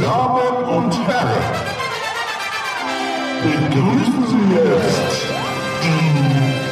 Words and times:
Damen 0.00 0.64
und 0.64 0.92
Herren, 1.06 1.42
begrüßen 3.42 4.26
Sie 4.28 4.54
jetzt 4.54 5.22
die 5.82 5.98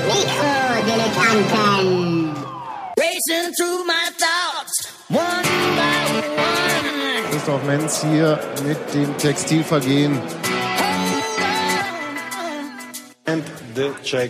Mikrodilettanten. 0.07 2.35
Racing 2.99 3.53
through 3.57 3.85
my 3.85 4.09
thoughts, 4.17 4.89
one 5.09 5.43
by 5.77 6.07
one. 6.37 7.31
Christoph 7.31 7.63
Menz 7.65 8.03
hier 8.03 8.39
mit 8.65 8.79
dem 8.95 9.17
Textilvergehen. 9.19 10.21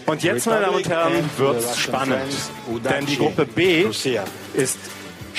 Und 0.07 0.23
jetzt, 0.23 0.47
meine 0.47 0.61
Damen 0.63 0.77
und 0.77 0.89
Herren, 0.89 1.31
wird's 1.37 1.79
spannend. 1.79 2.23
Denn 2.91 3.07
die 3.07 3.17
Gruppe 3.17 3.47
B 3.47 3.87
ist 4.55 4.79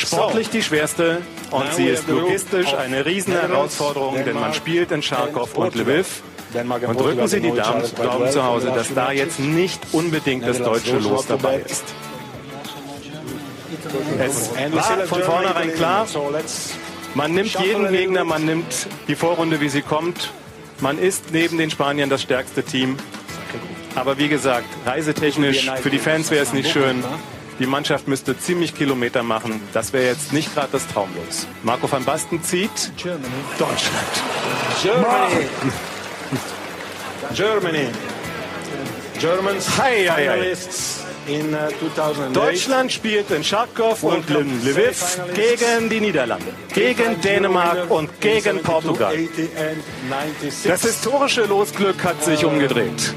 sportlich 0.07 0.49
die 0.49 0.63
schwerste 0.63 1.21
und 1.51 1.73
sie 1.73 1.87
ist 1.87 2.07
logistisch 2.07 2.73
eine 2.73 3.05
Riesenherausforderung, 3.05 4.23
denn 4.23 4.35
man 4.35 4.53
spielt 4.53 4.91
in 4.91 5.01
Charkow 5.01 5.53
und 5.55 5.75
Lviv. 5.75 6.21
Und 6.87 6.99
drücken 6.99 7.27
Sie 7.27 7.41
die 7.41 7.51
Daumen, 7.51 7.83
Daumen 8.01 8.31
zu 8.31 8.43
Hause, 8.43 8.71
dass 8.73 8.93
da 8.93 9.11
jetzt 9.11 9.39
nicht 9.39 9.81
unbedingt 9.91 10.47
das 10.47 10.59
deutsche 10.59 10.97
Los 10.97 11.27
dabei 11.27 11.57
ist. 11.57 11.83
Es 14.17 14.49
war 14.73 14.97
von 15.05 15.21
vornherein 15.23 15.73
klar, 15.73 16.07
man 17.15 17.33
nimmt 17.33 17.59
jeden 17.59 17.91
Gegner, 17.91 18.23
man 18.23 18.45
nimmt 18.45 18.87
die 19.07 19.15
Vorrunde, 19.15 19.59
wie 19.59 19.69
sie 19.69 19.81
kommt. 19.81 20.31
Man 20.79 20.99
ist 20.99 21.31
neben 21.31 21.57
den 21.57 21.69
Spaniern 21.69 22.09
das 22.09 22.21
stärkste 22.21 22.63
Team. 22.63 22.97
Aber 23.95 24.17
wie 24.17 24.29
gesagt, 24.29 24.67
reisetechnisch, 24.85 25.69
für 25.81 25.89
die 25.89 25.97
Fans 25.99 26.29
wäre 26.29 26.43
es 26.43 26.53
nicht 26.53 26.71
schön. 26.71 27.03
Die 27.59 27.65
Mannschaft 27.65 28.07
müsste 28.07 28.37
ziemlich 28.37 28.75
Kilometer 28.75 29.23
machen. 29.23 29.61
Das 29.73 29.91
wäre 29.91 30.05
jetzt 30.05 30.31
nicht 30.31 30.53
gerade 30.53 30.69
das 30.71 30.87
Traumlos. 30.87 31.47
Marco 31.63 31.91
van 31.91 32.05
Basten 32.05 32.41
zieht 32.43 32.91
Deutschland. 33.57 34.07
Germany. 34.81 35.47
Germany. 37.33 37.87
Germans 39.19 39.77
hei, 39.77 40.05
hei. 40.07 40.23
finalists 40.23 41.03
in 41.27 41.53
uh, 41.53 41.67
2008. 41.95 42.35
Deutschland 42.35 42.91
spielt 42.91 43.31
in 43.31 43.43
Charkow 43.43 44.01
und 44.03 44.29
in 44.29 44.63
Lviv 44.63 45.19
gegen 45.33 45.89
die 45.89 45.99
Niederlande, 45.99 46.53
gegen 46.73 47.19
Dänemark 47.21 47.89
und 47.89 48.21
gegen 48.21 48.61
Portugal. 48.61 49.13
80 49.13 49.49
and 49.57 49.83
96. 50.09 50.69
Das 50.69 50.83
historische 50.83 51.45
Losglück 51.45 52.03
hat 52.03 52.23
sich 52.23 52.45
umgedreht. 52.45 53.15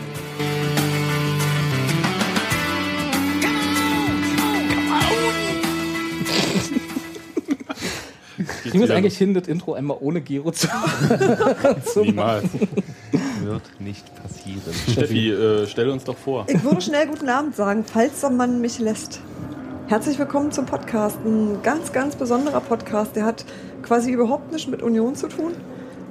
Kriegen 8.62 8.78
wir 8.78 8.84
es 8.84 8.90
eigentlich 8.90 9.16
hin, 9.16 9.34
das 9.34 9.48
Intro 9.48 9.74
einmal 9.74 9.96
ohne 10.00 10.20
Gero 10.20 10.50
zu, 10.50 10.68
zu 11.84 12.00
Niemals. 12.02 12.44
Wird 13.42 13.62
nicht 13.80 14.04
passieren. 14.14 14.60
Steffi, 14.90 15.30
äh, 15.30 15.66
stell 15.66 15.88
uns 15.88 16.04
doch 16.04 16.16
vor. 16.16 16.44
Ich 16.48 16.62
würde 16.62 16.80
schnell 16.80 17.06
guten 17.06 17.28
Abend 17.28 17.56
sagen, 17.56 17.84
falls 17.84 18.20
der 18.20 18.30
Mann 18.30 18.60
mich 18.60 18.78
lässt. 18.78 19.20
Herzlich 19.88 20.18
willkommen 20.18 20.52
zum 20.52 20.66
Podcast. 20.66 21.18
Ein 21.24 21.62
ganz, 21.62 21.92
ganz 21.92 22.16
besonderer 22.16 22.60
Podcast. 22.60 23.16
Der 23.16 23.24
hat 23.24 23.44
quasi 23.82 24.12
überhaupt 24.12 24.52
nichts 24.52 24.68
mit 24.68 24.82
Union 24.82 25.14
zu 25.14 25.28
tun. 25.28 25.52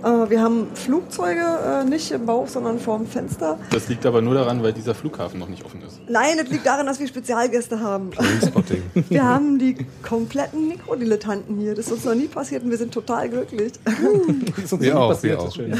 Äh, 0.03 0.29
Wir 0.29 0.41
haben 0.41 0.67
Flugzeuge 0.75 1.41
äh, 1.41 1.83
nicht 1.83 2.11
im 2.11 2.25
Bauch, 2.25 2.47
sondern 2.47 2.79
vorm 2.79 3.05
Fenster. 3.07 3.57
Das 3.71 3.87
liegt 3.89 4.05
aber 4.05 4.21
nur 4.21 4.33
daran, 4.33 4.63
weil 4.63 4.73
dieser 4.73 4.95
Flughafen 4.95 5.39
noch 5.39 5.49
nicht 5.49 5.65
offen 5.65 5.81
ist. 5.81 5.99
Nein, 6.07 6.37
das 6.37 6.49
liegt 6.49 6.65
daran, 6.65 6.85
dass 6.85 6.99
wir 6.99 7.07
Spezialgäste 7.07 7.79
haben. 7.79 8.11
Wir 9.09 9.23
haben 9.23 9.59
die 9.59 9.75
kompletten 10.03 10.67
Mikrodilettanten 10.67 11.57
hier. 11.57 11.75
Das 11.75 11.87
ist 11.87 11.91
uns 11.91 12.05
noch 12.05 12.15
nie 12.15 12.27
passiert 12.27 12.63
und 12.63 12.69
wir 12.71 12.77
sind 12.77 12.93
total 12.93 13.29
glücklich. 13.29 13.73
Das 13.83 14.63
ist 14.65 14.73
uns 14.73 14.81
Wir 14.81 14.93
nie 14.93 14.99
auch, 14.99 15.09
passiert, 15.09 15.37
wir 15.39 15.43
auch. 15.47 15.55
schön. 15.55 15.71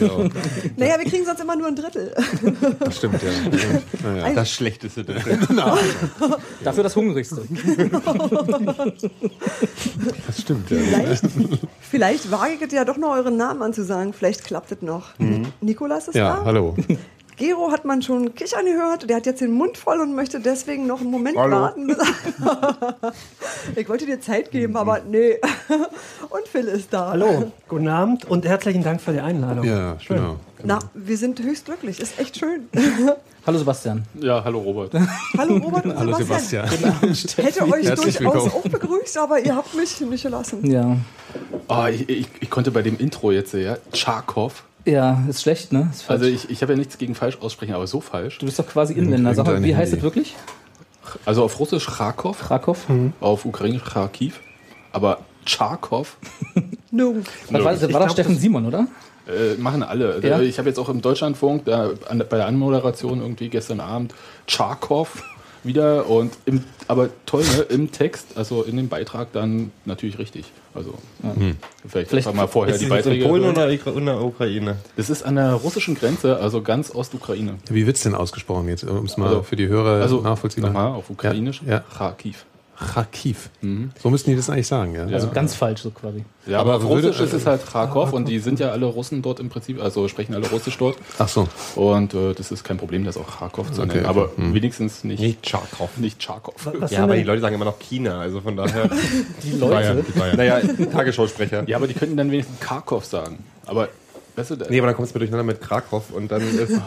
Ja, 0.00 0.06
auch. 0.10 0.28
Naja, 0.76 0.94
wir 0.98 1.04
kriegen 1.10 1.24
sonst 1.24 1.40
immer 1.40 1.56
nur 1.56 1.68
ein 1.68 1.76
Drittel. 1.76 2.14
Das 2.80 2.96
stimmt, 2.96 3.20
ja. 3.22 3.30
Naja. 4.10 4.34
Das 4.34 4.50
Schlechteste. 4.50 5.04
der- 5.04 5.16
Dafür 6.64 6.82
das 6.82 6.96
Hungrigste. 6.96 7.42
Das 10.26 10.40
stimmt, 10.40 10.70
ja. 10.70 10.76
Vielleicht, 10.78 11.24
vielleicht 11.80 12.30
wage 12.30 12.52
ich 12.64 12.72
ja 12.72 12.84
doch 12.84 12.96
noch 12.96 13.12
euren 13.30 13.36
Namen 13.36 13.62
anzusagen. 13.62 14.12
Vielleicht 14.12 14.44
klappt 14.44 14.72
es 14.72 14.82
noch. 14.82 15.10
Nikolas 15.60 16.08
ist 16.08 16.14
Ja, 16.16 16.36
da. 16.36 16.44
hallo. 16.44 16.76
Gero 17.36 17.70
hat 17.72 17.86
man 17.86 18.02
schon 18.02 18.34
kichern 18.34 18.66
gehört. 18.66 19.08
Der 19.08 19.16
hat 19.16 19.24
jetzt 19.24 19.40
den 19.40 19.52
Mund 19.52 19.78
voll 19.78 19.98
und 20.00 20.14
möchte 20.14 20.40
deswegen 20.40 20.86
noch 20.86 21.00
einen 21.00 21.10
Moment 21.10 21.38
Hallo. 21.38 21.56
warten. 21.56 21.88
ich 23.76 23.88
wollte 23.88 24.04
dir 24.04 24.20
Zeit 24.20 24.50
geben, 24.50 24.76
aber 24.76 25.00
nee. 25.08 25.36
Und 26.28 26.46
Phil 26.48 26.66
ist 26.68 26.92
da. 26.92 27.12
Hallo, 27.12 27.50
guten 27.66 27.88
Abend 27.88 28.26
und 28.26 28.44
herzlichen 28.44 28.82
Dank 28.84 29.00
für 29.00 29.12
die 29.12 29.20
Einladung. 29.20 29.64
Ja, 29.64 29.96
genau. 30.06 30.36
Na, 30.62 30.80
wir 30.92 31.16
sind 31.16 31.40
höchst 31.40 31.64
glücklich. 31.64 31.98
Ist 31.98 32.18
echt 32.20 32.36
schön. 32.38 32.68
Hallo 33.50 33.58
Sebastian. 33.58 34.04
Ja, 34.20 34.44
hallo 34.44 34.60
Robert. 34.60 34.92
Hallo 35.36 35.56
Robert 35.56 35.84
und 35.84 35.98
Hallo 35.98 36.16
Sebastian. 36.16 36.68
Sebastian. 36.68 37.44
Hätte 37.44 37.64
euch 37.64 37.84
Herzlich 37.84 38.16
durchaus 38.18 38.44
willkommen. 38.44 38.52
auch 38.64 38.68
begrüßt, 38.70 39.18
aber 39.18 39.40
ihr 39.40 39.56
habt 39.56 39.74
mich 39.74 40.00
nicht 40.02 40.22
gelassen. 40.22 40.70
Ja. 40.70 40.96
Ah, 41.66 41.88
ich, 41.88 42.08
ich, 42.08 42.28
ich 42.38 42.48
konnte 42.48 42.70
bei 42.70 42.82
dem 42.82 42.96
Intro 42.98 43.32
jetzt, 43.32 43.52
ja, 43.54 43.76
Charkov. 43.92 44.62
Ja, 44.84 45.24
ist 45.28 45.42
schlecht, 45.42 45.72
ne? 45.72 45.88
Ist. 45.92 46.08
Also 46.08 46.26
ich, 46.26 46.48
ich 46.48 46.62
habe 46.62 46.74
ja 46.74 46.78
nichts 46.78 46.96
gegen 46.96 47.16
falsch 47.16 47.38
aussprechen, 47.40 47.74
aber 47.74 47.88
so 47.88 48.00
falsch. 48.00 48.38
du 48.38 48.46
bist 48.46 48.56
doch 48.56 48.68
quasi 48.68 48.92
Inländer. 48.92 49.34
Sag 49.34 49.46
mal, 49.46 49.60
wie 49.64 49.74
heißt 49.74 49.94
das 49.94 50.02
wirklich? 50.02 50.36
Also 51.26 51.42
auf 51.42 51.58
Russisch 51.58 51.86
Krakow, 51.86 52.38
Krakow? 52.38 52.78
auf 53.20 53.44
Ukrainisch 53.44 53.82
Kharkiv, 53.82 54.38
aber 54.92 55.22
Charkov 55.44 56.18
No. 56.92 57.14
Was 57.50 57.64
war, 57.64 57.72
das 57.72 57.82
war 57.82 57.88
glaub, 57.88 58.10
Steffen 58.12 58.34
das- 58.34 58.42
Simon, 58.42 58.66
oder? 58.66 58.86
Äh, 59.30 59.54
machen 59.60 59.82
alle. 59.82 60.12
Also 60.14 60.26
Ja. 60.26 60.40
Ich 60.40 60.58
habe 60.58 60.68
jetzt 60.68 60.78
auch 60.78 60.88
im 60.88 61.00
Deutschlandfunk 61.02 61.64
da, 61.64 61.90
an, 62.08 62.18
bei 62.28 62.36
der 62.36 62.46
Anmoderation 62.46 63.20
irgendwie 63.20 63.48
gestern 63.48 63.80
Abend 63.80 64.14
Charkov 64.46 65.22
wieder 65.62 66.08
und 66.08 66.32
im, 66.46 66.64
aber 66.88 67.10
toll, 67.26 67.42
ne, 67.42 67.62
im 67.68 67.92
Text, 67.92 68.28
also 68.36 68.62
in 68.62 68.76
dem 68.78 68.88
Beitrag 68.88 69.30
dann 69.32 69.72
natürlich 69.84 70.18
richtig. 70.18 70.46
Also 70.72 70.94
vielleicht, 71.86 72.08
Vielleicht- 72.10 72.26
einfach 72.28 72.32
mal 72.32 72.46
vorher 72.46 72.74
Ist 72.74 72.80
die 72.80 72.88
das 72.88 72.98
in 72.98 73.04
Beiträge. 73.04 73.26
Polen 73.28 73.44
oder 73.44 73.68
in 73.68 74.06
der 74.06 74.22
Ukraine? 74.22 74.76
Das 74.96 75.10
ist 75.10 75.22
an 75.22 75.36
der 75.36 75.52
russischen 75.52 75.96
Grenze, 75.96 76.38
also 76.38 76.62
ganz 76.62 76.94
Ostukraine. 76.94 77.56
Wie 77.68 77.86
wird's 77.86 78.02
denn 78.04 78.14
ausgesprochen 78.14 78.68
jetzt, 78.68 78.84
um 78.84 79.04
es 79.04 79.16
mal 79.18 79.28
Also- 79.28 79.42
für 79.42 79.56
die 79.56 79.68
Hörer 79.68 80.00
Also 80.00 80.20
nachvollziehbar? 80.22 80.70
nochmal 80.70 80.92
auf 80.94 81.10
Ukrainisch, 81.10 81.60
Ja. 81.66 81.80
Kharkiv. 81.80 82.46
Kharkiv. 82.80 83.50
So 84.02 84.08
müssten 84.10 84.30
die 84.30 84.36
das 84.36 84.48
eigentlich 84.48 84.66
sagen, 84.66 84.94
ja. 84.94 85.04
Also 85.06 85.28
ganz 85.28 85.54
falsch, 85.54 85.82
so 85.82 85.90
quasi. 85.90 86.24
Ja, 86.46 86.60
Aber 86.60 86.74
aber 86.74 86.84
auf 86.84 86.90
würde- 86.90 87.08
Russisch 87.08 87.22
ist 87.26 87.34
es 87.34 87.46
halt 87.46 87.64
Kharkov 87.70 88.12
und 88.14 88.26
die 88.26 88.38
sind 88.38 88.58
ja 88.58 88.70
alle 88.70 88.86
Russen 88.86 89.20
dort 89.20 89.38
im 89.38 89.50
Prinzip, 89.50 89.80
also 89.82 90.08
sprechen 90.08 90.34
alle 90.34 90.48
Russisch 90.48 90.78
dort. 90.78 90.96
Ach 91.18 91.28
so. 91.28 91.46
Und 91.76 92.14
äh, 92.14 92.32
das 92.32 92.50
ist 92.50 92.64
kein 92.64 92.78
Problem, 92.78 93.04
das 93.04 93.16
auch 93.18 93.38
Kharkov 93.38 93.70
zu 93.70 93.82
Okay, 93.82 93.88
nennen. 93.96 94.06
okay. 94.06 94.08
Aber 94.08 94.30
wenigstens 94.36 95.04
nicht, 95.04 95.20
Nicht 95.20 95.46
Charkov. 95.48 95.98
nicht 95.98 96.22
Charkov. 96.22 96.54
Was 96.78 96.90
Ja, 96.90 97.02
aber 97.04 97.16
die 97.16 97.22
Leute 97.22 97.42
sagen 97.42 97.54
immer 97.54 97.66
noch 97.66 97.78
China, 97.78 98.20
also 98.20 98.40
von 98.40 98.56
daher. 98.56 98.88
Die 99.44 99.52
Leute. 99.52 100.04
naja, 100.36 100.60
Tagesschausprecher. 100.92 101.68
Ja, 101.68 101.76
aber 101.76 101.86
die 101.86 101.94
könnten 101.94 102.16
dann 102.16 102.30
wenigstens 102.30 102.58
Kharkov 102.60 103.04
sagen. 103.04 103.44
Aber, 103.66 103.88
weißt 104.40 104.50
du, 104.50 104.56
Nee, 104.68 104.78
aber 104.78 104.88
dann 104.88 104.96
kommst 104.96 105.14
du 105.14 105.18
mir 105.18 105.26
durcheinander 105.26 105.52
mit 105.52 105.60
Krakow 105.60 106.02
und 106.12 106.30
dann 106.30 106.42
ist. 106.42 106.72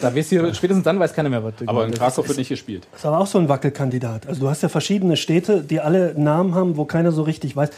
Da 0.00 0.14
weißt 0.14 0.32
du, 0.32 0.54
spätestens 0.54 0.84
dann 0.84 0.98
weiß 1.00 1.12
keiner 1.14 1.28
mehr, 1.28 1.42
was 1.44 1.54
du 1.56 1.64
aber 1.68 1.84
in 1.86 1.92
das 1.92 2.18
ist- 2.18 2.28
wird 2.28 2.38
nicht 2.38 2.48
gespielt. 2.48 2.86
ist 2.94 3.04
aber 3.06 3.18
auch 3.18 3.26
so 3.26 3.38
ein 3.38 3.48
Wackelkandidat. 3.48 4.26
Also 4.26 4.40
du 4.40 4.48
hast 4.48 4.62
ja 4.62 4.68
verschiedene 4.68 5.16
Städte, 5.16 5.62
die 5.62 5.80
alle 5.80 6.14
Namen 6.16 6.54
haben, 6.54 6.76
wo 6.76 6.84
keiner 6.84 7.12
so 7.12 7.22
richtig 7.22 7.56
weiß. 7.56 7.70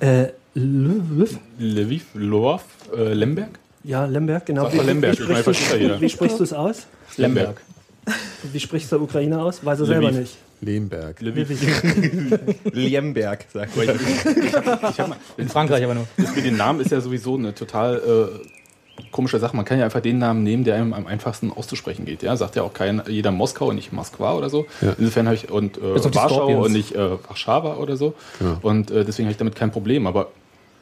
Äh, 0.00 0.26
Lviv? 0.54 1.38
Lviv, 1.58 2.06
Lwów, 2.14 2.62
äh, 2.96 3.12
Lemberg? 3.12 3.58
Ja, 3.84 4.04
Lemberg, 4.04 4.46
genau. 4.46 4.64
Sag 4.64 4.74
mal 4.74 4.86
Lemberg, 4.86 5.18
meine, 5.20 5.42
sprichst, 5.42 5.72
du, 5.72 6.00
wie 6.00 6.08
sprichst 6.08 6.40
du 6.40 6.44
es 6.44 6.52
aus? 6.52 6.86
Lemberg. 7.16 7.60
Wie 8.52 8.60
sprichst 8.60 8.90
du 8.92 8.96
Ukraine 8.98 9.40
aus? 9.40 9.64
Weiß 9.64 9.80
er 9.80 9.86
selber 9.86 10.10
nicht. 10.10 10.36
Lemberg. 10.60 11.20
Liemberg, 12.72 13.44
sagt 13.52 13.76
man. 13.76 13.88
Ich 14.90 15.00
hab 15.00 15.08
mal, 15.08 15.18
In 15.36 15.48
Frankreich 15.48 15.84
aber 15.84 15.94
nur. 15.94 16.06
das 16.16 16.34
mit 16.34 16.44
den 16.44 16.56
Namen 16.56 16.80
ist 16.80 16.90
ja 16.90 17.00
sowieso 17.00 17.36
eine 17.36 17.54
total 17.54 17.96
äh, 17.96 19.02
komische 19.12 19.38
Sache. 19.38 19.56
Man 19.56 19.64
kann 19.64 19.78
ja 19.78 19.84
einfach 19.84 20.00
den 20.00 20.18
Namen 20.18 20.42
nehmen, 20.42 20.64
der 20.64 20.76
einem 20.76 20.92
am 20.92 21.06
einfachsten 21.06 21.52
auszusprechen 21.52 22.04
geht. 22.04 22.22
Ja, 22.22 22.36
sagt 22.36 22.56
ja 22.56 22.62
auch 22.62 22.72
kein 22.72 23.02
jeder 23.08 23.30
Moskau 23.32 23.68
und 23.68 23.76
nicht 23.76 23.92
Moskwa 23.92 24.34
oder 24.34 24.50
so. 24.50 24.66
Ja. 24.80 24.94
Insofern 24.98 25.26
habe 25.26 25.36
ich 25.36 25.50
und 25.50 25.78
äh, 25.78 25.82
Warschau 25.82 26.28
Scorpions. 26.28 26.66
und 26.66 26.72
nicht 26.72 26.94
äh, 26.94 27.10
Warschauer 27.28 27.78
oder 27.78 27.96
so. 27.96 28.14
Ja. 28.40 28.58
Und 28.62 28.90
äh, 28.90 29.04
deswegen 29.04 29.26
habe 29.26 29.32
ich 29.32 29.38
damit 29.38 29.56
kein 29.56 29.70
Problem. 29.70 30.06
Aber 30.06 30.30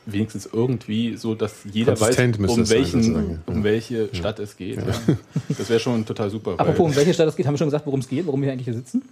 wenigstens 0.07 0.49
irgendwie 0.53 1.17
so, 1.17 1.35
dass 1.35 1.65
jeder 1.65 1.99
weiß, 1.99 2.19
um, 2.19 2.65
sein, 2.65 2.71
welchen. 2.71 3.15
Ja. 3.15 3.39
um 3.47 3.65
welche 3.65 4.15
Stadt 4.15 4.39
es 4.39 4.57
geht. 4.57 4.77
Ja. 4.77 5.17
Das 5.49 5.69
wäre 5.69 5.81
schon 5.81 6.05
total 6.05 6.31
super. 6.31 6.53
Apropos, 6.59 6.91
um 6.91 6.97
welche 6.97 7.15
Stadt 7.15 7.29
es 7.29 7.37
geht, 7.37 7.47
haben 7.47 7.55
wir 7.55 7.59
schon 7.59 7.69
gesagt, 7.69 7.87
worum 7.87 8.01
es 8.01 8.09
geht, 8.09 8.27
warum 8.27 8.43
wir 8.43 8.53
eigentlich 8.53 8.67
hier 8.67 8.75
sitzen? 8.75 9.03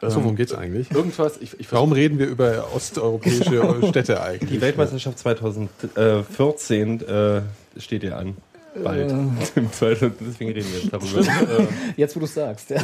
Achso, 0.00 0.22
worum 0.22 0.36
geht's 0.36 0.54
eigentlich? 0.54 0.90
irgendwas, 0.90 1.38
ich, 1.40 1.58
ich 1.58 1.72
Warum 1.72 1.92
reden 1.92 2.18
wir 2.18 2.26
über 2.26 2.66
osteuropäische 2.74 3.76
Städte 3.88 4.22
eigentlich? 4.22 4.50
Die 4.50 4.60
Weltmeisterschaft 4.60 5.18
2014 5.18 7.00
äh, 7.00 7.40
steht 7.78 8.02
ja 8.02 8.16
an. 8.18 8.36
Bald. 8.84 9.10
Deswegen 9.10 10.52
reden 10.52 10.66
wir 10.70 10.80
jetzt 10.80 10.92
darüber. 10.92 11.66
Jetzt, 11.96 12.14
wo 12.14 12.20
du 12.20 12.26
es 12.26 12.34
sagst. 12.34 12.68
Ja. 12.70 12.82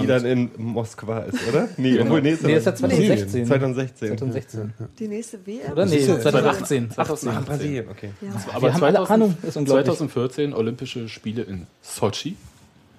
die 0.00 0.06
dann 0.06 0.24
in 0.24 0.50
Moskwa 0.56 1.18
ist, 1.20 1.46
oder? 1.46 1.68
Nee, 1.76 1.90
Genau. 1.92 2.04
obwohl, 2.04 2.22
nee, 2.22 2.30
ist 2.32 2.42
Nee, 2.42 2.54
ist 2.56 2.64
ja 2.64 2.74
2016. 2.74 3.46
2016. 3.46 4.08
2016. 4.18 4.72
Die 4.98 5.08
nächste 5.08 5.46
WM? 5.46 5.72
Oder? 5.72 5.84
Nee, 5.84 6.00
2018. 6.00 6.90
2018. 6.90 7.28
Ah, 7.28 7.40
Brasilien, 7.46 7.86
okay. 7.90 8.10
Aber 8.54 8.62
Wir 8.62 8.74
haben 8.74 8.82
alle 8.84 9.10
Ahnung, 9.10 9.36
ist 9.46 9.56
unglaublich. 9.58 9.84
2014 9.86 10.54
Olympische 10.54 11.06
Spiele 11.10 11.42
in 11.42 11.66
Sochi. 11.82 12.36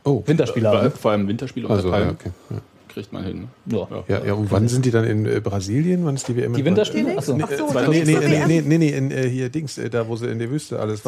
Oh, 0.03 0.21
Winterspieler. 0.25 0.85
Äh? 0.85 0.89
Vor 0.91 1.11
allem 1.11 1.27
Winterspiele 1.27 1.67
unter 1.67 1.77
also, 1.77 1.91
ja, 1.91 2.09
okay. 2.11 2.29
Ja. 2.51 2.57
Kriegt 2.89 3.13
man 3.13 3.23
hin. 3.23 3.47
Ja. 3.67 3.87
Ja, 4.07 4.25
ja, 4.25 4.33
und 4.33 4.51
wann 4.51 4.67
sind 4.67 4.83
die 4.83 4.91
dann 4.91 5.05
in 5.05 5.25
äh, 5.25 5.39
Brasilien? 5.39 6.03
Wann 6.05 6.15
ist 6.15 6.27
die 6.27 6.35
WM? 6.35 6.53
Die 6.53 6.59
in 6.59 6.65
Winterspiele? 6.65 7.15
Ach 7.17 7.23
so, 7.23 7.35
Achso. 7.35 7.67
Ach 7.69 7.85
so, 7.85 7.91
Nee, 7.91 8.03
nee, 8.03 8.17
nee, 8.17 8.45
nee, 8.47 8.61
nee, 8.61 8.77
nee, 8.77 8.89
in, 8.89 9.11
äh, 9.11 9.29
hier 9.29 9.49
Dings, 9.49 9.77
äh, 9.77 9.89
da 9.89 10.07
wo 10.07 10.15
sie 10.15 10.27
in 10.27 10.39
der 10.39 10.49
Wüste 10.49 10.79
alles. 10.79 11.01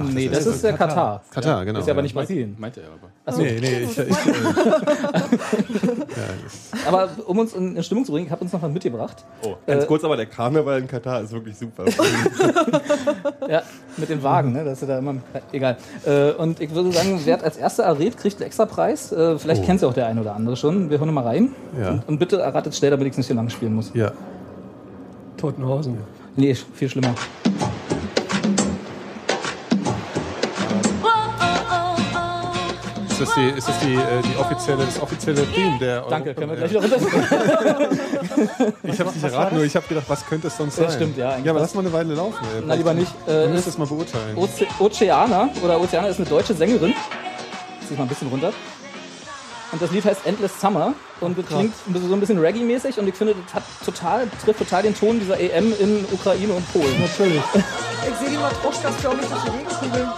2022. 0.00 0.14
Nee, 0.14 0.28
das 0.28 0.46
ist 0.46 0.64
ja 0.64 0.72
Katar. 0.72 1.22
Katar, 1.32 1.64
genau. 1.64 1.78
Ist 1.80 1.86
ja 1.86 1.92
aber 1.92 2.00
ja. 2.00 2.02
nicht 2.02 2.14
Brasilien. 2.14 2.56
Meinte 2.58 2.80
er 2.80 2.88
aber. 2.88 3.08
Achso. 3.26 3.40
Nee, 3.42 3.58
nee, 3.60 3.80
ich, 3.84 3.98
ich, 3.98 4.16
äh, 6.16 6.88
Aber 6.88 7.08
um 7.26 7.38
uns 7.38 7.52
in, 7.54 7.82
Stimmung 7.82 8.04
zu 8.04 8.12
bringen, 8.12 8.26
ich 8.26 8.32
habe 8.32 8.42
uns 8.42 8.52
noch 8.52 8.62
was 8.62 8.70
mitgebracht. 8.72 9.24
Oh. 9.42 9.54
Ganz 9.66 9.84
Äh, 9.84 9.86
kurz, 9.86 10.04
aber 10.04 10.16
der 10.16 10.26
Karneval 10.26 10.80
in 10.80 10.88
Katar 10.88 11.20
ist 11.22 11.32
wirklich 11.32 11.56
super. 11.56 11.84
Ja, 13.48 13.62
mit 13.96 14.08
den 14.08 14.22
Wagen, 14.22 14.52
ne? 14.52 14.64
Das 14.64 14.74
ist 14.74 14.82
ja 14.82 14.94
da 14.94 14.98
immer. 14.98 15.16
Egal. 15.50 15.76
Äh, 16.06 16.30
und 16.32 16.60
ich 16.60 16.72
würde 16.72 16.92
sagen, 16.92 17.20
wer 17.24 17.42
als 17.42 17.56
erster 17.56 17.82
errät, 17.82 18.16
kriegt 18.16 18.36
einen 18.36 18.46
extra 18.46 18.64
Preis. 18.66 19.10
Äh, 19.10 19.38
vielleicht 19.38 19.62
Oh. 19.62 19.66
kennt 19.66 19.80
sie 19.80 19.86
auch 19.88 19.94
der 19.94 20.06
ein 20.06 20.18
oder 20.20 20.34
andere 20.36 20.56
schon. 20.56 20.88
Wir 20.88 21.00
hören 21.00 21.12
mal 21.12 21.24
rein. 21.24 21.50
Ja. 21.80 21.90
Und, 21.90 22.08
und 22.08 22.18
bitte 22.18 22.40
erratet 22.40 22.74
schnell, 22.76 22.92
damit 22.92 23.06
ich 23.08 23.12
es 23.12 23.18
nicht 23.18 23.26
so 23.26 23.34
lange 23.34 23.50
spielen 23.50 23.74
muss. 23.74 23.90
ja. 23.94 24.12
Totenhausen. 25.36 25.96
Nee, 26.36 26.54
viel 26.54 26.88
schlimmer. 26.88 27.14
Ist 33.20 33.28
das 33.28 33.34
die, 33.34 33.48
ist 33.50 33.68
das 33.68 33.78
die, 33.80 33.94
äh, 33.94 34.22
die 34.22 34.36
offizielle, 34.38 34.84
das 34.86 34.98
offizielle 35.00 35.46
Theme 35.52 35.78
der 35.78 36.00
Danke, 36.08 36.34
können 36.34 36.50
wir 36.52 36.56
gleich 36.56 36.72
ja. 36.72 36.82
wieder 36.82 36.96
runter. 36.96 37.88
Ich 38.82 38.98
habe 38.98 39.10
nicht 39.10 39.22
erraten, 39.24 39.56
nur 39.56 39.64
ich 39.64 39.76
habe 39.76 39.86
gedacht, 39.86 40.06
was 40.08 40.24
könnte 40.26 40.46
es 40.46 40.56
sonst 40.56 40.76
sein? 40.76 40.86
Ja, 40.86 40.90
stimmt, 40.90 41.16
ja, 41.18 41.36
Ja, 41.38 41.50
aber 41.50 41.60
lass 41.60 41.74
mal 41.74 41.82
eine 41.82 41.92
Weile 41.92 42.14
laufen. 42.14 42.38
Ey. 42.56 42.62
Na, 42.66 42.74
lieber 42.74 42.94
nicht. 42.94 43.12
Du 43.26 43.32
Äh, 43.32 43.46
müsstest 43.48 43.58
ist 43.58 43.66
das 43.68 43.78
mal 43.78 43.86
beurteilen. 43.94 44.36
Oze 44.36 44.66
Oceana 44.78 45.50
oder 45.62 45.78
Oceana 45.78 46.08
ist 46.08 46.18
eine 46.18 46.28
deutsche 46.28 46.54
Sängerin. 46.54 46.94
Zieh 47.86 47.92
ich 47.92 47.98
mal 47.98 48.04
ein 48.04 48.08
bisschen 48.08 48.28
runter. 48.28 48.52
Und 49.72 49.80
das 49.82 49.90
Lied 49.92 50.04
heißt 50.04 50.26
Endless 50.26 50.58
Summer 50.60 50.94
und 51.20 51.38
das 51.38 51.46
klingt 51.46 51.74
so 51.94 52.12
ein 52.14 52.20
bisschen 52.20 52.38
Reggae-mäßig 52.38 52.98
und 52.98 53.06
ich 53.06 53.14
finde, 53.14 53.36
das 53.44 53.54
hat 53.54 53.62
total, 53.84 54.26
trifft 54.44 54.58
total 54.58 54.82
den 54.82 54.94
Ton 54.96 55.20
dieser 55.20 55.38
EM 55.38 55.72
in 55.78 56.04
Ukraine 56.10 56.54
und 56.54 56.72
Polen. 56.72 57.00
Natürlich. 57.00 57.42
Ich 57.54 58.16
sehe 58.18 58.30
die 58.30 58.36
Matroschkas 58.36 58.96
förmlich 58.96 59.26
durch 59.28 59.42
die 59.82 59.90
Gegend. 59.90 60.12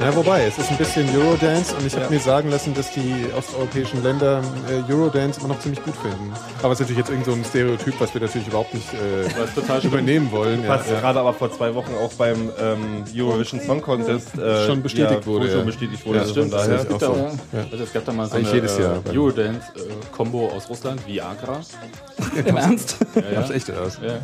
Ja, 0.00 0.14
wobei, 0.14 0.44
es 0.44 0.56
ist 0.58 0.70
ein 0.70 0.76
bisschen 0.76 1.08
Eurodance 1.16 1.74
und 1.74 1.84
ich 1.84 1.96
habe 1.96 2.08
mir 2.08 2.20
sagen 2.20 2.50
lassen, 2.50 2.72
dass 2.72 2.92
die 2.92 3.26
osteuropäischen 3.36 4.00
Länder 4.04 4.42
äh, 4.70 4.92
Eurodance 4.92 5.40
immer 5.40 5.48
noch 5.48 5.58
ziemlich 5.58 5.82
gut 5.82 5.96
finden. 5.96 6.32
Aber 6.62 6.72
es 6.72 6.78
ist 6.78 6.86
natürlich 6.86 6.98
jetzt 6.98 7.10
irgend 7.10 7.26
so 7.26 7.32
ein 7.32 7.44
Stereotyp, 7.44 7.94
was 7.98 8.14
wir 8.14 8.20
natürlich 8.20 8.46
überhaupt 8.46 8.74
nicht 8.74 8.86
äh, 8.94 9.24
Was 9.40 9.54
total 9.54 9.80
stimmt. 9.80 9.94
übernehmen 9.94 10.30
wollen. 10.30 10.62
Ja, 10.62 10.68
Was 10.68 10.88
ja. 10.88 11.00
gerade 11.00 11.18
aber 11.18 11.34
vor 11.34 11.50
zwei 11.50 11.74
Wochen 11.74 11.92
auch 12.00 12.12
beim 12.12 12.48
ähm, 12.60 13.04
Eurovision 13.12 13.60
Song 13.60 13.82
Contest 13.82 14.38
äh, 14.38 14.66
Schon 14.66 14.82
bestätigt 14.84 15.20
ja, 15.22 15.26
wurde, 15.26 15.48
Schon 15.50 15.58
ja. 15.58 15.64
bestätigt 15.64 16.06
wurde. 16.06 16.16
Ja, 16.18 16.22
Also 16.22 16.32
stimmt, 16.32 16.52
das 16.52 16.66
daher. 16.68 16.80
auch 16.94 17.00
so. 17.00 17.16
Ja. 17.52 17.66
Also 17.72 17.84
es 17.84 17.92
gab 17.92 18.04
da 18.04 18.12
mal 18.12 18.26
so 18.28 18.36
Eigentlich 18.36 18.48
eine 18.50 18.54
jedes 18.54 18.78
Jahr. 18.78 19.02
äh, 19.04 20.52
aus 20.54 20.70
Russland, 20.70 21.04
Viagra. 21.08 21.60
Im 22.46 22.56
Ernst? 22.56 22.98
Ja, 23.16 23.40
ja. 23.42 23.50
Echt 23.50 23.68
aus. 23.72 23.98
Ja. 24.00 24.20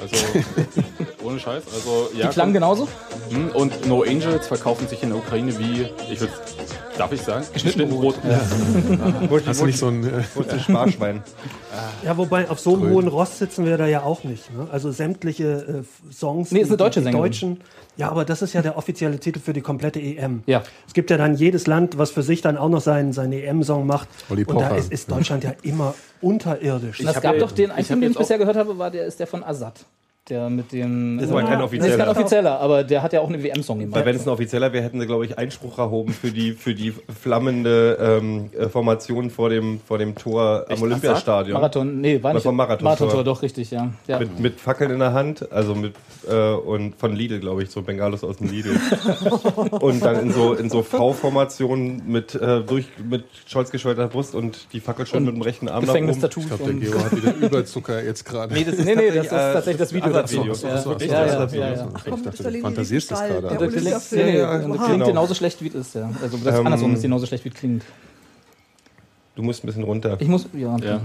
Also, 0.00 0.16
ohne 1.24 1.38
Scheiß. 1.40 1.62
Also, 1.74 2.10
ja, 2.14 2.26
Die 2.26 2.32
klang 2.32 2.52
genauso? 2.52 2.88
Hm, 3.30 3.48
Und 3.50 3.86
No 3.86 4.02
Angels 4.02 4.46
verkaufen 4.46 4.86
sich 4.88 5.02
in 5.02 5.10
der 5.10 5.18
Ukraine 5.18 5.58
wie, 5.58 5.88
ich 6.10 6.20
würde, 6.20 6.32
darf 6.96 7.12
ich 7.12 7.22
sagen? 7.22 7.44
Geschnitten 7.52 7.88
Brot. 7.90 8.16
Hast 9.46 9.60
du 9.60 9.66
nicht 9.66 9.78
so 9.78 9.88
ein. 9.88 10.04
Äh, 10.04 10.22
Sparschwein. 10.60 11.22
Ja, 12.04 12.16
wobei 12.16 12.48
auf 12.48 12.58
so 12.60 12.74
einem 12.74 12.90
hohen 12.90 13.08
Ross 13.08 13.38
sitzen 13.38 13.64
wir 13.64 13.76
da 13.78 13.86
ja 13.86 14.02
auch 14.02 14.24
nicht. 14.24 14.52
Ne? 14.54 14.66
Also 14.70 14.90
sämtliche 14.90 15.84
äh, 16.08 16.12
Songs. 16.12 16.50
Nee, 16.50 16.60
ist 16.60 16.66
eine 16.68 16.76
die- 16.76 16.82
deutsche 16.82 17.00
Sängerin. 17.02 17.22
Deutschen. 17.22 17.60
Ja, 17.96 18.10
aber 18.10 18.24
das 18.26 18.42
ist 18.42 18.52
ja 18.52 18.60
der 18.60 18.76
offizielle 18.76 19.18
Titel 19.18 19.40
für 19.40 19.52
die 19.54 19.62
komplette 19.62 20.00
EM. 20.00 20.42
Ja. 20.46 20.62
Es 20.86 20.92
gibt 20.92 21.10
ja 21.10 21.16
dann 21.16 21.34
jedes 21.34 21.66
Land, 21.66 21.96
was 21.96 22.10
für 22.10 22.22
sich 22.22 22.42
dann 22.42 22.58
auch 22.58 22.68
noch 22.68 22.82
seinen, 22.82 23.12
seinen 23.14 23.32
EM-Song 23.32 23.86
macht. 23.86 24.08
Olli 24.28 24.44
Und 24.44 24.60
da 24.60 24.76
ist, 24.76 24.92
ist 24.92 25.10
Deutschland 25.10 25.44
ja 25.44 25.52
immer 25.62 25.94
unterirdisch. 26.20 27.00
Es 27.00 27.20
gab 27.20 27.24
ja- 27.34 27.40
doch 27.40 27.52
den 27.52 27.70
einzigen, 27.70 27.94
hab 27.96 28.00
den 28.02 28.10
ich 28.12 28.18
bisher 28.18 28.36
gehört 28.38 28.56
habe, 28.56 28.76
war 28.78 28.90
der, 28.90 29.06
ist 29.06 29.18
der 29.18 29.26
von 29.26 29.42
Assad. 29.42 29.84
Der 30.28 30.50
mit 30.50 30.72
dem. 30.72 31.18
Das 31.18 31.26
ist 31.26 31.30
aber 31.32 31.42
kein 31.44 31.60
Das 31.60 31.72
ist 31.72 31.78
kein 31.78 32.08
offizieller. 32.08 32.10
offizieller, 32.10 32.60
aber 32.60 32.82
der 32.82 33.02
hat 33.02 33.12
ja 33.12 33.20
auch 33.20 33.28
einen 33.28 33.44
WM-Song 33.44 33.78
gemacht. 33.78 33.94
Weil 34.00 34.06
wenn 34.06 34.16
es 34.16 34.26
ein 34.26 34.30
offizieller 34.30 34.72
wäre, 34.72 34.82
hätten 34.82 34.98
sie, 34.98 35.06
glaube 35.06 35.24
ich, 35.24 35.38
Einspruch 35.38 35.78
erhoben 35.78 36.12
für 36.12 36.32
die, 36.32 36.50
für 36.52 36.74
die 36.74 36.92
flammende 37.20 37.96
ähm, 38.20 38.50
äh, 38.58 38.68
Formation 38.68 39.30
vor 39.30 39.50
dem, 39.50 39.78
vor 39.86 39.98
dem 39.98 40.16
Tor 40.16 40.66
am 40.68 40.82
Olympiastadion. 40.82 41.54
Marathon, 41.54 42.00
nee, 42.00 42.20
war 42.22 42.32
Das 42.32 42.40
nicht. 42.40 42.46
war 42.46 42.52
Marathon- 42.52 42.82
Marathon-Tor, 42.84 43.22
doch, 43.22 43.42
richtig, 43.42 43.70
ja. 43.70 43.92
ja. 44.08 44.18
Mit, 44.18 44.40
mit 44.40 44.60
Fackeln 44.60 44.90
in 44.90 44.98
der 44.98 45.12
Hand, 45.12 45.52
also 45.52 45.76
mit 45.76 45.94
äh, 46.28 46.34
und 46.54 46.96
von 46.96 47.14
Lidl, 47.14 47.38
glaube 47.38 47.62
ich, 47.62 47.70
so 47.70 47.82
Bengalos 47.82 48.24
aus 48.24 48.38
dem 48.38 48.50
Lidl. 48.50 48.76
und 49.80 50.04
dann 50.04 50.20
in 50.20 50.32
so 50.32 50.54
in 50.54 50.70
so 50.70 50.82
V-Formationen 50.82 52.02
mit 52.06 52.34
äh, 52.34 52.62
durch 52.62 52.86
mit 53.08 53.24
stolz 53.46 53.70
Brust 54.10 54.34
und 54.34 54.72
die 54.72 54.80
Fackel 54.80 55.06
schon 55.06 55.18
Und 55.18 55.24
mit 55.26 55.34
dem 55.36 55.42
rechten 55.42 55.68
Arm 55.68 55.84
nach 55.84 55.94
oben. 55.94 56.08
Ich 56.10 56.18
glaube, 56.18 56.64
der 56.64 56.74
Gero 56.74 57.04
hat 57.04 57.16
wieder 57.16 57.34
Überzucker 57.40 58.02
jetzt 58.02 58.24
gerade. 58.24 58.52
Nee, 58.52 58.64
das 58.64 58.74
ist 58.74 58.84
Nee, 58.84 58.96
nee, 58.96 59.10
das 59.10 59.26
ist 59.26 59.32
äh, 59.32 59.52
tatsächlich 59.52 59.76
das 59.78 59.92
Video 59.92 60.15
dazu. 60.22 60.36
Video. 60.40 60.52
Ja, 60.52 60.54
so, 60.54 60.66
so, 60.66 60.70
ja, 60.72 60.78
so, 60.78 61.04
ja, 61.04 61.60
ja, 61.60 61.70
ja. 61.70 61.76
so. 61.76 61.90
Ach 61.94 62.04
Ich 62.06 62.10
komm, 62.12 62.22
dachte, 62.24 62.42
Mr. 62.42 62.50
du 62.52 62.60
fantasierst 62.60 63.10
das 63.10 63.18
gerade. 63.20 63.32
der 63.42 63.56
klingt, 63.56 63.72
Olympiafilm. 63.72 64.26
nee, 64.26 64.32
nee, 64.32 64.38
Ja, 64.38 64.50
und 64.50 64.58
das 64.58 64.62
genau. 64.72 64.84
klingt 64.86 65.04
genauso 65.06 65.34
schlecht, 65.34 65.62
wie 65.62 65.68
es 65.68 65.74
ist, 65.74 65.94
ja. 65.94 66.10
Also 66.22 66.36
das 66.38 66.54
Ähm, 66.58 66.66
andersrum 66.66 66.94
ist 66.94 67.02
genauso 67.02 67.26
schlecht, 67.26 67.44
wie 67.44 67.48
es 67.50 67.54
klingt. 67.54 67.82
Du 69.34 69.42
musst 69.42 69.62
ein 69.62 69.66
bisschen 69.66 69.82
runter. 69.84 70.16
Ich 70.18 70.28
muss, 70.28 70.46
ja, 70.54 70.76
Ja. 70.78 71.00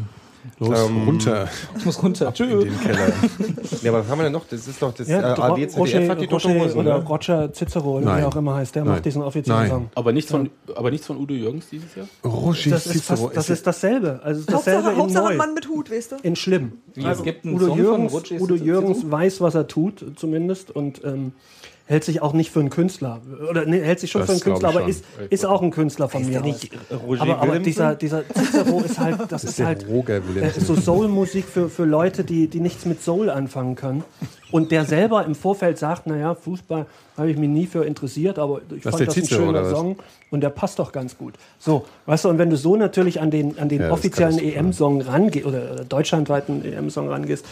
Los, 0.60 0.90
Ähm, 0.90 1.04
runter 1.06 1.48
ich 1.78 1.86
muss 1.86 2.02
runter. 2.02 2.28
in 2.30 2.34
Tschüss. 2.34 2.64
den 2.64 2.80
Keller. 2.80 3.08
Ja, 3.82 3.92
aber 3.92 4.00
was 4.02 4.08
haben 4.10 4.20
wir 4.20 4.24
denn 4.24 4.32
noch? 4.34 4.46
Das 4.48 4.68
ist 4.68 4.82
doch 4.82 4.94
das 4.94 5.08
Ja, 5.08 5.20
äh, 5.22 5.32
Ro- 5.34 5.42
ARD, 5.42 5.70
ZDF 5.72 6.10
hat 6.10 6.22
die 6.22 6.26
Roger, 6.26 6.50
Hosen, 6.60 6.80
oder 6.80 6.98
ne? 7.00 7.04
Roger 7.06 7.54
Cicero, 7.54 7.98
oder 7.98 8.18
wie 8.20 8.24
auch 8.24 8.36
immer 8.36 8.56
heißt, 8.56 8.76
der 8.76 8.84
Nein. 8.84 8.94
macht 8.96 9.06
diesen 9.06 9.22
offiziellen 9.22 9.62
Nein. 9.62 9.70
Song. 9.70 9.90
Aber 9.96 10.12
nichts 10.12 10.32
von, 10.32 10.50
aber 10.76 10.92
nichts 10.92 11.08
von 11.08 11.18
Udo 11.18 11.34
Jürgens 11.34 11.70
dieses 11.70 11.96
Jahr? 11.96 12.08
Roger 12.24 12.70
Das 12.72 12.86
ist, 12.88 13.06
fast, 13.06 13.24
das 13.36 13.50
ist 13.50 13.66
dasselbe. 13.68 14.20
Also 14.24 14.44
dasselbe 14.46 14.78
Hauptsache, 14.88 14.94
in 14.94 15.00
Hauptsache 15.02 15.24
neu. 15.26 15.36
Mann 15.38 15.54
mit 15.54 15.68
Hut, 15.70 15.92
weißt 15.92 16.12
du? 16.14 16.16
in 16.24 16.36
schlimm. 16.36 16.74
Wie, 16.94 17.06
es 17.06 17.24
gibt 17.24 17.46
einen 17.46 17.56
Udo 17.56 17.68
Song 17.68 17.78
Jürgens, 17.78 18.12
von 18.12 18.20
Roger 18.22 18.36
Udo 18.42 18.54
Cicero? 18.56 18.66
Jürgens 18.66 19.12
weiß, 19.12 19.42
was 19.42 19.56
er 19.56 19.68
tut, 19.68 20.06
zumindest, 20.16 20.72
und 20.72 21.04
ähm, 21.04 21.34
hält 21.92 22.06
sich 22.06 22.22
auch 22.22 22.32
nicht 22.32 22.52
für 22.52 22.62
einen 22.62 22.70
Künstler. 22.70 23.20
Oder 23.50 23.66
nee, 23.66 23.82
hält 23.82 24.00
sich 24.00 24.10
schon 24.10 24.22
Das 24.22 24.30
für 24.30 24.34
einen 24.36 24.42
Künstler, 24.42 24.70
aber 24.70 24.88
ist, 24.88 25.04
ist 25.30 25.46
auch 25.46 25.62
ein 25.62 25.72
Künstler 25.72 26.08
von 26.08 26.26
mir. 26.26 26.42
aus. 26.42 26.62
Roger 27.06 27.22
Aber, 27.22 27.40
aber 27.40 27.60
dieser, 27.60 27.96
dieser 27.96 28.24
Cicero 28.34 28.80
ist 28.80 28.98
halt, 28.98 29.20
das 29.30 29.44
ist 29.44 29.60
ist 29.60 29.66
halt 29.66 29.86
äh, 29.88 30.50
so 30.58 30.76
Soul-Musik 30.76 31.46
für, 31.46 31.70
für 31.70 31.84
Leute, 31.84 32.24
die, 32.24 32.48
die 32.48 32.62
nichts 32.62 32.86
mit 32.86 33.04
Soul 33.04 33.30
anfangen 33.30 33.76
können. 33.76 34.06
Und 34.52 34.72
der 34.72 34.86
selber 34.86 35.26
im 35.26 35.36
Vorfeld 35.36 35.78
sagt, 35.78 36.08
naja, 36.08 36.34
Fußball 36.36 36.86
habe 37.18 37.30
ich 37.30 37.38
mich 37.38 37.50
nie 37.50 37.68
für 37.68 37.84
interessiert, 37.86 38.40
aber 38.40 38.62
ich 38.76 38.86
Was, 38.86 38.96
fand 38.96 39.08
das 39.08 39.18
ein 39.18 39.24
Cicero, 39.24 39.46
schöner? 39.46 39.70
Song 39.70 39.98
und 40.30 40.42
der 40.42 40.50
passt 40.50 40.80
doch 40.80 40.92
ganz 40.92 41.18
gut. 41.18 41.36
So, 41.60 41.86
weißt 42.06 42.26
du, 42.26 42.30
und 42.30 42.38
wenn 42.38 42.50
du 42.50 42.58
so 42.58 42.76
natürlich 42.76 43.20
an 43.22 43.32
den, 43.32 43.60
an 43.60 43.70
den 43.70 43.82
Ja, 43.82 43.92
offiziellen. 43.92 44.40
EM-Song 44.40 45.02
rangehst, 45.02 45.46
oder, 45.46 45.74
oder 45.74 45.84
deutschlandweiten 45.86 46.64
EM-Song 46.66 47.10
rangehst, 47.10 47.46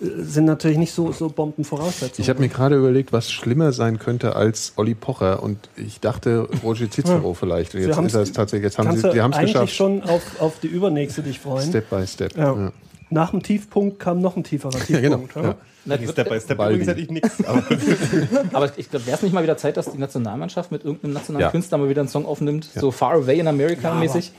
sind 0.00 0.44
natürlich 0.44 0.78
nicht 0.78 0.92
so, 0.92 1.12
so 1.12 1.28
Bombenvoraussetzungen. 1.28 2.22
Ich 2.22 2.28
habe 2.28 2.40
mir 2.40 2.48
gerade 2.48 2.76
überlegt, 2.76 3.12
was 3.12 3.30
schlimmer 3.30 3.72
sein 3.72 3.98
könnte 3.98 4.36
als 4.36 4.72
Olli 4.76 4.94
Pocher 4.94 5.42
und 5.42 5.68
ich 5.76 6.00
dachte 6.00 6.48
Roger 6.62 6.90
Cicero 6.90 7.34
vielleicht. 7.34 7.74
Und 7.74 7.80
Sie 7.82 7.86
jetzt 7.88 7.98
ist 7.98 8.14
es 8.14 8.32
tatsächlich, 8.32 8.64
jetzt 8.64 8.78
haben 8.78 8.96
sie, 8.96 9.10
die 9.10 9.20
haben 9.22 9.32
es 9.32 9.38
eigentlich 9.38 9.52
geschafft. 9.54 9.74
schon 9.74 10.02
auf, 10.02 10.22
auf 10.40 10.60
die 10.60 10.66
übernächste 10.68 11.22
dich 11.22 11.40
freuen. 11.40 11.68
Step 11.68 11.88
by 11.90 12.06
Step. 12.06 12.36
Ja. 12.36 12.54
Ja. 12.54 12.72
Nach 13.08 13.30
dem 13.30 13.42
Tiefpunkt 13.42 13.98
kam 14.00 14.20
noch 14.20 14.36
ein 14.36 14.44
tieferer 14.44 14.70
Tiefpunkt. 14.86 15.32
genau. 15.34 15.46
ja? 15.46 15.50
Ja. 15.50 15.54
Na, 15.88 15.96
Step 15.96 16.28
by 16.28 16.40
Step 16.40 16.58
übrigens 16.58 16.88
hätte 16.88 17.00
ich 17.00 17.10
nichts. 17.10 17.44
Aber 17.44 17.62
Aber 18.52 18.72
ich 18.76 18.90
glaube, 18.90 19.06
wäre 19.06 19.16
es 19.16 19.22
nicht 19.22 19.32
mal 19.32 19.44
wieder 19.44 19.56
Zeit, 19.56 19.76
dass 19.76 19.90
die 19.92 19.98
Nationalmannschaft 19.98 20.72
mit 20.72 20.84
irgendeinem 20.84 21.12
nationalen 21.14 21.42
Ja. 21.44 21.50
Künstler 21.52 21.78
mal 21.78 21.88
wieder 21.88 22.00
einen 22.00 22.08
Song 22.08 22.26
aufnimmt? 22.26 22.68
So 22.74 22.90
Far 22.90 23.12
Away 23.12 23.38
in 23.38 23.46
America 23.46 23.94
mäßig? 23.94 24.32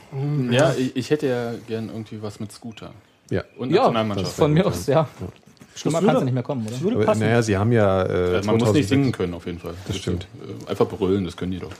Ja, 0.50 0.74
ich, 0.78 0.94
ich 0.94 1.10
hätte 1.10 1.26
ja 1.26 1.52
gern 1.66 1.88
irgendwie 1.88 2.20
was 2.20 2.38
mit 2.38 2.52
Scooter. 2.52 2.90
Ja. 3.30 3.44
Und 3.58 3.70
Ja, 3.70 3.82
Nationalmannschaft. 3.84 4.32
von 4.36 4.52
mir 4.52 4.66
aus, 4.66 4.86
ja. 4.86 5.08
Schlimmer 5.78 6.00
kann 6.00 6.08
es 6.08 6.14
ja 6.20 6.24
nicht 6.24 6.34
mehr 6.34 6.42
kommen, 6.42 6.62
oder? 6.62 6.70
Das 6.72 6.80
würde 6.82 6.96
Aber, 6.96 7.04
passen. 7.06 7.20
naja, 7.20 7.42
sie 7.42 7.56
haben 7.56 7.72
ja. 7.72 8.02
Äh, 8.02 8.06
Äh, 8.06 8.12
Man 8.44 8.56
muss 8.56 8.64
2006 8.64 8.74
nicht 8.74 8.88
singen 8.88 9.12
können, 9.12 9.34
auf 9.34 9.46
jeden 9.46 9.58
Fall. 9.58 9.74
Das 9.86 9.96
stimmt. 9.96 10.26
Äh, 10.66 10.70
Einfach 10.70 10.86
brüllen, 10.88 11.24
das 11.24 11.36
können 11.36 11.52
die 11.52 11.58
doch. 11.60 11.70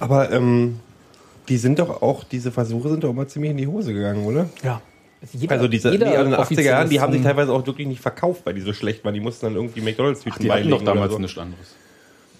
Aber 0.00 0.30
ähm, 0.32 0.80
die 1.48 1.56
sind 1.58 1.78
doch 1.78 2.02
auch, 2.02 2.24
diese 2.24 2.50
Versuche 2.52 2.88
sind 2.90 3.04
doch 3.04 3.10
immer 3.10 3.26
ziemlich 3.28 3.50
in 3.52 3.56
die 3.56 3.66
Hose 3.66 3.92
gegangen, 3.94 4.24
oder? 4.24 4.48
Ja. 4.62 4.80
Jeder- 5.32 5.54
Also 5.54 5.68
diese, 5.68 5.90
die 5.90 5.94
jeder 5.98 6.18
in 6.22 6.30
den 6.32 6.38
80er 6.40 6.60
Jahren, 6.60 6.88
die 6.90 7.00
haben 7.00 7.12
sich 7.12 7.22
teilweise 7.22 7.50
auch 7.52 7.66
wirklich 7.66 7.86
nicht 7.88 8.00
verkauft, 8.02 8.42
weil 8.44 8.52
die 8.54 8.60
so 8.60 8.72
schlecht 8.74 9.04
waren. 9.04 9.14
Die 9.14 9.20
mussten 9.20 9.46
dann 9.46 9.54
irgendwie 9.54 9.80
McDonalds-Tüten 9.80 10.42
Die 10.42 10.50
hatten 10.52 10.68
doch 10.68 10.82
damals 10.84 11.12
so. 11.12 11.18
nichts 11.18 11.38
anderes. 11.38 11.66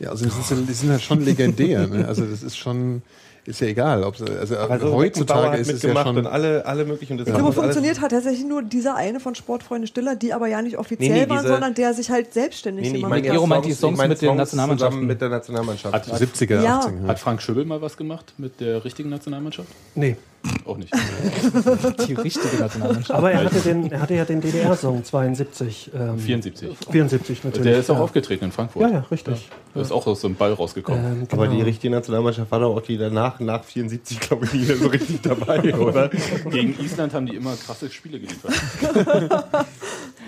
Ja, 0.01 0.11
also 0.11 0.25
die 0.27 0.31
sind, 0.43 0.69
die 0.69 0.73
sind 0.75 0.91
halt 0.91 1.01
schon 1.01 1.25
legendär. 1.25 1.87
Ne? 1.87 2.07
Also 2.07 2.25
das 2.27 2.43
ist 2.43 2.57
schon, 2.59 3.01
ist 3.47 3.61
ja 3.61 3.67
egal. 3.67 4.03
Ob, 4.05 4.17
sie- 4.17 4.25
also 4.25 4.57
Also 4.57 4.93
heutzutage 4.95 5.51
hat 5.51 5.59
ist 5.59 5.71
es 5.73 5.83
ja 5.83 5.89
mitgemacht 5.89 6.07
schon. 6.07 6.17
und 6.19 6.27
alle, 6.27 6.65
alle 6.67 6.85
möglichen. 6.85 7.13
Und 7.15 7.19
das 7.21 7.29
das 7.29 7.43
alles- 7.43 7.55
funktioniert 7.55 8.01
hat 8.01 8.11
tatsächlich 8.13 8.45
nur 8.47 8.63
dieser 8.63 8.95
eine 8.97 9.21
von 9.21 9.35
Sportfreunde 9.35 9.87
Stiller, 9.87 10.17
die 10.17 10.33
aber 10.33 10.47
ja 10.49 10.63
nicht 10.63 10.79
offiziell 10.79 11.11
Nee, 11.11 11.25
nee, 11.25 11.29
waren, 11.31 11.47
sondern 11.47 11.75
der 11.75 11.93
sich 11.95 12.11
halt 12.11 12.33
selbstständig 12.33 12.87
Nee, 12.91 12.99
nee, 12.99 13.03
meine 13.03 13.17
mit- 13.23 13.31
Gero 13.31 13.47
meint 13.47 13.65
die 13.67 13.71
ich 13.71 13.77
Songs 13.79 13.99
meine 13.99 14.11
mit 14.15 14.23
den 14.23 14.37
Nationalmannschaften. 14.37 15.07
Mit 15.07 15.21
der 15.21 15.29
Nationalmannschaft. 15.29 15.95
Hat, 15.95 16.05
70er, 16.19 16.63
Ja. 16.63 16.81
80er. 16.81 17.07
hat 17.07 17.19
Frank 17.19 17.43
Schöbel 17.43 17.65
mal 17.65 17.81
was 17.83 17.97
gemacht 17.97 18.33
mit 18.39 18.61
der 18.61 18.85
richtigen 18.85 19.11
Nationalmannschaft? 19.11 19.69
Nee. 19.95 20.17
Auch 20.65 20.77
nicht. 20.77 20.93
Die 22.09 22.15
richtige 22.15 22.57
Nationalmannschaft. 22.57 23.11
Aber 23.11 23.33
er 23.33 23.45
hatte, 23.45 23.61
den, 23.61 23.91
er 23.91 24.01
hatte 24.01 24.15
ja 24.15 24.25
den 24.25 24.41
DDR-Song 24.41 25.05
72. 25.05 25.91
Ähm, 25.95 26.19
74. 26.19 26.77
74 26.91 27.45
natürlich. 27.45 27.65
Der 27.65 27.79
ist 27.79 27.91
auch 27.91 27.97
ja. 27.97 28.03
aufgetreten 28.03 28.45
in 28.47 28.53
Frankfurt. 28.53 28.83
Ja, 28.83 28.89
ja, 28.89 29.07
richtig. 29.11 29.49
Da 29.75 29.81
ist 29.81 29.93
auch 29.93 30.07
aus 30.07 30.21
so 30.21 30.29
einem 30.29 30.37
Ball 30.37 30.53
rausgekommen. 30.53 31.05
Ähm, 31.05 31.29
Aber 31.31 31.47
genau. 31.47 31.57
die 31.57 31.63
richtige 31.63 31.95
Nationalmannschaft 31.95 32.51
war 32.51 32.61
doch 32.61 32.77
auch 32.77 32.83
die 32.83 32.99
danach, 32.99 33.41
nach 33.41 33.65
74, 33.65 34.21
glaube 34.21 34.45
ich, 34.45 34.53
nicht 34.53 34.69
mehr 34.69 34.77
so 34.77 34.89
richtig 34.89 35.23
dabei, 35.23 35.75
oder? 35.79 36.11
Gegen 36.51 36.79
Island 36.79 37.15
haben 37.15 37.27
die 37.27 37.37
immer 37.37 37.57
krasse 37.57 37.91
Spiele 37.91 38.21
geliefert. 38.21 38.53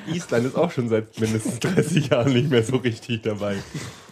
Island 0.08 0.46
ist 0.46 0.56
auch 0.56 0.70
schon 0.70 0.88
seit 0.88 1.18
mindestens 1.20 1.58
30 1.60 2.08
Jahren 2.08 2.32
nicht 2.32 2.50
mehr 2.50 2.62
so 2.62 2.76
richtig 2.76 3.22
dabei. 3.22 3.56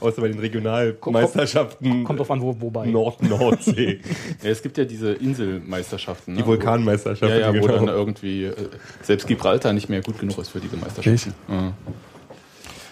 Außer 0.00 0.20
bei 0.20 0.28
den 0.28 0.38
Regionalmeisterschaften 0.38 2.04
Kommt 2.04 2.18
drauf 2.18 2.30
an, 2.30 2.40
wo, 2.42 2.60
wobei. 2.60 2.86
Nord-Nordsee. 2.86 4.00
Ja, 4.42 4.50
es 4.50 4.62
gibt 4.62 4.76
ja 4.78 4.84
diese 4.84 5.12
Inselmeisterschaften. 5.12 6.34
Ne? 6.34 6.40
Die 6.42 6.46
Vulkanmeisterschaften, 6.46 7.28
Ja, 7.38 7.52
ja, 7.52 7.60
wo 7.60 7.66
genau. 7.66 7.76
dann 7.86 7.88
irgendwie 7.88 8.44
äh, 8.44 8.54
selbst 9.02 9.26
Gibraltar 9.26 9.72
nicht 9.72 9.88
mehr 9.88 10.02
gut 10.02 10.18
genug 10.18 10.36
ist 10.38 10.50
für 10.50 10.60
diese 10.60 10.76
Meisterschaften. 10.76 11.34
Ja. 11.48 11.72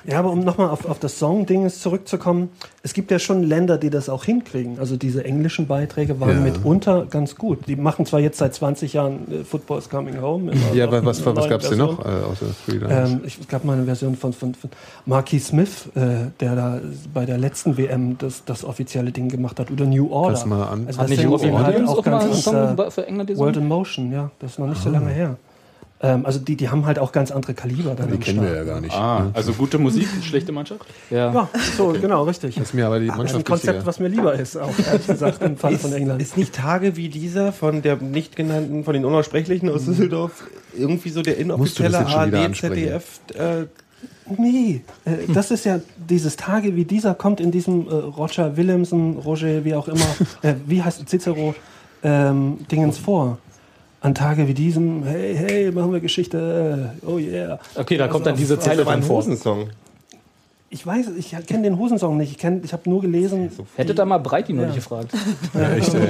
Ja, 0.05 0.19
aber 0.19 0.31
um 0.31 0.41
nochmal 0.41 0.71
auf, 0.71 0.85
auf 0.85 0.99
das 0.99 1.19
Song-Ding 1.19 1.69
zurückzukommen, 1.71 2.51
es 2.83 2.93
gibt 2.93 3.11
ja 3.11 3.19
schon 3.19 3.43
Länder, 3.43 3.79
die 3.79 3.91
das 3.91 4.09
auch 4.09 4.25
hinkriegen. 4.25 4.79
Also 4.79 4.97
diese 4.97 5.25
englischen 5.25 5.67
Beiträge 5.67 6.19
waren 6.21 6.31
Ja. 6.31 6.41
mitunter 6.41 7.07
ganz 7.09 7.37
gut. 7.37 7.69
Die 7.69 7.77
machen 7.77 8.07
zwar 8.07 8.21
jetzt 8.21 8.39
seit 8.39 8.55
20 8.55 8.93
Jahren 8.95 9.31
äh, 9.31 9.45
Football's 9.45 9.89
Coming 9.89 10.21
Home. 10.21 10.53
Ja, 10.75 10.87
aber 10.87 11.05
was, 11.05 11.25
was 11.25 11.49
gab 11.49 11.61
es 11.61 11.69
denn 11.69 11.79
Version. 11.79 11.97
noch 11.97 12.05
äh, 12.05 12.09
außer 12.09 12.47
Freelance? 12.65 13.13
Ähm, 13.13 13.21
ich 13.25 13.39
es 13.39 13.49
gab 13.49 13.65
mal 13.65 13.75
eine 13.75 13.85
Version 13.85 14.17
von, 14.17 14.33
von, 14.33 14.55
von 14.55 14.71
Marquis 15.07 15.49
Smith, 15.49 15.89
äh, 15.95 16.31
der 16.41 16.57
da 16.57 16.81
bei 17.15 17.25
der 17.25 17.39
letzten 17.39 17.77
WM 17.77 18.19
das, 18.19 18.45
das 18.45 18.65
offizielle 18.65 19.13
Ding 19.13 19.29
gemacht 19.29 19.61
hat. 19.61 19.71
Oder 19.71 19.87
New 19.87 20.11
Order. 20.11 20.33
Pass 20.33 20.47
mal 20.47 20.65
an. 20.65 20.87
Also 20.87 20.99
Hat 20.99 21.11
das 21.11 21.17
nicht 21.17 21.29
Robbie 21.29 21.49
ist 21.49 21.55
halt 21.55 21.89
auch 21.89 21.99
auch 21.99 22.07
mal 22.07 22.19
einen 22.21 22.31
ganz, 22.31 22.43
Song 22.43 22.79
äh, 22.79 22.91
für 22.91 23.07
England 23.07 23.37
World 23.37 23.57
in 23.57 23.69
Motion, 23.69 24.13
ja. 24.13 24.31
Das 24.41 24.53
ist 24.53 24.59
noch 24.59 24.67
nicht 24.67 24.83
so 24.83 24.91
lange 24.91 25.11
her. 25.11 25.37
Ähm, 26.03 26.27
also 26.27 26.41
die, 26.41 26.57
die 26.57 26.69
haben 26.69 26.85
halt 26.85 26.99
auch 26.99 27.13
ganz 27.13 27.31
andere 27.31 27.55
Kaliber 27.55 27.95
dann 27.95 28.11
die 28.11 28.19
kennen 28.19 28.41
wir 28.41 28.49
Start. 28.49 28.67
ja 28.67 28.73
gar 28.73 28.81
nicht. 28.81 28.95
Ah, 28.95 29.21
ne? 29.25 29.31
also 29.35 29.53
gute 29.53 29.79
Musik, 29.79 30.09
schlechte 30.23 30.51
Mannschaft? 30.51 30.85
Ja. 31.11 31.33
Ja, 31.33 31.49
so, 31.77 31.95
genau, 32.01 32.25
richtig. 32.25 32.57
Das 32.57 32.65
ist 32.65 32.75
mir 32.75 32.87
aber 32.87 32.99
die 32.99 33.07
Das 33.07 33.15
ist 33.15 33.21
ein 33.21 33.25
Mannschaft 33.25 33.47
Konzept, 33.47 33.67
wichtiger. 33.69 33.87
was 33.87 34.01
mir 34.01 34.09
lieber 34.09 34.35
ist, 34.35 34.57
auch 34.57 34.75
ehrlich 34.85 35.07
gesagt, 35.07 35.43
im 35.43 35.57
Falle 35.57 35.79
von 35.79 35.93
England. 35.93 36.21
Ist 36.21 36.37
nicht 36.37 36.55
Tage 36.55 36.97
wie 36.97 37.09
dieser 37.09 37.53
von 37.53 37.83
der 37.83 37.97
nicht 37.97 38.35
genannten, 38.35 38.85
von 38.85 38.95
den 38.95 39.05
Unaussprechlichen 39.05 39.69
aus 39.69 39.85
Düsseldorf 39.85 40.45
irgendwie 40.77 41.11
so 41.11 41.23
der 41.23 41.39
inoffizielle 41.39 42.05
ARD? 42.05 42.57
ZDF, 42.57 43.21
äh, 43.35 43.67
Nee, 44.39 44.83
äh, 45.05 45.33
das 45.33 45.51
ist 45.51 45.65
ja 45.65 45.81
dieses 45.97 46.37
Tage 46.37 46.75
wie 46.77 46.85
dieser 46.85 47.15
kommt 47.15 47.41
in 47.41 47.51
diesem 47.51 47.89
äh, 47.89 47.93
Roger 47.93 48.57
Willemsen, 48.57 49.19
Roger, 49.19 49.65
wie 49.65 49.75
auch 49.75 49.89
immer, 49.89 50.07
äh, 50.43 50.55
wie 50.67 50.83
heißt 50.83 51.09
Cicero, 51.09 51.55
ähm, 52.03 52.59
Dingens 52.71 52.99
vor. 52.99 53.39
An 54.03 54.15
Tage 54.17 54.49
wie 54.49 54.55
diesem, 54.55 55.05
hey, 55.05 55.35
hey, 55.37 55.71
machen 55.71 55.93
wir 55.93 56.01
Geschichte, 56.01 56.93
oh 57.07 57.19
yeah. 57.19 57.59
Okay, 57.77 57.97
da 57.97 58.09
kommt 58.09 58.27
dann 58.27 58.35
diese 58.37 58.57
das 58.57 58.65
Zeile 58.65 58.83
aber 58.83 58.91
ein 58.91 59.03
vor. 59.05 59.19
Hosensong. 59.19 59.71
Ich 60.71 60.85
weiß, 60.85 61.07
ich 61.17 61.31
kenne 61.47 61.63
den 61.63 61.79
Hosensong 61.79 62.17
nicht, 62.17 62.33
ich, 62.33 62.39
kenn- 62.45 62.65
ich 62.65 62.73
habe 62.73 62.89
nur 62.91 63.01
gelesen. 63.01 63.51
Hätte 63.77 63.95
da 63.95 64.05
mal 64.05 64.19
Breiti 64.19 64.53
neulich 64.55 64.71
Ja. 64.71 64.75
gefragt. 64.77 65.13
Ja, 65.55 65.71
echt, 65.75 65.95
ey. 65.95 66.01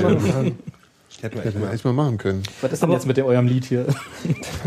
Hätten 1.20 1.36
wir 1.36 1.44
echt 1.46 1.58
mal. 1.58 1.72
echt 1.74 1.84
mal 1.84 1.92
machen 1.92 2.16
können. 2.18 2.42
Was 2.62 2.72
ist 2.72 2.82
denn 2.82 2.90
jetzt 2.92 3.06
mit 3.06 3.16
dem, 3.18 3.26
eurem 3.26 3.46
Lied 3.46 3.64
hier? 3.66 3.84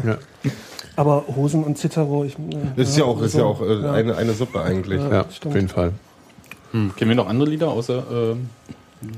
Ja, 0.06 0.18
Aber 0.96 1.24
Hosen 1.36 1.64
und 1.64 1.78
Cicero, 1.78 2.24
ich. 2.26 2.34
äh, 2.38 2.58
Das 2.78 2.90
ist 2.90 2.98
ja 2.98 3.06
auch, 3.06 3.22
ist 3.22 3.34
ja 3.34 3.40
so, 3.42 3.46
auch 3.48 3.62
äh, 3.62 3.88
Eine, 3.88 4.16
eine 4.18 4.34
Suppe 4.34 4.62
eigentlich. 4.62 5.00
Ja. 5.02 5.12
ja 5.12 5.22
auf 5.22 5.54
jeden 5.56 5.68
Fall. 5.70 5.94
Hm. 6.72 6.94
Kennen 6.96 7.10
wir 7.10 7.16
noch 7.16 7.28
andere 7.28 7.50
Lieder 7.50 7.70
außer 7.70 8.04
ähm, 8.12 8.50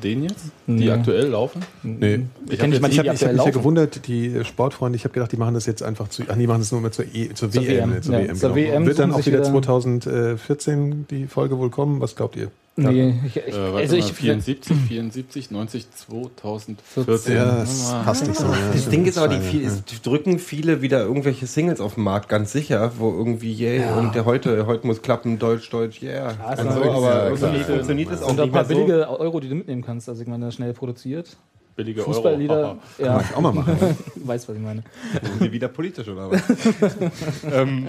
den 0.03 0.23
jetzt, 0.23 0.45
die 0.67 0.71
Nee. 0.73 0.89
aktuell 0.91 1.27
laufen? 1.27 1.61
Nee. 1.83 2.21
Ich 2.49 2.59
habe 2.61 2.71
die 2.71 2.77
ich 2.77 2.99
hab 2.99 3.07
aktuell 3.07 3.33
mich 3.35 3.45
ja 3.45 3.51
gewundert, 3.51 4.07
die 4.07 4.43
Sportfreunde, 4.45 4.95
ich 4.95 5.03
habe 5.03 5.13
gedacht, 5.13 5.31
die 5.31 5.37
machen 5.37 5.53
das 5.53 5.65
jetzt 5.65 5.83
einfach 5.83 6.07
zu. 6.09 6.23
Ach, 6.27 6.35
die 6.37 6.47
machen 6.47 6.59
das 6.59 6.71
nur 6.71 6.81
mal 6.81 6.91
zur, 6.91 7.05
e, 7.13 7.29
zur, 7.33 7.51
Zur 7.51 7.63
WM. 7.63 7.91
WM, 7.91 8.01
Zur 8.01 8.13
ja. 8.13 8.19
WM, 8.27 8.35
Zur 8.35 8.53
genau. 8.53 8.55
WM 8.73 8.85
Wird 8.85 8.99
dann 8.99 9.11
auch 9.13 9.25
wieder- 9.25 9.43
2014 9.43 11.05
die 11.09 11.27
Folge 11.27 11.57
wohl 11.57 11.69
kommen? 11.69 11.99
Was 12.01 12.15
glaubt 12.15 12.35
ihr? 12.35 12.49
Nee, 12.79 13.15
ich, 13.25 13.35
ich, 13.37 13.47
Äh, 13.47 13.51
warte 13.57 13.77
also 13.77 13.95
mal, 13.95 13.99
ich, 14.05 14.13
74, 14.13 14.77
74, 14.87 15.49
90, 15.51 15.87
2014. 15.91 17.35
Ja, 17.35 17.45
das 17.59 17.91
Ah. 17.91 18.03
passt 18.03 18.27
nicht 18.27 18.39
so. 18.39 18.45
Ja, 18.45 18.53
Das. 18.71 18.87
Ding 18.89 19.05
ist 19.05 19.17
aber, 19.17 19.29
die, 19.29 19.35
Ja, 19.37 19.41
viel, 19.41 19.61
ja. 19.63 19.67
es 19.69 19.83
drücken 20.03 20.37
viele 20.37 20.81
wieder 20.83 21.01
irgendwelche 21.01 21.47
Singles 21.47 21.81
auf 21.81 21.95
den 21.95 22.03
Markt, 22.03 22.29
ganz 22.29 22.51
sicher, 22.51 22.91
wo 22.99 23.09
irgendwie, 23.11 23.53
yeah, 23.59 23.97
und 23.97 24.13
der 24.13 24.25
heute, 24.25 24.67
heute 24.67 24.85
muss 24.85 25.01
klappen, 25.01 25.39
Deutsch, 25.39 25.69
Deutsch, 25.71 26.03
yeah. 26.03 26.29
ist 26.31 26.39
Also, 26.39 26.63
natürlich- 26.65 26.91
aber 26.91 27.09
ja, 27.15 27.23
irgendwie 27.29 27.47
klar. 27.47 27.65
funktioniert 27.65 28.11
das 28.11 28.21
auch 28.21 28.29
ein 28.29 28.35
nicht 28.35 28.45
mehr 28.45 28.51
paar 28.53 28.65
so. 28.65 28.75
billige 28.75 29.09
Euro, 29.19 29.39
die 29.39 29.49
du 29.49 29.55
mitnehmen 29.55 29.81
kannst. 29.81 30.07
Also 30.07 30.21
ich 30.21 30.27
meine, 30.27 30.51
schnell 30.51 30.73
produziert. 30.73 31.35
Billige 31.75 32.01
Fußballlieder, 32.03 32.57
Euro. 32.59 32.77
ja, 32.99 33.17
Kann 33.17 33.25
ich 33.29 33.35
auch 33.37 33.41
mal 33.41 33.53
machen. 33.53 33.75
weiß, 34.15 34.47
was 34.49 34.55
ich 34.55 34.61
meine. 34.61 34.83
Sind 35.23 35.41
wir 35.41 35.51
wieder 35.51 35.67
politisch 35.67 36.07
oder 36.07 36.29
was? 36.31 36.41
ähm, 37.51 37.87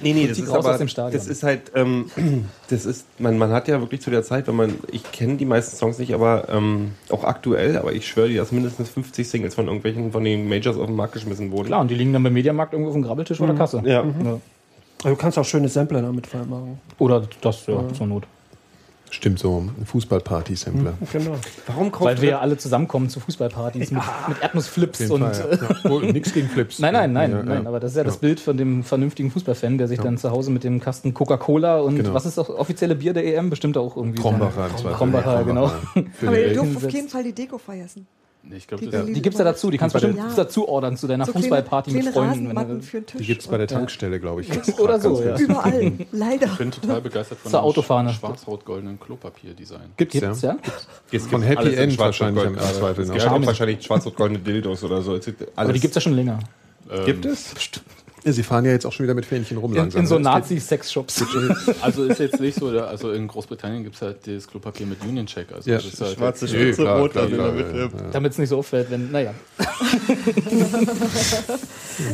nee, 0.00 0.12
nee, 0.12 0.26
das 0.26 0.38
ist 0.38 0.48
aber, 0.48 0.70
aus 0.70 0.78
dem 0.78 0.88
Stadion. 0.88 1.12
das 1.12 1.26
ist 1.26 1.42
halt, 1.42 1.72
ähm, 1.74 2.10
das 2.70 2.86
ist, 2.86 3.06
man, 3.18 3.38
man 3.38 3.50
hat 3.50 3.68
ja 3.68 3.80
wirklich 3.80 4.00
zu 4.00 4.10
der 4.10 4.22
Zeit, 4.22 4.46
wenn 4.48 4.56
man, 4.56 4.74
ich 4.90 5.10
kenne 5.12 5.36
die 5.36 5.44
meisten 5.44 5.76
Songs 5.76 5.98
nicht, 5.98 6.14
aber 6.14 6.48
ähm, 6.48 6.92
auch 7.10 7.24
aktuell, 7.24 7.76
aber 7.76 7.92
ich 7.92 8.06
schwöre 8.06 8.28
dir, 8.28 8.40
dass 8.40 8.52
mindestens 8.52 8.88
50 8.88 9.28
Singles 9.28 9.54
von 9.54 9.66
irgendwelchen, 9.66 10.12
von 10.12 10.24
den 10.24 10.48
Majors 10.48 10.76
auf 10.76 10.86
den 10.86 10.96
Markt 10.96 11.14
geschmissen 11.14 11.50
wurden. 11.50 11.66
Klar, 11.68 11.80
und 11.80 11.90
die 11.90 11.94
liegen 11.94 12.12
dann 12.12 12.22
beim 12.22 12.32
Mediamarkt 12.32 12.72
irgendwo 12.72 12.90
auf 12.90 12.96
dem 12.96 13.02
Grabbeltisch 13.02 13.38
vor 13.38 13.46
der 13.46 13.56
Kasse. 13.56 13.82
Ja. 13.84 14.04
Ja. 14.04 14.40
Also 15.04 15.14
du 15.14 15.16
kannst 15.16 15.38
auch 15.38 15.44
schöne 15.44 15.68
Sampler 15.68 16.02
damit 16.02 16.32
machen. 16.34 16.80
Oder 16.98 17.22
das, 17.40 17.66
ja, 17.66 17.82
zur 17.92 18.06
Not. 18.06 18.24
Stimmt 19.10 19.38
so, 19.38 19.64
Fußballparty-Sampler. 19.84 20.94
Genau. 21.12 21.36
Warum 21.66 21.90
kauft 21.90 22.04
Weil 22.04 22.20
wir 22.20 22.30
ja 22.30 22.38
alle 22.40 22.56
zusammenkommen 22.56 23.08
zu 23.08 23.20
Fußballpartys 23.20 23.90
mit, 23.90 24.02
mit 24.28 24.42
Erdnussflips 24.42 25.10
und. 25.10 25.22
Fall, 25.22 25.58
ja. 25.84 25.90
Ja. 25.90 26.12
Nix 26.12 26.32
gegen 26.32 26.48
Flips. 26.48 26.78
Nein, 26.78 26.92
nein, 26.92 27.12
nein, 27.12 27.30
Ja, 27.30 27.36
ja. 27.38 27.42
nein. 27.44 27.66
Aber 27.66 27.80
das 27.80 27.92
ist 27.92 27.96
ja 27.96 28.04
das 28.04 28.18
Bild 28.18 28.40
von 28.40 28.56
dem 28.56 28.84
vernünftigen 28.84 29.30
Fußballfan, 29.30 29.78
der 29.78 29.88
sich 29.88 30.00
dann 30.00 30.18
zu 30.18 30.30
Hause 30.30 30.50
mit 30.50 30.64
dem 30.64 30.80
Kasten 30.80 31.14
Coca-Cola 31.14 31.80
und 31.80 31.96
Genau. 31.96 32.14
was 32.14 32.26
ist 32.26 32.38
das 32.38 32.48
offizielle 32.50 32.94
Bier 32.94 33.12
der 33.12 33.24
EM? 33.26 33.50
Bestimmt 33.50 33.76
auch 33.76 33.96
irgendwie. 33.96 34.20
Krombacher 34.20 34.68
Zweifel. 34.76 34.92
Krombacher, 34.92 35.44
genau. 35.44 35.72
Aber 36.22 36.38
ihr 36.38 36.52
dürft 36.52 36.76
auf 36.76 36.90
jeden 36.90 37.08
Fall 37.08 37.24
die 37.24 37.32
Deko 37.32 37.58
vergessen. 37.58 38.06
Ich 38.56 38.66
glaube, 38.66 38.86
Die- 38.86 39.12
Die 39.12 39.22
gibt's 39.22 39.38
ja 39.38 39.44
dazu, 39.44 39.70
die 39.70 39.78
kannst 39.78 39.94
du 39.94 40.00
bestimmt 40.00 40.18
der- 40.36 40.44
dazu 40.44 40.68
ordern 40.68 40.96
zu 40.96 41.06
deiner 41.06 41.26
So 41.26 41.32
kleine- 41.32 41.44
Fußballparty 41.44 41.90
mit 41.92 42.08
Freunden. 42.08 42.56
Wenn 42.56 42.68
du, 42.68 42.82
für 42.82 43.00
den 43.00 43.06
Tisch. 43.06 43.20
Die 43.20 43.26
gibt 43.26 43.42
es 43.42 43.46
bei 43.48 43.58
der 43.58 43.66
Tankstelle, 43.66 44.18
glaube 44.20 44.40
ich. 44.42 44.78
oder 44.80 44.98
so, 45.00 45.22
ja. 45.22 45.36
Überall, 45.38 45.92
leider. 46.12 46.46
Ich 46.46 46.58
bin 46.58 46.70
total 46.70 47.00
begeistert 47.00 47.38
von 47.38 47.72
dem 47.74 48.08
schwarz-rot-goldenen 48.12 48.98
Klopapier-Design. 49.00 49.80
Gibt's, 49.96 50.12
Gibt's, 50.18 50.42
ja. 50.42 50.52
ja? 50.52 50.58
Es 51.12 51.26
Von 51.26 51.40
gibt 51.42 51.58
Happy 51.58 51.74
End 51.74 51.98
wahrscheinlich 51.98 52.44
im. 52.44 52.58
Zweifel 52.58 53.02
Es 53.04 53.08
noch. 53.08 53.34
gibt 53.34 53.46
wahrscheinlich 53.46 53.82
schwarz 53.84 54.06
und 54.06 54.16
goldene 54.16 54.38
Dildos 54.40 54.82
oder 54.84 55.02
so. 55.02 55.14
Es 55.16 55.24
gibt 55.26 55.46
Aber 55.56 55.72
die 55.72 55.80
gibt's 55.80 55.94
ja 55.94 56.00
schon 56.00 56.14
länger. 56.14 56.38
Gibt 57.04 57.26
es? 57.26 57.52
Ja, 58.28 58.32
Sie 58.34 58.42
fahren 58.42 58.64
ja 58.66 58.72
jetzt 58.72 58.84
auch 58.84 58.92
schon 58.92 59.04
wieder 59.04 59.14
mit 59.14 59.24
Fähnchen 59.24 59.56
rum 59.56 59.70
In, 59.72 59.78
langsam. 59.78 60.02
in 60.02 60.06
so? 60.06 60.18
Nazi-Sex-Shops. 60.18 61.24
Also 61.80 62.04
ist 62.04 62.18
jetzt 62.20 62.38
nicht 62.40 62.58
so, 62.58 62.70
der- 62.70 62.86
also 62.88 63.10
in 63.12 63.26
Großbritannien 63.26 63.82
gibt 63.84 63.96
es 63.96 64.02
halt 64.02 64.18
das 64.26 64.46
Klopapier 64.46 64.86
mit 64.86 65.02
Union 65.02 65.24
Check. 65.26 65.46
Also 65.54 65.70
Ja, 65.70 65.76
das 65.76 65.86
ist 65.86 66.00
halt 66.00 66.16
Schwarze 66.16 66.44
Nee, 66.44 66.50
Spitze, 66.50 66.82
klar, 66.82 67.00
rot, 67.00 67.12
klar, 67.12 67.24
also 67.24 67.36
klar, 67.36 67.48
damit, 67.48 67.66
ja, 67.74 67.80
ja. 67.84 67.88
Damit 68.12 68.32
es 68.32 68.38
nicht 68.38 68.48
so 68.50 68.58
auffällt, 68.58 68.90
wenn, 68.90 69.10
naja. 69.10 69.32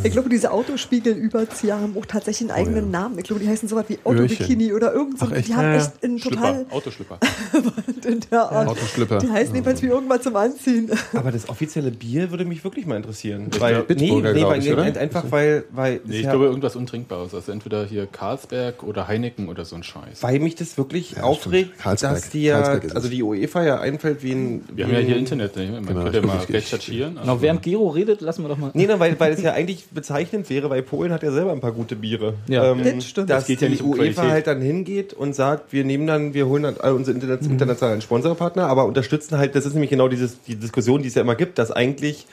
Ich 0.03 0.13
glaube, 0.13 0.29
diese 0.31 0.51
Autospiegelüberzieher 0.51 1.79
haben 1.79 1.95
auch 1.99 2.07
tatsächlich 2.07 2.51
einen 2.51 2.59
eigenen 2.59 2.91
Namen. 2.91 3.19
Ich 3.19 3.25
glaube, 3.25 3.43
die 3.43 3.49
heißen 3.49 3.69
sowas 3.69 3.85
wie 3.89 3.99
Autobikini 4.05 4.73
oder 4.73 4.95
irgend 4.95 5.19
so. 5.19 5.27
Ach, 5.29 5.33
echt? 5.33 5.49
Die 5.49 5.55
haben 5.55 5.65
Ja, 5.65 5.71
ja. 5.75 5.77
echt 5.83 6.03
einen 6.05 6.19
total 6.19 6.55
Schlüpper, 6.55 6.75
Autoschlüpper. 6.75 7.19
in 8.09 8.21
der 8.31 8.51
Art. 8.51 8.69
Autoschlüpper. 8.69 9.19
Die 9.19 9.31
heißen 9.31 9.55
jedenfalls 9.55 9.83
wie 9.83 9.87
irgendwas 9.89 10.23
zum 10.23 10.37
Anziehen. 10.37 10.91
Aber 11.13 11.31
das 11.33 11.49
offizielle 11.51 11.91
Bier 11.91 12.31
würde 12.31 12.45
mich 12.47 12.65
wirklich 12.65 12.87
mal 12.87 12.97
interessieren. 12.97 13.49
Weil, 13.59 13.85
nee, 13.95 14.09
glaub 14.09 14.23
weil, 14.25 14.59
nee, 14.61 14.99
einfach 14.99 15.25
weil, 15.31 15.65
weil, 15.71 16.01
Nee, 16.07 16.17
ich 16.17 16.23
ja- 16.25 16.31
glaube 16.31 16.47
irgendwas 16.47 16.77
Untrinkbares. 16.77 17.35
Also 17.35 17.51
entweder 17.53 17.85
hier 17.85 18.07
Carlsberg 18.07 18.83
oder 18.83 19.09
Heineken 19.09 19.49
oder 19.49 19.65
so 19.65 19.77
ein 19.77 19.83
Scheiß. 19.83 20.23
weil 20.23 20.39
mich 20.41 20.55
das 20.55 20.77
wirklich 20.79 21.13
Ja, 21.13 21.23
aufregt. 21.25 21.79
Karlsberg. 21.79 22.15
dass 22.15 22.31
die 22.31 22.43
ja, 22.45 22.61
Karlsberg 22.63 22.95
also 22.97 23.09
die 23.09 23.23
UEFA 23.23 23.65
ja 23.65 23.81
einfällt 23.81 24.23
wie 24.23 24.33
ein. 24.33 24.65
Wir 24.69 24.77
wie 24.77 24.85
haben 24.85 24.93
ja 24.93 24.99
hier 25.07 25.17
Internet, 25.17 25.57
ne? 25.57 25.71
man 25.73 25.87
Genau, 25.87 26.03
könnte 26.05 26.23
mal 26.23 26.39
recherchieren. 26.49 27.17
Genau, 27.21 27.41
während 27.41 27.63
Gero 27.63 27.89
redet, 27.89 28.21
lassen 28.21 28.43
wir 28.43 28.49
doch 28.49 28.59
mal. 28.59 28.71
Nee, 28.75 28.87
nein, 28.87 29.01
weil, 29.01 29.19
weil 29.19 29.33
es 29.33 29.43
ja 29.43 29.53
eigentlich 29.53 29.87
bezeichnend 29.91 30.51
wäre, 30.51 30.71
weil 30.71 30.83
Polen 30.83 31.13
hat 31.13 31.23
ja 31.23 31.33
selber 31.33 31.53
ein 31.53 31.61
paar 31.61 31.73
gute 31.73 31.97
Biere. 31.97 32.35
Ja. 32.49 32.75
Das 32.75 33.05
stimmt. 33.05 33.31
Dass 33.31 33.43
Es 33.43 33.47
geht 33.49 33.61
ja 33.63 33.69
die 33.69 33.73
nicht 33.75 33.83
um 33.83 33.93
UEFA 33.99 34.29
halt 34.29 34.47
dann 34.47 34.61
hingeht 34.61 35.13
und 35.15 35.35
sagt, 35.35 35.73
wir 35.73 35.85
nehmen 35.85 36.07
dann, 36.07 36.35
wir 36.35 36.47
holen 36.47 36.65
dann 36.65 36.77
all 36.81 36.93
unsere 36.95 37.17
interna- 37.19 37.41
internationalen 37.45 38.01
Sponsorpartner, 38.03 38.67
aber 38.67 38.85
unterstützen 38.85 39.39
halt, 39.39 39.55
das 39.55 39.67
ist 39.67 39.73
nämlich 39.73 39.91
genau 39.91 40.09
dieses, 40.09 40.41
die 40.43 40.57
Diskussion, 40.57 41.03
die 41.03 41.09
es 41.09 41.15
ja 41.15 41.23
immer 41.23 41.35
gibt, 41.35 41.59
dass 41.59 41.71
eigentlich 41.71 42.27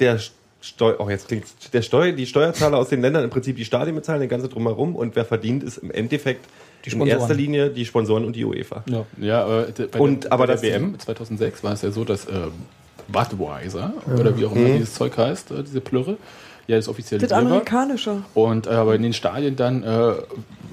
der 0.00 0.18
Steu 0.60 0.94
oh, 0.98 1.08
jetzt 1.08 1.28
klingt 1.28 1.44
der 1.72 1.82
Steu 1.82 2.12
die 2.12 2.26
Steuerzahler 2.26 2.78
aus 2.78 2.88
den 2.88 3.00
Ländern 3.00 3.22
im 3.24 3.30
Prinzip 3.30 3.56
die 3.56 3.64
Stadien 3.64 3.94
bezahlen, 3.94 4.20
den 4.20 4.28
ganze 4.28 4.48
drumherum 4.48 4.96
und 4.96 5.14
wer 5.14 5.24
verdient, 5.24 5.62
ist 5.62 5.78
im 5.78 5.90
Endeffekt 5.92 6.44
Die 6.84 6.90
in 6.90 7.06
erster 7.06 7.34
Linie 7.34 7.70
die 7.70 7.84
Sponsoren 7.84 8.24
und 8.24 8.34
die 8.34 8.44
UEFA. 8.44 8.82
Ja. 8.88 9.04
Ja, 9.20 9.44
aber 9.44 9.66
bei 9.92 9.98
Und- 10.00 10.24
der, 10.24 10.32
aber 10.32 10.46
bei 10.46 10.52
das- 10.54 10.60
der 10.62 10.72
WM 10.80 10.98
2006 10.98 11.62
war 11.62 11.72
es 11.74 11.82
ja 11.82 11.90
so, 11.92 12.04
dass 12.04 12.24
äh, 12.24 12.48
Budweiser 13.06 13.94
oder 14.18 14.36
wie 14.36 14.44
auch 14.46 14.54
immer 14.54 14.68
dieses 14.70 14.94
Zeug 14.94 15.16
heißt, 15.16 15.50
äh, 15.52 15.62
diese 15.62 15.80
Plürre, 15.80 16.16
ja 16.66 16.76
das 16.76 16.88
offizielle 16.88 17.22
Das 17.22 17.32
amerikanische. 17.32 18.22
Und 18.34 18.66
äh, 18.66 18.70
aber 18.70 18.94
in 18.94 19.02
den 19.02 19.12
Stadien 19.12 19.56
dann, 19.56 19.82
äh, 19.82 20.12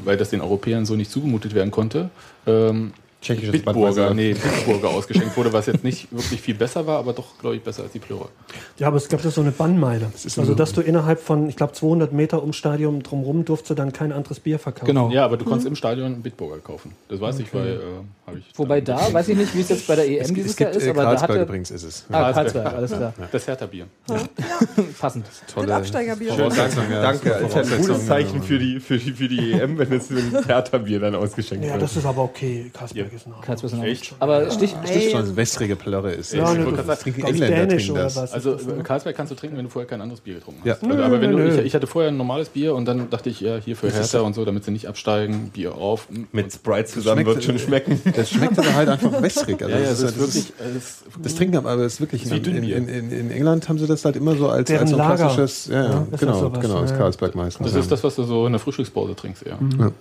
weil 0.03 0.17
das 0.17 0.29
den 0.31 0.41
Europäern 0.41 0.85
so 0.85 0.95
nicht 0.95 1.11
zugemutet 1.11 1.53
werden 1.53 1.71
konnte, 1.71 2.09
ähm, 2.47 2.93
Tschechisches 3.25 3.63
Bitburger, 3.63 4.13
nee, 4.13 4.33
Bitburger 4.33 4.89
ausgeschenkt 4.89 5.35
wurde, 5.35 5.51
was 5.51 5.65
jetzt 5.65 5.83
nicht 5.83 6.11
wirklich 6.11 6.39
viel 6.39 6.53
besser 6.53 6.85
war, 6.85 6.99
aber 6.99 7.13
doch, 7.13 7.39
glaube 7.39 7.55
ich, 7.55 7.63
besser 7.63 7.81
als 7.83 7.91
die 7.91 7.99
Plöre. 7.99 8.29
Ja, 8.77 8.87
aber 8.87 8.97
es 8.97 9.09
gab 9.09 9.21
da 9.23 9.31
so 9.31 9.41
eine 9.41 9.51
Bannmeile. 9.51 10.11
ist 10.13 10.37
Also, 10.37 10.53
dass 10.53 10.73
du 10.73 10.81
innerhalb 10.81 11.19
von, 11.19 11.49
ich 11.49 11.55
glaube, 11.55 11.73
200 11.73 12.13
Meter 12.13 12.41
ums 12.41 12.55
Stadion 12.55 13.01
drumherum 13.01 13.43
durfst 13.43 13.67
du 13.69 13.73
dann 13.73 13.91
kein 13.91 14.11
anderes 14.11 14.39
Bier 14.39 14.59
verkaufen. 14.59 14.85
Genau. 14.85 15.09
Ja, 15.09 15.25
aber 15.25 15.37
du 15.37 15.45
konntest 15.45 15.67
im 15.67 15.75
Stadion 15.75 16.05
einen 16.13 16.21
Bitburger 16.21 16.59
kaufen. 16.59 16.91
Das 17.09 17.19
weiß 17.19 17.39
ich, 17.39 17.51
weil 17.53 17.67
äh, 17.67 17.79
habe 18.27 18.39
ich. 18.39 18.45
Wobei 18.55 18.81
da, 18.81 19.11
weiß 19.11 19.29
ich 19.29 19.37
nicht, 19.37 19.55
wie 19.55 19.61
es 19.61 19.69
jetzt 19.69 19.87
bei 19.87 19.95
der 19.95 20.07
EM 20.07 20.21
Es, 20.21 20.33
dieses 20.33 20.51
es 20.51 20.57
gibt 20.57 20.69
Jahr 20.69 20.77
ist, 20.81 20.85
äh, 20.85 20.89
aber 20.91 21.01
da 21.01 21.07
Karlsberg 21.09 21.29
hatte... 21.31 21.41
übrigens 21.41 21.71
ist 21.71 21.83
es. 21.83 22.05
Ah, 22.11 22.31
Karlsberg, 22.31 22.73
alles 22.73 22.91
klar. 22.91 23.13
Das 23.31 23.47
Hertha-Bier. 23.47 23.87
Passend. 24.99 25.25
Mit 25.55 25.71
Absteigerbier. 25.71 26.35
Danke, 26.35 26.55
ja. 26.91 27.01
danke. 27.01 27.29
Das 27.29 27.53
Das 27.53 27.67
ist 27.67 27.73
ein 27.73 27.81
gutes 27.81 28.05
Zeichen 28.05 28.37
ja. 28.37 28.41
für 28.41 28.59
die, 28.59 28.79
für 28.79 28.97
die, 28.97 29.11
für 29.11 29.27
die 29.27 29.53
EM, 29.53 29.77
wenn 29.77 29.91
es 29.93 30.09
ein 30.09 30.45
Hertha-Bier 30.45 30.99
dann 30.99 31.15
ausgeschenkt 31.15 31.65
Ja, 31.65 31.71
wird. 31.71 31.81
das 31.81 31.97
ist 31.97 32.05
aber 32.05 32.23
okay. 32.23 32.71
Karlsberg 32.73 33.13
ist 33.15 33.27
nah. 33.27 33.35
Karlsberg 33.41 33.71
ist 33.73 33.77
noch 33.77 33.83
Echt? 33.85 34.13
Aber 34.19 34.51
Stich, 34.51 34.75
Stimmt 34.85 35.11
schon, 35.11 35.35
wässrige 35.35 35.75
Plörre 35.75 36.11
ist. 36.11 36.33
Ja, 36.33 36.41
das. 36.43 36.57
ne, 36.57 36.71
das 36.85 36.87
ist 36.97 37.01
trinken 37.03 37.23
Engländer 37.25 37.65
dänisch 37.67 37.85
trinken 37.85 38.01
das. 38.03 38.15
was? 38.15 38.33
Also 38.33 38.53
ist 38.53 38.67
das, 38.67 38.75
ne? 38.75 38.83
Karlsberg 38.83 39.15
kannst 39.15 39.31
du 39.31 39.35
trinken, 39.35 39.57
wenn 39.57 39.65
du 39.65 39.71
vorher 39.71 39.87
kein 39.89 40.01
anderes 40.01 40.21
Bier 40.21 40.35
getrunken 40.35 40.61
hast. 40.69 40.81
Ja. 40.83 40.89
Also, 40.89 41.03
aber 41.03 41.21
wenn 41.21 41.31
Nö, 41.31 41.37
du, 41.37 41.43
nö. 41.53 41.59
ich, 41.59 41.65
ich 41.65 41.75
hatte 41.75 41.87
vorher 41.87 42.11
ein 42.11 42.17
normales 42.17 42.49
Bier 42.49 42.75
und 42.75 42.85
dann 42.85 43.09
dachte 43.09 43.29
ich, 43.29 43.39
ja, 43.41 43.57
hier 43.57 43.75
für 43.75 43.89
Hertha 43.91 44.19
und 44.19 44.33
so, 44.35 44.45
damit 44.45 44.63
sie 44.65 44.71
nicht 44.71 44.87
absteigen, 44.87 45.49
Bier 45.53 45.75
auf. 45.75 46.07
Mit 46.31 46.51
Sprite 46.53 46.85
zusammen 46.85 47.25
wird 47.25 47.43
schon 47.43 47.59
schmecken. 47.59 48.01
Das 48.15 48.29
schmeckt 48.29 48.57
aber 48.59 48.73
halt 48.73 48.89
einfach 48.89 49.21
wässrig. 49.21 49.61
Also 49.61 49.75
Ja, 49.75 49.81
ja, 49.81 49.89
das 49.89 49.99
ist 50.01 50.03
das 50.03 50.17
wirklich. 50.19 50.53
ist- 50.77 51.03
das 51.21 51.35
trinken 51.35 51.57
aber 51.57 51.75
es 51.83 51.93
ist 51.93 52.01
wirklich 52.01 52.23
Ist 52.25 52.31
in, 52.31 53.31
England 53.31 53.67
haben 53.69 53.79
sie 53.79 53.87
das 53.87 54.03
halt 54.05 54.15
immer 54.15 54.35
so 54.35 54.49
als, 54.49 54.69
ein 54.69 54.85
klassisches, 54.87 55.67
ist 55.67 55.71
das 55.71 56.19
genau, 56.19 56.49
genau, 56.49 56.77
als 56.79 56.91
ja. 56.91 56.97
Karlsberg 56.97 57.35
meistens. 57.35 57.65
Das 57.71 57.75
ist 57.81 57.91
das, 57.91 58.03
was 58.03 58.15
du 58.15 58.23
so 58.23 58.45
in 58.45 58.53
der 58.53 58.59
Frühstückspause 58.59 59.15
trinkst, 59.15 59.43
eher. 59.45 59.57
ja. 59.79 59.91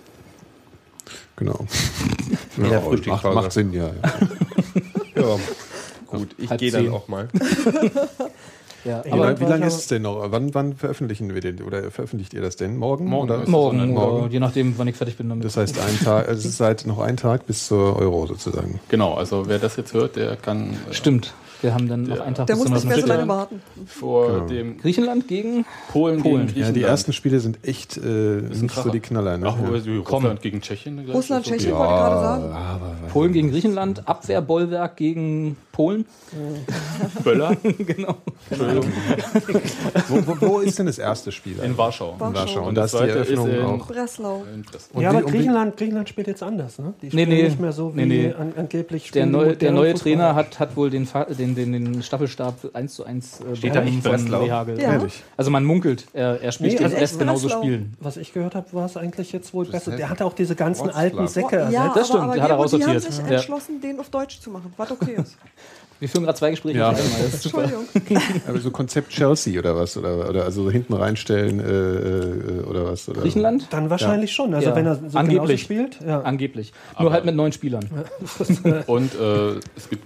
Genau. 1.35 1.65
Ja, 2.57 2.79
Frühstückspause. 2.79 3.27
macht, 3.35 3.43
macht 3.43 3.51
Sinn, 3.51 3.73
ja. 3.73 3.87
ja. 3.87 3.91
Ja. 5.21 5.37
Gut, 6.07 6.29
ich 6.37 6.49
gehe 6.57 6.71
dann 6.71 6.89
auch 6.89 7.07
mal. 7.07 7.27
ja, 8.85 9.03
Wie, 9.03 9.11
aber 9.11 9.39
wie 9.39 9.43
lange 9.45 9.61
ja- 9.61 9.67
ist 9.67 9.75
es 9.75 9.87
denn 9.87 10.03
noch? 10.03 10.31
Wann, 10.31 10.53
wann 10.53 10.75
veröffentlichen 10.75 11.33
wir 11.33 11.41
den 11.41 11.61
oder 11.61 11.89
veröffentlicht 11.91 12.33
ihr 12.33 12.41
das 12.41 12.55
denn? 12.55 12.77
Morgen? 12.77 13.05
Morgen 13.07 13.31
oder? 13.31 13.49
morgen, 13.49 13.93
Morgen. 13.93 14.23
oder 14.23 14.31
je 14.31 14.39
nachdem, 14.39 14.77
wann 14.77 14.87
ich 14.87 14.95
fertig 14.95 15.17
bin 15.17 15.29
damit. 15.29 15.43
Das 15.45 15.57
heißt, 15.57 15.79
ein 15.79 15.99
Tag, 15.99 16.27
also 16.27 16.39
es 16.39 16.45
ist 16.45 16.57
seit 16.57 16.85
noch 16.85 16.99
ein 16.99 17.17
Tag 17.17 17.45
bis 17.47 17.67
zur 17.67 17.97
Euro 17.97 18.27
sozusagen. 18.27 18.79
Genau, 18.89 19.15
also 19.15 19.47
wer 19.47 19.59
das 19.59 19.75
jetzt 19.77 19.93
hört, 19.93 20.15
der 20.15 20.35
kann 20.35 20.77
äh, 20.89 20.93
Stimmt. 20.93 21.33
Wir 21.65 21.73
haben 21.73 21.87
dann 21.89 22.03
noch 22.03 22.19
einen 22.19 22.35
Tag 22.35 22.47
Der 22.47 22.53
bis 22.55 22.63
muss 22.69 22.71
nicht 22.71 22.87
mehr 22.87 22.99
so 23.01 23.07
lange 23.07 23.27
warten. 23.27 23.61
vor 23.87 24.27
Genau. 24.31 24.45
dem 24.47 24.77
Griechenland 24.77 25.27
gegen 25.27 25.65
Polen, 25.91 26.21
Polen. 26.21 26.21
gegen 26.21 26.37
Ja, 26.39 26.45
Griechenland. 26.45 26.75
die 26.77 26.83
ersten 26.83 27.13
Spiele 27.13 27.39
sind 27.39 27.59
echt 27.63 27.97
äh, 27.97 28.01
nicht 28.01 28.73
so 28.75 28.89
die 28.89 28.99
Knaller. 28.99 29.37
Ne? 29.37 29.47
Ach, 29.47 29.55
ja. 29.85 29.99
Russland 30.01 30.41
gegen 30.41 30.61
Tschechien. 30.61 30.99
Russland, 31.09 31.45
okay. 31.47 31.57
Tschechien 31.57 31.73
wollte 31.75 31.93
ich 31.93 31.99
gerade 31.99 32.21
sagen. 32.21 32.43
aber, 32.53 32.91
Polen 33.11 33.33
gegen 33.33 33.51
Griechenland, 33.51 34.07
Abwehrbollwerk 34.07 34.95
gegen 34.97 35.57
Polen. 35.71 36.05
Böller 37.23 37.55
genau. 37.79 38.15
Entschuldigung, 38.49 38.85
wo, 40.09 40.27
wo, 40.27 40.47
wo 40.47 40.59
ist 40.59 40.79
denn 40.79 40.85
das 40.85 40.97
erste 40.99 41.31
Spiel? 41.31 41.59
in 41.63 41.77
Warschau. 41.77 42.15
Warschau. 42.17 42.33
Warschau. 42.39 42.59
Und 42.61 42.67
Und 42.69 42.75
da 42.75 42.85
ist 42.85 42.93
die 42.93 42.97
Eröffnung 43.03 43.47
ist 43.49 43.55
in- 43.55 43.65
auch. 43.65 43.87
Breslau. 43.87 44.43
In 44.53 44.61
Breslau. 44.63 45.01
Ja, 45.01 45.09
aber 45.09 45.21
Griechenland, 45.23 45.77
Griechenland 45.77 46.09
spielt 46.09 46.27
jetzt 46.27 46.43
anders. 46.43 46.79
Ne? 46.79 46.93
Die 47.01 47.05
Nee, 47.07 47.11
spielen 47.11 47.29
nee. 47.29 47.43
nicht 47.43 47.59
mehr 47.59 47.71
so 47.71 47.95
wie 47.95 48.05
Nee, 48.05 48.27
nee. 48.27 48.33
An, 48.33 48.53
angeblich 48.57 49.03
Der, 49.11 49.21
spielen 49.23 49.31
neue, 49.31 49.55
der 49.55 49.71
neue. 49.71 49.93
Trainer 49.95 50.35
hat, 50.35 50.59
hat 50.59 50.75
wohl 50.75 50.89
den, 50.89 51.05
Fa- 51.05 51.25
den, 51.55 51.71
den, 51.73 51.93
den 51.93 52.03
Staffelstab 52.03 52.55
1 52.73 52.93
zu 52.93 53.05
1 53.05 53.39
äh, 53.41 53.55
Steht 53.55 53.75
da 53.75 53.81
von 53.81 54.01
Breslau? 54.01 54.43
Rehagel. 54.43 54.79
Ja. 54.79 54.93
Ehrlich. 54.93 55.23
Also 55.37 55.51
man 55.51 55.63
munkelt, 55.65 56.05
er, 56.13 56.41
er 56.41 56.51
spielt 56.51 56.73
Nee, 56.73 56.77
den 56.77 56.85
also 56.85 56.97
Rest 56.97 57.13
echt 57.13 57.19
genauso 57.19 57.47
Breslau. 57.47 57.61
spielen. 57.63 57.93
Was 57.99 58.17
ich 58.17 58.33
gehört 58.33 58.55
habe, 58.55 58.67
war 58.73 58.85
es 58.85 58.97
eigentlich 58.97 59.31
jetzt 59.31 59.53
wohl 59.53 59.65
besser. 59.65 59.95
Der 59.95 60.09
hatte 60.09 60.25
auch 60.25 60.33
diese 60.33 60.55
ganzen 60.55 60.85
Wroclaw. 60.87 60.99
alten 60.99 61.27
Säcke 61.27 61.55
Ja, 61.55 61.63
ersetzt. 61.87 61.95
Das 61.97 62.07
stimmt, 62.07 62.23
aber, 62.23 62.33
die 62.35 62.41
aber 62.41 62.53
hat 62.53 62.59
er 62.59 62.65
die, 62.67 62.77
die 62.77 62.83
haben 62.83 62.91
raussortiert. 62.91 63.13
sich 63.13 63.17
Ja. 63.29 63.35
entschlossen, 63.35 63.81
den 63.81 63.99
auf 63.99 64.09
Deutsch 64.09 64.39
zu 64.39 64.49
machen, 64.51 64.73
was 64.77 64.91
okay 64.91 65.15
ist. 65.17 65.37
Wir 65.97 66.09
führen 66.09 66.25
gerade 66.25 66.37
zwei 66.37 66.49
Gespräche 66.51 66.79
Ja. 66.79 66.89
auf 66.89 66.99
einmal. 66.99 67.21
Das 67.23 67.33
ist 67.35 67.43
super. 67.43 67.63
Entschuldigung. 67.63 68.21
Aber 68.49 68.59
so 68.59 68.69
Konzept 68.69 69.11
Chelsea 69.11 69.57
oder 69.57 69.77
was? 69.77 69.95
Oder, 69.95 70.27
oder 70.29 70.43
also 70.43 70.69
hinten 70.69 70.93
reinstellen 70.93 71.61
äh, 71.61 71.63
äh, 71.63 72.63
oder 72.65 72.83
was? 72.85 73.07
Oder? 73.07 73.21
Griechenland? 73.21 73.67
Dann 73.69 73.89
wahrscheinlich 73.89 74.33
schon. 74.33 74.53
Also 74.53 74.71
Ja. 74.71 74.75
wenn 74.75 74.85
er 74.87 74.95
so 74.95 75.01
genauso 75.03 75.17
Angeblich. 75.19 75.61
spielt. 75.61 75.99
Ja. 76.05 76.19
Angeblich. 76.23 76.73
Nur 76.99 77.13
halt 77.13 77.23
mit 77.23 77.35
neun 77.35 77.53
Spielern. 77.53 77.87
Und 78.87 79.13
äh, 79.17 79.51
es 79.77 79.89
gibt 79.89 80.03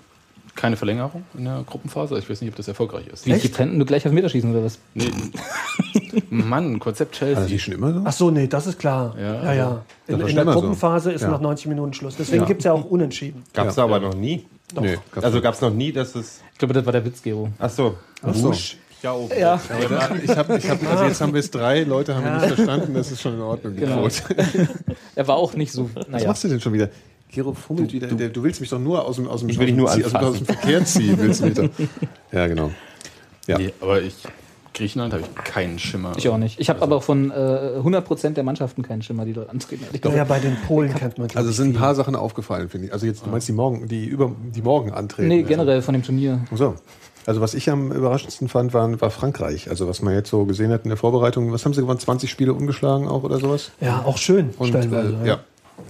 keine 0.59 0.75
Verlängerung 0.75 1.23
in 1.37 1.45
der 1.45 1.63
Gruppenphase. 1.65 2.17
Ich 2.19 2.29
weiß 2.29 2.41
nicht, 2.41 2.49
ob 2.51 2.55
das 2.57 2.67
erfolgreich 2.67 3.07
ist. 3.07 3.25
Wie 3.25 3.31
getrennt 3.39 3.77
nur 3.77 3.85
gleich 3.87 4.05
auf 4.05 4.11
Meterschießen 4.11 4.51
oder 4.51 4.63
was? 4.65 4.77
Nee. 4.93 5.09
Mann, 6.29 6.79
Konzept 6.79 7.15
Chelsea. 7.15 7.37
Also 7.37 7.49
die 7.49 7.59
schon 7.59 7.73
immer 7.75 7.93
so? 7.93 8.01
Ach 8.03 8.11
so, 8.13 8.29
nee, 8.31 8.47
das 8.47 8.67
ist 8.67 8.77
klar. 8.79 9.15
Ja. 9.17 9.43
Ja, 9.43 9.53
ja. 9.53 9.85
In, 10.07 10.19
in 10.19 10.27
der 10.35 10.43
immer 10.43 10.53
so. 10.53 10.59
Gruppenphase 10.61 11.11
ist 11.11 11.21
Ja. 11.21 11.29
nach 11.29 11.39
90 11.39 11.67
Minuten 11.67 11.93
Schluss. 11.93 12.15
Deswegen 12.17 12.41
Ja. 12.41 12.47
gibt 12.47 12.59
es 12.61 12.65
ja 12.65 12.73
auch 12.73 12.83
Unentschieden. 12.85 13.43
Gab 13.53 13.67
es 13.67 13.75
Ja. 13.77 13.83
aber 13.83 13.99
noch 13.99 14.13
nie. 14.15 14.45
Nee, 14.79 14.97
gab's 15.11 15.25
Also 15.25 15.41
gab 15.41 15.53
es 15.55 15.61
noch 15.61 15.71
nie, 15.73 15.91
dass 15.91 16.13
es. 16.15 16.41
Ich 16.53 16.59
glaube, 16.59 16.73
das 16.73 16.85
war 16.85 16.93
der 16.93 17.03
Witz, 17.05 17.21
Gero. 17.23 17.49
Ach 17.57 17.69
so. 17.69 17.95
Ach 18.21 18.35
so. 18.35 18.53
Ja, 19.01 19.13
oh. 19.13 19.29
Ja. 19.39 19.53
Aber 19.69 19.85
da, 19.95 20.09
ich 20.21 20.29
hab, 20.29 20.49
ich 20.49 20.69
hab, 20.69 20.91
also 20.91 21.05
jetzt 21.05 21.21
haben 21.21 21.33
wir 21.33 21.39
es 21.39 21.49
drei 21.49 21.83
Leute 21.83 22.13
haben 22.15 22.25
wir 22.25 22.33
nicht 22.33 22.55
verstanden, 22.55 22.93
das 22.93 23.09
ist 23.11 23.21
schon 23.21 23.35
in 23.35 23.41
Ordnung. 23.41 23.73
die 23.75 23.79
Genau. 23.79 24.05
Er 25.15 25.27
war 25.27 25.37
auch 25.37 25.53
nicht 25.53 25.71
so. 25.71 25.89
Was 25.93 26.07
Naja. 26.09 26.27
machst 26.27 26.43
du 26.43 26.49
denn 26.49 26.59
schon 26.59 26.73
wieder? 26.73 26.89
Gero 27.31 27.53
fummelt 27.53 27.93
wieder. 27.93 28.07
Der, 28.07 28.29
du 28.29 28.43
willst 28.43 28.59
mich 28.59 28.69
doch 28.69 28.79
nur 28.79 29.05
aus 29.05 29.17
dem, 29.17 29.27
aus 29.27 29.41
dem, 29.41 29.49
Ich 29.49 29.59
will 29.59 29.67
dich 29.67 29.75
nur 29.75 29.89
dem, 29.93 30.03
aus 30.05 30.11
dem, 30.11 30.17
aus 30.21 30.37
dem 30.37 30.45
Verkehr 30.45 30.83
ziehen. 30.85 31.17
Willst 31.19 31.41
du 31.41 31.45
mich 31.45 31.53
doch. 31.55 31.69
Ja, 32.31 32.47
genau. 32.47 32.71
Ja. 33.47 33.57
Nee, 33.57 33.73
aber 33.81 34.01
ich. 34.01 34.15
Griechenland 34.73 35.13
habe 35.13 35.23
ich 35.23 35.43
keinen 35.43 35.77
Schimmer. 35.79 36.13
Ich 36.15 36.29
auch 36.29 36.37
nicht. 36.37 36.59
Ich 36.59 36.69
habe 36.69 36.81
aber 36.81 37.01
von 37.01 37.31
äh, 37.31 37.33
100% 37.33 38.29
der 38.29 38.43
Mannschaften 38.43 38.81
keinen 38.83 39.01
Schimmer, 39.01 39.25
die 39.25 39.33
dort 39.33 39.49
antreten. 39.49 39.83
Ich 39.91 40.03
Ja, 40.05 40.11
glaube, 40.11 40.25
bei 40.25 40.39
den 40.39 40.55
Polen 40.67 40.93
kennt 40.93 41.17
man 41.17 41.27
glaub 41.27 41.37
Also 41.41 41.51
sind 41.51 41.75
ein 41.75 41.79
paar 41.79 41.95
Sachen 41.95 42.15
aufgefallen, 42.15 42.69
finde 42.69 42.87
ich. 42.87 42.93
Also 42.93 43.05
jetzt, 43.05 43.25
du 43.25 43.29
meinst 43.29 43.47
die 43.47 43.51
morgen, 43.51 43.87
die 43.87 44.05
über 44.05 44.31
die 44.55 44.61
morgen 44.61 44.91
antreten. 44.91 45.27
nee, 45.27 45.41
generell 45.43 45.81
von 45.81 45.93
dem 45.93 46.03
Turnier. 46.03 46.41
Also, 46.51 46.71
so. 46.71 46.75
Also 47.25 47.41
was 47.41 47.53
ich 47.55 47.69
am 47.69 47.91
überraschendsten 47.91 48.47
fand, 48.47 48.73
waren, 48.73 49.01
war 49.01 49.09
Frankreich. 49.11 49.69
Also 49.69 49.87
was 49.87 50.01
man 50.01 50.13
jetzt 50.13 50.29
so 50.29 50.45
gesehen 50.45 50.71
hat 50.71 50.83
in 50.83 50.89
der 50.89 50.97
Vorbereitung. 50.97 51.51
Was 51.51 51.65
haben 51.65 51.73
sie 51.73 51.81
gewonnen? 51.81 51.99
20 51.99 52.29
Spiele 52.29 52.53
ungeschlagen 52.53 53.07
auch 53.07 53.23
oder 53.23 53.39
sowas? 53.39 53.71
Ja, 53.81 54.03
auch 54.05 54.17
schön, 54.17 54.51
Und, 54.57 54.69
stellenweise. 54.69 55.17
äh, 55.23 55.27
ja. 55.27 55.39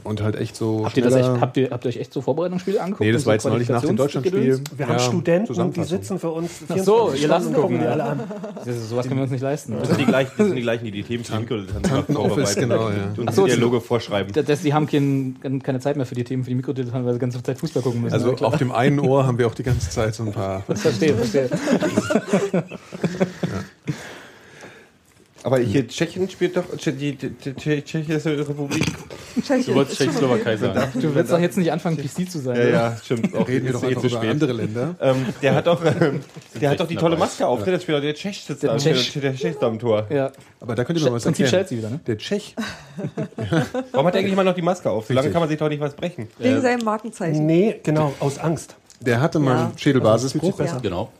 Und 0.03 0.21
halt 0.21 0.35
echt 0.35 0.55
so. 0.55 0.85
Habt 0.85 0.97
ihr, 0.97 1.03
das 1.03 1.15
echt, 1.15 1.27
habt, 1.27 1.57
ihr, 1.57 1.69
habt 1.71 1.85
ihr 1.85 1.89
euch 1.89 1.97
echt 1.97 2.13
so 2.13 2.21
Vorbereitungsspiele 2.21 2.79
angeguckt? 2.79 3.01
Nee, 3.01 3.11
das 3.11 3.25
war 3.25 3.31
so 3.39 3.49
jetzt 3.49 3.53
neulich 3.53 3.69
nach 3.69 3.81
dem 3.81 3.95
Deutschlandspiel. 3.95 4.61
Wir 4.75 4.85
haben 4.87 4.93
Ja, 4.93 4.99
Studenten, 4.99 5.73
die 5.73 5.83
sitzen 5.83 6.19
für 6.19 6.29
uns. 6.29 6.51
Ach 6.67 6.77
so, 6.77 7.09
24 7.11 7.21
ihr 7.21 7.27
lasst 7.27 7.53
gucken 7.53 7.79
die 7.79 7.85
alle 7.85 8.03
an. 8.03 8.19
Das 8.65 8.67
ist, 8.67 8.89
sowas 8.89 9.07
können 9.07 9.19
wir 9.19 9.23
uns 9.23 9.31
nicht 9.31 9.41
leisten. 9.41 9.75
Das 9.79 9.87
sind 9.89 9.99
die 9.99 10.05
gleichen, 10.05 10.31
das 10.37 10.47
sind 10.47 10.55
die, 10.55 10.61
gleichen 10.61 10.85
die 10.85 10.91
die 10.91 11.03
Themen 11.03 11.23
für 11.23 11.33
die 11.33 11.39
Mikrodilettanten 11.39 12.15
genau, 12.55 12.89
ja. 12.89 12.95
Und 13.17 13.33
so, 13.33 13.45
die- 13.45 13.51
Logo 13.53 13.79
vorschreiben. 13.79 14.31
Das, 14.33 14.45
das, 14.45 14.61
die 14.61 14.73
haben 14.73 14.87
kein, 14.87 15.61
keine 15.63 15.79
Zeit 15.79 15.97
mehr 15.97 16.05
für 16.05 16.15
die 16.15 16.23
Themen, 16.23 16.43
für 16.43 16.49
die 16.49 16.55
Mikrodilettanten, 16.55 17.05
weil 17.05 17.13
sie 17.13 17.19
die 17.19 17.21
ganze 17.21 17.43
Zeit 17.43 17.57
Fußball 17.57 17.83
gucken 17.83 18.01
müssen. 18.01 18.13
Also 18.13 18.33
auf 18.33 18.57
dem 18.57 18.71
einen 18.71 18.99
Ohr 18.99 19.25
haben 19.25 19.37
wir 19.37 19.47
auch 19.47 19.55
die 19.55 19.63
ganze 19.63 19.89
Zeit 19.89 20.15
so 20.15 20.23
ein 20.23 20.31
paar. 20.31 20.61
Verstehe, 20.75 21.13
verstehe. 21.15 21.49
Aber 25.43 25.57
hier 25.59 25.87
Tschechien 25.87 26.29
spielt 26.29 26.57
doch 26.57 26.65
Tschechische 26.77 28.37
Republik. 28.39 28.85
Du 29.65 29.73
wolltest 29.75 29.97
Tschechoslowakei 29.97 30.57
sagen. 30.57 30.99
Du 31.01 31.15
willst 31.15 31.31
doch 31.31 31.39
jetzt 31.39 31.57
nicht 31.57 31.71
anfangen, 31.71 31.97
PC 31.97 32.29
zu 32.29 32.39
sein. 32.39 32.57
Ja, 32.57 32.67
ja, 32.67 32.97
stimmt. 33.01 33.33
Auch 33.35 33.47
Reden 33.47 33.67
wir 33.67 33.73
doch 33.73 33.83
eh 33.83 33.93
zu 33.95 34.07
über 34.07 34.17
spät. 34.17 34.29
andere 34.31 34.53
Länder. 34.53 34.95
Ähm, 34.99 35.25
der 35.41 35.55
hat 35.55 35.67
doch, 35.67 35.81
ähm, 35.85 36.19
der 36.59 36.71
hat 36.71 36.79
doch 36.79 36.87
die 36.87 36.95
tolle. 36.97 37.15
Maske 37.17 37.47
auf. 37.47 37.63
Der 37.63 37.79
spielt 37.79 37.97
doch 37.97 38.01
der 38.01 38.13
Tschech 38.15 38.43
sitzt 38.43 38.63
Der 38.63 38.71
da. 38.71 38.77
Der, 38.77 38.95
Tschech 39.35 39.55
da 39.59 39.67
am 39.67 39.79
Tor. 39.79 40.07
Ja. 40.09 40.31
Aber 40.59 40.75
da 40.75 40.83
könnt 40.83 40.99
ihr 40.99 41.05
mal 41.05 41.13
was 41.13 41.23
Prinzip. 41.23 41.47
Chelsea 41.47 41.77
wieder, 41.77 41.89
ne? 41.89 41.99
Der 42.05 42.17
Tschech. 42.17 42.55
Warum 43.91 44.07
hat 44.07 44.15
er 44.15 44.19
eigentlich 44.19 44.33
immer 44.33 44.43
noch 44.43 44.55
die 44.55 44.61
Maske 44.61 44.89
auf? 44.89 45.07
So 45.07 45.13
lange 45.13 45.25
Richtig. 45.25 45.33
kann 45.33 45.41
man 45.41 45.49
sich 45.49 45.57
doch 45.57 45.69
nicht 45.69 45.79
was 45.79 45.93
brechen. 45.95 46.27
Wegen 46.37 46.61
seinem 46.61 46.83
Markenzeichen. 46.83 47.45
Nee, 47.45 47.79
genau, 47.83 48.13
aus 48.19 48.37
Angst. 48.39 48.75
Der 48.99 49.21
hatte 49.21 49.39
mal 49.39 49.55
Ja. 49.55 49.65
einen 49.67 49.77
Schädelbasisbruch. 49.77 50.59
Ja. 50.59 50.77
Genau. 50.79 51.11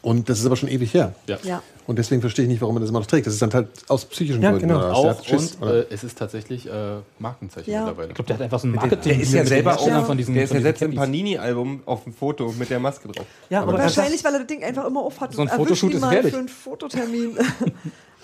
Und 0.00 0.28
das 0.28 0.38
ist 0.38 0.46
aber 0.46 0.54
schon 0.56 0.68
ewig 0.68 0.94
her. 0.94 1.14
Ja. 1.26 1.38
Ja. 1.42 1.62
Und 1.88 1.98
deswegen 1.98 2.20
verstehe 2.20 2.44
ich 2.44 2.48
nicht, 2.50 2.60
warum 2.60 2.74
man 2.74 2.82
das 2.82 2.90
immer 2.90 3.00
noch 3.00 3.06
trägt. 3.06 3.26
Das 3.26 3.32
ist 3.34 3.42
dann 3.42 3.52
halt 3.52 3.68
aus 3.88 4.04
psychischen 4.04 4.42
Ja, 4.42 4.50
Gründen. 4.50 4.68
genau. 4.68 4.78
oder 4.80 4.94
Auch 4.94 5.24
Schiss, 5.24 5.54
und 5.56 5.62
oder? 5.62 5.80
äh, 5.90 5.94
es 5.94 6.04
ist 6.04 6.16
tatsächlich 6.18 6.66
äh, 6.68 6.96
Markenzeichen 7.18 7.72
Ja. 7.72 7.80
mittlerweile. 7.80 8.08
Ich 8.10 8.14
glaube, 8.14 8.26
der 8.28 8.36
hat 8.36 8.42
einfach 8.42 8.60
so 8.60 8.68
ein 8.68 8.72
Marketing. 8.72 9.12
Der 9.14 9.20
ist 9.22 9.32
ja 9.32 9.44
selber 9.44 9.78
auf, 9.78 10.06
von 10.06 10.16
diesen, 10.16 10.34
der 10.34 10.44
ist 10.44 10.52
ja 10.54 10.60
selbst 10.60 10.82
im. 10.82 10.94
Panini-Album 10.94 11.80
auf 11.86 12.04
dem 12.04 12.12
Foto 12.12 12.54
mit 12.58 12.70
der 12.70 12.78
Maske 12.78 13.08
drauf. 13.08 13.26
Ja, 13.50 13.62
aber, 13.62 13.72
er 13.72 13.78
Wahrscheinlich, 13.80 14.22
weil 14.22 14.34
er 14.34 14.38
das 14.40 14.46
Ding 14.46 14.62
einfach 14.62 14.84
immer 14.86 15.00
aufhat. 15.00 15.32
So 15.32 15.42
ein 15.42 15.48
Erwisch 15.48 15.58
Fotoshoot 15.80 15.90
ihn 15.90 15.96
ist 15.96 16.00
mal 16.02 16.08
gefährlich. 16.10 16.32
für 16.32 16.38
einen 16.38 16.48
Fototermin. 16.48 17.38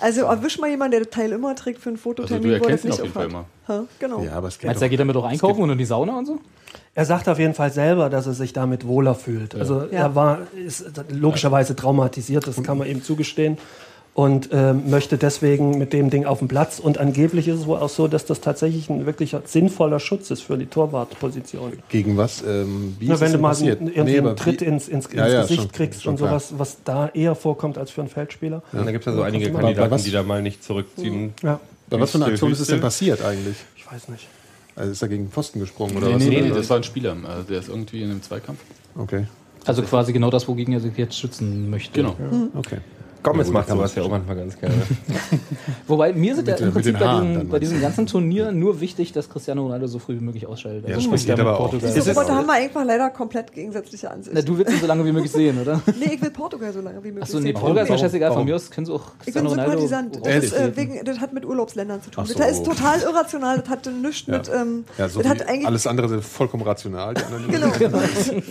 Also 0.00 0.22
erwisch 0.22 0.58
mal 0.58 0.68
jemanden, 0.68 0.90
der 0.90 1.00
das 1.02 1.10
Teil 1.10 1.30
immer 1.30 1.54
trägt 1.54 1.80
für 1.80 1.88
einen 1.88 1.96
Also 1.96 2.02
Fototermin, 2.10 2.42
du 2.42 2.48
wo 2.48 2.52
er 2.54 2.60
erkennst 2.62 2.84
nicht 2.84 2.94
auf 2.94 3.00
jeden 3.02 3.12
Fall 3.12 3.26
aufhat. 3.26 3.46
immer. 3.68 3.78
Ha, 3.80 3.84
genau. 4.00 4.22
ja, 4.24 4.32
aber 4.32 4.48
es 4.48 4.58
geht 4.58 4.66
Meinst 4.66 4.82
du, 4.82 4.84
er 4.84 4.88
doch. 4.88 4.90
geht 4.90 5.00
damit 5.00 5.16
auch 5.16 5.24
einkaufen 5.24 5.62
und 5.62 5.70
in 5.70 5.78
die 5.78 5.84
Sauna 5.84 6.18
und 6.18 6.26
so? 6.26 6.40
Er 6.96 7.04
sagt 7.04 7.28
auf 7.28 7.38
jeden 7.40 7.54
Fall 7.54 7.72
selber, 7.72 8.08
dass 8.08 8.26
er 8.26 8.34
sich 8.34 8.52
damit 8.52 8.86
wohler 8.86 9.14
fühlt. 9.16 9.54
Also 9.56 9.80
Ja. 9.90 9.98
er 9.98 10.14
war 10.14 10.38
ist 10.54 10.84
logischerweise 11.10 11.74
traumatisiert, 11.74 12.46
das 12.46 12.62
kann 12.62 12.78
man 12.78 12.86
ihm 12.88 13.02
zugestehen. 13.02 13.58
Und 14.16 14.50
ähm, 14.52 14.88
möchte 14.90 15.18
deswegen 15.18 15.76
mit 15.76 15.92
dem 15.92 16.08
Ding 16.08 16.24
auf 16.24 16.38
den 16.38 16.46
Platz. 16.46 16.78
Und 16.78 16.98
angeblich 16.98 17.48
ist 17.48 17.58
es 17.58 17.66
wohl 17.66 17.78
auch 17.78 17.88
so, 17.88 18.06
dass 18.06 18.24
das 18.24 18.40
tatsächlich 18.40 18.88
ein 18.88 19.06
wirklich 19.06 19.34
sinnvoller 19.44 19.98
Schutz 19.98 20.30
ist 20.30 20.42
für 20.42 20.56
die 20.56 20.66
Torwartposition. 20.66 21.72
Gegen 21.88 22.16
was? 22.16 22.40
Ähm, 22.46 22.94
wie 23.00 23.08
Na, 23.08 23.14
ist 23.14 23.20
wenn 23.20 23.26
das 23.26 23.32
du 23.32 23.38
mal 23.42 23.48
passiert? 23.48 23.80
einen, 23.80 23.88
irgendwie 23.92 24.12
Nee, 24.12 24.18
einen 24.28 24.36
Tritt 24.36 24.60
wie- 24.60 24.66
ins, 24.66 24.86
ins, 24.86 25.08
Ja, 25.12 25.24
ins 25.24 25.32
ja, 25.34 25.40
Gesicht 25.42 25.62
schon- 25.62 25.72
kriegst 25.72 26.02
schon 26.04 26.12
und 26.12 26.18
klar. 26.18 26.28
sowas, 26.38 26.54
was 26.58 26.76
da 26.84 27.08
eher 27.08 27.34
vorkommt 27.34 27.76
als 27.76 27.90
für 27.90 28.02
einen 28.02 28.08
Feldspieler. 28.10 28.62
Und 28.72 28.86
da 28.86 28.92
gibt 28.92 29.04
es 29.04 29.12
ja 29.12 29.16
so 29.16 29.22
einige 29.22 29.50
Kandidaten, 29.50 29.96
die 30.04 30.10
da 30.12 30.22
mal 30.22 30.42
nicht 30.42 30.62
zurückziehen. 30.62 31.34
Ja, 31.42 31.58
Bei 31.90 31.98
was 31.98 32.12
für 32.12 32.18
eine 32.18 32.26
Wüste, 32.26 32.32
Aktion 32.34 32.52
ist 32.52 32.60
es 32.60 32.68
denn 32.68 32.80
passiert 32.80 33.20
eigentlich? 33.24 33.56
ich 33.76 33.84
weiß 33.90 34.08
nicht. 34.10 34.28
Also 34.76 34.90
ist 34.92 35.02
er 35.02 35.08
gegen 35.08 35.24
den 35.26 35.30
Pfosten 35.30 35.60
gesprungen 35.60 35.96
oder 35.96 36.08
Nee, 36.08 36.14
was? 36.14 36.22
nee, 36.24 36.40
nee, 36.40 36.46
Oder- 36.50 36.56
das 36.56 36.70
war 36.70 36.76
ein 36.78 36.82
Spieler. 36.84 37.16
Also 37.24 37.42
der 37.48 37.58
ist 37.60 37.68
irgendwie 37.68 38.02
in 38.02 38.10
einem 38.10 38.22
Zweikampf. 38.22 38.58
Okay. 38.96 39.26
Also 39.66 39.82
quasi 39.82 40.12
genau 40.12 40.30
das, 40.30 40.46
wogegen 40.48 40.74
er 40.74 40.80
sich 40.80 40.96
jetzt 40.96 41.18
schützen 41.18 41.70
möchte. 41.70 42.02
Genau. 42.02 42.16
Okay. 42.54 42.78
Gomez 43.24 43.50
macht 43.50 43.68
sowas 43.68 43.94
ja 43.94 44.02
auch 44.02 44.10
manchmal 44.10 44.36
ganz 44.36 44.56
gerne. 44.58 44.74
Wobei 45.88 46.12
mir 46.12 46.36
sind 46.36 46.46
ja 46.46 46.56
im 46.56 46.72
Prinzip 46.72 46.94
bei, 46.94 47.00
dann 47.00 47.48
bei 47.48 47.58
diesem 47.58 47.80
ganzen 47.80 48.06
Turnier 48.06 48.52
nur 48.52 48.80
wichtig, 48.80 49.12
dass 49.12 49.28
Cristiano 49.28 49.62
Ronaldo 49.62 49.86
so 49.86 49.98
früh 49.98 50.16
wie 50.16 50.24
möglich 50.24 50.46
ausscheidet. 50.46 50.82
Ja, 50.86 50.94
Also 50.94 51.10
das 51.10 51.20
sprich, 51.20 51.26
geht 51.26 51.38
der 51.38 51.44
aber 51.46 51.52
mit 51.52 51.60
auch. 51.60 51.70
Portugal. 51.70 51.92
Diese 51.94 52.14
haben 52.14 52.46
wir 52.46 52.52
einfach 52.52 52.84
leider 52.84 53.10
komplett 53.10 53.52
gegensätzliche 53.52 54.10
Ansichten. 54.10 54.36
Na, 54.36 54.42
du 54.42 54.58
willst 54.58 54.72
ihn 54.74 54.80
so 54.80 54.86
lange 54.86 55.04
wie 55.06 55.12
möglich 55.12 55.32
sehen, 55.32 55.60
oder? 55.60 55.80
nee, 55.98 56.14
ich 56.14 56.22
will 56.22 56.30
Portugal 56.30 56.72
so 56.72 56.80
lange 56.80 57.02
wie 57.02 57.08
möglich 57.08 57.22
Achso, 57.24 57.38
nee, 57.38 57.44
sehen. 57.46 57.54
Portugal 57.54 57.84
ist 57.84 57.90
mir 57.90 57.98
scheißegal. 57.98 58.32
Von 58.32 58.44
mir 58.44 58.56
aus 58.56 58.70
können 58.70 58.86
sie 58.86 58.92
auch 58.92 59.02
Ich 59.26 59.32
bin 59.32 59.44
Cristiano 59.46 59.48
Ronaldo. 59.50 59.86
Sympathisant. 59.86 60.26
Das, 60.26 60.44
ist, 60.44 60.52
äh, 60.52 60.76
wegen, 60.76 61.04
das 61.04 61.18
hat 61.20 61.32
mit 61.32 61.46
Urlaubsländern 61.46 62.02
zu 62.02 62.10
tun. 62.10 62.26
So. 62.26 62.34
Das 62.34 62.50
ist 62.50 62.66
total 62.66 63.00
irrational. 63.00 63.58
Das 63.60 63.68
hat 63.70 63.88
nichts 64.02 64.26
Ja. 64.26 64.36
mit. 64.38 64.50
Ähm, 64.54 64.84
Ja, 64.98 65.08
so 65.08 65.22
das 65.22 65.40
alles 65.64 65.86
andere 65.86 66.08
sind 66.10 66.24
vollkommen 66.24 66.62
rational. 66.62 67.14
Genau. 67.48 67.98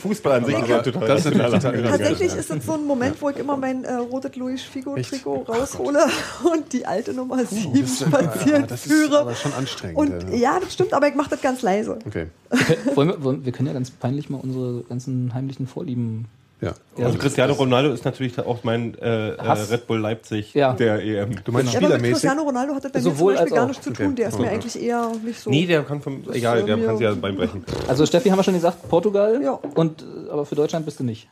Fußball 0.01 0.33
an 0.39 0.45
sich 0.45 0.57
ist 0.57 0.67
ja 0.67 0.81
total 0.81 1.07
Das 1.07 1.25
irrational. 1.25 1.83
Tatsächlich 1.83 2.35
ist 2.35 2.49
es 2.49 2.65
so 2.65 2.73
ein 2.73 2.85
Moment, 2.85 3.21
wo 3.21 3.29
ich 3.29 3.37
immer 3.37 3.57
mein 3.57 3.83
äh, 3.83 3.93
rotes 3.95 4.35
Louis 4.35 4.62
Figo-Trikot 4.65 5.43
raushole 5.47 5.99
und 6.51 6.71
die 6.73 6.85
alte 6.85 7.13
Nummer 7.13 7.43
7 7.45 7.71
das 7.73 7.91
ist- 7.91 7.99
spazieren 8.07 8.61
ja, 8.61 8.67
das 8.67 8.85
ist 8.85 8.91
führe. 8.91 9.19
aber 9.19 9.35
schon 9.35 9.53
anstrengend, 9.53 9.97
Und 9.97 10.29
ja. 10.31 10.35
ja, 10.53 10.59
das 10.59 10.73
stimmt, 10.73 10.93
aber 10.93 11.07
ich 11.07 11.15
mache 11.15 11.29
das 11.31 11.41
ganz 11.41 11.61
leise. 11.61 11.99
Okay. 12.05 12.27
Wollen 12.95 13.09
wir, 13.09 13.23
wollen, 13.23 13.45
wir 13.45 13.51
können 13.51 13.67
ja 13.67 13.73
ganz 13.73 13.91
peinlich 13.91 14.29
mal 14.29 14.39
unsere 14.41 14.83
ganzen 14.83 15.33
heimlichen 15.33 15.67
Vorlieben. 15.67 16.25
Ja. 16.61 16.73
Ja. 16.97 17.07
Also 17.07 17.17
Cristiano 17.17 17.53
Ronaldo 17.53 17.91
ist 17.91 18.05
natürlich 18.05 18.39
auch 18.39 18.63
mein 18.63 18.97
äh, 18.99 19.31
äh. 19.31 19.41
Red 19.41 19.85
Bull 19.85 19.99
Leipzig 19.99 20.53
Ja. 20.53 20.71
der 20.71 21.01
EM. 21.03 21.35
Du 21.43 21.51
meinst 21.51 21.73
Ja, 21.73 21.79
mit 21.81 21.87
spielermäßig? 21.89 22.11
Cristiano 22.13 22.43
Ronaldo 22.43 22.73
hat 22.75 22.85
das 22.85 22.91
bei 22.93 22.99
mir 22.99 23.03
zum 23.03 23.13
Sowohl 23.15 23.33
Beispiel 23.33 23.53
gar 23.55 23.67
nichts 23.67 23.83
zu 23.83 23.89
Okay. 23.89 24.03
tun. 24.05 24.15
Der 24.15 24.29
ist 24.29 24.37
mir 24.39 24.45
Okay. 24.45 24.53
eigentlich 24.53 24.81
eher 24.81 25.11
nicht 25.25 25.39
so. 25.41 25.49
Nee, 25.49 25.65
der 25.65 25.83
kann 25.83 26.01
vom. 26.01 26.23
Egal, 26.31 26.63
der 26.63 26.77
mir- 26.77 26.85
kann 26.85 26.97
sich 26.97 27.03
ja 27.03 27.13
Bein 27.15 27.35
brechen. 27.35 27.65
Also 27.89 28.05
Steffi 28.05 28.29
haben 28.29 28.39
wir 28.39 28.43
schon 28.43 28.53
gesagt, 28.53 28.87
Portugal. 28.87 29.41
Ja. 29.43 29.59
Und, 29.75 30.03
äh, 30.03 30.29
aber 30.31 30.45
für 30.45 30.55
Deutschland 30.55 30.85
bist 30.85 31.01
du 31.01 31.03
nicht. 31.03 31.27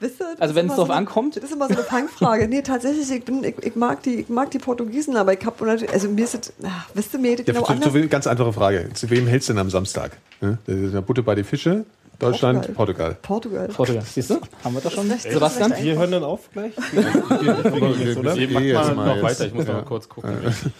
Wisst 0.00 0.20
ihr, 0.20 0.26
Also 0.38 0.54
wenn 0.54 0.66
es 0.66 0.74
drauf 0.74 0.86
so 0.86 0.92
eine- 0.92 0.94
ankommt. 0.94 1.36
Das 1.36 1.44
ist 1.44 1.52
immer 1.52 1.68
so 1.68 1.74
eine 1.74 1.82
Fangfrage. 1.84 2.48
Nee, 2.48 2.62
tatsächlich, 2.62 3.10
ich, 3.10 3.24
bin, 3.24 3.42
ich, 3.44 3.54
ich, 3.62 3.76
mag 3.76 4.02
die, 4.02 4.20
ich 4.20 4.28
mag 4.28 4.50
die 4.50 4.58
Portugiesen, 4.58 5.16
aber 5.16 5.32
ich 5.32 5.44
habe 5.44 5.70
also 5.92 6.08
mir 6.08 6.24
ist 6.24 6.34
das, 6.34 6.52
ach, 6.64 6.88
wisst 6.94 7.12
ihr, 7.14 7.20
mir 7.20 7.36
Ja, 7.36 7.42
genau 7.44 7.62
zu, 7.62 7.66
anders. 7.72 7.92
zu, 7.92 8.08
ganz 8.08 8.26
einfache 8.26 8.52
Frage. 8.52 8.90
Zu 8.94 9.10
wem 9.10 9.26
hältst 9.26 9.48
du 9.48 9.52
denn 9.54 9.60
am 9.60 9.70
Samstag? 9.70 10.16
Ne? 10.40 10.58
Das 10.66 10.76
ist 10.76 10.94
ja 10.94 11.00
Butter 11.00 11.22
bei 11.22 11.34
die 11.34 11.44
Fische. 11.44 11.84
Deutschland, 12.18 12.74
Portugal. 12.74 13.16
Portugal. 13.20 13.68
Portugal. 13.68 14.02
Siehst 14.04 14.30
du? 14.30 14.38
Haben 14.64 14.74
wir 14.74 14.80
das 14.80 14.92
schon? 14.92 15.08
Das 15.08 15.24
recht- 15.24 15.34
Sebastian? 15.34 15.72
Wir 15.80 15.98
hören 15.98 16.10
dann 16.10 16.24
auf 16.24 16.50
gleich. 16.52 16.72
Wir- 16.92 18.18
oder? 18.18 18.36
wir- 18.36 18.48
Mach 18.50 18.60
eh 18.60 18.66
jetzt 18.68 18.74
mal 18.76 18.94
mal 18.94 19.06
noch 19.06 19.14
jetzt. 19.16 19.22
weiter, 19.24 19.46
ich 19.46 19.54
muss 19.54 19.66
Ja. 19.66 19.72
noch 19.74 19.80
mal 19.82 19.86
kurz 19.86 20.08
gucken. 20.08 20.32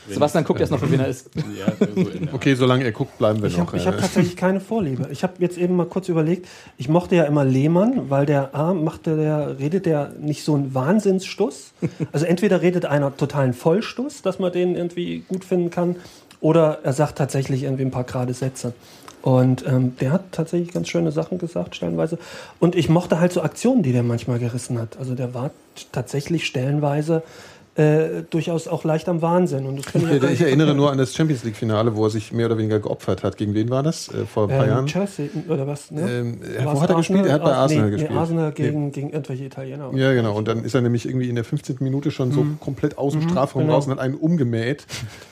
Sebastian 0.08 0.44
guckt 0.44 0.60
erst 0.60 0.72
noch, 0.72 0.78
für 0.78 0.90
wen 0.90 1.00
er 1.00 1.08
ist. 1.08 1.30
Ja, 1.56 1.66
so 1.78 2.34
Okay, 2.34 2.54
solange 2.54 2.84
er 2.84 2.92
guckt, 2.92 3.18
bleiben 3.18 3.40
wir 3.40 3.48
Ich 3.48 3.56
noch. 3.56 3.66
habe 3.72 3.78
äh, 3.78 3.84
hab 3.86 3.98
tatsächlich 3.98 4.36
keine 4.36 4.60
Vorliebe. 4.60 5.08
Ich 5.10 5.22
habe 5.22 5.34
jetzt 5.38 5.58
eben 5.58 5.76
mal 5.76 5.86
kurz 5.86 6.08
überlegt, 6.08 6.46
ich 6.76 6.88
mochte 6.88 7.16
ja 7.16 7.24
immer 7.24 7.44
Lehmann, 7.44 8.10
weil 8.10 8.26
der 8.26 8.54
A 8.54 8.74
machte 8.74 9.16
der, 9.16 9.58
redet 9.58 9.86
der 9.86 10.12
nicht 10.18 10.44
so 10.44 10.54
einen 10.54 10.74
Wahnsinnsstuss. 10.74 11.72
Also 12.12 12.26
entweder 12.26 12.62
redet 12.62 12.84
einer 12.86 13.16
totalen 13.16 13.52
Vollstuss, 13.54 14.22
dass 14.22 14.38
man 14.38 14.52
den 14.52 14.74
irgendwie 14.74 15.24
gut 15.28 15.44
finden 15.44 15.70
kann, 15.70 15.96
oder 16.46 16.78
er 16.84 16.92
sagt 16.92 17.18
tatsächlich 17.18 17.64
irgendwie 17.64 17.84
ein 17.84 17.90
paar 17.90 18.04
gerade 18.04 18.32
Sätze. 18.32 18.72
Und 19.20 19.66
ähm, 19.66 19.96
der 19.96 20.12
hat 20.12 20.30
tatsächlich 20.30 20.72
ganz 20.72 20.88
schöne 20.88 21.10
Sachen 21.10 21.38
gesagt, 21.38 21.74
stellenweise. 21.74 22.18
Und 22.60 22.76
ich 22.76 22.88
mochte 22.88 23.18
halt 23.18 23.32
so 23.32 23.42
Aktionen, 23.42 23.82
die 23.82 23.90
der 23.90 24.04
manchmal 24.04 24.38
gerissen 24.38 24.78
hat. 24.78 24.96
Also 24.96 25.16
der 25.16 25.34
war 25.34 25.50
tatsächlich 25.90 26.46
stellenweise 26.46 27.24
äh, 27.76 28.22
durchaus 28.30 28.68
auch 28.68 28.84
leicht 28.84 29.08
am 29.08 29.20
Wahnsinn. 29.20 29.66
Und 29.66 29.78
das 29.84 29.94
ich, 29.94 30.02
Ich, 30.10 30.30
ich 30.32 30.40
erinnere 30.40 30.74
nur 30.74 30.90
an 30.90 30.98
das 30.98 31.14
Champions 31.14 31.44
League-Finale, 31.44 31.94
wo 31.94 32.04
er 32.04 32.10
sich 32.10 32.32
mehr 32.32 32.46
oder 32.46 32.56
weniger 32.56 32.80
geopfert 32.80 33.22
hat. 33.22 33.36
Gegen 33.36 33.52
wen 33.54 33.68
war 33.68 33.82
das? 33.82 34.08
Äh, 34.08 34.24
vor 34.24 34.44
ein 34.44 34.48
paar 34.48 34.64
Ähm, 34.64 34.70
Jahren? 34.70 34.86
Chelsea 34.86 35.26
oder 35.48 35.66
was? 35.66 35.90
Ne? 35.90 36.00
Ähm, 36.10 36.40
War 36.64 36.76
wo 36.76 36.80
hat 36.80 36.90
er 36.90 36.96
gespielt? 36.96 37.26
Er 37.26 37.34
hat 37.34 37.44
bei 37.44 37.52
Arsenal 37.52 37.84
nee, 37.86 37.90
gespielt. 37.92 38.10
Nee, 38.12 38.16
Arsenal 38.18 38.52
gegen, 38.52 38.92
gegen 38.92 39.10
irgendwelche 39.10 39.44
Italiener. 39.44 39.90
Ja, 39.94 40.14
genau. 40.14 40.34
Und 40.36 40.48
dann 40.48 40.64
ist 40.64 40.74
er 40.74 40.80
nämlich 40.80 41.06
irgendwie 41.06 41.28
in 41.28 41.34
der 41.34 41.44
15. 41.44 41.76
Minute 41.80 42.10
schon 42.10 42.32
so 42.32 42.46
komplett 42.60 42.96
aus 42.96 43.12
dem 43.12 43.22
Strafraum 43.28 43.62
genau. 43.64 43.74
raus 43.74 43.86
und 43.86 43.92
hat 43.92 43.98
einen 43.98 44.14
umgemäht. 44.14 44.86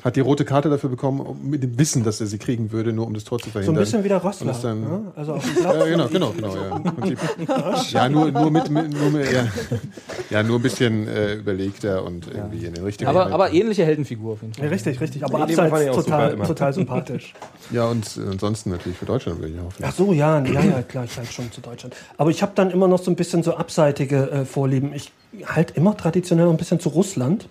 Hat 0.05 0.17
die 0.17 0.21
rote 0.21 0.45
Karte 0.45 0.69
dafür 0.69 0.91
bekommen, 0.91 1.25
mit 1.43 1.63
dem 1.63 1.79
Wissen, 1.79 2.05
dass 2.05 2.21
er 2.21 2.27
sie 2.27 2.39
kriegen 2.39 2.73
würde, 2.73 2.93
nur 2.93 3.07
um 3.07 3.15
das 3.15 3.25
Tor 3.25 3.39
zu 3.39 3.47
So 3.47 3.53
verhindern. 3.53 3.77
ein 3.77 3.81
bisschen 3.81 4.05
wie 4.05 4.09
der 4.09 4.19
Und 4.23 4.27
Rossler. 4.29 4.57
dann, 4.63 4.81
ne? 4.83 5.13
Also 5.17 5.33
auf 5.35 5.45
dem 5.45 5.55
Platz. 5.55 5.77
Ja, 5.77 5.87
genau, 5.87 6.09
genau, 6.09 6.31
genau. 6.33 6.55
Ja, 6.57 7.83
ja 7.91 8.09
nur, 8.09 8.31
nur 8.31 8.51
mit, 8.51 8.71
mit 8.71 8.93
nur 8.93 9.11
mit, 9.11 9.33
ja. 9.33 9.47
ja, 10.31 10.43
nur 10.43 10.59
ein 10.59 10.63
bisschen 10.63 11.09
äh, 11.09 11.35
überlegter 11.35 12.05
und 12.05 12.34
irgendwie 12.35 12.65
in 12.67 12.75
den 12.75 12.85
richtigen. 12.85 13.09
Aber, 13.09 13.27
aber 13.33 13.53
ähnliche 13.53 13.85
Heldenfigur 13.85 14.33
auf 14.35 14.43
jeden 14.43 14.55
Ja, 14.55 14.61
Fall. 14.61 14.69
richtig, 14.69 15.01
richtig. 15.01 15.25
Aber 15.25 15.39
Nee, 15.41 15.47
den 15.47 15.57
fand 15.57 15.69
abseits 15.73 15.85
ich 15.85 15.91
auch 15.91 15.95
super 15.97 16.11
total, 16.11 16.33
immer. 16.33 16.47
total 16.47 16.73
sympathisch. 16.73 17.35
ja, 17.71 17.87
und 17.87 18.05
äh, 18.17 18.31
ansonsten 18.31 18.71
natürlich 18.71 18.99
für 18.99 19.07
Deutschland 19.07 19.41
will 19.41 19.51
ich 19.55 19.61
hoffen. 19.61 19.83
Ach 19.87 19.95
so, 19.95 20.13
ja, 20.13 20.43
ja, 20.45 20.61
ja, 20.65 20.83
klar, 20.83 21.05
ich 21.05 21.17
halte 21.17 21.33
schon 21.33 21.51
zu 21.53 21.61
Deutschland. 21.61 21.95
Aber 22.17 22.31
ich 22.31 22.43
habe 22.43 22.53
dann 22.55 22.71
immer 22.71 22.89
noch 22.89 23.03
so 23.03 23.11
ein 23.11 23.17
bisschen 23.17 23.43
so 23.43 23.55
abseitige 23.55 24.31
äh, 24.31 24.45
Vorlieben. 24.45 24.93
Ich 24.95 25.13
halte 25.47 25.75
immer 25.75 25.97
traditionell 25.97 26.49
ein 26.49 26.57
bisschen 26.57 26.81
zu 26.81 26.91
Russland. 26.91 27.45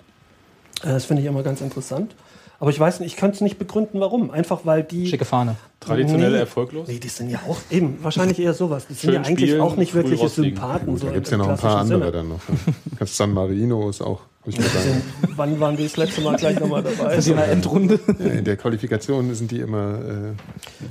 Äh, 0.84 0.88
das 0.90 1.06
finde 1.06 1.22
ich 1.22 1.28
immer 1.28 1.44
ganz 1.44 1.62
interessant. 1.62 2.16
Aber 2.60 2.70
ich 2.70 2.80
weiß 2.80 3.02
nicht, 3.02 3.12
ich 3.14 3.18
könnte 3.20 3.36
es 3.36 3.42
nicht 3.42 3.60
begründen, 3.60 4.00
warum. 4.00 4.32
Einfach 4.32 4.62
weil 4.64 4.84
die. 4.84 5.08
Schicke 5.08 5.26
Fahne. 5.26 5.56
Traditionell 5.82 6.32
Nee. 6.32 6.38
erfolglos? 6.38 6.88
Nee, 6.88 6.98
die 7.00 7.10
sind 7.10 7.30
ja 7.30 7.40
auch 7.50 7.58
eben, 7.70 7.98
wahrscheinlich 8.02 8.40
eher 8.40 8.54
sowas. 8.54 8.88
Die 8.88 8.94
sind 8.94 9.02
Schön 9.12 9.14
ja 9.16 9.28
eigentlich 9.28 9.50
spielen, 9.50 9.62
auch 9.62 9.76
nicht 9.76 9.94
wirkliche. 9.94 10.30
Sympathen. 10.30 10.86
Gut, 10.88 11.00
so 11.02 11.08
da 11.08 11.12
gibt 11.14 11.26
es 11.26 11.32
ja 11.32 11.38
noch 11.38 11.50
ein 11.50 11.58
paar 11.58 11.80
andere 11.80 12.00
Sinne. 12.00 12.12
dann 12.14 12.30
noch. 12.30 12.40
San 13.08 13.34
Marino 13.34 13.90
ist 13.90 14.02
auch, 14.02 14.22
ich 14.46 14.60
mal 14.60 14.68
sagen. 14.68 15.02
Wann 15.36 15.60
waren 15.60 15.78
wir 15.78 15.86
das 15.86 15.98
letzte 15.98 16.22
Mal 16.22 16.36
gleich 16.36 16.60
nochmal 16.60 16.84
dabei? 16.84 17.16
In 17.16 17.34
einer 17.34 17.48
Endrunde. 17.48 18.00
Ja, 18.20 18.26
in 18.32 18.44
der 18.44 18.58
Qualifikation 18.58 19.34
sind 19.36 19.52
die 19.52 19.60
immer. 19.60 20.00
Äh, 20.00 20.14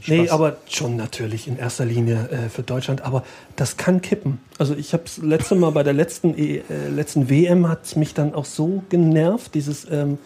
Nee, 0.07 0.25
Spaß. 0.27 0.31
aber 0.31 0.57
schon 0.69 0.97
natürlich 0.97 1.47
in 1.49 1.59
erster 1.59 1.85
Linie 1.85 2.29
äh, 2.31 2.49
für 2.49 2.63
Deutschland. 2.63 3.03
Aber 3.03 3.25
das 3.57 3.77
kann 3.77 4.01
kippen. 4.01 4.41
Also 4.59 4.75
ich 4.75 4.93
habe 4.93 5.05
es 5.07 5.19
letzte 5.19 5.55
Mal 5.55 5.71
bei 5.71 5.83
der 5.83 5.93
letzten, 5.93 6.37
e, 6.39 6.59
äh, 6.59 6.89
letzten 6.89 7.29
WM 7.29 7.69
hat 7.69 7.85
es 7.85 7.97
mich 7.97 8.15
dann 8.15 8.35
auch 8.35 8.47
so 8.47 8.83
genervt, 8.89 9.55
dieses, 9.55 9.87
ähm, 9.91 10.19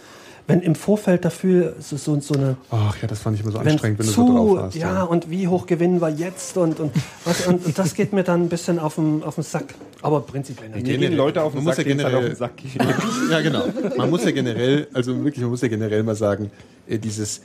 wenn 0.49 0.61
im 0.63 0.75
Vorfeld 0.75 1.25
dafür 1.25 1.75
so, 1.81 1.97
so, 1.97 2.21
so 2.21 2.35
eine 2.35 2.57
Ach 2.71 2.97
ja, 3.03 3.09
das 3.09 3.19
fand 3.21 3.37
ich 3.37 3.43
immer 3.43 3.53
so 3.53 3.61
wenn 3.61 3.69
anstrengend, 3.73 3.99
wenn 3.99 4.07
du 4.07 4.13
zu, 4.13 4.27
so 4.27 4.33
drauf 4.35 4.57
warst. 4.57 4.77
ja, 4.77 5.03
und 5.03 5.29
wie 5.31 5.49
hoch 5.49 5.67
gewinnen 5.67 6.01
wir 6.01 6.09
jetzt 6.09 6.57
und, 6.57 6.79
und, 6.79 6.93
was, 7.25 7.47
und, 7.47 7.67
und 7.67 7.77
das 7.79 7.95
geht 7.95 8.13
mir 8.13 8.23
dann 8.23 8.43
ein 8.45 8.49
bisschen 8.49 8.79
auf 8.79 8.95
den, 8.95 9.23
auf 9.25 9.35
den 9.35 9.45
Sack. 9.45 9.75
Aber 10.03 10.21
prinzipiell 10.21 10.69
Mir 10.69 10.77
natürlich. 10.77 11.01
gehen 11.01 11.17
Leute 11.17 11.43
auf 11.43 11.53
den 11.53 11.59
Man 11.59 11.65
muss 11.65 11.77
Sack, 11.77 11.87
ja 11.87 11.95
denen 11.95 12.01
es 12.01 12.05
halt 12.07 12.15
auf 12.15 12.21
generell- 12.23 12.35
den 12.35 12.37
Sack 12.37 12.57
geht. 12.57 13.31
Ja, 13.31 13.41
genau. 13.41 13.65
Man 13.97 14.11
muss 14.11 14.25
ja 14.25 14.31
generell, 14.31 14.87
also 14.93 15.25
wirklich, 15.25 15.41
man 15.43 15.51
muss 15.51 15.63
ja 15.63 15.69
generell 15.69 16.03
mal 16.05 16.15
sagen, 16.15 16.51
äh, 16.87 16.99
dieses, 16.99 17.41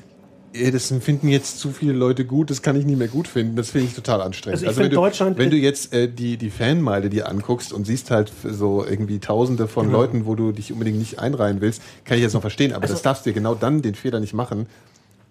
das 0.72 0.94
finden 1.00 1.30
jetzt 1.30 1.60
zu 1.60 1.72
viele 1.72 1.94
Leute 1.94 2.26
gut, 2.26 2.50
das 2.50 2.62
kann 2.62 2.76
ich 2.76 2.86
nicht 2.86 2.98
mehr 2.98 3.08
gut 3.08 3.28
finden. 3.28 3.56
Das 3.56 3.70
finde 3.72 3.88
ich 3.88 3.94
total 3.94 4.22
anstrengend. 4.22 4.60
Also 4.66 4.72
ich 4.72 4.78
wenn, 4.78 4.90
du, 4.90 4.96
Deutschland- 4.98 5.38
wenn 5.38 5.50
du 5.50 5.56
jetzt 5.56 5.94
äh, 5.94 6.10
die, 6.10 6.36
die 6.38 6.50
Fanmeile 6.50 7.10
dir 7.10 7.30
anguckst 7.30 7.72
und 7.72 7.86
siehst 7.86 8.12
halt 8.12 8.32
so 8.44 8.86
irgendwie 8.86 9.20
Tausende 9.20 9.68
von 9.68 9.88
Genau. 9.88 10.00
Leuten, 10.00 10.26
wo 10.26 10.36
du 10.36 10.52
dich 10.52 10.72
unbedingt 10.74 10.98
nicht 11.00 11.20
einreihen 11.20 11.62
willst, 11.62 11.82
kann 12.06 12.18
ich 12.18 12.24
jetzt 12.24 12.34
noch 12.34 12.42
verstehen. 12.42 12.74
Aber 12.74 12.84
Also 12.84 12.94
das 12.96 13.02
darfst 13.02 13.26
du 13.26 13.30
dir 13.30 13.34
genau 13.34 13.56
dann 13.56 13.82
den 13.82 13.96
Fehler 13.96 14.20
nicht 14.20 14.34
machen, 14.34 14.68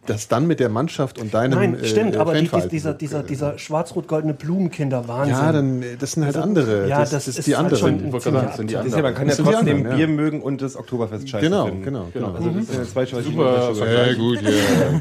das 0.06 0.28
dann 0.28 0.46
mit 0.46 0.60
der 0.60 0.70
Mannschaft 0.70 1.18
und 1.20 1.34
deinem 1.34 1.58
Nein, 1.58 1.74
äh, 1.78 1.84
stimmt, 1.84 2.16
aber 2.16 2.34
die, 2.34 2.48
dieser, 2.70 2.94
dieser, 2.94 3.20
äh, 3.20 3.24
dieser 3.24 3.58
schwarz-rot-goldene 3.58 4.32
Blumenkinder-Wahnsinn. 4.34 5.34
Ja, 5.36 5.52
dann, 5.52 5.82
äh, 5.82 5.96
das 5.98 6.12
sind 6.12 6.24
halt 6.24 6.36
Also, 6.36 6.48
andere. 6.48 6.88
ja, 6.88 7.00
das, 7.00 7.10
das 7.10 7.28
ist 7.28 7.38
ist 7.40 7.46
die 7.48 7.54
halt 7.56 7.66
anderen. 7.66 7.80
schon- 7.98 8.06
Ich 8.06 8.12
wollte 8.12 8.30
gerade 8.32 8.36
sagen, 8.38 8.46
das 8.48 8.56
sind 8.56 8.70
die 8.70 8.74
ja, 8.74 8.80
anderen. 8.80 9.02
man 9.02 9.14
kann 9.14 9.22
ja 9.24 9.28
Das 9.28 9.36
sind 9.36 9.46
die 9.48 9.52
trotzdem 9.52 9.76
anderen, 9.76 9.90
ja. 10.00 10.06
Bier 10.06 10.08
mögen 10.08 10.40
und 10.42 10.62
das 10.62 10.76
Oktoberfest 10.76 11.28
scheiße 11.28 11.44
Genau, 11.44 11.66
finden. 11.66 11.82
genau, 11.84 12.06
genau. 12.14 12.32
Also 12.32 12.48
das 12.50 12.62
ist 12.68 12.74
ja 12.74 12.84
zwei 12.84 13.06
Super. 13.22 13.74
Sehr 13.74 14.14
gut, 14.14 14.38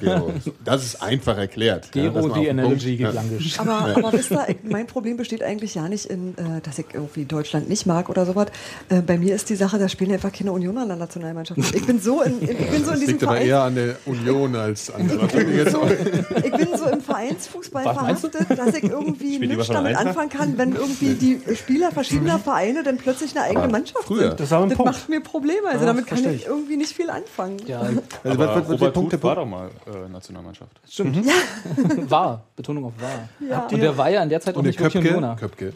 ja. 0.02 0.24
Das 0.66 0.84
ist 0.84 1.02
einfach 1.02 1.38
erklärt. 1.38 1.90
ja, 1.96 2.10
Gero, 2.10 2.30
die 2.30 2.52
Punkt. 2.52 2.80
geht 2.82 3.14
langisch. 3.14 3.60
Aber, 3.60 3.96
aber 3.96 4.14
wisst 4.14 4.32
ihr, 4.32 4.46
mein 4.70 4.86
Problem 4.88 5.18
besteht 5.18 5.44
eigentlich 5.44 5.76
ja 5.76 5.88
nicht 5.88 6.06
in, 6.06 6.38
äh, 6.38 6.62
dass 6.62 6.78
ich 6.78 6.86
irgendwie 6.94 7.26
Deutschland 7.26 7.70
nicht 7.70 7.86
mag 7.86 8.10
oder 8.10 8.26
sowas. 8.26 8.48
Äh, 8.90 9.02
bei 9.02 9.18
mir 9.18 9.34
ist 9.36 9.50
die 9.50 9.56
Sache, 9.56 9.80
da 9.80 9.88
spielen 9.90 10.12
einfach 10.12 10.32
keine 10.32 10.52
Unioner 10.52 10.82
an 10.82 10.90
der 10.90 10.98
Nationalmannschaft. 10.98 11.60
Ich 11.74 11.86
bin 11.86 12.00
so 12.00 12.22
in, 12.22 12.40
in, 12.42 12.50
ich 12.52 12.58
bin 12.58 12.68
so 12.70 12.76
in 12.76 12.84
Das 12.84 13.00
diesem 13.00 13.08
liegt 13.14 13.24
aber 13.24 13.40
eher 13.40 13.62
an 13.64 13.76
der 13.76 13.96
Union 14.06 14.56
als 14.56 14.89
an 14.94 15.08
der 15.08 15.70
So, 15.72 15.82
ich 15.88 16.52
bin 16.52 16.78
so 16.78 16.86
im 16.88 17.02
Vereinsfußball 17.02 17.86
Was 17.86 17.98
verhaftet, 17.98 18.58
dass 18.58 18.76
ich 18.76 18.84
irgendwie 18.84 19.36
Spielt 19.36 19.52
die 19.52 19.56
nichts 19.56 19.68
damit 19.68 19.96
Eintracht? 19.96 20.08
anfangen 20.08 20.30
kann, 20.30 20.58
wenn 20.58 20.76
irgendwie 20.76 21.14
die 21.16 21.56
Spieler 21.56 21.92
verschiedener 21.92 22.40
Vereine 22.40 22.84
dann 22.84 22.98
plötzlich 22.98 23.36
eine 23.36 23.46
eigene 23.46 23.68
Mannschaft 23.68 24.06
früher. 24.06 24.30
sind. 24.30 24.40
Das 24.40 24.50
das 24.50 24.78
macht 24.78 25.10
mir 25.10 25.22
Probleme. 25.22 25.68
Also 25.68 25.82
Ja, 25.82 25.86
damit 25.88 26.08
kann 26.08 26.20
ich 26.20 26.26
ich. 26.28 26.46
irgendwie 26.46 26.78
nicht 26.78 26.94
viel 26.94 27.10
anfangen. 27.10 27.58
Ja, 27.68 27.80
Also, 27.82 28.02
Aber 28.24 28.38
was, 28.48 28.64
was, 28.64 28.70
Robert 28.72 28.94
Punkt, 28.94 29.24
war 29.24 29.36
doch 29.36 29.46
mal 29.46 29.70
äh, 29.88 30.10
Nationalmannschaft. 30.10 30.72
stimmt. 30.90 31.26
war. 32.10 32.44
Betonung 32.56 32.86
auf 32.86 32.94
war. 33.00 33.30
Ja. 33.48 33.68
Und 33.68 33.82
der 33.82 33.98
war 33.98 34.10
ja 34.10 34.24
in 34.24 34.30
der 34.30 34.42
Zeit 34.42 34.56
auch 34.56 34.60
Und 34.60 34.66
nicht 34.66 34.78
Köpke, 34.78 35.00
Unioner. 35.00 35.36
Köpke. 35.36 35.74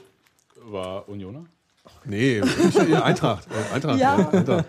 War 0.65 1.07
Unioner? 1.09 1.45
Nee, 2.05 2.41
ich- 2.41 2.95
Eintracht. 3.03 3.47
äh, 3.71 3.75
Eintracht. 3.75 3.99
Ja. 3.99 4.29
Eintracht. 4.31 4.65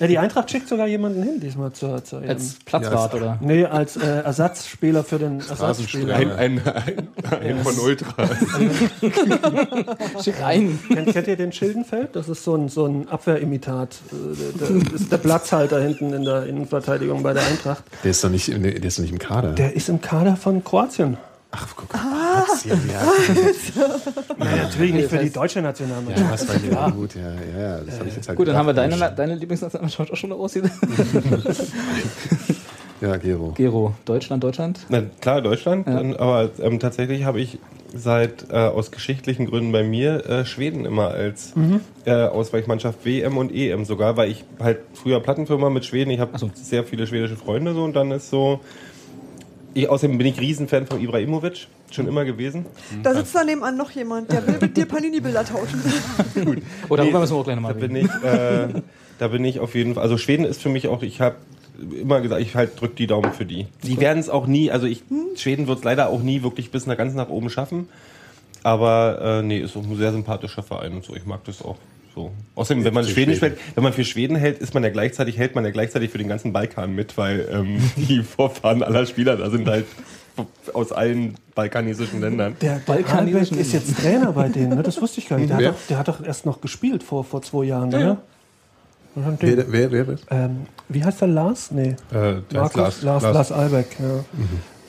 Ja, 0.00 0.06
die 0.06 0.18
Eintracht 0.18 0.50
schickt 0.50 0.68
sogar 0.68 0.86
jemanden 0.86 1.22
hin 1.22 1.40
diesmal 1.40 1.72
zur, 1.72 2.02
zur 2.02 2.22
Als 2.22 2.56
Platzwart, 2.64 3.12
Ja, 3.12 3.18
oder? 3.18 3.38
Nee, 3.42 3.66
als 3.66 3.96
äh, 3.98 4.06
Ersatzspieler 4.22 5.04
für 5.04 5.18
den 5.18 5.40
Ersatzspieler. 5.40 6.16
Ein, 6.16 6.32
ein, 6.32 6.62
ein, 6.66 7.08
ein 7.40 7.58
von 7.62 7.78
Ultra. 7.78 8.26
Schick 10.22 10.40
rein. 10.40 10.78
Kennt, 10.88 11.12
kennt 11.12 11.26
ihr 11.28 11.36
den 11.36 11.52
Schildenfeld? 11.52 12.16
Das 12.16 12.28
ist 12.28 12.44
so 12.44 12.54
ein, 12.56 12.68
so 12.68 12.86
ein 12.86 13.08
Abwehrimitat. 13.08 13.98
Äh, 14.10 14.58
der- 14.58 14.94
ist 14.94 15.12
der 15.12 15.18
Platzhalter 15.18 15.80
hinten 15.82 16.12
in 16.14 16.24
der 16.24 16.46
Innenverteidigung 16.46 17.22
bei 17.22 17.32
der 17.34 17.46
Eintracht. 17.46 17.84
Der 18.02 18.10
ist 18.12 18.24
doch 18.24 18.30
nicht, 18.30 18.48
der 18.48 18.82
ist 18.82 18.98
doch 18.98 19.02
nicht 19.02 19.12
im 19.12 19.18
Kader. 19.18 19.52
Der 19.52 19.74
ist 19.74 19.88
im 19.88 20.00
Kader 20.00 20.36
von 20.36 20.64
Kroatien. 20.64 21.18
Ach, 21.52 21.66
guck 21.76 21.92
mal. 21.92 22.44
Kroatien, 22.44 22.80
ja. 22.92 24.44
Ja, 24.44 24.56
natürlich 24.56 24.94
nicht 24.94 25.08
für 25.08 25.18
die 25.18 25.30
deutsche 25.30 25.60
Nationalmannschaft. 25.60 26.20
Ja, 26.20 26.32
was 26.32 26.48
war? 26.48 26.70
Ja. 26.70 26.90
Gut, 26.90 27.14
ja, 27.16 27.22
ja, 27.22 27.60
ja, 27.60 27.80
das 27.80 27.98
habe 27.98 28.08
ich 28.08 28.16
jetzt 28.16 28.28
halt 28.28 28.38
Gut, 28.38 28.48
dann 28.48 28.56
haben 28.56 28.66
wir 28.66 28.74
deine, 28.74 28.96
deine 29.16 29.34
Lieblingsnationalmannschaft 29.34 30.12
auch 30.12 30.16
schon 30.16 30.32
aussieht. 30.32 30.64
Ja, 33.00 33.16
Gero. 33.16 33.52
Gero, 33.56 33.94
Deutschland, 34.04 34.44
Deutschland. 34.44 34.80
Na, 34.90 35.02
klar, 35.22 35.40
Deutschland, 35.40 35.86
Ja. 35.86 35.94
dann, 35.94 36.16
aber 36.16 36.50
ähm, 36.60 36.78
tatsächlich 36.78 37.24
habe 37.24 37.40
ich 37.40 37.58
seit 37.94 38.50
äh, 38.50 38.56
aus 38.56 38.90
geschichtlichen 38.90 39.46
Gründen 39.46 39.72
bei 39.72 39.82
mir 39.82 40.26
äh, 40.26 40.44
Schweden 40.44 40.84
immer 40.84 41.08
als 41.08 41.54
äh, 42.04 42.12
Ausweichmannschaft 42.12 43.04
WM 43.06 43.38
und 43.38 43.52
EM 43.54 43.86
sogar, 43.86 44.18
weil 44.18 44.30
ich 44.30 44.44
halt 44.60 44.80
früher 44.92 45.18
Plattenfirma 45.20 45.70
mit 45.70 45.86
Schweden, 45.86 46.10
ich 46.10 46.20
habe 46.20 46.38
so. 46.38 46.50
sehr 46.54 46.84
viele 46.84 47.06
schwedische 47.06 47.36
Freunde 47.36 47.72
so 47.72 47.84
und 47.84 47.96
dann 47.96 48.10
ist 48.10 48.28
so. 48.28 48.60
Ich, 49.74 49.88
außerdem 49.88 50.18
bin 50.18 50.26
ich 50.26 50.40
Riesenfan 50.40 50.86
von 50.86 51.00
Ibrahimovic, 51.00 51.68
schon 51.90 52.08
immer 52.08 52.24
gewesen. 52.24 52.66
Da 53.02 53.14
sitzt 53.14 53.34
da 53.34 53.44
nebenan 53.44 53.76
noch 53.76 53.90
jemand, 53.92 54.30
der 54.32 54.46
will 54.46 54.58
mit 54.60 54.76
dir 54.76 54.86
Panini-Bilder 54.86 55.44
tauschen. 55.44 55.80
Oh, 56.88 56.96
darüber 56.96 57.18
Nee, 57.18 57.20
müssen 57.20 57.34
wir 57.34 57.38
auch 57.38 57.44
gleich 57.44 57.56
Da 57.56 57.60
nochmal 57.60 57.74
bin 57.74 57.96
ich, 57.96 58.10
äh, 58.24 58.68
da 59.18 59.28
bin 59.28 59.44
ich 59.44 59.60
auf 59.60 59.74
jeden 59.74 59.94
Fall. 59.94 60.02
Also 60.02 60.16
Schweden 60.18 60.44
ist 60.44 60.60
für 60.60 60.70
mich 60.70 60.88
auch. 60.88 61.02
Ich 61.02 61.20
habe 61.20 61.36
immer 62.00 62.20
gesagt, 62.20 62.42
ich 62.42 62.54
halt 62.54 62.80
drück 62.80 62.96
die 62.96 63.06
Daumen 63.06 63.32
für 63.32 63.44
die. 63.44 63.66
Die 63.84 64.00
werden 64.00 64.18
es 64.18 64.28
auch 64.28 64.46
nie. 64.46 64.70
Also 64.70 64.86
ich, 64.86 65.02
Schweden 65.36 65.66
wird 65.66 65.78
es 65.78 65.84
leider 65.84 66.08
auch 66.08 66.22
nie 66.22 66.42
wirklich 66.42 66.70
bis 66.70 66.86
nach 66.86 66.96
ganz 66.96 67.14
nach 67.14 67.28
oben 67.28 67.50
schaffen. 67.50 67.88
Aber 68.62 69.40
äh, 69.40 69.42
nee, 69.42 69.58
ist 69.58 69.76
auch 69.76 69.82
ein 69.82 69.96
sehr 69.96 70.12
sympathischer 70.12 70.62
Verein 70.62 70.94
und 70.94 71.04
so. 71.04 71.14
Ich 71.14 71.24
mag 71.26 71.44
das 71.44 71.62
auch. 71.62 71.76
So. 72.20 72.30
Außerdem, 72.54 72.84
wenn 72.84 72.94
man 72.94 73.04
Für 73.04 73.10
Schweden, 73.10 73.34
Schweden. 73.36 73.56
spielt, 73.56 73.76
wenn 73.76 73.84
man 73.84 73.92
für 73.92 74.04
Schweden 74.04 74.36
hält, 74.36 74.58
ist 74.58 74.74
man 74.74 74.82
ja 74.82 74.90
gleichzeitig, 74.90 75.38
hält 75.38 75.54
man 75.54 75.64
ja 75.64 75.70
gleichzeitig 75.70 76.10
für 76.10 76.18
den 76.18 76.28
ganzen 76.28 76.52
Balkan 76.52 76.94
mit, 76.94 77.16
weil 77.16 77.48
ähm, 77.52 77.78
die 77.96 78.22
Vorfahren 78.22 78.82
aller 78.82 79.06
Spieler 79.06 79.36
da 79.36 79.50
sind 79.50 79.68
halt 79.68 79.86
aus 80.72 80.92
allen 80.92 81.34
balkanesischen 81.54 82.20
Ländern. 82.20 82.56
Der, 82.62 82.78
Balkanischen- 82.86 83.36
Albeck 83.56 83.60
ist 83.60 83.72
jetzt 83.72 83.98
Trainer 83.98 84.32
bei 84.32 84.48
denen, 84.48 84.76
ne? 84.76 84.82
das 84.82 85.00
wusste 85.00 85.20
ich 85.20 85.28
gar 85.28 85.38
nicht. 85.38 85.50
Der 85.50 85.56
hat, 85.58 85.64
doch, 85.74 85.86
der 85.88 85.98
hat 85.98 86.08
doch 86.08 86.24
erst 86.24 86.46
noch 86.46 86.60
gespielt 86.60 87.02
vor, 87.02 87.24
vor 87.24 87.42
zwei 87.42 87.64
Jahren, 87.64 87.88
ne? 87.90 88.16
Dann 89.16 89.38
den- 89.38 89.56
Wer, 89.58 89.72
wer, 89.72 89.90
wer, 89.92 90.06
wer? 90.08 90.16
ähm, 90.30 90.66
wie 90.88 91.02
heißt 91.04 91.20
der 91.20 91.28
Lars? 91.28 91.70
Nee. 91.72 91.96
Äh, 92.12 92.34
Markus? 92.52 92.52
Lars, 92.52 93.02
Lars, 93.02 93.02
Lars, 93.02 93.22
Lars. 93.34 93.52
Albeck, 93.52 93.96
ja. 93.98 94.06
Ähm, 94.06 94.24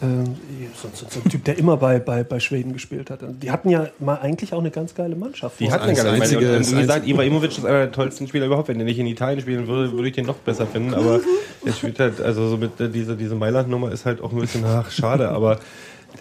so, 0.01 0.89
so, 0.93 1.05
so 1.09 1.19
ein 1.23 1.29
Typ, 1.29 1.43
der 1.45 1.57
immer 1.57 1.77
bei, 1.77 1.99
bei, 1.99 2.23
bei 2.23 2.39
Schweden 2.39 2.73
gespielt 2.73 3.09
hat. 3.11 3.19
Die 3.41 3.51
hatten 3.51 3.69
ja 3.69 3.87
mal 3.99 4.15
eigentlich 4.15 4.51
auch 4.53 4.59
eine 4.59 4.71
ganz 4.71 4.95
geile 4.95 5.15
Mannschaft. 5.15 5.59
Die 5.59 5.65
vor- 5.65 5.73
hat 5.73 5.81
eine 5.81 5.93
geile 5.93 6.11
einzige-. 6.11 6.53
Und 6.53 6.59
das 6.59 6.71
wie 6.75 6.81
gesagt, 6.81 7.07
Ibrahimovic 7.07 7.51
ist 7.57 7.65
einer 7.65 7.79
der 7.79 7.91
tollsten 7.91 8.27
Spieler 8.27 8.47
überhaupt. 8.47 8.67
Wenn 8.67 8.77
der 8.79 8.85
nicht 8.85 8.97
in 8.99 9.05
Italien 9.07 9.41
spielen 9.41 9.67
würde, 9.67 9.91
würde 9.91 10.07
ich 10.07 10.15
den 10.15 10.25
noch 10.25 10.37
besser 10.37 10.65
finden. 10.65 10.93
Aber 10.95 11.19
er 11.65 11.73
spielt 11.73 11.99
halt, 11.99 12.19
also 12.19 12.47
so 12.49 12.57
mit 12.57 12.79
äh, 12.79 12.89
dieser 12.89 13.15
diese 13.15 13.35
Mailand-Nummer 13.35 13.91
ist 13.91 14.05
halt 14.05 14.21
auch 14.21 14.31
ein 14.31 14.39
bisschen, 14.39 14.65
ach, 14.65 14.89
schade. 14.89 15.29
Aber 15.29 15.59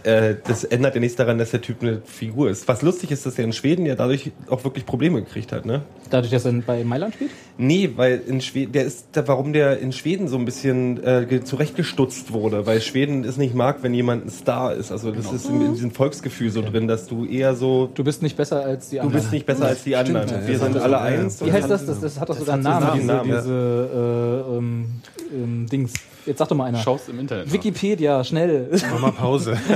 äh, 0.04 0.36
das 0.46 0.64
ändert 0.64 0.94
ja 0.94 1.00
nichts 1.00 1.16
daran, 1.16 1.38
dass 1.38 1.50
der 1.50 1.60
Typ 1.60 1.82
eine 1.82 2.00
Figur 2.04 2.50
ist. 2.50 2.66
Was 2.68 2.82
lustig 2.82 3.10
ist, 3.10 3.26
dass 3.26 3.38
er 3.38 3.44
in 3.44 3.52
Schweden 3.52 3.86
ja 3.86 3.94
dadurch 3.94 4.30
auch 4.48 4.64
wirklich 4.64 4.86
Probleme 4.86 5.22
gekriegt 5.22 5.52
hat, 5.52 5.66
ne? 5.66 5.82
Dadurch, 6.10 6.30
dass 6.32 6.44
er 6.44 6.52
bei 6.52 6.82
Mailand 6.84 7.14
spielt? 7.14 7.30
Nee, 7.58 7.90
weil 7.96 8.20
in 8.26 8.40
Schweden, 8.40 8.72
der 8.72 8.84
ist, 8.84 9.06
warum 9.26 9.52
der 9.52 9.78
in 9.78 9.92
Schweden 9.92 10.28
so 10.28 10.36
ein 10.38 10.44
bisschen 10.44 11.02
äh, 11.04 11.26
ge- 11.28 11.42
zurechtgestutzt 11.44 12.32
wurde, 12.32 12.66
weil 12.66 12.80
Schweden 12.80 13.24
es 13.24 13.36
nicht 13.36 13.54
mag, 13.54 13.82
wenn 13.82 13.92
jemand 13.94 14.26
ein 14.26 14.30
Star 14.30 14.74
ist. 14.74 14.90
Also 14.92 15.10
das 15.12 15.30
ist 15.32 15.48
in, 15.48 15.60
in 15.60 15.74
diesem 15.74 15.90
Volksgefühl 15.90 16.50
so 16.50 16.62
drin, 16.62 16.88
dass 16.88 17.06
du 17.06 17.24
eher 17.26 17.54
so, 17.54 17.90
Du 17.94 18.02
bist 18.04 18.22
nicht 18.22 18.36
besser 18.36 18.64
als 18.64 18.88
die 18.88 18.96
du 18.96 19.02
anderen. 19.02 19.20
bist 19.20 19.32
nicht 19.32 19.46
besser 19.46 19.66
als 19.66 19.84
die 19.84 19.94
anderen. 19.96 20.28
ja, 20.28 20.46
Wir 20.46 20.58
sind 20.58 20.76
alle 20.76 20.96
so- 20.96 21.02
eins. 21.02 21.44
Wie 21.44 21.52
heißt 21.52 21.68
das? 21.70 21.84
Das, 21.86 22.00
das 22.00 22.18
hat 22.20 22.28
doch 22.28 22.36
sogar 22.38 22.54
einen 22.54 22.62
Namen, 22.62 22.86
einen 22.86 23.00
diese, 23.00 23.06
Namen, 23.12 23.30
diese 23.30 24.44
äh, 24.50 24.56
ähm, 24.56 24.86
ähm, 25.32 25.66
Dings. 25.70 25.92
Jetzt 26.26 26.38
sag 26.38 26.48
doch 26.48 26.56
mal 26.56 26.66
einer. 26.66 26.78
Schaust 26.78 27.09
im 27.09 27.18
Internet. 27.18 27.46
nach. 27.46 27.52
Wikipedia, 27.52 28.22
schnell. 28.24 28.68
Mach 28.92 29.00
mal 29.00 29.12
Pause. 29.12 29.56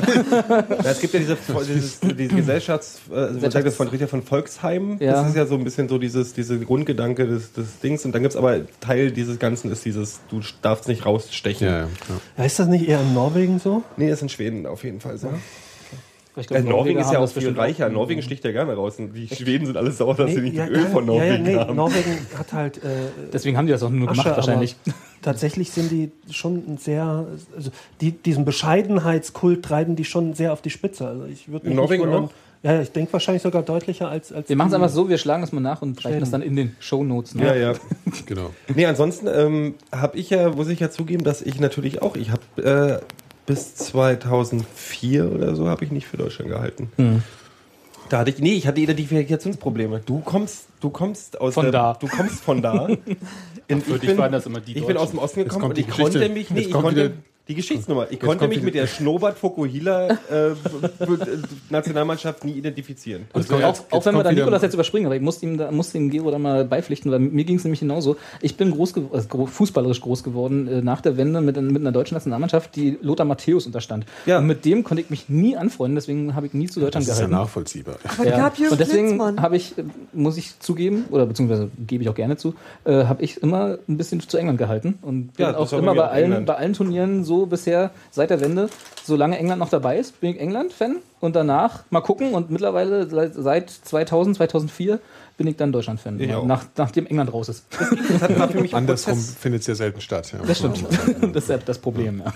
Ja, 0.84 0.90
es 0.90 1.00
gibt 1.00 1.14
ja 1.14 1.20
diese, 1.20 1.36
dieses, 1.66 2.00
diese 2.00 2.34
Gesellschafts, 2.34 3.00
äh, 3.10 3.32
man 3.40 3.50
sagt 3.50 3.66
das 3.66 3.76
von, 3.76 3.88
ja 3.98 4.06
von 4.06 4.22
Volksheim. 4.22 4.98
Ja. 5.00 5.12
Das 5.12 5.28
ist 5.28 5.36
ja 5.36 5.46
so 5.46 5.54
ein 5.54 5.64
bisschen 5.64 5.88
so 5.88 5.98
dieses, 5.98 6.34
diese 6.34 6.58
Grundgedanke 6.58 7.26
des, 7.26 7.52
des 7.52 7.80
Dings. 7.80 8.04
Und 8.04 8.14
dann 8.14 8.22
gibt's 8.22 8.36
aber 8.36 8.60
Teil 8.80 9.10
dieses 9.10 9.38
Ganzen 9.38 9.70
ist 9.70 9.84
dieses, 9.84 10.20
du 10.30 10.40
darfst 10.62 10.88
nicht 10.88 11.06
rausstechen. 11.06 11.66
Ja, 11.66 11.88
ja, 12.36 12.44
ist 12.44 12.58
das 12.58 12.68
nicht 12.68 12.88
eher 12.88 13.00
in 13.00 13.14
Norwegen 13.14 13.58
so? 13.58 13.82
Nee, 13.96 14.08
das 14.08 14.18
ist 14.18 14.22
in 14.22 14.28
Schweden 14.28 14.66
auf 14.66 14.84
jeden 14.84 15.00
Fall 15.00 15.16
so. 15.18 15.28
Glaub, 16.34 16.50
Äh, 16.50 16.62
Norwegen 16.62 16.98
ist 16.98 17.12
ja 17.12 17.20
auch 17.20 17.28
viel 17.28 17.34
bestimmt 17.34 17.58
reicher. 17.58 17.88
Norwegen 17.88 18.20
sticht 18.22 18.44
ja 18.44 18.50
gerne 18.50 18.74
raus. 18.74 18.98
Und 18.98 19.14
die 19.14 19.28
Schweden 19.28 19.66
sind 19.66 19.76
alle 19.76 19.92
sauer, 19.92 20.14
dass 20.16 20.32
sie 20.32 20.40
nicht 20.40 20.56
ja, 20.56 20.66
Öl 20.66 20.86
von 20.86 21.06
Norwegen 21.06 21.46
ja, 21.46 21.52
ja, 21.52 21.58
nee, 21.58 21.58
haben. 21.58 21.76
Norwegen 21.76 22.18
hat 22.36 22.52
halt 22.52 22.78
äh, 22.78 22.88
Deswegen 23.32 23.56
haben 23.56 23.66
die 23.66 23.72
das 23.72 23.82
auch 23.84 23.90
nur 23.90 24.08
Asche, 24.08 24.22
gemacht, 24.22 24.36
wahrscheinlich. 24.36 24.76
Tatsächlich 25.24 25.70
sind 25.70 25.90
die 25.90 26.12
schon 26.30 26.78
sehr, 26.78 27.26
also 27.56 27.70
die, 28.00 28.12
diesen 28.12 28.44
Bescheidenheitskult 28.44 29.64
treiben 29.64 29.96
die 29.96 30.04
schon 30.04 30.34
sehr 30.34 30.52
auf 30.52 30.62
die 30.62 30.70
Spitze. 30.70 31.08
Also 31.08 31.24
ich 31.24 31.48
würde 31.48 31.66
mich 31.66 31.76
Norwegen 31.76 32.04
nicht 32.04 32.12
wundern. 32.12 32.30
auch? 32.30 32.34
Ja, 32.62 32.80
ich 32.80 32.92
denke 32.92 33.12
wahrscheinlich 33.12 33.42
sogar 33.42 33.62
deutlicher 33.62 34.08
als 34.08 34.32
als. 34.32 34.48
Wir 34.48 34.56
machen 34.56 34.68
es 34.68 34.74
einfach 34.74 34.88
so, 34.88 35.08
wir 35.10 35.18
schlagen 35.18 35.42
das 35.42 35.52
mal 35.52 35.60
nach 35.60 35.82
und 35.82 36.02
reichen 36.02 36.20
das 36.20 36.30
dann 36.30 36.40
in 36.40 36.56
den 36.56 36.76
Shownotes. 36.78 37.34
Ne? 37.34 37.44
Ja, 37.44 37.54
ja. 37.54 37.74
Genau. 38.26 38.50
Nee, 38.74 38.86
ansonsten 38.86 39.26
ähm, 39.26 39.74
habe 39.92 40.16
ich 40.16 40.30
ja, 40.30 40.50
muss 40.50 40.68
ich 40.68 40.80
ja 40.80 40.90
zugeben, 40.90 41.24
dass 41.24 41.42
ich 41.42 41.60
natürlich 41.60 42.00
auch, 42.00 42.16
ich 42.16 42.30
habe 42.30 43.02
äh, 43.02 43.04
bis 43.44 43.74
2004 43.74 45.30
oder 45.30 45.54
so 45.56 45.68
habe 45.68 45.84
ich 45.84 45.90
nicht 45.90 46.06
für 46.06 46.16
Deutschland 46.16 46.50
gehalten. 46.50 46.90
Hm. 46.96 47.22
Da 48.14 48.20
hatte 48.20 48.30
ich, 48.30 48.38
nee, 48.38 48.52
ich 48.52 48.64
hatte 48.68 48.80
Identifikationsprobleme. 48.80 50.00
Du 50.06 50.20
kommst, 50.20 50.66
du 50.78 50.88
kommst 50.88 51.40
aus 51.40 51.54
Von 51.54 51.64
der, 51.64 51.72
da. 51.72 51.94
Du 51.94 52.06
kommst 52.06 52.44
von 52.44 52.62
da. 52.62 52.86
Und 53.68 53.82
Für 53.82 53.98
dich 53.98 54.16
waren 54.16 54.30
das 54.30 54.46
immer 54.46 54.60
die 54.60 54.78
Ich 54.78 54.86
bin 54.86 54.96
aus 54.96 55.10
dem 55.10 55.18
Osten 55.18 55.42
gekommen 55.42 55.64
und 55.64 55.78
ich 55.78 55.86
Geschichte. 55.88 56.20
konnte 56.20 56.28
mich, 56.32 56.48
nee, 56.50 56.58
Jetzt 56.60 56.66
ich 56.68 56.72
konnte, 56.72 57.04
wieder- 57.06 57.14
die 57.48 57.54
Geschichtsnummer, 57.54 58.06
ich 58.10 58.20
konnte 58.20 58.48
mich 58.48 58.62
mit 58.62 58.74
der 58.74 58.86
Schnurrbart 58.86 59.36
Fukuhila 59.38 60.08
äh, 60.08 60.16
Nationalmannschaft 61.70 62.44
nie 62.44 62.52
identifizieren. 62.52 63.24
Also 63.32 63.54
auch, 63.56 63.60
jetzt- 63.60 63.84
auch 63.92 64.04
wenn 64.06 64.14
wir 64.14 64.22
da 64.22 64.32
Nikolas 64.32 64.62
jetzt 64.62 64.74
überspringen, 64.74 65.06
aber 65.06 65.16
ich 65.16 65.22
musste 65.22 65.46
ihm, 65.46 65.58
da, 65.58 65.70
musste 65.70 65.98
ihm 65.98 66.10
Gero 66.10 66.30
da 66.30 66.38
mal 66.38 66.64
beipflichten, 66.64 67.10
weil 67.10 67.18
mir 67.18 67.44
ging 67.44 67.56
es 67.56 67.64
nämlich 67.64 67.80
genauso. 67.80 68.16
Ich 68.40 68.56
bin 68.56 68.70
groß, 68.70 68.94
also 69.12 69.28
gro- 69.28 69.46
fußballerisch 69.46 70.00
groß 70.00 70.22
geworden 70.24 70.68
äh, 70.68 70.80
nach 70.82 71.00
der 71.00 71.16
Wende 71.16 71.40
mit, 71.40 71.60
mit 71.60 71.80
einer 71.82 71.92
deutschen 71.92 72.14
Nationalmannschaft, 72.14 72.76
die 72.76 72.98
Lothar 73.02 73.26
Matthäus 73.26 73.66
unterstand. 73.66 74.06
Ja. 74.26 74.38
Und 74.38 74.46
mit 74.46 74.64
dem 74.64 74.84
konnte 74.84 75.02
ich 75.02 75.10
mich 75.10 75.28
nie 75.28 75.56
anfreunden, 75.56 75.96
deswegen 75.96 76.34
habe 76.34 76.46
ich 76.46 76.54
nie 76.54 76.66
zu 76.68 76.80
Das 76.80 76.86
Deutschland 76.86 77.02
ist 77.04 77.08
ja 77.08 77.14
gehalten. 77.26 77.32
nachvollziehbar. 77.32 77.96
Aber 78.18 78.26
Ja. 78.28 78.36
gab 78.38 78.58
Und 78.58 78.80
deswegen 78.80 79.20
habe 79.20 79.56
ich, 79.56 79.76
äh, 79.78 79.84
muss 80.12 80.36
ich 80.36 80.58
zugeben, 80.60 81.04
oder 81.10 81.26
beziehungsweise 81.26 81.70
gebe 81.86 82.02
ich 82.02 82.08
auch 82.08 82.14
gerne 82.14 82.36
zu, 82.36 82.54
äh, 82.84 83.04
habe 83.04 83.22
ich 83.22 83.42
immer 83.42 83.78
ein 83.88 83.96
bisschen 83.98 84.20
zu 84.20 84.36
England 84.38 84.58
gehalten 84.58 84.98
und 85.02 85.34
bin 85.36 85.44
Ja, 85.46 85.52
das 85.52 85.72
auch 85.72 85.78
immer 85.78 85.94
bei 85.94 86.08
allen, 86.08 86.44
bei 86.44 86.54
allen 86.54 86.72
Turnieren 86.72 87.24
so 87.24 87.33
bisher 87.46 87.90
seit 88.10 88.30
der 88.30 88.40
Wende, 88.40 88.68
solange 89.04 89.38
England 89.38 89.58
noch 89.60 89.68
dabei 89.70 89.98
ist, 89.98 90.20
bin 90.20 90.30
ich 90.30 90.40
England-Fan 90.40 90.96
und 91.20 91.36
danach 91.36 91.84
mal 91.90 92.00
gucken 92.00 92.32
und 92.34 92.50
mittlerweile 92.50 93.08
seit, 93.08 93.34
seit 93.34 93.70
2000, 93.70 94.36
2004 94.36 94.98
bin 95.36 95.48
ich 95.48 95.56
dann 95.56 95.72
Deutschland-Fan, 95.72 96.16
nach, 96.46 96.64
nachdem 96.76 97.06
England 97.06 97.32
raus 97.32 97.48
ist. 97.48 97.64
Andersrum 98.72 99.18
findet 99.18 99.62
es 99.62 99.66
ja 99.66 99.74
selten 99.74 100.00
statt. 100.00 100.32
Ja, 100.32 100.38
Das 100.46 100.58
stimmt. 100.58 100.84
Das 101.34 101.44
ist 101.44 101.50
ja 101.50 101.58
das 101.58 101.78
Problem, 101.78 102.22
ja. 102.24 102.32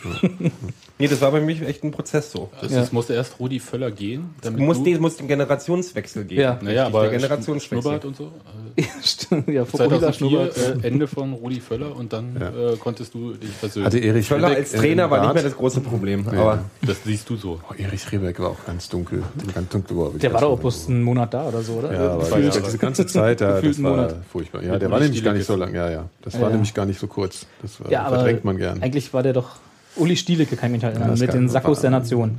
Nee, 0.99 1.07
das 1.07 1.21
war 1.21 1.31
bei 1.31 1.41
mir 1.41 1.61
echt 1.63 1.85
ein 1.85 1.93
Prozess 1.93 2.33
so. 2.33 2.51
Also 2.61 2.75
Ja. 2.75 2.83
es 2.83 2.91
musste 2.91 3.15
erst 3.15 3.39
Rudi 3.39 3.61
Völler 3.61 3.93
gehen, 3.93 4.35
damit 4.43 4.61
Muss, 4.61 4.79
du, 4.79 4.83
nee, 4.83 4.95
es 4.95 5.01
muss 5.01 5.17
den 5.17 5.29
Generationswechsel 5.29 6.25
geben. 6.25 6.41
Ja. 6.41 6.59
naja, 6.61 6.87
aber 6.87 7.03
der 7.03 7.13
Generationswechsel. 7.13 8.01
Und 8.05 8.17
so. 8.17 8.33
ja, 9.47 9.64
Fukuhila 9.64 10.12
2004 10.12 10.12
Schnurrbart. 10.12 10.85
äh, 10.85 10.87
Ende 10.87 11.07
von 11.09 11.33
Rudi 11.33 11.61
Völler 11.61 11.97
und 11.97 12.12
dann 12.12 12.37
Ja. 12.41 12.49
äh, 12.73 12.77
konntest 12.77 13.12
du 13.14 13.33
dich 13.35 13.51
versöhnen. 13.51 13.87
Hatte 13.87 13.99
Erich 13.99 14.27
Völler 14.29 14.49
Ribbeck, 14.49 14.59
als 14.64 14.73
Trainer 14.73 15.05
äh, 15.07 15.11
war 15.11 15.21
nicht 15.25 15.35
mehr 15.35 15.43
das 15.43 15.57
große 15.57 15.81
Problem. 15.81 16.25
Ja. 16.33 16.41
Aber 16.41 16.59
das 16.83 16.99
siehst 17.05 17.29
du 17.29 17.37
so. 17.37 17.61
Oh, 17.69 17.75
Erich 17.77 18.11
Ribbeck 18.12 18.38
war 18.41 18.51
auch 18.51 18.64
ganz 18.67 18.88
dunkel. 18.88 19.23
Ganz 19.55 19.69
dunkel 19.71 19.97
war 19.97 20.11
Der 20.11 20.33
war 20.33 20.41
doch 20.41 20.51
auch 20.53 20.59
bloß 20.61 20.88
einen 20.88 21.03
Monat 21.03 21.35
da 21.35 21.49
oder 21.49 21.61
so, 21.62 21.75
oder? 21.75 21.93
Ja, 21.93 22.11
aber 22.12 22.25
Zwei 22.25 22.41
diese, 22.43 22.79
ganze 22.79 23.07
Zeit, 23.07 23.41
ja, 23.41 23.57
Gefühlt 23.57 23.71
das 23.73 23.77
einen 23.79 23.85
war 23.87 23.97
Monat. 23.97 24.17
furchtbar. 24.31 24.62
Ja, 24.62 24.79
der 24.79 24.91
war 24.91 25.01
nämlich 25.01 25.25
gar 25.25 25.35
nicht 25.35 25.47
so 25.47 25.57
lang. 25.57 25.75
Ja, 25.75 25.91
ja. 25.91 26.05
Das 26.23 26.35
Ja, 26.35 26.41
war 26.41 26.49
ja. 26.49 26.53
nämlich 26.55 26.73
gar 26.75 26.87
nicht 26.87 27.01
so 27.01 27.07
kurz. 27.07 27.47
Das 27.62 27.81
war, 27.81 27.91
Ja, 27.91 28.03
aber 28.05 28.17
verdrängt 28.17 28.45
man 28.45 28.57
gern. 28.57 28.83
Eigentlich 28.83 29.12
war 29.12 29.23
der 29.23 29.33
doch 29.33 29.57
Uli 29.97 30.17
Stielicke, 30.17 30.57
kann 30.57 30.69
ich 30.71 30.77
mich 30.77 30.85
halt 30.85 30.97
erinnern, 30.97 31.19
mit 31.19 31.33
den 31.33 31.49
Sackos 31.49 31.81
der 31.81 31.91
Nation. 31.91 32.38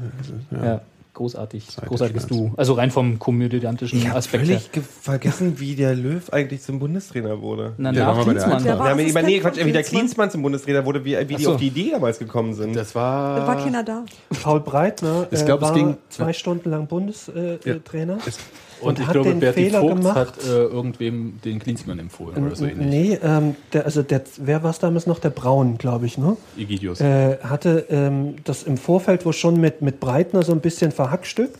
Ja. 0.51 0.81
Ja, 1.19 1.25
großartig. 1.25 1.65
Seite 1.65 1.87
Großartiges. 1.87 2.27
Duo. 2.27 2.51
Also 2.57 2.73
rein 2.73 2.91
vom 2.91 3.19
komödiantischen 3.19 3.99
ich 3.99 4.07
habe 4.07 4.17
Aspekt 4.17 4.45
völlig 4.45 4.71
ge- 4.71 4.81
vergessen, 4.83 5.59
wie 5.59 5.75
der 5.75 5.95
Löw 5.95 6.29
eigentlich 6.31 6.61
zum 6.61 6.79
Bundestrainer 6.79 7.41
wurde. 7.41 7.73
Na, 7.77 7.91
Der 7.91 8.05
nach 8.05 8.17
war 8.17 8.23
Klinsmann. 8.23 8.63
Der 8.63 8.79
war 8.79 8.85
Ja, 8.87 8.93
aber 8.93 9.21
nee, 9.23 9.39
Quatsch, 9.39 9.63
wie 9.63 9.71
der 9.71 9.83
Klinsmann. 9.83 10.31
Zum 10.31 10.41
Bundestrainer 10.41 10.85
wurde, 10.85 11.03
wie, 11.05 11.17
wie 11.27 11.35
die 11.35 11.47
auf 11.47 11.57
die 11.57 11.67
Idee 11.67 11.91
damals 11.91 12.19
gekommen 12.19 12.53
sind. 12.53 12.75
Das 12.75 12.93
Da 12.93 12.99
war, 12.99 13.47
war 13.47 13.57
keiner 13.57 13.83
da. 13.83 14.05
Paul 14.41 14.61
Breitner 14.61 15.27
Ich 15.31 15.41
äh, 15.41 15.45
glaub, 15.45 15.61
es 15.61 15.67
war 15.67 15.73
ging- 15.75 15.97
zwei 16.09 16.33
Stunden 16.33 16.69
lang 16.69 16.87
Bundestrainer. 16.87 18.17
Äh, 18.17 18.29
Ja. 18.29 18.33
Und, 18.81 18.87
und 18.87 18.99
ich 18.99 19.09
glaube, 19.09 19.29
den 19.29 19.39
Berti 19.39 19.65
Fehler 19.65 19.81
Vogts 19.81 19.95
gemacht. 19.95 20.15
hat 20.15 20.43
äh, 20.45 20.63
irgendwem 20.63 21.39
den 21.43 21.59
Klinsmann 21.59 21.99
empfohlen 21.99 22.45
oder 22.45 22.55
so 22.55 22.65
ähnlich. 22.65 22.87
Nee, 22.87 23.19
ähm, 23.21 23.55
der, 23.73 23.85
also 23.85 24.01
der, 24.03 24.21
wer 24.37 24.63
war 24.63 24.71
es 24.71 24.79
damals 24.79 25.07
noch? 25.07 25.19
Der 25.19 25.29
Braun, 25.29 25.77
glaube 25.77 26.05
ich, 26.05 26.17
ne? 26.17 26.37
Egidius. 26.57 27.01
Äh, 27.01 27.37
hatte 27.43 27.85
ähm, 27.89 28.35
das 28.43 28.63
im 28.63 28.77
Vorfeld 28.77 29.25
wohl 29.25 29.33
schon 29.33 29.59
mit, 29.59 29.81
mit 29.81 29.99
Breitner 29.99 30.43
so 30.43 30.51
ein 30.51 30.61
bisschen 30.61 30.91
verhackstückt. 30.91 31.59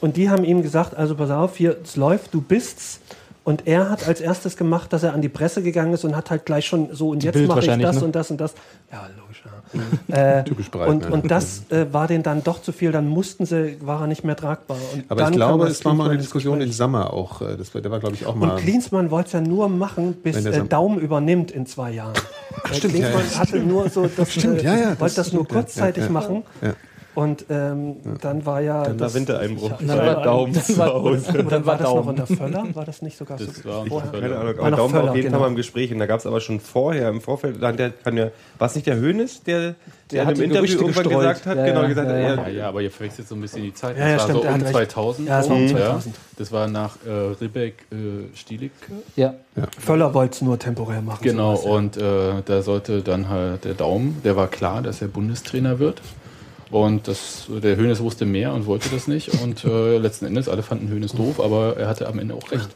Und 0.00 0.16
die 0.16 0.28
haben 0.28 0.44
ihm 0.44 0.62
gesagt, 0.62 0.94
also 0.94 1.14
pass 1.14 1.30
auf, 1.30 1.56
hier, 1.56 1.76
es 1.82 1.96
läuft, 1.96 2.34
du 2.34 2.40
bist's. 2.40 3.00
Und 3.44 3.66
er 3.66 3.90
hat 3.90 4.08
als 4.08 4.22
erstes 4.22 4.56
gemacht, 4.56 4.90
dass 4.94 5.02
er 5.02 5.12
an 5.12 5.20
die 5.20 5.28
Presse 5.28 5.62
gegangen 5.62 5.92
ist 5.92 6.02
und 6.04 6.16
hat 6.16 6.30
halt 6.30 6.46
gleich 6.46 6.64
schon 6.64 6.94
so, 6.94 7.10
und 7.10 7.22
jetzt 7.22 7.34
Bild 7.34 7.46
mache 7.46 7.60
ich 7.60 7.66
das 7.66 7.96
ne? 7.96 8.04
und 8.04 8.16
das 8.16 8.30
und 8.30 8.40
das. 8.40 8.54
Ja, 8.90 9.06
logisch, 9.20 9.44
ja. 10.08 10.38
äh, 10.38 10.44
Typisch 10.44 10.70
Breitner. 10.70 10.88
und, 10.90 11.12
und 11.12 11.30
das 11.30 11.64
äh, 11.70 11.92
war 11.92 12.06
denen 12.06 12.22
dann 12.22 12.42
doch 12.42 12.62
zu 12.62 12.72
viel, 12.72 12.90
dann 12.90 13.06
mussten 13.06 13.44
sie, 13.44 13.76
war 13.82 14.00
er 14.00 14.06
nicht 14.06 14.24
mehr 14.24 14.34
tragbar. 14.34 14.78
Und 14.94 15.04
Aber 15.10 15.20
dann 15.20 15.32
ich 15.34 15.36
glaube, 15.36 15.66
es 15.66 15.84
war 15.84 15.92
mal 15.92 16.08
eine 16.08 16.18
Diskussion 16.18 16.54
in 16.54 16.60
Gespräch. 16.60 16.76
Sammer 16.78 17.12
auch. 17.12 17.42
äh, 17.42 17.58
Das 17.58 17.74
war, 17.74 17.82
der 17.82 17.90
war, 17.90 18.00
glaube 18.00 18.14
ich, 18.14 18.24
auch 18.24 18.34
mal. 18.34 18.52
Und 18.52 18.60
Klinsmann 18.60 19.10
wollte 19.10 19.26
es 19.26 19.32
ja 19.34 19.42
nur 19.42 19.68
machen, 19.68 20.14
bis 20.14 20.42
äh, 20.46 20.64
Daum 20.66 20.98
übernimmt 20.98 21.50
in 21.50 21.66
zwei 21.66 21.90
Jahren. 21.90 22.14
Ach, 22.62 22.68
stimmt, 22.72 22.94
ja, 22.94 23.10
Klinsmann 23.10 23.26
ja. 23.30 23.38
hatte 23.40 23.58
nur 23.58 23.90
so, 23.90 24.06
das, 24.16 24.32
Stimmt, 24.32 24.62
äh, 24.62 24.64
ja, 24.64 24.74
ja, 24.74 24.80
wollte 25.00 25.00
das 25.00 25.14
das, 25.16 25.32
nur 25.34 25.44
stimmt, 25.44 25.50
ja, 25.50 25.60
kurzzeitig 25.60 26.02
ja, 26.04 26.06
ja. 26.06 26.12
machen. 26.12 26.42
Ja. 26.62 26.74
Und 27.14 27.46
ähm, 27.48 27.96
dann 28.20 28.44
war 28.44 28.60
ja. 28.60 28.82
Dann 28.82 28.98
war 28.98 29.06
das- 29.06 29.14
Wintereinbruch. 29.14 29.70
Ja, 29.70 29.78
Dann 29.86 29.98
war- 29.98 30.22
Daum 30.24 30.52
dann 30.52 30.62
zu 30.64 30.76
war- 30.78 30.94
Hause. 30.94 31.30
Oder 31.30 31.42
Dann 31.44 31.50
war 31.50 31.66
war 31.66 31.78
das 31.78 31.94
noch 31.94 32.06
unter 32.06 32.26
Völler? 32.26 32.64
War 32.74 32.84
das 32.84 33.02
nicht 33.02 33.16
sogar 33.16 33.38
Das 33.38 33.54
so 33.56 33.64
war 33.68 33.86
vorher? 33.86 34.08
unter 34.12 34.20
Keine 34.20 34.36
Ahnung, 34.36 34.56
War 34.58 34.66
aber 34.66 34.76
Daum 34.76 34.92
war 34.92 35.02
auf 35.10 35.14
jeden 35.14 35.26
genau. 35.28 35.38
Fall 35.38 35.40
mal 35.46 35.50
im 35.50 35.56
Gespräch. 35.56 35.92
Und 35.92 35.98
da 36.00 36.06
gab 36.06 36.18
es 36.20 36.26
aber 36.26 36.40
schon 36.40 36.58
vorher, 36.60 37.08
im 37.10 37.20
Vorfeld, 37.20 37.62
dann 37.62 37.76
der, 37.76 37.90
kann 37.90 38.16
ja, 38.16 38.30
war 38.58 38.66
es 38.66 38.74
nicht 38.74 38.86
der 38.88 38.96
Hönes, 38.96 39.42
der, 39.44 39.60
der, 39.60 39.74
die 40.10 40.20
einem 40.20 40.30
Interview 40.42 40.50
Gerüchte 40.52 40.74
irgendwann 40.76 41.04
gestreut. 41.04 41.20
gesagt 41.20 41.46
hat, 41.46 41.56
Ja, 41.58 41.64
genau, 41.66 41.82
ja, 41.82 41.88
gesagt, 41.88 42.08
ja, 42.10 42.18
ja. 42.18 42.34
Ja, 42.34 42.48
ja, 42.48 42.68
aber 42.68 42.82
ihr 42.82 42.90
verwechselt 42.90 43.28
so 43.28 43.34
ein 43.36 43.40
bisschen 43.40 43.62
die 43.62 43.74
Zeit. 43.74 43.96
Ja, 43.96 44.08
ja, 44.08 44.14
das 44.14 44.22
stimmt, 44.24 44.38
war 44.38 44.44
er 44.46 44.50
so 44.50 44.56
um 44.56 44.62
recht. 44.62 44.72
2000. 44.90 45.28
Ja, 45.28 45.40
es 45.40 45.48
war 45.48 45.56
um 45.56 45.62
rum, 45.62 45.70
2000. 45.76 46.14
Das 46.36 46.52
war 46.52 46.66
nach 46.66 46.96
äh, 47.06 47.10
Ribbeck 47.40 47.74
äh, 47.92 48.36
Stielicke. 48.36 48.74
Ja. 49.14 49.34
Völler 49.78 50.14
wollte 50.14 50.34
es 50.34 50.42
nur 50.42 50.58
temporär 50.58 51.00
machen. 51.00 51.20
Genau, 51.22 51.54
sowas, 51.54 51.64
ja. 51.64 51.70
und 51.76 51.96
äh, 51.96 52.42
da 52.44 52.62
sollte 52.62 53.02
dann 53.02 53.28
halt 53.28 53.64
der 53.64 53.74
Daumen, 53.74 54.20
der 54.24 54.34
war 54.36 54.48
klar, 54.48 54.82
dass 54.82 55.00
er 55.00 55.06
Bundestrainer 55.06 55.78
wird. 55.78 56.02
Und 56.74 57.06
das, 57.06 57.46
der 57.48 57.76
Hönes 57.76 58.00
wusste 58.00 58.26
mehr 58.26 58.52
und 58.52 58.66
wollte 58.66 58.88
das 58.88 59.06
nicht. 59.06 59.40
Und 59.40 59.64
äh, 59.64 59.96
letzten 59.98 60.26
Endes, 60.26 60.48
alle 60.48 60.64
fanden 60.64 60.88
Hönes 60.88 61.12
doof, 61.12 61.38
aber 61.38 61.76
er 61.76 61.86
hatte 61.86 62.08
am 62.08 62.18
Ende 62.18 62.34
auch 62.34 62.50
recht. 62.50 62.68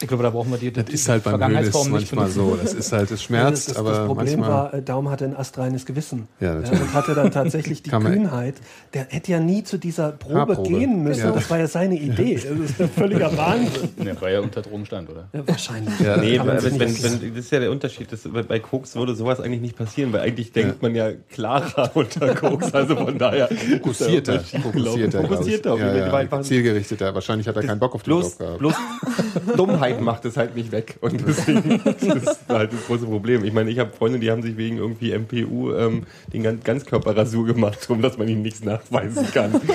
Ich 0.00 0.06
glaube, 0.06 0.22
da 0.22 0.30
brauchen 0.30 0.50
wir 0.52 0.58
die, 0.58 0.72
Das 0.72 0.88
ist 0.88 1.08
halt 1.08 1.24
beim 1.24 1.42
Hönes 1.44 1.88
manchmal 1.88 2.28
so. 2.30 2.56
Das 2.60 2.72
ist 2.72 2.92
halt, 2.92 3.10
es 3.10 3.20
Ja, 3.22 3.26
schmerzt, 3.26 3.68
das, 3.68 3.74
das, 3.74 3.76
aber 3.78 3.90
das 3.90 4.06
Problem 4.06 4.40
manchmal. 4.40 4.50
war, 4.50 4.74
äh, 4.74 4.82
Daum 4.82 5.10
hatte 5.10 5.24
ein 5.24 5.36
astreines 5.36 5.86
Gewissen. 5.86 6.28
Ja, 6.38 6.54
natürlich. 6.54 6.80
und 6.82 6.94
hatte 6.94 7.14
dann 7.14 7.30
tatsächlich 7.32 7.82
die 7.82 7.90
Kühnheit. 7.90 8.54
Der 8.94 9.06
hätte 9.08 9.32
ja 9.32 9.40
nie 9.40 9.64
zu 9.64 9.76
dieser 9.76 10.12
Probe 10.12 10.34
Haarprobe. 10.38 10.68
gehen 10.68 11.02
müssen. 11.02 11.24
Ja. 11.26 11.32
Das 11.32 11.50
war 11.50 11.58
ja 11.58 11.66
seine 11.66 11.96
Idee. 11.98 12.34
Das 12.36 12.44
ist 12.70 12.80
ein 12.80 12.88
völliger 12.90 13.36
Wahnsinn. 13.36 13.88
Ne, 13.98 14.16
weil 14.20 14.34
er 14.34 14.42
unter 14.42 14.62
Drogen 14.62 14.86
stand, 14.86 15.10
oder? 15.10 15.28
Ja, 15.32 15.46
wahrscheinlich. 15.48 15.98
Ja. 15.98 16.16
Nee, 16.16 16.38
man 16.38 16.62
wenn, 16.62 16.78
wenn, 16.78 17.02
wenn, 17.02 17.34
das 17.34 17.44
ist 17.44 17.50
ja 17.50 17.58
der 17.58 17.70
Unterschied. 17.72 18.12
Das, 18.12 18.20
bei- 18.46 18.60
Koks 18.60 18.94
würde 18.94 19.14
sowas 19.16 19.40
eigentlich 19.40 19.60
nicht 19.60 19.76
passieren, 19.76 20.12
weil 20.12 20.20
eigentlich 20.20 20.52
denkt 20.52 20.80
man 20.82 20.94
ja 20.94 21.10
klarer 21.32 21.90
unter 21.94 22.34
Koks. 22.36 22.72
Also 22.72 22.94
von 22.94 23.18
daher. 23.18 23.48
Fokussierter, 23.48 24.40
fokussierter. 24.40 25.22
Fokussierter. 25.22 25.76
ja. 25.76 26.06
Die 26.06 26.12
war 26.12 26.22
ja, 26.22 26.42
zielgerichteter. 26.42 27.14
Wahrscheinlich 27.14 27.48
hat 27.48 27.56
er 27.56 27.64
keinen 27.64 27.80
Bock 27.80 27.94
auf 27.96 28.02
den 28.04 28.10
bloß, 28.10 28.24
Job 28.30 28.38
gehabt. 28.38 28.58
bloß 28.58 28.74
Dummheit 29.56 29.87
macht 30.00 30.24
es 30.24 30.36
halt 30.36 30.54
nicht 30.56 30.72
weg. 30.72 30.96
Und 31.00 31.22
deswegen 31.26 31.80
das 31.84 32.02
ist 32.02 32.40
halt 32.48 32.72
das 32.72 32.86
große 32.86 33.06
Problem. 33.06 33.44
Ich 33.44 33.52
meine, 33.52 33.70
ich 33.70 33.78
habe 33.78 33.90
Freunde, 33.96 34.18
die 34.18 34.30
haben 34.30 34.42
sich 34.42 34.56
wegen 34.56 34.76
irgendwie 34.78 35.12
MPU 35.16 35.72
ähm, 35.74 36.04
den 36.32 36.42
Gan- 36.42 36.60
Ganzkörperrasur 36.62 37.46
gemacht, 37.46 37.88
um 37.90 38.00
dass 38.02 38.18
man 38.18 38.28
ihnen 38.28 38.42
nichts 38.42 38.62
nachweisen 38.64 39.26
kann. 39.32 39.60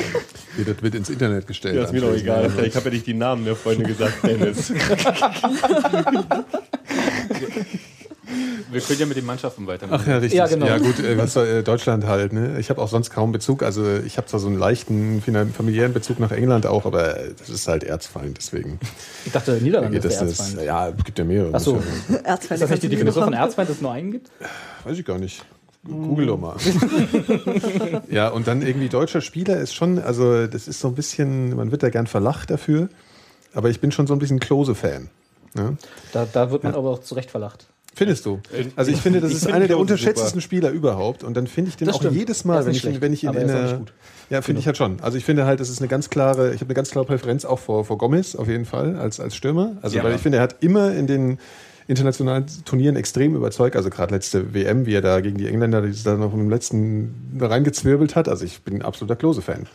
Nee, 0.56 0.66
Das 0.66 0.84
wird 0.84 0.94
ins 0.94 1.10
Internet 1.10 1.48
gestellt. 1.48 1.76
Ja, 1.76 1.84
ist 1.84 1.94
mir 1.94 2.02
doch 2.02 2.14
egal. 2.14 2.52
Ich 2.64 2.76
habe 2.76 2.90
ja 2.90 2.94
nicht 2.94 3.08
die 3.08 3.16
Namen 3.16 3.44
der 3.44 3.56
Freunde 3.56 3.86
gesagt, 3.86 4.22
Dennis. 4.24 4.72
Wir 8.72 8.82
können 8.82 9.00
ja 9.00 9.06
mit 9.06 9.18
den 9.18 9.26
Mannschaften 9.26 9.68
weitermachen. 9.68 10.02
Ach 10.04 10.08
ja, 10.08 10.18
richtig. 10.18 10.38
Ja, 10.38 10.48
genau. 10.48 10.66
Ja 10.66 10.78
gut, 10.78 11.00
äh, 11.00 11.18
was 11.18 11.34
soll, 11.34 11.48
äh, 11.48 11.64
Deutschland 11.64 12.06
halt. 12.06 12.34
Ne? 12.34 12.60
Ich 12.60 12.70
habe 12.70 12.82
auch 12.82 12.88
sonst 12.88 13.10
kaum 13.12 13.32
Bezug. 13.32 13.64
Also 13.64 13.86
ich 14.06 14.18
habe 14.18 14.28
zwar 14.28 14.40
so 14.40 14.48
einen 14.48 14.58
leichten 14.58 15.22
familiären 15.22 15.94
Bezug 15.94 16.20
nach 16.20 16.32
England 16.32 16.66
auch, 16.66 16.86
aber 16.86 17.16
das 17.38 17.50
ist 17.50 17.68
halt 17.68 17.84
Erzfeind. 17.84 18.38
Deswegen 18.38 18.80
Ich 19.26 19.32
dachte, 19.32 19.54
Niederlande 19.62 19.98
ist 19.98 20.06
das, 20.06 20.18
der 20.20 20.28
das. 20.28 20.40
Erzfeind. 20.40 20.66
Ja, 20.66 20.90
es 20.90 21.04
gibt 21.04 21.20
ja 21.20 21.26
mehrere. 21.26 21.50
Ach 21.54 21.60
so. 21.60 21.76
muss 21.76 21.84
ja- 22.26 22.34
Ist 22.36 22.52
das 22.62 22.70
nicht 22.70 22.84
die 22.84 22.90
Definition 22.90 23.24
von. 23.26 23.34
Erzfeind, 23.34 23.70
dass 23.70 23.76
es 23.78 23.82
nur 23.82 23.92
einen 23.92 24.12
gibt? 24.12 24.30
Weiß 24.84 24.98
ich 24.98 25.06
gar 25.06 25.18
nicht. 25.20 25.44
Google 25.86 26.28
doch 26.28 26.40
mal. 26.40 26.56
ja, 28.10 28.30
und 28.30 28.48
dann 28.48 28.62
irgendwie 28.62 28.90
deutscher 28.90 29.20
Spieler 29.22 29.58
ist 29.58 29.74
schon, 29.74 30.00
also 30.00 30.48
das 30.48 30.68
ist 30.68 30.80
so 30.80 30.88
ein 30.88 30.96
bisschen, 30.96 31.56
man 31.56 31.72
wird 31.72 31.84
da 31.84 31.90
gern 31.90 32.08
verlacht 32.08 32.50
dafür, 32.50 32.88
aber 33.54 33.70
ich 33.70 33.80
bin 33.82 33.92
schon 33.92 34.08
so 34.08 34.14
ein 34.14 34.20
bisschen 34.20 34.40
Klose-Fan. 34.40 35.10
Ne? 35.56 35.78
Da, 36.14 36.26
da 36.32 36.52
wird 36.52 36.64
man 36.64 36.74
aber 36.74 36.90
auch 36.90 37.00
zu 37.02 37.16
Recht 37.16 37.30
verlacht. 37.32 37.68
Findest 37.96 38.26
du? 38.26 38.40
Also 38.76 38.92
ich 38.92 39.00
finde, 39.02 39.22
das 39.22 39.30
Ich 39.30 39.36
ist 39.38 39.44
finde 39.44 39.58
einer 39.58 39.68
der 39.68 39.78
unterschätztesten 39.78 40.40
super. 40.40 40.42
Spieler 40.42 40.70
überhaupt. 40.72 41.24
Und 41.24 41.36
dann 41.38 41.46
finde 41.48 41.70
ich 41.70 41.78
den 41.78 41.88
Das 41.88 41.96
auch 41.98 42.02
stimmt. 42.02 42.16
jedes 42.18 42.44
Mal, 42.44 42.66
wenn 42.66 42.72
ich, 42.72 42.78
ihn- 42.78 42.82
schlecht, 42.82 43.02
wenn 43.02 43.14
ich 43.14 43.24
ihn 43.24 43.34
in. 43.34 43.86
Ja, 44.30 44.42
finde 44.42 44.60
ich 44.62 44.66
halt 44.66 44.78
schon. 44.78 45.00
Also 45.02 45.18
ich 45.18 45.26
finde 45.26 45.46
halt, 45.46 45.60
das 45.60 45.70
ist 45.70 45.80
eine 45.80 45.88
ganz 45.88 46.10
klare, 46.10 46.50
ich 46.54 46.62
habe 46.62 46.66
eine 46.66 46.74
ganz 46.74 46.90
klare 46.90 47.06
Präferenz 47.06 47.46
auch 47.46 47.60
vor, 47.60 47.86
vor 47.86 47.98
Gomez 48.00 48.36
auf 48.36 48.48
jeden 48.48 48.66
Fall 48.66 48.96
als, 48.96 49.20
als 49.20 49.36
Stürmer. 49.36 49.78
Also 49.82 49.98
Ja. 49.98 50.04
weil 50.04 50.16
ich 50.16 50.22
finde, 50.22 50.38
er 50.40 50.44
hat 50.44 50.56
immer 50.62 50.94
in 50.94 51.06
den 51.06 51.38
internationalen 51.88 52.46
Turnieren 52.66 52.96
extrem 52.96 53.36
überzeugt. 53.36 53.76
Also 53.76 53.90
gerade 53.90 54.14
letzte 54.16 54.54
WM, 54.54 54.86
wie 54.86 54.94
er 54.96 55.02
da 55.02 55.20
gegen 55.20 55.38
die 55.38 55.48
Engländer 55.48 55.82
die 55.82 55.90
es 55.90 56.04
da 56.04 56.16
noch 56.16 56.34
im 56.34 56.50
letzten 56.50 57.14
reingezwirbelt 57.40 58.16
hat. 58.16 58.28
Also 58.30 58.46
ich 58.46 58.62
bin 58.62 58.76
ein 58.76 58.82
absoluter 58.82 59.16
Klose-Fan. 59.18 59.68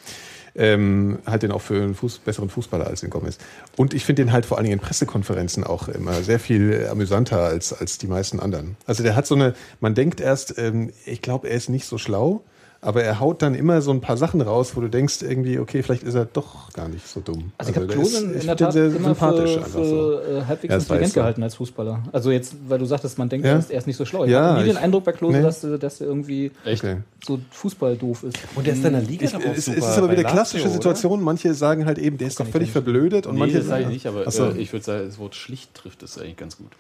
Ähm, 0.59 1.21
halt 1.25 1.45
den 1.45 1.53
auch 1.53 1.63
für 1.63 1.81
einen 1.81 1.95
Fuß, 1.95 2.19
besseren 2.19 2.51
Fußballer 2.51 2.87
als 2.87 3.01
den 3.01 3.11
Gomez. 3.11 3.39
Und 3.77 3.95
ich 3.95 4.05
finde 4.05 4.25
den 4.25 4.33
halt 4.33 4.45
vor 4.45 4.57
allen 4.57 4.65
Dingen 4.65 4.81
in 4.81 4.85
Pressekonferenzen 4.85 5.63
auch 5.63 5.89
immer 5.89 6.15
sehr 6.23 6.41
viel 6.41 6.73
äh, 6.73 6.89
amüsanter 6.89 7.41
als, 7.41 7.73
als 7.73 7.97
die 7.99 8.09
meisten 8.09 8.41
anderen. 8.41 8.77
Also 8.85 9.05
der 9.05 9.15
hat 9.15 9.27
so 9.27 9.37
eine, 9.37 9.55
man 9.81 9.95
denkt 9.95 10.21
erst, 10.21 10.59
ähm, 10.59 10.93
ich 11.07 11.23
glaube, 11.23 11.49
er 11.49 11.57
ist 11.57 11.69
nicht 11.69 11.87
so 11.87 11.97
schlau, 11.97 12.43
aber 12.89 13.03
er 13.05 13.21
haut 13.21 13.43
dann 13.43 13.55
immer 13.55 13.83
so 13.83 13.91
ein 13.91 14.01
paar 14.01 14.17
Sachen 14.17 14.41
raus, 14.41 14.73
wo 14.75 14.81
du 14.81 14.89
denkst 14.89 15.21
irgendwie, 15.23 15.59
okay, 15.59 15.83
vielleicht 15.83 16.03
ist 16.03 16.15
er 16.15 16.25
doch 16.25 16.73
gar 16.73 16.89
nicht 16.89 17.07
so 17.07 17.21
dumm. 17.21 17.53
Also 17.59 17.71
ich 17.71 17.77
habe 17.77 17.87
Klose 17.87 18.17
ist- 18.17 18.23
in 18.23 18.39
ich 18.39 18.47
der 18.47 18.55
den 18.55 18.65
Tat 18.65 18.73
sehr 18.73 18.87
immer 18.87 19.09
sympathisch 19.11 19.51
für, 19.53 19.59
einfach 19.59 19.71
für 19.79 19.85
so. 19.85 20.21
äh, 20.21 20.45
halbwegs 20.47 20.73
Ja, 20.73 20.79
intelligent 20.79 21.15
gehalten 21.15 21.43
als 21.43 21.55
Fußballer. 21.57 22.03
Also 22.13 22.31
jetzt, 22.31 22.55
weil 22.67 22.79
du 22.79 22.87
sagtest, 22.87 23.19
man 23.19 23.29
denkt, 23.29 23.47
Ja. 23.47 23.61
er, 23.69 23.79
ist, 23.79 23.87
nicht 23.87 23.97
so 23.97 24.05
schlau. 24.07 24.25
Ich 24.25 24.31
Ja, 24.31 24.41
habe 24.43 24.59
nie 24.61 24.65
den 24.69 24.77
ich- 24.77 24.83
Eindruck 24.83 25.05
bei 25.05 25.13
Klose, 25.13 25.37
nee. 25.37 25.43
dass, 25.43 25.63
er- 25.65 25.77
dass 25.79 26.01
er 26.01 26.07
irgendwie 26.07 26.51
Echt? 26.65 26.85
So 27.27 27.39
Fußball 27.51 27.97
doof 27.97 28.23
ist. 28.23 28.39
Und 28.55 28.67
der 28.67 28.73
ist 28.75 28.85
in 28.85 28.93
der 28.93 29.03
Liga 29.03 29.27
Ich, 29.27 29.35
es, 29.35 29.69
ist 29.69 29.85
aber 29.85 30.11
wieder 30.11 30.23
Lazio, 30.23 30.35
klassische 30.35 30.65
oder? 30.65 30.73
Situation. 30.73 31.23
Manche 31.23 31.53
sagen 31.53 31.85
halt 31.85 31.99
eben, 31.99 32.17
der 32.17 32.29
ist 32.29 32.41
doch 32.41 32.47
völlig 32.47 32.71
verblödet. 32.71 33.27
Und 33.27 33.35
Nee, 33.35 33.41
manche 33.41 33.59
das 33.59 33.67
sage 33.67 33.83
ich 33.83 33.89
nicht, 33.89 34.07
aber 34.07 34.27
äh, 34.27 34.59
ich 34.59 34.73
würde 34.73 34.85
sagen, 34.85 35.05
das 35.07 35.19
Wort 35.19 35.35
schlicht 35.35 35.75
trifft 35.75 36.03
es 36.03 36.19
eigentlich 36.19 36.37
ganz 36.37 36.57
gut. 36.57 36.71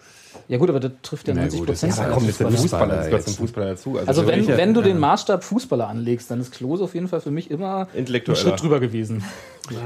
Ja 0.49 0.57
gut, 0.59 0.69
aber 0.71 0.81
das 0.81 0.93
trifft 1.03 1.29
ja 1.29 1.35
Na 1.35 1.43
90 1.43 1.61
gut, 1.61 1.69
das 1.69 1.81
Prozent. 1.81 1.93
ist- 1.93 1.99
Aber 2.01 2.13
komm, 2.15 2.23
das 2.23 2.31
ist 2.31 2.41
der 2.41 2.47
Fußballer 2.51 2.95
Fußballer. 3.03 3.11
Jetzt. 3.17 3.25
zum 3.27 3.35
Fußballer 3.35 3.67
dazu. 3.71 3.99
Also 4.07 4.23
wenn, 4.27 4.47
welcher- 4.47 4.57
wenn 4.57 4.75
du 4.75 4.81
den 4.83 4.99
Maßstab 4.99 5.45
Fußballer 5.45 5.89
anlegst, 5.89 6.31
dann 6.31 6.41
ist 6.41 6.53
Klose 6.53 6.85
auf 6.85 6.95
jeden 6.95 7.09
Fall 7.09 7.21
für 7.21 7.31
mich 7.31 7.51
immer 7.51 7.81
einen 7.89 7.89
Intellektueller. 7.95 8.39
Schritt 8.41 8.63
drüber 8.63 8.81
gewesen. 8.81 9.23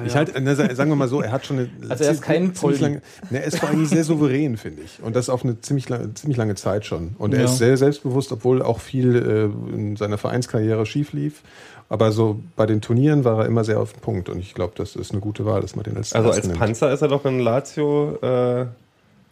Ich 0.07 0.15
halt, 0.15 0.33
sa- 0.57 0.75
sagen 0.77 0.91
wir 0.91 0.97
mal 0.97 1.09
so, 1.09 1.21
er 1.23 1.33
hat 1.33 1.45
schon 1.45 1.59
eine. 1.59 1.71
Also 1.89 2.05
er 2.05 2.13
ist 2.13 2.23
kein 2.23 2.55
ziemlich 2.55 2.81
lange, 2.81 3.03
ne, 3.31 3.39
Er 3.41 3.45
ist 3.45 3.59
vor 3.59 3.69
allem 3.69 3.85
sehr 3.87 4.05
souverän, 4.05 4.57
finde 4.57 4.83
ich. 4.83 5.03
Und 5.03 5.17
das 5.17 5.29
auf 5.29 5.43
eine 5.45 5.61
ziemlich 5.61 5.89
lange, 5.89 6.15
ziemlich 6.15 6.37
lange 6.39 6.55
Zeit 6.55 6.87
schon. 6.87 7.17
Und 7.19 7.35
er 7.35 7.41
Ja. 7.41 7.45
ist 7.47 7.59
sehr 7.59 7.77
selbstbewusst, 7.77 8.31
obwohl 8.31 8.63
auch 8.63 8.79
viel 8.79 9.17
äh, 9.17 9.75
in 9.75 9.97
seiner 9.97 10.19
Vereinskarriere 10.19 10.87
schief 10.87 11.13
lief. 11.13 11.43
Aber 11.89 12.13
so 12.13 12.39
bei 12.57 12.65
den 12.67 12.81
Turnieren 12.81 13.25
war 13.25 13.41
er 13.41 13.47
immer 13.47 13.65
sehr 13.65 13.81
auf 13.81 13.93
den 13.93 14.01
Punkt. 14.01 14.29
Und 14.29 14.39
ich 14.39 14.55
glaube, 14.55 14.73
das 14.77 14.95
ist 14.97 15.11
eine 15.11 15.21
gute 15.21 15.45
Wahl, 15.45 15.61
dass 15.63 15.75
man 15.77 15.83
den 15.83 15.97
als 15.97 16.13
Also 16.15 16.31
als 16.31 16.47
nimmt. 16.47 16.59
Panzer 16.61 16.93
ist 16.93 17.03
er 17.03 17.09
doch 17.09 17.25
in 17.27 17.41
Lazio. 17.41 18.17
Äh, 18.23 18.67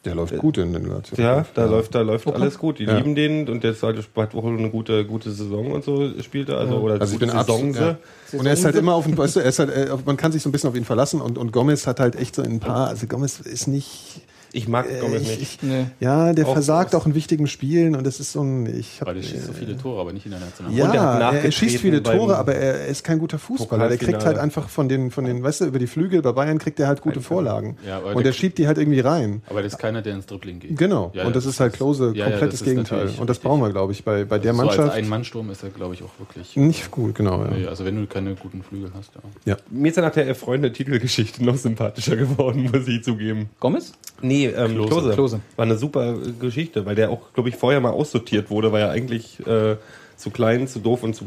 Der 0.05 0.15
läuft 0.15 0.37
gut 0.39 0.57
in 0.57 0.73
den 0.73 0.87
Lazio. 0.89 1.23
ja, 1.23 1.45
da 1.55 1.67
läuft, 1.67 1.95
da 1.95 2.01
läuft 2.01 2.27
Okay. 2.27 2.41
alles 2.41 2.59
gut. 2.59 2.79
Die 2.79 2.85
Ja. 2.85 2.97
lieben 2.97 3.15
den 3.15 3.49
und 3.51 3.63
der 3.63 3.73
ist 3.73 3.83
halt, 3.83 3.99
hat 4.17 4.35
wohl 4.35 4.57
eine 4.59 4.71
gute, 4.71 5.05
gute 5.05 5.31
Saison 5.31 5.73
und 5.73 5.85
so 5.85 6.11
spielt 6.23 6.49
er. 6.49 6.57
Also, 6.59 6.77
oder 6.77 6.95
Also 7.01 7.15
ich 7.15 7.21
gute 7.21 7.31
bin. 7.33 7.39
Saison. 7.39 7.75
Ja. 7.75 7.99
Und 8.39 8.47
er 8.47 8.53
ist 8.55 8.65
halt 8.65 8.77
immer 8.77 8.95
auf 8.95 9.05
dem, 9.05 9.19
weißt 9.19 9.37
du, 9.37 9.41
er 9.41 9.47
ist 9.47 9.59
halt, 9.59 9.69
äh, 9.71 9.91
auf- 9.91 10.07
man 10.07 10.17
kann 10.17 10.33
sich 10.33 10.43
so 10.43 10.49
ein 10.49 10.53
bisschen 10.53 10.71
auf 10.71 10.77
ihn 10.77 10.85
verlassen 10.87 11.21
und, 11.21 11.37
und 11.37 11.53
Gomez 11.53 11.87
hat 11.87 12.01
halt 12.01 12.17
echt 12.17 12.35
so 12.35 12.43
ein 12.43 12.61
paar, 12.61 12.89
also 12.89 13.07
Gomez 13.07 13.41
ist 13.41 13.67
nicht. 13.69 14.23
Ich 14.53 14.67
mag 14.69 14.87
äh, 14.91 14.99
Gomez 15.01 15.23
ich- 15.23 15.29
nicht. 15.29 15.43
ich- 15.43 15.63
Nee. 15.63 15.87
Ja, 16.01 16.33
der 16.33 16.47
Auch 16.47 16.53
versagt 16.55 16.95
aus- 16.95 17.03
auch 17.03 17.07
in 17.07 17.15
wichtigen 17.15 17.47
Spielen 17.47 17.95
und 17.95 18.05
das 18.07 18.19
ist 18.21 18.33
so 18.33 18.43
ein. 18.43 18.67
Ich 18.67 19.01
hab, 19.01 19.09
Weil 19.09 19.17
er 19.19 19.23
schießt 19.23 19.47
so 19.47 19.53
viele 19.53 19.77
Tore, 19.77 20.01
aber 20.01 20.13
nicht 20.13 20.25
in 20.27 20.33
der 20.33 20.41
Nationalmannschaft. 20.41 20.95
Ja, 20.95 21.15
Und 21.15 21.21
er 21.21 21.27
hat 21.29 21.35
er, 21.35 21.45
er 21.45 21.53
schießt 21.53 21.77
viele 21.79 22.03
Tore, 22.03 22.37
aber 22.37 22.55
er 22.55 22.87
ist 22.87 23.05
kein 23.05 23.19
guter 23.19 23.39
Fußballer. 23.39 23.89
Der 23.89 23.99
kriegt 23.99 24.25
halt 24.25 24.39
einfach 24.39 24.69
von 24.69 24.89
den, 24.89 25.11
von 25.11 25.25
den, 25.25 25.43
weißt 25.43 25.61
du, 25.63 25.65
über 25.67 25.79
die 25.79 25.87
Flügel 25.87 26.23
bei 26.23 26.33
Bayern 26.33 26.59
kriegt 26.59 26.81
er 26.81 26.89
halt 26.89 27.01
gute 27.01 27.21
Vorlagen. 27.21 27.77
Ja, 27.87 27.99
aber 27.99 28.09
und 28.17 28.25
der- 28.25 28.31
er 28.31 28.33
schiebt 28.33 28.59
die 28.59 28.67
halt 28.67 28.79
irgendwie 28.79 29.01
rein. 29.01 29.43
Aber 29.49 29.63
das 29.63 29.75
ist 29.75 29.79
keiner, 29.79 30.03
der 30.03 30.15
ins 30.15 30.27
Dribbling 30.27 30.59
geht. 30.61 30.77
Genau. 30.77 31.11
Ja, 31.15 31.25
und 31.27 31.37
das 31.37 31.47
ist 31.47 31.61
halt 31.61 31.75
Klose 31.75 32.13
ja, 32.15 32.25
ja, 32.25 32.31
komplettes 32.31 32.59
das 32.61 32.69
Gegenteil. 32.69 33.11
Und 33.19 33.31
das 33.31 33.39
brauchen 33.39 33.61
wir, 33.63 33.71
glaube 33.71 33.93
ich, 33.93 34.05
bei, 34.05 34.25
bei 34.25 34.39
der 34.39 34.55
so 34.55 34.61
als 34.63 34.77
Mannschaft. 34.77 34.97
Ein-Mann-Sturm 34.97 35.51
ist 35.51 35.63
er, 35.63 35.71
glaube 35.71 35.95
ich, 35.95 36.03
auch 36.03 36.11
wirklich. 36.19 36.57
Nicht 36.57 36.91
gut, 36.91 37.15
genau. 37.15 37.45
Ja. 37.45 37.69
Also 37.69 37.85
wenn 37.85 37.97
du 37.97 38.07
keine 38.07 38.35
guten 38.35 38.63
Flügel 38.63 38.91
hast, 38.97 39.13
ja. 39.15 39.21
Ja. 39.53 39.57
Mir 39.71 39.89
ist 39.91 39.97
er 39.97 40.03
nach 40.03 40.13
der 40.13 40.35
Freunde-Titelgeschichte 40.35 41.45
noch 41.45 41.57
sympathischer 41.57 42.17
geworden, 42.17 42.69
muss 42.73 42.87
ich 42.89 43.03
zugeben. 43.03 43.49
Gomez? 43.61 43.93
Nee, 44.23 44.40
ähm, 44.47 44.75
Klose. 44.75 44.89
Klose. 44.89 45.15
Klose. 45.15 45.41
War 45.57 45.65
eine 45.65 45.77
super 45.77 46.15
äh, 46.15 46.33
Geschichte, 46.39 46.87
weil 46.87 46.95
der 46.95 47.11
auch, 47.11 47.33
glaube 47.33 47.49
ich, 47.49 47.57
vorher 47.57 47.81
mal 47.81 47.91
aussortiert 47.91 48.51
wurde, 48.51 48.73
weil 48.73 48.83
er 48.83 48.91
eigentlich 48.91 49.45
äh, 49.47 49.77
zu 50.17 50.31
klein, 50.31 50.69
zu 50.69 50.81
doof 50.81 51.03
und 51.03 51.15
zu 51.15 51.27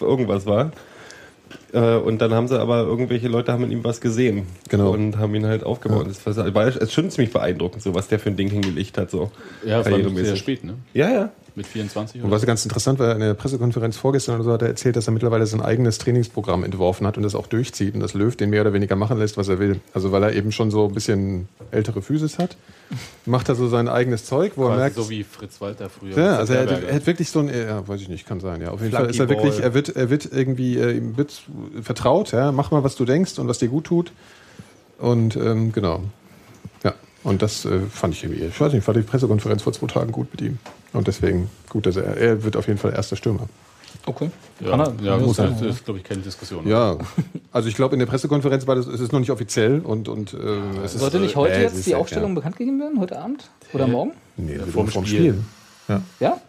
irgendwas 0.00 0.46
war. 0.46 0.72
Äh, 1.72 1.96
und 1.96 2.20
dann 2.20 2.32
haben 2.34 2.48
sie 2.48 2.58
aber 2.58 2.80
irgendwelche 2.80 3.28
Leute 3.28 3.52
haben 3.52 3.64
in 3.64 3.70
ihm 3.70 3.84
was 3.84 4.00
gesehen. 4.00 4.46
Genau. 4.68 4.90
Und 4.90 5.18
haben 5.18 5.34
ihn 5.34 5.46
halt 5.46 5.64
aufgebaut. 5.64 6.06
Das 6.08 6.36
war, 6.36 6.54
war 6.54 6.66
es 6.66 6.76
ist 6.76 6.92
schon 6.92 7.10
ziemlich 7.10 7.32
beeindruckend, 7.32 7.82
so 7.82 7.94
was 7.94 8.08
der 8.08 8.18
für 8.18 8.30
ein 8.30 8.36
Ding 8.36 8.48
hingelegt 8.48 8.98
hat. 8.98 9.10
So. 9.10 9.30
Ja, 9.64 9.82
das 9.82 9.90
war 9.90 10.24
sehr 10.24 10.36
spät, 10.36 10.64
ne? 10.64 10.74
Ja, 10.94 11.10
ja. 11.10 11.30
Mit 11.54 11.66
24 11.66 12.20
Und 12.20 12.28
oder 12.28 12.36
was 12.36 12.46
ganz 12.46 12.64
interessant 12.64 13.00
war, 13.00 13.12
in 13.12 13.20
der 13.20 13.34
Pressekonferenz 13.34 13.96
vorgestern 13.96 14.36
oder 14.36 14.44
so 14.44 14.52
hat 14.52 14.62
er 14.62 14.68
erzählt, 14.68 14.96
dass 14.96 15.08
er 15.08 15.12
mittlerweile 15.12 15.46
sein 15.46 15.60
eigenes 15.60 15.98
Trainingsprogramm 15.98 16.62
entworfen 16.62 17.06
hat 17.06 17.16
und 17.16 17.24
das 17.24 17.34
auch 17.34 17.48
durchzieht 17.48 17.94
und 17.94 18.00
das 18.00 18.14
Löw 18.14 18.34
den 18.36 18.50
mehr 18.50 18.60
oder 18.60 18.72
weniger 18.72 18.94
machen 18.94 19.18
lässt, 19.18 19.36
was 19.36 19.48
er 19.48 19.58
will. 19.58 19.80
Also 19.92 20.12
weil 20.12 20.22
er 20.22 20.32
eben 20.32 20.52
schon 20.52 20.70
so 20.70 20.86
ein 20.86 20.94
bisschen 20.94 21.48
ältere 21.72 22.02
Physis 22.02 22.38
hat, 22.38 22.56
macht 23.26 23.48
er 23.48 23.54
so 23.54 23.68
sein 23.68 23.88
eigenes 23.88 24.24
Zeug, 24.24 24.52
wo 24.56 24.64
er 24.64 24.68
Quasi 24.68 24.80
merkt, 24.80 24.96
so 24.96 25.10
wie 25.10 25.24
Fritz 25.24 25.60
Walter 25.60 25.88
früher. 25.88 26.16
ja, 26.16 26.36
also 26.36 26.54
er, 26.54 26.68
er 26.68 26.94
hat 26.94 27.06
wirklich 27.06 27.30
so 27.30 27.40
ein, 27.40 27.48
ja, 27.48 27.86
weiß 27.86 28.00
ich 28.00 28.08
nicht, 28.08 28.26
kann 28.26 28.40
sein, 28.40 28.60
ja. 28.60 28.70
Auf 28.70 28.80
jeden 28.80 28.92
Fall 28.92 29.06
ist 29.06 29.18
er 29.18 29.26
Flunkyball. 29.26 29.44
wirklich, 29.44 29.64
er 29.64 29.74
wird, 29.74 29.88
er 29.96 30.10
wird 30.10 30.28
irgendwie, 30.32 30.78
äh, 30.78 30.96
ihm 30.96 31.16
wird 31.16 31.42
vertraut, 31.82 32.32
ja, 32.32 32.52
mach 32.52 32.70
mal, 32.70 32.84
was 32.84 32.96
du 32.96 33.04
denkst 33.04 33.38
und 33.38 33.48
was 33.48 33.58
dir 33.58 33.68
gut 33.68 33.84
tut. 33.84 34.12
Und 34.98 35.36
ähm, 35.36 35.72
genau. 35.72 36.02
Ja. 36.84 36.94
Und 37.22 37.42
das 37.42 37.64
äh, 37.64 37.80
fand 37.90 38.14
ich 38.14 38.24
irgendwie, 38.24 38.44
ich 38.44 38.60
weiß 38.60 38.72
nicht, 38.72 38.84
fand 38.84 38.98
die 38.98 39.02
Pressekonferenz 39.02 39.62
vor 39.62 39.72
zwei 39.72 39.86
Tagen 39.86 40.12
gut 40.12 40.28
mit 40.32 40.42
ihm. 40.42 40.58
Und 40.92 41.06
deswegen 41.06 41.50
gut, 41.68 41.86
dass 41.86 41.96
er, 41.96 42.16
er 42.16 42.44
wird 42.44 42.56
auf 42.56 42.66
jeden 42.66 42.78
Fall 42.78 42.92
erster 42.92 43.16
Stürmer. 43.16 43.48
Okay. 44.06 44.30
ja, 44.60 44.70
Kann 44.70 44.80
er- 44.80 44.94
ja, 45.02 45.16
muss 45.18 45.36
das, 45.36 45.46
er, 45.50 45.54
ist, 45.56 45.62
ja. 45.62 45.68
ist 45.68 45.84
glaube 45.84 45.98
ich, 45.98 46.04
keine 46.04 46.22
Diskussion. 46.22 46.66
Ja, 46.66 46.96
also 47.52 47.68
ich 47.68 47.74
glaube, 47.74 47.94
in 47.94 47.98
der 48.00 48.06
Pressekonferenz 48.06 48.66
war 48.66 48.74
das, 48.76 48.86
es 48.86 49.00
ist 49.00 49.12
noch 49.12 49.20
nicht 49.20 49.30
offiziell 49.30 49.80
und, 49.80 50.08
und 50.08 50.32
äh, 50.34 50.36
es 50.84 50.94
ist, 50.94 51.00
Sollte 51.00 51.20
nicht 51.20 51.36
heute 51.36 51.54
äh, 51.54 51.62
jetzt 51.62 51.76
ist 51.76 51.86
die 51.86 51.90
ja- 51.90 51.98
Aufstellung 51.98 52.34
bekannt 52.34 52.56
gegeben 52.56 52.80
werden? 52.80 52.98
Heute 52.98 53.18
Abend? 53.20 53.50
Oder 53.72 53.86
morgen? 53.86 54.12
Nee, 54.36 54.56
Ja, 54.56 54.64
vorm, 54.66 54.88
vorm 54.88 55.04
Spiel. 55.06 55.18
Spiel. 55.18 55.44
Ja. 55.88 56.02
Ja? 56.20 56.40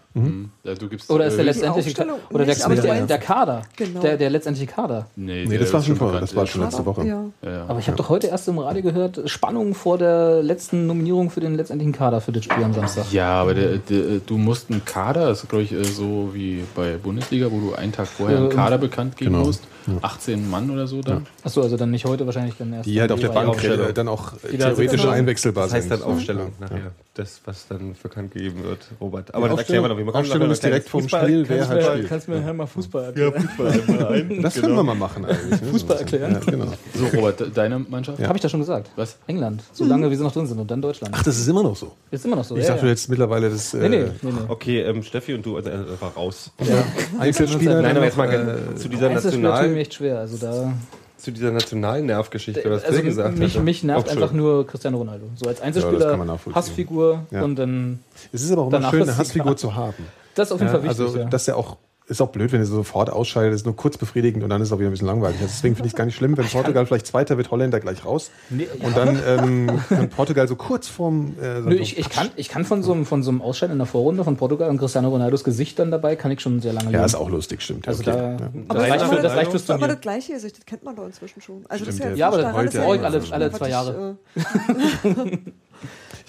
Ja, 0.64 0.76
du 0.76 0.90
gibst, 0.90 1.10
Oder 1.10 1.28
ist 1.28 1.36
der 1.38 1.44
äh, 1.44 1.48
letztendliche 1.48 1.88
Aufstellung 1.88 2.20
oder 2.32 2.46
der, 2.46 2.56
nicht, 2.56 2.68
der, 2.68 2.76
der, 2.76 2.94
meinst- 3.08 3.22
Kader? 3.26 3.62
Genau. 3.78 4.00
Der, 4.02 4.18
der 4.18 4.30
letztendliche 4.30 4.70
Kader. 4.70 5.08
Nee, 5.16 5.44
Nee, 5.46 5.50
der 5.52 5.60
das 5.60 5.72
war 5.74 5.82
schon 5.82 5.96
vorher, 5.96 6.16
bekannt, 6.20 6.30
das 6.32 6.36
war 6.36 6.44
ja. 6.44 6.52
schon 6.52 6.62
letzte 6.64 6.86
Woche. 6.86 7.06
Ja. 7.08 7.24
Ja, 7.42 7.50
ja. 7.52 7.66
Aber 7.70 7.80
ich 7.80 7.88
habe 7.88 7.96
doch 7.98 8.10
heute 8.10 8.28
erst 8.28 8.48
im 8.50 8.60
Radio 8.60 8.82
gehört, 8.84 9.22
Spannung 9.30 9.74
vor 9.74 9.98
der 9.98 10.44
letzten 10.44 10.86
Nominierung 10.88 11.30
für 11.30 11.40
den 11.40 11.56
letztendlichen 11.56 11.94
Kader 11.94 12.20
für 12.20 12.34
das 12.34 12.44
Spiel 12.44 12.62
am 12.64 12.74
Samstag. 12.74 13.12
Ja, 13.14 13.30
aber 13.42 13.54
der, 13.54 13.78
der, 13.78 14.20
du 14.26 14.38
musst 14.38 14.70
einen 14.70 14.84
Kader, 14.84 15.28
das 15.28 15.44
ist 15.44 15.50
glaube 15.50 15.64
ich 15.64 15.72
äh, 15.72 15.84
so 15.86 16.32
wie 16.34 16.64
bei 16.76 16.98
Bundesliga, 16.98 17.50
wo 17.50 17.60
du 17.60 17.74
einen 17.76 17.94
Tag 17.94 18.08
vorher 18.08 18.38
einen 18.38 18.50
Ja, 18.50 18.56
Kader 18.56 18.78
bekannt 18.78 19.16
geben 19.16 19.32
genau. 19.34 19.46
musst. 19.46 19.64
18 20.04 20.48
Mann 20.48 20.70
oder 20.70 20.86
so 20.86 21.02
dann. 21.02 21.26
Achso, 21.44 21.62
also 21.64 21.76
dann 21.76 21.90
nicht 21.90 22.06
heute, 22.06 22.24
wahrscheinlich 22.28 22.54
dann 22.56 22.72
erst. 22.72 22.86
Die 22.86 23.02
halt 23.02 23.12
auf 23.12 23.20
der. 23.20 23.30
Bank 23.30 23.50
Aufstellung. 23.50 23.90
äh, 23.90 23.94
dann 23.94 24.08
auch 24.08 24.34
theoretisch 24.48 25.04
einwechselbar 25.08 25.64
Das 25.64 25.74
heißt 25.74 25.90
sind. 25.90 26.02
dann 26.04 26.08
Aufstellung 26.12 26.52
nachher. 26.60 26.92
Das, 27.16 27.42
was 27.46 27.68
dann 27.68 27.96
bekannt 28.02 28.32
gegeben 28.32 28.64
wird, 28.64 28.80
Robert. 29.02 29.34
Aber 29.34 29.50
das 29.50 29.58
erklären 29.60 29.84
wir 29.84 29.90
noch. 29.90 29.98
Wir 30.02 30.06
machen 30.12 30.22
Aufstellung 30.22 30.50
ist 30.50 30.64
direkt 30.64 30.90
vorm 30.90 31.08
Spiel, 31.08 31.48
wer 31.48 31.68
halt 31.68 31.84
spielt. 31.86 32.10
Kannst 32.10 32.28
du 32.28 32.32
mir 32.32 32.44
halt 32.44 32.58
mal 32.58 32.66
Fußball 32.66 33.14
Ja, 33.16 33.32
Fußball 33.32 33.72
einmal 33.72 34.14
ein. 34.14 34.42
Das 34.42 34.56
können 34.56 34.76
wir 34.76 34.84
mal 34.84 34.96
machen 34.96 35.26
eigentlich. 35.26 35.62
ne? 35.62 35.68
Fußball 35.72 35.98
erklären? 35.98 36.34
Ja, 36.34 36.40
genau. 36.52 36.66
So, 36.96 37.06
Robert, 37.16 37.40
de- 37.40 37.52
deine 37.52 37.80
Mannschaft? 37.80 38.22
Habe 38.24 38.38
ich 38.38 38.42
das 38.42 38.50
schon 38.50 38.62
gesagt? 38.62 38.90
Was? 38.96 39.18
England. 39.28 39.64
Solange 39.74 40.10
wie 40.10 40.16
sie 40.16 40.24
noch 40.24 40.32
drin 40.32 40.48
sind 40.48 40.60
und 40.60 40.72
dann 40.72 40.82
Deutschland. 40.82 41.14
Ach, 41.16 41.24
das 41.24 41.38
ist 41.38 41.48
immer 41.48 41.62
noch 41.64 41.76
so. 41.76 41.92
Ist 42.10 42.26
immer 42.26 42.36
noch 42.36 42.44
so. 42.44 42.58
Ich 42.58 42.64
ja, 42.64 42.72
dachte 42.72 42.86
ja. 42.86 42.92
jetzt 42.92 43.10
mittlerweile 43.10 43.50
das 43.50 43.74
Nee, 43.74 43.90
nee, 43.90 43.96
äh, 43.98 44.04
nee, 44.22 44.32
nee. 44.32 44.32
Okay, 44.48 44.82
ähm, 44.82 45.04
Steffi 45.04 45.36
und 45.36 45.46
du 45.46 45.58
also 45.58 45.70
einfach 45.70 46.16
raus. 46.16 46.52
Einzelspieler. 47.20 47.82
Nein, 47.82 47.96
aber 47.96 48.06
jetzt 48.06 48.18
mal 48.18 48.32
äh, 48.32 48.76
zu 48.76 48.90
dieser 48.90 49.12
Es 49.12 49.20
ist 49.20 49.26
natürlich 49.26 49.44
nationalen, 49.44 49.78
echt 49.78 49.94
schwer. 49.94 50.20
Also 50.20 50.38
da. 50.38 50.74
Zu 51.22 51.32
dieser 51.32 51.52
nationalen 51.52 52.06
Nervgeschichte, 52.08 52.64
was 52.70 52.84
Also 52.84 52.96
Phil 52.98 53.06
gesagt 53.06 53.38
mich, 53.38 53.56
hat. 53.58 53.64
mich 53.64 53.84
nervt 53.84 54.08
Auch 54.08 54.12
einfach 54.12 54.28
schon. 54.30 54.38
nur 54.38 54.66
Cristiano 54.68 54.98
Ronaldo. 54.98 55.26
So 55.36 55.48
als 55.48 55.60
Ja, 55.60 55.66
Einzelspieler, 55.66 56.00
das 56.00 56.10
kann 56.10 56.20
man 56.20 56.28
nachvollziehen. 56.28 56.56
Hassfigur 56.56 57.26
Ja. 57.32 57.44
und 57.44 57.56
dann. 57.56 58.00
Es 58.32 58.42
ist 58.44 58.52
aber 58.52 58.64
auch 58.64 58.68
immer 58.68 58.78
Danach 58.78 58.92
schön, 58.92 59.02
ist 59.04 59.10
eine 59.10 59.18
Hassfigur 59.18 59.56
zu 59.58 59.76
haben. 59.76 60.06
Das 60.36 60.48
ist 60.48 60.52
auf 60.54 60.60
jeden 60.60 60.74
Ja, 60.74 60.80
Fall 60.80 60.84
wichtig. 60.90 61.06
also, 61.06 61.18
ja. 61.20 61.26
dass 61.26 61.48
er 61.48 61.58
auch 61.58 61.78
ist 62.12 62.22
auch 62.22 62.30
blöd, 62.30 62.52
wenn 62.52 62.60
er 62.60 62.66
sofort 62.66 63.10
ausscheidet, 63.10 63.54
ist 63.56 63.66
nur 63.66 63.76
kurz 63.76 63.98
befriedigend 63.98 64.44
und 64.44 64.50
dann 64.50 64.62
ist 64.62 64.68
es 64.68 64.74
auch 64.74 64.80
wieder 64.80 64.90
ein 64.90 64.92
bisschen 64.92 65.08
langweilig. 65.08 65.38
Also 65.42 65.52
deswegen 65.54 65.76
finde 65.76 65.88
ich 65.88 65.94
es 65.94 65.98
gar 65.98 66.06
nicht 66.06 66.16
schlimm, 66.16 66.38
wenn 66.38 66.46
Portugal 66.52 66.86
vielleicht 66.86 67.08
Zweiter 67.08 67.38
wird, 67.38 67.50
Holländer 67.50 67.80
gleich 67.80 68.06
raus. 68.06 68.30
Nee, 68.50 68.68
ja. 68.80 68.86
Und 68.86 68.96
dann 68.98 69.20
ähm, 69.26 69.80
kann 69.90 70.10
Portugal 70.10 70.48
so 70.48 70.56
kurz 70.56 70.88
vorm. 70.88 71.36
Äh, 71.42 71.62
Nö, 71.62 71.76
ich, 71.76 71.98
ich, 71.98 72.10
kann, 72.10 72.30
ich 72.36 72.50
kann 72.50 72.66
von 72.66 72.84
so, 72.84 72.92
einem, 72.92 73.06
von 73.06 73.24
so 73.24 73.32
einem 73.32 73.42
Ausscheiden 73.42 73.74
in 73.74 73.80
der 73.80 73.88
Vorrunde 73.88 74.24
von 74.24 74.36
Portugal 74.38 74.70
und 74.70 74.78
Cristiano 74.78 75.10
Ronaldos 75.10 75.44
Gesicht 75.44 75.80
dann 75.80 75.90
dabei, 75.90 76.16
kann 76.16 76.32
ich 76.32 76.42
schon 76.42 76.60
sehr 76.60 76.74
lange 76.74 76.88
ja, 76.88 76.92
leben. 76.92 77.06
ist 77.06 77.16
auch 77.16 77.30
lustig, 77.30 77.62
stimmt. 77.62 77.88
Also 77.88 78.02
okay. 78.02 78.12
da, 78.12 78.32
ja. 78.32 78.50
das, 78.68 78.78
reicht 78.78 79.06
für, 79.06 79.22
das 79.22 79.36
reicht 79.36 79.52
fürs 79.52 79.70
Aber 79.70 79.80
Turnier. 79.80 79.94
das 79.96 80.02
gleiche 80.02 80.34
Gesicht, 80.34 80.58
das 80.58 80.66
kennt 80.66 80.84
man 80.84 80.96
doch 80.96 81.06
inzwischen 81.06 81.42
schon. 81.42 81.66
Also 81.70 81.86
das 81.86 81.94
ist 81.96 82.00
Stimmt, 82.00 82.12
jetzt 82.12 82.20
ja, 82.20 82.28
aber 82.28 82.38
das 82.38 82.54
das 82.54 82.66
ist 82.66 82.74
ja 82.74 82.82
alle- 82.82 83.34
alle 83.34 83.52
zwei 83.52 83.66
ich, 83.66 83.72
Jahre. 83.72 84.18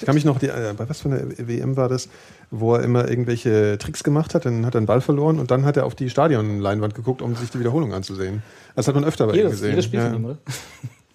Ich 0.02 0.06
kann 0.06 0.14
mich 0.14 0.24
noch, 0.24 0.38
die, 0.38 0.48
äh, 0.48 0.74
bei 0.76 0.88
was 0.88 1.00
für 1.00 1.08
eine 1.08 1.34
WM 1.38 1.76
war 1.76 1.88
das, 1.88 2.08
wo 2.50 2.74
er 2.74 2.82
immer 2.82 3.08
irgendwelche 3.08 3.78
Tricks 3.78 4.02
gemacht 4.02 4.34
hat, 4.34 4.44
dann 4.44 4.66
hat 4.66 4.74
er 4.74 4.78
einen 4.78 4.86
Ball 4.86 5.00
verloren 5.00 5.38
und 5.38 5.50
dann 5.50 5.64
hat 5.64 5.76
er 5.76 5.86
auf 5.86 5.94
die 5.94 6.10
Stadionleinwand 6.10 6.94
geguckt, 6.94 7.22
um 7.22 7.36
sich 7.36 7.50
die 7.50 7.60
Wiederholung 7.60 7.94
anzusehen. 7.94 8.42
Das 8.74 8.88
hat 8.88 8.94
man 8.94 9.04
öfter 9.04 9.26
bei 9.26 9.34
ihm 9.34 9.38
Jedes, 9.38 9.52
gesehen. 9.52 9.70
jedes 9.70 9.84
Spiel 9.84 10.00
ja. 10.00 10.06
von 10.06 10.16
ihm, 10.16 10.24
oder? 10.24 10.38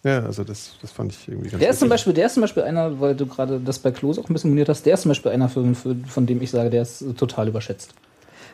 ja, 0.03 0.19
also 0.23 0.43
das, 0.43 0.77
das 0.81 0.91
fand 0.91 1.11
ich 1.11 1.27
irgendwie 1.27 1.49
ganz 1.49 1.59
Der 1.59 1.69
ist 1.69 1.79
zum. 1.79 1.89
Beispiel, 1.89 2.13
der 2.13 2.27
ist 2.27 2.35
zum 2.35 2.41
Beispiel 2.41 2.63
einer, 2.63 2.99
weil 3.01 3.15
du 3.15 3.25
gerade 3.25 3.59
das 3.59 3.79
bei 3.79 3.91
Klos 3.91 4.17
auch 4.17 4.29
ein 4.29 4.33
bisschen 4.33 4.51
moniert 4.51 4.69
hast, 4.69 4.85
der 4.85 4.93
ist 4.93 5.01
zum 5.01 5.09
Beispiel 5.09 5.31
einer, 5.31 5.49
für, 5.49 5.75
für, 5.75 5.95
von 6.07 6.25
dem 6.25 6.41
ich 6.41 6.51
sage, 6.51 6.69
der 6.69 6.83
ist 6.83 7.03
total 7.17 7.49
überschätzt. 7.49 7.93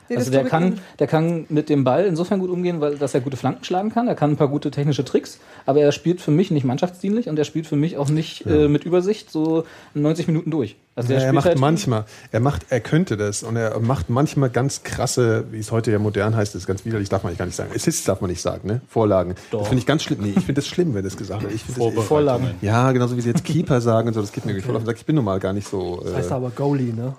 Nee, 0.09 0.17
Also 0.17 0.31
der 0.31 0.43
kann, 0.43 0.79
der 0.99 1.07
kann 1.07 1.45
mit 1.49 1.69
dem 1.69 1.83
Ball 1.83 2.05
insofern 2.05 2.39
gut 2.39 2.49
umgehen, 2.49 2.81
weil 2.81 2.97
dass 2.97 3.13
er 3.13 3.21
gute 3.21 3.37
Flanken 3.37 3.63
schlagen 3.63 3.91
kann. 3.91 4.07
Er 4.07 4.15
kann 4.15 4.31
ein 4.31 4.37
paar 4.37 4.47
gute 4.47 4.71
technische 4.71 5.03
Tricks, 5.05 5.39
aber 5.65 5.81
er 5.81 5.91
spielt 5.91 6.21
für 6.21 6.31
mich 6.31 6.51
nicht 6.51 6.63
mannschaftsdienlich 6.63 7.27
und 7.29 7.37
er 7.39 7.45
spielt 7.45 7.67
für 7.67 7.75
mich 7.75 7.97
auch 7.97 8.09
nicht 8.09 8.45
äh, 8.45 8.67
mit 8.67 8.83
Übersicht 8.85 9.31
so 9.31 9.65
90 9.93 10.27
Minuten 10.27 10.51
durch. 10.51 10.75
Also 10.95 11.11
Ja, 11.13 11.21
er 11.21 11.33
macht 11.33 11.45
halt 11.47 11.57
manchmal, 11.57 12.05
er 12.31 12.39
macht, 12.39 12.67
er 12.69 12.79
könnte 12.79 13.17
das 13.17 13.41
und 13.41 13.55
er 13.55 13.79
macht 13.79 14.11
manchmal 14.11 14.51
ganz 14.51 14.83
krasse, 14.83 15.45
wie 15.51 15.57
es 15.57 15.71
heute 15.71 15.91
ja 15.91 15.97
modern 15.97 16.35
heißt, 16.35 16.53
das 16.53 16.63
ist 16.63 16.67
ganz 16.67 16.85
widerlich, 16.85 17.09
darf 17.09 17.23
man 17.23 17.35
gar 17.35 17.45
nicht 17.45 17.55
sagen. 17.55 17.71
Assists 17.75 18.03
darf 18.03 18.21
man 18.21 18.29
nicht 18.29 18.41
sagen, 18.41 18.67
ne? 18.67 18.81
Vorlagen. 18.87 19.33
Doch. 19.49 19.59
Das 19.61 19.69
finde 19.69 19.79
ich 19.79 19.87
ganz 19.87 20.03
schlimm. 20.03 20.19
Nee, 20.21 20.29
ich 20.35 20.45
finde 20.45 20.53
das 20.55 20.67
schlimm, 20.67 20.93
wenn 20.93 21.03
das 21.03 21.17
gesagt 21.17 21.41
wird. 21.41 21.51
Ich 21.53 21.63
finde 21.63 21.95
das, 21.95 22.05
Vorlagen. 22.05 22.51
ja, 22.61 22.91
genauso 22.91 23.17
wie 23.17 23.21
sie 23.21 23.29
jetzt 23.29 23.43
Keeper 23.43 23.81
sagen 23.81 24.09
und 24.09 24.13
so, 24.13 24.21
das 24.21 24.31
geht 24.31 24.45
mir 24.45 24.51
irgendwie 24.51 24.67
voll 24.67 24.75
auf 24.75 24.83
den 24.83 24.85
Sack. 24.87 24.97
Ich 24.97 25.05
bin 25.05 25.15
normal 25.15 25.39
gar 25.39 25.53
nicht 25.53 25.67
so. 25.67 25.99
Das 26.03 26.13
heißt 26.13 26.29
Äh, 26.31 26.33
aber 26.35 26.51
Goalie, 26.51 26.93
ne? 26.93 27.15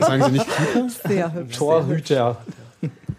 Sagen 0.00 0.24
sie 0.24 0.30
nicht 0.32 0.46
Keeper? 0.46 0.88
Sehr 1.08 1.32
hübsch. 1.32 1.56
Torhüter. 1.56 2.36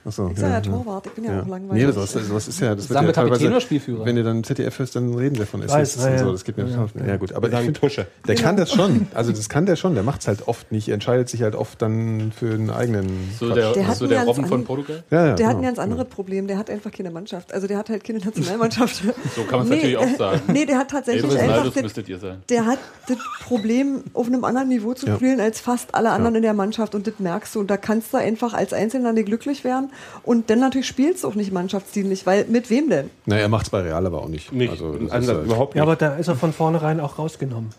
Achso, 0.08 0.30
Ich 0.34 0.40
sag 0.40 0.50
ja 0.50 0.62
Torwart, 0.62 1.06
ich 1.06 1.12
bin 1.12 1.26
ja, 1.26 1.34
Ja. 1.34 1.42
auch 1.44 1.48
langweilig. 1.48 1.86
Nee, 1.86 1.92
sowas, 1.92 2.12
sowas 2.14 2.48
ist 2.48 2.60
ja, 2.62 2.74
das 2.76 2.88
wird 2.90 2.94
Sagen 2.94 3.06
ja 3.06 3.10
wir 3.10 3.14
Kapitän 3.14 3.30
teilweise, 3.40 3.48
oder 3.52 3.62
Spielführer? 3.62 4.06
wenn 4.06 4.16
ihr 4.18 4.24
dann 4.24 4.44
ZDF 4.44 4.80
hörst, 4.80 4.96
dann 4.96 5.14
reden 5.14 5.36
sie 5.36 5.46
von 5.46 5.62
Assists 5.64 5.98
ja, 6.02 6.06
und 6.10 6.12
ja. 6.14 6.24
so, 6.24 6.32
das 6.32 6.44
geht 6.46 6.56
mir 6.58 6.66
Ja, 6.68 6.86
total 6.88 7.08
ja, 7.08 7.18
gut, 7.18 7.34
aber 7.34 7.50
ich 7.52 7.58
find, 7.60 7.78
Tusche. 7.78 8.08
der 8.28 8.36
kann 8.36 8.56
Genau. 8.56 8.66
das 8.66 8.72
schon, 8.74 9.08
also 9.14 9.32
das 9.34 9.50
kann 9.50 9.66
der 9.66 9.76
schon, 9.76 9.94
der 9.96 10.04
macht 10.04 10.22
es 10.22 10.28
halt 10.28 10.48
oft 10.48 10.72
nicht, 10.72 10.88
er 10.88 10.94
entscheidet 10.94 11.28
sich 11.30 11.42
halt 11.42 11.56
oft 11.56 11.82
dann 11.82 12.32
für 12.34 12.54
einen 12.54 12.70
eigenen 12.70 13.10
So 13.38 13.48
Quatsch. 13.48 13.56
der, 13.58 13.74
Der 13.74 13.94
so 13.96 14.08
der 14.08 14.24
Robben 14.24 14.46
von 14.48 14.64
Portugal? 14.64 15.04
ja, 15.12 15.28
ja, 15.28 15.36
Der 15.36 15.48
hat 15.48 15.54
genau. 15.56 15.60
ein 15.60 15.66
ganz 15.76 15.80
anderes 15.80 16.06
Problem. 16.08 16.48
Der 16.48 16.58
hat 16.58 16.70
einfach 16.70 16.92
keine 16.92 17.12
Mannschaft. 17.12 17.54
Also 17.54 17.68
der 17.68 17.78
hat 17.78 17.90
halt 17.90 18.04
keine 18.04 18.20
Nationalmannschaft. 18.20 19.04
So 19.36 19.44
kann 19.44 19.60
man's 19.60 19.70
natürlich 19.70 19.98
auch 19.98 20.18
sagen. 20.18 20.42
Nee, 20.48 20.66
der 20.68 20.78
hat 20.78 20.90
tatsächlich 20.90 21.24
Elvis 21.26 21.38
einfach 21.40 21.66
das, 21.74 21.76
müsstet 21.84 22.08
ihr 22.10 22.18
sein. 22.20 22.38
der 22.50 22.66
hat 22.66 22.80
das 23.10 23.18
Problem, 23.44 24.04
auf 24.14 24.28
einem 24.28 24.44
anderen 24.46 24.70
Niveau 24.70 24.94
zu 24.94 25.06
Ja. 25.08 25.16
spielen 25.18 25.40
als 25.42 25.60
fast 25.60 25.94
alle 25.96 26.12
anderen 26.12 26.36
in 26.36 26.42
der 26.44 26.54
Mannschaft 26.54 26.96
und 26.96 27.06
das 27.08 27.16
merkst 27.20 27.54
du. 27.56 27.60
Und 27.60 27.70
da 27.70 27.76
kannst 27.78 28.14
du 28.14 28.18
einfach 28.18 28.54
als 28.54 28.72
Einzelner 28.74 29.12
nicht 29.14 29.26
glücklich 29.26 29.64
werden. 29.64 29.90
Und 30.24 30.50
dann 30.50 30.60
natürlich 30.60 30.88
spielst 30.88 31.24
du 31.24 31.28
auch 31.30 31.36
nicht 31.36 31.52
mannschaftsdienlich, 31.54 32.26
weil 32.26 32.46
mit 32.46 32.70
wem 32.70 32.90
denn? 32.90 33.10
Naja, 33.26 33.44
er 33.44 33.50
macht 33.50 33.66
es 33.66 33.70
bei 33.70 33.82
Real 33.82 34.06
aber 34.06 34.22
auch 34.22 34.28
nicht. 34.28 34.52
Nicht, 34.52 34.72
Also, 34.72 34.94
das 34.94 35.24
ist 35.24 35.30
halt- 35.30 35.46
überhaupt 35.46 35.74
nicht. 35.74 35.78
Ja, 35.78 35.84
aber 35.84 35.96
da 35.96 36.16
ist 36.16 36.28
er 36.28 36.36
von 36.36 36.52
vornherein 36.54 37.00
auch 37.00 37.18
rausgenommen. 37.18 37.70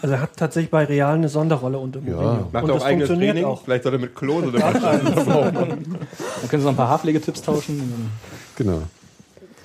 Also 0.00 0.14
er 0.14 0.22
hat 0.22 0.30
tatsächlich 0.38 0.70
bei 0.70 0.84
Real 0.84 1.14
eine 1.14 1.28
Sonderrolle 1.28 1.78
unter 1.78 2.00
Mourinho. 2.00 2.48
Macht 2.52 2.64
Und 2.64 2.70
auch 2.70 2.74
das 2.76 2.84
eigenes 2.84 3.08
funktioniert 3.08 3.34
Training. 3.36 3.44
auch. 3.44 3.62
Vielleicht 3.64 3.82
soll 3.84 3.92
er 3.92 3.98
mit 3.98 4.14
Klose 4.16 4.46
oder 4.48 4.60
was. 4.62 4.72
Dann 4.82 5.68
können 5.68 5.82
sie 6.50 6.56
noch 6.58 6.68
ein 6.70 6.76
paar 6.76 6.88
Haarpflegetipps 6.88 7.42
tauschen. 7.42 8.10
Genau. 8.56 8.82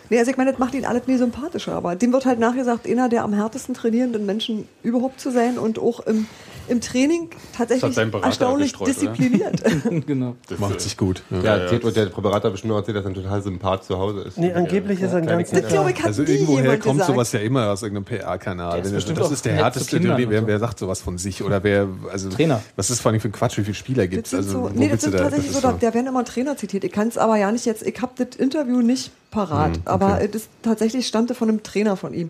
Nee, 0.10 0.18
also 0.20 0.32
ich 0.32 0.38
meine, 0.38 0.52
das 0.52 0.60
macht 0.60 0.74
ihn 0.76 0.86
alles 0.86 1.08
nie 1.08 1.18
sympathischer, 1.18 1.74
aber 1.74 1.96
dem 1.96 2.12
wird 2.14 2.26
halt 2.26 2.40
nachgesagt, 2.40 2.88
einer 2.88 3.10
der 3.10 3.24
am 3.24 3.34
härtesten 3.34 3.76
trainierenden 3.76 4.26
Menschen 4.26 4.68
überhaupt 4.84 5.20
zu 5.20 5.32
sein 5.32 5.58
und 5.60 5.78
auch 5.80 6.00
im, 6.02 6.26
im 6.68 6.82
Training 6.82 7.30
tatsächlich 7.56 7.96
Das 7.96 8.24
erstaunlich 8.24 8.74
diszipliniert. 8.74 9.62
genau. 10.08 10.36
Macht 10.58 10.82
sich 10.82 10.98
gut. 10.98 11.22
Ja. 11.30 11.58
Ja, 11.58 11.70
und 11.84 11.96
der 11.96 12.06
hat 12.12 12.52
bestimmt 12.52 12.74
erzählt, 12.74 12.98
dass 12.98 13.06
er 13.06 13.12
ein 13.12 13.14
total 13.14 13.42
Sympath 13.42 13.84
zu 13.86 13.98
Hause 14.00 14.22
ist. 14.22 14.38
Nee, 14.38 14.52
angeblich 14.52 15.00
ist 15.02 15.12
er 15.12 15.18
ein 15.20 15.28
ganz 15.28 15.50
Kinder. 15.50 15.62
Das 15.62 15.72
glaube 15.72 15.92
ich, 15.92 16.04
Also 16.04 16.24
irgendwoher 16.24 16.78
kommt 16.80 17.00
gesagt. 17.00 17.08
sowas 17.12 17.32
ja 17.32 17.40
immer 17.42 17.72
aus 17.72 17.84
irgendeinem 17.84 18.06
PR-Kanal. 18.06 18.80
Ist 18.80 18.88
er- 18.88 18.94
bestimmt 18.96 19.18
Das 19.20 19.28
auch 19.28 19.32
ist 19.32 19.46
der 19.46 19.54
härteste. 19.54 20.02
Wer, 20.04 20.48
wer 20.48 20.58
so. 20.60 20.66
sagt 20.66 20.80
sowas 20.80 21.02
von 21.02 21.18
sich? 21.18 21.44
Oder 21.44 21.64
wer, 21.64 21.88
also, 22.12 22.30
Trainer. 22.30 22.62
Was 22.76 22.90
ist 22.90 23.00
vor 23.02 23.12
allem 23.12 23.22
für 23.22 23.30
ein 23.30 23.32
Quatsch, 23.32 23.58
wie 23.58 23.64
viele 23.64 23.76
Spieler 23.76 24.08
gibt 24.08 24.26
Das 24.26 24.34
es? 24.34 24.48
Also, 24.48 24.68
so, 24.68 24.72
nee, 24.74 24.90
das 24.90 25.02
sind 25.02 25.14
da- 25.14 25.20
tatsächlich 25.20 25.52
das 25.54 25.62
so, 25.62 25.68
ist 25.70 25.82
da, 25.84 25.88
da 25.90 25.94
werden 25.94 26.08
immer 26.08 26.26
Trainer 26.26 26.58
zitiert. 26.58 26.84
Ich 26.84 26.92
kann 26.92 27.08
es 27.08 27.18
aber 27.18 27.38
ja 27.38 27.52
nicht 27.52 27.66
jetzt, 27.66 27.84
ich 27.86 28.02
habe 28.02 28.14
das 28.16 28.38
Interview 28.40 28.82
nicht 28.82 29.12
parat, 29.32 29.76
Hm, 29.78 29.82
aber 29.86 30.20
das 30.28 30.48
tatsächlich 30.62 31.08
stammte 31.08 31.36
von 31.36 31.50
einem 31.50 31.64
Trainer 31.64 31.96
von 31.98 32.14
ihm. 32.14 32.30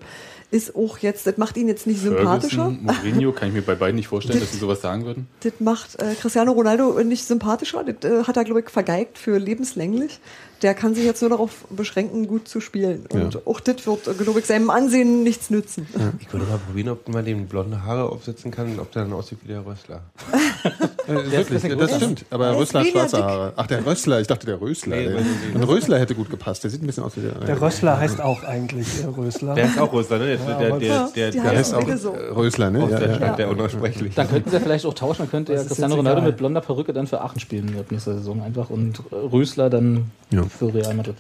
Ist 0.52 0.76
auch 0.76 0.98
jetzt, 0.98 1.28
das 1.28 1.38
macht 1.38 1.58
ihn 1.58 1.68
jetzt 1.68 1.86
nicht 1.86 2.02
sympathischer. 2.02 2.72
Ferguson, 2.72 2.84
Mourinho, 2.84 3.32
kann 3.34 3.50
ich 3.50 3.54
mir 3.54 3.62
bei 3.62 3.76
beiden 3.76 3.96
nicht 3.96 4.08
vorstellen, 4.08 4.40
dass 4.40 4.52
sie 4.52 4.58
sowas 4.58 4.82
sagen 4.82 5.06
würden. 5.06 5.28
Das 5.42 5.54
macht 5.60 6.02
äh, 6.02 6.16
Cristiano 6.20 6.52
Ronaldo 6.54 7.04
nicht 7.04 7.24
sympathischer. 7.24 7.84
Das 7.84 8.10
äh, 8.10 8.24
hat 8.24 8.36
er, 8.36 8.44
glaube 8.44 8.62
ich, 8.62 8.70
vergeigt 8.70 9.20
für 9.20 9.38
lebenslänglich. 9.38 10.20
Der 10.62 10.74
kann 10.74 10.96
sich 10.96 11.06
jetzt 11.06 11.22
nur 11.22 11.30
darauf 11.30 11.66
beschränken, 11.70 12.28
gut 12.28 12.48
zu 12.48 12.62
spielen. 12.62 13.06
Und 13.12 13.34
Ja. 13.36 13.42
auch 13.46 13.60
das 13.60 13.86
wird, 13.88 14.18
glaube 14.20 14.40
ich, 14.40 14.46
seinem 14.46 14.70
Ansehen 14.70 15.24
nichts 15.24 15.50
nützen. 15.50 15.88
Ich 16.20 16.32
würde 16.32 16.46
mal 16.46 16.58
probieren, 16.58 16.90
ob 16.90 17.08
man 17.10 17.26
dem 17.26 17.48
blonde 17.48 17.84
Haare 17.84 18.10
aufsetzen 18.10 18.52
kann 18.52 18.72
und 18.72 18.80
ob 18.80 18.92
der 18.92 19.04
dann 19.04 19.14
aussieht 19.14 19.40
wie 19.44 19.50
der 19.50 19.66
Rössler. 19.66 20.02
Äh, 21.08 21.32
wirklich, 21.32 21.64
das 21.76 21.96
stimmt. 21.96 22.26
Aber 22.30 22.48
Er 22.48 22.52
ist 22.52 22.60
Rössler 22.60 22.80
hat 22.82 22.88
schwarze. 22.88 23.24
Haare. 23.24 23.54
Ach, 23.56 23.66
der 23.66 23.84
Rössler. 23.84 24.20
Ich 24.22 24.28
dachte, 24.28 24.46
der 24.46 24.62
Rösler. 24.62 24.96
Nee, 24.96 25.08
der, 25.08 25.18
ein 25.56 25.64
Rösler 25.64 25.98
hätte 25.98 26.14
gut 26.14 26.30
gepasst. 26.30 26.64
Der 26.64 26.70
sieht 26.70 26.84
ein 26.84 26.86
bisschen 26.86 27.04
aus 27.04 27.18
wie 27.18 27.22
der. 27.22 27.32
Der 27.32 27.60
Rössler 27.60 27.98
heißt 27.98 28.22
auch 28.22 28.44
eigentlich 28.44 28.88
äh, 29.02 29.08
Rösler. 29.08 29.56
Der 29.56 29.66
ist 29.66 29.80
auch 29.80 29.92
Rössler, 29.92 30.20
ne? 30.20 30.26
Der, 30.26 30.38
der, 30.38 30.58
der, 30.58 30.80
der, 30.80 31.10
der, 31.16 31.32
der, 31.32 31.44
heißt 31.44 31.74
auch 31.74 31.88
so. 31.96 32.12
Rösler, 32.12 32.70
ne? 32.70 32.88
Ja, 32.92 33.00
der 33.00 33.20
ja. 33.20 33.36
Der 33.36 33.50
unaussprechlich. 33.50 34.14
Dann 34.14 34.30
könnten 34.30 34.52
sie 34.52 34.60
vielleicht 34.60 34.86
auch 34.86 34.94
tauschen, 34.94 35.24
dann 35.24 35.32
könnte 35.32 35.54
ja 35.54 35.64
Cristiano 35.64 35.96
Ronaldo 35.96 36.22
mit 36.22 36.38
blonder 36.38 36.62
Perücke 36.62 36.94
dann 36.94 37.08
für 37.08 37.22
Aachen 37.22 37.40
spielen 37.40 37.76
ab 37.80 37.86
nächster 37.90 38.14
Saison 38.16 38.44
einfach 38.44 38.70
und 38.70 39.02
Rösler 39.12 39.70
dann 39.72 40.12
Ja. 40.32 40.44
Für 40.50 40.74
Real 40.74 40.94
Madrid. 40.94 41.16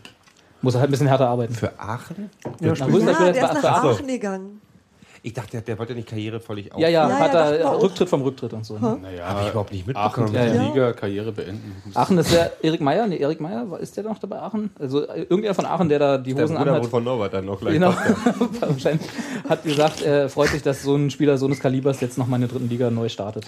Muss 0.61 0.73
er 0.75 0.82
halt 0.82 0.89
ein 0.89 0.91
bisschen 0.91 1.07
härter 1.07 1.30
arbeiten. 1.30 1.53
Für 1.53 1.71
Aachen? 1.80 2.30
Ja, 2.59 2.75
spielt- 2.75 2.93
Rösler 2.93 3.11
Ja, 3.11 3.19
der 3.32 3.36
ist 3.36 3.41
nach 3.53 3.59
für 3.61 3.71
Aachen 3.71 4.07
gegangen. 4.07 4.61
Ich 5.21 5.34
dachte, 5.34 5.51
der, 5.51 5.61
der 5.61 5.77
wollte 5.77 5.93
nicht 5.95 6.07
Karriere 6.07 6.39
völlig 6.39 6.71
auf. 6.73 6.80
Ja, 6.80 6.88
ja, 6.88 7.09
Ja, 7.09 7.19
hat 7.19 7.34
ja, 7.34 7.51
er. 7.51 7.82
Rücktritt 7.82 8.07
vom 8.07 8.21
Rücktritt 8.21 8.53
und 8.53 8.65
so. 8.65 8.77
Naja, 8.77 9.27
Hab 9.27 9.41
ich 9.43 9.49
überhaupt 9.49 9.71
nicht 9.73 9.84
Aachen 9.93 10.23
mitbekommen. 10.23 10.34
dritte 10.34 10.55
Ja, 10.57 10.63
ja. 10.63 10.69
Liga, 10.69 10.93
Karriere 10.93 11.32
beenden. 11.34 11.75
Aachen 11.93 12.17
ist 12.19 12.32
der 12.32 12.53
Erik 12.63 12.80
Meyer? 12.80 13.05
Nee, 13.05 13.17
Erik 13.17 13.41
Meyer, 13.41 13.69
war- 13.69 13.82
ist 13.82 13.97
der 13.97 14.05
noch 14.05 14.17
dabei 14.17 14.39
Aachen? 14.39 14.69
Also 14.80 15.05
äh, 15.07 15.23
irgendwer 15.23 15.53
von 15.53 15.65
Aachen, 15.65 15.89
der 15.89 15.99
da 15.99 16.17
die 16.17 16.34
Der 16.34 16.43
Hosen 16.45 16.55
Bruder 16.55 16.71
anhat. 16.75 16.86
von 16.86 17.03
Norbert 17.03 17.34
dann 17.34 17.45
noch 17.45 17.59
gleich. 17.59 17.73
Genau, 17.73 17.89
ja. 17.91 18.15
wahrscheinlich. 18.61 19.09
Hat 19.49 19.63
gesagt, 19.63 20.01
er 20.03 20.30
freut 20.30 20.49
sich, 20.51 20.61
dass 20.61 20.84
so 20.84 20.95
ein 20.95 21.09
Spieler 21.09 21.38
so 21.38 21.47
eines 21.47 21.59
Kalibers 21.59 21.99
jetzt 21.99 22.17
nochmal 22.17 22.38
in 22.41 22.47
der 22.47 22.55
dritten 22.55 22.69
Liga 22.69 22.89
neu 22.89 23.09
startet. 23.09 23.45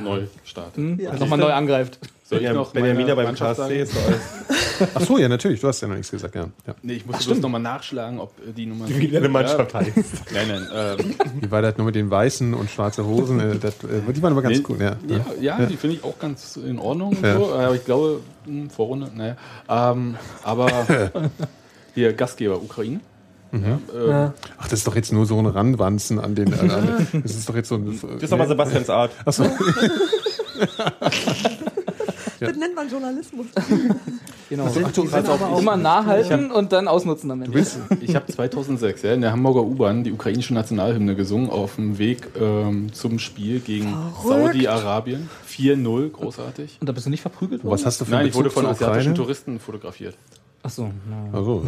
Neu 0.00 0.22
starten. 0.44 0.98
Hm? 1.00 1.18
Nochmal 1.18 1.38
neu 1.40 1.52
angreift. 1.52 1.98
Soll 2.28 2.40
ich 2.40 2.44
Ja, 2.44 2.52
noch 2.52 2.72
Benjamina 2.72 3.14
meine 3.14 3.16
beim 3.16 3.24
Mannschaft 3.26 3.56
KSC 3.58 3.68
sagen? 3.68 3.80
ist 3.80 3.96
doch 3.96 4.06
alles. 4.06 4.90
Ach 4.94 5.00
so, 5.00 5.16
ja, 5.18 5.28
natürlich. 5.28 5.60
Du 5.60 5.68
hast 5.68 5.80
ja 5.80 5.88
noch 5.88 5.94
nichts 5.94 6.10
gesagt, 6.10 6.34
ja. 6.34 6.42
ja. 6.66 6.74
Nee, 6.82 6.92
ich 6.94 7.06
muss 7.06 7.24
bloß 7.24 7.38
nochmal 7.40 7.60
nachschlagen, 7.62 8.20
ob 8.20 8.38
äh, 8.46 8.52
die 8.52 8.66
Nummer. 8.66 8.86
Wie 8.86 9.08
deine 9.08 9.30
Mannschaft 9.30 9.72
ja. 9.72 9.80
heißt. 9.80 9.96
Nein, 10.34 10.48
nein. 10.48 10.68
Ähm, 11.00 11.14
Wie 11.40 11.50
war 11.50 11.62
das 11.62 11.78
nur 11.78 11.86
mit 11.86 11.94
den 11.94 12.10
weißen 12.10 12.52
und 12.52 12.70
schwarze 12.70 13.06
Hosen? 13.06 13.40
Äh, 13.40 13.58
das, 13.58 13.76
äh, 13.84 14.12
die 14.14 14.22
waren 14.22 14.32
aber 14.32 14.42
ganz 14.42 14.58
Nee, 14.58 14.62
gut, 14.62 14.78
ja. 14.78 14.96
ja, 15.08 15.24
ja, 15.58 15.66
die 15.66 15.76
finde 15.78 15.96
ich 15.96 16.04
auch 16.04 16.18
ganz 16.18 16.56
in 16.56 16.78
Ordnung 16.78 17.16
und 17.16 17.22
Ja. 17.24 17.34
so. 17.38 17.54
Aber 17.54 17.74
ich 17.74 17.84
glaube, 17.86 18.20
hm, 18.44 18.68
Vorrunde, 18.68 19.10
naja. 19.14 19.36
Ähm, 19.68 20.16
aber 20.42 20.68
hier 21.94 22.12
Gastgeber 22.12 22.56
Ukraine. 22.62 23.00
Ja, 23.52 23.58
äh, 23.98 24.08
Ja. 24.10 24.34
Ach, 24.58 24.68
das 24.68 24.80
ist 24.80 24.86
doch 24.86 24.94
jetzt 24.96 25.12
nur 25.12 25.24
so 25.24 25.38
ein 25.38 25.46
Ranwanzen 25.46 26.20
an 26.20 26.34
den. 26.34 26.52
An, 26.52 26.70
an, 26.70 27.06
das 27.22 27.34
ist 27.34 27.48
doch 27.48 27.56
jetzt 27.56 27.68
so 27.70 27.76
ein. 27.76 27.98
Das 28.02 28.22
ist 28.24 28.32
aber 28.34 28.46
Sebastians 28.46 28.90
Art. 28.90 29.12
Achso. 29.24 29.44
Das 32.40 32.56
nennt 32.56 32.74
man 32.74 32.88
Journalismus. 32.90 33.46
Genau. 34.50 34.64
Ach, 34.64 34.92
du, 34.92 35.06
Also 35.12 35.32
auch 35.32 35.58
immer 35.60 35.76
nachhalten 35.76 36.50
und 36.50 36.72
dann 36.72 36.88
ausnutzen 36.88 37.30
am 37.30 37.42
Ende. 37.42 37.66
Ich 38.00 38.14
habe 38.16 38.32
2006 38.32 39.02
ja, 39.02 39.12
in 39.12 39.20
der 39.20 39.32
Hamburger 39.32 39.62
U-Bahn 39.62 40.04
die 40.04 40.12
ukrainische 40.12 40.54
Nationalhymne 40.54 41.14
gesungen 41.16 41.50
auf 41.50 41.74
dem 41.74 41.98
Weg 41.98 42.28
ähm, 42.40 42.90
zum 42.94 43.18
Spiel 43.18 43.60
gegen. 43.60 43.94
Saudi-Arabien. 44.26 45.28
4-0, 45.46 46.10
großartig. 46.12 46.78
Und 46.80 46.88
da 46.88 46.92
bist 46.94 47.04
du 47.04 47.10
nicht 47.10 47.20
verprügelt 47.20 47.62
worden? 47.62 47.74
was 47.74 47.84
hast 47.84 48.00
du 48.00 48.06
für 48.06 48.12
Nein, 48.12 48.20
einen 48.20 48.28
ich 48.30 48.34
wurde 48.34 48.48
Bezug 48.48 48.62
von 48.62 48.70
asiatischen 48.70 48.98
Ukraine? 49.12 49.14
Touristen 49.14 49.60
fotografiert. 49.60 50.14
Achso, 50.62 50.90
na. 51.10 51.38
Achso. 51.38 51.64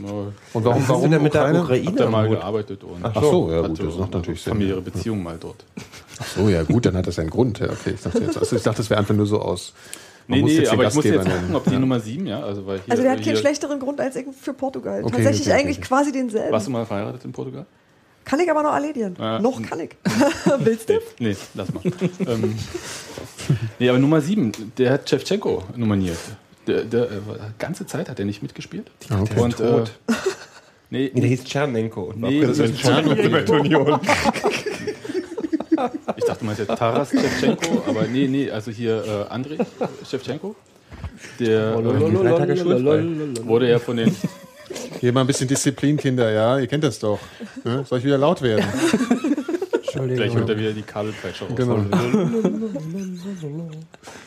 Mal- 0.00 0.32
Und 0.52 0.64
warum, 0.64 0.64
Was 0.64 0.74
hast 0.82 0.88
du 0.88 0.92
warum 0.94 1.10
denn 1.10 1.22
mit 1.24 1.34
der 1.34 1.42
Ukraine? 1.52 1.58
Hab 1.86 1.96
da 1.96 2.04
Ukraine 2.04 2.10
mal 2.10 2.28
gearbeitet 2.28 2.84
und 2.84 3.04
Ach 3.04 3.22
so, 3.22 3.50
ja 3.50 3.66
gut, 3.66 3.80
das 3.80 3.96
macht 3.96 4.14
natürlich 4.14 4.42
Sinn. 4.42 4.52
familiäre 4.52 4.80
Beziehungen 4.80 5.22
mal 5.24 5.36
dort. 5.38 5.64
Ach 6.20 6.26
so, 6.26 6.48
ja 6.48 6.62
gut, 6.62 6.86
dann 6.86 6.96
hat 6.96 7.08
das 7.08 7.18
einen 7.18 7.30
Grund. 7.30 7.58
Ja, 7.58 7.66
okay, 7.70 7.94
ich 7.96 8.00
dachte 8.02 8.18
jetzt, 8.22 8.38
also 8.38 8.54
ich 8.56 8.62
dachte, 8.62 8.78
das 8.78 8.88
wäre 8.88 9.00
einfach 9.00 9.14
nur 9.16 9.26
so 9.26 9.40
aus. 9.40 9.72
Man 10.30 10.40
Nee, 10.40 10.60
nee, 10.60 10.66
aber 10.68 10.86
ich 10.86 10.94
muss 10.94 11.04
jetzt 11.04 11.24
gucken, 11.28 11.54
ob 11.54 11.64
die 11.64 11.72
Ja. 11.72 11.78
Nummer 11.78 12.00
7, 12.00 12.26
ja, 12.26 12.40
also 12.40 12.66
weil 12.66 12.80
hier, 12.80 12.90
Also 12.90 13.02
der 13.02 13.12
hat 13.12 13.20
hier 13.20 13.32
keinen 13.32 13.40
schlechteren 13.40 13.80
Grund 13.80 14.00
als 14.00 14.16
für 14.40 14.54
Portugal. 14.54 15.02
Okay, 15.02 15.16
Tatsächlich 15.16 15.48
okay, 15.48 15.60
eigentlich 15.60 15.78
okay. 15.78 15.86
quasi 15.88 16.12
denselben. 16.12 16.52
Warst 16.52 16.66
du 16.66 16.70
mal 16.70 16.86
verheiratet 16.86 17.24
in 17.24 17.32
Portugal? 17.32 17.66
Kann 18.24 18.40
ich 18.40 18.50
aber 18.50 18.62
noch 18.62 18.72
erledigen. 18.72 19.16
Ja. 19.18 19.38
Noch 19.40 19.60
kann 19.62 19.80
ich. 19.80 19.90
Willst 20.60 20.88
du? 20.88 21.00
Nee, 21.18 21.36
lass 21.54 21.72
mal. 21.72 21.82
ähm, 22.26 22.54
nee, 23.78 23.88
aber 23.88 23.98
Nummer 23.98 24.20
7, 24.20 24.52
der 24.78 24.92
hat 24.92 25.08
Shevchenko 25.08 25.64
nominiert. 25.76 26.18
Der, 26.66 26.84
der, 26.84 27.04
äh, 27.04 27.08
ganze 27.58 27.86
Zeit 27.86 28.08
hat 28.08 28.18
er 28.18 28.24
nicht 28.24 28.42
mitgespielt. 28.42 28.90
Ah, 29.08 29.22
okay. 29.22 29.40
Und, 29.40 29.58
äh, 29.60 29.84
nee, 30.90 31.10
Nee, 31.12 31.20
der 31.20 31.28
hieß 31.28 31.44
Tschernenko 31.44 32.02
und 32.02 32.20
Nee, 32.20 32.40
das 32.42 32.58
ist 32.58 32.84
der 32.84 33.02
Sowjetunion. 33.04 34.00
ich 36.16 36.24
dachte, 36.24 36.40
du 36.40 36.46
meinst 36.46 36.60
jetzt 36.60 36.76
Taras 36.76 37.10
Shevchenko, 37.10 37.84
aber 37.86 38.04
nee, 38.04 38.28
nee, 38.28 38.50
also 38.50 38.70
hier 38.70 39.04
äh, 39.04 39.32
Andrei 39.32 39.58
Shevchenko. 40.08 40.54
Der 41.38 41.76
ähm, 41.76 42.56
schulfrei. 42.56 43.46
wurde 43.46 43.70
ja 43.70 43.78
von 43.78 43.96
den 43.96 44.14
Hier 45.00 45.12
mal 45.12 45.22
ein 45.22 45.26
bisschen 45.26 45.48
Disziplin, 45.48 45.96
Kinder, 45.96 46.30
ja, 46.30 46.58
ihr 46.58 46.66
kennt 46.66 46.84
das 46.84 46.98
doch. 46.98 47.18
Ne? 47.64 47.84
Soll 47.88 47.98
ich 47.98 48.04
wieder 48.04 48.18
laut 48.18 48.42
werden? 48.42 48.64
Gleich 49.92 50.34
holt 50.34 50.48
er 50.48 50.58
wieder 50.58 50.72
die 50.72 50.82
Kabelpeitsche 50.82 51.46
raus. 51.46 51.54
Genau. 51.56 51.84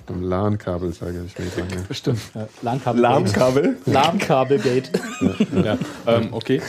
Am 0.08 0.22
LAN-Kabel, 0.22 0.92
sage 0.94 1.24
ich 1.26 1.40
mir. 1.40 1.50
sagen, 1.50 1.68
ja. 1.88 1.96
Stimmt. 1.96 2.20
Ja. 2.36 2.48
LAN-Kabel. 2.62 3.02
Lahmkabel. 3.02 3.78
LAN-Kabelgate. 3.86 4.90
Ja, 5.64 5.78
ähm, 6.06 6.30
okay. 6.32 6.62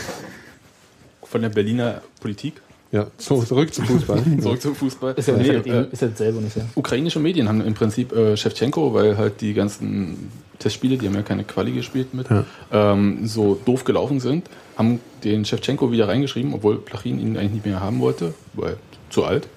Von 1.25 1.43
der 1.43 1.49
Berliner 1.49 2.03
Politik. 2.21 2.63
Ja, 2.95 3.09
so, 3.19 3.43
zurück 3.43 3.75
zum 3.75 3.87
Fußball. 3.87 4.23
Zurück 4.41 4.63
zum 4.63 4.75
Fußball. 4.77 5.15
Ist 5.17 5.27
ja, 5.27 5.37
Nee, 5.37 5.49
ungefähr- 5.57 5.81
äh, 5.89 5.93
ist 5.93 6.03
ja 6.03 6.07
dasselbe 6.09 6.39
ungefähr. 6.39 6.65
ukrainische 6.77 7.19
Medien 7.19 7.49
haben 7.49 7.61
im 7.61 7.75
Prinzip 7.75 8.13
äh, 8.13 8.37
Shevchenko, 8.37 8.95
weil 8.95 9.19
halt 9.19 9.41
die 9.41 9.53
ganzen 9.53 10.31
Testspiele, 10.61 10.97
die 10.97 11.09
haben 11.09 11.15
ja 11.17 11.23
keine 11.23 11.43
Quali 11.43 11.73
gespielt 11.73 12.15
mit, 12.15 12.29
ähm, 12.71 13.27
so 13.27 13.59
doof 13.65 13.83
gelaufen 13.83 14.21
sind, 14.21 14.49
haben 14.79 15.01
den 15.25 15.45
Shevchenko 15.45 15.91
wieder 15.91 16.07
reingeschrieben, 16.07 16.55
obwohl 16.55 16.77
Plachin 16.79 17.19
ihn 17.19 17.37
eigentlich 17.37 17.55
nicht 17.55 17.67
mehr 17.67 17.81
haben 17.81 17.99
wollte, 17.99 18.33
weil 18.53 18.77
zu 19.11 19.25
alt. 19.25 19.49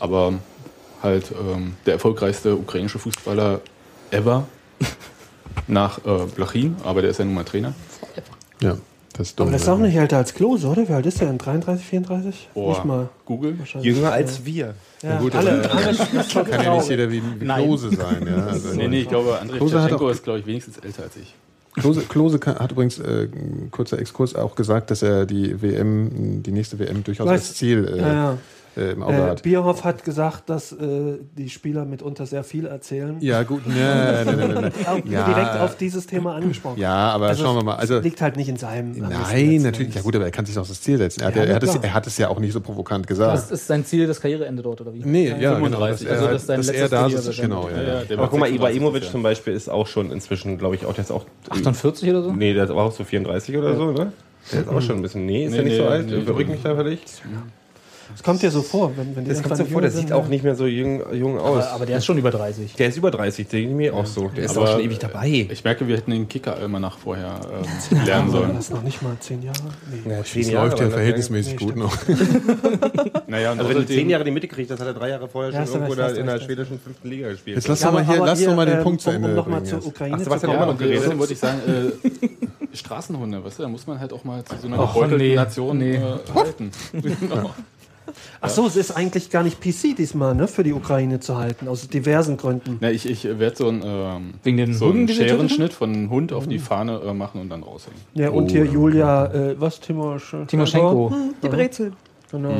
Aber 0.00 0.34
halt 1.04 1.30
ähm, 1.30 1.74
der 1.86 1.94
erfolgreichste 1.94 2.56
ukrainische 2.56 2.98
Fußballer 2.98 3.60
ever 4.10 4.48
nach 5.68 5.98
äh, 6.04 6.26
Plachin, 6.34 6.74
aber 6.82 7.00
der 7.02 7.12
ist 7.12 7.18
ja 7.20 7.24
nun 7.24 7.34
mal 7.34 7.44
Trainer. 7.44 7.74
Ja, 8.60 8.76
das 9.12 9.28
ist 9.28 9.38
dumm. 9.38 9.48
Aber 9.48 9.52
das 9.52 9.62
ist 9.62 9.68
auch 9.68 9.78
nicht 9.78 9.96
älter 9.96 10.18
als 10.18 10.32
Klose, 10.34 10.66
oder? 10.68 10.88
Wie 10.88 10.92
alt 10.92 11.06
ist 11.06 11.20
der 11.20 11.28
denn? 11.28 11.38
33, 11.38 11.84
34? 11.86 12.48
Boah, 12.54 12.70
Nicht 12.70 12.84
mal. 12.84 13.08
Google. 13.24 13.58
Wahrscheinlich. 13.58 13.94
Jünger 13.96 14.12
als 14.12 14.44
wir. 14.44 14.74
Ja, 15.02 15.18
gut, 15.18 15.34
alle, 15.34 15.64
aber- 15.64 15.74
alle, 15.74 15.96
das 15.96 16.28
Kann 16.32 16.46
ja 16.62 16.76
nicht 16.76 16.88
jeder 16.90 17.10
wie, 17.10 17.22
wie 17.38 17.44
Klose 17.44 17.90
sein. 17.90 18.26
Ja? 18.26 18.46
Also, 18.46 18.68
Nee, 18.74 18.88
nee, 18.88 19.00
ich 19.00 19.08
glaube, 19.08 19.38
Shevchenko 19.58 20.06
auch- 20.06 20.10
ist, 20.10 20.22
glaube 20.24 20.38
ich, 20.40 20.46
wenigstens 20.46 20.78
älter 20.78 21.04
als 21.04 21.16
ich. 21.16 21.34
Klose, 21.74 22.00
Klose 22.02 22.38
kann, 22.40 22.56
hat 22.58 22.72
übrigens, 22.72 22.98
äh, 22.98 23.28
kurzer 23.70 23.98
Exkurs, 24.00 24.34
auch 24.34 24.56
gesagt, 24.56 24.90
dass 24.90 25.02
er 25.02 25.24
die 25.24 25.62
WM, 25.62 26.42
die 26.42 26.50
nächste 26.50 26.78
WM 26.80 27.04
durchaus 27.04 27.26
Weiß. 27.28 27.40
als 27.40 27.54
Ziel 27.54 27.86
äh, 27.86 28.00
Ja, 28.00 28.12
ja. 28.12 28.38
Äh, 28.80 28.92
im 28.92 29.02
Auge 29.02 29.14
Äh, 29.16 29.20
hat. 29.22 29.42
Bierhoff 29.42 29.84
hat 29.84 30.04
gesagt, 30.04 30.48
dass 30.50 30.72
äh, 30.72 31.18
die 31.36 31.48
Spieler 31.50 31.84
mitunter 31.84 32.26
sehr 32.26 32.42
viel 32.44 32.66
erzählen. 32.66 33.16
Ja, 33.20 33.42
gut, 33.42 33.66
ne, 33.66 33.74
ne, 33.74 34.36
ne, 34.36 34.48
ne, 34.48 34.60
ne. 34.62 34.72
Auch 34.88 34.98
Ja. 35.10 35.24
direkt 35.26 35.60
auf 35.60 35.76
dieses 35.76 36.06
Thema 36.06 36.34
angesprochen. 36.34 36.78
Ja, 36.80 37.10
aber 37.10 37.28
Also 37.28 37.44
schauen 37.44 37.56
wir 37.56 37.60
es 37.60 37.64
mal. 37.66 37.74
Also, 37.76 37.98
liegt 38.00 38.20
halt 38.20 38.36
nicht 38.36 38.48
in 38.48 38.56
seinem. 38.56 38.92
Nein, 38.92 39.62
natürlich. 39.62 39.94
Ja, 39.94 40.02
gut, 40.02 40.16
aber 40.16 40.24
er 40.24 40.30
kann 40.30 40.46
sich 40.46 40.58
auch 40.58 40.66
das 40.66 40.80
Ziel 40.80 40.98
setzen. 40.98 41.20
Er 41.20 41.26
hat, 41.28 41.36
Ja, 41.36 41.42
ja, 41.44 41.48
er, 41.50 41.54
hat 41.56 41.62
es, 41.62 41.74
er 41.76 41.94
hat 41.94 42.06
es 42.06 42.18
ja 42.18 42.28
auch 42.28 42.38
nicht 42.40 42.52
so 42.52 42.60
provokant 42.60 43.04
Das 43.04 43.08
gesagt. 43.08 43.50
ist 43.50 43.66
sein 43.66 43.84
Ziel, 43.84 44.06
das 44.06 44.20
Karriereende 44.20 44.62
dort, 44.62 44.80
oder 44.80 44.92
wie? 44.94 45.02
Nee, 45.04 45.28
ja, 45.38 45.54
35. 45.54 46.06
genau. 46.08 46.18
Also, 46.20 46.32
dass 46.32 46.46
das 46.46 46.58
ist 46.60 46.66
sein 46.66 46.74
er, 46.76 46.88
dass 46.88 46.92
er 46.92 47.08
da 47.22 47.30
ist, 47.30 47.40
genau, 47.40 47.68
ja, 47.68 47.82
ja. 47.82 48.16
Aber 48.16 48.28
guck 48.28 48.40
mal, 48.40 48.46
36 48.48 48.56
Ibrahimovic 48.56 49.04
ja. 49.04 49.10
zum 49.10 49.22
Beispiel 49.22 49.52
ist 49.54 49.68
auch 49.68 49.86
schon 49.86 50.10
inzwischen, 50.10 50.58
glaube 50.58 50.74
ich, 50.76 50.84
auch 50.86 50.94
der 50.94 51.04
ist 51.04 51.10
auch. 51.10 51.24
48 51.50 52.10
oder 52.10 52.22
so? 52.22 52.32
Nee, 52.32 52.54
der 52.54 52.64
ist 52.64 52.70
auch 52.70 52.92
so 52.92 53.04
34 53.04 53.56
oder 53.56 53.76
so, 53.76 53.92
ne? 53.92 54.12
Der 54.52 54.60
ist 54.60 54.68
auch 54.68 54.80
schon 54.80 54.96
ein 54.96 55.02
bisschen. 55.02 55.26
Nee, 55.26 55.44
ist 55.44 55.50
Nee, 55.50 55.56
der 55.58 55.64
nicht 55.66 55.76
so 55.76 55.84
alt? 55.86 56.06
nee. 56.06 56.44
Mich 56.44 56.62
da 56.62 56.74
völlig. 56.74 57.00
Es 58.14 58.22
kommt 58.22 58.42
dir 58.42 58.50
so 58.50 58.62
vor, 58.62 58.92
wenn, 58.96 59.14
wenn 59.16 59.24
die 59.24 59.30
Das 59.30 59.42
kommt 59.42 59.56
so 59.56 59.64
vor, 59.64 59.80
der 59.80 59.90
sieht 59.90 60.12
auch 60.12 60.24
ja. 60.24 60.28
nicht 60.28 60.44
mehr 60.44 60.54
so 60.54 60.66
jung, 60.66 61.02
jung 61.14 61.38
aus. 61.38 61.64
Aber, 61.64 61.72
aber 61.76 61.86
der 61.86 61.98
ist 61.98 62.04
schon 62.04 62.18
über 62.18 62.30
30. 62.30 62.74
der 62.74 62.88
ist 62.88 62.96
über 62.96 63.10
30, 63.10 63.48
den 63.48 63.70
ich 63.70 63.74
mir 63.74 63.94
auch 63.94 64.06
so. 64.06 64.28
Der 64.28 64.44
ist 64.44 64.56
Aber 64.56 64.66
auch 64.66 64.72
schon 64.72 64.80
ewig 64.82 64.98
dabei. 64.98 65.46
Ich 65.50 65.64
merke, 65.64 65.86
wir 65.88 65.96
hätten 65.96 66.10
den 66.10 66.28
Kicker-Almanach 66.28 66.98
vorher 66.98 67.40
ähm, 67.92 67.98
lernen 68.06 68.30
sollen. 68.30 68.54
Das 68.54 68.64
ist 68.66 68.74
noch 68.74 68.82
nicht 68.82 69.00
mal 69.02 69.16
zehn 69.20 69.42
Jahre. 69.42 69.58
Nee. 70.04 70.10
Ja, 70.12 70.24
zehn 70.24 70.42
Es 70.42 70.50
Jahre, 70.50 70.66
läuft 70.68 70.80
ja 70.80 70.86
aber 70.86 70.94
verhältnismäßig 70.94 71.52
Nee, 71.58 71.64
gut 71.66 71.76
noch. 71.76 71.96
Naja, 73.26 73.52
und 73.52 73.58
Also 73.60 73.68
wenn 73.70 73.76
du 73.78 73.82
außerdem- 73.84 73.86
zehn 73.96 74.10
Jahre 74.10 74.24
die 74.24 74.30
Mitte 74.32 74.48
kriegst, 74.48 74.70
das 74.70 74.80
hat 74.80 74.86
er 74.88 74.94
drei 74.94 75.10
Jahre 75.10 75.28
vorher 75.28 75.52
Ja, 75.52 75.64
schon 75.66 75.74
du 75.80 75.86
irgendwo 75.86 76.02
recht, 76.02 76.16
in 76.16 76.26
der 76.26 76.40
schwedischen 76.40 76.80
fünften 76.80 77.08
Liga 77.08 77.28
gespielt. 77.28 77.56
Jetzt 77.56 77.68
lass 77.68 77.80
Ja, 77.80 77.86
doch 77.88 77.94
mal, 77.94 78.04
hier, 78.06 78.18
lass 78.24 78.44
doch 78.44 78.56
mal 78.56 78.66
den 78.66 78.78
ähm, 78.78 78.82
Punkt 78.84 79.00
zu 79.02 79.10
Ende 79.10 79.28
Um 79.28 79.34
nochmal 79.36 79.60
bringen. 79.60 79.80
zur. 79.80 79.86
Ukraine 79.88 80.18
zu 80.18 80.28
kommen. 80.30 80.56
Außerdem 80.56 81.18
wollte 81.18 81.32
ich 81.32 81.38
sagen, 81.38 81.58
äh, 81.66 82.28
Straßenhunde, 82.76 83.44
weißt 83.44 83.58
du, 83.58 83.62
da 83.64 83.68
muss 83.68 83.86
man 83.86 83.98
halt 84.00 84.12
auch 84.12 84.24
mal 84.24 84.44
zu 84.44 84.56
so 84.56 84.66
einer 84.66 84.78
gebeutelten 84.78 85.18
nee, 85.18 85.34
Nation 85.34 85.80
äh, 85.82 86.00
halten. 86.34 86.70
Ach 88.40 88.48
so, 88.48 88.66
es 88.66 88.76
ist 88.76 88.90
eigentlich 88.92 89.30
gar 89.30 89.42
nicht 89.42 89.60
PC 89.60 89.96
diesmal, 89.96 90.34
ne, 90.34 90.48
für 90.48 90.62
die 90.62 90.72
Ukraine 90.72 91.20
zu 91.20 91.38
halten, 91.38 91.68
aus 91.68 91.88
diversen 91.88 92.36
Gründen. 92.36 92.78
Na, 92.80 92.90
ich 92.90 93.08
ich 93.08 93.24
werde 93.24 93.56
so 93.56 93.68
einen, 93.68 93.82
ähm, 93.84 94.34
Wegen 94.42 94.56
den 94.56 94.74
so 94.74 94.86
Hunden, 94.86 95.08
einen 95.08 95.08
Scherenschnitt 95.08 95.72
von 95.72 95.92
einem 95.92 96.10
Hund 96.10 96.32
auf 96.32 96.46
die 96.46 96.58
Fahne 96.58 97.00
äh, 97.04 97.12
machen 97.12 97.40
und 97.40 97.48
dann 97.50 97.62
raushängen. 97.62 98.00
Ja, 98.14 98.30
und 98.30 98.50
hier 98.50 98.64
Julia, 98.64 99.26
äh, 99.26 99.60
was, 99.60 99.80
Timosch 99.80 100.34
Timoschenko. 100.46 101.12
Die 101.42 101.48
Brezel. 101.48 101.92
Genau. 102.30 102.52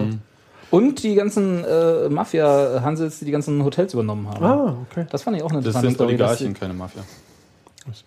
Und 0.71 1.03
die 1.03 1.15
ganzen 1.17 1.65
äh, 1.65 2.09
Mafia-Hansels, 2.09 3.19
die 3.19 3.25
die 3.25 3.33
ganzen 3.33 3.65
Hotels 3.65 3.93
übernommen 3.93 4.29
haben. 4.29 4.45
Ah, 4.45 4.77
okay. 4.89 5.07
Das 5.11 5.23
fand 5.23 5.37
ich 5.37 5.43
auch 5.43 5.51
eine 5.51 5.59
Das 5.59 5.75
interessante 5.75 5.87
sind 5.89 5.95
Story. 5.95 6.09
Oligarchen, 6.11 6.55
keine 6.55 6.75
Mafia. 6.75 7.03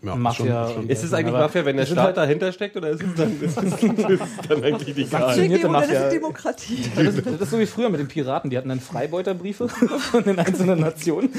Ja, 0.03 0.15
Mafia. 0.15 0.67
schon- 0.67 0.75
schon- 0.75 0.89
Ist 0.89 1.03
es 1.03 1.13
eigentlich 1.13 1.33
Mafia, 1.33 1.65
wenn 1.65 1.75
der 1.77 1.85
die 1.85 1.91
Staat 1.91 2.05
halt- 2.05 2.17
dahinter 2.17 2.51
steckt 2.51 2.77
oder 2.77 2.89
ist 2.91 3.01
es 3.01 3.15
dann, 3.15 3.41
ist 3.41 3.57
es, 3.57 3.63
ist 3.83 4.21
es 4.21 4.47
dann 4.47 4.63
eigentlich 4.63 4.95
egal? 4.97 5.07
Sanktionierte 5.21 5.67
Moderne 5.67 5.93
Mafia. 5.93 6.09
Demokratie. 6.09 6.77
Das 6.95 7.15
ist, 7.15 7.25
das 7.25 7.41
ist 7.41 7.49
so 7.49 7.59
wie 7.59 7.65
früher 7.65 7.89
mit 7.89 7.99
den 7.99 8.07
Piraten, 8.07 8.49
die 8.49 8.57
hatten 8.57 8.69
dann 8.69 8.79
Freibeuterbriefe 8.79 9.67
von 9.99 10.23
den 10.23 10.37
einzelnen 10.39 10.79
Nationen. 10.79 11.29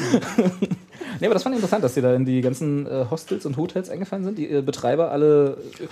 nee, 1.20 1.26
aber 1.26 1.34
das 1.34 1.42
fand 1.44 1.54
ich 1.54 1.58
interessant, 1.60 1.84
dass 1.84 1.94
die 1.94 2.00
da 2.02 2.12
in 2.14 2.24
die 2.24 2.40
ganzen 2.40 2.86
äh, 2.86 3.06
Hostels 3.10 3.46
und 3.46 3.56
Hotels 3.56 3.88
eingefallen 3.88 4.24
sind. 4.24 4.36
Die 4.36 4.50
äh, 4.50 4.62
Betreiber 4.62 5.10
alle 5.12 5.56
äh, 5.80 5.86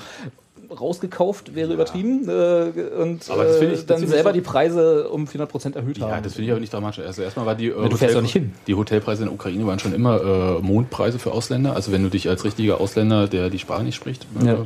rausgekauft, 0.78 1.54
wäre 1.54 1.72
übertrieben. 1.72 2.28
Äh, 2.28 2.72
und 3.00 3.30
Aber 3.30 3.44
das 3.44 3.58
find 3.58 3.72
ich- 3.72 3.78
äh, 3.78 3.82
das 3.82 3.86
dann 3.86 4.02
ich 4.02 4.08
selber 4.08 4.30
so- 4.30 4.34
die 4.34 4.40
Preise 4.40 5.08
um 5.08 5.26
400% 5.26 5.76
erhöht 5.76 6.00
haben. 6.00 6.10
Ja, 6.10 6.20
das 6.20 6.32
finde 6.34 6.46
ich 6.46 6.50
aber 6.52 6.60
nicht 6.60 6.72
dramatisch. 6.72 7.04
Also 7.04 7.22
erstmal 7.22 7.46
war 7.46 7.54
die, 7.54 7.68
äh, 7.68 7.88
du 7.88 7.96
fährst 7.96 8.14
doch 8.16 8.22
nicht 8.22 8.32
hin. 8.32 8.52
die 8.66 8.74
Hotelpreise 8.74 9.22
in 9.22 9.28
der 9.28 9.34
Ukraine 9.34 9.66
waren 9.66 9.78
schon 9.78 9.94
immer 9.94 10.20
äh, 10.22 10.62
Mondpreise 10.62 11.18
für 11.18 11.32
Ausländer. 11.32 11.74
Also 11.74 11.92
wenn 11.92 12.02
du 12.02 12.08
dich 12.08 12.28
als 12.28 12.44
richtiger 12.44 12.80
Ausländer, 12.80 13.26
der 13.28 13.50
die 13.50 13.58
Sprache 13.58 13.82
nicht 13.84 13.96
spricht, 13.96 14.26
äh, 14.42 14.46
Ja. 14.46 14.56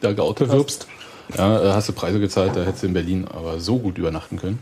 da 0.00 0.12
geoutet 0.12 0.48
bewirbst, 0.48 0.86
ja, 1.36 1.62
äh, 1.62 1.72
hast 1.72 1.88
du 1.88 1.92
Preise 1.92 2.18
gezahlt, 2.20 2.52
da 2.56 2.62
hättest 2.64 2.82
du 2.82 2.86
in 2.88 2.92
Berlin 2.94 3.26
aber 3.32 3.60
so 3.60 3.78
gut 3.78 3.98
übernachten 3.98 4.36
können. 4.36 4.58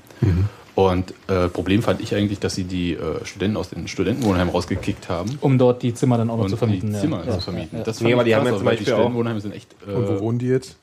Und 0.78 1.12
äh, 1.26 1.48
Problem 1.48 1.82
fand 1.82 2.00
ich 2.00 2.14
eigentlich, 2.14 2.38
dass 2.38 2.54
sie 2.54 2.62
die 2.62 2.92
äh, 2.92 3.24
Studenten 3.24 3.56
aus 3.56 3.68
den 3.70 3.88
Studentenwohnheimen 3.88 4.54
rausgekickt 4.54 5.08
haben. 5.08 5.36
um 5.40 5.58
dort 5.58 5.82
die 5.82 5.92
Zimmer 5.92 6.18
dann 6.18 6.30
auch 6.30 6.36
noch 6.36 6.44
Und 6.44 6.50
zu 6.50 6.56
vermieten. 6.56 6.92
die. 6.92 7.00
Zimmer 7.00 7.24
Ja, 7.26 7.32
zu 7.34 7.40
vermieten. 7.40 7.70
ja, 7.72 7.78
ja. 7.78 7.84
Das 7.84 8.00
Nee, 8.00 8.12
aber 8.14 8.22
die 8.22 8.36
haben 8.36 8.44
ja 8.44 8.52
also 8.52 8.58
zum 8.58 8.64
Beispiel 8.66 8.84
die 8.84 8.90
Studentenwohnheime 8.92 9.40
sind 9.40 9.54
echt 9.56 9.74
äh, 9.88 9.92
Und 9.92 10.08
wo 10.08 10.20
wohnen 10.20 10.38
die 10.38 10.46
jetzt? 10.46 10.76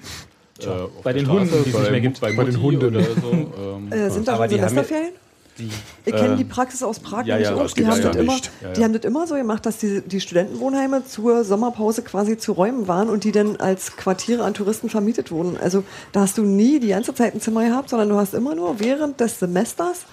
äh, 0.60 0.66
Bei 1.02 1.14
den 1.14 1.24
Straße, 1.24 1.40
Hunden, 1.40 1.64
die 1.64 1.70
es 1.70 1.74
bei- 1.74 1.80
nicht 1.80 1.92
mehr 1.92 2.02
gibt. 2.02 2.20
Bei, 2.20 2.34
Bei 2.34 2.44
den 2.44 2.62
Hunden. 2.62 2.86
Oder 2.88 3.04
so. 3.22 3.32
Ähm, 3.32 3.90
Äh, 3.94 4.10
sind 4.10 4.28
da 4.28 4.34
Aber 4.34 4.50
schon 4.50 4.58
die 4.58 4.64
Semesterferien? 4.68 5.14
Die, 5.58 5.70
Ihr 6.06 6.14
kennt 6.14 6.32
Ähm, 6.32 6.38
die 6.38 6.44
Praxis 6.44 6.84
aus 6.84 7.00
Prag 7.00 7.26
ja, 7.26 7.36
nämlich 7.36 7.50
ja, 7.50 7.56
auch. 7.56 7.64
das 7.64 7.74
Die 7.76 7.88
haben, 7.88 8.02
ja 8.02 8.08
das 8.10 8.16
immer, 8.18 8.34
nicht. 8.34 8.52
Ja, 8.62 8.68
ja. 8.68 8.74
die 8.74 8.84
haben 8.84 8.94
das 8.94 9.04
immer 9.06 9.26
so 9.26 9.36
gemacht, 9.36 9.66
dass 9.66 9.78
die, 9.78 10.02
die 10.02 10.20
Studentenwohnheime 10.20 11.06
zur 11.08 11.44
Sommerpause 11.46 12.02
quasi 12.02 12.38
zu 12.38 12.52
Räumen 12.52 12.88
waren 12.90 13.08
und 13.10 13.24
die 13.24 13.32
dann 13.32 13.56
als 13.58 13.96
Quartiere 13.96 14.44
an 14.44 14.54
Touristen 14.54 14.90
vermietet 14.90 15.32
wurden. 15.32 15.56
Also 15.58 15.84
da 16.12 16.22
hast 16.22 16.38
du 16.38 16.44
nie 16.44 16.80
die 16.82 16.90
ganze 16.90 17.14
Zeit 17.16 17.34
ein 17.36 17.42
Zimmer 17.42 17.64
gehabt, 17.64 17.90
sondern 17.90 18.10
du 18.10 18.16
hast 18.18 18.34
immer 18.34 18.54
nur 18.54 18.80
während 18.82 19.20
des 19.22 19.40
Semesters 19.40 20.06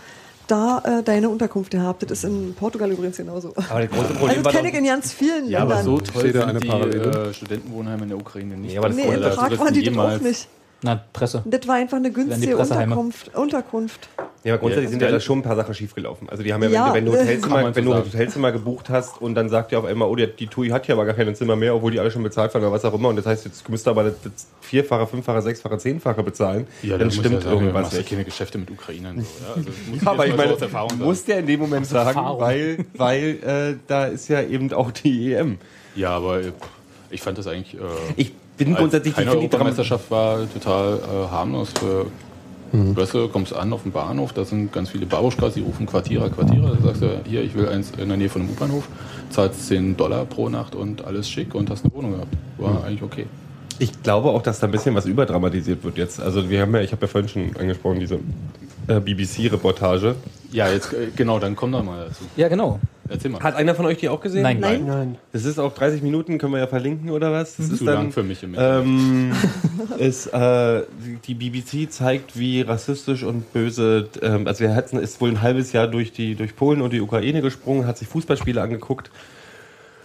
da 0.47 0.83
äh, 0.85 1.03
deine 1.03 1.29
Unterkunft 1.29 1.71
gehabt. 1.71 2.03
Das 2.03 2.11
ist 2.19 2.25
in 2.25 2.55
Portugal 2.55 2.91
übrigens 2.91 3.17
genauso. 3.17 3.49
aber 3.69 3.81
das 3.81 3.91
große 3.91 4.03
Also 4.05 4.15
Problem 4.15 4.37
das 4.37 4.45
war 4.45 4.53
kenne 4.53 4.69
ich 4.71 4.75
in 4.75 4.85
ganz 4.85 5.13
vielen 5.13 5.49
Ja, 5.49 5.61
aber 5.61 5.77
Ländern. 5.77 5.85
so 5.87 5.99
toll 6.01 6.23
sehe 6.23 6.33
da 6.33 6.41
sind 6.41 6.49
eine 6.51 6.61
die 6.61 6.69
Parallele. 6.69 7.29
äh, 7.31 7.35
Studentenwohnheime 7.35 8.03
in 8.05 8.09
der 8.11 8.19
Ukraine 8.19 8.57
nicht. 8.57 8.73
Nee, 8.73 8.79
aber 8.79 8.89
das 8.89 8.97
nee, 8.97 9.05
in 9.13 9.21
Prag 9.21 9.37
waren 9.59 9.75
die 9.75 9.81
das 9.83 9.89
auch 9.89 10.03
jemals- 10.03 10.21
nicht. 10.23 10.49
Na, 10.85 11.01
Presse. 11.13 11.43
Das 11.45 11.69
war 11.69 11.77
einfach 11.77 11.97
eine 11.99 12.11
günstige. 12.11 12.57
Unterkunft. 12.57 13.33
Unterkunft. 13.37 14.09
ja, 14.43 14.55
aber 14.55 14.61
grundsätzlich 14.63 14.87
Ja, 14.87 14.91
sind 14.91 15.01
ja 15.03 15.07
geil. 15.07 15.15
da 15.15 15.21
schon 15.21 15.39
ein 15.39 15.43
paar 15.43 15.55
Sachen 15.55 15.75
schiefgelaufen. 15.75 16.29
Also 16.29 16.43
die 16.43 16.53
haben 16.53 16.61
ja, 16.65 16.71
Ja, 16.71 16.93
wenn, 16.93 17.05
du- 17.05 17.13
wenn 17.13 17.19
du 17.19 17.23
äh, 17.23 17.23
Hotelzimmer, 17.25 17.61
so 17.69 17.75
wenn 17.77 17.85
du 17.85 17.93
ein. 17.93 17.99
Hotelzimmer 18.05 18.51
gebucht 18.51 18.91
hast 18.91 19.21
und 19.23 19.37
dann 19.37 19.49
sagt 19.49 19.71
ihr 19.71 19.79
auf 19.79 19.85
einmal, 19.85 20.09
oh, 20.09 20.17
die, 20.17 20.27
die 20.27 20.49
TUI 20.49 20.71
hat 20.71 20.89
ja 20.89 20.97
aber 20.97 21.05
gar 21.05 21.15
kein 21.15 21.33
Zimmer 21.37 21.55
mehr, 21.55 21.77
obwohl 21.77 21.93
die 21.93 22.01
alle 22.01 22.11
schon 22.11 22.25
bezahlt 22.25 22.53
waren 22.55 22.63
oder 22.65 22.73
was 22.73 22.85
auch 22.85 22.95
immer. 22.95 23.11
Und 23.11 23.15
das 23.17 23.27
heißt, 23.27 23.45
jetzt 23.45 23.69
müsst 23.69 23.87
ihr 23.87 23.91
aber 23.93 24.03
das, 24.05 24.15
das 24.25 24.47
vierfache, 24.61 25.07
fünffache, 25.07 25.41
sechsfache, 25.43 25.79
zehnfache 25.79 26.23
bezahlen. 26.25 26.67
Ja, 26.83 26.99
dann 26.99 27.13
stimmt 27.13 27.27
ja 27.27 27.41
sagen, 27.41 27.43
du 27.45 27.51
irgendwas 27.61 27.83
machst 27.83 27.93
ja 27.93 27.99
nicht. 27.99 28.11
keine 28.11 28.25
Geschäfte 28.25 28.59
mit 28.59 28.69
Ukrainern. 28.71 29.21
So, 29.21 29.25
ja? 29.47 29.55
also, 29.55 29.69
Ja, 30.05 30.11
aber 30.11 30.27
ich 30.27 30.33
so 30.33 30.37
meine, 30.37 30.59
sagen. 30.59 30.99
muss 30.99 31.25
der 31.25 31.39
in 31.39 31.47
dem 31.47 31.61
Moment 31.61 31.87
sagen, 31.87 32.19
weil, 32.41 32.85
weil 32.95 33.39
äh, 33.75 33.77
da 33.87 34.07
ist 34.07 34.27
ja 34.29 34.43
eben 34.43 34.73
auch 34.73 34.91
die 34.91 35.33
EM. 35.35 35.59
Ja, 35.95 36.11
aber 36.11 36.41
äh, 36.41 36.53
ich 37.11 37.23
fand 37.23 37.39
das 37.39 37.47
eigentlich. 37.47 37.75
Äh, 37.75 37.79
Ich 38.17 38.33
bin 38.65 38.75
grundsätzlich 38.75 39.15
keine 39.15 39.27
ich 39.27 39.31
finde 39.31 39.49
die 39.49 39.53
Europameisterschaft 39.55 40.11
war 40.11 40.41
total 40.53 40.99
äh, 40.99 41.31
harmlos 41.31 41.71
für. 41.79 42.07
Weißt 42.75 43.13
du, 43.13 43.29
kommst 43.29 43.55
an 43.55 43.71
auf 43.75 43.83
den 43.83 43.93
Bahnhof, 43.93 44.33
da 44.33 44.47
sind 44.47 44.73
ganz 44.73 44.89
viele 44.89 45.05
Babuschkas, 45.05 45.53
die 45.53 45.61
rufen 45.61 45.85
Quartierer, 45.85 46.31
Quartierer. 46.31 46.75
Da 46.75 46.83
sagst 46.83 47.03
du, 47.03 47.21
hier, 47.27 47.43
ich 47.43 47.55
will 47.55 47.69
eins 47.69 47.93
in 47.99 48.09
der 48.09 48.17
Nähe 48.17 48.31
von 48.31 48.41
einem 48.41 48.51
U-Bahnhof, 48.53 48.89
zahlst 49.29 49.67
10 49.67 49.99
Dollar 49.99 50.25
pro 50.25 50.49
Nacht 50.49 50.75
und 50.75 51.05
alles 51.05 51.29
schick 51.29 51.55
und 51.55 51.69
hast 51.69 51.85
eine 51.85 51.93
Wohnung 51.93 52.13
gehabt. 52.13 52.35
War 52.57 52.85
eigentlich 52.85 53.03
okay. 53.03 53.27
Ich 53.79 54.03
glaube 54.03 54.31
auch, 54.31 54.41
dass 54.41 54.61
da 54.61 54.69
ein 54.69 54.71
bisschen 54.71 54.95
was 54.95 55.05
überdramatisiert 55.05 55.85
wird 55.85 55.99
jetzt. 55.99 56.19
Also 56.19 56.49
wir 56.49 56.63
haben 56.63 56.75
ja, 56.75 56.81
ich 56.81 56.93
habe 56.93 57.03
ja 57.03 57.09
vorhin 57.09 57.29
schon 57.29 57.57
angesprochen, 57.57 58.01
diese 58.01 58.21
äh, 58.89 59.01
BBC-Reportage. 59.01 60.17
Ja, 60.51 60.69
jetzt, 60.69 60.93
äh, 60.93 61.09
genau, 61.17 61.39
dann 61.39 61.57
komm 61.57 61.73
doch 61.73 61.83
mal 61.83 62.07
dazu. 62.09 62.25
Ja, 62.37 62.49
genau. 62.49 62.79
Erzähl 63.09 63.31
mal. 63.31 63.43
Hat 63.43 63.55
einer 63.57 63.75
von 63.75 63.87
euch 63.87 63.99
die 63.99 64.09
auch 64.09 64.21
gesehen? 64.21 64.43
Nein. 64.43 64.61
Nein. 64.61 64.87
Nein. 64.87 65.17
Das 65.33 65.45
ist 65.45 65.59
auch 65.59 65.75
30 65.75 66.03
Minuten, 66.03 66.39
können 66.39 66.53
wir 66.53 66.61
ja 66.61 66.67
verlinken 66.67 67.11
oder 67.11 67.33
was? 67.33 67.57
Das 67.57 67.69
ist 67.69 67.79
Zu 67.79 67.85
lang 67.85 68.13
für 68.13 68.23
mich 68.23 68.43
im 68.43 68.55
Ähm, 68.57 69.33
ist, 69.99 70.27
äh, 70.29 70.83
die 71.27 71.35
BBC 71.35 71.91
zeigt, 71.91 72.39
wie 72.39 72.63
rassistisch 72.63 73.23
und 73.23 73.53
böse, 73.53 74.09
ähm, 74.23 74.47
also 74.47 74.65
er 74.65 74.75
hat, 74.75 74.93
ist 74.93 75.21
wohl 75.21 75.31
ein 75.31 75.43
halbes 75.43 75.73
Jahr 75.73 75.89
durch, 75.89 76.13
die, 76.13 76.35
durch 76.35 76.57
Polen 76.57 76.81
und 76.81 76.93
die 76.93 77.01
Ukraine 77.01 77.43
gesprungen, 77.43 77.87
hat 77.87 77.99
sich 77.99 78.09
Fußballspiele 78.09 78.61
angeguckt, 78.61 79.11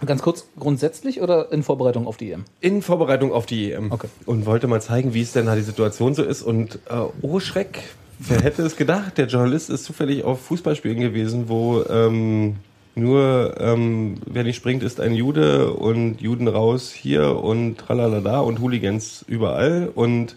Ganz 0.06 0.22
kurz, 0.22 0.46
grundsätzlich 0.60 1.22
oder 1.22 1.52
in 1.52 1.64
Vorbereitung 1.64 2.06
auf 2.06 2.18
die 2.18 2.32
EM? 2.32 2.46
in 2.62 2.84
Vorbereitung 2.84 3.32
auf 3.32 3.48
die 3.48 3.72
EM. 3.72 3.92
Okay. 3.92 4.08
Und 4.28 4.46
wollte 4.46 4.68
mal 4.68 4.80
zeigen, 4.80 5.16
wie 5.16 5.22
es 5.22 5.32
denn 5.32 5.48
da 5.48 5.56
die 5.56 5.64
Situation 5.64 6.14
so 6.14 6.22
ist. 6.22 6.44
Und 6.44 6.76
äh, 6.90 7.00
oh 7.22 7.40
Schreck, 7.40 7.82
wer 8.20 8.42
hätte 8.42 8.64
es 8.64 8.76
gedacht? 8.76 9.18
Der 9.18 9.28
Journalist 9.28 9.70
ist 9.70 9.84
zufällig 9.84 10.24
auf 10.24 10.42
Fußballspielen 10.42 11.00
gewesen, 11.00 11.50
wo 11.50 11.84
ähm, 11.90 12.58
nur 12.96 13.56
ähm, 13.60 14.16
wer 14.26 14.44
nicht 14.44 14.56
springt, 14.56 14.82
ist 14.82 15.00
ein 15.00 15.14
Jude 15.14 15.72
und 15.72 16.20
Juden 16.20 16.48
raus 16.48 16.92
hier 16.92 17.38
und 17.44 17.78
tralalala 17.78 18.40
und 18.40 18.60
Hooligans 18.60 19.24
überall. 19.28 19.92
Und 19.94 20.36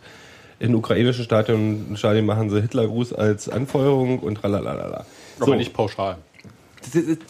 in 0.59 0.75
ukrainischen 0.75 1.25
Stadien, 1.25 1.97
Stadien 1.97 2.27
machen 2.27 2.51
sie 2.51 2.61
Hitlergruß 2.61 3.15
als 3.15 3.49
Anfeuerung 3.49 4.19
und 4.19 4.35
tralalala. 4.37 5.07
Aber 5.41 5.57
nicht 5.57 5.73
pauschal. 5.73 6.19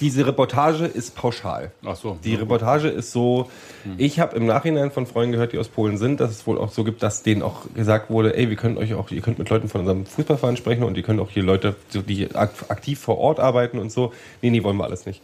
Diese 0.01 0.27
Reportage 0.27 0.85
ist 0.87 1.17
pauschal. 1.17 1.73
Ach 1.85 1.97
so. 1.97 2.19
Die 2.25 2.35
Reportage 2.35 2.89
ist 2.89 3.11
so, 3.13 3.51
ich 3.97 4.21
habe 4.21 4.37
im 4.37 4.47
Nachhinein 4.47 4.91
von 4.91 5.07
Freunden 5.07 5.33
gehört, 5.33 5.53
die 5.53 5.59
aus 5.59 5.69
Polen 5.69 5.99
sind, 5.99 6.21
dass 6.21 6.31
es 6.31 6.47
wohl 6.47 6.57
auch 6.59 6.71
so 6.71 6.85
gibt, 6.85 7.03
dass 7.03 7.23
denen 7.23 7.43
auch 7.43 7.63
gesagt 7.75 8.11
wurde, 8.11 8.37
ey, 8.37 8.49
wir 8.49 8.57
können 8.57 8.79
euch 8.79 8.95
auch, 8.95 9.11
ihr 9.11 9.21
könnt 9.21 9.39
mit 9.39 9.49
Leuten 9.51 9.69
von 9.69 9.81
unserem 9.81 10.07
Fußballverein 10.07 10.57
sprechen 10.57 10.85
und 10.85 10.97
ihr 10.97 11.03
könnt 11.03 11.21
auch 11.21 11.31
hier 11.31 11.43
Leute, 11.43 11.75
die 11.95 12.35
ak- 12.35 12.67
aktiv 12.69 12.99
vor 13.01 13.19
Ort 13.19 13.41
arbeiten 13.41 13.79
und 13.79 13.91
so. 13.91 14.13
Nee, 14.41 14.51
nee, 14.51 14.63
wollen 14.63 14.77
wir 14.77 14.85
alles 14.85 15.05
nicht. 15.07 15.21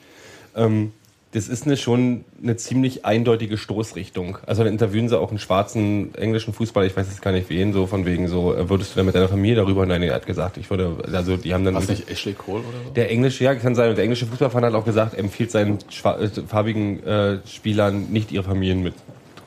Ähm, 0.54 0.92
das 1.36 1.48
ist 1.48 1.66
eine, 1.66 1.76
schon 1.76 2.24
eine 2.42 2.56
ziemlich 2.56 3.04
eindeutige 3.04 3.58
Stoßrichtung. 3.58 4.38
Also 4.46 4.64
dann 4.64 4.72
interviewen 4.72 5.10
sie 5.10 5.20
auch 5.20 5.28
einen 5.28 5.38
schwarzen 5.38 6.14
englischen 6.14 6.54
Fußballer, 6.54 6.86
ich 6.86 6.96
weiß 6.96 7.08
jetzt 7.08 7.20
gar 7.20 7.30
nicht 7.30 7.50
wen, 7.50 7.74
so 7.74 7.86
von 7.86 8.06
wegen 8.06 8.26
so, 8.26 8.54
äh, 8.54 8.70
würdest 8.70 8.92
du 8.92 8.96
dann 8.96 9.04
mit 9.04 9.14
deiner 9.14 9.28
Familie 9.28 9.56
darüber? 9.56 9.84
Nein, 9.84 10.02
er 10.02 10.14
hat 10.14 10.24
gesagt, 10.24 10.56
ich 10.56 10.70
würde, 10.70 10.96
also 11.12 11.36
die 11.36 11.52
haben 11.52 11.62
dann... 11.66 11.74
War 11.74 11.82
es 11.82 11.90
nicht 11.90 12.10
Ashley 12.10 12.32
Cole 12.32 12.60
oder 12.60 12.78
so? 12.86 12.90
Der 12.94 13.10
englische, 13.10 13.44
ja, 13.44 13.54
kann 13.54 13.74
sein. 13.74 13.90
Und 13.90 13.96
der 13.96 14.04
englische 14.04 14.24
Fußballverein 14.24 14.64
hat 14.64 14.74
auch 14.74 14.86
gesagt, 14.86 15.12
er 15.12 15.18
empfiehlt 15.18 15.50
seinen 15.50 15.76
äh, 15.76 16.28
farbigen 16.46 17.04
äh, 17.04 17.38
Spielern 17.46 18.06
nicht 18.10 18.32
ihre 18.32 18.44
Familien 18.44 18.82
mit 18.82 18.94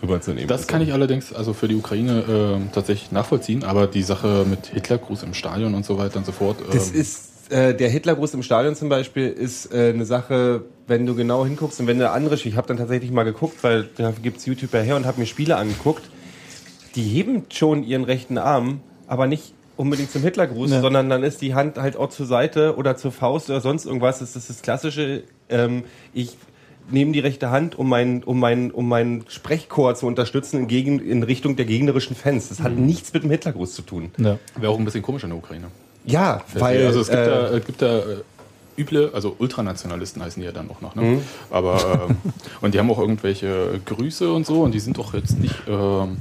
rüberzunehmen. 0.03 0.47
Das 0.47 0.67
kann 0.67 0.83
ich 0.83 0.93
allerdings 0.93 1.33
also 1.33 1.53
für 1.53 1.67
die 1.67 1.75
Ukraine 1.75 2.59
äh, 2.69 2.71
tatsächlich 2.71 3.11
nachvollziehen, 3.11 3.63
aber 3.63 3.87
die 3.87 4.03
Sache 4.03 4.45
mit 4.47 4.67
Hitlergruß 4.67 5.23
im 5.23 5.33
Stadion 5.33 5.73
und 5.73 5.87
so 5.87 5.97
weiter 5.97 6.19
und 6.19 6.27
so 6.27 6.33
fort. 6.33 6.57
Das 6.71 6.91
ähm, 6.91 7.01
ist 7.01 7.38
äh, 7.49 7.73
der 7.73 7.89
Hitlergruß 7.89 8.33
im 8.33 8.43
Stadion 8.43 8.75
zum 8.75 8.89
Beispiel 8.89 9.27
ist 9.27 9.73
äh, 9.73 9.89
eine 9.93 10.05
Sache, 10.05 10.63
wenn 10.87 11.05
du 11.05 11.15
genau 11.15 11.45
hinguckst 11.45 11.79
und 11.79 11.87
wenn 11.87 11.99
du 11.99 12.09
andere, 12.09 12.35
ich 12.35 12.55
habe 12.55 12.67
dann 12.67 12.77
tatsächlich 12.77 13.11
mal 13.11 13.23
geguckt, 13.23 13.63
weil 13.63 13.89
da 13.97 14.11
gibt's 14.11 14.45
YouTube 14.45 14.73
ja 14.73 14.79
her 14.81 14.95
und 14.95 15.05
habe 15.05 15.19
mir 15.19 15.25
Spiele 15.25 15.55
angeguckt, 15.57 16.09
die 16.95 17.03
heben 17.03 17.43
schon 17.49 17.83
ihren 17.83 18.03
rechten 18.03 18.37
Arm, 18.37 18.81
aber 19.07 19.27
nicht 19.27 19.53
unbedingt 19.77 20.11
zum 20.11 20.21
Hitlergruß, 20.23 20.71
Ja. 20.71 20.81
sondern 20.81 21.09
dann 21.09 21.23
ist 21.23 21.41
die 21.41 21.53
Hand 21.53 21.77
halt 21.77 21.95
auch 21.95 22.09
zur 22.09 22.25
Seite 22.25 22.75
oder 22.75 22.97
zur 22.97 23.11
Faust 23.11 23.49
oder 23.49 23.61
sonst 23.61 23.85
irgendwas. 23.85 24.19
Das 24.19 24.35
ist 24.35 24.49
das 24.49 24.61
klassische, 24.61 25.23
ähm, 25.47 25.83
ich 26.13 26.37
nehme 26.91 27.11
die 27.11 27.19
rechte 27.19 27.49
Hand, 27.51 27.77
um 27.77 27.87
meinen 27.87 28.23
um 28.23 28.39
mein, 28.39 28.71
um 28.71 28.89
mein 28.89 29.23
Sprechchor 29.27 29.95
zu 29.95 30.07
unterstützen 30.07 30.57
in, 30.61 30.67
gegen, 30.67 30.99
in 30.99 31.23
Richtung 31.23 31.55
der 31.55 31.65
gegnerischen 31.65 32.15
Fans. 32.15 32.49
Das 32.49 32.61
hat 32.61 32.73
nichts 32.73 33.13
mit 33.13 33.23
dem 33.23 33.29
Hitlergruß 33.31 33.73
zu 33.73 33.83
tun. 33.83 34.11
Ja. 34.17 34.37
Wäre 34.59 34.71
auch 34.71 34.79
ein 34.79 34.85
bisschen 34.85 35.03
komisch 35.03 35.23
in 35.23 35.29
der 35.29 35.37
Ukraine. 35.37 35.67
Ja, 36.05 36.41
weil 36.53 36.85
also 36.87 37.01
es 37.01 37.07
gibt 37.09 37.19
äh, 37.19 37.25
da, 37.25 37.53
äh, 37.55 37.59
gibt 37.59 37.81
da 37.81 37.99
äh, 37.99 38.03
üble, 38.77 39.11
also 39.13 39.35
Ultranationalisten 39.37 40.23
heißen 40.23 40.39
die 40.41 40.45
ja 40.45 40.51
dann 40.53 40.69
auch 40.69 40.81
noch. 40.81 40.95
Ne? 40.95 41.01
Mhm. 41.01 41.21
Aber 41.51 42.07
ähm, 42.09 42.17
und 42.61 42.73
die 42.73 42.79
haben 42.79 42.89
auch 42.89 42.99
irgendwelche 42.99 43.79
Grüße 43.85 44.31
und 44.31 44.45
so 44.45 44.61
und 44.63 44.73
die 44.73 44.79
sind 44.79 44.97
doch 44.97 45.13
jetzt 45.13 45.37
nicht 45.39 45.55
ähm, 45.67 46.17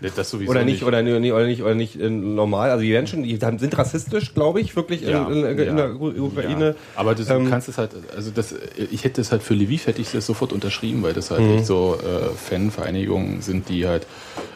Ne, 0.00 0.10
Das 0.16 0.30
sowieso 0.30 0.50
Oder 0.50 0.64
nicht, 0.64 0.82
oder 0.82 1.02
nicht, 1.02 1.32
oder 1.32 1.46
nicht, 1.46 1.62
oder 1.62 1.74
nicht 1.74 1.96
normal. 1.98 2.70
Also 2.70 2.82
die 2.82 2.90
werden 2.90 3.06
schon, 3.06 3.22
die 3.22 3.36
sind 3.36 3.76
rassistisch, 3.76 4.32
glaube 4.34 4.60
ich, 4.60 4.74
wirklich 4.74 5.02
Ja, 5.02 5.28
in, 5.28 5.44
in, 5.44 5.58
in 5.58 5.66
ja. 5.66 5.74
der 5.74 6.00
Ukraine. 6.00 6.68
Ja. 6.68 6.74
Aber 6.96 7.14
das, 7.14 7.28
Ähm, 7.28 7.44
du 7.44 7.50
kannst 7.50 7.68
es 7.68 7.76
halt, 7.76 7.90
also 8.16 8.30
das, 8.30 8.54
ich 8.90 9.04
hätte 9.04 9.20
es 9.20 9.30
halt 9.30 9.42
für 9.42 9.54
Lviv 9.54 9.86
hätte 9.86 10.00
ich 10.00 10.12
das 10.12 10.24
sofort 10.24 10.52
unterschrieben, 10.52 11.02
weil 11.02 11.12
das 11.12 11.30
halt 11.30 11.42
Mhm. 11.42 11.56
echt 11.56 11.66
so 11.66 11.98
äh, 11.98 12.34
Fanvereinigungen 12.34 13.42
sind, 13.42 13.68
die 13.68 13.86
halt 13.86 14.06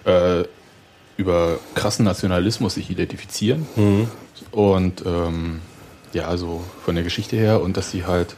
äh, 0.04 0.44
über 1.16 1.58
krassen 1.74 2.04
Nationalismus 2.04 2.74
sich 2.74 2.90
identifizieren. 2.90 3.66
Mhm. 3.76 4.08
Und 4.50 5.04
ähm, 5.06 5.60
ja, 6.12 6.26
also 6.26 6.62
von 6.84 6.94
der 6.94 7.04
Geschichte 7.04 7.36
her 7.36 7.60
und 7.60 7.76
dass 7.76 7.90
sie 7.90 8.04
halt 8.04 8.36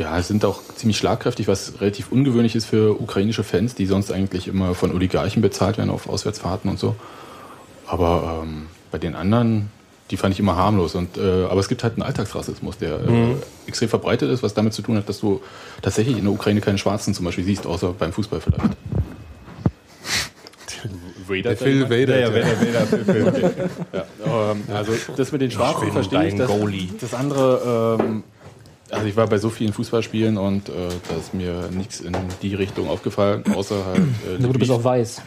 ja, 0.00 0.20
sind 0.22 0.46
auch 0.46 0.62
ziemlich 0.76 0.96
schlagkräftig, 0.96 1.46
was 1.46 1.80
relativ 1.80 2.10
ungewöhnlich 2.10 2.56
ist 2.56 2.64
für 2.64 2.98
ukrainische 2.98 3.44
Fans, 3.44 3.74
die 3.74 3.84
sonst 3.84 4.10
eigentlich 4.10 4.48
immer 4.48 4.74
von 4.74 4.92
Oligarchen 4.92 5.42
bezahlt 5.42 5.76
werden 5.76 5.90
auf 5.90 6.08
Auswärtsfahrten 6.08 6.70
und 6.70 6.78
so. 6.78 6.96
Aber 7.86 8.40
ähm, 8.42 8.68
bei 8.90 8.96
den 8.96 9.14
anderen, 9.14 9.70
die 10.10 10.16
fand 10.16 10.32
ich 10.32 10.40
immer 10.40 10.56
harmlos. 10.56 10.94
Und, 10.94 11.18
äh, 11.18 11.44
aber 11.44 11.60
es 11.60 11.68
gibt 11.68 11.82
halt 11.82 11.94
einen 11.94 12.02
Alltagsrassismus, 12.02 12.78
der 12.78 12.94
äh, 13.00 13.34
extrem 13.66 13.90
verbreitet 13.90 14.30
ist, 14.30 14.42
was 14.42 14.54
damit 14.54 14.72
zu 14.72 14.80
tun 14.80 14.96
hat, 14.96 15.06
dass 15.06 15.20
du 15.20 15.42
tatsächlich 15.82 16.16
in 16.16 16.24
der 16.24 16.32
Ukraine 16.32 16.62
keine 16.62 16.78
Schwarzen 16.78 17.12
zum 17.12 17.26
Beispiel 17.26 17.44
siehst, 17.44 17.66
außer 17.66 17.92
beim 17.92 18.12
Fußball 18.12 18.40
vielleicht. 18.40 18.76
Vader 21.30 21.54
Der 21.54 21.56
Phil 21.56 21.84
Vader. 21.84 22.18
Ja, 22.18 22.28
ja, 22.28 22.34
Vader, 22.34 22.60
Vader, 22.60 22.86
Phil, 22.86 23.04
Phil, 23.04 23.32
Phil. 23.32 23.70
Ja, 23.92 24.50
ähm, 24.52 24.62
also 24.74 24.92
das 25.16 25.32
mit 25.32 25.40
den 25.40 25.50
Schwarzen 25.50 25.84
Schön, 25.84 25.92
verstehe 25.92 26.26
ich. 26.28 26.34
Das, 26.36 26.50
das 27.00 27.14
andere, 27.14 27.98
ähm, 28.00 28.24
also 28.90 29.06
ich 29.06 29.16
war 29.16 29.26
bei 29.28 29.38
so 29.38 29.48
vielen 29.50 29.72
Fußballspielen 29.72 30.36
und 30.36 30.68
äh, 30.68 30.72
da 31.08 31.16
ist 31.16 31.32
mir 31.32 31.68
nichts 31.70 32.00
in 32.00 32.14
die 32.42 32.54
Richtung 32.54 32.88
aufgefallen, 32.88 33.44
außer 33.54 33.86
halt. 33.86 33.98
Äh, 33.98 34.42
Aber 34.42 34.52
du 34.52 34.58
bist 34.58 34.70
auch 34.70 34.82
weiß. 34.84 35.22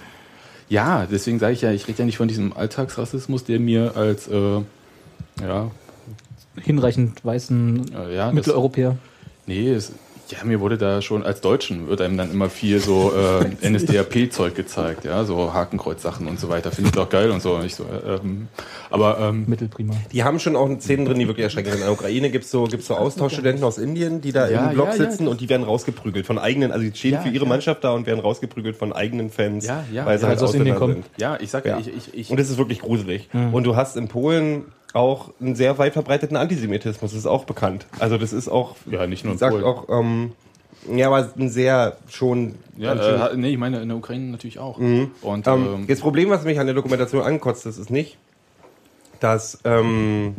ja, 0.69 1.07
deswegen 1.09 1.39
sage 1.39 1.53
ich 1.53 1.61
ja, 1.61 1.71
ich 1.71 1.87
rede 1.87 1.99
ja 1.99 2.05
nicht 2.05 2.17
von 2.17 2.27
diesem 2.27 2.53
Alltagsrassismus, 2.53 3.45
der 3.45 3.59
mir 3.59 3.95
als 3.95 4.27
äh, 4.27 4.61
ja, 5.41 5.71
Hinreichend 6.61 7.25
weißen 7.25 7.91
äh, 7.95 8.15
ja 8.15 8.25
das, 8.27 8.33
Mitteleuropäer. 8.35 8.97
nee, 9.47 9.71
es, 9.71 9.93
ja, 10.33 10.43
mir 10.45 10.59
wurde 10.59 10.77
da 10.77 11.01
schon 11.01 11.23
als 11.23 11.41
Deutschen 11.41 11.87
wird 11.87 12.01
einem 12.01 12.17
dann 12.17 12.31
immer 12.31 12.49
viel 12.49 12.79
so 12.79 13.11
äh, 13.15 13.69
NSDAP-Zeug 13.69 14.55
gezeigt, 14.55 15.05
ja, 15.05 15.23
so 15.25 15.53
Hakenkreuz-Sachen 15.53 16.27
und 16.27 16.39
so 16.39 16.49
weiter. 16.49 16.71
Finde 16.71 16.89
ich 16.89 16.95
doch 16.95 17.09
geil 17.09 17.29
und 17.31 17.41
so. 17.41 17.53
Und 17.55 17.65
ich 17.65 17.75
so 17.75 17.83
äh, 17.83 18.15
ähm, 18.15 18.47
aber 18.89 19.19
ähm, 19.19 19.45
Mittelprima. 19.47 19.93
Die 20.11 20.23
haben 20.23 20.39
schon 20.39 20.55
auch 20.55 20.69
Szenen 20.79 21.05
drin, 21.05 21.19
die 21.19 21.27
wirklich 21.27 21.43
erschreckend 21.43 21.73
sind. 21.73 21.81
In 21.81 21.85
der 21.87 21.93
Ukraine 21.93 22.29
gibt 22.29 22.45
es 22.45 22.51
so, 22.51 22.63
gibt's 22.65 22.87
so 22.87 22.95
Austauschstudenten 22.95 23.63
aus 23.63 23.77
Indien, 23.77 24.21
die 24.21 24.31
da 24.31 24.47
Ja, 24.49 24.67
im 24.69 24.73
Block 24.73 24.87
ja, 24.87 24.95
ja, 25.03 25.09
sitzen 25.09 25.27
und 25.27 25.41
die 25.41 25.49
werden 25.49 25.63
rausgeprügelt 25.63 26.25
von 26.25 26.39
eigenen, 26.39 26.71
also 26.71 26.83
die 26.89 26.97
stehen 26.97 27.13
Ja, 27.13 27.21
für 27.21 27.29
ihre 27.29 27.43
ja. 27.45 27.49
Mannschaft 27.49 27.83
da 27.83 27.91
und 27.91 28.05
werden 28.07 28.19
rausgeprügelt 28.19 28.75
von 28.75 28.93
eigenen 28.93 29.29
Fans, 29.29 29.65
Ja, 29.65 29.83
ja, 29.91 30.05
weil 30.05 30.17
sie 30.17 30.23
ja, 30.23 30.29
halt 30.29 30.39
also 30.39 30.45
aus 30.47 30.55
Indien 30.55 30.75
kommen. 30.77 30.93
sind. 30.93 31.05
ja, 31.17 31.37
ich 31.39 31.51
sag 31.51 31.65
ja, 31.65 31.73
Ja. 31.73 31.79
ich, 31.79 31.87
ich, 31.95 32.13
ich 32.13 32.29
Und 32.31 32.39
das 32.39 32.49
ist 32.49 32.57
wirklich 32.57 32.79
gruselig. 32.79 33.29
Und 33.51 33.63
du 33.65 33.75
hast 33.75 33.97
in 33.97 34.07
Polen 34.07 34.63
auch 34.93 35.31
einen 35.41 35.55
sehr 35.55 35.77
weit 35.77 35.93
verbreiteten 35.93 36.37
Antisemitismus, 36.37 37.11
das 37.11 37.19
ist 37.19 37.25
auch 37.25 37.45
bekannt. 37.45 37.85
Also 37.99 38.17
das 38.17 38.31
ist 38.33 38.47
auch, 38.47 38.75
Ja, 38.89 39.05
nicht 39.07 39.23
nur 39.23 39.33
in 39.33 39.39
sagt 39.39 39.53
Polen. 39.53 39.65
auch, 39.65 39.89
ähm, 39.89 40.31
ja, 40.95 41.07
aber 41.07 41.29
ein 41.37 41.49
sehr 41.49 41.97
schon 42.09 42.55
Ja, 42.77 42.93
äh, 43.29 43.35
nee, 43.37 43.51
ich 43.51 43.57
meine 43.57 43.81
in 43.81 43.87
der 43.89 43.97
Ukraine 43.97 44.25
natürlich 44.25 44.59
auch. 44.59 44.77
Und 44.77 45.11
Ähm, 45.23 45.43
ähm, 45.47 45.87
das 45.87 45.99
Problem, 45.99 46.29
was 46.29 46.43
mich 46.43 46.59
an 46.59 46.65
der 46.67 46.75
Dokumentation 46.75 47.21
ankotzt, 47.23 47.65
das 47.65 47.77
ist 47.77 47.89
nicht, 47.89 48.17
dass 49.19 49.59
ähm, 49.63 50.35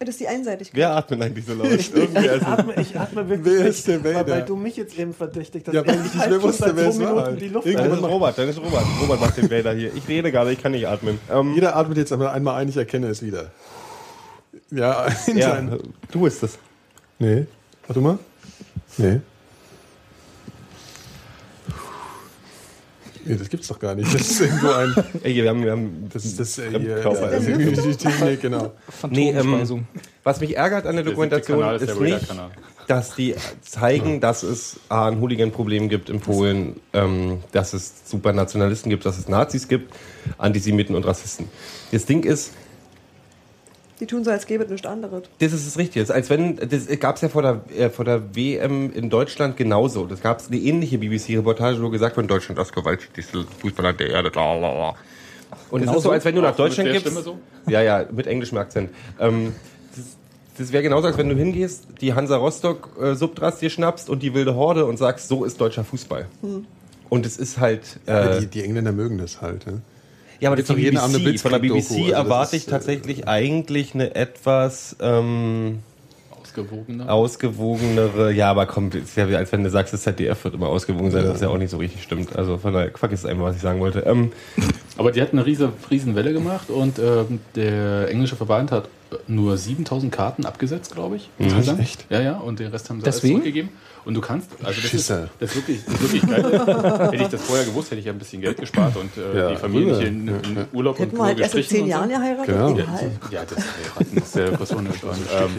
Das 0.00 0.08
ist 0.08 0.20
die 0.20 0.28
Einseitigkeit. 0.28 0.76
wer 0.76 0.96
atmet 0.96 1.20
eigentlich 1.20 1.44
so 1.44 1.52
laut? 1.52 1.66
Irgendwie, 1.70 2.18
Ich 2.24 2.30
also, 2.30 2.46
atme, 2.46 2.74
ich 2.80 2.98
atme 2.98 3.28
wirklich 3.28 3.54
Wer 3.58 3.66
ist 3.66 3.86
der 3.86 4.02
Vader? 4.02 4.32
Weil 4.32 4.44
du 4.46 4.56
mich 4.56 4.74
jetzt 4.78 4.98
eben 4.98 5.12
verdächtigt 5.12 5.68
hast. 5.68 5.74
Ja, 5.74 5.86
weil 5.86 5.96
ich 5.96 6.14
nicht 6.14 6.30
mehr 6.30 6.42
wusste, 6.42 6.74
wer 6.74 6.88
es 6.88 6.98
war. 6.98 7.24
Dann 7.24 7.36
ist. 7.36 8.02
Robert, 8.02 8.38
dann 8.38 8.48
ist 8.48 8.58
Robert. 8.58 8.84
Robert 9.02 9.20
macht 9.20 9.36
den 9.36 9.50
Vader 9.50 9.74
hier. 9.74 9.94
Ich 9.94 10.08
rede 10.08 10.32
gerade, 10.32 10.52
ich 10.52 10.62
kann 10.62 10.72
nicht 10.72 10.88
atmen. 10.88 11.20
Ähm, 11.30 11.52
Jeder 11.54 11.76
atmet 11.76 11.98
jetzt 11.98 12.14
einmal 12.14 12.28
einmal 12.28 12.54
ein, 12.54 12.70
ich 12.70 12.78
erkenne 12.78 13.08
es 13.08 13.22
wieder. 13.22 13.50
Ja, 14.70 15.06
ja, 15.34 15.62
du 16.10 16.20
bist 16.22 16.42
es. 16.44 16.58
Nee. 17.18 17.44
Warte 17.86 18.00
mal. 18.00 18.18
Nee. 18.96 19.20
Nee, 23.24 23.36
das 23.36 23.48
gibt's 23.48 23.68
doch 23.68 23.78
gar 23.78 23.94
nicht. 23.94 24.12
Das 24.12 24.20
ist 24.22 24.40
irgendwo 24.40 24.70
ein. 24.70 24.94
Ey, 25.22 25.34
wir 25.34 25.50
haben, 25.50 25.64
wir 25.64 25.72
haben 25.72 26.08
das, 26.12 26.36
Das 26.36 26.48
ist 26.48 26.58
äh, 26.58 26.70
hier, 26.70 26.98
Fremdkörper. 26.98 27.30
das 27.30 27.46
ist 27.46 28.00
die 28.00 28.08
Technik, 28.08 28.40
genau. 28.40 28.72
Nee, 29.10 29.30
ähm. 29.30 29.86
Was 30.22 30.40
mich 30.40 30.56
ärgert 30.56 30.86
an 30.86 30.96
der 30.96 31.04
der 31.04 31.12
Dokumentation 31.12 31.60
Kanal 31.60 31.76
ist 31.76 31.82
ist 31.82 31.98
der 31.98 32.00
nicht, 32.00 32.26
dass 32.86 33.14
die 33.14 33.34
zeigen, 33.62 34.20
dass 34.20 34.42
es 34.42 34.80
A, 34.88 35.08
ein 35.08 35.20
Hooligan-Problem 35.20 35.88
gibt 35.88 36.10
in 36.10 36.20
Polen, 36.20 36.80
ähm, 36.92 37.38
dass 37.52 37.72
es 37.72 37.92
Supernationalisten 38.04 38.90
gibt, 38.90 39.06
dass 39.06 39.18
es 39.18 39.28
Nazis 39.28 39.68
gibt, 39.68 39.94
Antisemiten 40.38 40.94
und 40.96 41.06
Rassisten. 41.06 41.48
Das 41.92 42.04
Ding 42.04 42.24
ist, 42.24 42.52
Die 44.00 44.06
tun 44.06 44.24
so, 44.24 44.30
als 44.30 44.46
gäbe 44.46 44.64
es 44.64 44.70
nichts 44.70 44.86
anderes. 44.86 45.24
Das 45.38 45.52
ist 45.52 45.66
das 45.66 45.76
Richtige. 45.76 46.00
Das 46.00 46.08
ist, 46.08 46.14
als 46.14 46.30
wenn, 46.30 46.56
das 46.56 46.86
gab 46.98 47.16
es 47.16 47.22
ja 47.22 47.28
vor 47.28 47.42
der, 47.42 47.60
äh, 47.76 47.90
vor 47.90 48.04
der 48.04 48.34
WM 48.34 48.90
in 48.92 49.10
Deutschland 49.10 49.56
genauso. 49.56 50.06
Das 50.06 50.22
gab 50.22 50.40
es 50.40 50.48
eine 50.48 50.56
ähnliche 50.56 50.98
BBC-Reportage, 50.98 51.82
wo 51.82 51.90
gesagt 51.90 52.16
wird, 52.16 52.30
Deutschland 52.30 52.58
das 52.58 52.72
gewalttätigste 52.72 53.44
Fußballland 53.60 54.00
der 54.00 54.10
Erde. 54.10 54.32
La, 54.34 54.54
la, 54.54 54.72
la. 54.72 54.94
Und 55.70 55.84
es 55.84 55.94
ist 55.94 56.02
so, 56.02 56.10
als 56.10 56.24
wenn 56.24 56.34
du 56.34 56.40
nach 56.40 56.56
Deutschland 56.56 56.88
der 56.88 57.00
gibst. 57.00 57.24
So? 57.24 57.38
Ja, 57.66 57.82
ja, 57.82 58.06
mit 58.10 58.26
englischem 58.26 58.58
Akzent. 58.58 58.90
Ähm, 59.18 59.54
das 59.94 60.16
das 60.60 60.72
wäre 60.72 60.82
genauso, 60.82 61.06
als 61.06 61.16
wenn 61.16 61.28
du 61.28 61.36
hingehst, 61.36 61.86
die 62.00 62.12
Hansa 62.12 62.36
Rostock 62.36 62.90
äh, 63.00 63.14
Subtras 63.14 63.60
dir 63.60 63.70
schnappst 63.70 64.10
und 64.10 64.22
die 64.22 64.34
wilde 64.34 64.54
Horde 64.54 64.84
und 64.84 64.98
sagst, 64.98 65.28
so 65.28 65.44
ist 65.44 65.58
deutscher 65.60 65.84
Fußball. 65.84 66.26
Und 67.08 67.26
es 67.26 67.38
ist 67.38 67.58
halt. 67.58 67.98
Äh, 68.06 68.12
Aber 68.12 68.40
die, 68.40 68.46
die 68.46 68.62
Engländer 68.62 68.92
mögen 68.92 69.16
das 69.16 69.40
halt. 69.40 69.66
Ne? 69.66 69.80
Ja, 70.40 70.48
aber 70.48 70.56
das 70.56 70.64
ist 70.64 70.70
doch 70.70 70.78
jeden 70.78 70.96
Abend 70.96 71.16
eine. 71.16 71.38
Von 71.38 71.52
der 71.52 71.58
BBC 71.58 71.76
also 71.76 71.98
das 71.98 72.12
erwarte 72.12 72.56
ich 72.56 72.66
äh, 72.66 72.70
tatsächlich 72.70 73.28
eigentlich 73.28 73.94
eine 73.94 74.14
etwas. 74.14 74.96
Ähm, 75.00 75.80
Ausgewogener. 76.50 77.12
ausgewogenere, 77.12 78.32
ja, 78.32 78.50
aber 78.50 78.66
komm, 78.66 78.90
ist 78.90 79.16
ja 79.16 79.28
wie 79.28 79.36
als 79.36 79.52
wenn 79.52 79.62
du 79.62 79.70
sagst, 79.70 79.92
das 79.92 80.02
ZDF 80.02 80.42
wird 80.42 80.54
immer 80.54 80.66
ausgewogen 80.66 81.12
sein, 81.12 81.22
das 81.22 81.36
ist 81.36 81.42
ja 81.42 81.48
auch 81.48 81.58
nicht 81.58 81.70
so 81.70 81.76
richtig 81.76 82.02
stimmt. 82.02 82.34
Also 82.34 82.58
von 82.58 82.72
daher, 82.72 82.90
vergiss 82.92 83.24
einfach, 83.24 83.44
was 83.44 83.56
ich 83.56 83.62
sagen 83.62 83.78
wollte. 83.78 84.00
Ähm, 84.00 84.32
Aber 84.96 85.12
die 85.12 85.22
hat 85.22 85.32
eine 85.32 85.46
riese, 85.46 85.72
riesen 85.90 86.16
Welle 86.16 86.32
gemacht 86.32 86.68
und 86.68 86.98
ähm, 86.98 87.40
der 87.54 88.08
englische 88.10 88.34
Verband 88.34 88.72
hat 88.72 88.88
nur 89.28 89.56
7000 89.56 90.12
Karten 90.12 90.44
abgesetzt, 90.44 90.94
glaube 90.94 91.16
ich. 91.16 91.30
insgesamt. 91.38 91.80
echt? 91.80 92.06
Ja, 92.10 92.20
ja, 92.20 92.38
und 92.38 92.58
den 92.58 92.68
Rest 92.68 92.90
haben 92.90 92.98
sie 92.98 93.04
Deswegen? 93.04 93.34
alles 93.34 93.44
zurückgegeben. 93.44 93.70
Und 94.04 94.14
du 94.14 94.20
kannst, 94.20 94.50
also 94.62 94.80
das 94.80 94.94
ist, 94.94 95.10
das 95.10 95.28
ist 95.40 95.56
wirklich, 95.56 95.84
das 95.84 95.94
ist 95.94 96.02
wirklich 96.02 96.26
geil. 96.26 97.10
hätte 97.12 97.22
ich 97.24 97.28
das 97.28 97.42
vorher 97.42 97.64
gewusst, 97.66 97.90
hätte 97.90 98.00
ich 98.00 98.06
ja 98.06 98.12
ein 98.12 98.18
bisschen 98.18 98.40
Geld 98.40 98.56
gespart 98.58 98.96
und 98.96 99.10
äh, 99.16 99.38
Ja, 99.38 99.50
die 99.50 99.56
Familie 99.56 99.86
nicht 100.10 100.34
rüber. 100.34 100.48
in, 100.48 100.56
in 100.56 100.66
Urlaub 100.72 100.98
und 100.98 101.04
Hätten 101.06 101.16
wir 101.18 101.24
halt 101.24 101.38
erst 101.40 101.54
in 101.54 101.60
gestrichen 101.60 101.68
zehn 101.68 101.82
und 101.84 101.86
so. 101.86 101.90
Jahren 101.96 102.08
geheiratet? 102.08 102.46
Genau. 102.46 102.70
Egal. 102.74 103.10
Ja, 103.30 103.40
das 103.44 103.58
heiraten 103.58 104.16
ist 104.22 104.34
ja 104.36 104.60
was 104.60 104.70
unnötig. 104.72 105.02
ähm, 105.04 105.50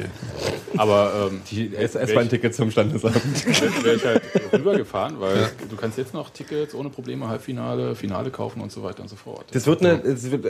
aber 0.78 1.30
ähm, 1.32 1.42
die 1.52 1.76
S-Bahn-Ticket 1.76 2.56
zum 2.56 2.72
Standesamt. 2.72 3.16
wäre 3.84 3.96
ich 3.96 4.06
halt 4.06 4.22
rübergefahren, 4.54 5.20
weil 5.20 5.50
du 5.70 5.76
kannst 5.76 5.98
jetzt 5.98 6.14
noch 6.14 6.30
Tickets 6.30 6.74
ohne 6.74 6.90
Probleme 6.90 7.28
Halbfinale, 7.28 7.96
Finale 7.96 8.32
kaufen 8.32 8.62
und 8.62 8.72
so 8.72 8.84
weiter 8.84 9.02
und 9.02 9.10
so 9.10 9.16
fort. 9.16 9.46
Das 9.52 9.68
wird 9.68 9.84
eine, 9.86 10.02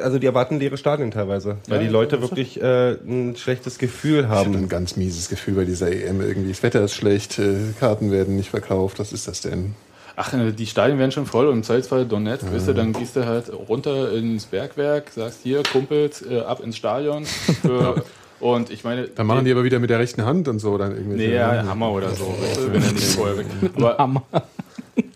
also 0.03 0.19
die 0.19 0.25
erwarten 0.25 0.59
leere 0.59 0.77
Stadien 0.77 1.11
teilweise, 1.11 1.57
weil 1.67 1.79
Ja, 1.79 1.83
die 1.87 1.89
Leute 1.91 2.21
wirklich 2.21 2.61
äh, 2.61 2.91
ein 3.05 3.35
schlechtes 3.35 3.77
Gefühl 3.79 4.21
Ich 4.21 4.25
habe 4.27 4.45
haben. 4.45 4.55
ein 4.55 4.69
ganz 4.69 4.95
mieses 4.95 5.29
Gefühl 5.29 5.55
bei 5.55 5.65
dieser 5.65 5.91
EM 5.91 6.21
irgendwie. 6.21 6.49
Das 6.49 6.63
Wetter 6.63 6.83
ist 6.83 6.93
schlecht, 6.93 7.39
äh, 7.39 7.55
Karten 7.81 8.11
werden 8.11 8.35
nicht 8.35 8.51
verkauft. 8.51 8.99
Was 8.99 9.11
ist 9.11 9.27
das 9.27 9.41
denn? 9.41 9.73
Ach, 10.15 10.31
äh, 10.33 10.51
die 10.51 10.67
Stadien 10.67 10.99
werden 10.99 11.11
schon 11.11 11.25
voll 11.25 11.47
und 11.47 11.55
im 11.55 11.63
Zweifelsfall 11.63 12.05
Donetsk, 12.05 12.53
weißt 12.53 12.67
du, 12.67 12.73
dann 12.75 12.93
gehst 12.93 13.15
du 13.15 13.25
halt 13.25 13.51
runter 13.51 14.13
ins 14.13 14.45
Bergwerk, 14.45 15.09
sagst 15.09 15.39
hier, 15.41 15.63
Kumpels, 15.63 16.21
äh, 16.21 16.41
ab 16.41 16.59
ins 16.59 16.77
Stadion. 16.77 17.25
Für, 17.61 18.03
und 18.39 18.69
ich 18.69 18.83
meine. 18.83 19.07
Dann 19.07 19.25
machen 19.25 19.45
die 19.45 19.51
aber 19.51 19.63
wieder 19.63 19.79
mit 19.79 19.89
der 19.89 19.97
rechten 19.97 20.23
Hand 20.23 20.47
und 20.47 20.59
so 20.59 20.77
dann 20.77 20.91
irgendwie. 20.91 21.17
Nee, 21.17 21.33
ja, 21.33 21.65
Hammer 21.65 21.91
oder 21.91 22.11
so, 22.11 22.27
weißt 22.39 22.57
du, 22.57 22.71
wenn 22.71 22.83
er 22.83 22.91
nicht 22.91 23.03
vorher 23.03 23.37
weg. 23.39 23.47
Aber, 23.75 23.97
Hammer. 23.97 24.23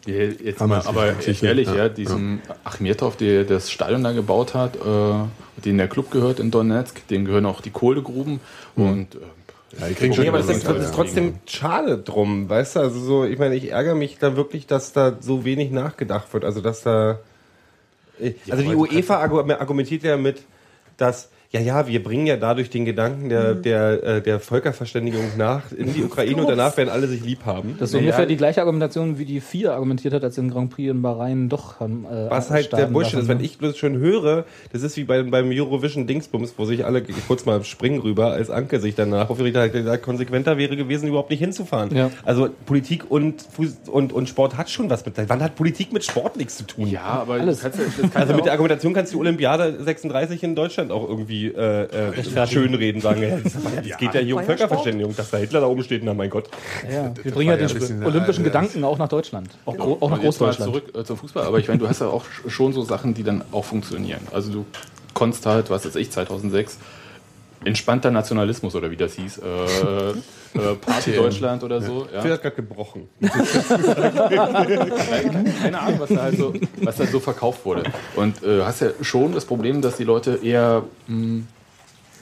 Ja, 0.07 0.13
jetzt 0.13 0.59
Hammer 0.59 0.77
mal, 0.77 0.87
aber 0.87 1.17
richtig, 1.17 1.43
ehrlich, 1.43 1.67
ja. 1.67 1.75
ja, 1.75 1.89
diesem 1.89 2.41
Achmetov, 2.63 3.15
der 3.15 3.43
das 3.43 3.69
Stadion 3.69 4.03
da 4.03 4.11
gebaut 4.11 4.55
hat, 4.55 4.75
äh, 4.75 5.61
den 5.63 5.77
der 5.77 5.87
Club 5.87 6.09
gehört 6.09 6.39
in 6.39 6.49
Donetsk, 6.49 7.07
dem 7.09 7.25
gehören 7.25 7.45
auch 7.45 7.61
die 7.61 7.71
Kohlegruben 7.71 8.39
und 8.75 9.13
äh, 9.13 9.19
Ja, 9.79 9.87
die 9.89 9.93
kriegen 9.95 10.13
schon 10.13 10.23
Nee, 10.23 10.29
aber 10.29 10.37
das 10.37 10.49
ist, 10.49 10.65
das 10.67 10.85
ist 10.85 10.93
trotzdem 10.93 11.35
schade 11.45 11.97
drum, 11.97 12.47
weißt 12.49 12.75
du? 12.77 12.79
Also 12.79 12.99
so, 12.99 13.25
ich 13.25 13.37
meine, 13.39 13.55
ich 13.55 13.71
ärgere 13.71 13.95
mich 13.95 14.17
da 14.17 14.35
wirklich, 14.35 14.67
dass 14.67 14.93
da 14.93 15.17
so 15.19 15.43
wenig 15.45 15.71
nachgedacht 15.71 16.33
wird. 16.33 16.45
Also 16.45 16.61
dass 16.61 16.81
da. 16.81 17.19
Also 18.49 18.63
die 18.63 18.75
UEFA 18.75 19.21
argu- 19.23 19.53
argumentiert 19.53 20.03
ja 20.03 20.15
mit, 20.15 20.43
dass 20.97 21.29
ja, 21.51 21.59
ja, 21.59 21.87
wir 21.87 22.03
bringen 22.03 22.27
ja 22.27 22.37
dadurch 22.37 22.69
den 22.69 22.85
Gedanken 22.85 23.29
der, 23.29 23.55
der, 23.55 24.03
äh, 24.03 24.21
der 24.21 24.39
Völkerverständigung 24.39 25.37
nach 25.37 25.71
in 25.71 25.93
die 25.93 26.03
Ukraine 26.05 26.41
und 26.41 26.49
danach 26.49 26.75
werden 26.77 26.89
alle 26.89 27.07
sich 27.07 27.23
lieb 27.23 27.45
haben. 27.45 27.75
Das 27.79 27.89
ist 27.89 27.95
ungefähr 27.95 28.25
die 28.25 28.37
gleiche 28.37 28.61
Argumentation, 28.61 29.19
wie 29.19 29.25
die 29.25 29.41
vier 29.41 29.73
argumentiert 29.73 30.13
hat, 30.13 30.23
als 30.23 30.35
sie 30.35 30.41
den 30.41 30.51
Grand 30.51 30.71
Prix 30.71 30.91
in 30.91 31.01
Bahrain 31.01 31.49
doch 31.49 31.79
haben. 31.79 32.05
Äh, 32.05 32.29
Was 32.29 32.49
halt 32.49 32.73
der 32.73 32.87
Bullshit 32.87 33.19
ist, 33.19 33.27
wenn 33.27 33.37
ne? 33.37 33.43
ich 33.43 33.57
bloß 33.57 33.77
schon 33.77 33.97
höre, 33.97 34.45
das 34.73 34.83
ist 34.83 34.97
wie 34.97 35.03
beim, 35.03 35.31
beim 35.31 35.49
Eurovision 35.51 36.07
Dingsbums, 36.07 36.53
wo 36.57 36.65
sich 36.65 36.85
alle 36.85 37.03
kurz 37.27 37.45
mal 37.45 37.63
springen 37.63 37.99
rüber, 37.99 38.31
als 38.31 38.49
Anke 38.49 38.79
sich 38.79 38.95
danach 38.95 39.29
aufgeregt 39.29 39.57
hat, 39.57 39.71
gesagt, 39.71 40.03
konsequenter 40.03 40.57
wäre 40.57 40.75
gewesen, 40.75 41.07
überhaupt 41.07 41.29
nicht 41.29 41.39
hinzufahren. 41.39 41.95
Ja. 41.95 42.11
Also 42.23 42.49
Politik 42.65 43.09
und, 43.09 43.41
Fuß 43.41 43.89
und, 43.91 44.13
und 44.13 44.29
Sport 44.29 44.57
hat 44.57 44.69
schon 44.69 44.89
was 44.89 45.05
mit. 45.05 45.15
Wann 45.27 45.41
hat 45.41 45.55
Politik 45.55 45.93
mit 45.93 46.03
Sport 46.03 46.37
nichts 46.37 46.57
zu 46.57 46.65
tun? 46.65 46.87
ja, 46.87 47.01
aber 47.01 47.35
Alles. 47.35 47.61
das 47.61 47.73
kannst 47.73 47.79
das 47.79 48.01
kannst 48.01 48.17
Also 48.17 48.33
mit 48.33 48.45
der 48.45 48.53
Argumentation 48.53 48.93
kannst 48.93 49.13
du 49.13 49.17
die 49.17 49.21
Olympiade 49.21 49.83
36 49.83 50.43
in 50.43 50.55
Deutschland 50.55 50.91
auch 50.91 51.07
irgendwie 51.07 51.44
äh, 51.49 52.09
äh, 52.11 52.47
schönreden, 52.47 53.01
sagen, 53.01 53.21
ja, 53.23 53.37
das, 53.43 53.53
das 53.53 53.97
geht 53.97 54.13
ja 54.13 54.19
hier 54.21 54.35
um 54.35 54.41
ja 54.41 54.45
Völkerverständigung, 54.47 55.15
dass 55.15 55.29
da 55.31 55.37
Hitler 55.37 55.61
da 55.61 55.67
oben 55.67 55.83
steht, 55.83 56.03
na 56.03 56.13
mein 56.13 56.29
Gott. 56.29 56.49
Ja, 56.91 57.11
wir 57.21 57.31
bringen 57.31 57.51
ja 57.51 57.57
ja 57.57 57.67
den 57.67 57.73
bisschen, 57.79 58.03
olympischen 58.05 58.41
äh, 58.41 58.45
Gedanken 58.45 58.83
auch 58.83 58.97
nach 58.97 59.09
Deutschland. 59.09 59.49
Auch, 59.65 59.77
gro- 59.77 59.97
auch 59.99 60.09
nach 60.09 60.17
jetzt 60.17 60.39
Großdeutschland. 60.39 60.71
zurück 60.71 60.93
äh, 60.95 61.03
zum 61.03 61.17
Fußball. 61.17 61.43
Aber 61.45 61.59
ich 61.59 61.67
meine, 61.67 61.79
du 61.79 61.87
hast 61.89 62.01
ja 62.01 62.07
auch 62.07 62.23
sch- 62.25 62.49
schon 62.49 62.73
so 62.73 62.83
Sachen, 62.83 63.13
die 63.13 63.23
dann 63.23 63.43
auch 63.51 63.65
funktionieren. 63.65 64.21
Also 64.31 64.51
du 64.51 64.65
konntest 65.13 65.45
halt, 65.45 65.69
was 65.69 65.85
weiß 65.85 65.95
ich, 65.95 66.11
2006 66.11 66.77
entspannter 67.63 68.11
Nationalismus 68.11 68.75
oder 68.75 68.91
wie 68.91 68.97
das 68.97 69.13
hieß, 69.13 69.37
äh, 69.39 69.41
äh, 70.55 70.75
Party 70.85 71.11
TM. 71.11 71.17
Deutschland 71.17 71.63
oder 71.63 71.81
so. 71.81 72.07
Ja. 72.13 72.21
Phil 72.21 72.31
hat 72.31 72.41
gerade 72.41 72.55
gebrochen. 72.55 73.07
Keine 75.61 75.79
Ahnung, 75.79 75.99
was 75.99 76.09
da 76.09 76.21
halt 76.23 76.37
so, 76.37 76.53
was 76.81 76.95
da 76.97 77.05
so 77.05 77.19
verkauft 77.19 77.65
wurde. 77.65 77.83
Und 78.15 78.43
äh, 78.43 78.61
hast 78.63 78.81
ja 78.81 78.89
schon 79.01 79.33
das 79.33 79.45
Problem, 79.45 79.81
dass 79.81 79.97
die 79.97 80.03
Leute 80.03 80.39
eher 80.41 80.83
mh, 81.07 81.43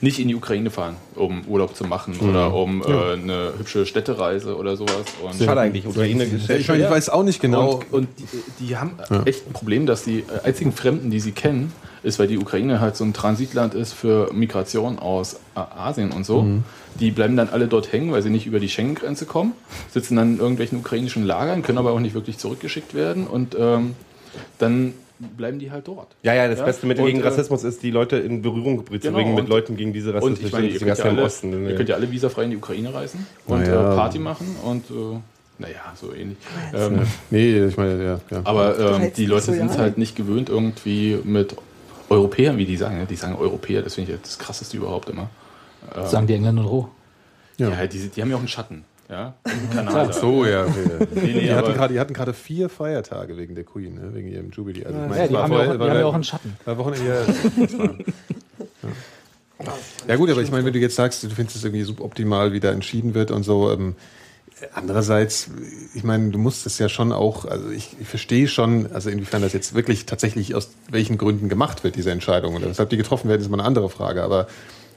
nicht 0.00 0.18
in 0.18 0.28
die 0.28 0.34
Ukraine 0.34 0.70
fahren, 0.70 0.96
um 1.14 1.44
Urlaub 1.46 1.74
zu 1.76 1.84
machen 1.84 2.14
Mhm. 2.20 2.28
oder 2.28 2.52
um 2.54 2.82
Ja. 2.86 3.10
äh, 3.10 3.12
eine 3.14 3.52
hübsche 3.58 3.86
Städtereise 3.86 4.56
oder 4.56 4.76
sowas. 4.76 5.04
Und 5.22 5.42
Schade 5.42 5.60
eigentlich, 5.60 5.86
Ukraine 5.86 6.24
Ja, 6.24 6.56
ich, 6.56 6.68
ich 6.68 6.90
weiß 6.90 7.08
auch 7.10 7.22
nicht 7.22 7.40
genau. 7.40 7.76
Und, 7.76 7.92
und 7.92 8.08
die, 8.18 8.66
die 8.66 8.76
haben 8.76 8.98
Ja. 9.10 9.22
echt 9.24 9.46
ein 9.46 9.52
Problem, 9.52 9.86
dass 9.86 10.04
die 10.04 10.20
äh, 10.20 10.24
einzigen 10.46 10.72
Fremden, 10.72 11.10
die 11.10 11.20
sie 11.20 11.32
kennen, 11.32 11.72
ist, 12.02 12.18
weil 12.18 12.26
die 12.26 12.36
Ukraine 12.36 12.80
halt 12.80 12.96
so 12.96 13.04
ein 13.04 13.14
Transitland 13.14 13.72
ist 13.74 13.94
für 13.94 14.30
Migration 14.34 14.98
aus 14.98 15.34
äh, 15.56 15.60
Asien 15.60 16.10
und 16.12 16.26
so. 16.26 16.42
Mhm. 16.42 16.64
Die 17.00 17.10
bleiben 17.10 17.36
dann 17.36 17.48
alle 17.48 17.66
dort 17.66 17.92
hängen, 17.92 18.12
weil 18.12 18.22
sie 18.22 18.30
nicht 18.30 18.46
über 18.46 18.60
die 18.60 18.68
Schengen-Grenze 18.68 19.26
kommen, 19.26 19.52
sitzen 19.90 20.16
dann 20.16 20.34
in 20.34 20.38
irgendwelchen 20.38 20.78
ukrainischen 20.78 21.24
Lagern, 21.24 21.62
können 21.62 21.78
aber 21.78 21.92
auch 21.92 22.00
nicht 22.00 22.14
wirklich 22.14 22.38
zurückgeschickt 22.38 22.94
werden 22.94 23.26
und 23.26 23.56
ähm, 23.58 23.94
dann 24.58 24.94
bleiben 25.18 25.58
die 25.58 25.70
halt 25.70 25.86
dort. 25.88 26.08
Ja, 26.22 26.34
ja, 26.34 26.48
das 26.48 26.64
beste 26.64 26.86
Mittel 26.86 27.02
Und, 27.02 27.08
gegen 27.08 27.20
äh, 27.20 27.26
Rassismus 27.26 27.64
ist, 27.64 27.82
die 27.82 27.90
Leute 27.90 28.16
in 28.16 28.42
Berührung 28.42 28.78
zu 28.78 28.84
bringen 28.84 29.00
Genau, 29.00 29.34
mit 29.34 29.48
Leuten, 29.48 29.76
gegen 29.76 29.92
diese 29.92 30.14
Rassismus. 30.14 30.38
Und 30.38 30.46
ich 30.46 30.52
meine, 30.52 30.68
ihr 30.68 30.78
könnt, 30.78 30.98
ja 30.98 31.04
alle, 31.04 31.22
Osten, 31.22 31.50
ne? 31.50 31.70
ihr 31.70 31.76
könnt 31.76 31.88
ja 31.88 31.94
alle 31.96 32.10
visafrei 32.10 32.44
in 32.44 32.50
die 32.50 32.56
Ukraine 32.56 32.92
reisen 32.92 33.26
und 33.46 33.62
äh, 33.62 33.72
Party 33.72 34.18
machen 34.18 34.56
und 34.64 34.90
äh, 34.90 35.18
naja, 35.58 35.92
so 35.94 36.12
ähnlich. 36.12 36.36
Ähm, 36.74 37.00
Nee, 37.30 37.64
ich 37.66 37.76
meine, 37.76 38.04
ja. 38.04 38.20
ja. 38.30 38.40
aber 38.42 38.78
ähm, 38.78 39.12
die 39.16 39.26
Leute 39.26 39.52
sind 39.52 39.70
ja 39.70 39.78
halt 39.78 39.98
nicht 39.98 40.16
gewöhnt, 40.16 40.48
irgendwie 40.48 41.18
mit 41.22 41.54
Europäern, 42.08 42.58
wie 42.58 42.66
die 42.66 42.76
sagen. 42.76 42.98
ne? 42.98 43.06
Die 43.06 43.16
sagen 43.16 43.36
Europäer, 43.36 43.82
das 43.82 43.94
finde 43.94 44.12
ich 44.12 44.20
das 44.20 44.38
krasseste 44.38 44.76
überhaupt 44.76 45.08
immer. 45.08 45.30
Ähm, 45.94 46.06
Sagen 46.06 46.26
die 46.26 46.34
Engländer 46.34 46.62
roh. 46.62 46.88
ja, 47.58 47.86
die, 47.86 48.08
die 48.08 48.20
haben 48.22 48.30
ja 48.30 48.36
auch 48.36 48.40
einen 48.40 48.48
Schatten. 48.48 48.84
Ja, 49.08 49.34
im 49.44 49.70
Kanal. 49.70 50.06
Ach 50.08 50.12
so, 50.14 50.46
ja. 50.46 50.64
Nee, 50.66 51.20
nee, 51.34 51.40
die, 51.40 51.52
hatten 51.52 51.74
gerade, 51.74 51.92
die 51.92 52.00
hatten 52.00 52.14
gerade 52.14 52.32
vier 52.32 52.70
Feiertage 52.70 53.36
wegen 53.36 53.54
der 53.54 53.64
Queen, 53.64 53.94
ne? 53.96 54.14
wegen 54.14 54.28
ihrem 54.28 54.50
Jubilee. 54.50 54.86
Also, 54.86 54.98
ich 54.98 55.08
meine, 55.08 55.16
Ja, 55.18 55.22
es 55.24 55.28
die 55.28 55.34
war 55.34 55.42
haben 55.42 55.52
ja 55.52 55.56
vorher- 55.58 55.74
auch, 55.74 55.78
die 55.84 55.90
haben 55.90 55.98
ja 56.00 56.06
auch 56.06 56.14
einen 56.14 56.24
Schatten. 56.24 56.56
war 56.64 56.78
Wochenende, 56.78 57.06
ja, 57.06 57.84
ja. 59.60 59.72
ja 60.08 60.16
gut, 60.16 60.30
aber 60.30 60.42
ich 60.42 60.50
meine, 60.50 60.64
wenn 60.64 60.72
du 60.72 60.78
jetzt 60.78 60.96
sagst, 60.96 61.22
du 61.22 61.28
findest 61.30 61.56
es 61.56 61.64
irgendwie 61.64 61.84
suboptimal, 61.84 62.52
wie 62.52 62.60
da 62.60 62.70
entschieden 62.70 63.14
wird 63.14 63.30
und 63.30 63.42
so, 63.42 63.70
ähm, 63.70 63.94
andererseits, 64.74 65.48
ich 65.94 66.02
meine, 66.04 66.30
du 66.30 66.38
musst 66.38 66.66
es 66.66 66.78
ja 66.78 66.88
schon 66.88 67.12
auch, 67.12 67.44
also 67.44 67.70
ich, 67.70 67.96
ich 68.00 68.08
verstehe 68.08 68.48
schon, 68.48 68.90
also 68.92 69.10
inwiefern 69.10 69.42
das 69.42 69.52
jetzt 69.52 69.74
wirklich 69.74 70.06
tatsächlich 70.06 70.54
aus 70.54 70.70
welchen 70.90 71.18
Gründen 71.18 71.48
gemacht 71.48 71.84
wird, 71.84 71.96
diese 71.96 72.10
Entscheidung, 72.10 72.54
oder 72.56 72.68
weshalb 72.68 72.88
die 72.90 72.96
getroffen 72.96 73.28
werden, 73.28 73.42
ist 73.42 73.50
mal 73.50 73.58
eine 73.58 73.66
andere 73.66 73.90
Frage, 73.90 74.22
aber 74.22 74.46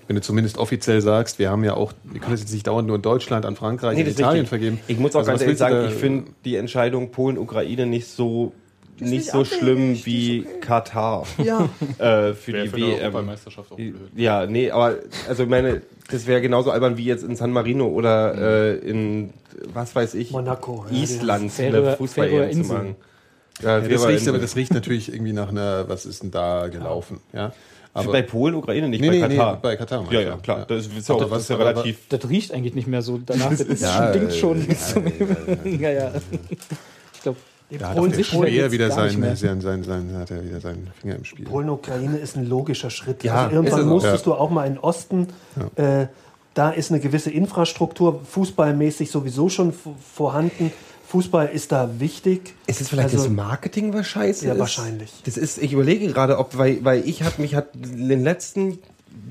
wenn 0.08 0.16
du 0.16 0.22
zumindest 0.22 0.58
offiziell 0.58 1.02
sagst, 1.02 1.38
wir 1.40 1.50
haben 1.50 1.64
ja 1.64 1.74
auch, 1.74 1.94
wir 2.04 2.20
können 2.20 2.32
das 2.34 2.42
jetzt 2.42 2.54
nicht 2.54 2.68
dauernd 2.68 2.88
nur 2.88 2.96
in 2.96 3.02
Deutschland, 3.02 3.46
an 3.46 3.56
Frankreich, 3.56 3.96
Nee, 3.98 4.04
Italien 4.04 4.32
richtig. 4.46 4.50
vergeben. 4.50 4.80
Ich 4.88 4.98
muss 5.00 5.14
auch 5.16 5.20
Also 5.20 5.32
ganz 5.32 5.42
ehrlich 5.42 5.58
sagen, 5.58 5.86
ich 5.88 5.94
finde 5.96 6.32
die 6.46 6.56
Entscheidung 6.56 7.12
Polen-Ukraine 7.12 7.86
nicht 7.86 8.08
so 8.08 8.54
nicht, 9.00 9.12
nicht 9.12 9.32
so 9.32 9.46
schlimm 9.46 9.96
wie 10.06 10.44
okay. 10.48 10.60
Katar 10.60 11.24
Ja. 11.44 11.70
äh, 12.00 12.34
für 12.34 12.54
Wäre 12.54 12.64
die 12.64 12.70
für 12.70 12.78
WM. 12.78 12.94
Europameisterschaft 13.02 13.72
auch 13.72 13.76
blöd. 13.76 13.96
Ja, 14.16 14.48
nee, 14.48 14.72
aber 14.72 14.96
also 15.30 15.44
ich 15.44 15.50
meine, 15.50 15.82
das 16.10 16.26
wäre 16.26 16.42
genauso 16.42 16.72
albern 16.72 16.98
wie 16.98 17.04
jetzt 17.06 17.24
in 17.24 17.36
San 17.36 17.52
Marino 17.52 17.86
oder 17.88 18.34
äh, 18.74 18.78
in 18.78 19.32
was 19.74 19.96
weiß 19.96 20.16
ich 20.16 20.32
Monaco, 20.32 20.86
ja, 20.90 20.98
Island 21.04 21.52
Färöer- 21.52 21.88
eine 21.90 21.98
Fußball 21.98 22.52
zu 22.52 22.60
machen. 22.60 22.96
Ja, 23.62 23.80
Ja, 23.80 23.88
das, 23.88 24.08
riecht, 24.08 24.28
aber 24.28 24.40
das 24.40 24.56
riecht 24.56 24.74
natürlich 24.74 25.12
irgendwie 25.14 25.34
nach 25.34 25.50
einer, 25.50 25.88
was 25.90 26.06
ist 26.08 26.24
denn 26.24 26.32
da 26.32 26.68
gelaufen? 26.68 27.20
Ja. 27.34 27.52
Aber, 27.98 28.12
bei 28.12 28.22
Polen, 28.22 28.56
Ukraine 28.56 28.90
nicht, 28.90 29.02
Nee, 29.02 29.08
bei 29.08 29.14
nee, 29.16 29.28
nee, 29.28 29.36
Katar. 29.36 29.62
bei 29.62 29.76
Katar 29.76 30.06
Ja, 30.12 30.22
ja, 30.22 30.38
klar. 30.38 30.60
Ja. 30.60 30.66
Das 30.66 30.88
ist 30.88 31.10
ja, 31.10 31.16
auch, 31.16 31.30
das 31.30 31.42
ist 31.44 31.50
ja 31.50 31.56
relativ. 31.56 31.98
Das 32.10 32.30
riecht 32.30 32.54
eigentlich 32.54 32.76
nicht 32.76 32.88
mehr 32.88 33.02
so 33.02 33.20
danach. 33.26 33.50
Das 33.50 33.62
ist, 33.62 33.82
Ja, 33.82 34.10
stinkt 34.10 34.34
schon. 34.34 34.66
ja, 35.66 35.72
ja, 35.90 35.92
ja. 35.92 36.12
Ich 37.14 37.22
glaube, 37.22 37.38
da 37.70 37.90
hat 37.90 37.98
Polen 37.98 38.14
schmeckt 38.14 38.28
Speer 38.28 38.50
jetzt 38.50 38.72
wieder 38.72 38.88
gar 38.90 39.04
nicht 39.04 39.12
sein, 39.14 39.20
mehr. 39.20 39.36
sein, 39.36 39.62
sein, 39.62 39.84
sein, 39.84 40.16
hat 40.18 40.32
er 40.32 40.44
wieder 40.46 40.62
seinen 40.62 40.90
Finger 41.02 41.16
im 41.16 41.26
Spiel. 41.26 41.46
Polen-Ukraine 41.46 42.18
ist 42.18 42.38
ein 42.38 42.48
logischer 42.48 42.90
Schritt. 42.90 43.24
Ja, 43.24 43.46
also 43.46 43.56
irgendwann 43.56 43.80
ist 43.80 43.86
es 43.86 43.90
auch. 43.90 43.94
musstest 43.94 44.26
du 44.26 44.34
auch 44.36 44.50
mal 44.50 44.66
in 44.68 44.74
den 44.76 44.80
Osten. 44.80 45.28
Äh, 45.76 46.08
da 46.54 46.72
ist 46.72 46.92
eine 46.92 47.00
gewisse 47.00 47.30
Infrastruktur, 47.30 48.22
fußballmäßig 48.24 49.12
sowieso 49.12 49.50
schon 49.50 49.74
vorhanden. 50.14 50.72
Fußball 51.08 51.48
ist 51.48 51.72
da 51.72 51.90
wichtig. 52.00 52.54
Ist 52.68 52.82
es 52.82 52.90
vielleicht 52.90 53.14
Also- 53.14 53.24
das 53.26 53.30
Marketing, 53.34 53.94
was 53.94 54.08
scheiße 54.08 54.46
Ja, 54.46 54.54
ist? 54.54 54.60
wahrscheinlich. 54.60 55.12
Das 55.26 55.38
ist, 55.38 55.58
ich 55.58 55.72
überlege 55.74 56.08
gerade, 56.12 56.38
ob, 56.38 56.58
weil, 56.58 56.84
weil 56.84 57.08
ich 57.08 57.24
hat 57.24 57.40
mich 57.40 57.56
hat 57.56 57.68
in 57.76 58.10
den 58.10 58.24
letzten 58.24 58.80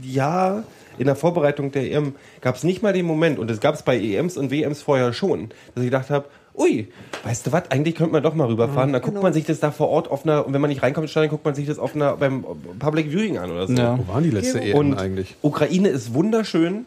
Jahr 0.03 0.63
in 0.99 1.05
der 1.07 1.17
Vorbereitung 1.17 1.73
der 1.73 1.91
EM 1.93 2.15
gab 2.41 2.57
es 2.57 2.65
nicht 2.65 2.83
mal 2.83 2.95
den 2.95 3.05
Moment, 3.05 3.39
und 3.39 3.51
das 3.51 3.61
gab 3.61 3.75
es 3.75 3.83
bei 3.83 3.99
EMs 3.99 4.39
und 4.39 4.51
WMs 4.51 4.81
vorher 4.81 5.13
schon, 5.13 5.51
dass 5.75 5.85
ich 5.85 5.91
gedacht 5.91 6.09
habe, 6.09 6.25
ui, 6.57 6.89
weißt 7.25 7.47
du 7.47 7.53
was, 7.53 7.71
eigentlich 7.71 7.95
könnte 7.95 8.13
man 8.15 8.23
doch 8.23 8.35
mal 8.35 8.47
rüberfahren. 8.47 8.95
Dann 8.95 9.03
guckt 9.03 9.23
man 9.23 9.35
sich 9.35 9.45
das 9.45 9.61
da 9.61 9.71
vor 9.71 9.91
Ort 9.91 10.11
auf 10.11 10.25
einer, 10.25 10.47
und 10.47 10.55
wenn 10.55 10.63
man 10.63 10.71
nicht 10.71 10.83
reinkommt 10.83 11.05
ins 11.05 11.11
Stadion, 11.11 11.29
guckt 11.31 11.45
man 11.45 11.55
sich 11.55 11.67
das 11.67 11.79
auf 11.79 11.95
einer, 11.95 12.17
beim 12.17 12.43
Public 12.79 13.11
Viewing 13.11 13.37
an 13.37 13.51
oder 13.51 13.67
so. 13.67 13.75
Ja. 13.75 13.99
Wo 13.99 14.11
waren 14.15 14.25
die 14.25 14.31
letzte 14.31 14.63
EM 14.63 14.79
Und 14.79 14.95
eigentlich? 14.95 15.37
Ukraine 15.43 15.89
ist 15.91 16.15
wunderschön, 16.15 16.87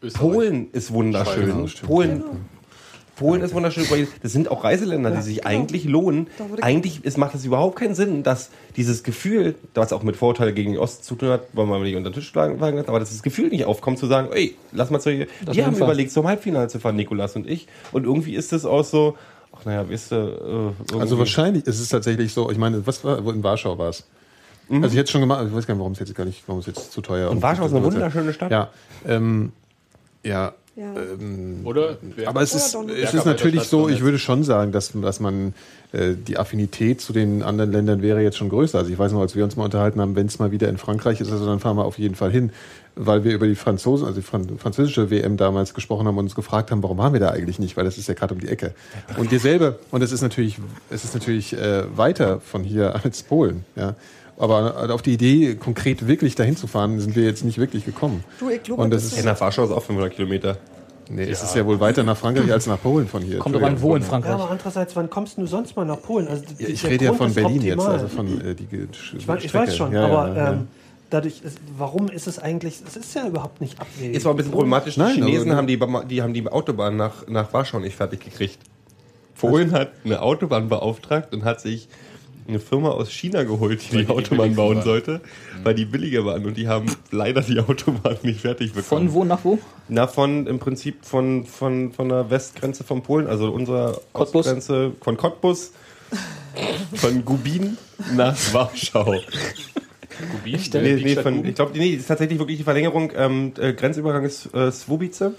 Österreich. 0.00 0.20
Polen 0.32 0.68
ist 0.70 0.92
wunderschön. 0.92 1.46
Genau, 1.46 1.66
stimmt. 1.66 1.88
Polen, 1.88 2.22
Polen 3.20 3.42
ist 3.42 3.54
wunderschön. 3.54 3.84
Das 4.22 4.32
sind 4.32 4.50
auch 4.50 4.64
Reiseländer, 4.64 5.10
die 5.10 5.20
sich 5.20 5.46
eigentlich 5.46 5.84
lohnen. 5.84 6.28
Eigentlich 6.62 7.00
es 7.04 7.16
macht 7.18 7.34
es 7.34 7.44
überhaupt 7.44 7.76
keinen 7.78 7.94
Sinn, 7.94 8.22
dass 8.22 8.50
dieses 8.76 9.02
Gefühl, 9.02 9.54
was 9.74 9.92
auch 9.92 10.02
mit 10.02 10.16
Vorurteile 10.16 10.54
gegen 10.54 10.72
den 10.72 10.80
Osten 10.80 11.04
zu 11.04 11.14
tun 11.16 11.28
hat, 11.28 11.42
wollen 11.52 11.68
wir 11.68 11.78
mal 11.78 11.84
nicht 11.84 11.96
unter 11.96 12.08
den 12.10 12.14
Tisch 12.14 12.28
schlagen, 12.28 12.58
aber 12.60 12.98
dass 12.98 13.10
das 13.10 13.22
Gefühl 13.22 13.48
nicht 13.50 13.66
aufkommt, 13.66 13.98
zu 13.98 14.06
sagen, 14.06 14.28
ey, 14.32 14.56
lass 14.72 14.90
mal 14.90 15.00
zu, 15.00 15.10
wir 15.10 15.26
Das 15.44 15.56
haben 15.58 15.66
einfach. 15.66 15.86
überlegt, 15.86 16.12
zum 16.12 16.26
Halbfinale 16.26 16.68
zu 16.68 16.80
fahren, 16.80 16.96
Nikolas 16.96 17.36
und 17.36 17.46
ich. 17.46 17.68
Und 17.92 18.04
irgendwie 18.04 18.34
ist 18.34 18.52
es 18.54 18.64
auch 18.64 18.84
so, 18.84 19.16
ach 19.52 19.66
naja, 19.66 19.88
weißt 19.88 20.12
du, 20.12 20.74
äh, 20.94 20.98
Also 20.98 21.18
wahrscheinlich 21.18 21.66
ist 21.66 21.78
es 21.78 21.90
tatsächlich 21.90 22.32
so, 22.32 22.50
ich 22.50 22.58
meine, 22.58 22.86
was 22.86 23.04
war, 23.04 23.22
wo 23.24 23.30
in 23.32 23.44
Warschau 23.44 23.76
war 23.76 23.90
es? 23.90 24.06
Also 24.70 24.86
ich 24.86 24.96
hätte 24.96 25.10
schon 25.10 25.20
gemacht, 25.20 25.44
ich 25.46 25.54
weiß 25.54 25.66
gar 25.66 25.74
nicht, 25.74 25.80
warum 25.80 25.92
es 25.92 25.98
jetzt 25.98 26.14
gar 26.14 26.24
nicht, 26.24 26.42
warum 26.46 26.60
es 26.60 26.66
jetzt 26.66 26.92
zu 26.92 27.00
teuer 27.02 27.30
Und 27.30 27.42
Warschau 27.42 27.66
ist 27.66 27.74
eine 27.74 27.84
wunderschöne 27.84 28.32
Stadt. 28.32 28.50
Ja, 28.52 28.70
ähm, 29.06 29.52
ja, 30.22 30.52
Ja. 30.76 30.94
ähm, 30.94 31.60
Oder? 31.64 31.98
wer- 32.16 32.28
aber 32.28 32.42
es 32.42 32.74
Oder 32.74 32.92
ist, 32.92 32.98
es 33.02 33.14
ist 33.14 33.24
natürlich 33.26 33.64
so, 33.64 33.88
ich 33.88 34.00
würde 34.02 34.18
schon 34.18 34.44
sagen, 34.44 34.72
dass, 34.72 34.92
dass 34.94 35.20
man 35.20 35.52
äh, 35.92 36.14
die 36.14 36.38
Affinität 36.38 37.00
zu 37.00 37.12
den 37.12 37.42
anderen 37.42 37.72
Ländern 37.72 38.02
wäre 38.02 38.22
jetzt 38.22 38.36
schon 38.36 38.48
größer. 38.48 38.78
Also 38.78 38.90
ich 38.90 38.98
weiß 38.98 39.12
noch, 39.12 39.20
als 39.20 39.34
wir 39.34 39.44
uns 39.44 39.56
mal 39.56 39.64
unterhalten 39.64 40.00
haben, 40.00 40.14
wenn 40.16 40.26
es 40.26 40.38
mal 40.38 40.52
wieder 40.52 40.68
in 40.68 40.78
Frankreich 40.78 41.20
ist, 41.20 41.30
also 41.32 41.44
dann 41.44 41.58
fahren 41.58 41.76
wir 41.76 41.84
auf 41.84 41.98
jeden 41.98 42.14
Fall 42.14 42.30
hin, 42.30 42.50
weil 42.94 43.24
wir 43.24 43.32
über 43.34 43.46
die 43.46 43.56
Franzosen, 43.56 44.06
also 44.06 44.20
die 44.20 44.26
Fran 44.26 44.58
französische 44.58 45.10
WM 45.10 45.36
damals 45.36 45.74
gesprochen 45.74 46.06
haben 46.06 46.16
und 46.18 46.24
uns 46.26 46.34
gefragt 46.34 46.70
haben, 46.70 46.82
warum 46.82 46.98
waren 46.98 47.12
wir 47.12 47.20
da 47.20 47.30
eigentlich 47.30 47.58
nicht, 47.58 47.76
weil 47.76 47.84
das 47.84 47.98
ist 47.98 48.08
ja 48.08 48.14
gerade 48.14 48.34
um 48.34 48.40
die 48.40 48.48
Ecke. 48.48 48.72
Und 49.16 49.32
dir 49.32 49.40
selber, 49.40 49.76
und 49.90 50.02
es 50.02 50.12
ist 50.12 50.22
natürlich, 50.22 50.58
es 50.90 51.04
ist 51.04 51.14
natürlich 51.14 51.52
äh, 51.52 51.84
weiter 51.96 52.40
von 52.40 52.62
hier 52.62 52.94
als 53.04 53.22
Polen, 53.22 53.64
ja. 53.74 53.96
Aber 54.40 54.90
auf 54.94 55.02
die 55.02 55.12
Idee, 55.12 55.54
konkret 55.54 56.06
wirklich 56.06 56.34
dahin 56.34 56.56
zu 56.56 56.66
fahren, 56.66 56.98
sind 56.98 57.14
wir 57.14 57.24
jetzt 57.24 57.44
nicht 57.44 57.58
wirklich 57.58 57.84
gekommen. 57.84 58.24
Du, 58.38 58.48
ich 58.48 58.62
glaube, 58.62 58.82
Und 58.82 58.90
das 58.90 59.10
das 59.10 59.18
ist, 59.18 59.24
nach 59.24 59.38
Warschau 59.40 59.64
ist 59.64 59.70
auch 59.70 59.82
500 59.82 60.14
Kilometer. 60.14 60.56
nee, 61.10 61.24
es 61.24 61.42
ist 61.42 61.54
ja 61.54 61.66
wohl 61.66 61.78
weiter 61.78 62.02
nach 62.04 62.16
Frankreich 62.16 62.50
als 62.50 62.66
nach 62.66 62.80
Polen 62.80 63.06
von 63.06 63.22
hier. 63.22 63.38
kommt 63.38 63.54
aber 63.56 63.66
an, 63.66 63.82
wo 63.82 63.94
in 63.96 64.02
Ja, 64.02 64.08
Frankreich. 64.08 64.32
aber 64.32 64.50
andererseits, 64.50 64.96
wann 64.96 65.10
kommst 65.10 65.36
du 65.36 65.44
sonst 65.46 65.76
mal 65.76 65.84
nach 65.84 66.00
Polen? 66.00 66.26
Also 66.26 66.42
Ja, 66.58 66.68
ich 66.68 66.84
rede 66.86 67.04
ja 67.04 67.12
von 67.12 67.34
Berlin 67.34 67.60
jetzt, 67.60 67.78
optimal. 67.78 67.92
also 68.00 68.08
von 68.08 68.40
äh, 68.40 68.54
die 68.54 68.66
Ich 69.18 69.28
weiß, 69.28 69.44
ich 69.44 69.52
weiß 69.52 69.76
schon, 69.76 69.92
Ja, 69.92 70.08
ja, 70.08 70.18
aber 70.18 70.34
ja. 70.36 70.52
Ähm, 70.52 70.68
dadurch, 71.10 71.42
ist, 71.42 71.58
warum 71.76 72.08
ist 72.08 72.26
es 72.26 72.38
eigentlich, 72.38 72.80
es 72.86 72.96
ist 72.96 73.14
ja 73.14 73.26
überhaupt 73.26 73.60
nicht 73.60 73.78
abwegig. 73.78 74.16
Ist 74.16 74.24
aber 74.24 74.34
ein 74.34 74.36
bisschen 74.38 74.52
problematisch. 74.52 74.94
Die 74.94 75.00
Nein, 75.00 75.14
Chinesen 75.16 75.50
aber- 75.50 75.58
haben 75.58 75.66
die, 75.66 75.78
die 76.08 76.22
haben 76.22 76.32
die 76.32 76.48
Autobahn 76.48 76.96
nach, 76.96 77.26
nach 77.28 77.52
Warschau 77.52 77.78
nicht 77.78 77.96
fertig 77.96 78.20
gekriegt. 78.24 78.58
Polen 79.38 79.72
hat 79.72 79.90
eine 80.04 80.22
Autobahn 80.22 80.68
beauftragt 80.68 81.32
und 81.34 81.44
hat 81.44 81.60
sich 81.60 81.88
eine 82.50 82.60
Firma 82.60 82.90
aus 82.90 83.10
China 83.10 83.42
geholt, 83.44 83.80
die 83.90 83.94
Weil 83.94 84.00
die, 84.02 84.06
die 84.06 84.12
Autobahn 84.12 84.54
bauen 84.54 84.76
waren. 84.76 84.84
sollte, 84.84 85.20
weil 85.64 85.74
die 85.74 85.84
billiger 85.84 86.24
waren 86.24 86.44
und 86.44 86.56
die 86.56 86.68
haben 86.68 86.86
leider 87.10 87.40
die 87.42 87.58
Autobahn 87.60 88.16
nicht 88.22 88.40
fertig 88.40 88.72
bekommen. 88.72 89.08
Von 89.08 89.12
wo 89.14 89.24
nach 89.24 89.44
wo? 89.44 89.58
Na, 89.88 90.06
von 90.06 90.46
im 90.46 90.58
Prinzip 90.58 91.04
von, 91.04 91.44
von, 91.46 91.92
von 91.92 92.08
der 92.08 92.30
Westgrenze 92.30 92.84
von 92.84 93.02
Polen, 93.02 93.26
also 93.26 93.50
unserer 93.50 94.00
Cottbus? 94.12 94.46
Ostgrenze 94.46 94.92
von 95.00 95.16
Cottbus, 95.16 95.72
von 96.94 97.24
Gubin 97.24 97.76
nach 98.14 98.36
Warschau. 98.52 99.20
Gubin? 100.32 100.60
Nee, 100.72 100.96
Die 100.96 101.04
nee, 101.04 101.12
Stadt 101.12 101.22
von, 101.22 101.34
Gubin? 101.36 101.48
ich 101.50 101.54
glaube, 101.56 101.78
nee, 101.78 101.92
das 101.92 102.00
ist 102.02 102.06
tatsächlich 102.08 102.38
wirklich 102.38 102.58
die 102.58 102.64
Verlängerung. 102.64 103.12
Ähm, 103.16 103.52
äh, 103.58 103.72
Grenzübergang 103.72 104.24
ist 104.24 104.52
äh, 104.54 104.70
Swobice 104.70 105.32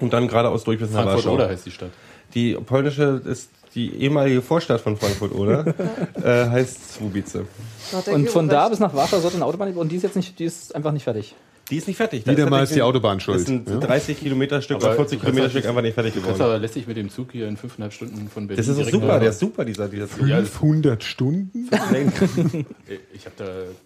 und 0.00 0.12
dann 0.12 0.28
geradeaus 0.28 0.64
durch 0.64 0.78
bis 0.78 0.90
nach 0.90 1.06
Warschau. 1.06 1.34
oder 1.34 1.48
heißt 1.48 1.64
die 1.66 1.70
Stadt? 1.70 1.90
Die 2.34 2.54
polnische 2.54 3.22
ist 3.24 3.50
die 3.74 3.94
ehemalige 3.96 4.42
Vorstadt 4.42 4.80
von 4.80 4.96
Frankfurt, 4.96 5.32
oder? 5.32 5.66
äh, 6.22 6.48
heißt 6.50 7.00
der 7.00 8.14
Und 8.14 8.28
von 8.30 8.48
da 8.48 8.68
bis 8.68 8.78
nach 8.78 8.94
Warschau 8.94 9.20
sollte 9.20 9.36
eine 9.36 9.46
Autobahn 9.46 9.72
und 9.74 9.90
die 9.90 9.96
ist 9.96 10.02
jetzt 10.02 10.16
nicht, 10.16 10.38
die 10.38 10.44
ist 10.44 10.74
einfach 10.74 10.92
nicht 10.92 11.04
fertig. 11.04 11.34
Die 11.70 11.76
ist 11.78 11.86
nicht 11.86 11.96
fertig. 11.96 12.26
Wieder 12.26 12.50
mal 12.50 12.64
ist 12.64 12.74
die 12.74 12.82
Autobahn 12.82 13.18
Das 13.18 13.24
schuld. 13.24 13.46
sind 13.46 13.68
Ja. 13.68 13.76
30 13.78 14.18
Kilometer 14.18 14.60
Stück 14.60 14.76
Aber 14.78 14.86
oder 14.88 14.96
40 14.96 15.18
du 15.18 15.24
kannst 15.24 15.34
Kilometer 15.36 15.50
Stück 15.50 15.66
einfach 15.68 15.82
nicht 15.82 15.94
fertig 15.94 16.14
geworden. 16.14 16.42
aber 16.42 16.58
lässig 16.58 16.86
mit 16.86 16.96
dem 16.96 17.08
Zug 17.08 17.32
hier 17.32 17.48
in 17.48 17.56
fünfeinhalb 17.56 17.92
Stunden 17.92 18.28
von 18.28 18.46
Berlin 18.46 18.64
Das 18.66 18.76
ist 18.76 18.90
super, 18.90 19.06
nach- 19.06 19.20
der 19.20 19.30
ist 19.30 19.38
super, 19.38 19.64
dieser, 19.64 19.88
dieser 19.88 20.10
Zug. 20.10 20.26
Ja, 20.26 20.36
500 20.38 21.02
Stunden? 21.02 21.68
Ich 23.14 23.24
habe 23.24 23.34
da. 23.36 23.44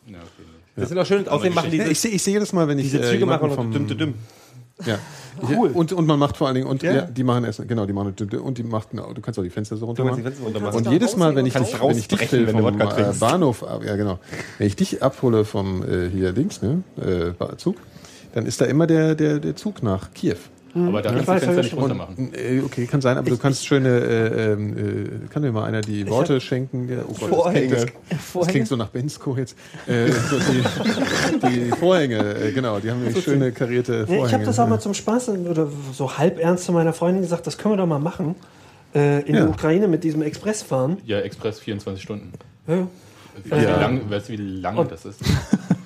Na, 0.09 0.19
okay. 0.19 0.49
Das 0.75 0.89
sind 0.89 0.99
auch 0.99 1.07
schön, 1.07 1.27
außerdem 1.29 1.55
machen 1.55 1.71
diese, 1.71 1.89
ich 1.89 2.01
sehe 2.01 2.11
ich 2.11 2.23
seh 2.23 2.33
jedes 2.33 2.53
Mal, 2.53 2.67
wenn 2.69 2.79
ich 2.79 2.85
diese 2.87 2.99
äh, 2.99 3.03
Züge 3.03 3.19
jemanden 3.21 3.47
machen 3.47 3.55
vom, 3.55 3.73
düm, 3.73 3.87
düm, 3.87 3.99
düm. 3.99 4.15
Ja. 4.85 4.99
Cool. 5.55 5.69
Und, 5.69 5.93
und 5.93 6.07
man 6.07 6.19
macht 6.19 6.39
vor 6.39 6.47
allen 6.47 6.55
Dingen, 6.55 6.67
und 6.67 6.83
Ja. 6.83 6.95
ja. 6.95 7.03
die 7.03 7.23
machen 7.23 7.45
erst, 7.45 7.67
genau, 7.69 7.85
die 7.85 7.93
machen, 7.93 8.15
und 8.43 8.57
die 8.57 8.63
macht, 8.63 8.89
du 8.95 9.21
kannst 9.21 9.39
auch 9.39 9.43
die 9.43 9.51
Fenster 9.51 9.77
so 9.77 9.85
runter 9.85 10.03
machen. 10.03 10.23
Machen. 10.63 10.77
Und 10.77 10.91
jedes 10.91 11.15
Mal, 11.15 11.37
wenn 11.37 11.45
ich, 11.45 11.53
dich, 11.53 11.79
wenn 11.79 11.91
ich 11.99 12.09
dich 12.09 12.33
will 12.33 12.49
vom 12.49 12.81
äh. 12.81 13.13
Bahnhof, 13.21 13.63
ab- 13.63 13.85
ja 13.85 13.97
genau, 13.97 14.19
wenn 14.57 14.67
ich 14.67 14.77
dich 14.77 15.03
abhole 15.03 15.45
vom 15.45 15.83
äh, 15.83 16.09
hier 16.09 16.33
links, 16.33 16.63
ne, 16.63 16.83
äh, 16.97 17.57
Zug, 17.59 17.77
dann 18.33 18.47
ist 18.47 18.63
da 18.63 18.65
immer 18.65 18.87
der, 18.87 19.15
der, 19.15 19.39
der 19.39 19.57
Zug 19.57 19.83
nach 19.83 20.15
Kiew. 20.15 20.37
Aber 20.77 21.03
da 21.03 21.11
kannst 21.11 21.29
du 21.29 21.33
die 21.33 21.39
Fenster 21.41 21.53
ja, 21.57 21.63
nicht 21.63 21.77
runter 21.77 21.95
machen. 21.95 22.33
Äh, 22.35 22.61
Okay, 22.65 22.87
kann 22.87 23.01
sein, 23.01 23.17
aber 23.17 23.31
du 23.31 23.39
kannst 23.39 23.67
schöne, 23.67 23.89
äh, 23.89 24.53
ähm, 24.53 24.77
äh, 25.25 25.29
kann 25.33 25.43
mir 25.43 25.53
mal 25.53 25.65
einer 25.65 25.81
die 25.81 26.09
Worte 26.09 26.41
schenken? 26.41 26.89
Ja, 26.89 26.99
oh 27.09 27.15
Gott, 27.19 27.47
das 27.47 27.53
klingt, 27.55 27.73
das, 27.73 27.87
das 28.11 28.21
Vorhänge? 28.21 28.53
klingt 28.53 28.69
so 28.69 28.77
nach 28.77 28.89
Bensko 28.89 29.37
jetzt. 29.37 29.57
Äh, 29.87 30.11
so 30.11 30.37
die, 30.39 31.49
die 31.49 31.71
Vorhänge, 31.71 32.19
äh, 32.19 32.53
genau, 32.53 32.79
die 32.79 32.91
haben 32.91 33.03
nämlich 33.03 33.23
schöne 33.25 33.53
karierte 33.53 34.07
Vorhänge. 34.07 34.27
ich 34.27 34.35
habe 34.35 34.45
das 34.45 34.59
auch 34.59 34.69
mal 34.69 34.81
zum 34.81 34.95
Spaß 34.95 35.31
oder 35.31 35.69
so 35.93 36.19
halb 36.19 36.39
ernst 36.39 36.65
zu 36.65 36.73
meiner 36.73 36.93
Freundin 36.93 37.23
gesagt, 37.23 37.47
das 37.47 37.57
können 37.59 37.75
wir 37.75 37.79
doch 37.79 37.87
mal 37.87 37.99
machen. 37.99 38.35
Äh, 38.95 39.21
in 39.29 39.35
Ja. 39.35 39.41
der 39.43 39.51
Ukraine 39.51 39.89
mit 39.89 40.05
diesem 40.05 40.23
Expressfahren. 40.23 40.99
Ja, 41.05 41.19
Express 41.21 41.61
24 41.61 42.03
Stunden. 42.03 42.33
Ja. 42.67 42.87
Weißt 43.49 43.51
du, 43.53 43.57
wie 43.69 43.81
lang, 43.81 44.01
weißt 44.11 44.29
du, 44.29 44.33
wie 44.33 44.37
lang 44.37 44.77
Und- 44.79 44.91
das 44.93 45.05
ist? 45.05 45.21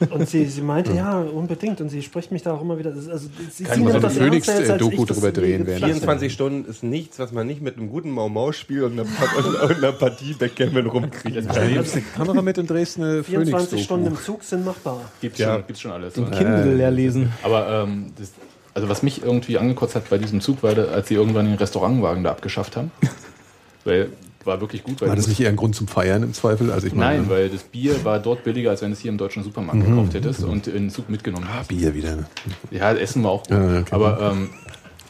Und 0.09 0.29
sie, 0.29 0.47
sie 0.47 0.63
meinte, 0.63 0.93
ja, 0.95 1.21
unbedingt. 1.21 1.81
Und 1.81 1.91
sie 1.91 2.01
spricht 2.03 2.33
mich 2.33 2.43
da 2.43 2.55
auch 2.55 2.63
immer 2.63 2.79
wieder. 2.79 2.91
Also, 2.91 3.29
sie 3.51 3.65
Kann 3.65 3.83
man 3.83 3.93
so 3.93 3.99
das 4.01 4.17
eine 4.17 4.25
Phoenix-Doku 4.31 5.05
drüber 5.05 5.31
drehen 5.33 5.67
werden. 5.67 5.81
geplant 5.81 5.95
24 6.21 6.33
Stunden 6.33 6.71
ist 6.71 6.83
nichts, 6.83 7.19
was 7.19 7.33
man 7.33 7.47
nicht 7.47 7.61
mit 7.61 7.77
einem 7.77 7.91
guten 7.91 8.11
Mau-Mau-Spiel 8.11 8.85
und 8.85 8.93
einer, 8.93 9.05
Pa- 9.05 9.37
und 9.69 9.75
einer 9.77 9.93
Partie 9.93 10.33
Backgammon 10.35 10.87
rumkriegt. 10.87 11.37
Du 11.37 11.61
nimmst 11.67 11.95
eine 11.95 12.03
Kamera 12.17 12.41
mit 12.43 12.59
und 12.59 12.71
drehst 12.71 12.99
eine 12.99 13.23
24 13.23 13.83
Stunden 13.85 14.05
Phoenix-Doku. 14.07 14.33
im 14.33 14.39
Zug 14.39 14.43
sind 14.45 14.65
machbar. 14.65 15.01
Gibt's, 15.21 15.39
Ja. 15.39 15.55
schon, 15.55 15.67
gibt's 15.67 15.81
schon 15.83 15.91
alles. 15.93 16.15
Den? 16.15 16.31
Kindle 16.31 16.75
leer 16.75 16.91
lesen. 16.91 17.33
Aber 17.43 17.85
ähm, 17.85 18.13
das, 18.19 18.33
also 18.73 18.89
was 18.89 19.03
mich 19.03 19.23
irgendwie 19.23 19.59
angekotzt 19.59 19.95
hat 19.97 20.09
bei 20.09 20.17
diesem 20.19 20.41
Zug, 20.41 20.63
war, 20.63 20.75
da- 20.75 20.85
als 20.87 21.09
sie 21.09 21.15
irgendwann 21.15 21.45
den 21.47 21.57
Restaurantwagen 21.57 22.25
da 22.25 22.31
abgeschafft 22.31 22.77
haben. 22.77 22.91
weil 23.85 24.09
war 24.45 24.61
wirklich 24.61 24.83
gut. 24.83 25.01
Weil 25.01 25.09
War 25.09 25.17
das 25.17 25.27
nicht 25.27 25.41
eher 25.41 25.49
ein 25.51 25.57
Grund 25.57 25.75
zum 25.75 25.89
Feiern 25.89 26.23
im 26.23 26.33
Zweifel? 26.33 26.71
Also 26.71 26.87
ich 26.87 26.95
meine, 26.95 27.21
Nein, 27.21 27.31
weil 27.31 27.49
das 27.49 27.63
Bier 27.63 28.05
war 28.05 28.19
dort 28.19 28.45
billiger, 28.45 28.71
als 28.71 28.83
wenn 28.83 28.91
du 28.91 28.95
es 28.95 29.01
hier 29.01 29.11
im 29.11 29.19
deutschen 29.19 29.43
Supermarkt 29.43 29.85
gekauft 29.85 30.15
hättest 30.15 30.45
und 30.45 30.67
in 30.67 30.75
den 30.75 30.91
Zug 30.91 31.11
mitgenommen 31.11 31.47
hast. 31.53 31.69
Bier 31.69 31.95
wieder. 31.95 32.17
ne? 32.17 32.27
Ja, 32.71 32.93
Essen 32.93 33.23
war 33.23 33.33
auch 33.33 33.43
gut. 33.43 33.51
Ja, 33.57 33.81
okay. 33.81 33.95
Aber 33.95 34.33
ähm, 34.33 34.51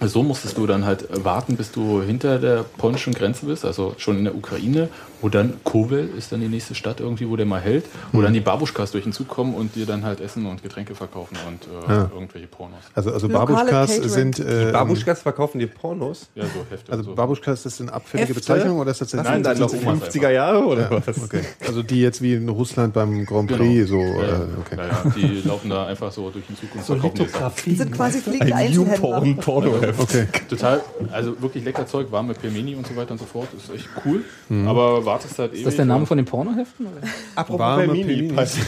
so 0.09 0.23
musstest 0.23 0.57
du 0.57 0.67
dann 0.67 0.85
halt 0.87 1.07
warten, 1.25 1.57
bis 1.57 1.73
du 1.73 2.03
hinter 2.03 2.39
der 2.39 2.65
polnischen 2.79 3.13
Grenze 3.13 3.47
bist, 3.47 3.65
also 3.65 3.95
schon 3.99 4.17
in 4.19 4.25
der 4.25 4.35
Ukraine, 4.35 4.89
wo 5.21 5.29
dann 5.29 5.55
Kowel 5.65 6.09
ist 6.17 6.33
dann 6.33 6.41
die 6.41 6.49
nächste 6.49 6.75
Stadt 6.75 7.01
irgendwie, 7.01 7.29
wo 7.29 7.37
der 7.37 7.45
mal 7.45 7.61
hält, 7.61 7.85
wo 8.13 8.19
Mhm. 8.19 8.23
dann 8.25 8.33
die 8.33 8.41
Babuschkas 8.41 8.93
durch 8.93 9.05
den 9.05 9.13
Zug 9.13 9.29
kommen 9.29 9.53
und 9.55 9.75
dir 9.77 9.85
dann 9.85 10.03
halt 10.05 10.21
Essen 10.21 10.47
und 10.47 10.63
Getränke 10.63 10.95
verkaufen 10.95 11.37
und 11.47 11.65
äh, 11.67 11.93
Ja. 11.93 12.11
irgendwelche 12.15 12.47
Pornos. 12.47 12.79
Also, 12.95 13.13
also 13.13 13.27
Lokale 13.29 13.47
Babuschkas 13.55 13.91
Catering. 13.91 14.09
sind. 14.09 14.39
Äh, 14.41 14.71
Babuschkas 14.73 15.21
verkaufen 15.23 15.59
dir 15.59 15.67
Pornos. 15.67 16.29
Ja, 16.35 16.45
so 16.45 16.65
Hefte. 16.71 16.91
Also 16.93 17.05
so. 17.05 17.15
Babuschkas, 17.15 17.63
das 17.65 17.77
sind 17.77 17.91
abfällige 17.93 18.29
Hefte? 18.29 18.41
Bezeichnungen 18.41 18.81
oder 18.81 18.93
ist 18.93 19.03
das 19.03 19.15
Was 19.15 19.25
Nein, 19.25 19.43
das 19.43 19.59
noch 19.59 19.69
sind 19.69 19.87
Omas 19.87 20.03
50er 20.15 20.31
Jahre 20.31 20.65
oder 20.65 20.91
was? 21.07 21.23
Okay. 21.23 21.43
Also 21.67 21.83
die 21.83 22.01
jetzt 22.01 22.23
wie 22.23 22.33
in 22.35 22.49
Russland 22.49 22.95
beim 22.95 23.27
Grand 23.27 23.49
Genau. 23.49 23.63
Prix 23.63 23.89
so. 23.91 24.01
ja, 24.01 24.09
Äh, 24.09 24.27
ja. 24.29 24.47
okay. 24.59 24.77
ja, 24.79 24.87
ja, 24.87 25.13
die 25.15 25.43
laufen 25.47 25.69
da 25.69 25.85
einfach 25.87 26.11
so 26.11 26.31
durch 26.31 26.47
den 26.47 26.57
Zug 26.57 26.75
und 26.75 26.85
So 26.85 26.95
verkaufen. 26.95 27.19
Lithografie. 27.27 27.75
sind 27.77 27.93
quasi 27.93 28.21
fliegende 28.21 28.55
Ein 28.55 28.67
Einzelhändler. 28.69 29.90
Newporn-Pornoheft. 29.93 30.33
Okay. 30.33 30.47
Total, 30.49 30.81
also 31.13 31.41
wirklich 31.41 31.65
lecker 31.65 31.87
Zeug, 31.87 32.11
warme 32.11 32.35
Pelmeni 32.35 32.75
und 32.75 32.87
so 32.87 32.97
weiter 32.97 33.13
und 33.13 33.19
so 33.19 33.25
fort. 33.27 33.49
Ist 33.57 33.73
echt 33.75 33.89
cool. 34.05 34.25
Aber 34.67 35.05
wartest 35.05 35.39
halt 35.39 35.53
ewig. 35.53 35.61
Ist 35.61 35.67
das 35.67 35.77
der 35.77 35.85
Name 35.85 36.07
von 36.07 36.17
den 36.17 36.27
Pornoheften? 36.27 36.87
Oder? 36.87 37.07
Apropos 37.35 37.61
Warme. 37.61 37.87
Paninis. 37.87 38.59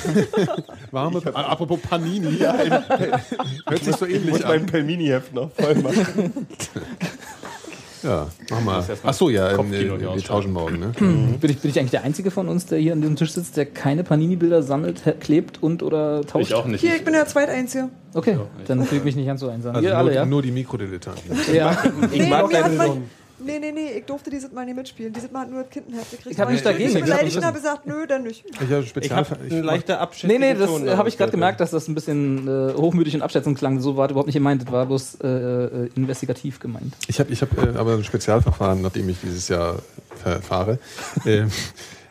Warme, 0.91 1.23
ah, 1.35 1.43
apropos 1.43 1.81
Panini. 1.81 2.39
Hört 3.66 3.85
sich 3.85 3.97
so 3.97 4.07
Ich 4.07 4.25
muss 4.25 4.41
ähnlich 4.41 4.43
mein 4.45 4.61
an. 4.61 4.66
Pelmini-Heft 4.66 5.35
noch 5.35 5.51
voll 5.53 5.75
machen. 5.77 6.47
Ja, 8.03 8.27
mach 8.51 8.61
mal. 8.61 8.77
muss 8.79 8.89
erst 8.89 9.05
mal 9.05 9.11
Ach 9.11 9.15
so, 9.15 9.31
ja, 9.31 9.51
wir 9.51 9.95
ausschalten. 9.95 10.23
tauschen 10.25 10.53
morgen, 10.53 10.79
ne? 10.81 10.93
Bin 10.99 11.51
ich, 11.51 11.59
bin 11.61 11.71
ich 11.71 11.79
eigentlich 11.79 11.91
der 11.93 12.03
Einzige 12.05 12.31
von 12.31 12.49
uns, 12.49 12.67
der 12.67 12.79
hier 12.79 12.93
an 12.93 13.01
diesem 13.01 13.17
Tisch 13.17 13.33
sitzt, 13.33 13.57
der 13.57 13.67
keine 13.67 14.05
Panini-Bilder 14.05 14.63
sammelt, 14.63 15.03
klebt 15.21 15.63
und 15.63 15.83
oder 15.83 16.23
tauscht? 16.23 16.49
Ich 16.49 16.55
auch 16.55 16.67
nicht. 16.67 16.81
Hier, 16.81 16.97
ich 16.97 17.05
bin 17.05 17.13
der 17.13 17.27
Zweiteinzige. 17.27 17.89
Okay, 18.15 18.39
dann 18.67 18.85
fühle 18.85 18.99
ich 19.01 19.05
mich 19.05 19.17
nicht 19.17 19.27
ganz 19.27 19.41
so 19.41 19.49
einsam. 19.49 19.75
Also 19.75 19.87
Ihr 19.87 19.93
nur, 19.95 19.99
alle, 19.99 20.15
ja? 20.15 20.27
nur 20.27 20.43
die 20.43 20.51
Mikrodilettanten. 20.51 21.37
ja. 21.55 21.77
Ich 22.11 22.29
mag 22.29 22.49
mir 22.51 22.59
hat 22.59 22.65
deine 22.67 22.77
man, 22.77 23.05
nee, 23.45 23.59
nee, 23.59 23.72
nee, 23.72 23.99
ich 23.99 24.05
durfte 24.05 24.30
dieses 24.30 24.53
Mal 24.53 24.64
nicht 24.64 24.76
mitspielen. 24.76 25.12
Dieses 25.12 25.30
Mal 25.30 25.40
hat 25.43 25.51
nur 25.51 25.62
das 25.62 25.70
Kindenheft 25.70 26.11
gekriegt. 26.11 26.30
Ich 26.32 26.40
hab 26.40 26.49
nichts 26.49 26.64
dagegen, 26.64 26.88
Ich 26.90 26.95
ich 26.95 27.01
hab 27.03 27.07
beleidigt 27.09 27.36
und 27.36 27.43
das 27.43 27.49
habe 27.49 27.59
gesagt, 27.59 27.86
nö, 27.86 28.07
dann 28.07 28.22
nicht. 28.22 28.45
Ich 28.47 28.61
habe 28.70 28.82
Ich 28.82 28.88
Spezial. 28.88 29.16
habe 29.18 29.36
eine 29.40 29.61
leichte 29.62 29.99
Abschätzung. 29.99 30.38
Nee, 30.40 30.53
nee, 30.53 30.59
das 30.59 30.97
habe 30.97 31.09
ich 31.09 31.18
gerade 31.18 31.30
gemerkt, 31.32 31.61
dass 31.61 31.70
das 31.70 31.88
ein 31.88 31.95
bisschen 31.95 32.47
äh, 32.49 32.74
hochmütig 32.74 33.14
und 33.14 33.22
abschätzend 33.22 33.59
klang. 33.59 33.80
So 33.80 33.97
war 33.97 34.09
das 34.09 34.12
überhaupt 34.12 34.26
nicht 34.28 34.34
gemeint. 34.36 34.62
Das 34.62 34.72
war 34.72 34.86
bloß 34.86 35.18
äh, 35.22 35.26
äh, 35.28 35.90
investigativ 35.95 36.61
gemeint. 36.61 36.95
Ich 37.09 37.18
habe 37.20 37.32
ich 37.32 37.43
hab, 37.43 37.57
äh, 37.57 37.76
aber 37.76 37.95
ein 37.95 38.05
Spezialverfahren, 38.05 38.82
nachdem 38.82 39.09
ich 39.09 39.18
dieses 39.22 39.49
Jahr 39.49 39.76
verfahre. 40.22 40.78
ähm, 41.26 41.51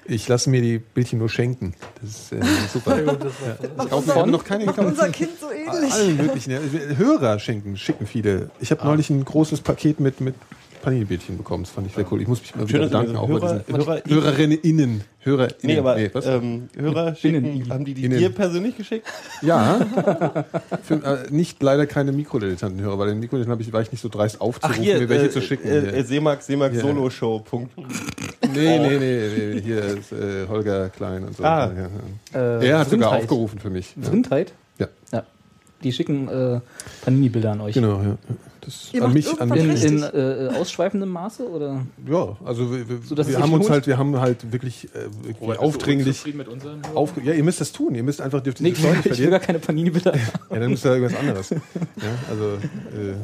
ich 0.06 0.28
lasse 0.28 0.50
mir 0.50 0.62
die 0.62 0.80
Bildchen 0.80 1.20
nur 1.20 1.30
schenken. 1.30 1.74
Das 2.02 2.10
ist 2.10 2.32
äh, 2.34 2.42
super. 2.74 2.98
Macht 3.78 3.88
Ich 3.88 3.94
unser, 3.94 4.16
habe 4.16 4.32
noch 4.32 4.44
keine 4.44 4.66
macht 4.66 4.80
unser 4.80 5.10
Kind 5.10 5.30
so 5.40 5.52
ähnlich. 5.52 5.94
Allen 5.94 6.18
möglichen. 6.18 6.52
ja. 6.52 6.60
Hörer 6.98 7.40
schenken, 7.40 7.78
schicken 7.78 8.08
viele. 8.08 8.50
Ich 8.60 8.72
habe 8.72 8.84
neulich 8.84 9.10
ein 9.10 9.24
großes 9.24 9.62
Paket 9.62 10.00
mit, 10.00 10.20
mit 10.20 10.36
Panini-Bildchen 10.82 11.38
bekommen. 11.38 11.64
Das 11.64 11.72
fand 11.72 11.88
ich 11.88 11.94
sehr 11.94 12.06
cool. 12.12 12.22
Ich 12.22 12.28
muss 12.28 12.42
mich 12.42 12.56
mal 12.56 12.68
wieder 12.68 12.80
bedanken. 12.80 13.16
Auch 13.16 13.30
Hörer- 13.30 13.40
bei 13.40 13.60
diesen 13.60 13.76
Hörer- 13.80 14.02
Hörerinnen. 14.08 15.02
HörerInnen. 15.24 15.56
Nee, 15.62 15.78
aber 15.78 15.98
was? 16.14 16.26
ähm, 16.26 16.70
Hörer 16.76 17.14
schicken, 17.16 17.46
Innen. 17.46 17.70
haben 17.70 17.86
die 17.86 17.94
die 17.94 18.06
Innen. 18.06 18.18
dir 18.18 18.30
persönlich 18.32 18.76
geschickt? 18.76 19.06
Ja. 19.44 19.80
Für, 20.84 20.96
äh, 20.96 21.18
nicht 21.30 21.62
leider 21.62 21.86
keine 21.86 22.12
Mikrodilettantenhörer, 22.12 22.98
weil 22.98 23.10
den 23.10 23.20
Mikrodilettanten 23.20 23.72
war 23.74 23.82
ich 23.82 23.92
nicht 23.92 24.02
so 24.02 24.10
dreist 24.10 24.42
aufzurufen, 24.42 24.82
mir 24.84 25.08
welche 25.10 25.30
zu 25.30 25.42
schicken. 25.42 25.68
Äh, 25.68 25.82
hier. 25.82 25.94
äh, 25.94 26.04
Seemax, 26.04 26.48
Seemax 26.48 26.76
Ja. 26.76 26.82
Solo 26.82 27.10
Show. 27.12 27.40
Punkt. 27.40 27.72
nee, 27.78 28.80
nee, 28.80 28.98
nee, 28.98 28.98
nee, 29.54 29.62
hier 29.62 29.84
ist 29.84 30.12
äh, 30.12 30.48
Holger 30.50 30.90
Klein 30.90 31.24
und 31.26 31.38
so. 31.38 31.44
Ah. 31.44 31.72
Ja, 31.76 31.82
ja. 32.34 32.60
Äh, 32.60 32.68
Er 32.70 32.80
hat 32.80 32.90
sogar 32.90 33.10
Vrindheit. 33.10 33.22
aufgerufen 33.24 33.60
für 33.60 33.70
mich. 33.70 33.94
Ja. 34.02 34.10
Vrindheit? 34.10 34.54
Ja. 34.80 34.88
Ja. 35.14 35.24
Die 35.84 35.92
schicken 35.94 36.28
äh, 36.30 36.60
Panini-Bilder 37.06 37.52
an 37.52 37.62
euch. 37.62 37.74
Genau, 37.76 38.02
ja. 38.02 38.18
Das 38.62 38.90
Ihr 38.94 39.02
an 39.02 39.08
macht 39.08 39.16
mich, 39.16 39.42
an 39.42 39.50
mich. 39.50 39.64
In, 39.64 39.70
richtig. 39.72 39.92
in 39.92 40.04
äh, 40.04 40.50
ausschweifendem 40.56 41.10
Maße? 41.10 41.50
Oder? 41.50 41.86
Ja, 42.08 42.38
also 42.46 42.72
wir, 42.72 42.88
wir, 42.88 43.00
So, 43.04 43.18
wir 43.18 43.40
haben 43.40 43.54
uns 43.54 43.70
halt, 43.70 43.88
wir 43.88 43.98
haben 43.98 44.20
halt 44.20 44.52
wirklich 44.52 44.86
äh, 44.96 45.06
wirklich 45.24 45.42
Robert, 45.42 45.60
aufdringlich. 45.60 46.34
mit 46.34 46.48
unseren? 46.48 46.82
Auf, 46.94 47.14
ja, 47.24 47.34
ihr 47.34 47.44
müsst 47.44 47.60
das 47.60 47.72
tun. 47.72 47.96
Ihr 47.96 48.04
müsst 48.04 48.22
einfach 48.22 48.42
dürft 48.42 48.62
Nee, 48.62 48.72
diese 48.78 48.88
ich 48.88 49.06
will, 49.06 49.12
ich 49.12 49.20
will 49.20 49.30
gar 49.32 49.40
keine 49.40 49.60
Panini-Bilder. 49.60 50.14
Ja, 50.16 50.60
dann 50.60 50.70
müsst 50.70 50.86
ihr 50.86 50.92
irgendwas 50.94 51.20
anderes. 51.20 51.50
Ja, 51.50 51.58
also 52.30 52.46
äh, 52.54 53.16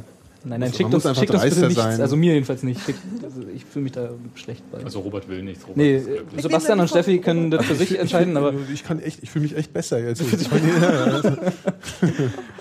Nein, 0.43 0.59
nein, 0.61 0.69
Man 0.69 0.77
schickt 0.77 0.93
uns, 0.93 1.05
einfach 1.05 1.21
schickt 1.21 1.33
uns 1.33 1.43
bitte 1.43 1.59
nichts. 1.67 1.75
sein. 1.75 2.01
Also 2.01 2.15
mir 2.15 2.33
jedenfalls 2.33 2.63
nicht. 2.63 2.81
Schickt, 2.85 2.99
also 3.23 3.41
ich 3.53 3.65
fühle 3.65 3.83
mich 3.83 3.91
da 3.93 4.09
schlecht 4.35 4.63
bei. 4.71 4.83
Also 4.83 4.99
Robert 4.99 5.27
will 5.27 5.43
nichts. 5.43 5.63
Robert 5.63 5.77
nee, 5.77 5.97
ist 5.97 6.05
glücklich. 6.07 6.41
Sebastian 6.41 6.79
und 6.79 6.89
Steffi 6.89 7.19
können 7.19 7.51
das 7.51 7.65
für 7.65 7.75
sich 7.75 7.97
entscheiden, 7.99 8.37
aber 8.37 8.53
ich 8.73 8.83
kann 8.83 9.01
echt, 9.01 9.23
ich 9.23 9.29
fühle 9.31 9.43
mich 9.43 9.57
echt 9.57 9.73
besser 9.73 9.99
jetzt. 9.99 10.23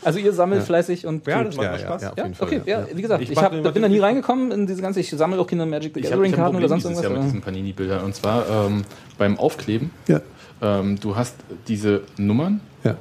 also 0.05 0.19
ihr 0.19 0.33
sammelt 0.33 0.63
fleißig 0.63 1.07
und 1.07 1.27
Ja, 1.27 1.43
das 1.45 1.57
macht 1.57 1.73
mir 1.73 1.79
Spaß. 1.79 2.03
ja, 2.03 2.11
auf 2.13 2.19
Ja, 2.19 2.25
Fall. 2.33 2.47
okay, 2.49 2.61
ja, 2.67 2.87
wie 2.93 3.03
gesagt, 3.03 3.23
Ich 3.23 3.31
ich, 3.31 3.39
hab, 3.39 3.51
bin 3.53 3.83
da 3.83 3.89
nie 3.89 3.99
reingekommen 3.99 4.51
in 4.53 4.67
diese 4.67 4.83
ganze, 4.83 5.01
ich 5.01 5.11
sammle 5.11 5.39
auch 5.41 5.47
Kinder 5.47 5.67
Magic 5.67 5.95
the 5.95 6.01
Ich 6.01 6.07
ein 6.07 6.11
Gathering-Karten 6.13 6.57
oder 6.57 6.69
sonst 6.69 6.85
irgendwas. 6.85 7.05
Jahr 7.05 7.13
mit 7.15 7.25
diesen 7.25 7.41
Panini-Bildern. 7.41 8.05
Und 8.05 8.15
zwar 8.15 8.67
ähm, 8.67 8.85
beim 9.19 9.39
Aufkleben. 9.39 9.91
Ja. 10.09 10.21
Ähm, 10.63 10.99
du 11.01 11.17
hast 11.17 11.35
diese 11.69 12.03
Nummern, 12.17 12.61
Ja. 12.85 12.97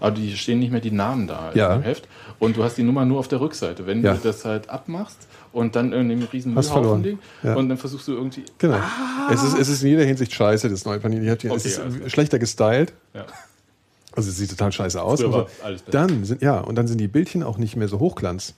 aber 0.00 0.10
die 0.12 0.36
stehen 0.36 0.58
nicht 0.58 0.72
mehr 0.72 0.80
die 0.80 0.90
Namen 0.90 1.26
da 1.26 1.52
Ja. 1.54 1.74
im 1.74 1.82
Heft. 1.82 2.08
Und 2.38 2.56
du 2.56 2.62
hast 2.62 2.76
die 2.78 2.82
Nummer 2.84 3.04
nur 3.04 3.18
auf 3.18 3.26
der 3.28 3.40
Rückseite. 3.40 3.86
Wenn 3.86 4.02
Ja. 4.02 4.14
du 4.14 4.20
das 4.22 4.44
halt 4.44 4.68
abmachst 4.70 5.26
und 5.52 5.74
dann 5.74 5.92
in 5.92 6.10
einem 6.10 6.22
riesen 6.32 6.54
Müllhaufen 6.54 7.02
liegt 7.02 7.22
Ja. 7.42 7.54
und 7.56 7.68
dann 7.68 7.78
versuchst 7.78 8.06
du 8.06 8.12
irgendwie. 8.12 8.44
Genau. 8.58 8.78
Es, 9.30 9.42
ist, 9.42 9.58
es 9.58 9.68
ist 9.68 9.82
in 9.82 9.88
jeder 9.88 10.04
Hinsicht 10.04 10.32
scheiße, 10.32 10.68
das 10.68 10.84
neue 10.84 11.00
Panini. 11.00 11.26
Es 11.26 11.32
Okay, 11.44 11.48
ist 11.56 11.78
alles 11.80 11.96
klar. 11.96 12.08
schlechter 12.10 12.38
gestylt. 12.38 12.92
Ja. 13.14 13.26
Also 14.14 14.30
es 14.30 14.36
sieht 14.38 14.50
total 14.50 14.72
scheiße 14.72 15.00
aus. 15.02 15.22
Also, 15.22 15.46
dann 15.90 16.24
sind, 16.24 16.42
ja, 16.42 16.60
und 16.60 16.74
dann 16.76 16.86
sind 16.88 16.98
die 16.98 17.08
Bildchen 17.08 17.42
auch 17.42 17.58
nicht 17.58 17.76
mehr 17.76 17.88
so 17.88 17.98
hochglanz. 17.98 18.54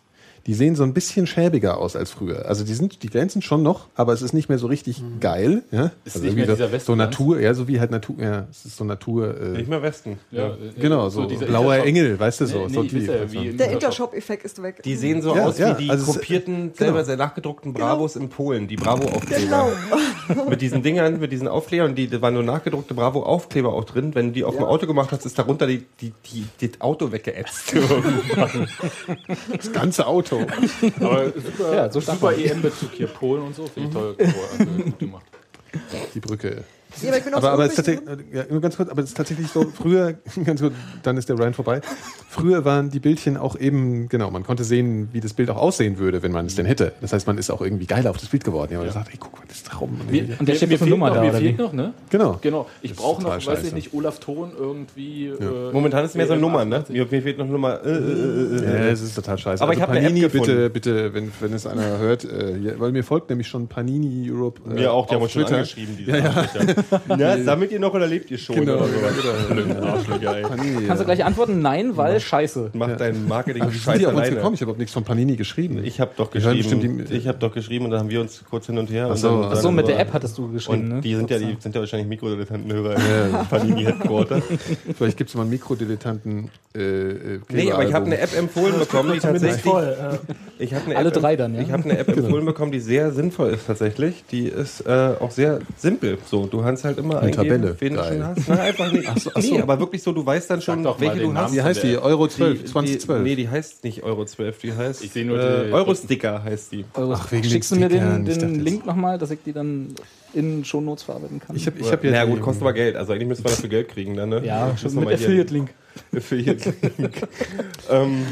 Die 0.47 0.55
sehen 0.55 0.75
so 0.75 0.83
ein 0.83 0.95
bisschen 0.95 1.27
schäbiger 1.27 1.79
aus 1.79 1.97
als 1.97 2.11
früher. 2.11 2.47
Also 2.47 2.65
die 2.65 2.75
sind, 2.75 3.03
die 3.03 3.09
glänzen 3.09 3.43
schon 3.43 3.63
noch, 3.63 3.89
aber 3.95 4.13
es 4.13 4.23
ist 4.23 4.33
nicht 4.33 4.49
mehr 4.49 4.59
so 4.59 4.67
richtig 4.67 5.03
geil. 5.21 5.63
Ja? 5.71 5.85
Mhm. 5.85 5.91
Ist 6.05 6.17
also 6.17 6.27
nicht 6.27 6.37
mehr 6.37 6.47
dieser 6.47 6.67
so 6.69 6.73
Westglanz? 6.73 6.99
Natur, 6.99 7.41
ja, 7.41 7.55
so 7.55 7.69
wie 7.69 7.81
halt 7.81 7.91
Natur, 7.91 8.17
ja, 8.19 8.47
es 8.51 8.65
ist 8.65 8.77
so 8.77 8.85
Natur. 8.85 9.41
Äh, 9.41 9.49
Nicht 9.59 9.69
mehr 9.69 9.83
Westen. 9.83 10.19
Ja, 10.31 10.49
äh, 10.49 10.57
genau, 10.79 11.09
so, 11.09 11.27
dieser 11.27 11.47
blauer 11.47 11.77
Intershop. 11.77 11.89
Engel, 11.89 12.21
weißt 12.21 12.41
du 12.41 12.47
so. 12.47 12.67
Nee, 12.67 12.75
so 12.75 12.83
nee, 12.83 12.93
weiß 12.93 13.07
ja, 13.07 13.33
wie 13.33 13.53
Der 13.53 13.71
Intershop. 13.71 14.01
Intershop-Effekt 14.01 14.45
ist 14.45 14.63
weg. 14.63 14.83
Die 14.83 14.97
sehen 14.97 15.23
so 15.23 15.35
Ja, 15.35 15.47
aus 15.47 15.59
ja, 15.59 15.79
wie 15.79 15.85
die 15.85 15.91
also 15.91 16.13
kopierten, 16.13 16.73
selber 16.75 17.05
sehr 17.05 17.17
nachgedruckten 17.17 17.73
Bravos 17.73 18.17
in 18.17 18.29
Polen, 18.29 18.69
die 18.69 18.77
Bravo-Aufkleber. 18.77 19.41
Genau. 19.41 20.45
mit 20.49 20.61
diesen 20.61 20.83
Dingern, 20.83 21.21
mit 21.21 21.33
diesen 21.33 21.49
Aufklebern, 21.49 21.95
die, 21.95 22.09
da 22.09 22.21
waren 22.23 22.35
nur 22.35 22.43
nachgedruckte 22.43 22.95
Bravo-Aufkleber 22.95 23.73
auch 23.73 23.85
drin. 23.85 24.15
Wenn 24.15 24.29
du 24.29 24.33
die 24.33 24.45
auf 24.45 24.57
dem 24.57 24.65
Auto 24.65 24.87
gemacht 24.87 25.13
hast, 25.13 25.27
ist 25.27 25.39
darunter 25.39 25.67
die, 25.67 25.85
die, 26.01 26.13
die, 26.33 26.69
das 26.69 26.81
Auto 26.81 27.13
weggeätzt. 27.13 27.75
Das 29.57 29.73
ganze 29.73 30.07
Auto. 30.07 30.30
Aber 31.01 31.33
super, 31.33 31.75
Ja, 31.75 31.91
so 31.91 32.01
super 32.01 32.37
EM-Bezug 32.37 32.91
hier, 32.93 33.07
Polen 33.07 33.43
und 33.43 33.55
so, 33.55 33.67
finde 33.67 33.89
ich 33.89 33.95
toll. 33.95 34.17
Also, 34.19 34.83
gut 34.85 34.99
gemacht. 34.99 35.25
Die 36.15 36.21
Brücke. 36.21 36.65
Ja, 37.03 37.09
aber 37.09 37.19
ich 37.19 37.25
bin 37.25 37.35
auch 37.35 37.39
Aber, 37.39 37.47
so 37.47 37.53
aber 37.53 37.65
es 37.67 37.73
ist 37.73 37.79
übrig, 37.89 38.01
tatsächlich, 38.05 38.35
ja, 38.35 38.45
nur 38.51 38.61
ganz 38.61 38.77
kurz, 38.77 38.89
aber 38.91 39.03
es 39.03 39.09
ist 39.09 39.17
tatsächlich 39.17 39.49
so, 39.49 39.65
früher, 39.75 40.15
ganz 40.45 40.61
kurz, 40.61 40.75
dann 41.03 41.17
ist 41.17 41.29
der 41.29 41.39
Ryan 41.39 41.55
vorbei. 41.55 41.81
Früher 42.29 42.65
waren 42.65 42.91
die 42.91 43.01
Bildchen 43.01 43.37
auch 43.37 43.59
eben, 43.59 44.09
genau, 44.09 44.31
man 44.31 44.45
konnte 44.45 44.65
sehen, 44.65 45.09
wie 45.13 45.21
das 45.21 45.35
Bild 45.35 45.51
auch 45.51 45.57
aussehen 45.57 45.99
würde, 45.99 46.23
wenn 46.23 46.33
man 46.33 46.47
es 46.47 46.55
denn 46.55 46.67
hätte. 46.67 46.93
Das 47.01 47.13
heißt, 47.13 47.27
man 47.27 47.39
ist 47.39 47.51
auch 47.51 47.61
irgendwie 47.61 47.87
geiler 47.87 48.11
auf 48.11 48.19
das 48.19 48.29
Bild 48.29 48.45
geworden. 48.45 48.73
Ja, 48.73 48.79
man 48.81 48.91
sagt, 48.91 49.09
ey, 49.11 49.17
guck 49.19 49.33
mal, 49.33 49.43
das 49.49 49.59
ist 49.59 49.67
Traum. 49.67 50.01
Mir, 50.11 50.37
Und 50.39 50.49
der 50.49 50.55
steht 50.55 50.69
mir 50.69 50.79
fehlt 50.79 50.91
Nummer 50.91 51.09
noch, 51.09 51.17
da, 51.17 51.23
mir 51.23 51.33
fehlt 51.33 51.59
noch, 51.59 51.73
ne? 51.73 51.93
Genau. 52.11 52.39
Genau. 52.41 52.67
Ich 52.83 52.95
brauche 52.95 53.23
noch, 53.23 53.31
total 53.35 53.47
weiß 53.47 53.59
ich 53.59 53.65
scheiße. 53.65 53.75
nicht, 53.75 53.95
Olaf 53.95 54.19
Ton 54.21 54.53
irgendwie. 54.59 55.27
Äh, 55.29 55.73
Momentan 55.73 56.05
ist 56.05 56.11
es 56.11 56.17
mehr 56.17 56.27
so 56.27 56.33
eine 56.35 56.43
Nummer, 56.43 56.65
ne? 56.65 56.77
88. 56.77 56.95
Mir, 56.97 57.07
mir 57.11 57.23
fehlt 57.23 57.39
noch 57.39 57.45
eine 57.45 57.53
Nummer. 57.53 57.85
Äh, 57.85 57.91
äh, 57.91 57.95
äh, 57.95 58.57
äh. 58.57 58.65
Ja, 58.65 58.93
es 58.93 59.01
ist 59.03 59.15
total 59.15 59.39
scheiße. 59.39 59.63
Aber 59.63 59.73
ich 59.73 59.81
hab 59.81 59.91
eine 59.91 60.01
Panini, 60.01 60.25
App 60.25 60.33
gefunden. 60.33 60.71
bitte, 60.71 60.71
bitte, 60.71 61.15
wenn, 61.15 61.33
wenn 61.41 61.53
es 61.53 61.67
einer 61.67 61.99
hört, 61.99 62.25
äh, 62.25 62.79
weil 62.79 62.93
mir 62.93 63.05
folgt 63.05 63.29
nämlich 63.31 63.49
schon 63.49 63.69
Panini 63.69 64.31
Europe. 64.31 64.61
Äh, 64.71 64.75
Mir 64.75 64.93
auch, 64.93 65.07
die 65.07 65.15
haben 65.15 65.23
uns 65.23 65.33
schon 65.33 65.45
angeschrieben. 65.45 65.97
Diese 65.99 66.11
ja, 66.11 66.17
ja. 66.19 66.45
Sammelt 67.45 67.73
ihr 67.73 67.81
noch 67.81 67.95
oder 67.95 68.07
lebt 68.07 68.31
ihr 68.31 68.39
schon? 68.39 68.57
Genau, 68.57 68.77
oder 68.77 68.87
so? 68.87 70.13
ja, 70.21 70.33
genau. 70.35 70.49
Panini, 70.49 70.87
Kannst 70.87 71.01
du 71.03 71.05
gleich 71.05 71.25
antworten? 71.25 71.61
Nein, 71.63 71.97
weil 71.97 72.21
scheiße. 72.21 72.71
Mach 72.75 72.97
dein 72.97 73.27
Marketing 73.29 73.63
Aber 73.63 73.71
wie 73.73 73.77
sind 73.77 73.85
scheiß 73.85 73.99
die 73.99 74.07
auf 74.07 74.13
uns 74.13 74.21
alleine. 74.21 74.37
gekommen? 74.37 74.55
Ich 74.55 74.61
habe 74.61 74.65
überhaupt 74.69 74.79
nichts 74.81 74.93
von 74.95 75.05
Panini 75.05 75.37
geschrieben. 75.37 75.85
Ich 75.85 76.01
habe 76.01 76.11
doch 76.17 76.31
geschrieben. 76.31 77.07
ich 77.11 77.27
habe 77.29 77.39
doch 77.39 77.53
geschrieben 77.53 77.85
und 77.87 77.91
dann 77.93 78.01
haben 78.01 78.11
wir 78.11 78.21
uns 78.21 78.43
kurz 78.49 78.67
hin 78.67 78.79
und 78.79 78.91
her. 78.91 79.09
Ach 79.13 79.17
so, 79.17 79.31
und 79.31 79.43
dann, 79.51 79.57
So, 79.57 79.71
mit 79.71 79.89
der 79.89 79.99
App 80.01 80.13
hattest 80.13 80.37
du 80.39 80.51
geschrieben, 80.53 80.83
Und 80.83 80.89
ne? 80.89 81.01
die 81.01 81.15
sind 81.15 81.31
ja, 81.31 81.39
die 81.39 81.57
sind 81.59 81.75
ja 81.75 81.81
wahrscheinlich 81.81 82.09
Mikrodilettantenhörer 82.09 82.95
im 82.97 83.47
Panini 83.49 83.85
Headquarter. 83.85 84.43
Vielleicht 84.97 85.17
gibt 85.17 85.31
es 85.31 85.37
mal 85.37 85.43
einen 85.43 85.51
Mikrodilettanten. 85.51 86.51
Äh, 86.75 86.81
äh, 86.81 87.41
Nee, 87.51 87.73
aber 87.73 87.87
ich 87.87 87.93
habe 87.93 88.07
eine 88.07 88.19
App 88.19 88.37
empfohlen 88.37 88.79
bekommen, 88.79 89.13
die 89.13 89.19
tatsächlich. 89.19 89.63
voll. 89.63 89.97
Ja. 89.99 90.19
Ich 90.59 90.73
habe 90.75 90.87
eine 90.87 90.97
Alle 90.97 91.09
App, 91.09 91.15
drei 91.15 91.37
dann, 91.37 91.55
ja? 91.55 91.63
Ich 91.63 91.73
habe 91.73 91.85
eine 91.85 91.99
App 91.99 92.09
empfohlen 92.09 92.45
bekommen, 92.45 92.71
die 92.73 92.81
sehr 92.81 93.11
sinnvoll 93.13 93.51
ist 93.51 93.67
tatsächlich. 93.67 94.25
Die 94.31 94.47
ist 94.47 94.87
äh, 94.87 95.15
auch 95.19 95.31
sehr 95.33 95.61
simpel. 95.77 96.19
So, 96.27 96.47
du 96.47 96.63
kannst 96.71 96.85
halt 96.85 96.99
immer 96.99 97.21
Eine 97.21 97.33
Tabelle. 97.33 97.77
wen 97.81 97.95
du 97.95 98.05
schon 98.05 98.25
hast. 98.25 98.49
Nein, 98.49 98.59
einfach 98.61 98.93
nicht. 98.93 99.19
so, 99.21 99.31
ach 99.35 99.43
so. 99.43 99.55
Nee, 99.55 99.61
aber 99.63 99.79
wirklich 99.81 100.03
so, 100.03 100.13
du 100.13 100.25
weißt 100.25 100.49
dann 100.51 100.63
schon, 100.63 100.83
doch 100.83 100.99
mal 100.99 101.07
welche 101.07 101.19
den 101.21 101.31
du 101.31 101.35
hast. 101.35 101.43
Namen. 101.43 101.55
Wie 101.57 101.63
heißt 101.63 101.83
die? 101.83 101.99
Euro 101.99 102.29
12, 102.29 102.59
Die- 102.61 102.65
2012. 102.67 103.19
Die, 103.25 103.29
nee, 103.31 103.37
die 103.37 103.49
heißt 103.49 103.85
nicht 103.85 104.03
Euro 104.05 104.25
12, 104.25 104.59
die 104.61 104.73
heißt 104.73 105.05
Ich 105.05 105.11
sehe 105.13 105.25
nur 105.25 105.39
äh, 105.41 105.67
die- 105.67 105.73
Eurosticker 105.73 106.43
heißt 106.45 106.73
die. 106.73 106.85
Euro. 106.95 107.13
Ach, 107.15 107.33
wegen 107.33 107.45
Schickst 107.45 107.71
du 107.73 107.75
den 107.77 107.83
mir 107.83 107.89
den, 107.89 108.25
den 108.25 108.27
jetzt- 108.27 108.43
Link 108.65 108.87
nochmal, 108.87 109.19
dass 109.19 109.31
ich 109.33 109.41
die 109.45 109.53
dann 109.53 109.89
in 110.33 110.65
Shownotes 110.65 111.03
verarbeiten 111.03 111.41
kann? 111.41 111.57
ich 111.57 111.67
habe 111.67 111.79
ich 111.81 111.91
hab 111.91 112.05
ja 112.05 112.11
Na 112.13 112.25
die- 112.25 112.31
gut, 112.31 112.41
kostet 112.41 112.63
aber 112.63 112.73
Geld. 112.73 112.95
Also 112.97 113.13
eigentlich 113.13 113.29
müssen 113.29 113.45
wir 113.45 113.51
dafür 113.51 113.69
Geld 113.69 113.89
kriegen 113.89 114.15
dann, 114.17 114.29
ne? 114.29 114.43
ja, 114.45 114.67
Müssen 114.67 114.79
schon 114.79 114.93
wir 114.93 115.01
mit 115.01 115.09
mal 115.11 115.17
hier- 115.17 115.27
Affiliate-Link. 115.27 115.71
Affiliate-Link. 116.17 117.15
ähm, 117.91 118.27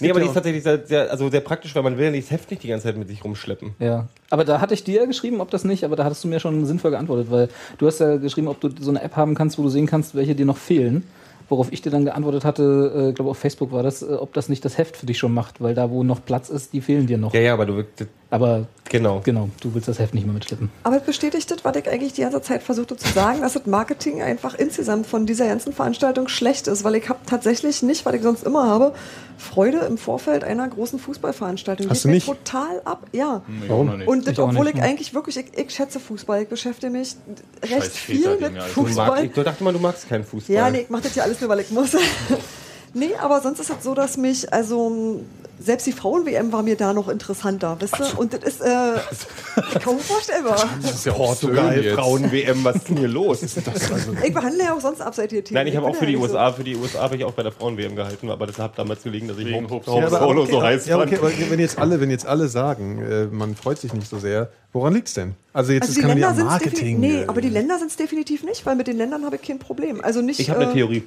nee, 0.00 0.10
aber 0.10 0.20
die 0.20 0.26
ist 0.26 0.34
tatsächlich 0.34 0.62
sehr, 0.62 0.86
sehr, 0.86 1.10
also 1.10 1.30
sehr 1.30 1.40
praktisch, 1.40 1.74
weil 1.74 1.82
man 1.82 1.96
will 1.96 2.06
ja 2.06 2.10
nicht 2.10 2.24
das 2.24 2.30
Heft 2.32 2.50
nicht 2.50 2.62
die 2.62 2.68
ganze 2.68 2.86
Zeit 2.86 2.96
mit 2.96 3.08
sich 3.08 3.24
rumschleppen. 3.24 3.74
Ja, 3.78 4.08
aber 4.30 4.44
da 4.44 4.60
hatte 4.60 4.74
ich 4.74 4.84
dir 4.84 5.06
geschrieben, 5.06 5.40
ob 5.40 5.50
das 5.50 5.64
nicht, 5.64 5.84
aber 5.84 5.96
da 5.96 6.04
hattest 6.04 6.24
du 6.24 6.28
mir 6.28 6.40
schon 6.40 6.64
sinnvoll 6.66 6.90
geantwortet, 6.90 7.30
weil 7.30 7.48
du 7.78 7.86
hast 7.86 8.00
ja 8.00 8.16
geschrieben, 8.16 8.48
ob 8.48 8.60
du 8.60 8.70
so 8.80 8.90
eine 8.90 9.02
App 9.02 9.16
haben 9.16 9.34
kannst, 9.34 9.58
wo 9.58 9.62
du 9.62 9.68
sehen 9.68 9.86
kannst, 9.86 10.14
welche 10.14 10.34
dir 10.34 10.46
noch 10.46 10.58
fehlen. 10.58 11.04
Worauf 11.50 11.72
ich 11.72 11.80
dir 11.80 11.90
dann 11.90 12.04
geantwortet 12.04 12.44
hatte, 12.44 13.08
äh, 13.08 13.12
glaube 13.14 13.30
auf 13.30 13.38
Facebook 13.38 13.72
war 13.72 13.82
das, 13.82 14.02
äh, 14.02 14.06
ob 14.06 14.34
das 14.34 14.50
nicht 14.50 14.62
das 14.66 14.76
Heft 14.76 14.98
für 14.98 15.06
dich 15.06 15.16
schon 15.16 15.32
macht, 15.32 15.62
weil 15.62 15.74
da, 15.74 15.90
wo 15.90 16.04
noch 16.04 16.22
Platz 16.22 16.50
ist, 16.50 16.74
die 16.74 16.82
fehlen 16.82 17.06
dir 17.06 17.16
noch. 17.16 17.32
Ja, 17.32 17.40
ja, 17.40 17.54
aber 17.54 17.64
du 17.64 17.84
Aber 18.30 18.66
genau. 18.90 19.20
genau, 19.24 19.48
du 19.60 19.72
willst 19.74 19.88
das 19.88 19.98
Heft 19.98 20.12
nicht 20.12 20.26
mehr 20.26 20.34
mitschleppen. 20.34 20.70
Aber 20.82 20.96
es 20.96 21.02
bestätigt 21.02 21.50
das, 21.50 21.64
was 21.64 21.76
ich 21.76 21.88
eigentlich 21.88 22.12
die 22.12 22.20
ganze 22.20 22.42
Zeit 22.42 22.62
versuchte 22.62 22.96
zu 22.96 23.08
sagen, 23.08 23.40
dass 23.40 23.54
das 23.54 23.64
Marketing 23.64 24.20
einfach 24.20 24.54
insgesamt 24.54 25.06
von 25.06 25.24
dieser 25.24 25.46
ganzen 25.46 25.72
Veranstaltung 25.72 26.28
schlecht 26.28 26.66
ist, 26.66 26.84
weil 26.84 26.96
ich 26.96 27.08
habe 27.08 27.20
tatsächlich 27.24 27.82
nicht, 27.82 28.04
was 28.04 28.14
ich 28.14 28.22
sonst 28.22 28.44
immer 28.44 28.66
habe, 28.66 28.92
Freude 29.38 29.78
im 29.78 29.96
Vorfeld 29.96 30.44
einer 30.44 30.68
großen 30.68 30.98
Fußballveranstaltung. 30.98 31.88
Hast 31.88 32.04
du 32.04 32.10
nicht? 32.10 32.26
total 32.26 32.82
ab, 32.84 33.06
ja. 33.12 33.42
Warum? 33.66 33.86
Noch 33.86 33.96
nicht. 33.96 34.08
Und 34.08 34.26
das, 34.26 34.38
obwohl 34.38 34.64
nicht, 34.64 34.74
ich 34.74 34.80
ne? 34.80 34.86
eigentlich 34.86 35.14
wirklich, 35.14 35.38
ich, 35.38 35.56
ich 35.56 35.70
schätze 35.70 35.98
Fußball, 35.98 36.42
ich 36.42 36.48
beschäftige 36.48 36.92
mich 36.92 37.16
recht 37.62 37.72
Scheiß 37.72 37.88
viel 37.88 38.22
Väter-Ding, 38.22 38.52
mit 38.52 38.62
Alter. 38.62 38.74
Du, 38.74 38.80
mag, 38.82 38.88
Fußball. 38.88 39.24
ich 39.24 39.32
dachte 39.32 39.64
mal, 39.64 39.72
du 39.72 39.78
magst 39.78 40.06
keinen 40.06 40.24
Fußball. 40.24 40.54
Ja, 40.54 40.70
nee, 40.70 40.80
ich 40.80 40.90
mache 40.90 41.04
das 41.04 41.14
ja 41.14 41.22
alles 41.22 41.40
nur, 41.40 41.48
weil 41.48 41.60
ich 41.60 41.70
muss. 41.70 41.96
nee, 42.94 43.14
aber 43.20 43.40
sonst 43.40 43.60
ist 43.60 43.70
es 43.70 43.82
so, 43.82 43.94
dass 43.94 44.16
mich, 44.16 44.52
also 44.52 45.20
selbst 45.60 45.86
die 45.86 45.92
Frauen-WM 45.92 46.52
war 46.52 46.62
mir 46.62 46.76
da 46.76 46.92
noch 46.92 47.08
interessanter, 47.08 47.76
wisst 47.80 47.98
ihr? 47.98 48.18
Und 48.18 48.32
das 48.32 48.44
ist 48.44 48.60
äh, 48.60 49.78
kaum 49.82 49.98
vorstellbar. 49.98 50.68
Das 50.80 50.94
ist 50.94 51.06
ja 51.06 51.12
Portugal. 51.12 51.82
Frauen-WM, 51.94 52.62
was 52.64 52.76
ist 52.76 52.88
denn 52.88 52.98
hier 52.98 53.08
los? 53.08 53.42
Ich 53.42 54.34
behandle 54.34 54.64
ja 54.64 54.74
auch 54.74 54.80
sonst 54.80 55.00
abseitige 55.00 55.42
Themen. 55.42 55.56
Nein, 55.56 55.66
ich 55.66 55.76
habe 55.76 55.86
auch 55.86 55.96
für 55.96 56.06
die 56.06 56.12
ja 56.12 56.18
nicht 56.18 56.28
USA, 56.28 56.52
für 56.52 56.64
die 56.64 56.76
USA 56.76 57.02
habe 57.02 57.16
ich 57.16 57.24
auch 57.24 57.32
bei 57.32 57.42
der 57.42 57.52
Frauen-WM 57.52 57.96
gehalten, 57.96 58.30
aber 58.30 58.46
das 58.46 58.58
hat 58.58 58.78
damals 58.78 59.02
gelegen, 59.02 59.28
dass 59.28 59.38
ich 59.38 59.46
Wegen 59.46 59.68
Hope, 59.68 59.90
Ja, 59.90 60.06
aber, 60.06 60.20
Solo 60.20 60.42
okay, 60.42 60.52
so 60.52 60.62
heiß 60.62 60.86
ja, 60.86 60.98
fand. 60.98 61.12
okay, 61.12 61.20
aber 61.20 61.50
wenn 61.50 61.60
jetzt 61.60 61.78
alle, 61.78 62.00
wenn 62.00 62.10
jetzt 62.10 62.26
alle 62.26 62.48
sagen, 62.48 63.02
äh, 63.02 63.24
man 63.26 63.56
freut 63.56 63.78
sich 63.78 63.92
nicht 63.92 64.08
so 64.08 64.18
sehr, 64.18 64.50
woran 64.72 64.94
liegt's 64.94 65.14
denn? 65.14 65.34
Also 65.52 65.72
jetzt 65.72 65.88
Also 65.88 65.92
ist 65.92 65.96
die 65.96 66.00
kann 66.02 66.10
man 66.10 66.36
ja 66.36 66.44
Marketing. 66.44 67.00
Nee, 67.00 67.22
äh, 67.22 67.26
aber 67.26 67.40
die 67.40 67.48
Länder 67.48 67.78
sind 67.78 67.90
es 67.90 67.96
definitiv 67.96 68.44
nicht, 68.44 68.64
weil 68.64 68.76
mit 68.76 68.86
den 68.86 68.96
Ländern 68.96 69.24
habe 69.24 69.36
ich 69.36 69.42
kein 69.42 69.58
Problem. 69.58 70.00
Also 70.02 70.22
nicht. 70.22 70.38
Ich 70.38 70.50
habe 70.50 70.60
eine 70.60 70.70
äh, 70.70 70.74
Theorie. 70.74 71.02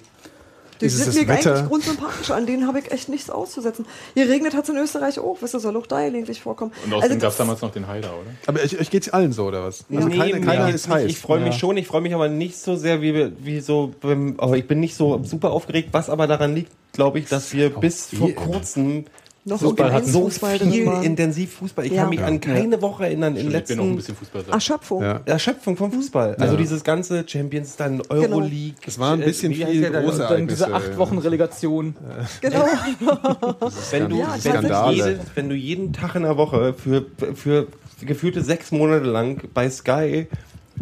Die 0.81 0.85
Ist 0.87 0.99
es 1.07 1.13
sind 1.13 1.27
mir 1.27 1.33
Wetter? 1.33 1.51
eigentlich 1.55 1.67
grundsympathisch, 1.69 2.31
an 2.31 2.45
denen 2.45 2.67
habe 2.67 2.79
ich 2.79 2.91
echt 2.91 3.07
nichts 3.07 3.29
auszusetzen. 3.29 3.85
Hier 4.15 4.27
regnet 4.27 4.53
hat 4.55 4.63
es 4.63 4.69
in 4.71 4.77
Österreich 4.77 5.19
auch, 5.19 5.37
wisst 5.41 5.53
ihr, 5.55 5.59
soll 5.59 5.77
auch 5.77 5.87
da 5.87 6.03
gelegentlich 6.03 6.41
vorkommen. 6.41 6.71
Und 6.85 6.93
außerdem 6.93 7.11
Also 7.17 7.21
gab 7.21 7.31
es 7.31 7.37
damals 7.37 7.61
noch 7.61 7.71
den 7.71 7.87
Haider, 7.87 8.09
oder? 8.09 8.31
aber 8.47 8.59
euch, 8.61 8.79
euch 8.79 8.89
geht's 8.89 9.09
allen 9.09 9.31
so, 9.31 9.45
oder 9.45 9.63
was? 9.63 9.85
Also 9.93 10.07
Nee, 10.07 10.17
keiner, 10.17 10.39
mir 10.39 10.45
keiner 10.45 10.69
ist 10.73 10.89
heiß. 10.89 11.09
Ich 11.09 11.19
freue 11.19 11.39
mich 11.39 11.53
Ja. 11.53 11.59
schon, 11.59 11.77
ich 11.77 11.87
freue 11.87 12.01
mich 12.01 12.13
aber 12.13 12.27
nicht 12.27 12.57
so 12.57 12.75
sehr 12.75 13.01
wie, 13.01 13.31
wie 13.39 13.59
so, 13.61 13.93
aber 14.37 14.57
ich 14.57 14.67
bin 14.67 14.79
nicht 14.79 14.95
so 14.95 15.21
super 15.23 15.51
aufgeregt, 15.51 15.89
was 15.91 16.09
aber 16.09 16.27
daran 16.27 16.55
liegt, 16.55 16.71
glaube 16.93 17.19
ich, 17.19 17.27
dass 17.29 17.53
wir 17.53 17.69
bis 17.69 18.07
vor 18.07 18.31
kurzem 18.31 19.05
Noch 19.43 19.59
Fußball 19.59 19.87
so 19.89 19.93
hat 19.93 20.05
so 20.05 20.21
Fußball 20.25 20.59
viel 20.59 20.85
war. 20.85 21.03
intensiv 21.03 21.53
Fußball. 21.55 21.85
Ich 21.87 21.93
Ja. 21.93 22.01
kann 22.01 22.09
mich 22.11 22.21
an 22.21 22.39
keine 22.39 22.79
Woche 22.81 23.05
erinnern 23.05 23.35
in 23.35 23.47
Ich 23.51 23.63
bin 23.63 23.79
auch 23.79 23.83
ein 23.83 23.89
letzten 23.89 23.95
bisschen 23.95 24.15
Fußball. 24.15 24.43
Erschöpfung. 24.51 25.01
Ja. 25.01 25.21
Erschöpfung 25.25 25.77
vom 25.77 25.91
Fußball. 25.91 26.35
Also 26.35 26.57
dieses 26.57 26.83
ganze 26.83 27.23
Champions, 27.27 27.75
dann 27.75 28.01
Euroleague. 28.09 28.75
Es 28.85 28.99
war 28.99 29.13
ein 29.13 29.21
bisschen 29.21 29.51
Äh, 29.51 29.57
wie 29.57 29.63
heißt 29.65 29.71
viel 29.73 29.89
große 29.91 30.17
Dann 30.29 30.47
diese 30.47 30.65
Ereignisse. 30.65 30.91
acht 30.91 30.97
Wochen 30.99 31.17
Relegation. 31.17 31.95
Genau. 32.41 32.65
wenn 33.91 34.09
du, 34.09 34.17
Ja, 34.19 34.27
wenn, 34.43 34.51
du 34.53 34.59
Skandale. 34.59 34.95
jede, 34.95 35.19
wenn 35.33 35.49
du 35.49 35.55
jeden 35.55 35.91
Tag 35.93 36.13
in 36.15 36.21
der 36.23 36.37
Woche 36.37 36.75
für, 36.75 37.05
für 37.33 37.67
gefühlte 38.05 38.43
sechs 38.43 38.71
Monate 38.71 39.05
lang 39.05 39.41
bei 39.55 39.69
Sky 39.71 40.27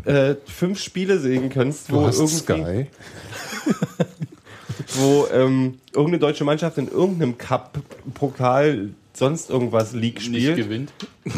äh, 0.05 0.35
fünf 0.45 0.79
Spiele 0.81 1.17
sehen 1.19 1.49
kannst, 1.49 1.91
wo 1.93 2.01
Du 2.01 2.07
hast 2.07 2.17
irgendwie, 2.17 2.35
Sky. 2.35 2.87
wo 4.95 5.27
ähm, 5.31 5.79
irgendeine 5.91 6.19
deutsche 6.19 6.43
Mannschaft 6.43 6.77
in 6.77 6.87
irgendeinem 6.89 7.37
Cup, 7.37 7.79
Pokal, 8.13 8.89
sonst 9.19 9.49
irgendwas 9.49 9.93
League 9.93 10.15
Nicht 10.15 10.25
spielt. 10.25 10.55
gewinnt. 10.57 10.93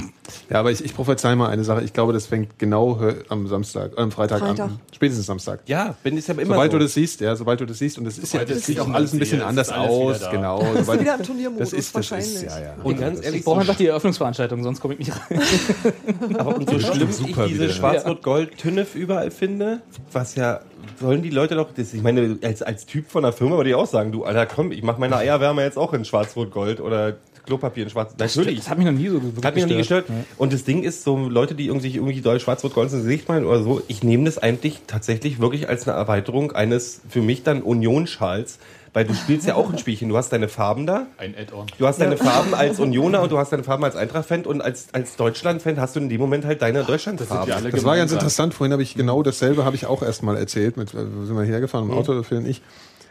Ja, 0.49 0.59
aber 0.61 0.71
ich, 0.71 0.83
ich 0.83 0.93
prophezei 0.95 1.35
mal 1.35 1.49
eine 1.49 1.65
Sache. 1.65 1.81
Ich 1.83 1.91
glaube, 1.91 2.13
das 2.13 2.25
fängt 2.27 2.57
genau 2.57 2.97
hö- 3.01 3.15
am 3.27 3.47
Samstag, 3.47 3.91
äh, 3.97 4.01
am 4.01 4.11
Freitag, 4.11 4.39
Freitag. 4.39 4.65
an. 4.69 4.79
Spätestens 4.93 5.25
Samstag. 5.25 5.59
Ja, 5.65 5.95
bin 6.03 6.17
ich 6.17 6.25
ja 6.25 6.33
immer 6.33 6.45
Sobald 6.45 6.71
so. 6.71 6.77
du 6.77 6.83
das 6.85 6.93
siehst, 6.93 7.19
ja, 7.19 7.35
sobald 7.35 7.59
du 7.59 7.65
das 7.65 7.79
siehst, 7.79 7.97
und 7.97 8.05
das 8.05 8.17
ist 8.17 8.33
ja, 8.33 8.39
Sobald 8.39 8.49
das 8.51 8.57
es 8.59 8.65
sieht 8.65 8.79
auch 8.79 8.89
alles 8.89 9.11
ein 9.11 9.19
bisschen 9.19 9.39
ist 9.39 9.45
anders 9.45 9.69
aus, 9.71 10.19
da. 10.21 10.31
genau. 10.31 10.59
Du 10.59 10.77
Sobald- 10.79 11.01
wieder 11.01 11.15
im 11.15 11.23
Turniermodus 11.23 11.69
das 11.71 11.77
ist, 11.79 11.87
das 11.89 11.95
wahrscheinlich. 11.95 12.33
ist, 12.35 12.43
ja, 12.43 12.59
ja. 12.61 12.75
Und 12.81 12.97
ganz 12.99 13.19
Ich 13.19 13.25
ehrlich, 13.25 13.43
brauche 13.43 13.55
so 13.55 13.59
einfach 13.61 13.75
die 13.75 13.87
Eröffnungsveranstaltung, 13.87 14.63
sonst 14.63 14.79
komme 14.79 14.93
ich 14.93 14.99
nicht 14.99 15.11
rein. 15.11 15.41
Aber 16.39 16.55
und 16.55 16.69
so 16.69 16.79
schlimm 16.79 17.09
ich 17.09 17.15
super 17.15 17.47
diese 17.47 17.63
wieder. 17.65 17.73
Schwarz-Rot-Gold-Tünnef 17.73 18.95
überall 18.95 19.31
finde, 19.31 19.81
was 20.13 20.35
ja, 20.35 20.61
sollen 20.99 21.21
die 21.23 21.29
Leute 21.29 21.55
doch, 21.55 21.73
das, 21.75 21.93
ich 21.93 22.01
meine, 22.01 22.37
als, 22.41 22.61
als 22.61 22.85
Typ 22.85 23.09
von 23.09 23.23
der 23.23 23.33
Firma 23.33 23.57
würde 23.57 23.69
ich 23.69 23.75
auch 23.75 23.87
sagen, 23.87 24.11
du, 24.13 24.23
Alter, 24.23 24.45
komm, 24.45 24.71
ich 24.71 24.83
mache 24.83 24.99
meine 24.99 25.17
Eierwärme 25.17 25.63
jetzt 25.63 25.77
auch 25.77 25.93
in 25.93 26.05
Schwarz-Rot-Gold 26.05 26.79
oder 26.79 27.17
Klopapier 27.45 27.83
in 27.83 27.89
Schwarz. 27.89 28.13
Natürlich. 28.17 28.59
Das 28.59 28.69
hat 28.69 28.77
mich 28.77 28.85
noch 28.85 28.93
nie 28.93 29.07
so 29.07 29.21
wirklich 29.21 29.43
Hat 29.43 29.55
mich 29.55 29.63
noch 29.63 29.71
nie 29.71 29.77
gestört. 29.77 30.05
Und 30.37 30.53
das 30.53 30.63
Ding 30.63 30.83
ist, 30.83 31.03
so 31.03 31.17
Leute, 31.17 31.55
die 31.55 31.67
irgendwie, 31.67 31.95
irgendwie 31.95 32.21
Deutsch, 32.21 32.43
Schwarz-Rot-Gold 32.43 32.91
ins 32.91 33.03
Gesicht 33.03 33.27
meinen 33.29 33.45
oder 33.45 33.63
so, 33.63 33.81
ich 33.87 34.03
nehme 34.03 34.25
das 34.25 34.37
eigentlich 34.37 34.81
tatsächlich 34.87 35.39
wirklich 35.39 35.69
als 35.69 35.87
eine 35.87 35.97
Erweiterung 35.97 36.51
eines 36.51 37.01
für 37.09 37.21
mich 37.21 37.43
dann 37.43 37.61
Union-Schals, 37.61 38.59
weil 38.93 39.05
du 39.05 39.13
spielst 39.13 39.47
ja 39.47 39.55
auch 39.55 39.71
ein 39.71 39.77
Spielchen. 39.77 40.09
Du 40.09 40.17
hast 40.17 40.33
deine 40.33 40.49
Farben 40.49 40.85
da. 40.85 41.07
Ein 41.17 41.33
Add-on. 41.37 41.67
Du 41.77 41.87
hast 41.87 42.01
deine 42.01 42.17
Farben 42.17 42.53
als 42.53 42.79
Unioner 42.79 43.21
und 43.21 43.31
du 43.31 43.37
hast 43.37 43.51
deine 43.51 43.63
Farben 43.63 43.85
als 43.85 43.95
Eintracht-Fan 43.95 44.45
und 44.45 44.61
als, 44.61 44.93
als 44.93 45.15
Deutschland-Fan 45.15 45.79
hast 45.79 45.95
du 45.95 46.01
in 46.01 46.09
dem 46.09 46.19
Moment 46.19 46.45
halt 46.45 46.61
deine 46.61 46.83
Deutschland-Farben. 46.83 47.49
ja 47.49 47.55
alle 47.55 47.69
Das 47.69 47.85
war 47.85 47.95
ganz 47.95 48.11
interessant. 48.11 48.53
Vorhin 48.53 48.73
habe 48.73 48.83
ich 48.83 48.95
genau 48.95 49.23
dasselbe 49.23 49.63
habe 49.63 49.75
ich 49.75 49.85
auch 49.85 50.03
erst 50.03 50.23
mal 50.23 50.35
erzählt. 50.35 50.75
Mit, 50.75 50.93
äh, 50.93 50.97
sind 50.97 51.35
wir 51.35 51.43
hergefahren 51.43 51.89
im 51.89 51.95
Auto, 51.95 52.21
Phil 52.23 52.39
und 52.39 52.45
ich. 52.45 52.61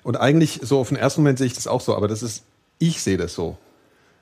Und 0.02 0.18
eigentlich 0.18 0.60
so 0.62 0.78
auf 0.78 0.88
den 0.88 0.98
ersten 0.98 1.22
Moment 1.22 1.38
sehe 1.38 1.46
ich 1.46 1.54
das 1.54 1.66
auch 1.66 1.80
so, 1.80 1.94
aber 1.94 2.08
das 2.08 2.22
ist, 2.22 2.44
ich 2.78 3.02
sehe 3.02 3.16
das 3.16 3.34
so. 3.34 3.56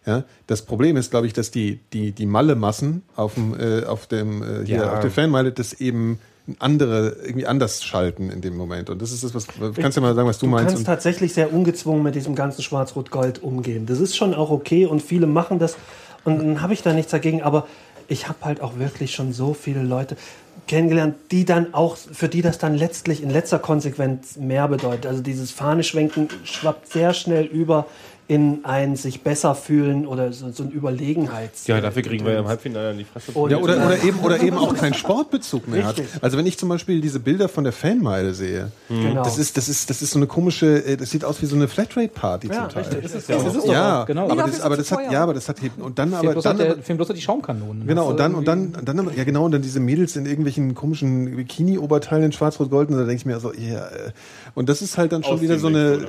Ja, 0.08 0.24
das 0.46 0.62
Problem 0.62 0.96
ist, 0.96 1.10
glaube 1.10 1.26
ich, 1.26 1.34
dass 1.34 1.50
die, 1.50 1.80
die, 1.92 2.12
die 2.12 2.24
Malle-Massen 2.24 3.02
auf 3.14 3.34
dem, 3.34 3.54
äh, 3.60 3.84
auf 3.84 4.06
dem, 4.06 4.42
äh, 4.42 4.64
hier, 4.64 4.76
Ja. 4.78 4.94
auf 4.94 5.00
der 5.00 5.10
Fanmeile 5.10 5.52
das 5.52 5.74
eben 5.74 6.18
andere, 6.60 7.14
irgendwie 7.22 7.46
anders 7.46 7.84
schalten 7.84 8.30
in 8.30 8.40
dem 8.40 8.56
Moment. 8.56 8.88
Und 8.88 9.02
das 9.02 9.12
ist 9.12 9.22
das, 9.22 9.34
was, 9.34 9.46
kannst 9.76 9.98
du 9.98 10.00
mal 10.00 10.14
sagen, 10.14 10.26
was 10.26 10.38
du, 10.38 10.46
Du 10.46 10.50
meinst? 10.52 10.68
kannst 10.68 10.78
Und, 10.80 10.84
tatsächlich 10.86 11.34
sehr 11.34 11.52
ungezwungen 11.52 12.02
mit 12.02 12.14
diesem 12.14 12.34
ganzen 12.34 12.62
Schwarz-Rot-Gold 12.62 13.42
umgehen. 13.42 13.84
Das 13.84 14.00
ist 14.00 14.16
schon 14.16 14.32
auch 14.32 14.48
okay 14.50 14.86
und 14.86 15.02
viele 15.02 15.26
machen 15.26 15.58
das 15.58 15.76
und 16.24 16.38
dann 16.38 16.62
habe 16.62 16.72
ich 16.72 16.82
da 16.82 16.94
nichts 16.94 17.10
dagegen, 17.12 17.42
aber 17.42 17.66
ich 18.08 18.28
habe 18.30 18.38
halt 18.42 18.62
auch 18.62 18.78
wirklich 18.78 19.14
schon 19.14 19.34
so 19.34 19.52
viele 19.52 19.82
Leute 19.82 20.16
kennengelernt, 20.66 21.16
die 21.30 21.44
dann 21.44 21.74
auch, 21.74 21.96
für 21.98 22.28
die 22.30 22.40
das 22.40 22.56
dann 22.56 22.74
letztlich 22.74 23.22
in 23.22 23.28
letzter 23.28 23.58
Konsequenz 23.58 24.36
mehr 24.36 24.68
bedeutet. 24.68 25.04
Also 25.06 25.22
dieses 25.22 25.50
Fahneschwenken 25.50 26.28
schwappt 26.44 26.90
sehr 26.90 27.12
schnell 27.12 27.44
über 27.44 27.86
in 28.28 28.62
ein 28.66 28.94
sich 28.94 29.22
besser 29.22 29.54
fühlen 29.54 30.06
oder 30.06 30.32
so, 30.34 30.50
so 30.52 30.62
ein 30.62 30.70
Überlegenheits. 30.70 31.66
Ja, 31.66 31.80
dafür 31.80 32.02
kriegen 32.02 32.26
wir 32.26 32.34
ja 32.34 32.40
im 32.40 32.46
Halbfinale 32.46 32.90
in 32.90 32.98
die 32.98 33.04
Fresse. 33.04 33.32
Und- 33.32 33.50
Ja, 33.50 33.56
oder, 33.56 33.76
oder, 33.86 34.02
eben, 34.04 34.18
oder 34.20 34.38
eben 34.42 34.58
auch 34.58 34.74
keinen 34.76 34.92
Sportbezug 34.92 35.66
mehr 35.66 35.86
hat. 35.86 35.98
Richtig. 35.98 36.22
Also 36.22 36.36
wenn 36.36 36.44
ich 36.44 36.58
zum 36.58 36.68
Beispiel 36.68 37.00
diese 37.00 37.20
Bilder 37.20 37.48
von 37.48 37.64
der 37.64 37.72
Fanmeile 37.72 38.34
sehe, 38.34 38.70
Genau. 38.90 39.24
das, 39.24 39.38
ist, 39.38 39.56
das, 39.56 39.70
ist, 39.70 39.88
das 39.88 40.02
ist 40.02 40.10
so 40.10 40.18
eine 40.18 40.26
komische, 40.26 40.84
äh, 40.84 40.98
das 40.98 41.10
sieht 41.10 41.24
aus 41.24 41.40
wie 41.40 41.46
so 41.46 41.56
eine 41.56 41.68
Flatrate-Party 41.68 42.48
Ja, 42.48 42.68
zum 42.68 42.68
Teil. 42.68 42.82
richtig. 42.82 43.02
Das 43.02 43.14
ist 43.14 43.28
ja, 43.30 43.36
ist 43.38 43.66
Ja, 43.66 44.04
genau. 44.04 44.24
aber 44.28 44.36
Ja, 44.36 44.46
das, 44.46 44.60
aber 44.60 44.76
das 44.76 44.92
hat, 44.92 45.10
ja, 45.10 45.22
aber 45.22 45.32
das 45.32 45.48
hat 45.48 45.62
eben, 45.62 45.80
und 45.82 45.98
dann 45.98 46.12
aber, 46.12 46.32
bloß, 46.32 46.44
dann 46.44 46.58
halt 46.58 46.86
der, 46.86 46.94
bloß 46.96 47.08
noch 47.08 47.16
die 47.16 47.22
Schaumkanonen. 47.22 47.86
Genau, 47.86 48.10
und 48.10 48.20
dann, 48.20 48.34
und 48.34 48.46
dann, 48.46 48.72
dann, 48.84 48.98
aber- 49.00 49.14
ja 49.14 49.24
genau, 49.24 49.46
und 49.46 49.52
dann 49.52 49.62
diese 49.62 49.80
Mädels 49.80 50.16
in 50.16 50.26
irgendwelchen 50.26 50.74
komischen 50.74 51.34
Bikini-Oberteilen 51.34 52.24
in 52.24 52.32
schwarz-rot-gold, 52.32 52.90
und 52.90 52.96
da 52.98 53.04
denke 53.04 53.14
ich 53.14 53.24
mir 53.26 53.40
so, 53.40 53.54
ja, 53.54 53.86
äh, 53.86 54.10
und 54.54 54.68
das 54.68 54.82
ist 54.82 54.98
halt 54.98 55.12
dann 55.12 55.22
schon 55.24 55.32
Ausziehen, 55.34 55.50
wieder 55.50 55.58
so 55.58 55.68
eine, 55.68 56.08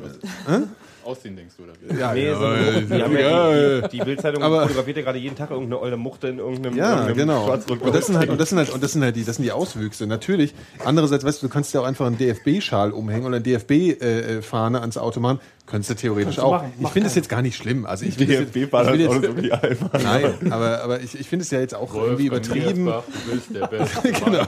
Ausziehen, 1.10 1.36
denkst 1.36 1.56
du, 1.58 1.64
oder 1.64 1.74
wie? 1.82 2.00
ja, 2.00 2.14
Nee, 2.14 2.28
ja, 2.28 2.36
so 2.38 2.46
eine, 2.46 2.82
die, 2.84 3.04
haben 3.04 3.14
ja, 3.14 3.52
ja, 3.52 3.88
die, 3.88 3.98
die 3.98 4.04
Bildzeitung 4.06 4.44
Aber- 4.44 4.62
fotografiert 4.64 4.98
ja 4.98 5.04
gerade 5.04 5.18
jeden 5.20 5.36
Tag 5.36 5.50
irgendeine 5.52 5.82
olle 5.82 5.98
Muchte 5.98 6.28
in 6.28 6.40
irgendeinem, 6.40 6.78
Ja, 6.78 7.08
irgendeinem 7.08 7.16
genau. 7.18 7.52
Und 7.52 7.96
das 7.96 8.06
sind 8.08 8.18
halt, 8.18 8.30
und 8.30 8.40
das 8.40 8.50
sind 8.50 8.58
halt, 8.58 8.70
und 8.70 8.84
das 8.84 8.92
sind 8.94 9.04
halt 9.04 9.16
die, 9.16 9.24
das 9.24 9.36
sind 9.38 9.44
die 9.46 9.52
Auswüchse. 9.52 10.08
Natürlich. 10.08 10.54
Andererseits, 10.86 11.24
weißt 11.24 11.42
du, 11.42 11.48
du 11.48 11.54
kannst 11.54 11.74
ja 11.74 11.82
auch 11.82 11.86
einfach 11.86 12.06
einen 12.06 12.18
DFB-Schal 12.18 12.92
umhängen 12.92 13.26
oder 13.26 13.38
eine 13.38 13.44
DFB-Fahne 13.44 14.82
ans 14.82 14.98
Auto 14.98 15.20
machen. 15.20 15.40
Könntest 15.70 15.92
du 15.92 15.96
theoretisch 15.96 16.38
du 16.38 16.42
auch. 16.42 16.52
machen. 16.54 16.74
ich 16.80 16.88
finde 16.90 17.08
es 17.10 17.16
jetzt 17.16 17.30
gar 17.30 17.44
nicht 17.44 17.56
schlimm. 17.56 17.86
Also 17.86 18.04
ich 18.06 18.18
will 18.18 18.26
DFB 18.26 18.56
jetzt, 18.56 18.74
war 18.74 18.84
das 18.86 18.94
auch 18.94 18.98
jetzt, 18.98 19.22
wirklich 19.22 19.54
albern. 19.54 19.90
Nein, 20.02 20.52
aber, 20.52 20.82
aber 20.84 21.00
ich, 21.02 21.20
ich 21.20 21.28
finde 21.30 21.44
es 21.44 21.52
ja 21.52 21.60
jetzt 21.60 21.76
auch 21.76 21.94
irgendwie 21.94 22.32
Wolfgang 22.32 22.56
übertrieben. 22.58 22.84
Niersbach, 22.86 23.04
Du 23.26 23.32
bist 23.32 23.56
der 23.56 23.68
Beste. 23.78 24.12
genau. 24.12 24.44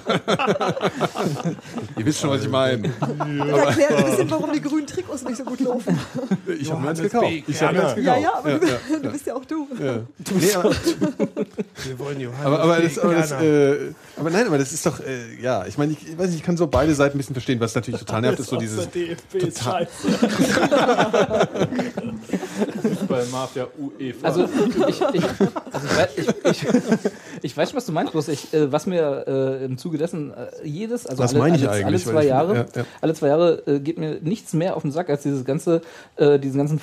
Ihr 1.97 2.05
wisst 2.05 2.19
schon, 2.21 2.29
was 2.31 2.41
ich 2.41 2.49
meine. 2.49 2.89
Das 2.89 3.07
erklärt 3.07 3.91
ein 3.97 4.05
bisschen, 4.05 4.31
warum 4.31 4.51
die 4.51 4.61
grünen 4.61 4.87
Trikots 4.87 5.23
nicht 5.23 5.37
so 5.37 5.43
gut 5.43 5.59
laufen. 5.59 5.99
Ich 6.59 6.71
habe 6.71 6.81
mir 6.81 6.89
eins 6.89 7.01
gekauft. 7.01 7.27
B. 7.27 7.43
Ich 7.47 7.61
habe 7.61 7.73
mir 7.75 7.87
eins 7.87 8.03
Ja, 8.03 8.15
gekauft. 8.15 8.21
ja, 8.23 8.33
aber 8.39 8.51
du, 8.59 8.99
du 9.03 9.11
bist 9.11 9.25
ja 9.27 9.35
auch 9.35 9.45
du. 9.45 9.67
Nee, 10.33 10.53
aber, 10.55 10.71
Wir 10.71 11.99
wollen 11.99 12.19
Johannes 12.19 12.45
aber, 12.45 12.59
aber, 12.61 12.79
das, 12.79 12.97
aber, 12.99 13.13
das, 13.13 13.31
äh, 13.31 13.91
aber 14.17 14.29
nein, 14.29 14.47
aber 14.47 14.57
das 14.57 14.71
ist 14.71 14.85
doch, 14.85 14.99
äh, 15.01 15.39
ja, 15.41 15.65
ich 15.67 15.77
meine, 15.77 15.91
ich, 15.93 16.07
ich 16.07 16.17
weiß 16.17 16.27
nicht, 16.29 16.37
ich 16.37 16.43
kann 16.43 16.57
so 16.57 16.67
beide 16.67 16.95
Seiten 16.95 17.15
ein 17.15 17.19
bisschen 17.19 17.35
verstehen, 17.35 17.59
was 17.59 17.75
natürlich 17.75 17.99
total 17.99 18.21
nervt, 18.21 18.39
ist 18.39 18.49
so 18.49 18.55
dieses, 18.57 18.87
total, 19.39 19.87
Fußball 22.81 23.25
Mafia 23.31 23.67
UEFA. 23.77 24.27
Also 24.27 24.43
ich, 24.87 25.01
ich, 25.01 25.01
also 25.01 25.87
ich, 25.87 25.97
weiß, 25.97 26.09
ich, 26.17 26.27
ich, 26.45 26.67
ich 27.41 27.57
weiß 27.57 27.69
schon, 27.69 27.77
was 27.77 27.85
du 27.85 27.91
meinst, 27.91 28.11
bloß 28.11 28.27
ich, 28.29 28.53
äh, 28.53 28.71
was 28.71 28.85
mir 28.85 29.25
äh, 29.27 29.65
im 29.65 29.77
Zuge 29.77 29.97
dessen 29.97 30.33
äh, 30.33 30.47
jedes, 30.63 31.05
also 31.05 31.23
alle, 31.23 31.39
meine 31.39 31.57
ich 31.57 31.67
alle, 31.67 31.85
alle 31.85 31.99
zwei 31.99 32.25
Jahre, 32.25 32.55
ja, 32.55 32.65
ja. 32.75 32.85
alle 33.01 33.13
zwei 33.13 33.27
Jahre 33.27 33.63
äh, 33.67 33.79
geht 33.79 33.97
mir 33.97 34.19
nichts 34.21 34.53
mehr 34.53 34.75
auf 34.75 34.81
den 34.83 34.91
Sack 34.91 35.09
als 35.09 35.23
dieses 35.23 35.45
ganze, 35.45 35.81
äh, 36.15 36.39
diesen 36.39 36.57
ganzen 36.57 36.79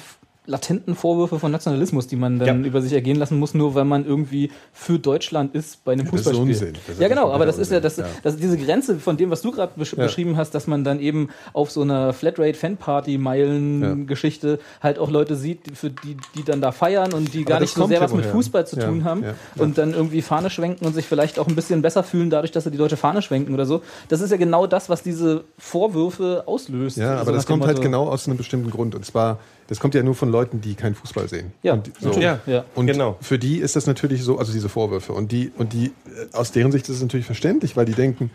latenten 0.49 0.95
Vorwürfe 0.97 1.39
von 1.39 1.53
Nationalismus, 1.53 2.07
die 2.09 2.17
man 2.17 2.39
dann 2.39 2.63
Ja. 2.63 2.67
über 2.69 2.81
sich 2.83 2.93
ergehen 2.95 3.17
lassen 3.19 3.39
muss, 3.39 3.53
nur 3.55 3.75
weil 3.75 3.85
man 3.85 4.05
irgendwie 4.07 4.51
für 4.73 4.99
Deutschland 4.99 5.55
ist 5.55 5.85
bei 5.85 5.93
einem 5.93 6.07
das 6.07 6.15
ist 6.15 6.25
Fußballspiel. 6.25 6.49
Unsinn. 6.49 6.73
Das 6.87 6.95
ist 6.97 7.01
ja, 7.01 7.09
genau, 7.09 7.31
aber 7.31 7.45
das 7.47 7.59
ist 7.59 7.71
ja, 7.71 7.81
das, 7.81 7.99
Ja. 7.99 8.07
das 8.23 8.37
diese 8.39 8.57
Grenze 8.57 8.99
von 8.99 9.17
dem, 9.17 9.31
was 9.31 9.43
du 9.43 9.51
gerade 9.53 9.73
besch 9.77 9.95
beschrieben 9.95 10.37
hast, 10.37 10.55
dass 10.55 10.67
man 10.67 10.83
dann 10.85 11.01
eben 11.01 11.29
auf 11.53 11.71
so 11.71 11.83
einer 11.83 12.13
Flatrate-Fanparty-Meilen-Geschichte 12.15 14.59
halt 14.83 14.99
auch 14.99 15.11
Leute 15.11 15.37
sieht, 15.37 15.77
für 15.77 15.91
die, 15.91 16.17
die 16.35 16.45
dann 16.45 16.61
da 16.61 16.73
feiern 16.73 17.13
und 17.13 17.35
die 17.35 17.45
gar 17.45 17.61
das 17.61 17.69
nicht 17.69 17.77
so 17.77 17.87
sehr 17.87 18.01
was 18.01 18.13
mit. 18.13 18.25
Fußball 18.27 18.67
zu 18.67 18.77
tun 18.77 19.05
haben 19.05 19.25
und 19.57 19.79
dann 19.79 19.93
irgendwie 19.95 20.23
Fahne 20.23 20.51
schwenken 20.51 20.87
und 20.87 20.95
sich 20.95 21.07
vielleicht 21.07 21.39
auch 21.39 21.47
ein 21.49 21.55
bisschen 21.55 21.83
besser 21.83 22.03
fühlen 22.03 22.31
dadurch, 22.31 22.53
dass 22.53 22.65
sie 22.65 22.71
die 22.71 22.79
deutsche 22.79 22.97
Fahne 22.97 23.23
schwenken 23.23 23.55
oder 23.55 23.67
so. 23.67 23.83
Das 24.09 24.21
ist 24.21 24.31
ja 24.31 24.37
genau 24.37 24.67
das, 24.67 24.89
was 24.89 25.03
diese 25.03 25.45
Vorwürfe 25.59 26.45
auslöst. 26.47 26.97
Ja, 26.97 27.17
So 27.17 27.23
aber 27.23 27.33
das 27.33 27.43
nach 27.43 27.47
dem 27.47 27.53
kommt 27.61 27.67
halt 27.67 27.77
Motto- 27.79 27.89
genau 27.89 28.09
aus 28.09 28.27
einem 28.27 28.37
bestimmten 28.37 28.71
Grund. 28.71 28.95
Und 28.95 29.05
zwar, 29.05 29.39
das 29.69 29.79
kommt 29.81 29.95
ja 29.95 30.03
nur 30.03 30.15
von 30.15 30.31
Leuten, 30.31 30.61
die 30.61 30.75
keinen 30.75 30.95
Fußball 30.95 31.29
sehen. 31.29 31.53
Ja, 31.63 31.75
und, 31.75 31.91
so. 32.01 32.13
Ja. 32.19 32.41
Ja. 32.47 32.65
und 32.75 32.87
Genau. 32.87 33.17
für 33.21 33.39
die 33.39 33.59
ist 33.59 33.77
das 33.77 33.87
natürlich 33.87 34.23
so, 34.25 34.39
also 34.39 34.53
diese 34.53 34.69
Vorwürfe. 34.69 35.13
Und 35.13 35.31
die, 35.31 35.53
und 35.57 35.73
die, 35.73 35.87
äh, 35.87 35.91
aus 36.35 36.53
deren 36.53 36.73
Sicht 36.73 36.89
ist 36.89 36.97
es 36.97 37.03
natürlich 37.03 37.27
verständlich, 37.27 37.77
weil 37.77 37.85
die 37.85 37.93
denken, 37.93 38.31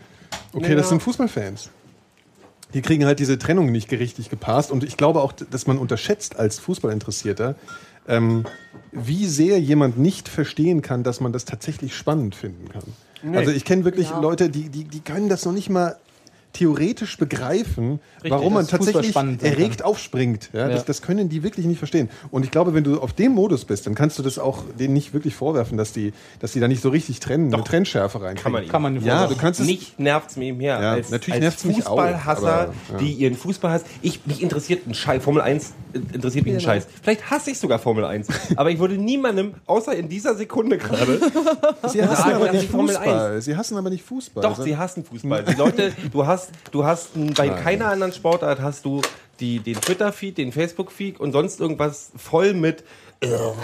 okay, 0.52 0.70
Ja. 0.70 0.76
das 0.76 0.88
sind 0.88 1.02
Fußballfans. 1.02 1.70
Die 2.72 2.82
kriegen 2.82 3.04
halt 3.04 3.20
diese 3.20 3.38
Trennung 3.38 3.70
nicht 3.70 3.90
richtig 3.92 4.30
gepasst. 4.30 4.70
Und 4.72 4.82
ich 4.82 4.96
glaube 4.96 5.20
auch, 5.20 5.32
dass 5.32 5.66
man 5.66 5.78
unterschätzt 5.78 6.36
als 6.36 6.58
Fußballinteressierter, 6.58 7.54
ähm, 8.08 8.44
wie 8.92 9.26
sehr 9.26 9.60
jemand 9.60 9.98
nicht 9.98 10.28
verstehen 10.28 10.82
kann, 10.82 11.02
dass 11.04 11.20
man 11.20 11.32
das 11.32 11.44
tatsächlich 11.44 11.94
spannend 11.94 12.34
finden 12.34 12.68
kann. 12.68 13.34
Also 13.34 13.50
ich 13.52 13.64
kenne 13.64 13.84
wirklich 13.84 14.10
Ja. 14.10 14.20
Leute, 14.20 14.50
die, 14.50 14.68
die, 14.68 14.84
die 14.84 15.00
können 15.00 15.28
das 15.28 15.44
noch 15.46 15.52
nicht 15.52 15.70
mal 15.70 15.96
theoretisch 16.54 17.18
begreifen, 17.18 18.00
warum 18.22 18.54
man 18.54 18.66
tatsächlich 18.66 19.14
erregt 19.14 19.84
aufspringt. 19.84 20.50
Ja, 20.52 20.60
Ja. 20.60 20.68
Das, 20.68 20.84
das 20.84 21.02
können 21.02 21.28
die 21.28 21.42
wirklich 21.42 21.66
nicht 21.66 21.78
verstehen. 21.78 22.08
Und 22.30 22.44
ich 22.44 22.50
glaube, 22.50 22.74
wenn 22.74 22.84
du 22.84 23.00
auf 23.00 23.12
dem 23.12 23.32
Modus 23.32 23.64
bist, 23.64 23.86
dann 23.86 23.94
kannst 23.94 24.18
du 24.18 24.22
das 24.22 24.38
auch 24.38 24.64
denen 24.78 24.94
nicht 24.94 25.12
wirklich 25.12 25.34
vorwerfen, 25.34 25.76
dass 25.76 25.92
die, 25.92 26.12
dass 26.40 26.52
die 26.52 26.60
da 26.60 26.68
nicht 26.68 26.82
so 26.82 26.88
richtig 26.88 27.20
trennen, 27.20 27.52
eine 27.52 27.64
Trennschärfe 27.64 28.20
reinkriegen. 28.20 28.42
Kann 28.42 28.52
man. 28.52 28.68
Kann 28.68 28.82
man 28.82 28.94
nicht 28.94 29.06
Ja, 29.06 29.26
du 29.26 29.36
kannst 29.36 29.60
es 29.60 29.66
Nicht 29.66 29.98
nervt's 29.98 30.36
mir 30.36 30.54
mehr. 30.54 30.80
Ja, 30.80 30.92
als, 30.92 31.10
natürlich 31.10 31.34
als 31.34 31.40
nervt's 31.42 31.64
mich 31.64 31.86
auch, 31.86 31.96
Fußballhasser, 31.96 32.72
ja. 32.92 32.98
die 32.98 33.12
ihren 33.12 33.36
Fußball 33.36 33.72
hassen. 33.72 33.86
Ich, 34.02 34.24
mich 34.26 34.42
interessiert 34.42 34.86
ein 34.86 34.94
Scheiß. 34.94 35.22
Formel 35.22 35.42
1 35.42 35.72
interessiert 36.12 36.44
mich 36.44 36.54
ein. 36.54 36.60
Scheiß. 36.60 36.86
Vielleicht 37.02 37.30
hasse 37.30 37.50
ich 37.50 37.58
sogar 37.58 37.78
Formel 37.78 38.04
1. 38.04 38.28
aber 38.56 38.70
ich 38.70 38.78
würde 38.78 38.96
niemandem, 38.96 39.54
außer 39.66 39.94
in 39.94 40.08
dieser 40.08 40.34
Sekunde 40.34 40.78
gerade, 40.78 41.20
Sie 41.88 42.02
hassen 42.02 42.16
sagen, 42.16 42.34
aber 42.34 42.52
nicht 42.52 42.70
Fußball. 42.70 43.42
Sie 43.42 43.56
hassen 43.56 43.76
aber 43.76 43.90
nicht 43.90 44.04
Fußball. 44.04 44.42
Doch, 44.42 44.62
sie 44.62 44.76
hassen 44.76 45.04
Fußball. 45.04 45.44
Die 45.44 45.54
Leute, 45.54 45.92
du 46.12 46.26
hast, 46.26 46.43
du 46.70 46.84
hast 46.84 47.16
n- 47.16 47.34
bei 47.34 47.48
keiner 47.48 47.88
anderen 47.88 48.12
Sportart 48.12 48.60
hast 48.60 48.84
du 48.84 49.00
die, 49.40 49.58
den 49.58 49.80
Twitter-Feed, 49.80 50.38
den 50.38 50.52
Facebook-Feed 50.52 51.18
und 51.18 51.32
sonst 51.32 51.60
irgendwas 51.60 52.12
voll 52.16 52.54
mit, 52.54 52.84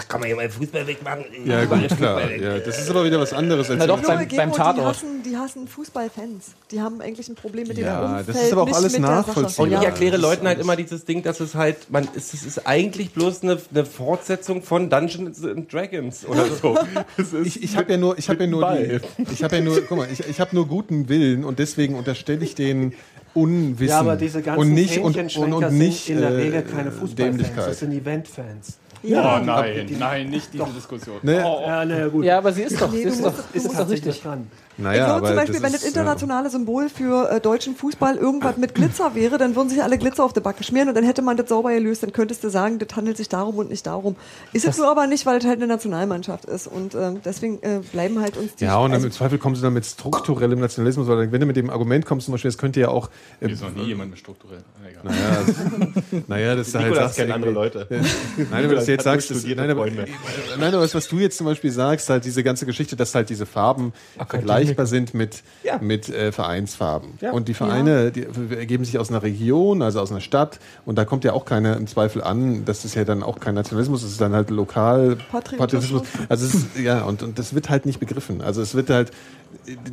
kann 0.07 0.19
man 0.19 0.27
hier 0.27 0.35
mal 0.35 0.49
Fußball 0.49 0.87
wegmachen? 0.87 1.25
Ja, 1.45 1.65
gut, 1.65 1.87
klar. 1.95 2.17
Weg. 2.29 2.41
Ja, 2.41 2.57
das 2.57 2.79
ist 2.79 2.89
aber 2.89 3.05
wieder 3.05 3.19
was 3.19 3.31
anderes 3.31 3.69
als 3.69 3.77
Na 3.79 3.85
doch, 3.85 4.01
beim- 4.01 4.27
beim 4.27 4.51
die 4.51 4.57
Tatort. 4.57 4.85
hassen, 4.87 5.21
die 5.23 5.37
hassen 5.37 5.67
Fußballfans. 5.67 6.53
Die 6.71 6.81
haben 6.81 6.99
eigentlich 7.01 7.29
ein 7.29 7.35
Problem 7.35 7.67
mit 7.67 7.77
Ja, 7.77 7.99
dem 8.01 8.11
das 8.17 8.27
Umfeld. 8.29 8.45
ist 8.47 8.53
aber 8.53 8.61
auch 8.63 8.73
alles 8.75 8.97
nachvollziehbar. 8.97 9.65
Und 9.65 9.71
ich 9.73 9.87
erkläre 9.87 10.13
das 10.13 10.21
Leuten 10.21 10.47
halt 10.47 10.59
immer 10.59 10.75
dieses 10.75 11.05
Ding, 11.05 11.21
dass 11.21 11.39
es 11.41 11.53
halt, 11.53 11.91
man, 11.91 12.07
es, 12.15 12.33
es 12.33 12.43
ist 12.43 12.65
eigentlich 12.65 13.11
bloß 13.13 13.43
eine, 13.43 13.59
eine 13.71 13.85
Fortsetzung 13.85 14.63
von 14.63 14.89
Dungeons 14.89 15.43
and 15.43 15.71
Dragons 15.71 16.25
oder 16.25 16.45
so. 16.47 16.77
Ich, 17.43 17.61
ich 17.63 17.77
habe 17.77 17.91
ja 17.91 17.97
nur, 17.97 18.17
ich 18.17 18.29
habe 18.29 18.43
ja 18.43 18.49
nur, 18.49 18.71
die, 18.73 18.99
ich 19.31 19.43
habe 19.43 19.57
ja 19.57 19.61
nur, 19.61 19.81
guck 19.81 19.97
mal, 19.97 20.07
ich, 20.11 20.27
ich 20.27 20.39
habe 20.39 20.55
nur 20.55 20.67
guten 20.67 21.07
Willen 21.09 21.43
und 21.43 21.59
deswegen 21.59 21.95
unterstelle 21.95 22.43
ich 22.43 22.55
den 22.55 22.93
Unwissen 23.33 23.87
Ja, 23.89 23.99
aber 23.99 24.15
diese 24.15 24.41
ganzen 24.41 24.59
und 24.61 24.73
nicht 24.73 24.97
und, 24.99 25.15
und, 25.15 25.37
und 25.53 25.59
sind 25.69 25.77
nicht 25.77 26.09
in 26.09 26.19
der 26.19 26.31
äh, 26.31 26.35
Regel 26.35 26.61
keine 26.63 26.91
Fußballfans, 26.91 27.49
das 27.55 27.79
sind 27.79 27.91
Eventfans. 27.93 28.77
Ja. 29.03 29.39
Oh 29.41 29.43
nein, 29.45 29.95
nein, 29.99 30.29
nicht 30.29 30.53
diese 30.53 30.65
Diskussion. 30.75 31.17
Ne? 31.23 31.43
Oh, 31.45 31.61
Ja, 31.65 31.83
na 31.85 31.97
ja, 31.99 32.07
gut. 32.07 32.23
Ja, 32.25 32.37
aber 32.37 32.53
sie 32.53 32.61
ist 32.63 32.79
doch, 32.79 32.91
Nee, 32.91 33.03
sie 33.03 33.07
ist 33.09 33.25
doch, 33.25 33.33
ist 33.53 33.67
doch 33.79 33.89
richtig. 33.89 34.21
dran. 34.21 34.47
Naja, 34.77 35.01
ich 35.01 35.05
glaube 35.05 35.27
zum 35.27 35.35
Beispiel, 35.35 35.53
das 35.55 35.63
wenn 35.63 35.71
das 35.73 35.83
internationale 35.83 36.49
Symbol 36.49 36.89
für 36.89 37.29
äh, 37.29 37.39
deutschen 37.41 37.75
Fußball 37.75 38.15
irgendwas 38.15 38.57
mit 38.57 38.73
Glitzer 38.73 39.13
wäre, 39.15 39.37
dann 39.37 39.55
würden 39.55 39.69
sich 39.69 39.83
alle 39.83 39.97
Glitzer 39.97 40.23
auf 40.23 40.33
der 40.33 40.41
Backe 40.41 40.63
schmieren 40.63 40.87
und 40.89 40.95
dann 40.95 41.03
hätte 41.03 41.21
man 41.21 41.35
das 41.37 41.49
sauber 41.49 41.71
gelöst. 41.73 42.03
Dann 42.03 42.13
könntest 42.13 42.43
du 42.43 42.49
sagen, 42.49 42.79
das 42.79 42.95
handelt 42.95 43.17
sich 43.17 43.27
darum 43.29 43.57
und 43.57 43.69
nicht 43.69 43.85
darum. 43.85 44.15
Ist 44.53 44.65
es 44.65 44.77
nur 44.77 44.87
aber 44.89 45.07
nicht, 45.07 45.25
weil 45.25 45.37
es 45.37 45.45
halt 45.45 45.57
eine 45.57 45.67
Nationalmannschaft 45.67 46.45
ist. 46.45 46.67
Und 46.67 46.95
ähm, 46.95 47.19
deswegen 47.23 47.61
äh, 47.61 47.81
bleiben 47.91 48.21
halt 48.21 48.37
uns 48.37 48.55
die. 48.55 48.63
Ja, 48.63 48.77
und 48.77 48.85
dann 48.91 48.93
also, 48.93 49.07
im 49.07 49.13
Zweifel 49.13 49.37
kommst 49.37 49.61
du 49.61 49.65
dann 49.65 49.73
mit 49.73 49.85
strukturellem 49.85 50.59
Nationalismus, 50.59 51.07
weil 51.07 51.31
wenn 51.31 51.39
du 51.41 51.45
mit 51.45 51.57
dem 51.57 51.69
Argument 51.69 52.05
kommst, 52.05 52.25
zum 52.25 52.31
Beispiel, 52.31 52.49
das 52.49 52.57
könnte 52.57 52.79
ja 52.79 52.87
auch. 52.87 53.09
Äh, 53.41 53.51
ist 53.51 53.61
noch 53.61 53.73
nie 53.75 53.83
jemand 53.83 54.11
mit 54.11 54.19
strukturell. 54.19 54.63
Naja, 55.03 55.15
das- 55.45 56.27
naja, 56.27 56.55
das 56.55 56.67
ist 56.69 56.75
halt 56.75 56.85
Nikolas 56.85 57.03
sagst, 57.05 57.17
kennt 57.17 57.31
andere 57.31 57.51
Leute. 57.51 57.87
Nein, 57.89 58.65
aber 58.65 58.75
das 58.75 58.85
jetzt 58.91 59.03
sagst 59.03 59.31
nein, 59.47 59.69
aber, 59.69 59.85
nein, 60.59 60.73
aber 60.73 60.83
was, 60.83 60.95
was 60.95 61.07
du 61.07 61.19
jetzt 61.19 61.37
zum 61.37 61.45
Beispiel 61.45 61.71
sagst, 61.71 62.09
halt 62.09 62.25
diese 62.25 62.43
ganze 62.43 62.65
Geschichte, 62.65 62.95
dass 62.95 63.15
halt 63.15 63.29
diese 63.29 63.45
Farben 63.45 63.93
vergleichbar 64.17 64.85
sind 64.85 65.13
mit, 65.13 65.43
Ja. 65.63 65.79
mit 65.79 66.09
äh, 66.09 66.31
Vereinsfarben. 66.31 67.11
Ja. 67.21 67.31
Und 67.31 67.47
die 67.47 67.53
Vereine, 67.53 68.11
die 68.11 68.25
ergeben 68.55 68.85
sich 68.85 68.99
aus 68.99 69.09
einer 69.09 69.23
Region, 69.23 69.81
also 69.81 69.99
aus 69.99 70.11
einer 70.11 70.21
Stadt. 70.21 70.59
Und 70.85 70.97
da 70.97 71.05
kommt 71.05 71.23
ja 71.23 71.33
auch 71.33 71.45
keiner 71.45 71.77
im 71.77 71.87
Zweifel 71.87 72.23
an. 72.23 72.65
Das 72.65 72.85
ist 72.85 72.95
ja 72.95 73.03
dann 73.03 73.23
auch 73.23 73.39
kein 73.39 73.55
Nationalismus, 73.55 74.01
das 74.01 74.11
ist 74.11 74.21
dann 74.21 74.33
halt 74.33 74.49
lokal 74.49 75.17
Patriotismus. 75.31 76.03
Also 76.29 76.45
es 76.45 76.53
ist, 76.53 76.65
ja, 76.79 77.03
und, 77.03 77.23
und 77.23 77.39
das 77.39 77.53
wird 77.53 77.69
halt 77.69 77.85
nicht 77.85 77.99
begriffen. 77.99 78.41
Also 78.41 78.61
es 78.61 78.75
wird 78.75 78.89
halt, 78.89 79.11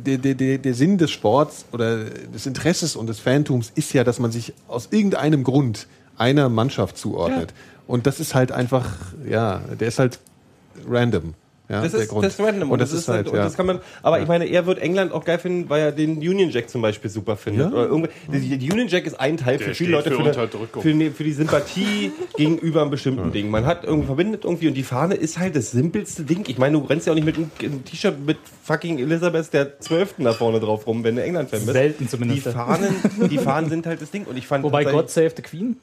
der, 0.05 0.17
der, 0.17 0.35
der, 0.35 0.57
der 0.57 0.73
Sinn 0.73 0.97
des 0.97 1.11
Sports 1.11 1.65
oder 1.71 2.05
des 2.05 2.45
Interesses 2.45 2.95
und 2.95 3.07
des 3.07 3.19
Fantums 3.19 3.71
ist 3.75 3.93
ja, 3.93 4.03
dass 4.03 4.19
man 4.19 4.31
sich 4.31 4.53
aus 4.67 4.89
irgendeinem 4.91 5.43
Grund 5.43 5.87
einer 6.17 6.49
Mannschaft 6.49 6.97
zuordnet. 6.97 7.53
Und 7.89 8.05
das 8.05 8.19
ist 8.19 8.35
halt 8.35 8.51
einfach, 8.51 8.87
ja, 9.27 9.61
der 9.79 9.87
ist 9.87 9.97
halt 9.97 10.19
random. 10.87 11.33
Ja, 11.69 11.81
Das 11.81 11.91
der 11.91 12.01
ist, 12.01 12.09
Grund. 12.09 12.23
das 12.23 12.33
ist 12.33 12.39
random. 12.39 12.69
Und 12.69 12.79
das, 12.79 12.93
ist 12.93 13.07
halt, 13.07 13.27
und 13.27 13.35
ja. 13.35 13.43
das 13.43 13.57
kann 13.57 13.65
man, 13.65 13.79
aber 14.03 14.21
ich 14.21 14.27
meine, 14.27 14.45
er 14.45 14.67
wird 14.67 14.77
England 14.77 15.11
auch 15.11 15.25
geil 15.25 15.39
finden, 15.39 15.71
weil 15.71 15.81
er 15.81 15.91
den 15.91 16.17
Union 16.17 16.51
Jack 16.51 16.69
zum 16.69 16.83
Beispiel 16.83 17.09
super 17.09 17.35
findet. 17.35 17.71
Ja. 17.71 17.73
Oder 17.73 17.87
irgendwie, 17.87 18.11
die, 18.31 18.59
die 18.59 18.71
Union 18.71 18.89
Jack 18.89 19.07
ist 19.07 19.19
ein 19.19 19.37
Teil 19.37 19.57
für 19.57 19.65
Der 19.65 19.73
viele 19.73 19.99
steht 19.99 20.11
Leute 20.11 20.11
für 20.11 20.17
für, 20.17 20.43
eine, 20.43 20.81
für, 20.81 20.89
eine, 20.89 21.11
für 21.11 21.23
die 21.23 21.33
Sympathie 21.33 22.11
gegenüber 22.37 22.81
einem 22.81 22.91
bestimmten 22.91 23.31
Ding. 23.31 23.49
Man 23.49 23.65
hat 23.65 23.85
irgendwie 23.85 24.05
verbindet 24.05 24.43
irgendwie 24.43 24.67
und 24.67 24.75
die 24.75 24.83
Fahne 24.83 25.15
ist 25.15 25.39
halt 25.39 25.55
das 25.55 25.71
simpelste 25.71 26.21
Ding. 26.21 26.45
Ich 26.47 26.59
meine, 26.59 26.77
du 26.77 26.85
rennst 26.85 27.07
ja 27.07 27.13
auch 27.13 27.15
nicht 27.15 27.25
mit 27.25 27.37
einem 27.37 27.85
T-Shirt 27.85 28.19
mit 28.23 28.37
fucking 28.63 28.99
Elizabeth 28.99 29.51
der 29.51 29.79
Zwölften 29.79 30.25
da 30.25 30.33
vorne 30.33 30.59
drauf 30.59 30.85
rum, 30.85 31.03
wenn 31.03 31.15
du 31.15 31.23
England-Fan 31.23 31.61
bist. 31.61 31.73
Selten 31.73 32.03
Die 32.03 32.07
zumindest. 32.07 32.49
Fahnen, 32.49 32.93
die 33.31 33.39
Fahnen 33.39 33.71
sind 33.71 33.87
halt 33.87 33.99
das 33.99 34.11
Ding. 34.11 34.25
Und 34.25 34.37
ich 34.37 34.45
fand 34.45 34.63
Wobei 34.63 34.83
God 34.83 35.09
Save 35.09 35.33
the 35.35 35.41
Queen. 35.41 35.77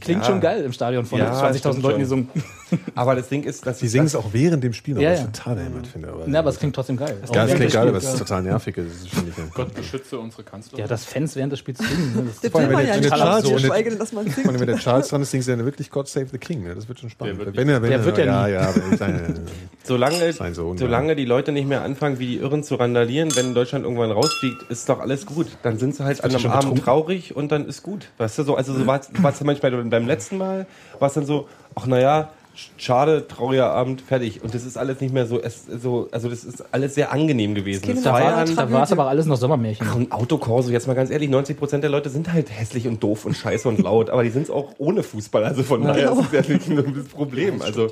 Klingt 0.00 0.20
Ja. 0.22 0.26
schon 0.28 0.40
geil 0.40 0.62
im 0.62 0.72
Stadion 0.72 1.04
von 1.04 1.18
Ja, 1.18 1.32
20.000 1.32 1.58
stimmt 1.58 1.82
Leuten 1.82 1.92
schon. 1.94 1.98
gesungen. 2.00 2.28
Aber 2.94 3.16
das 3.16 3.28
Ding 3.28 3.42
ist, 3.42 3.66
dass 3.66 3.78
Die 3.78 3.88
singen 3.88 4.06
es 4.06 4.14
auch 4.14 4.26
während 4.32 4.62
dem 4.62 4.72
Spiel, 4.72 4.94
noch, 4.94 5.02
Ja, 5.02 5.10
was 5.10 5.18
ja. 5.18 5.24
ich 5.26 5.32
total 5.32 5.56
behämmert 5.56 5.86
finde. 5.88 6.08
Aber 6.10 6.22
Na, 6.26 6.38
aber 6.38 6.50
es 6.50 6.58
klingt 6.60 6.76
trotzdem 6.76 6.96
geil. 6.96 7.16
ja, 7.18 7.24
es 7.24 7.30
Auch 7.30 7.34
während 7.34 7.54
klingt 7.56 7.72
geil, 7.72 7.88
aber 7.88 7.98
es 7.98 8.04
ist 8.04 8.18
total 8.18 8.42
nervig. 8.44 8.76
Das 8.76 8.84
ist. 8.86 9.08
Gott 9.54 9.74
beschütze 9.74 10.16
unsere 10.20 10.44
Kanzlerin. 10.44 10.78
Ja, 10.84 10.86
das 10.86 11.04
Fans 11.04 11.34
während 11.34 11.50
des 11.52 11.58
Spiels 11.58 11.80
singen. 11.80 12.14
ne, 12.14 12.22
Das 12.40 12.52
man 12.52 12.62
ja 12.62 12.68
wenn 12.70 12.76
nicht 12.76 12.94
der 12.94 13.02
total 13.10 13.18
Charles- 13.42 13.62
geschweige 13.62 13.90
denn, 13.90 13.98
dass 13.98 14.12
man 14.12 14.26
Vor 14.30 14.44
allem, 14.44 14.46
wenn 14.52 14.58
singt. 14.58 14.68
der 14.70 14.76
Charles 14.78 15.08
dran 15.08 15.22
ist, 15.22 15.30
singt 15.32 15.48
er 15.48 15.64
wirklich 15.64 15.90
God 15.90 16.06
Save 16.08 16.26
the 16.30 16.38
King. 16.38 16.62
Ne? 16.62 16.76
Das 16.76 16.86
wird 16.88 17.00
schon 17.00 17.10
spannend. 17.10 17.40
Der 17.40 17.46
wird 17.46 17.56
wenn 17.56 17.68
er, 17.68 17.82
wenn 17.82 17.90
Der 17.90 17.98
er, 17.98 18.04
wird 18.04 18.18
ja 18.18 18.46
ja, 18.46 18.48
ja, 18.48 18.72
Solange, 19.82 20.32
solange 20.76 21.16
die 21.16 21.24
Leute 21.24 21.50
nicht 21.52 21.66
mehr 21.66 21.82
anfangen, 21.82 22.18
wie 22.20 22.26
die 22.26 22.36
Irren 22.36 22.62
zu 22.62 22.76
randalieren, 22.76 23.34
wenn 23.34 23.54
Deutschland 23.54 23.84
irgendwann 23.84 24.12
rausfliegt, 24.12 24.62
ist 24.70 24.88
doch 24.88 25.00
alles 25.00 25.26
gut. 25.26 25.48
Dann 25.64 25.78
sind 25.78 25.96
sie 25.96 26.04
halt 26.04 26.22
an 26.22 26.32
einem 26.34 26.46
Abend 26.50 26.84
traurig 26.84 27.34
und 27.34 27.50
dann 27.50 27.66
ist 27.66 27.82
gut. 27.82 28.08
Weißt 28.18 28.38
du, 28.38 28.44
so, 28.44 28.54
also 28.54 28.72
so 28.74 28.86
war 28.86 29.00
es 29.00 29.08
ja 29.40 29.46
manchmal 29.82 30.00
beim 30.00 30.06
letzten 30.06 30.38
Mal, 30.38 30.66
war 30.98 31.08
es 31.08 31.14
dann 31.14 31.26
so, 31.26 31.48
ach 31.74 31.86
naja, 31.86 32.30
schade, 32.76 33.26
trauriger 33.26 33.70
Abend, 33.70 34.00
fertig. 34.00 34.42
Und 34.42 34.54
das 34.54 34.64
ist 34.64 34.76
alles 34.76 35.00
nicht 35.00 35.12
mehr 35.12 35.26
so, 35.26 35.40
es, 35.40 35.64
so 35.66 36.08
also 36.10 36.28
das 36.28 36.44
ist 36.44 36.64
alles 36.72 36.94
sehr 36.94 37.12
angenehm 37.12 37.54
gewesen. 37.54 37.82
keine 37.82 37.94
Das 37.94 38.04
Da 38.04 38.12
war 38.12 38.44
da 38.44 38.82
es 38.82 38.92
aber 38.92 39.08
alles 39.08 39.26
noch 39.26 39.36
Sommermärchen. 39.36 39.86
Ach, 39.88 39.96
ein 39.96 40.12
Autokorso, 40.12 40.70
jetzt 40.70 40.86
mal 40.86 40.94
ganz 40.94 41.10
ehrlich, 41.10 41.30
90% 41.30 41.78
der 41.78 41.90
Leute 41.90 42.10
sind 42.10 42.32
halt 42.32 42.50
hässlich 42.50 42.86
und 42.86 43.02
doof 43.02 43.24
und 43.24 43.36
scheiße 43.36 43.68
und 43.68 43.80
laut, 43.80 44.10
aber 44.10 44.22
die 44.22 44.30
sind 44.30 44.42
es 44.42 44.50
auch 44.50 44.74
ohne 44.78 45.02
Fußball, 45.02 45.44
also 45.44 45.62
von 45.62 45.82
daher 45.82 46.12
ist 46.12 46.18
es 46.32 46.48
ja 46.48 46.54
nicht 46.54 46.96
das 46.96 47.08
Problem. 47.08 47.62
Also, 47.62 47.88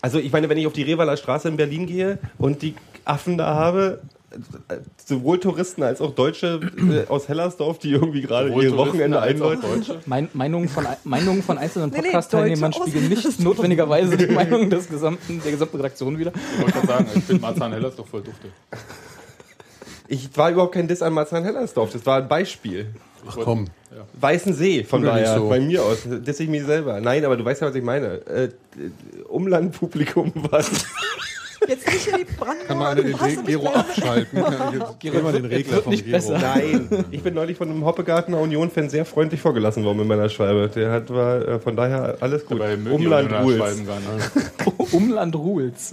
also 0.00 0.18
ich 0.18 0.32
meine, 0.32 0.48
wenn 0.48 0.58
ich 0.58 0.66
auf 0.66 0.72
die 0.72 0.82
Revaler 0.82 1.16
Straße 1.16 1.48
in 1.48 1.56
Berlin 1.56 1.86
gehe 1.86 2.18
und 2.38 2.62
die 2.62 2.74
Affen 3.04 3.38
da 3.38 3.54
habe, 3.54 4.00
sowohl 5.04 5.38
Touristen 5.40 5.82
als 5.82 6.00
auch 6.00 6.14
Deutsche 6.14 6.60
äh, 6.76 7.08
aus 7.08 7.28
Hellersdorf, 7.28 7.78
die 7.78 7.92
irgendwie 7.92 8.22
gerade 8.22 8.48
Sowohl 8.48 8.64
ihr 8.64 8.70
Touristen 8.70 8.92
Wochenende 8.94 9.20
einläuten. 9.20 9.84
Mein, 10.06 10.28
Meinungen, 10.32 10.68
von, 10.68 10.86
Meinungen 11.04 11.42
von 11.42 11.58
einzelnen 11.58 11.90
Nee, 11.90 11.98
nee, 11.98 12.02
Podcast-Teilnehmern 12.04 12.72
Deutsche 12.72 12.90
spiegeln 12.90 13.08
nicht 13.08 13.40
notwendigerweise 13.40 14.16
die 14.16 14.26
Meinung 14.26 14.70
des 14.70 14.88
gesamten, 14.88 15.40
der 15.42 15.52
gesamten 15.52 15.76
Redaktion 15.76 16.18
wieder. 16.18 16.32
Ich 16.34 16.62
wollte 16.62 16.72
gerade 16.72 16.86
sagen, 16.86 17.06
ich 17.14 17.24
finde 17.24 17.42
Marzahn 17.42 17.72
Heller 17.72 17.88
ist 17.88 17.98
doch 17.98 18.06
voll 18.06 18.22
dufte. 18.22 18.48
Ich 20.08 20.36
war 20.36 20.50
überhaupt 20.50 20.74
kein 20.74 20.86
Diss 20.88 21.02
an 21.02 21.12
Marzahn-Hellersdorf, 21.12 21.92
das 21.92 22.06
war 22.06 22.18
ein 22.18 22.28
Beispiel. 22.28 22.94
Ach 23.28 23.36
komm. 23.42 23.66
Weißensee, 24.20 24.84
von 24.84 25.00
Tu 25.00 25.06
doch 25.06 25.14
nicht 25.14 25.26
daher, 25.26 25.38
so. 25.38 25.48
bei 25.48 25.60
mir 25.60 25.82
aus, 25.82 26.00
diss 26.04 26.40
ich 26.40 26.48
mich 26.48 26.64
selber. 26.64 27.00
Nein, 27.00 27.24
aber 27.24 27.36
du 27.36 27.44
weißt 27.44 27.62
ja, 27.62 27.68
was 27.68 27.74
ich 27.74 27.82
meine. 27.82 28.26
Äh, 28.26 28.50
Umlandpublikum 29.28 30.32
was. 30.50 30.70
Jetzt 31.68 31.86
nicht 31.86 32.06
in 32.08 32.16
die 32.18 32.24
Brandenburger. 32.24 32.66
Kann 32.66 32.78
man 32.78 32.96
den 32.96 33.44
Gero 33.46 33.68
abschalten? 33.68 34.44
Geh 34.98 35.10
mal 35.10 35.32
den 35.32 35.44
Regler 35.44 35.82
vom 35.82 35.92
nicht 35.92 36.04
Gero. 36.04 36.16
besser. 36.16 36.38
Nein, 36.38 36.88
ich 37.10 37.22
bin 37.22 37.34
neulich 37.34 37.56
von 37.56 37.70
einem 37.70 37.84
Hoppegartener 37.84 38.38
Union-Fan 38.40 38.88
sehr 38.88 39.04
freundlich 39.04 39.40
vorgelassen 39.40 39.84
worden 39.84 39.98
mit 39.98 40.08
meiner 40.08 40.28
Schwalbe. 40.28 40.68
Der 40.68 40.92
hat, 40.92 41.10
war 41.10 41.46
äh, 41.46 41.58
von 41.58 41.76
daher 41.76 42.16
alles 42.20 42.44
gut. 42.44 42.60
Dabei 42.60 42.76
Umland 42.90 43.32
Rules. 43.32 43.78
Nicht. 43.78 44.92
Umland 44.92 45.34
Rules. 45.34 45.90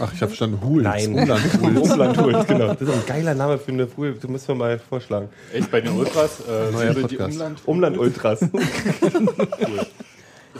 Ach, 0.00 0.12
ich 0.12 0.20
habe 0.20 0.28
verstanden, 0.28 0.60
Huls. 0.64 0.84
Nein, 0.84 1.14
Umland. 1.14 1.42
Umland 1.62 2.18
Rules, 2.18 2.46
genau. 2.46 2.74
Das 2.74 2.80
ist 2.82 2.94
ein 2.94 3.06
geiler 3.06 3.34
Name 3.34 3.58
für 3.58 3.72
eine 3.72 3.86
Pool. 3.86 4.14
Du 4.20 4.28
musst 4.28 4.48
mir 4.48 4.54
mal 4.54 4.78
vorschlagen. 4.78 5.28
Echt, 5.52 5.70
bei 5.70 5.80
den 5.80 5.92
Ultras 5.92 6.40
äh, 6.40 6.72
Neuer 6.72 6.94
die. 6.94 7.18
Umland... 7.18 7.58
Umland 7.66 7.98
Ultras. 7.98 8.40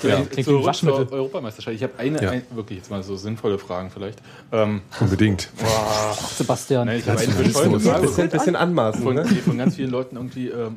Vielleicht 0.02 0.30
klingt 0.30 0.46
wie 0.46 0.50
zurück 0.52 0.66
Waschmittel. 0.66 1.08
zur 1.08 1.16
Europameisterschaft. 1.18 1.74
Ich 1.76 1.82
habe 1.82 1.92
eine, 1.98 2.22
Ja. 2.22 2.30
ein, 2.30 2.42
wirklich 2.50 2.78
jetzt 2.78 2.90
mal 2.90 3.02
so 3.02 3.16
sinnvolle 3.16 3.58
Fragen 3.58 3.90
vielleicht. 3.90 4.20
Ähm, 4.52 4.82
Unbedingt. 5.00 5.48
Sebastian. 6.36 6.86
nein, 6.86 6.98
ich 6.98 7.08
habe 7.08 7.18
eine 7.18 7.26
Das 7.28 7.36
ist 7.38 7.44
bescheuerte. 7.54 7.80
Frage 7.80 8.02
Bisschen, 8.06 8.28
bisschen 8.28 8.56
anmaßen, 8.56 9.02
von, 9.02 9.14
ne? 9.14 9.24
von 9.24 9.58
ganz 9.58 9.76
vielen 9.76 9.90
Leuten 9.90 10.16
irgendwie, 10.16 10.48
ähm, 10.48 10.76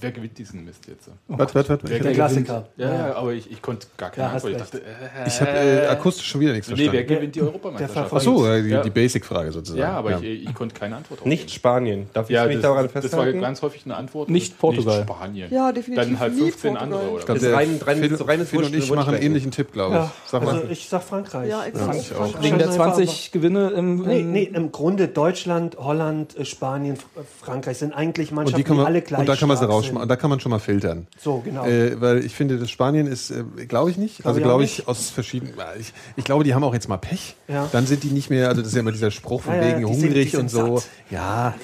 wer 0.00 0.12
gewinnt 0.12 0.36
diesen 0.38 0.64
Mist 0.64 0.86
jetzt? 0.88 1.08
Was, 1.28 1.54
was, 1.54 1.68
was? 1.68 1.78
Wer 1.82 1.98
Der 2.00 2.12
Klassiker. 2.12 2.66
Ja, 2.76 2.94
ja, 3.08 3.14
aber 3.14 3.32
ich, 3.32 3.50
ich 3.50 3.60
konnte 3.62 3.86
gar 3.96 4.10
keine 4.10 4.28
Ja, 4.28 4.32
Antwort. 4.34 4.52
Ich 4.52 4.58
dachte, 4.58 4.78
äh, 4.78 5.26
Ich 5.28 5.40
habe 5.40 5.50
äh, 5.50 5.86
akustisch 5.86 6.26
schon 6.26 6.40
wieder 6.40 6.52
nichts 6.52 6.68
nee, 6.68 6.76
wer 6.76 6.84
verstanden. 6.86 7.14
gewinnt 7.14 7.34
die 7.34 7.40
Europameisterschaft? 7.42 8.12
Ach 8.14 8.20
so, 8.20 8.46
äh, 8.46 8.62
die, 8.62 8.68
Ja. 8.70 8.82
die 8.82 8.90
Basic-Frage 8.90 9.52
sozusagen. 9.52 9.80
Ja, 9.80 9.92
aber 9.92 10.20
Ich, 10.22 10.44
ich 10.48 10.54
konnte 10.54 10.74
keine 10.74 10.96
Antwort 10.96 11.20
drauf 11.20 11.26
Nicht. 11.26 11.50
Spanien. 11.50 12.08
Darf 12.12 12.28
ich 12.30 12.34
Ja, 12.34 12.46
mich 12.46 12.56
das, 12.56 12.62
daran 12.62 12.84
das 12.86 12.94
war 12.94 13.02
festhalten? 13.02 13.40
ganz 13.40 13.62
häufig 13.62 13.82
eine 13.84 13.96
Antwort. 13.96 14.28
Nicht 14.30 14.58
Portugal. 14.58 14.98
Nicht 15.00 15.08
Spanien. 15.10 15.52
Ja, 15.52 15.72
definitiv 15.72 16.04
Dann 16.08 16.18
halt 16.20 16.34
nie 16.34 16.40
15 16.50 16.74
Portugal. 16.74 16.82
andere, 16.82 17.10
oder? 17.10 17.18
Ich 17.20 17.26
glaub, 17.26 17.34
Das 17.36 17.42
der 17.42 17.50
ist 17.50 17.56
rein- 17.56 17.80
rein- 17.86 17.98
Phil, 18.08 18.16
so 18.16 18.24
reines 18.24 18.48
Phil 18.50 18.62
und 18.64 18.74
ich 18.74 18.90
machen 18.92 19.14
einen 19.14 19.22
ähnlichen 19.22 19.50
Tipp, 19.50 19.72
glaube 19.72 19.94
ich. 19.96 20.00
Ja, 20.00 20.12
Sag 20.26 20.44
mal. 20.44 20.54
also 20.54 20.68
ich 20.70 20.88
sag 20.88 21.02
Frankreich. 21.02 21.48
Ja, 21.50 21.64
ich 21.66 21.74
Frank- 21.78 21.96
auch. 21.96 22.02
Frank- 22.30 22.42
Wegen 22.42 22.58
der 22.58 22.66
Ganz 22.68 22.78
einfach, 22.80 22.94
20 22.96 23.32
Gewinne 23.32 23.70
im. 23.70 24.02
Nee, 24.02 24.20
im- 24.20 24.32
nee, 24.32 24.42
im 24.44 24.72
Grunde 24.72 25.08
Deutschland, 25.08 25.76
Holland, 25.78 26.36
äh, 26.36 26.44
Spanien, 26.44 26.96
Frankreich 27.40 27.78
sind 27.78 27.92
eigentlich 27.92 28.30
Mannschaften, 28.32 28.74
die 28.74 28.80
alle 28.80 29.02
gleich 29.02 29.20
und 29.20 29.28
da 29.28 29.36
kann 29.36 29.48
man 29.48 29.56
sie 29.56 29.64
stark 29.64 29.70
sind. 29.98 30.08
Da 30.10 30.16
kann 30.16 30.30
man 30.30 30.40
schon 30.40 30.50
mal 30.50 30.58
filtern. 30.58 31.06
So, 31.18 31.40
genau. 31.40 31.66
Äh, 31.66 32.00
weil 32.00 32.24
ich 32.24 32.34
finde, 32.34 32.58
das 32.58 32.70
Spanien 32.70 33.06
ist, 33.06 33.30
äh, 33.30 33.44
glaube 33.66 33.90
ich 33.90 33.96
nicht. 33.98 34.24
also 34.24 34.38
ich 34.38 34.44
glaube 34.44 34.64
ich 34.64 34.78
nicht. 34.78 34.88
aus 34.88 35.10
verschiedenen. 35.10 35.54
Ich, 35.78 35.92
ich 36.16 36.24
glaube, 36.24 36.44
die 36.44 36.54
haben 36.54 36.64
auch 36.64 36.74
jetzt 36.74 36.88
mal 36.88 36.96
Pech. 36.96 37.36
Ja. 37.48 37.68
Dann 37.72 37.86
sind 37.86 38.02
die 38.02 38.10
nicht 38.10 38.30
mehr. 38.30 38.48
Also 38.48 38.60
das 38.62 38.68
ist 38.70 38.74
ja 38.74 38.80
immer 38.80 38.92
dieser 38.92 39.10
Spruch 39.10 39.42
von 39.42 39.54
Ja, 39.54 39.62
wegen 39.76 39.86
hungrig 39.86 40.30
sind 40.32 40.40
und 40.40 40.48
so. 40.50 40.78
satt. 40.78 40.88
Ja, 41.10 41.54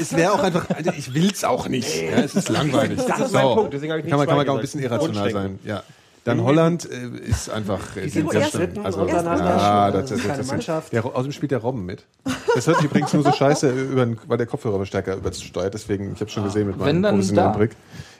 es 0.00 0.16
wäre 0.16 0.32
auch 0.32 0.42
einfach. 0.42 0.68
Also 0.70 0.90
ich 0.96 1.14
will's 1.14 1.44
auch 1.44 1.68
nicht. 1.68 2.02
Ja, 2.02 2.18
es 2.22 2.34
ist 2.34 2.48
langweilig. 2.48 3.00
Das 3.06 3.20
ist 3.20 3.32
mein 3.32 3.46
Punkt, 3.46 3.72
deswegen 3.72 3.92
habe 3.92 4.00
ich 4.00 4.04
nicht 4.04 4.10
kann 4.10 4.18
man, 4.18 4.26
kann 4.28 4.36
man 4.36 4.48
auch 4.48 4.56
ein 4.56 4.60
bisschen 4.60 4.82
irrational 4.82 5.30
sein. 5.30 5.58
Ja. 5.64 5.82
Dann 6.24 6.42
Holland 6.42 6.88
äh, 6.90 7.18
ist 7.18 7.50
einfach. 7.50 7.96
Äh, 7.96 8.08
sind 8.08 8.30
sehr 8.30 8.40
erst 8.40 8.52
schlimm. 8.52 8.72
dritten 8.72 8.86
Also, 8.86 9.06
ja, 9.06 9.90
das, 9.90 10.08
Das 10.08 10.22
das, 10.22 10.38
das, 10.38 10.46
Mannschaft. 10.46 10.92
Der, 10.92 11.04
außerdem 11.04 11.32
spielt 11.32 11.52
der 11.52 11.58
Robben 11.58 11.84
mit. 11.84 12.06
Das 12.54 12.66
hört 12.66 12.78
sich 12.78 12.86
übrigens 12.86 13.12
nur 13.12 13.22
so 13.22 13.32
scheiße, 13.32 13.70
über, 13.92 14.08
weil 14.26 14.38
der 14.38 14.46
Kopfhörerverstärker 14.46 15.16
übersteuert. 15.16 15.74
Deswegen, 15.74 16.14
ich 16.14 16.20
habe 16.20 16.30
schon 16.30 16.44
gesehen 16.44 16.66
mit 16.68 16.78
meinem 16.78 17.02
professionellen. 17.02 17.52
Brick. 17.52 17.76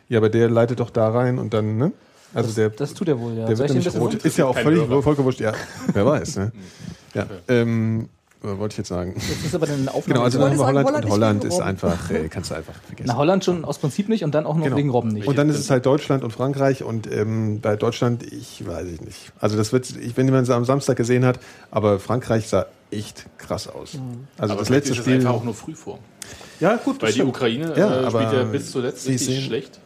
Ja, 0.08 0.18
aber 0.18 0.28
der 0.28 0.50
leitet 0.50 0.80
doch 0.80 0.90
da 0.90 1.08
rein 1.08 1.38
und 1.38 1.54
dann, 1.54 1.78
ne? 1.78 1.92
Also 2.34 2.52
der, 2.52 2.70
das 2.70 2.94
tut 2.94 3.08
er 3.08 3.18
wohl, 3.18 3.34
ja. 3.34 3.46
der 3.46 3.56
Soll 3.56 3.68
wird 3.68 3.78
nämlich 3.78 4.00
rot. 4.00 4.14
Ist 4.14 4.36
ja 4.36 4.46
auch 4.46 4.58
völlig 4.58 4.86
vollkommen 4.86 5.24
wurscht. 5.24 5.40
Ja, 5.40 5.52
wer 5.92 6.04
weiß, 6.04 6.36
ne? 6.36 6.52
Ja, 7.14 7.26
ähm, 7.46 8.08
wollte 8.44 8.72
ich 8.74 8.78
jetzt 8.78 8.88
sagen? 8.88 9.14
Jetzt 9.16 9.44
ist 9.46 9.54
aber 9.54 9.66
eine 9.66 9.88
Aufnahme. 9.92 10.02
Genau, 10.06 10.22
also 10.22 10.38
dann 10.38 10.50
haben 10.50 10.56
wir 10.56 10.64
wollte 10.64 10.72
Holland 10.74 10.90
sagen, 10.90 11.04
und 11.06 11.10
Holland 11.12 11.42
Holland 11.42 11.44
ist 11.44 11.60
einfach, 11.60 12.10
äh, 12.10 12.28
kannst 12.28 12.50
du 12.50 12.54
einfach 12.54 12.74
vergessen. 12.74 13.08
Na, 13.08 13.16
Holland 13.16 13.44
schon 13.44 13.64
aus 13.64 13.78
Prinzip 13.78 14.08
nicht 14.08 14.24
und 14.24 14.34
dann 14.34 14.46
auch 14.46 14.56
noch 14.56 14.64
Genau. 14.64 14.76
wegen 14.76 14.90
Robben 14.90 15.08
nicht. 15.10 15.26
Und 15.26 15.36
dann 15.38 15.48
ist 15.48 15.58
es 15.58 15.70
halt 15.70 15.86
Deutschland 15.86 16.22
und 16.24 16.30
Frankreich 16.32 16.82
und 16.84 17.10
ähm, 17.10 17.60
bei 17.60 17.76
Deutschland, 17.76 18.22
ich 18.32 18.66
weiß 18.66 18.86
ich 18.88 19.00
nicht. 19.00 19.32
Also 19.40 19.56
das 19.56 19.72
wird, 19.72 19.90
ich, 19.96 20.16
wenn 20.16 20.26
man 20.30 20.42
es 20.44 20.50
am 20.50 20.64
Samstag 20.64 20.96
gesehen 20.96 21.24
hat, 21.24 21.38
aber 21.70 21.98
Frankreich 21.98 22.48
sah 22.48 22.66
echt 22.90 23.26
krass 23.38 23.66
aus. 23.68 23.98
Also 24.38 24.52
Aber 24.52 24.60
das 24.60 24.68
letzte 24.68 24.92
ist 24.92 24.98
Spiel. 24.98 25.14
einfach 25.14 25.32
auch 25.32 25.44
nur 25.44 25.54
früh 25.54 25.74
vor. 25.74 25.98
ja, 26.60 26.76
gut, 26.76 27.00
Weil 27.02 27.08
die 27.08 27.14
stimmt. 27.14 27.30
Ukraine 27.30 27.72
Ja, 27.76 28.02
äh, 28.02 28.04
aber 28.06 28.20
spielt 28.22 28.32
ja 28.42 28.42
bis 28.44 28.70
zuletzt 28.70 29.02
Sie 29.04 29.12
richtig 29.12 29.28
sehen- 29.36 29.42
schlecht. 29.44 29.80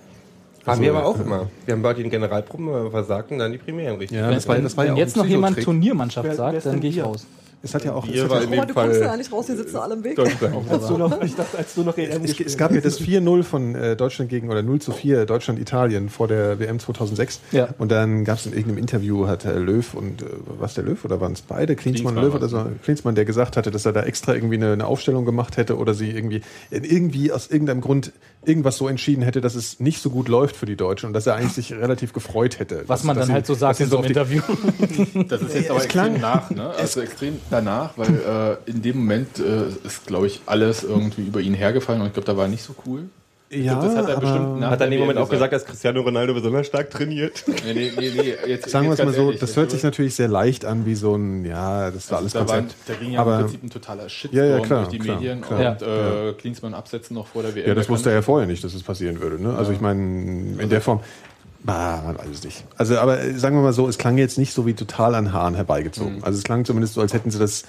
Haben 0.66 0.82
wir 0.82 0.90
aber 0.90 1.06
Also, 1.06 1.10
auch 1.22 1.24
immer. 1.24 1.47
Wir 1.64 1.72
haben 1.72 1.80
bei 1.82 1.94
den 1.94 2.10
Generalproben 2.10 2.89
äh, 2.89 2.90
versagt 2.90 3.30
und 3.30 3.39
dann 3.39 3.52
die 3.52 3.56
Primären 3.59 3.97
richtig. 3.97 4.18
ja, 4.18 4.26
wenn 4.26 4.35
das 4.35 4.47
war, 4.47 4.59
das 4.59 4.76
war 4.76 4.85
ja 4.85 4.90
wenn 4.90 4.94
auch 4.97 4.98
jetzt 4.98 5.16
noch 5.16 5.24
jemand. 5.24 5.59
Turniermannschaft 5.62 6.35
sagt, 6.35 6.66
dann 6.66 6.80
gehe 6.80 6.90
ich 6.90 7.02
raus. 7.02 7.24
Es 7.62 7.74
hat 7.74 7.85
ja 7.85 7.93
auch. 7.94 8.06
Ihr 8.06 8.14
Es, 8.14 8.22
hat 8.22 8.30
war 8.30 8.39
ja, 8.39 8.44
in 8.44 8.51
dem 8.52 8.66
du 8.66 8.74
kommst 8.74 9.01
ja 9.01 9.09
Fall 9.09 9.18
nicht 9.18 9.32
raus, 9.32 9.47
die 9.47 9.56
sitzen 9.56 9.76
alle 9.76 9.94
im 9.94 10.05
Weg. 10.05 10.16
Deutschland. 10.16 10.70
Als 10.70 10.86
du 10.86 10.97
noch, 10.97 11.22
ich 11.22 11.35
dachte, 11.35 11.59
als 11.59 11.74
du 11.74 11.82
noch 11.82 11.97
EM 11.97 12.24
es, 12.24 12.39
es 12.39 12.56
gab 12.56 12.72
ja 12.72 12.80
das 12.80 13.01
4-0 13.02 13.43
von 13.43 13.74
äh, 13.74 13.97
Deutschland 13.97 14.30
gegen, 14.30 14.51
oder 14.51 14.62
0 14.62 14.80
zu 14.80 14.93
4 14.93 15.26
Deutschland-Italien 15.26 16.09
vor 16.09 16.28
der 16.28 16.59
WM 16.60 16.78
2006. 16.78 17.40
Ja. 17.52 17.68
Und 17.78 17.90
dann 17.90 18.24
gab 18.24 18.39
es 18.39 18.47
in 18.47 18.52
irgendeinem 18.52 18.78
Interview, 18.78 19.26
hat 19.26 19.44
Herr 19.44 19.59
Löw 19.59 19.94
und, 19.94 20.22
äh, 20.22 20.26
was 20.59 20.74
der 20.74 20.85
Löw 20.85 21.05
oder 21.05 21.20
waren 21.20 21.32
es 21.32 21.43
beide? 21.43 21.74
Klinsmann, 21.74 22.14
Klinsmann 22.14 22.24
Löw 22.24 22.35
oder 22.35 22.48
so? 22.48 22.66
Klinsmann, 22.85 23.14
der 23.14 23.24
gesagt 23.24 23.56
hatte, 23.56 23.70
dass 23.70 23.85
er 23.85 23.93
da 23.93 24.02
extra 24.02 24.35
irgendwie 24.35 24.56
eine, 24.56 24.72
eine 24.72 24.86
Aufstellung 24.86 25.24
gemacht 25.24 25.56
hätte 25.56 25.76
oder 25.76 25.94
sie 25.94 26.10
irgendwie, 26.10 26.43
irgendwie 26.70 27.32
aus 27.32 27.51
irgendeinem 27.51 27.80
Grund 27.80 28.12
irgendwas 28.44 28.77
so 28.77 28.89
entschieden 28.89 29.23
hätte, 29.23 29.40
dass 29.40 29.55
es 29.55 29.81
nicht 29.81 30.01
so 30.01 30.10
gut 30.10 30.28
läuft 30.28 30.56
für 30.56 30.66
die 30.66 30.77
Deutschen 30.77 31.06
und 31.06 31.12
dass 31.12 31.27
er 31.27 31.35
eigentlich 31.35 31.52
sich 31.52 31.73
relativ 31.73 32.12
gefreut 32.12 32.59
hätte. 32.59 32.85
Was 32.86 33.01
dass- 33.01 33.05
man 33.05 33.16
dass 33.16 33.23
dann 33.23 33.27
sie- 33.28 33.32
halt 33.35 33.47
so 33.47 33.55
sagt 33.55 33.81
in 33.81 33.89
so 33.89 33.98
einem 33.98 34.06
Interview. 34.06 34.43
Das 35.28 35.43
ist 35.43 35.55
jetzt 35.55 35.65
Es 35.65 35.70
aber 35.70 35.81
klang- 35.81 36.15
extrem 36.15 36.20
nach, 36.20 36.51
ne? 36.51 36.70
Also 36.70 37.01
extrem 37.01 37.39
danach, 37.51 37.97
weil 37.98 38.59
äh, 38.66 38.70
in 38.70 38.81
dem 38.82 38.98
Moment 38.98 39.39
äh, 39.39 39.69
ist, 39.86 40.06
glaube 40.06 40.27
ich, 40.28 40.40
alles 40.47 40.85
irgendwie 40.85 41.23
über 41.27 41.40
ihn 41.40 41.55
hergefallen 41.55 42.01
und 42.01 42.06
ich 42.09 42.12
glaube, 42.15 42.27
da 42.27 42.36
war 42.36 42.44
er 42.44 42.48
nicht 42.51 42.62
so 42.62 42.74
cool. 42.86 43.05
Ich 43.50 43.64
Ja, 43.64 43.72
glaub, 43.78 43.84
das 43.84 43.96
hat 43.96 44.08
er 44.10 44.20
bestimmt 44.20 44.62
Hat 44.62 44.78
er 44.80 44.86
in 44.86 44.90
dem 44.90 45.00
Moment 45.00 45.18
auch 45.18 45.28
gesagt, 45.28 45.52
dass 45.54 45.64
Cristiano 45.64 46.02
Ronaldo 46.02 46.34
besonders 46.34 46.66
stark 46.66 46.90
trainiert? 46.90 47.44
Nee, 47.46 47.72
nee, 47.72 47.92
nee, 47.96 48.12
nee. 48.14 48.34
Jetzt, 48.46 48.68
Sagen 48.70 48.86
wir 48.86 48.92
es 48.92 49.02
mal 49.02 49.12
so, 49.14 49.26
ehrlich, 49.26 49.40
das 49.40 49.56
hört 49.56 49.70
sich 49.70 49.80
glaube, 49.80 49.92
natürlich 49.92 50.14
sehr 50.16 50.28
leicht 50.28 50.66
an, 50.66 50.84
wie 50.84 50.94
so 50.94 51.14
ein, 51.14 51.46
ja, 51.46 51.90
das 51.90 52.10
war 52.10 52.18
alles 52.18 52.32
da, 52.34 52.40
Konzept. 52.40 52.74
da 52.86 52.94
ging 52.94 53.12
ja 53.12 53.20
Aber- 53.20 53.36
im 53.36 53.40
Prinzip 53.44 53.62
ein 53.62 53.70
totaler 53.70 54.08
Shitstorm 54.10 54.44
Ja, 54.44 54.56
ja, 54.56 54.60
klar, 54.60 54.80
durch 54.80 54.90
die 54.90 54.98
klar, 54.98 55.16
Medien 55.16 55.40
klar. 55.40 55.76
und 55.80 55.82
äh, 55.82 56.32
Klinsmann 56.34 56.74
absetzen 56.74 57.14
noch 57.14 57.26
vor 57.26 57.42
der 57.42 57.54
WM. 57.54 57.68
Ja, 57.68 57.74
das 57.74 57.88
wusste 57.88 58.10
er 58.10 58.16
ja 58.16 58.22
vorher 58.22 58.46
nicht, 58.46 58.62
dass 58.64 58.74
es 58.74 58.82
passieren 58.82 59.20
würde. 59.20 59.42
Ne? 59.42 59.56
Also 59.56 59.72
ich 59.72 59.80
meine, 59.80 59.98
in 60.60 60.68
der 60.68 60.82
Form, 60.82 61.00
bah, 61.64 62.02
man 62.04 62.18
weiß 62.18 62.26
es 62.30 62.44
nicht. 62.44 62.64
Also, 62.76 62.98
aber 62.98 63.18
äh, 63.22 63.32
sagen 63.38 63.56
wir 63.56 63.62
mal 63.62 63.72
so, 63.72 63.88
es 63.88 63.96
klang 63.96 64.18
jetzt 64.18 64.36
nicht 64.36 64.52
so 64.52 64.66
wie 64.66 64.74
total 64.74 65.14
an 65.14 65.32
Haaren 65.32 65.54
herbeigezogen. 65.54 66.22
Also 66.22 66.36
es 66.36 66.44
klang 66.44 66.66
zumindest 66.66 66.94
so, 66.94 67.00
als 67.00 67.14
hätten 67.14 67.30
sie 67.30 67.38
das 67.38 67.62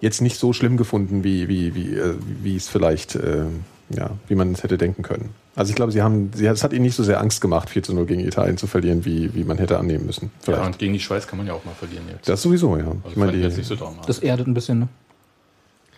jetzt 0.00 0.20
nicht 0.20 0.36
so 0.40 0.52
schlimm 0.52 0.76
gefunden, 0.76 1.22
wie, 1.22 1.46
wie, 1.48 1.76
wie, 1.76 1.94
äh, 1.94 2.14
wie 2.42 2.56
es 2.56 2.66
vielleicht, 2.68 3.14
äh, 3.14 3.44
ja, 3.92 4.10
wie 4.28 4.34
man 4.34 4.52
es 4.52 4.62
hätte 4.62 4.78
denken 4.78 5.02
können. 5.02 5.30
Also 5.54 5.70
ich 5.70 5.76
glaube, 5.76 5.92
sie 5.92 6.02
haben, 6.02 6.30
sie, 6.34 6.46
es 6.46 6.64
hat 6.64 6.72
ihnen 6.72 6.82
nicht 6.82 6.94
so 6.94 7.02
sehr 7.02 7.20
Angst 7.20 7.40
gemacht, 7.40 7.70
4 7.70 7.82
zu 7.82 7.94
0 7.94 8.06
gegen 8.06 8.20
Italien 8.20 8.56
zu 8.56 8.66
verlieren, 8.66 9.04
wie, 9.04 9.34
wie 9.34 9.44
man 9.44 9.58
hätte 9.58 9.78
annehmen 9.78 10.06
müssen. 10.06 10.30
Ja, 10.40 10.44
Vielleicht. 10.44 10.66
und 10.66 10.78
gegen 10.78 10.92
die 10.92 11.00
Schweiz 11.00 11.26
kann 11.26 11.38
man 11.38 11.46
ja 11.46 11.52
auch 11.52 11.64
mal 11.64 11.74
verlieren 11.74 12.04
jetzt. 12.10 12.28
das 12.28 12.42
sowieso, 12.42 12.76
ja. 12.76 12.84
also 12.84 12.98
Ich 13.08 13.16
meine, 13.16 13.32
ich 13.32 13.42
jetzt 13.42 13.54
die, 13.54 13.60
nicht 13.60 13.68
so 13.68 13.76
dramatisch. 13.76 14.06
Das 14.06 14.18
erdet 14.18 14.46
ein 14.46 14.54
bisschen, 14.54 14.80
ne? 14.80 14.88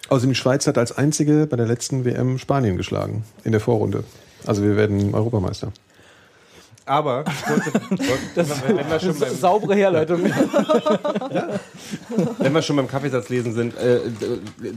außerdem 0.08 0.30
die 0.30 0.34
Schweiz 0.34 0.66
hat 0.66 0.78
als 0.78 0.96
einzige 0.96 1.46
bei 1.46 1.56
der 1.56 1.66
letzten 1.66 2.04
WM 2.04 2.38
Spanien 2.38 2.76
geschlagen 2.76 3.24
in 3.42 3.52
der 3.52 3.60
Vorrunde. 3.60 4.04
Also 4.46 4.62
wir 4.62 4.76
werden 4.76 5.14
Europameister. 5.14 5.72
Aber, 6.86 7.24
kurze, 7.46 7.72
wenn, 8.66 8.76
wir 8.90 9.00
schon 9.00 9.18
beim, 9.18 9.34
Saubere 9.34 9.74
Herleitung. 9.74 10.22
wenn 12.38 12.52
wir 12.52 12.62
schon 12.62 12.76
beim 12.76 12.88
Kaffeesatzlesen 12.88 13.54
sind, 13.54 13.76
äh, 13.78 13.96
äh, 13.96 14.00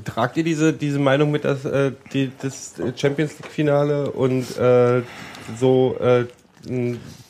tragt 0.05 0.37
ihr 0.37 0.43
diese, 0.43 0.71
diese 0.73 0.99
Meinung 0.99 1.31
mit, 1.31 1.43
dass 1.43 1.65
äh, 1.65 1.91
die, 2.13 2.31
das 2.41 2.75
Champions 2.95 3.33
League-Finale 3.39 4.11
und 4.11 4.57
äh, 4.57 5.01
so 5.59 5.95
äh, 5.99 6.25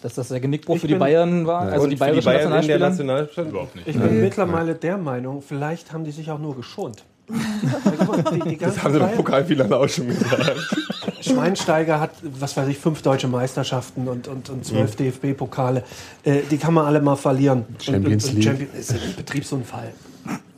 Dass 0.02 0.14
das 0.16 0.28
der 0.30 0.40
Genickbruch 0.40 0.78
für 0.78 0.88
die 0.88 0.96
Bayern 0.96 1.48
war, 1.48 1.62
also 1.62 1.84
und 1.86 1.90
die 1.90 1.96
für 1.98 2.02
bayerischen 2.02 2.26
Bayern 2.26 2.62
in 2.62 2.68
der 2.68 2.80
Nationalspieler. 2.80 2.90
Nationalspieler? 2.90 3.48
Überhaupt 3.50 3.76
nicht. 3.76 3.88
Ich 3.88 3.98
bin 3.98 4.22
mittlerweile 4.22 4.76
der 4.76 4.98
Meinung, 4.98 5.42
vielleicht 5.42 5.92
haben 5.92 6.04
die 6.04 6.12
sich 6.12 6.30
auch 6.30 6.40
nur 6.40 6.56
geschont. 6.56 7.04
Mal, 7.28 8.24
die, 8.32 8.50
die 8.52 8.58
ganzen 8.58 8.82
Bayern- 8.84 9.16
Pokalfinale 9.16 9.76
auch 9.76 9.90
schon 9.90 10.08
gesagt. 10.08 10.52
Schweinsteiger 11.22 12.00
hat, 12.00 12.12
was 12.22 12.56
weiß 12.58 12.68
ich, 12.68 12.78
fünf 12.78 13.02
deutsche 13.02 13.28
Meisterschaften 13.28 14.08
und, 14.08 14.28
und, 14.28 14.50
und 14.50 14.66
zwölf 14.66 14.96
DFB-Pokale. 14.96 15.84
Äh, 16.24 16.42
die 16.50 16.58
kann 16.58 16.74
man 16.74 16.86
alle 16.86 17.02
mal 17.02 17.16
verlieren. 17.16 17.66
Champions 17.82 18.26
und, 18.26 18.30
und, 18.32 18.36
League. 18.38 18.44
Champions 18.46 18.74
ist 18.76 18.92
ein 18.94 19.16
Betriebsunfall. 19.16 19.94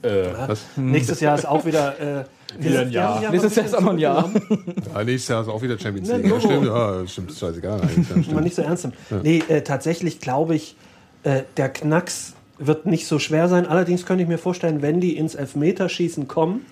Äh, 0.04 0.32
Ja? 0.32 0.48
Nächstes 0.78 1.20
Jahr 1.20 1.38
ist 1.38 1.48
auch 1.48 1.66
wieder. 1.66 2.20
Äh, 2.20 2.24
Wieder 2.58 2.80
ein 2.82 2.92
Jahr. 2.92 3.30
Nächstes 3.30 3.56
Jahr 3.56 3.66
ist 3.68 3.76
auch 3.76 3.82
noch 3.82 3.92
ein 3.92 4.00
Jahr. 4.00 4.28
Ja, 4.96 5.04
nächstes 5.04 5.28
Jahr 5.28 5.44
ist 5.44 5.50
auch 5.50 5.62
wieder 5.62 5.78
Champions 5.78 6.10
Ne, 6.10 6.16
League. 6.18 6.26
Ja, 6.26 6.32
Logo. 6.32 6.40
stimmt, 6.48 6.66
ja, 6.66 7.08
stimmt, 7.08 7.30
ist 7.30 7.40
scheißegal 7.40 7.80
eigentlich. 7.82 8.28
Ja, 8.28 8.34
Mal 8.34 8.42
nicht 8.42 8.56
so 8.56 8.64
ernst 8.64 8.86
nehmen. 8.86 9.22
Nee, 9.22 9.44
äh, 9.50 9.62
tatsächlich 9.62 10.20
glaube 10.20 10.56
ich, 10.56 10.76
äh, 11.22 11.44
der 11.58 11.70
Knacks 11.70 12.34
wird 12.58 12.88
nicht 12.88 13.06
so 13.06 13.20
schwer 13.20 13.50
sein. 13.50 13.68
Allerdings 13.68 14.04
könnte 14.04 14.24
ich 14.24 14.28
mir 14.28 14.40
vorstellen, 14.40 14.82
wenn 14.82 15.00
die 15.00 15.16
ins 15.16 15.36
Elfmeterschießen 15.36 16.28
kommen, 16.28 16.66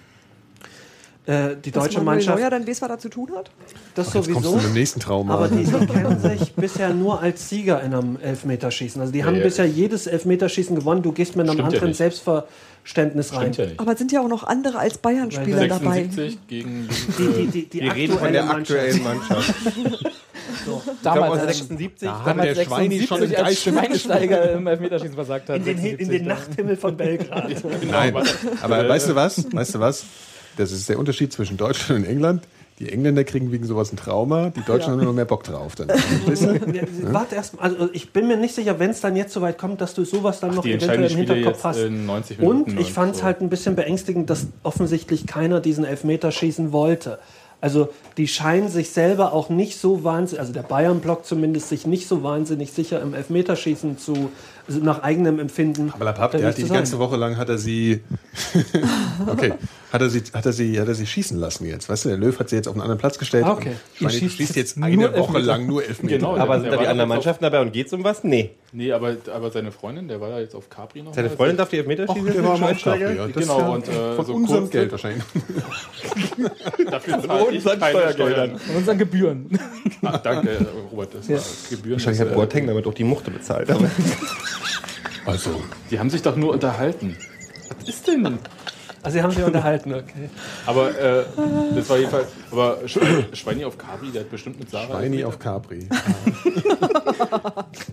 äh, 1.27 1.55
die 1.63 1.71
Dass 1.71 1.83
deutsche 1.83 1.97
Manuel 1.99 2.15
Mannschaft, 2.15 2.39
Neuer 2.39 2.49
dann 2.49 2.67
weiß, 2.67 2.81
was 2.81 2.89
er 2.89 2.99
zu 2.99 3.09
tun 3.09 3.29
hat? 3.35 3.51
das 3.95 4.13
Jetzt 4.13 4.31
kommst 4.31 4.45
du 4.49 4.55
mit 4.55 4.63
dem 4.63 4.73
nächsten 4.73 4.99
Trauma. 5.01 5.33
Aber 5.35 5.47
die, 5.49 5.65
die 5.65 5.85
kennen 5.85 6.19
sich 6.19 6.53
bisher 6.53 6.93
nur 6.93 7.21
als 7.21 7.49
Sieger 7.49 7.83
in 7.83 7.93
einem 7.93 8.17
Elfmeterschießen. 8.21 9.01
Also 9.01 9.11
die 9.13 9.25
haben 9.25 9.35
ja. 9.35 9.43
bisher 9.43 9.65
jedes 9.65 10.07
Elfmeterschießen 10.07 10.75
gewonnen. 10.75 11.01
Du 11.03 11.11
gehst 11.11 11.35
mit 11.35 11.43
einem 11.45 11.53
Stimmt 11.57 11.73
ja 11.73 11.75
anderen 11.75 11.87
nicht. 11.89 11.97
Selbstverständnis 11.97 13.33
rein. 13.33 13.53
Stimmt 13.53 13.57
ja 13.57 13.65
nicht. 13.65 13.79
Aber 13.79 13.91
es 13.91 13.97
sind 13.99 14.11
ja 14.13 14.21
auch 14.21 14.27
noch 14.29 14.45
andere 14.45 14.79
als 14.79 14.97
Bayern-Spieler 14.99 15.67
dabei. 15.67 16.03
76 16.03 16.47
gegen 16.47 16.87
Die, 17.17 17.23
die, 17.27 17.47
die, 17.47 17.65
die 17.65 17.81
Wir 17.81 17.93
reden 17.93 18.17
von 18.17 18.31
der 18.31 18.43
Mannschaft. 18.45 18.79
aktuellen 18.79 19.03
Mannschaft. 19.03 19.53
Damals, 21.03 21.31
aus 21.33 21.39
als- 21.47 21.57
76. 21.59 22.09
damals 22.25 22.55
der 22.57 22.63
Schweini 22.65 23.05
schon 23.07 23.21
im 23.23 23.29
76, 23.29 23.37
als 23.37 23.45
Geist 23.45 23.63
Schweinsteiger 23.63 24.51
im 24.53 24.67
Elfmeterschießen 24.67 25.15
versagt 25.15 25.49
hat. 25.49 25.57
In 25.57 25.65
den, 25.65 25.77
in 25.97 26.09
den 26.09 26.25
Nachthimmel 26.25 26.77
von 26.77 26.95
Belgrad. 26.95 27.51
Nein, 27.91 28.15
aber 28.61 28.87
weißt 28.89 29.09
du 29.09 29.15
was? 29.15 29.45
Weißt 29.53 29.75
du 29.75 29.79
was? 29.79 30.05
Das 30.57 30.71
ist 30.71 30.89
der 30.89 30.99
Unterschied 30.99 31.31
zwischen 31.31 31.57
Deutschland 31.57 32.03
und 32.03 32.09
England. 32.11 32.43
Die 32.79 32.89
Engländer 32.91 33.23
kriegen 33.23 33.51
wegen 33.51 33.65
sowas 33.65 33.91
ein 33.91 33.97
Trauma, 33.97 34.51
die 34.51 34.61
Deutschen 34.61 34.91
haben 34.91 35.03
nur 35.03 35.13
mehr 35.13 35.25
Bock 35.25 35.43
drauf. 35.43 35.73
Dann. 35.73 35.87
Ja, 36.27 36.83
Warte 37.11 37.35
erst 37.35 37.55
mal. 37.55 37.63
Also 37.63 37.89
ich 37.91 38.13
bin 38.13 38.27
mir 38.27 38.37
nicht 38.37 38.53
sicher, 38.53 38.77
wenn 38.77 38.91
es 38.91 39.01
dann 39.01 39.15
jetzt 39.15 39.33
so 39.33 39.41
weit 39.41 39.57
kommt, 39.57 39.81
dass 39.81 39.95
du 39.95 40.05
sowas 40.05 40.39
dann 40.41 40.53
noch 40.53 40.61
die 40.61 40.73
eventuell 40.73 41.09
im 41.09 41.17
Hinterkopf 41.17 41.63
hast. 41.63 41.79
in 41.79 42.05
90 42.05 42.37
Minuten. 42.37 42.71
Und 42.71 42.79
ich 42.79 42.93
fand 42.93 43.13
es 43.13 43.19
so. 43.19 43.23
halt 43.23 43.41
ein 43.41 43.49
bisschen 43.49 43.75
beängstigend, 43.75 44.29
dass 44.29 44.45
offensichtlich 44.61 45.25
keiner 45.25 45.59
diesen 45.59 45.85
Elfmeter 45.85 46.31
schießen 46.31 46.71
wollte. 46.71 47.17
Also 47.59 47.89
die 48.17 48.27
scheinen 48.27 48.69
sich 48.69 48.91
selber 48.91 49.33
auch 49.33 49.49
nicht 49.49 49.79
so 49.79 50.03
wahnsinnig, 50.03 50.39
also 50.39 50.53
der 50.53 50.61
Bayern-Block 50.61 51.25
zumindest, 51.25 51.69
sich 51.69 51.87
nicht 51.87 52.07
so 52.07 52.21
wahnsinnig 52.21 52.71
sicher 52.71 53.01
im 53.01 53.15
Elfmeterschießen 53.15 53.97
zu, 53.97 54.29
also 54.67 54.79
nach 54.79 55.01
eigenem 55.01 55.39
Empfinden. 55.39 55.91
Aber 55.95 56.05
der 56.05 56.11
Papp, 56.11 56.31
der 56.33 56.45
hat 56.45 56.57
die 56.57 56.63
sein. 56.63 56.77
ganze 56.77 56.99
Woche 56.99 57.15
lang 57.15 57.37
hat 57.37 57.49
er 57.49 57.57
sie, 57.57 58.03
okay, 59.27 59.53
hat 59.91 60.01
er 60.01 60.09
sie, 60.09 60.21
hat 60.33 60.45
er 60.45 60.51
sie, 60.51 60.79
hat 60.79 60.87
er 60.87 60.95
sie 60.95 61.05
schießen 61.07 61.37
lassen 61.39 61.65
jetzt. 61.65 61.87
Weißt 61.89 62.05
du, 62.05 62.09
der 62.09 62.17
Löw 62.17 62.37
hat 62.39 62.49
sie 62.49 62.55
jetzt 62.57 62.67
auf 62.67 62.73
einen 62.73 62.81
anderen 62.81 62.99
Platz 62.99 63.17
gestellt. 63.17 63.45
Ah, 63.45 63.53
okay. 63.53 63.71
und 64.01 64.11
schießt 64.11 64.35
schießt 64.35 64.55
jetzt 64.55 64.77
eine 64.77 64.97
Woche 64.97 65.13
Elfmeter. 65.15 65.39
lang 65.39 65.65
nur 65.65 65.83
Elfmeter. 65.85 66.17
Genau. 66.17 66.35
Aber 66.37 66.59
sind 66.59 66.71
da 66.71 66.77
die 66.77 66.87
anderen 66.87 67.09
auf- 67.09 67.15
Mannschaften 67.17 67.43
dabei 67.43 67.61
und 67.61 67.71
geht's 67.71 67.93
um 67.93 68.03
was? 68.03 68.23
Nee. 68.23 68.51
Nee, 68.73 68.91
aber, 68.91 69.15
aber 69.33 69.49
seine 69.49 69.71
Freundin, 69.71 70.07
der 70.09 70.19
war 70.19 70.29
da 70.29 70.39
jetzt 70.39 70.55
auf 70.55 70.69
Capri 70.69 71.01
noch. 71.03 71.13
Seine. 71.13 71.29
Freundin 71.29 71.57
darf 71.57 71.69
die 71.69 71.77
Elfmeter 71.77 72.05
schießen? 72.07 72.33
Der 72.33 72.43
war 72.43 72.51
am 72.51 72.57
Schweinsteiger? 72.57 73.05
Aufsteiger, 73.07 73.27
ja. 73.27 73.33
Das 73.33 73.43
Genau, 73.43 73.77
ist 73.77 73.87
ja 73.87 73.93
und, 74.03 74.11
äh, 74.11 74.15
von 74.15 74.25
so 74.25 74.33
unserem 74.33 74.69
Geld 74.69 74.91
wahrscheinlich. 74.91 75.23
Dafür 76.91 77.21
zahle 77.23 77.45
ich 77.51 77.63
keine 77.63 77.79
Steuergeldern. 77.91 78.13
Steuern. 78.13 78.57
Von 78.59 78.75
unseren 78.75 78.97
Gebühren. 78.97 79.59
Ach, 80.03 80.17
danke, 80.17 80.65
Robert. 80.91 81.15
Das 81.15 81.29
war 81.29 81.39
Gebühren. 81.69 81.93
Wahrscheinlich 81.99 82.21
hat 82.21 82.31
äh, 82.31 82.35
Boateng 82.35 82.67
damit 82.67 82.85
auch 82.87 82.93
die 82.93 83.03
Muchte 83.03 83.31
bezahlt. 83.31 83.69
Also, 85.25 85.61
Die 85.91 85.99
haben 85.99 86.09
sich 86.09 86.21
doch 86.21 86.37
nur 86.37 86.53
unterhalten. 86.53 87.17
Was 87.79 87.89
ist 87.89 88.07
denn? 88.07 88.39
Also 89.03 89.17
sie 89.17 89.23
haben 89.23 89.31
sich 89.31 89.43
unterhalten, 89.43 89.93
okay. 89.93 90.29
Aber 90.65 90.89
äh, 90.99 91.23
das 91.75 91.89
war 91.89 91.97
jedenfalls. 91.97 92.27
Aber 92.51 92.77
Sch- 92.85 93.35
Schweini 93.35 93.63
auf 93.65 93.77
Capri, 93.77 94.09
der 94.11 94.21
hat 94.21 94.31
bestimmt 94.31 94.59
mit 94.59 94.69
Sarah. 94.69 94.87
Schweini 94.99 95.23
auf 95.23 95.37
Capri. 95.39 95.87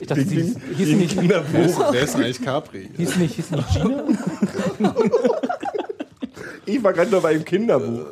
Ich 0.01 0.07
dachte, 0.07 0.25
sie 0.25 0.55
hieß 0.77 0.89
nicht, 0.97 1.17
ist, 1.17 1.79
wer 1.91 2.03
ist 2.03 2.17
eigentlich 2.17 2.43
Capri? 2.43 2.91
hieß 2.97 3.17
nicht, 3.17 3.35
hieß 3.37 3.51
nicht 3.53 3.73
Gina? 3.75 4.05
ich 6.67 6.83
war 6.83 6.93
gerade 6.93 7.11
noch 7.11 7.23
bei 7.23 7.35
im 7.35 7.45
Kinderbuch. 7.45 8.07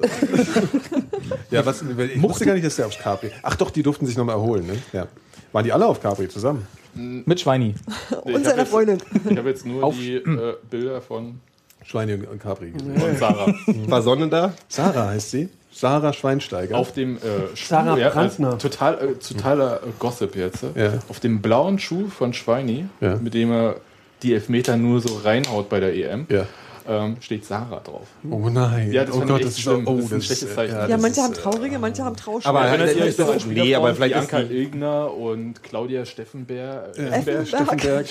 Ja, 1.50 1.64
was, 1.64 1.82
ich 1.82 2.22
wusste 2.22 2.46
gar 2.46 2.54
nicht, 2.54 2.64
dass 2.66 2.76
der 2.76 2.86
aufs 2.86 2.98
Capri. 2.98 3.30
Ach 3.42 3.56
doch, 3.56 3.70
die 3.70 3.82
durften 3.82 4.06
sich 4.06 4.16
nochmal 4.16 4.36
erholen, 4.36 4.66
ne? 4.66 4.74
Ja. 4.92 5.06
Waren 5.52 5.64
die 5.64 5.72
alle 5.72 5.86
auf 5.86 6.00
Capri 6.00 6.28
zusammen? 6.28 6.66
Mit 6.94 7.40
Schweini. 7.40 7.74
Und 8.22 8.44
seiner 8.44 8.66
Freundin. 8.66 8.98
Ich 9.28 9.36
habe 9.36 9.48
jetzt 9.48 9.64
nur 9.66 9.92
die 9.92 10.16
äh, 10.16 10.54
Bilder 10.70 11.00
von, 11.00 11.40
Schweini 11.84 12.14
und 12.14 12.40
Capri. 12.42 12.72
von 12.72 13.16
Sarah. 13.16 13.52
War 13.86 14.02
Sonne 14.02 14.28
da? 14.28 14.52
Sarah 14.68 15.08
heißt 15.08 15.30
sie. 15.30 15.48
Sarah 15.74 16.12
Schweinsteiger. 16.12 16.76
Auf 16.76 16.92
dem 16.92 17.16
äh, 17.16 17.20
Schuh, 17.54 17.66
Sarah 17.68 17.96
ja, 17.96 18.10
Brandner. 18.10 18.54
äh, 18.54 18.58
total, 18.58 18.94
äh, 18.94 19.14
totaler 19.14 19.76
äh, 19.82 19.86
Gossip 19.98 20.36
jetzt. 20.36 20.62
äh. 20.76 20.84
Ja. 20.84 20.92
Auf 21.08 21.20
dem 21.20 21.40
blauen 21.40 21.78
Schuh 21.78 22.08
von 22.08 22.32
Schweini, 22.34 22.86
Ja. 23.00 23.16
mit 23.16 23.32
dem 23.34 23.50
er 23.50 23.76
die 24.22 24.34
Elfmeter 24.34 24.76
nur 24.76 25.00
so 25.00 25.16
reinhaut 25.24 25.68
bei 25.68 25.80
der 25.80 25.94
EM, 25.94 26.26
ja. 26.28 26.46
Ähm, 26.88 27.16
steht 27.20 27.44
Sarah 27.44 27.80
drauf. 27.80 28.06
Oh 28.30 28.48
nein. 28.48 28.92
Ja, 28.92 29.04
das 29.04 29.14
oh 29.16 29.20
Gott, 29.20 29.40
das 29.42 29.50
ist 29.50 29.60
schlimm. 29.60 29.86
oh, 29.86 29.96
Das 29.96 30.04
ist 30.06 30.12
ein 30.12 30.22
schlechtes 30.22 30.54
Zeichen. 30.54 30.74
Ja, 30.74 30.86
das 30.88 31.00
manche 31.00 31.20
ist, 31.20 31.24
haben 31.26 31.32
äh, 31.32 31.36
traurige, 31.36 31.78
manche 31.78 32.04
haben 32.04 32.16
Trauschwere. 32.16 32.48
Aber 32.56 32.66
Erinnert 32.66 32.96
ihr 32.96 33.04
euch 33.04 33.18
noch 33.18 33.28
an 33.32 33.40
Nee, 33.52 33.74
aber 33.74 33.94
vielleicht 33.94 34.16
ist 34.16 34.32
die- 34.32 34.54
Ilgner 34.56 35.12
und 35.14 35.62
Claudia 35.62 36.04
Steffenberg? 36.04 36.96
Effenberg. 36.98 37.48
Steffenberg. 37.48 38.06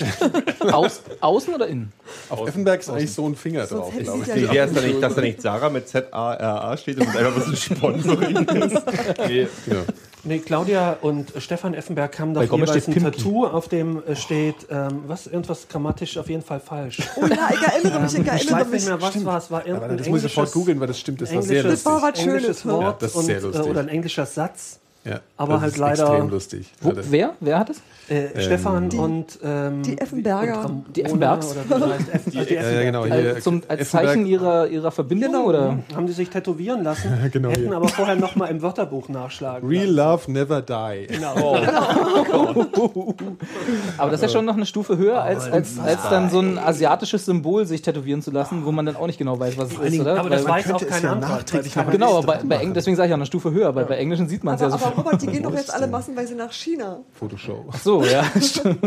Aus, 0.72 1.00
außen 1.20 1.54
oder 1.54 1.66
innen? 1.66 1.92
Auf 2.30 2.46
Effenberg 2.48 2.80
ist 2.80 2.90
eigentlich 2.90 3.12
so 3.12 3.26
ein 3.28 3.34
Finger 3.36 3.66
Sonst 3.66 3.82
drauf, 3.82 3.92
glaube 4.02 4.22
ich. 4.22 4.52
ja 4.52 4.66
dass 4.66 4.74
da 4.74 4.80
nicht, 4.80 5.02
dass 5.02 5.14
da 5.14 5.20
nicht 5.20 5.42
Sarah 5.42 5.68
mit 5.70 5.88
Z-A-R-A 5.88 6.76
steht 6.76 6.98
und 6.98 7.08
einfach 7.08 7.36
was 7.36 7.46
ein 7.48 7.56
Sponsoring 7.56 8.36
ist. 8.36 8.82
Nee, 9.28 9.46
Ja. 9.66 9.76
Nee, 10.24 10.38
Claudia 10.38 10.98
und 11.00 11.32
Stefan 11.38 11.74
Effenberg 11.74 12.16
haben 12.20 12.32
Gomez 12.34 12.50
jeweils 12.70 12.86
ein 12.88 12.94
Pimki. 12.94 13.10
Tattoo, 13.10 13.44
auf 13.46 13.66
dem 13.68 14.02
äh, 14.06 14.14
steht, 14.14 14.54
ähm, 14.70 15.02
was, 15.08 15.26
irgendwas 15.26 15.66
grammatisch 15.68 16.16
auf 16.16 16.28
jeden 16.28 16.42
Fall 16.44 16.60
falsch. 16.60 16.98
Oh 17.16 17.26
ja, 17.26 17.48
ich 17.52 17.60
erinnere 17.60 18.00
mich, 18.00 18.12
ich 18.14 18.20
Ich 18.20 18.26
erinnere 18.28 18.60
weiß 18.60 18.66
mich. 18.68 18.72
nicht 18.72 18.86
mehr, 18.86 19.02
was 19.02 19.24
war 19.24 19.38
es. 19.38 19.50
War 19.50 19.66
irgendein 19.66 19.96
das 19.98 20.08
muss 20.08 20.18
ich 20.18 20.22
sofort 20.32 20.46
englisches- 20.48 20.52
googeln, 20.54 20.80
weil 20.80 20.86
das 20.86 21.00
stimmt, 21.00 21.20
das 21.22 21.34
war 21.34 21.42
sehr 21.42 21.62
lustig. 21.64 21.82
Das 21.82 21.92
war 21.92 22.02
was 22.02 22.18
Schönes, 22.20 22.34
englisches 22.44 22.64
ne? 22.64 22.72
Wort 22.72 22.82
Ja, 22.82 22.96
das 23.08 23.14
ist 23.16 23.26
sehr 23.26 23.36
und, 23.38 23.42
äh, 23.42 23.46
lustig. 23.48 23.66
oder 23.70 23.80
ein 23.80 23.88
englischer 23.88 24.26
Satz. 24.26 24.78
Ja, 25.04 25.18
Aber 25.36 25.54
das 25.54 25.62
halt 25.62 25.72
ist 25.72 25.78
leider- 25.78 26.02
extrem 26.08 26.28
lustig. 26.30 26.72
Wo, 26.80 26.92
wer? 26.94 27.32
Wer 27.40 27.58
hat 27.58 27.70
es? 27.70 27.80
Äh, 28.08 28.40
Stefan 28.40 28.90
und 28.90 29.38
ähm, 29.42 29.82
die 29.82 29.98
Effenberger. 29.98 30.58
und 30.58 30.64
Ramona 30.64 30.84
Die 30.94 31.02
Effenbergs? 31.04 31.56
Eff, 32.12 32.24
die 32.30 32.36
ja, 32.54 32.82
genau. 32.82 33.04
Hier, 33.06 33.34
Als, 33.34 33.44
zum, 33.44 33.62
als 33.68 33.80
Effenberg- 33.80 33.90
Zeichen 33.90 34.26
ihrer, 34.26 34.66
ihrer 34.68 34.90
Verbindung? 34.90 35.44
Oder? 35.44 35.78
haben 35.94 36.06
die 36.06 36.12
sich 36.12 36.28
tätowieren 36.30 36.82
lassen, 36.84 37.10
Genau 37.32 37.50
hätten 37.50 37.62
hier. 37.68 37.76
aber 37.76 37.88
vorher 37.88 38.16
nochmal 38.16 38.50
im 38.50 38.60
Wörterbuch 38.62 39.08
nachschlagen. 39.08 39.68
Real 39.68 39.86
lassen. 39.86 40.32
Love 40.32 40.32
Never 40.32 40.62
Die. 40.62 41.06
Genau. 41.12 41.56
Aber 43.98 44.10
das 44.10 44.20
ist 44.20 44.22
ja 44.22 44.28
schon 44.28 44.44
noch 44.44 44.56
eine 44.56 44.66
Stufe 44.66 44.98
höher, 44.98 45.22
als, 45.22 45.50
als, 45.50 45.78
als 45.78 46.08
dann 46.10 46.30
so 46.30 46.40
ein 46.40 46.58
asiatisches 46.58 47.24
Symbol 47.24 47.66
sich 47.66 47.82
tätowieren 47.82 48.22
zu 48.22 48.30
lassen, 48.30 48.64
wo 48.64 48.72
man 48.72 48.86
dann 48.86 48.96
auch 48.96 49.06
nicht 49.06 49.18
genau 49.18 49.38
weiß, 49.38 49.56
was 49.58 49.72
es 49.72 49.78
ist, 49.94 50.00
oder? 50.00 50.18
aber 50.18 50.30
das 50.30 50.46
weiß 50.46 50.66
auch 50.72 50.78
könnte 50.78 50.84
es 50.86 51.00
kein 51.02 51.20
ja 51.20 51.84
die 51.84 51.90
Genau, 51.92 52.22
bei, 52.22 52.38
bei 52.44 52.64
deswegen 52.66 52.96
sage 52.96 53.06
ich 53.06 53.10
ja 53.10 53.16
eine 53.16 53.26
Stufe 53.26 53.52
höher, 53.52 53.74
weil 53.74 53.84
bei 53.84 53.96
Englischen 53.96 54.28
sieht 54.28 54.44
man 54.44 54.54
es 54.56 54.60
ja 54.60 54.70
so. 54.70 54.78
Aber 54.92 55.02
Robert, 55.02 55.22
die 55.22 55.26
gehen 55.26 55.42
doch 55.42 55.52
jetzt 55.52 55.68
ist 55.68 55.74
alle 55.74 55.86
massenweise 55.86 56.34
nach 56.34 56.52
China. 56.52 57.00
Fotoshow. 57.12 57.64
So, 57.82 58.04
ja, 58.04 58.24
stimmt. 58.40 58.78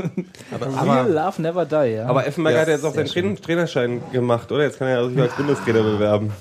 Aber, 0.53 0.83
Real 0.85 1.11
Love 1.11 1.41
Never 1.41 1.65
Die, 1.65 1.93
ja. 1.93 2.05
aber 2.05 2.25
Effenberg 2.27 2.55
Ja, 2.55 2.61
hat 2.61 2.67
jetzt 2.67 2.85
auch 2.85 2.93
seinen 2.93 3.07
Train 3.07 3.35
Trainerschein 3.35 4.01
gemacht, 4.11 4.51
oder? 4.51 4.63
Jetzt 4.63 4.79
kann 4.79 4.87
er 4.87 5.07
sich 5.09 5.19
als 5.19 5.33
Bundestrainer 5.33 5.83
bewerben. 5.83 6.31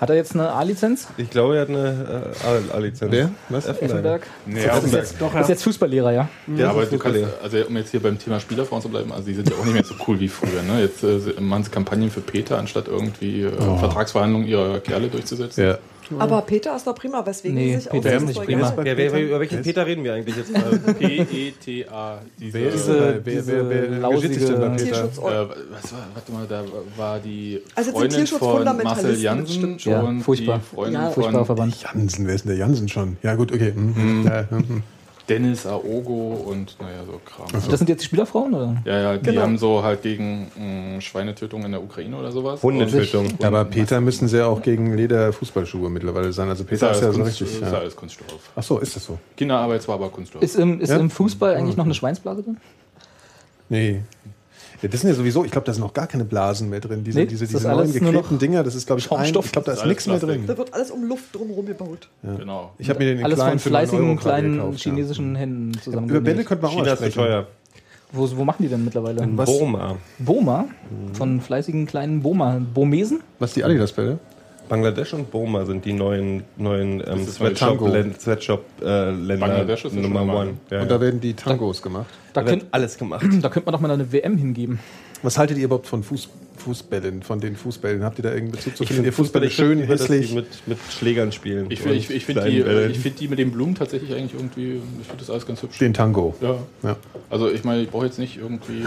Hat 0.00 0.10
er 0.10 0.16
jetzt 0.16 0.34
eine 0.34 0.52
A-Lizenz? 0.52 1.08
Ich 1.16 1.28
glaube, 1.28 1.56
er 1.56 1.62
hat 1.62 1.68
eine 1.70 2.30
äh, 2.72 2.76
A-Lizenz. 2.76 3.10
Wer? 3.10 3.30
Was? 3.48 3.66
Effenberg? 3.66 4.28
nee, 4.46 4.64
Das 4.64 4.84
ist 4.84 4.94
aber, 4.94 4.98
jetzt, 4.98 5.40
ist 5.40 5.48
jetzt 5.48 5.62
Fußballlehrer, 5.64 6.12
ja? 6.12 6.28
Ja, 6.54 6.70
aber 6.70 6.86
du 6.86 6.98
kannst, 6.98 7.18
also 7.42 7.58
um 7.66 7.76
jetzt 7.76 7.90
hier 7.90 8.00
beim 8.00 8.16
Thema 8.16 8.38
Spielerfrauen 8.38 8.80
zu 8.80 8.88
bleiben, 8.88 9.10
also 9.12 9.24
die 9.26 9.34
sind 9.34 9.50
ja 9.50 9.56
auch 9.56 9.64
nicht 9.64 9.74
mehr 9.74 9.82
so 9.82 9.94
cool 10.06 10.20
wie 10.20 10.28
früher. 10.28 10.62
Ne? 10.62 10.82
Jetzt 10.82 11.02
äh, 11.02 11.40
machen 11.40 11.64
sie 11.64 11.70
Kampagnen 11.70 12.12
für 12.12 12.20
Peter, 12.20 12.58
anstatt 12.58 12.86
irgendwie 12.86 13.42
äh, 13.42 13.50
Vertragsverhandlungen 13.50 14.46
ihrer 14.46 14.78
Kerle 14.78 15.08
durchzusetzen. 15.08 15.64
Ja. 15.64 15.78
Aber 16.18 16.42
Peter 16.42 16.74
ist 16.76 16.86
doch 16.86 16.94
prima, 16.94 17.24
weswegen 17.26 17.56
Nee, 17.56 17.72
die 17.74 17.80
sich 17.80 17.90
Peter 17.90 18.10
auch 18.10 18.14
ist 18.16 18.26
nicht 18.26 18.42
prima. 18.42 18.72
Wer, 18.76 18.96
wer, 18.96 19.12
wer, 19.12 19.22
über 19.26 19.40
welchen 19.40 19.62
Peter 19.62 19.86
reden 19.86 20.04
wir 20.04 20.14
eigentlich 20.14 20.36
jetzt? 20.36 20.52
P-E-T-A. 20.98 22.18
Diese, 22.38 22.52
Wer 22.54 22.68
ist 22.68 22.74
Diese- 22.74 22.98
wer, 22.98 23.24
wer, 23.26 23.46
wer, 23.46 23.68
wer 23.70 23.80
diese 23.82 23.92
bei 23.92 23.98
lausige- 23.98 24.34
Peter? 24.38 24.76
Tierschutz. 24.76 25.18
Äh, 25.18 25.20
was 25.20 25.92
war, 25.92 26.06
warte 26.14 26.32
mal, 26.32 26.46
da 26.48 26.64
war 26.96 27.18
die 27.18 27.60
Also 27.74 27.90
jetzt 28.02 28.14
sind 28.14 28.28
Freundin 28.30 28.74
von 28.76 28.82
Marcel 28.84 29.20
Jansen 29.20 29.78
schon. 29.78 29.92
Ja, 29.92 30.00
und 30.00 30.20
furchtbar. 30.22 30.58
die 30.70 30.74
Freundin 30.76 30.94
Ja. 31.00 31.10
Furchtbarer 31.10 31.44
von 31.44 31.56
Verband. 31.56 31.82
Jansen, 31.82 32.26
wer 32.26 32.34
ist 32.34 32.44
denn 32.44 32.50
der 32.50 32.58
Jansen 32.58 32.88
schon? 32.88 33.16
Ja 33.22 33.34
gut, 33.34 33.52
okay. 33.52 33.72
Mhm. 33.74 34.24
Ja, 34.26 34.44
mhm. 34.50 34.82
Dennis 35.28 35.66
Aogo 35.66 36.34
und 36.46 36.76
naja, 36.80 37.04
so 37.04 37.20
Kram. 37.24 37.46
Das 37.52 37.78
sind 37.78 37.88
jetzt 37.88 38.00
die 38.02 38.06
Spielerfrauen, 38.06 38.54
oder? 38.54 38.76
Ja, 38.84 38.98
ja, 39.00 39.16
die 39.16 39.24
Genau. 39.30 39.42
haben 39.42 39.58
so 39.58 39.82
halt 39.82 40.02
gegen 40.02 40.50
mh, 40.56 41.00
Schweinetötung 41.02 41.62
in 41.64 41.72
der 41.72 41.82
Ukraine 41.82 42.16
oder 42.16 42.32
sowas. 42.32 42.62
Hundetötung. 42.62 43.26
Und- 43.26 43.44
Aber 43.44 43.64
Peter 43.66 44.00
müssen 44.00 44.26
sie 44.28 44.38
ja 44.38 44.46
auch 44.46 44.62
gegen 44.62 44.94
Leder-Fußballschuhe 44.96 45.90
mittlerweile 45.90 46.32
sein. 46.32 46.48
Also 46.48 46.62
Ist 46.64 46.70
Peter 46.70 46.90
ist 46.90 46.96
alles, 46.96 47.00
ja 47.02 47.12
so 47.12 47.18
Kunst, 47.22 47.40
richtig. 47.42 47.62
ist 47.62 47.72
Ja. 47.72 47.78
alles 47.78 47.96
Kunststoff. 47.96 48.50
Ach 48.56 48.62
so, 48.62 48.78
ist 48.78 48.96
das 48.96 49.04
so? 49.04 49.18
Kinderarbeit 49.36 49.82
zwar, 49.82 49.96
aber 49.96 50.08
Kunststoff. 50.08 50.42
Ist 50.42 50.56
im, 50.56 50.80
ist 50.80 50.90
Ja? 50.90 50.96
im 50.96 51.10
Fußball 51.10 51.54
eigentlich 51.56 51.76
noch 51.76 51.84
eine 51.84 51.94
Schweinsblase 51.94 52.42
drin? 52.42 52.56
Nee. 53.68 54.00
Ja, 54.82 54.88
das 54.88 55.00
sind 55.00 55.10
ja 55.10 55.16
sowieso, 55.16 55.44
ich 55.44 55.50
glaube, 55.50 55.64
da 55.66 55.72
sind 55.72 55.82
noch 55.82 55.92
gar 55.92 56.06
keine 56.06 56.24
Blasen 56.24 56.68
mehr 56.68 56.80
drin. 56.80 57.02
Diese, 57.02 57.18
Nee, 57.18 57.26
diese, 57.26 57.46
diese 57.46 57.66
neuen 57.66 57.78
alles 57.80 58.00
nur 58.00 58.12
noch 58.12 58.22
geklebten 58.22 58.38
Dinger, 58.38 58.62
das 58.62 58.74
ist, 58.74 58.86
glaube 58.86 59.00
ich, 59.00 59.10
ein, 59.10 59.26
ich 59.26 59.32
glaube, 59.32 59.48
da 59.64 59.72
ist 59.72 59.78
ist 59.80 59.86
nichts 59.86 60.06
mehr 60.06 60.18
drin. 60.18 60.44
Da 60.46 60.56
wird 60.56 60.72
alles 60.72 60.90
um 60.90 61.04
Luft 61.04 61.34
drumherum 61.34 61.66
gebaut. 61.66 62.08
Genau. 62.22 62.72
Ich 62.78 62.88
habe 62.88 63.00
mir 63.00 63.06
den 63.06 63.18
in 63.18 63.24
Alles 63.24 63.38
klein 63.38 63.50
von 63.50 63.58
für 63.58 63.70
9 63.70 63.86
fleißigen 63.86 64.16
kleinen 64.18 64.52
gekauft, 64.54 64.84
ja. 64.84 64.90
chinesischen 64.92 65.34
Händen 65.34 65.80
zusammen. 65.82 66.08
Über 66.08 66.20
Bälle 66.20 66.44
könnte 66.44 66.62
man 66.62 66.70
auch 66.70 66.74
China 66.74 66.86
mal 66.86 66.92
ist 66.92 66.98
zu 66.98 67.10
sprechen. 67.10 67.18
teuer. 67.18 67.46
Wo, 68.12 68.36
wo 68.36 68.44
machen 68.44 68.62
die 68.62 68.68
denn 68.68 68.84
mittlerweile? 68.84 69.28
Was? 69.36 69.50
Burma. 69.50 69.96
Boma? 70.18 70.64
Von 71.12 71.40
fleißigen 71.40 71.86
kleinen 71.86 72.22
Boma. 72.22 72.60
Bomesen? 72.72 73.20
Was 73.38 73.54
die 73.54 73.64
Adidas-Bälle? 73.64 74.18
Bangladesch 74.68 75.14
und 75.14 75.30
Burma 75.30 75.64
sind 75.64 75.84
die 75.84 75.92
neuen, 75.92 76.44
neuen 76.56 77.02
ähm. 77.06 77.26
Sweatshop-Länder 77.26 78.18
Sweatshop, 78.18 78.64
äh, 78.82 79.10
Länder 79.10 79.46
Bangladesch 79.46 79.84
ist 79.86 79.94
Nummer 79.94 80.22
one. 80.22 80.54
Ja, 80.70 80.80
Und 80.80 80.84
ja. 80.84 80.84
da 80.84 81.00
werden 81.00 81.20
die 81.20 81.34
Tangos 81.34 81.82
gemacht. 81.82 82.06
Da, 82.32 82.42
Da 82.42 82.46
wird 82.50 82.60
könnt, 82.60 82.74
alles 82.74 82.98
gemacht. 82.98 83.26
da 83.42 83.48
könnte 83.48 83.66
man 83.66 83.72
doch 83.72 83.80
mal 83.80 83.90
eine 83.90 84.12
WM 84.12 84.36
hingeben. 84.36 84.78
Was 85.22 85.36
haltet 85.36 85.58
ihr 85.58 85.64
überhaupt 85.64 85.88
von 85.88 86.04
Fuß, 86.04 86.28
Fußbällen, 86.58 87.22
von 87.24 87.40
den 87.40 87.56
Fußbällen? 87.56 88.04
Habt 88.04 88.18
ihr 88.20 88.22
da 88.22 88.28
irgendeinen 88.28 88.52
Bezug 88.52 88.76
zu? 88.76 88.82
Ich 88.84 88.88
Findet 88.90 89.06
ihr 89.06 89.12
Fußbälle 89.12 89.46
ich 89.46 89.54
schön, 89.54 89.78
die 89.78 89.86
hässlich? 89.86 90.32
Mit, 90.32 90.46
mit 90.66 90.78
Schlägern 90.90 91.32
spielen. 91.32 91.66
Ich, 91.70 91.80
finde- 91.80 91.96
ich, 91.96 92.08
ich 92.10 92.24
kleinen 92.24 92.46
die, 92.50 92.92
ich 92.92 92.98
find 93.00 93.18
die 93.18 93.26
mit 93.26 93.38
dem 93.40 93.50
Blumen 93.50 93.74
tatsächlich 93.74 94.14
eigentlich 94.14 94.34
irgendwie, 94.34 94.74
ich 95.00 95.06
finde 95.06 95.18
das 95.20 95.30
alles 95.30 95.44
ganz 95.44 95.62
hübsch. 95.62 95.78
Den 95.78 95.92
Tango. 95.92 96.36
Ja. 96.40 96.56
Ja. 96.84 96.96
Also 97.30 97.50
ich 97.50 97.64
meine, 97.64 97.82
ich 97.82 97.90
brauche 97.90 98.06
jetzt 98.06 98.18
nicht 98.20 98.36
irgendwie. 98.36 98.84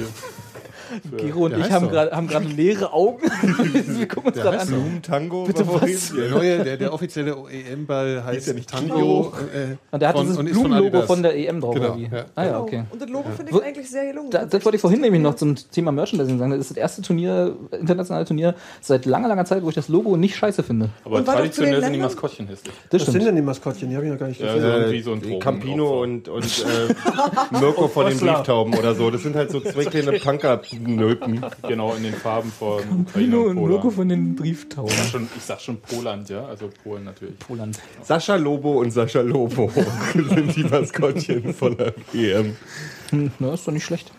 Gero 1.17 1.45
und 1.45 1.51
Der 1.51 1.59
ich 1.59 1.71
haben 1.71 1.89
gerade 1.89 2.11
haben 2.11 2.27
gerade 2.27 2.45
leere 2.47 2.93
Augen. 2.93 3.21
Wir 3.97 4.07
gucken 4.07 4.31
uns 4.31 4.41
gerade 4.41 4.59
an. 4.59 4.67
Blumentango. 4.67 5.43
Bitte 5.45 5.67
was? 5.67 6.13
Der 6.13 6.29
neue, 6.29 6.63
der, 6.63 6.77
der 6.77 6.93
offizielle 6.93 7.35
EM-Ball 7.71 8.23
heißt 8.23 8.47
ja 8.47 8.53
nicht 8.53 8.69
Tango. 8.69 9.33
Äh, 9.53 9.75
Und 9.91 9.99
der 10.01 10.09
hat 10.09 10.15
von- 10.17 10.25
dieses 10.27 10.37
Blumenlogo 10.37 11.01
von 11.03 11.23
der 11.23 11.35
EM 11.37 11.61
drauf. 11.61 11.75
Genau, 11.75 11.95
ja. 11.95 12.25
Ah 12.35 12.45
ja, 12.45 12.59
okay. 12.59 12.83
Und 12.89 13.01
das 13.01 13.09
Logo 13.09 13.29
finde 13.35 13.51
Wo- 13.53 13.59
ich 13.59 13.65
eigentlich 13.65 13.89
sehr 13.89 14.05
gelungen. 14.11 14.29
Da, 14.31 14.45
das 14.45 14.63
wollte 14.65 14.75
ich 14.77 14.81
vorhin 14.81 15.01
nämlich 15.01 15.21
noch 15.21 15.35
zum 15.35 15.55
Thema 15.55 15.91
Merchandising 15.91 16.39
sagen. 16.39 16.51
Das 16.51 16.59
ist 16.61 16.71
das 16.71 16.77
erste 16.77 17.01
Turnier, 17.01 17.55
internationale 17.77 18.25
Turnier 18.25 18.55
seit 18.81 19.05
langer, 19.05 19.27
langer 19.27 19.45
Zeit, 19.45 19.63
wo 19.63 19.69
ich 19.69 19.75
das 19.75 19.87
Logo 19.89 20.17
nicht 20.17 20.35
scheiße 20.35 20.63
finde. 20.63 20.89
Aber 21.05 21.23
traditionell 21.25 21.81
sind 21.83 21.93
die 21.93 21.99
Maskottchen 21.99 22.47
hässlich. 22.47 22.73
Das 22.89 23.05
Was 23.05 23.11
sind 23.13 23.25
denn 23.25 23.35
die 23.35 23.41
Maskottchen? 23.41 23.89
Die 23.89 23.95
habe 23.95 24.05
ich 24.05 24.11
noch 24.11 24.19
gar 24.19 24.27
nicht 24.27 24.39
Ja, 24.39 24.53
gesehen. 24.53 24.61
so 24.71 24.77
irgendwie 24.77 25.01
so 25.01 25.11
ein 25.13 25.23
Äh, 25.23 25.39
Campino 25.39 26.01
und, 26.01 26.27
und 26.29 26.43
äh, 27.51 27.59
Mirko 27.59 27.87
von 27.87 28.07
den. 28.07 28.17
Brieftauben 28.21 28.75
oder 28.77 28.93
so. 28.93 29.09
Das 29.09 29.23
sind 29.23 29.35
halt 29.35 29.49
so 29.51 29.59
zwei 29.59 29.83
kleine 29.85 30.19
Punker-Nöten. 30.83 31.45
Genau, 31.67 31.93
in 31.95 32.03
den 32.03 32.13
Farben 32.13 32.51
von 32.51 32.81
Ukraine 33.07 33.39
und 33.39 33.57
und 33.57 33.69
Logo 33.69 33.89
von 33.89 34.09
den 34.09 34.35
Brieftauben. 34.35 34.89
Ich 34.91 34.97
sag 34.97 35.07
schon, 35.09 35.29
ich 35.35 35.43
sag 35.43 35.61
schon 35.61 35.77
Poland, 35.81 36.29
ja, 36.29 36.45
also 36.45 36.69
Polen 36.83 37.03
natürlich. 37.05 37.37
Poland. 37.39 37.79
Sascha 38.03 38.35
Lobo 38.35 38.79
und 38.81 38.91
Sascha 38.91 39.21
Lobo 39.21 39.71
sind 40.13 40.55
die 40.55 40.63
Maskottchen 40.63 41.53
von 41.53 41.77
der 41.77 41.93
EM. 42.13 42.55
Hm, 43.09 43.31
na, 43.39 43.53
ist 43.53 43.67
doch 43.67 43.73
nicht 43.73 43.85
schlecht. 43.85 44.11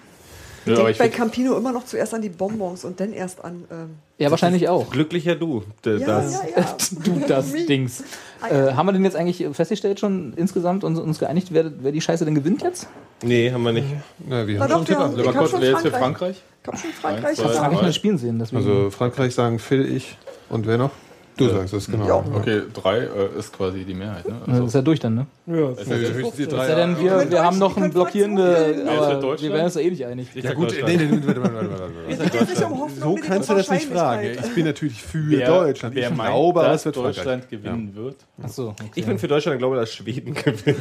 Ja, 0.64 0.74
Ich 0.74 0.78
aber 0.78 0.84
denke 0.88 0.90
ich 0.92 0.98
bei 0.98 1.08
Campino 1.08 1.56
immer 1.56 1.72
noch 1.72 1.84
zuerst 1.84 2.14
an 2.14 2.22
die 2.22 2.28
Bonbons 2.28 2.84
und 2.84 3.00
dann 3.00 3.12
erst 3.12 3.44
an. 3.44 3.64
Ähm, 3.72 3.90
Ja, 4.18 4.30
wahrscheinlich 4.30 4.68
auch. 4.68 4.90
Glücklicher 4.90 5.34
du. 5.34 5.64
Ja, 5.84 5.98
das. 5.98 6.32
ja, 6.34 6.40
ja. 6.56 6.76
Du 7.04 7.20
das. 7.26 7.52
Dings. 7.52 8.04
Äh, 8.48 8.72
haben 8.74 8.86
wir 8.86 8.92
denn 8.92 9.02
jetzt 9.04 9.16
eigentlich 9.16 9.44
festgestellt 9.56 9.98
schon 9.98 10.34
insgesamt 10.34 10.84
und 10.84 10.96
uns 10.98 11.18
geeinigt, 11.18 11.48
wer, 11.50 11.72
wer 11.82 11.90
die 11.90 12.00
Scheiße 12.00 12.24
denn 12.24 12.36
gewinnt 12.36 12.62
jetzt? 12.62 12.86
Nee, 13.22 13.50
haben 13.52 13.62
wir 13.62 13.72
nicht. 13.72 13.86
Na, 14.26 14.46
wir 14.46 14.58
Na 14.58 14.64
haben 14.64 14.70
doch, 14.70 14.76
schon 14.78 14.88
wir 14.88 14.96
haben- 14.98 15.04
ab. 15.04 15.10
Ich 15.12 15.18
hab 15.18 15.34
Leverkusen 15.34 15.50
schon 15.52 15.60
wer 15.62 15.70
jetzt 15.70 15.82
für 15.82 15.90
Frankreich. 15.90 16.36
Frankreich? 16.36 16.42
Ich 16.62 16.68
habe 16.68 16.76
schon 16.78 16.90
Frankreich 16.92 17.24
Eins, 17.26 17.36
zwei, 17.36 17.42
Das 17.44 17.50
gesagt. 17.52 17.64
habe 17.64 17.74
ich 17.74 17.82
mal 17.82 17.92
spielen 17.92 18.18
sehen. 18.18 18.38
Deswegen. 18.38 18.56
Also 18.62 18.90
Frankreich 18.90 19.34
sagen 19.34 19.58
Phil, 19.58 19.96
ich 19.96 20.16
und 20.48 20.66
wer 20.66 20.78
noch? 20.78 20.90
Du 21.36 21.48
sagst 21.48 21.72
es, 21.72 21.86
genau. 21.86 22.06
Ja. 22.06 22.24
Okay, 22.34 22.62
drei 22.74 22.98
äh, 22.98 23.38
ist 23.38 23.52
quasi 23.56 23.84
die 23.84 23.94
Mehrheit. 23.94 24.28
Ne? 24.28 24.34
das 24.46 24.58
ist 24.66 24.74
ja 24.74 24.82
durch 24.82 25.00
dann, 25.00 25.14
ne? 25.14 25.26
Ja, 25.46 25.54
Nee, 25.54 25.70
ist 25.70 25.88
höchstens 25.88 26.36
die 26.36 26.42
Es 26.42 26.48
drei. 26.48 26.66
sei 26.66 26.74
denn, 26.74 26.98
wir, 27.00 27.30
wir 27.30 27.42
haben 27.42 27.58
noch 27.58 27.76
ein 27.76 27.90
blockierende, 27.90 28.74
für 28.74 28.90
aber 28.90 29.40
wir 29.40 29.50
werden 29.52 29.64
uns 29.64 29.76
eh 29.76 29.90
nicht 29.90 30.04
einig. 30.04 30.28
Ja 30.34 30.52
gut, 30.52 30.74
nee, 30.86 30.96
nee, 30.96 31.04
nee, 31.06 31.26
warte, 31.26 31.42
warte, 31.42 31.70
warte, 31.70 33.00
So 33.00 33.14
kannst 33.14 33.48
du 33.50 33.54
das 33.54 33.70
nicht 33.70 33.86
fragen. 33.86 34.38
Ich 34.44 34.54
bin 34.54 34.66
natürlich 34.66 35.02
für 35.02 35.18
Deutschland. 35.44 35.94
wer 35.94 36.10
ich 36.10 36.16
meint, 36.16 36.30
glaube, 36.30 36.60
aber 36.60 36.68
dass 36.68 36.80
es 36.80 36.84
wird 36.86 36.96
Frankreich. 36.96 37.16
Deutschland 37.16 37.48
gewinnen 37.50 37.92
wird? 37.94 38.16
Achso. 38.42 38.74
Ich 38.94 39.06
bin 39.06 39.18
für 39.18 39.28
Deutschland 39.28 39.54
und 39.54 39.58
glaube, 39.60 39.76
dass 39.76 39.92
Schweden 39.92 40.34
gewinnt. 40.44 40.78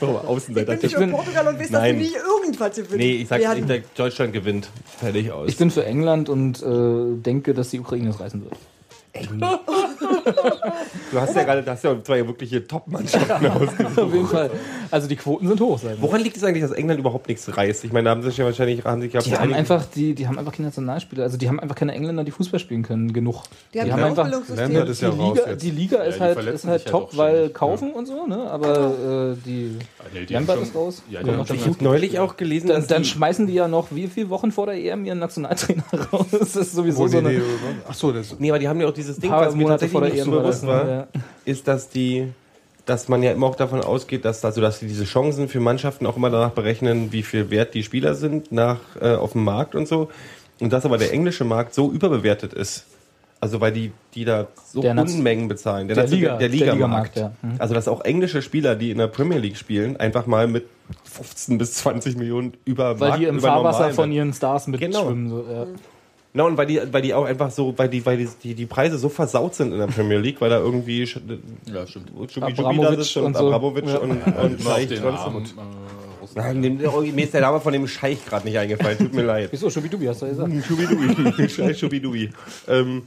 so, 0.00 0.06
Außenseiter. 0.06 0.74
Ich 0.74 0.80
bin 0.80 0.90
nicht 0.90 0.96
für 0.96 1.06
Portugal 1.08 1.48
und 1.48 1.60
weiß, 1.60 1.70
dass 1.70 1.84
sie 1.84 1.92
nie 1.92 2.12
irgendwas 2.42 2.76
gewinnen. 2.76 2.98
Nee, 2.98 3.12
ich 3.22 3.28
sag, 3.28 3.40
sag, 3.42 3.94
Deutschland 3.94 4.32
gewinnt. 4.32 4.68
Fertig 4.98 5.30
aus. 5.30 5.48
Ich 5.48 5.56
bin 5.56 5.70
für 5.70 5.84
England 5.84 6.28
und 6.28 6.62
äh, 6.62 7.16
denke, 7.22 7.54
dass 7.54 7.70
die 7.70 7.80
Ukraine 7.80 8.10
es 8.10 8.18
reißen 8.20 8.42
wird. 8.42 8.54
Du 11.12 11.20
hast 11.20 11.36
ja 11.36 11.42
gerade, 11.44 11.62
du 11.62 11.70
hast 11.70 11.84
ja 11.84 12.02
zwei 12.02 12.26
wirkliche 12.26 12.66
Top-Mannschaften 12.66 13.46
ausgesucht. 13.46 13.98
Auf 13.98 14.12
jeden 14.14 14.26
Fall. 14.26 14.50
Also 14.90 15.08
die 15.08 15.16
Quoten 15.16 15.48
sind 15.48 15.60
hoch. 15.60 15.82
Wir. 15.82 16.00
Woran 16.00 16.20
liegt 16.22 16.36
es 16.36 16.44
eigentlich, 16.44 16.62
dass 16.62 16.72
England 16.72 17.00
überhaupt 17.00 17.28
nichts 17.28 17.54
reißt? 17.56 17.84
Ich 17.84 17.92
meine, 17.92 18.04
da 18.06 18.10
haben 18.10 18.22
sie 18.22 18.28
sich 18.30 18.38
ja 18.38 18.44
wahrscheinlich, 18.44 18.84
haben 18.84 19.00
sich, 19.02 19.12
Die 19.12 19.36
haben 19.36 19.52
einfach, 19.52 19.84
die, 19.86 20.14
die 20.14 20.26
haben 20.26 20.38
einfach 20.38 20.52
keine 20.52 20.68
Nationalspieler. 20.68 21.24
Also 21.24 21.36
die 21.36 21.48
haben 21.48 21.60
einfach 21.60 21.74
keine 21.76 21.92
Engländer, 21.92 22.24
die 22.24 22.30
Fußball 22.30 22.58
spielen 22.60 22.82
können. 22.82 23.12
Genug. 23.12 23.42
Die 23.74 23.80
haben 23.80 23.86
Die 23.86 23.92
ein 23.92 24.00
haben 24.00 24.04
einfach- 24.18 24.28
ist 24.88 25.00
Die 25.00 25.04
ja 25.04 25.10
Liga, 25.10 25.54
die 25.54 25.70
Liga 25.70 25.98
ist, 26.04 26.16
die 26.16 26.20
halt, 26.20 26.38
ist 26.38 26.64
halt 26.64 26.66
halt 26.66 26.86
top, 26.86 27.10
auch 27.12 27.16
weil 27.16 27.34
ständig, 27.34 27.54
kaufen 27.54 27.92
und 27.92 28.06
so, 28.06 28.26
ne? 28.26 28.50
Aber 28.50 29.34
äh, 29.34 29.36
die 29.44 29.76
Nee, 30.14 30.26
die 30.26 30.32
Lambert 30.34 30.56
haben 30.56 30.62
ist 30.64 30.72
schon- 30.72 30.82
raus. 30.82 31.02
Ja, 31.10 31.22
die 31.22 31.30
haben 31.30 31.46
schon 31.46 31.56
Ich 31.56 31.66
habe 31.66 31.84
neulich 31.84 32.18
auch 32.18 32.36
gelesen, 32.36 32.68
Dann, 32.68 32.76
dass 32.78 32.86
dann 32.86 33.02
die, 33.02 33.08
schmeißen 33.08 33.46
die 33.46 33.54
ja 33.54 33.68
noch 33.68 33.88
wie 33.90 34.08
viele 34.08 34.30
Wochen 34.30 34.50
vor 34.52 34.66
der 34.66 34.76
EM 34.76 35.04
ihren 35.04 35.18
Nationaltrainer 35.18 35.84
raus. 36.12 36.26
Das 36.30 36.56
ist 36.56 36.72
sowieso 36.72 36.98
Wo 37.00 37.08
so 37.08 37.20
die, 37.20 37.26
eine 37.26 37.38
nee, 37.38 37.42
ach 37.88 37.94
so, 37.94 38.12
das 38.12 38.36
Nee, 38.38 38.50
aber 38.50 38.58
die 38.58 38.68
haben 38.68 38.80
ja 38.80 38.88
auch 38.88 38.92
dieses 39.02 39.18
Ding, 39.18 39.30
was 39.30 39.54
mir 39.54 39.66
tatsächlich 39.66 39.92
vor 39.92 40.00
der 40.02 40.12
nicht 40.12 40.24
so 40.24 40.30
bewusst 40.30 40.66
war? 40.66 40.88
Ja. 40.88 41.06
ist, 41.44 41.68
dass 41.68 41.88
die, 41.88 42.28
dass 42.86 43.08
man 43.08 43.22
ja 43.22 43.32
immer 43.32 43.46
auch 43.46 43.56
davon 43.56 43.80
ausgeht, 43.82 44.24
dass 44.24 44.44
also 44.44 44.60
dass 44.60 44.80
sie 44.80 44.86
diese 44.86 45.04
Chancen 45.04 45.48
für 45.48 45.60
Mannschaften 45.60 46.06
auch 46.06 46.16
immer 46.16 46.30
danach 46.30 46.50
berechnen, 46.50 47.12
wie 47.12 47.22
viel 47.22 47.50
wert 47.50 47.74
die 47.74 47.82
Spieler 47.82 48.14
sind 48.14 48.50
nach 48.52 48.78
äh, 49.00 49.14
auf 49.14 49.32
dem 49.32 49.44
Markt 49.44 49.74
und 49.74 49.86
so. 49.86 50.08
Und 50.60 50.72
dass 50.72 50.84
aber 50.84 50.98
der 50.98 51.12
englische 51.12 51.44
Markt 51.44 51.74
so 51.74 51.90
überbewertet 51.90 52.52
ist. 52.52 52.84
Also 53.40 53.60
weil 53.60 53.72
die, 53.72 53.90
die 54.14 54.24
da 54.24 54.46
so 54.72 54.80
Der 54.82 54.96
Unmengen 54.96 55.48
bezahlen. 55.48 55.88
der 55.88 55.96
Nation- 55.96 56.20
Liga- 56.20 56.28
der 56.36 56.38
der 56.38 56.48
Ligamarkt. 56.48 57.16
Ligamarkt, 57.16 57.16
ja. 57.16 57.32
Mhm. 57.42 57.56
Also 57.58 57.74
dass 57.74 57.88
auch 57.88 58.04
englische 58.04 58.40
Spieler, 58.40 58.76
die 58.76 58.92
in 58.92 58.98
der 58.98 59.08
Premier 59.08 59.38
League 59.38 59.56
spielen, 59.56 59.96
einfach 59.96 60.26
mal 60.26 60.46
mit 60.46 60.66
15 61.10 61.58
bis 61.58 61.74
20 61.74 62.16
Millionen 62.16 62.52
über 62.64 63.00
Weil 63.00 63.08
Markt, 63.08 63.22
die 63.22 63.26
im 63.26 63.40
Fahrwasser 63.40 63.90
von 63.90 64.12
ihren 64.12 64.32
Stars 64.32 64.66
Genau. 64.66 64.76
mitschwimmen. 64.76 65.28
So, 65.28 65.44
ja. 65.50 65.66
Na, 66.34 66.44
und 66.44 66.56
weil 66.56 66.66
die, 66.66 66.80
weil 66.90 67.02
die 67.02 67.12
auch 67.12 67.26
einfach 67.26 67.50
so, 67.50 67.74
weil 67.76 67.90
die, 67.90 68.04
weil 68.06 68.16
die, 68.16 68.28
die, 68.42 68.54
die 68.54 68.66
Preise 68.66 68.96
so 68.96 69.10
versaut 69.10 69.54
sind 69.54 69.72
in 69.72 69.78
der 69.78 69.86
Premier 69.86 70.16
League, 70.18 70.40
weil 70.40 70.48
da 70.48 70.58
irgendwie 70.58 71.00
Ja, 71.66 71.86
stimmt. 71.86 72.10
Schubi 72.30 72.54
da 72.54 72.62
Abramowitsch 72.64 72.98
sitzt 73.02 73.16
und, 73.18 73.24
und 73.26 73.36
so. 73.36 73.52
Abramowitsch 73.52 73.88
Ja. 73.88 73.98
und, 73.98 74.12
und 74.12 74.62
Scheich 74.62 74.90
äh. 74.90 75.00
Nein, 76.34 76.62
dem, 76.62 76.78
mir 76.78 77.24
ist 77.24 77.34
der 77.34 77.42
Name 77.42 77.60
von 77.60 77.72
dem 77.72 77.86
Scheich 77.86 78.24
gerade 78.24 78.46
nicht 78.46 78.56
eingefallen, 78.56 78.96
tut 78.96 79.12
mir 79.12 79.24
leid. 79.24 79.48
Wieso, 79.50 79.68
Schubidubi, 79.68 80.06
hast 80.06 80.22
du 80.22 80.26
ja 80.26 80.32
gesagt. 80.32 80.52
Schubidui, 80.66 81.48
Scheich 81.50 81.78
Schubidui. 81.78 82.30
Ähm, 82.68 83.02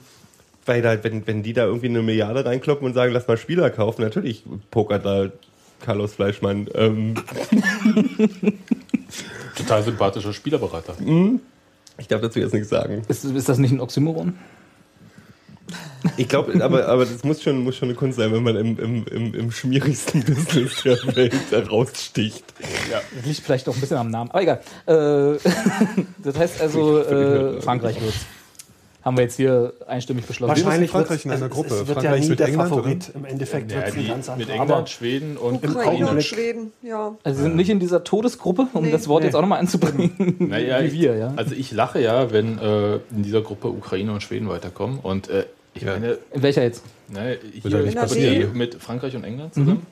weil 0.68 0.82
da, 0.84 1.04
wenn, 1.04 1.26
wenn 1.26 1.42
die 1.42 1.54
da 1.54 1.66
irgendwie 1.66 1.88
eine 1.88 2.02
Milliarde 2.04 2.46
reinkloppen 2.46 2.86
und 2.86 2.94
sagen, 2.94 3.14
lass 3.14 3.28
mal 3.28 3.38
Spieler 3.38 3.70
kaufen, 3.72 4.02
natürlich 4.02 4.44
pokert 4.70 5.06
da 5.06 5.30
Carlos 5.80 6.14
Fleischmann. 6.14 6.68
Ähm, 6.76 7.16
Total 9.56 9.84
sympathischer 9.84 10.34
Spielerberater. 10.34 10.96
Ich 11.98 12.08
darf 12.08 12.22
dazu 12.22 12.40
jetzt 12.40 12.54
nichts 12.54 12.70
sagen. 12.70 13.04
Ist, 13.08 13.24
ist 13.24 13.50
das 13.50 13.58
nicht 13.58 13.72
ein 13.72 13.80
Oxymoron? 13.80 14.38
Ich 16.18 16.30
glaube, 16.30 16.64
aber, 16.64 16.88
aber 16.88 17.06
das 17.06 17.24
muss 17.24 17.42
schon, 17.42 17.64
muss 17.64 17.76
schon 17.76 17.90
eine 17.90 17.98
Kunst 17.98 18.18
sein, 18.18 18.32
wenn 18.32 18.44
man 18.44 18.56
im, 18.56 18.78
im, 18.78 19.06
im, 19.08 19.34
im 19.34 19.52
schmierigsten 19.52 20.24
Business 20.24 20.84
der 20.84 21.16
Welt 21.16 21.34
heraussticht. 21.50 22.44
Das 23.16 23.26
liegt 23.26 23.40
vielleicht 23.42 23.68
auch 23.68 23.74
ein 23.74 23.82
bisschen 23.82 23.98
am 23.98 24.12
Namen. 24.12 24.30
Aber 24.30 24.42
egal. 24.42 24.62
Äh, 24.86 25.40
das 26.24 26.38
heißt 26.38 26.62
also, 26.62 27.00
äh, 27.00 27.62
Frankreich 27.62 28.00
wird's. 28.02 28.26
Haben 29.06 29.18
wir 29.18 29.24
jetzt 29.26 29.36
hier 29.36 29.72
einstimmig 29.86 30.26
beschlossen. 30.26 30.50
Wahrscheinlich 30.66 30.90
Frankreich 30.90 31.24
in 31.26 31.32
einer 31.32 31.46
es- 31.46 31.52
Gruppe. 31.52 31.76
Es 31.76 31.88
wird 31.88 31.90
Frankreich 32.00 32.04
ja 32.16 32.20
nie 32.20 32.30
mit 32.30 32.40
der 32.40 32.48
England, 32.48 32.70
Favorit. 32.70 33.12
Im 33.14 33.26
Endeffekt 33.26 33.72
Ja, 33.72 33.78
wird 33.96 34.18
es 34.20 34.36
mit. 34.36 34.50
England, 34.50 34.90
Schweden 34.90 35.38
und 35.38 35.64
Ukraine 35.64 36.10
und. 36.10 36.24
Schweden, 36.24 36.72
ja. 36.82 37.16
Also 37.24 37.38
sie 37.38 37.44
sind 37.44 37.56
nicht 37.56 37.70
in 37.70 37.80
dieser 37.80 38.04
Todesgruppe, 38.04 38.66
um 38.74 38.84
Nee. 38.86 38.92
das 38.92 39.08
Wort 39.08 39.22
Nee. 39.22 39.28
jetzt 39.28 39.36
auch 39.36 39.42
nochmal 39.42 39.60
anzubringen, 39.60 40.36
Naja, 40.40 40.84
wie 40.84 40.92
wir, 40.92 41.16
ja. 41.18 41.34
Also 41.36 41.54
ich 41.54 41.72
lache 41.72 42.02
ja, 42.02 42.32
wenn 42.32 42.58
äh, 42.58 42.96
in 43.16 43.22
dieser 43.24 43.42
Gruppe 43.44 43.68
Ukraine 43.68 44.12
und 44.12 44.24
Schweden 44.24 44.50
weiterkommen. 44.50 44.98
Und 45.04 45.30
äh, 45.30 45.46
ich 45.76 45.84
Ja. 45.84 45.92
meine, 45.94 46.18
In 46.34 46.42
welcher 46.42 46.64
jetzt? 46.64 46.82
Wird 47.10 47.40
hier 47.62 47.70
ja 47.70 47.78
nicht 47.78 47.94
in 47.94 48.02
passieren. 48.02 48.58
Mit 48.58 48.74
Frankreich 48.76 49.16
und 49.16 49.24
England 49.24 49.54
zusammen. 49.54 49.86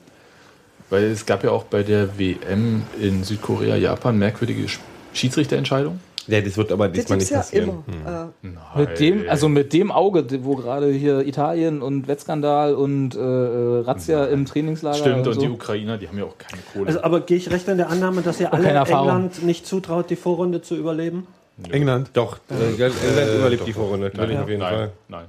Weil 0.90 1.04
es 1.04 1.24
gab 1.24 1.44
ja 1.44 1.50
auch 1.52 1.62
bei 1.64 1.84
der 1.84 2.18
WM 2.18 2.82
in 3.00 3.22
Südkorea, 3.22 3.76
Japan 3.76 4.18
merkwürdige 4.18 4.64
Sch- 4.66 4.80
Schiedsrichterentscheidungen. 5.12 6.00
Ja, 6.26 6.40
das 6.40 6.56
wird 6.56 6.72
aber 6.72 6.88
Das 6.88 6.96
diesmal 6.98 7.18
nicht 7.18 7.30
ja 7.30 7.38
passieren. 7.38 7.84
immer. 7.86 8.32
Hm. 8.42 8.56
Äh, 8.74 8.80
Mit 8.80 9.00
dem, 9.00 9.28
also 9.28 9.48
mit 9.48 9.72
dem 9.72 9.92
Auge, 9.92 10.24
wo 10.44 10.56
gerade 10.56 10.90
hier 10.90 11.26
Italien 11.26 11.82
und 11.82 12.08
Wettskandal 12.08 12.74
und 12.74 13.14
äh, 13.14 13.18
äh, 13.18 13.80
Razzia 13.80 14.24
im 14.26 14.46
Trainingslager 14.46 14.96
Stimmt, 14.98 15.26
und 15.26 15.34
so. 15.34 15.40
die 15.40 15.48
Ukrainer, 15.48 15.98
die 15.98 16.08
haben 16.08 16.18
ja 16.18 16.24
auch 16.24 16.38
keine 16.38 16.62
Kohle. 16.72 16.86
Also, 16.86 17.02
aber 17.02 17.20
gehe 17.20 17.36
ich 17.36 17.50
recht 17.50 17.68
in 17.68 17.76
der 17.78 17.90
Annahme, 17.90 18.22
dass 18.22 18.40
ihr 18.40 18.52
alle. 18.52 18.68
England 18.68 19.42
nicht 19.44 19.66
zutraut, 19.66 20.10
die 20.10 20.16
Vorrunde 20.16 20.62
zu 20.62 20.76
überleben? 20.76 21.26
England. 21.70 22.10
Doch, 22.14 22.38
äh, 22.50 22.72
England 22.72 22.94
überlebt 23.38 23.66
die 23.66 23.72
Vorrunde, 23.72 24.10
natürlich 24.12 24.38
auf 24.38 24.48
jeden 24.48 24.60
nein, 24.60 24.74
Fall. 24.74 24.92
nein. 25.08 25.24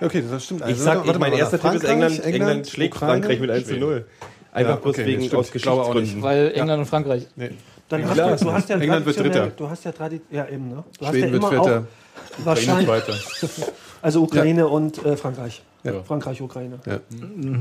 Okay, 0.00 0.22
das 0.28 0.44
stimmt. 0.44 0.62
Ich 0.68 0.78
sag, 0.78 1.06
ich, 1.06 1.12
mein 1.12 1.20
warte 1.20 1.36
erster 1.36 1.60
Tipp 1.60 1.74
ist 1.74 1.84
Frankreich, 1.84 2.18
England, 2.18 2.24
England 2.24 2.66
schlägt 2.68 2.96
Ukraine? 2.96 3.12
Frankreich 3.12 3.40
mit 3.40 3.50
1 3.50 3.66
zu 3.68 3.76
0. 3.76 4.04
Einfach 4.52 4.70
Ja, 4.70 4.76
bloß 4.76 4.94
okay, 4.94 5.06
wegen 5.06 5.36
aus. 5.36 5.52
Geschichtsgründen. 5.52 6.22
Weil 6.22 6.52
England 6.54 6.80
und 6.80 6.86
Frankreich. 6.86 7.26
Nee. 7.36 7.50
Dann 7.88 8.00
Ja, 8.00 8.06
hast 8.08 8.14
klar, 8.14 8.36
du, 8.36 8.44
du 8.44 8.52
hast 8.52 8.68
ja 8.68 8.76
England 8.78 9.06
wird 9.06 9.18
Dritter. 9.18 9.46
Du 9.48 9.70
hast 9.70 9.84
ja 9.84 9.92
Tradi 9.92 10.20
ja 10.30 10.48
eben, 10.48 10.68
ne? 10.68 10.84
Du 10.98 11.06
hast 11.06 11.12
Schweden 11.12 11.26
ja 11.26 11.32
wird 11.32 11.44
Vierter. 11.44 11.86
wahrscheinlich, 12.38 12.88
weiter. 12.88 13.14
also 14.02 14.22
Ukraine 14.22 14.66
und 14.66 15.04
äh, 15.04 15.16
Frankreich. 15.16 15.62
Ja. 15.94 16.02
Frankreich, 16.02 16.40
Ukraine. 16.42 16.78
Ja. 16.86 17.00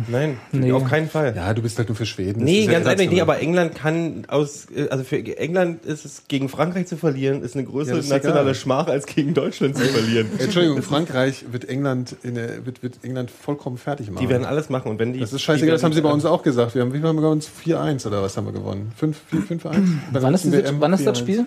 Nein, 0.07 0.38
Nee. 0.52 0.72
auf 0.72 0.84
keinen 0.85 1.10
Fall. 1.10 1.34
ja, 1.35 1.53
du 1.53 1.61
bist 1.61 1.77
halt 1.77 1.89
nur 1.89 1.95
für 1.95 2.06
Schweden. 2.06 2.43
Nee, 2.43 2.65
ganz 2.65 2.85
ehrlich, 2.85 3.10
nee, 3.10 3.22
aber 3.22 3.39
England 3.39 3.76
kann 3.76 4.26
aus, 4.27 4.68
äh, 4.76 4.88
also 4.89 5.03
für 5.03 5.18
England 5.38 5.85
ist 5.85 6.06
es 6.06 6.23
gegen 6.27 6.49
Frankreich 6.49 6.88
zu 6.88 6.97
verlieren, 6.97 7.41
ist 7.41 7.56
eine 7.56 7.65
größere 7.65 7.95
Ja, 7.95 7.99
ist 8.02 8.10
nationale 8.10 8.41
egal. 8.41 8.56
Schmach 8.56 8.88
als 8.88 9.06
gegen 9.06 9.34
Deutschland 9.34 9.77
zu 9.77 9.84
verlieren. 9.85 10.27
Entschuldigung, 10.38 10.81
Frankreich 10.81 11.45
wird 11.52 11.68
England, 11.69 12.15
in 12.23 12.35
der, 12.35 12.65
wird, 12.65 12.84
wird 12.84 12.95
England 13.03 13.31
vollkommen 13.31 13.77
fertig 13.77 14.10
machen. 14.11 14.23
Die 14.23 14.30
werden 14.30 14.45
alles 14.45 14.69
machen 14.69 14.89
und 14.91 14.99
wenn 14.99 15.14
die. 15.14 15.19
das 15.19 15.34
ist 15.34 15.41
scheißegal, 15.41 15.73
das 15.73 15.84
haben 15.84 15.93
sie 15.93 16.02
bei 16.02 16.11
uns 16.11 16.26
auch 16.26 16.43
gesagt. 16.43 16.76
Wir 16.76 16.81
haben, 16.81 16.93
wie 16.93 16.99
viel 16.99 17.07
haben 17.07 17.15
wir 17.18 17.22
gewonnen? 17.22 17.41
4-1 17.41 18.07
oder 18.07 18.22
was 18.22 18.35
haben 18.38 18.45
wir 18.45 18.53
gewonnen? 18.53 18.91
5, 18.97 19.18
4, 19.30 19.41
5, 19.41 19.65
1? 19.65 19.89
Bei 20.11 20.19
der 20.19 20.23
Wann 20.23 20.34
ist, 20.34 20.45
das, 20.45 20.73
wann 20.80 20.93
ist 20.93 21.06
das 21.06 21.18
4-1. 21.18 21.22
Spiel? 21.22 21.45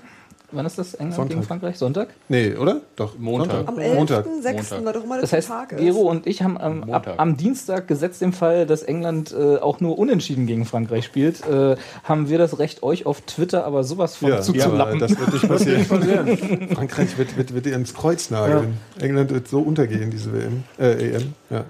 Wann 0.50 0.64
ist 0.64 0.78
das 0.78 0.94
England 0.94 1.14
Sonntag. 1.14 1.34
gegen 1.36 1.42
Frankreich? 1.42 1.76
Sonntag? 1.76 2.08
Nee, 2.28 2.54
oder? 2.54 2.80
Doch. 2.96 3.18
Montag. 3.18 3.66
Sonntag. 3.66 3.68
am 3.68 3.94
Montag. 3.96 4.26
11.06. 4.26 4.84
war 4.84 4.92
doch 4.94 5.04
mal 5.04 5.20
Das 5.20 5.32
heißt, 5.32 5.48
Tag. 5.48 5.72
ist. 5.72 5.78
Gero 5.78 6.00
und 6.00 6.26
ich 6.26 6.42
haben 6.42 6.56
am, 6.56 6.84
ab, 6.84 7.06
Montag. 7.06 7.18
am 7.18 7.36
Dienstag 7.36 7.86
gesetzt 7.86 8.22
im 8.22 8.32
Fall, 8.32 8.64
dass 8.64 8.82
England 8.82 9.34
äh, 9.38 9.56
auch 9.58 9.80
nur 9.80 9.98
unentschieden 9.98 10.46
gegen 10.46 10.64
Frankreich 10.64 11.04
spielt, 11.04 11.46
äh, 11.46 11.76
haben 12.04 12.30
wir 12.30 12.38
das 12.38 12.58
Recht, 12.58 12.82
euch 12.82 13.04
auf 13.04 13.20
Twitter 13.22 13.66
aber 13.66 13.84
sowas 13.84 14.16
von 14.16 14.30
Ja, 14.30 14.40
zuzulappen. 14.40 14.98
das 15.00 15.18
wird 15.18 15.32
nicht 15.34 15.48
passieren. 15.48 16.68
Frankreich 16.74 17.18
wird, 17.18 17.36
wird, 17.36 17.52
wird 17.54 17.66
ihr 17.66 17.74
ins 17.76 17.92
Kreuz 17.92 18.30
nageln. 18.30 18.78
England 19.00 19.30
wird 19.30 19.48
so 19.48 19.60
untergehen, 19.60 20.10
diese 20.10 20.32
WM, 20.32 20.64
äh, 20.78 21.10
EM. 21.14 21.34
Ja. 21.50 21.64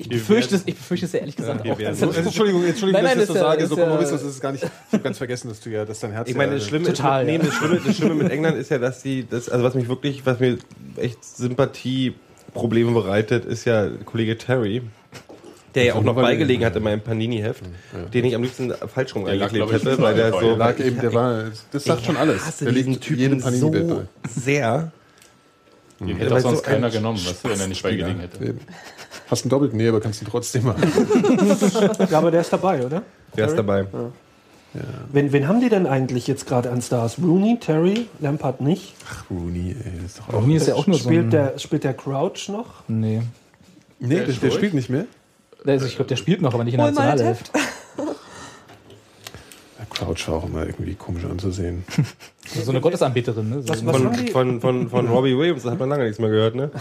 Ich, 0.00 0.08
befürchte 0.08 0.54
es, 0.56 0.62
ich 0.66 0.74
befürchte 0.74 1.06
es 1.06 1.12
ja 1.12 1.20
ehrlich 1.20 1.36
gesagt 1.36 1.62
wir 1.64 1.72
auch. 1.72 1.78
Also, 1.78 2.10
Entschuldigung, 2.10 2.64
Entschuldigung, 2.64 3.02
Nein, 3.02 3.04
nein, 3.04 3.18
dass 3.18 3.28
ich 3.28 3.28
das 3.28 3.28
so 3.28 3.34
ja- 3.34 3.40
sage. 3.40 3.66
So 3.66 3.76
ja- 3.76 3.82
Kompromiss, 3.84 4.10
das 4.10 4.22
ist 4.22 4.40
gar 4.40 4.52
nicht. 4.52 4.64
Ich 4.64 4.92
habe 4.92 5.02
ganz 5.02 5.18
vergessen, 5.18 5.48
dass 5.48 5.60
du 5.60 5.70
ja, 5.70 5.84
dass 5.84 6.00
dein 6.00 6.12
Herz. 6.12 6.28
Ich 6.28 6.36
meine, 6.36 6.52
ja, 6.52 6.58
das 6.58 6.66
Schlimme, 6.66 6.86
Total, 6.86 7.22
ist, 7.22 7.26
nee, 7.26 7.36
ja. 7.36 7.42
das, 7.42 7.54
Schlimme, 7.54 7.80
das 7.84 7.96
Schlimme 7.96 8.14
mit 8.14 8.30
England 8.32 8.56
ist 8.56 8.70
ja, 8.70 8.78
dass 8.78 9.02
die, 9.02 9.26
das, 9.28 9.48
also 9.48 9.64
was 9.64 9.74
mich 9.74 9.88
wirklich, 9.88 10.24
was 10.24 10.40
mir 10.40 10.58
echt 10.96 11.22
Sympathieprobleme 11.24 12.92
bereitet, 12.92 13.44
ist 13.44 13.64
ja 13.66 13.88
Kollege 14.04 14.38
Terry, 14.38 14.82
der 15.74 15.84
ja 15.84 15.94
auch 15.94 16.02
noch 16.02 16.14
beigelegen 16.14 16.64
hat 16.64 16.74
in 16.76 16.82
meinem 16.82 17.00
Panini-Heft, 17.00 17.62
den 18.12 18.24
ich 18.24 18.34
am 18.34 18.42
liebsten 18.42 18.72
falsch 18.92 19.14
rum 19.14 19.26
ich, 19.28 19.40
hätte, 19.40 19.98
weil 19.98 20.14
der 20.14 20.30
so. 20.32 20.56
lag 20.56 20.78
eben, 20.80 20.98
der 21.00 21.12
war, 21.14 21.44
das 21.70 21.84
sagt 21.84 22.06
schon 22.06 22.16
alles. 22.16 22.44
hasse 22.44 22.64
Der 22.64 22.72
diesen 22.72 22.92
liegt 22.92 23.04
Typen 23.04 23.20
jedem 23.20 23.40
Panini-Bild 23.40 23.88
so 23.88 23.94
bei. 23.96 24.02
sehr. 24.28 24.92
Den 26.00 26.16
hätte 26.16 26.34
auch 26.34 26.40
sonst 26.40 26.58
so 26.58 26.64
keiner 26.64 26.86
ein 26.86 26.92
genommen, 26.92 27.20
was 27.24 27.44
wenn 27.44 27.60
er 27.60 27.66
nicht 27.68 27.82
beigelegen 27.82 28.20
hätte. 28.20 28.54
Hast 29.28 29.44
einen 29.44 29.50
doppelten, 29.50 29.76
nee, 29.78 29.88
aber 29.88 30.00
kannst 30.00 30.22
ihn 30.22 30.28
trotzdem 30.28 30.64
machen. 30.64 30.82
Ja, 32.10 32.18
aber 32.18 32.30
der 32.30 32.40
ist 32.42 32.52
dabei, 32.52 32.84
oder? 32.84 33.02
Wer 33.34 33.46
ist 33.46 33.56
dabei? 33.56 33.86
Wen, 35.12 35.32
wen 35.32 35.48
haben 35.48 35.60
die 35.60 35.68
denn 35.68 35.86
eigentlich 35.88 36.28
jetzt 36.28 36.46
gerade 36.46 36.70
an 36.70 36.80
Stars? 36.80 37.18
Rooney, 37.20 37.58
Terry, 37.60 38.06
Lampard 38.20 38.60
nicht? 38.60 38.94
Ach, 39.10 39.24
Rooney, 39.28 39.74
ey, 39.84 40.06
ist 40.06 40.18
doch 40.20 40.28
auch. 40.28 40.34
Rooney 40.42 40.54
ist 40.56 40.68
ja 40.68 40.74
auch 40.74 40.86
nur 40.86 40.96
so 40.96 41.04
spielt, 41.08 41.26
ein... 41.26 41.30
der, 41.30 41.58
spielt 41.58 41.82
der 41.82 41.94
Crouch 41.94 42.48
noch? 42.48 42.84
Nee. 42.86 43.22
Nee, 43.98 44.14
der, 44.14 44.26
der 44.26 44.50
spielt 44.52 44.74
nicht 44.74 44.88
mehr. 44.90 45.06
Also 45.66 45.86
ich 45.86 45.96
glaube, 45.96 46.08
der 46.08 46.16
spielt 46.16 46.40
noch, 46.40 46.54
aber 46.54 46.62
nicht 46.64 46.74
in 46.74 46.78
der 46.78 46.86
das 46.92 46.96
Nationalelf. 46.96 47.42
Der 49.78 49.86
Crouch 49.90 50.28
war 50.28 50.36
auch 50.36 50.46
immer 50.46 50.64
irgendwie 50.66 50.94
komisch 50.94 51.24
anzusehen. 51.24 51.84
So 52.64 52.72
eine 52.72 52.80
Gottesanbeterin. 52.80 53.48
Ne? 53.48 53.62
So 53.62 53.68
Was- 53.68 53.86
was- 53.86 53.96
Von, 53.96 54.16
von, 54.32 54.60
von, 54.60 54.90
von 54.90 55.08
Robbie 55.12 55.36
Williams, 55.38 55.62
das 55.62 55.70
hat 55.72 55.78
man 55.78 55.88
lange 55.88 56.02
nichts 56.02 56.18
mehr 56.18 56.30
gehört, 56.30 56.56
ne? 56.56 56.70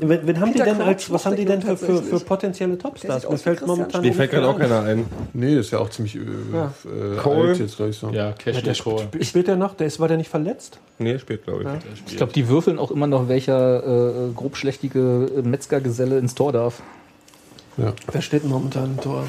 Wen, 0.00 0.20
wen 0.26 0.40
haben 0.40 0.52
die 0.52 0.58
denn 0.60 0.80
als, 0.80 1.10
was 1.10 1.26
haben 1.26 1.36
die 1.36 1.44
denn 1.44 1.62
für, 1.62 1.76
für, 1.76 2.02
für 2.02 2.20
potenzielle 2.20 2.76
Topstars? 2.78 3.28
Mir 3.28 3.38
fällt 3.38 3.66
momentan 3.66 4.02
Mir 4.02 4.12
fällt 4.12 4.30
gerade 4.30 4.48
auch 4.48 4.58
keiner. 4.58 4.82
ein. 4.82 5.06
Nee, 5.32 5.56
das 5.56 5.66
ist 5.66 5.72
ja 5.72 5.78
auch 5.78 5.90
ziemlich 5.90 6.16
äh, 6.16 6.20
Ja. 6.52 6.72
äh, 6.84 7.16
Cole? 7.16 7.48
alt 7.50 7.58
jetzt, 7.58 7.76
glaube 7.76 7.90
ich 7.90 7.98
so. 7.98 8.08
Ja, 8.08 8.28
Ja, 8.28 8.32
Cashley 8.32 8.62
der 8.62 8.74
Cole. 8.74 9.02
sp 9.10 9.24
spielt 9.24 9.48
der 9.48 9.56
noch? 9.56 9.74
Der 9.74 9.86
ist, 9.86 10.00
war 10.00 10.08
der 10.08 10.16
nicht 10.16 10.30
verletzt? 10.30 10.78
Nee, 10.98 11.12
er 11.12 11.18
spielt, 11.18 11.44
glaube 11.44 11.62
ich. 11.62 11.66
Ja. 11.68 11.78
Ich 12.06 12.16
glaube, 12.16 12.32
die 12.32 12.48
würfeln 12.48 12.78
auch 12.78 12.90
immer 12.90 13.06
noch, 13.06 13.28
welcher 13.28 14.26
äh, 14.28 14.32
grobschlächtige 14.34 15.30
Metzgergeselle 15.42 16.18
ins 16.18 16.34
Tor 16.34 16.52
darf. 16.52 16.82
Ja. 17.76 17.92
Wer 18.10 18.22
steht 18.22 18.42
denn 18.42 18.50
momentan 18.50 18.86
im 18.96 19.00
Tor? 19.00 19.24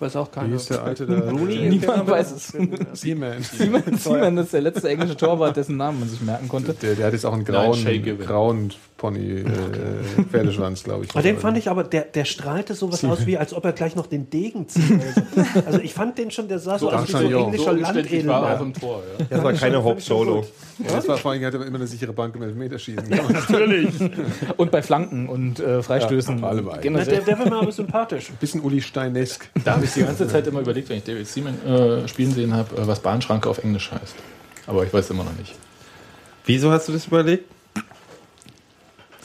Weiß 0.00 0.16
auch 0.16 0.28
Wie 0.28 0.34
keiner. 0.40 0.56
ist 0.56 0.70
der 0.70 0.82
alte 0.82 1.06
da? 1.06 1.32
Niemand 1.32 2.08
weiß 2.08 2.32
es. 2.32 2.52
Seaman. 3.00 3.42
Simon 3.42 4.38
ist 4.38 4.52
der 4.52 4.60
letzte 4.60 4.88
englische 4.88 5.16
Torwart, 5.16 5.56
dessen 5.56 5.76
Namen 5.76 6.00
man 6.00 6.08
sich 6.08 6.20
merken 6.20 6.48
konnte. 6.48 6.74
Der, 6.74 6.94
der 6.94 7.06
hat 7.06 7.12
jetzt 7.12 7.24
auch 7.24 7.32
einen 7.32 7.44
Nein, 7.44 7.72
grauen, 7.72 7.84
Given. 7.84 8.18
grauen 8.18 8.72
Pony, 8.96 9.40
äh, 9.40 9.44
Pferdeschwanz, 10.30 10.84
glaube 10.84 11.04
ich. 11.04 11.10
Aber 11.10 11.22
den 11.22 11.38
fand 11.38 11.58
ich 11.58 11.68
aber, 11.68 11.84
der, 11.84 12.02
der 12.02 12.24
strahlte 12.24 12.74
sowas 12.74 13.04
aus, 13.04 13.26
wie 13.26 13.36
als 13.36 13.52
ob 13.52 13.64
er 13.64 13.72
gleich 13.72 13.96
noch 13.96 14.06
den 14.06 14.30
Degen 14.30 14.68
ziehen 14.68 15.00
wollte. 15.00 15.66
Also 15.66 15.80
ich 15.80 15.92
fand 15.92 16.16
den 16.16 16.30
schon, 16.30 16.48
der 16.48 16.58
sah 16.58 16.78
so, 16.78 16.90
aus 16.90 17.08
wie 17.08 17.12
so 17.12 17.18
ein 17.18 17.32
englischer 17.32 17.64
So 17.64 17.70
umständlich 17.70 18.26
war 18.26 18.56
auch 18.56 18.60
im 18.60 18.72
Tor. 18.72 19.02
Ja. 19.18 19.26
Das 19.28 19.44
war 19.44 19.52
keine 19.52 19.82
Hope 19.82 20.00
Solo. 20.00 20.46
Ja, 20.78 20.96
das 20.96 21.06
war 21.06 21.16
vor 21.18 21.32
allem, 21.32 21.44
hat 21.44 21.54
er 21.54 21.66
immer 21.66 21.76
eine 21.76 21.86
sichere 21.86 22.12
Bank 22.12 22.34
im 22.34 22.42
Elfmeterschießen. 22.42 23.04
Und 24.56 24.70
bei 24.70 24.82
Flanken 24.82 25.28
und 25.28 25.60
äh, 25.60 25.82
Freistößen. 25.82 26.38
Ja. 26.38 26.54
Na, 26.54 26.76
Generell. 26.78 27.06
der, 27.06 27.20
der 27.20 27.38
war 27.38 27.46
mir 27.46 27.56
aber 27.56 27.72
sympathisch. 27.72 28.30
Bisschen 28.40 28.60
Uli 28.60 28.80
Steinesk. 28.80 29.48
Da 29.64 29.74
habe 29.74 29.84
ich 29.84 29.90
die 29.94 30.02
ganze 30.04 30.28
Zeit 30.28 30.46
immer 30.46 30.60
überlegt, 30.60 30.88
wenn 30.88 30.98
ich 30.98 31.04
David 31.04 31.26
Seaman 31.26 31.64
äh, 31.66 32.06
spielen 32.08 32.32
sehen 32.32 32.52
habe, 32.54 32.76
äh, 32.76 32.86
was 32.86 33.00
Bahnschranke 33.00 33.48
auf 33.48 33.58
Englisch 33.58 33.90
heißt. 33.90 34.14
Aber 34.66 34.84
ich 34.84 34.92
weiß 34.92 35.10
immer 35.10 35.24
noch 35.24 35.36
nicht. 35.36 35.54
Wieso 36.46 36.70
hast 36.70 36.88
du 36.88 36.92
das 36.92 37.06
überlegt? 37.06 37.44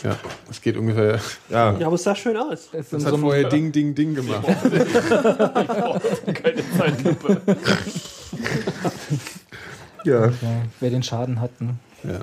Ja, 0.03 0.15
es 0.49 0.61
geht 0.61 0.77
ungefähr. 0.77 1.19
Ja. 1.49 1.77
Ja, 1.77 1.87
aber 1.87 1.95
es 1.95 2.03
sah 2.03 2.15
schön 2.15 2.37
aus. 2.37 2.69
Es 2.71 2.93
hat 2.93 3.01
so 3.01 3.07
ein- 3.15 3.19
vorher 3.19 3.49
Ding, 3.49 3.71
Ding, 3.73 3.93
Ding 3.93 4.15
gemacht. 4.15 4.45
Keine 6.33 6.63
Zeitlupe. 6.77 7.41
ja. 10.05 10.27
ja, 10.27 10.31
wer 10.79 10.89
den 10.89 11.03
Schaden 11.03 11.41
hat. 11.41 11.59
Ne? 11.59 11.75
Ja. 12.03 12.21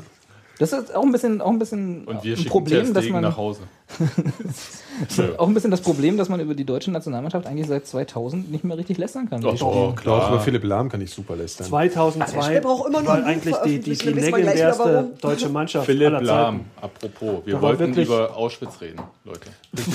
Das 0.59 0.73
ist 0.73 0.95
auch 0.95 1.03
ein 1.03 1.13
bisschen, 1.13 1.41
auch 1.43 1.51
ein 1.51 1.59
bisschen 1.59 2.05
Und 2.07 2.25
wir 2.25 2.37
ein 2.37 2.45
Problem, 2.47 2.95
dass 2.95 3.09
man 3.09 3.23
nach 3.23 3.37
Hause. 3.37 3.61
auch 5.39 5.47
ein 5.49 5.55
bisschen 5.55 5.71
das 5.71 5.83
Problem, 5.83 6.17
dass 6.17 6.29
man 6.29 6.41
über 6.41 6.55
die 6.55 6.65
deutsche 6.65 6.91
Nationalmannschaft 6.91 7.47
eigentlich 7.47 7.67
seit 7.67 7.87
2000 7.87 8.51
nicht 8.51 8.65
mehr 8.65 8.79
richtig 8.79 8.97
lästern 8.99 9.29
kann. 9.29 9.43
Doch, 9.43 9.55
doch. 9.59 9.67
Auch 9.67 9.93
über 9.93 9.95
klar. 10.01 10.41
Philipp 10.41 10.65
Lahm 10.65 10.89
kann 10.89 11.01
ich 11.03 11.11
super 11.11 11.37
lästern. 11.37 11.67
2002 11.67 12.53
Der 12.55 12.61
braucht 12.63 12.89
immer 12.89 13.05
war 13.07 13.23
eigentlich 13.25 13.55
die, 13.65 13.81
die, 13.81 13.97
die 13.97 14.09
legendärste 14.11 15.11
deutsche 15.21 15.49
Mannschaft 15.51 15.87
Philipp 15.87 16.09
aller 16.09 16.23
Lahm, 16.23 16.57
Zeiten. 16.57 16.71
apropos. 16.81 17.47
Wir 17.47 17.55
Da 17.55 17.63
wollten 17.63 17.81
wirklich- 17.81 18.07
über 18.07 18.35
Auschwitz 18.37 18.81
reden, 18.81 19.01
Leute. 19.25 19.51
Lass 19.73 19.87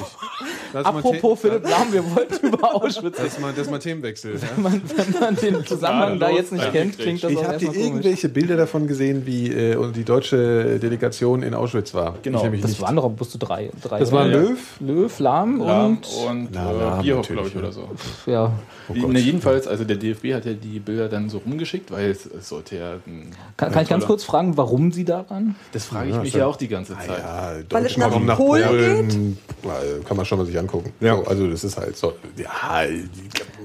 mal 0.73 0.85
Apropos 0.85 1.39
Philipp 1.39 1.63
Lahm, 1.67 1.91
wir 1.91 2.03
wollten 2.15 2.47
über 2.53 2.75
Auschwitz 2.75 3.17
Das 3.17 3.27
ist 3.27 3.39
mal, 3.39 3.51
das 3.55 3.65
ist 3.67 3.71
mal 3.71 3.79
Themenwechsel. 3.79 4.33
Wenn 4.55 4.63
man, 4.63 4.81
wenn 4.95 5.19
man 5.19 5.35
den 5.35 5.65
Zusammenhang 5.65 6.19
da 6.19 6.29
jetzt 6.29 6.51
nicht 6.51 6.71
kennt, 6.71 6.97
klingt 6.97 7.23
das 7.23 7.31
Ich 7.31 7.37
auch 7.37 7.43
habe 7.45 7.57
dir 7.57 7.73
irgendwelche 7.73 8.29
Bilder 8.29 8.57
davon 8.57 8.87
gesehen, 8.87 9.25
wie 9.25 9.49
äh, 9.51 9.91
die 9.91 10.03
deutsche 10.03 10.79
Delegation 10.79 11.43
in 11.43 11.53
Auschwitz 11.53 11.93
war. 11.93 12.15
Genau, 12.21 12.45
ich 12.51 12.61
das 12.61 12.71
nicht. 12.71 12.81
waren 12.81 12.95
doch 12.95 13.09
bloß 13.09 13.31
so 13.33 13.39
drei. 13.39 13.71
drei 13.81 13.99
das 13.99 14.11
war 14.11 14.27
Ja. 14.27 14.37
Löw. 14.37 14.59
Löw, 14.79 15.19
Lahm, 15.19 15.59
Lahm 15.59 15.85
und 15.91 16.07
und 16.27 16.49
Na, 16.51 16.71
äh, 16.71 16.77
Lahm 16.77 17.01
Bierhoff, 17.01 17.27
glaube 17.27 17.47
ich, 17.47 17.55
oder 17.55 17.71
so. 17.71 17.89
ja. 18.25 18.51
Oh 18.89 19.07
ne, 19.07 19.19
jedenfalls, 19.19 19.67
also 19.67 19.83
der 19.83 19.95
DFB 19.97 20.33
hat 20.33 20.45
ja 20.45 20.53
die 20.53 20.79
Bilder 20.79 21.07
dann 21.07 21.29
so 21.29 21.37
rumgeschickt, 21.39 21.91
weil 21.91 22.09
es, 22.09 22.25
es 22.25 22.49
sollte 22.49 22.77
ja. 22.77 22.93
Ein, 23.05 23.31
Kann, 23.57 23.71
kann 23.71 23.83
ich 23.83 23.89
ganz 23.89 24.05
kurz 24.05 24.23
fragen, 24.23 24.57
warum 24.57 24.91
sie 24.91 25.05
da 25.05 25.25
waren? 25.29 25.55
Das 25.71 25.85
frage 25.85 26.09
ich 26.09 26.15
Ja, 26.15 26.21
mich 26.21 26.33
ja 26.33 26.45
auch 26.45 26.55
die 26.57 26.67
ganze 26.67 26.93
Zeit. 26.95 27.07
Ja, 27.07 27.53
Weil 27.69 27.85
es 27.85 27.97
nach 27.97 28.37
Polen. 28.37 29.37
Weil, 29.63 30.01
Kann 30.07 30.17
man 30.17 30.25
schon 30.25 30.37
mal 30.39 30.45
sich 30.45 30.57
angucken. 30.61 30.93
Ja. 31.01 31.17
So, 31.17 31.23
also 31.25 31.47
das 31.47 31.63
ist 31.63 31.77
halt 31.77 31.97
so. 31.97 32.13
Ja, 32.37 32.83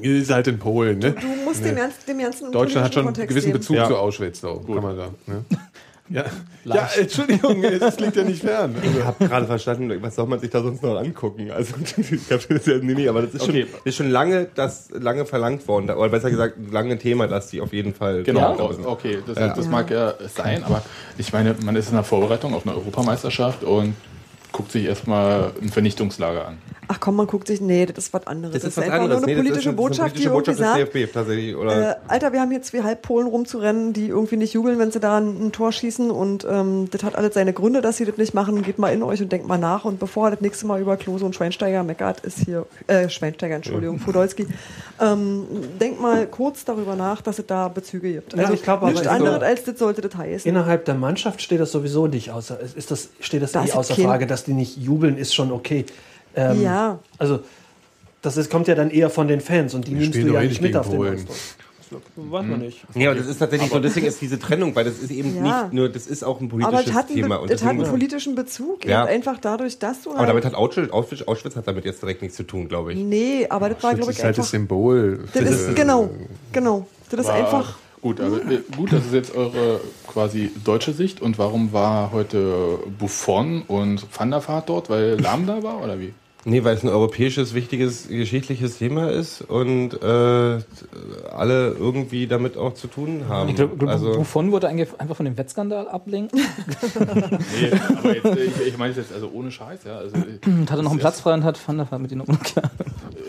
ist 0.02 0.31
halt 0.31 0.48
in 0.48 0.59
Polen. 0.59 0.98
Ne? 0.98 1.12
Du 1.12 1.27
musst 1.44 1.64
dem, 1.64 1.77
ganzen- 1.77 2.06
dem 2.09 2.18
ganzen 2.18 2.51
Deutschland 2.52 2.86
hat 2.86 2.94
schon 2.94 3.06
einen 3.06 3.27
gewissen. 3.28 3.52
Bezug 3.52 3.77
Ja. 3.77 3.86
zu 3.86 3.97
Auschwitz. 3.97 4.40
So, 4.40 4.56
kann 4.66 4.82
man 4.82 4.97
da. 4.97 5.09
Ne? 5.27 5.44
Ja. 6.09 6.24
ja, 6.64 6.89
Entschuldigung, 7.01 7.60
das 7.81 7.98
liegt 7.98 8.14
ja 8.14 8.23
nicht 8.23 8.40
fern. 8.40 8.77
Also, 8.81 8.97
Ich 9.01 9.05
habe 9.05 9.27
gerade 9.27 9.44
verstanden, 9.47 9.93
was 10.01 10.14
soll 10.14 10.28
man 10.28 10.39
sich 10.39 10.51
da 10.51 10.62
sonst 10.62 10.81
noch 10.81 10.97
angucken? 10.97 11.51
Also, 11.51 11.74
ich 11.98 12.31
hab 12.31 12.47
das 12.48 12.64
ja, 12.66 12.78
nee, 12.81 12.94
nee, 12.94 13.09
aber 13.09 13.23
das 13.23 13.35
ist, 13.35 13.43
Okay. 13.43 13.62
schon, 13.62 13.70
das 13.73 13.81
ist 13.86 13.97
schon 13.97 14.10
lange, 14.10 14.47
das, 14.55 14.89
lange 14.93 15.27
verlangt 15.27 15.66
worden. 15.66 15.90
Oder 15.90 16.09
besser 16.09 16.31
gesagt, 16.31 16.59
lange 16.70 16.93
ein 16.93 17.01
Thema, 17.01 17.27
dass 17.27 17.48
die 17.48 17.60
auf 17.60 17.73
jeden 17.73 17.93
Fall 17.93 18.23
Genau, 18.23 18.70
sind. 18.73 18.86
okay, 18.86 19.18
das, 19.27 19.35
das 19.56 19.66
mag 19.66 19.90
ja 19.90 20.14
sein, 20.32 20.62
aber 20.62 20.81
ich 21.18 21.32
meine, 21.32 21.56
man 21.64 21.74
ist 21.74 21.89
in 21.89 21.94
der 21.97 22.05
Vorbereitung 22.05 22.55
auf 22.55 22.64
eine 22.64 22.77
Europameisterschaft 22.77 23.64
und 23.64 23.94
guckt 24.52 24.73
sich 24.73 24.85
erstmal 24.85 25.52
ein 25.60 25.68
Vernichtungslager 25.68 26.48
an. 26.48 26.59
Ach 26.89 27.01
komm, 27.01 27.16
man 27.16 27.27
guckt 27.27 27.48
sich, 27.48 27.60
nee, 27.60 27.85
das 27.85 27.98
ist 27.98 28.14
was 28.14 28.28
anderes. 28.28 28.55
Das 28.55 28.62
ist 28.62 28.77
was 28.77 28.85
einfach 28.85 29.01
anderes. 29.01 29.20
nur 29.23 29.27
eine 29.28 29.43
Nee, 29.43 29.48
das 29.51 29.59
ist 29.59 29.64
politische 29.64 29.68
eine- 29.70 29.77
das 29.77 29.97
ist 29.97 30.01
eine 30.01 30.06
Botschaft, 30.06 30.14
politische 30.14 30.20
die 30.20 30.35
irgendwie 30.35 30.51
Botschaft 30.52 31.02
sagt, 31.02 31.12
tatsächlich. 31.14 31.56
Oder 31.56 31.90
äh, 31.90 31.94
Alter, 32.06 32.32
wir 32.32 32.40
haben 32.40 32.51
hier 32.52 32.62
zwei 32.62 32.82
Halbpolen 32.85 33.27
rumzurennen, 33.27 33.93
die 33.93 34.06
irgendwie 34.09 34.36
nicht 34.36 34.52
jubeln, 34.55 34.78
wenn 34.78 34.93
sie 34.93 35.01
da 35.01 35.18
ein, 35.18 35.47
ein 35.48 35.52
Tor 35.52 35.73
schießen 35.73 36.12
und 36.12 36.47
ähm, 36.48 36.89
das 36.93 37.02
hat 37.02 37.16
alles 37.16 37.35
seine 37.35 37.52
Gründe, 37.52 37.81
dass 37.82 37.97
sie 37.97 38.05
das 38.05 38.16
nicht 38.18 38.35
machen. 38.35 38.62
Geht 38.62 38.78
mal 38.78 38.90
in 38.93 39.02
euch 39.02 39.20
und 39.20 39.32
denkt 39.32 39.48
mal 39.48 39.59
nach 39.59 39.85
und 39.85 39.98
bevor 39.98 40.28
er 40.28 40.31
das 40.32 40.40
nächste 40.43 40.64
Mal 40.68 40.81
über 40.81 40.97
Klose 40.97 41.24
und 41.24 41.35
Schweinsteiger 41.35 41.82
meckert, 41.82 42.20
ist 42.20 42.39
hier, 42.39 42.66
äh, 42.86 43.09
Schweinsteiger, 43.09 43.56
Entschuldigung, 43.56 43.98
Podolski, 43.98 44.47
ähm, 45.01 45.44
denkt 45.81 46.01
mal 46.01 46.27
kurz 46.28 46.64
darüber 46.64 46.94
nach, 46.94 47.20
dass 47.20 47.40
es 47.40 47.47
da 47.47 47.66
Bezüge 47.66 48.12
gibt. 48.12 48.32
Ja, 48.35 48.43
Also 48.43 48.55
ich 48.55 48.62
glaube 48.62 48.82
aber, 48.82 48.93
nichts 48.93 49.02
es- 49.06 49.12
anderes 49.12 49.43
als 49.43 49.64
das 49.64 49.78
sollte 49.81 50.02
das 50.02 50.14
heißen. 50.16 50.48
Innerhalb 50.48 50.85
der 50.85 50.94
Mannschaft 50.94 51.43
steht 51.43 51.59
das 51.59 51.73
sowieso 51.73 52.06
nicht 52.06 52.31
außer, 52.31 52.59
ist 52.77 52.93
das, 52.93 53.09
steht 53.18 53.43
das, 53.43 53.51
Das 53.51 53.70
eh 53.70 53.73
außer 53.73 53.97
Frage, 53.97 54.28
dass 54.28 54.45
die 54.47 54.52
nicht 54.55 54.77
jubeln, 54.77 55.16
ist 55.18 55.35
schon 55.35 55.52
okay. 55.52 55.85
Ähm, 56.35 56.62
Ja. 56.62 56.98
Also, 57.18 57.40
das 58.23 58.36
ist, 58.36 58.51
kommt 58.51 58.66
ja 58.68 58.74
dann 58.74 58.90
eher 58.90 59.10
von 59.10 59.28
den 59.28 59.40
Fans 59.40 59.74
und 59.74 59.86
die 59.86 59.93
nimmst 59.93 60.09
spielen 60.09 60.28
du 60.28 60.35
ja 60.35 60.43
eh 60.43 60.48
nicht 60.48 60.60
mit 60.62 60.77
auf 60.77 60.89
den. 60.89 61.01
Ausdruck. 61.01 61.36
Das 61.89 62.01
weiß 62.16 62.44
man 62.47 62.59
nicht. 62.59 62.82
Ja, 62.97 63.10
aber 63.10 63.18
das 63.20 63.28
ist 63.28 63.39
tatsächlich 63.39 63.70
so, 63.70 63.78
deswegen 63.78 64.06
ist 64.06 64.20
diese 64.20 64.40
Trennung, 64.40 64.74
weil 64.74 64.85
das 64.85 64.98
ist 64.98 65.12
eben 65.12 65.36
Ja. 65.36 65.62
nicht 65.62 65.73
nur, 65.73 65.89
das 65.89 66.09
ist 66.09 66.24
auch 66.24 66.40
ein 66.40 66.47
Aber 66.51 66.59
politisches 66.59 66.89
es 66.90 66.94
hat, 66.97 67.06
einen, 67.06 67.14
Thema. 67.23 67.36
Be- 67.36 67.43
Und 67.43 67.51
es 67.52 67.62
hat 67.62 67.70
einen 67.70 67.85
politischen 67.85 68.35
Bezug, 68.35 68.85
Ja. 68.85 69.05
einfach 69.05 69.39
dadurch, 69.40 69.78
dass 69.78 70.02
du 70.02 70.10
aber 70.10 70.18
halt- 70.18 70.28
damit 70.31 70.44
hat 70.44 70.55
Auschwitz, 70.55 70.90
Auschwitz, 70.90 71.23
Auschwitz 71.23 71.55
hat 71.55 71.68
damit 71.68 71.85
jetzt 71.85 72.02
direkt 72.02 72.23
nichts 72.23 72.36
zu 72.36 72.43
tun, 72.43 72.66
glaube 72.68 72.93
ich. 72.93 72.98
Nee, 72.98 73.47
aber 73.48 73.68
das 73.68 73.81
war, 73.85 73.94
glaube 73.94 74.10
ich, 74.10 74.18
ist 74.18 74.24
halt 74.24 74.36
das. 74.36 74.51
Symbol. 74.51 75.28
Das 75.32 75.44
ist, 75.48 75.77
genau, 75.77 76.10
genau. 76.52 76.89
Das 77.10 77.20
ist 77.20 77.27
War- 77.27 77.35
einfach. 77.35 77.78
Gut, 78.02 78.20
also, 78.20 78.40
gut, 78.77 78.93
das 78.93 79.06
ist 79.06 79.14
jetzt 79.14 79.36
eure 79.36 79.81
quasi 80.16 80.51
deutsche 80.64 80.94
Sicht. 80.94 81.20
Und 81.20 81.36
warum 81.36 81.74
war 81.74 82.10
heute 82.10 82.78
Buffon 82.98 83.60
und 83.68 84.06
Van 84.18 84.30
der 84.30 84.48
Vaart 84.48 84.70
dort? 84.70 84.88
Weil 84.88 85.20
Lahm 85.20 85.47
da 85.47 85.62
war 85.62 85.82
oder 85.84 86.01
wie? 86.01 86.14
Nee, 86.48 86.62
weil 86.62 86.77
es 86.77 86.85
ein 86.85 86.89
europäisches, 86.89 87.55
wichtiges, 87.55 88.06
geschichtliches 88.06 88.78
Thema 88.78 89.10
ist 89.10 89.40
und 89.43 89.94
äh, 90.01 90.06
alle 91.35 91.74
irgendwie 91.77 92.28
damit 92.28 92.56
auch 92.56 92.74
zu 92.74 92.86
tun 92.86 93.24
haben. 93.28 93.48
Ich 93.48 93.56
glaube, 93.56 93.89
also, 93.89 94.12
Buffon 94.12 94.52
wurde 94.52 94.68
eigentlich 94.68 94.89
einfach 94.98 95.16
von 95.16 95.24
dem 95.27 95.36
Wettskandal 95.36 95.89
ablenken. 95.89 96.40
Nee, 96.98 97.73
aber 97.98 98.14
jetzt, 98.14 98.39
ich, 98.60 98.66
ich 98.68 98.78
meine 98.78 98.90
es 98.93 98.97
jetzt 98.97 99.12
also 99.12 99.31
ohne 99.32 99.51
Scheiß, 99.51 99.81
ja. 99.85 99.98
Also, 99.98 100.14
Und 100.47 100.70
hatte 100.70 100.82
noch 100.82 100.90
einen 100.93 101.01
Platz 101.01 101.20
frei 101.20 101.35
und 101.35 101.43
hat 101.44 101.59
Van 101.66 101.78
der 101.78 101.90
Vaart 101.90 102.01
mit 102.02 102.12
ihm 102.12 102.20
umgekehrt. 102.20 102.70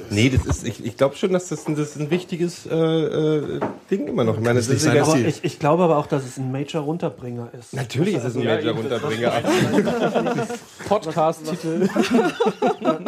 nee, 0.10 0.30
das 0.30 0.46
ist, 0.46 0.68
ich, 0.68 0.86
ich 0.86 0.96
glaube 0.98 1.16
schon, 1.16 1.34
dass 1.34 1.48
das, 1.50 1.68
ein- 1.68 1.76
das 1.76 1.96
ein 1.98 2.10
wichtiges 2.12 2.66
äh, 2.68 2.76
äh, 2.76 3.60
Ding 3.90 4.08
immer 4.08 4.24
noch. 4.26 4.36
Ich 4.38 4.44
meine, 4.44 4.56
das 4.60 4.68
ist 4.68 4.84
sein, 4.84 5.00
Aber 5.00 5.18
ich, 5.18 5.44
ich 5.44 5.58
glaube 5.60 5.84
aber 5.84 5.98
auch, 5.98 6.08
dass 6.08 6.24
es 6.26 6.38
ein 6.38 6.52
Major-Runterbringer 6.52 7.50
ist. 7.60 7.74
Natürlich 7.74 8.16
ist 8.16 8.26
es 8.26 8.36
ein 8.36 8.44
Ja, 8.44 8.56
Major 8.56 8.78
eben, 8.78 8.90
das- 8.90 9.02
Runterbringer. 9.04 9.32
Podcast-Titel. 10.88 11.90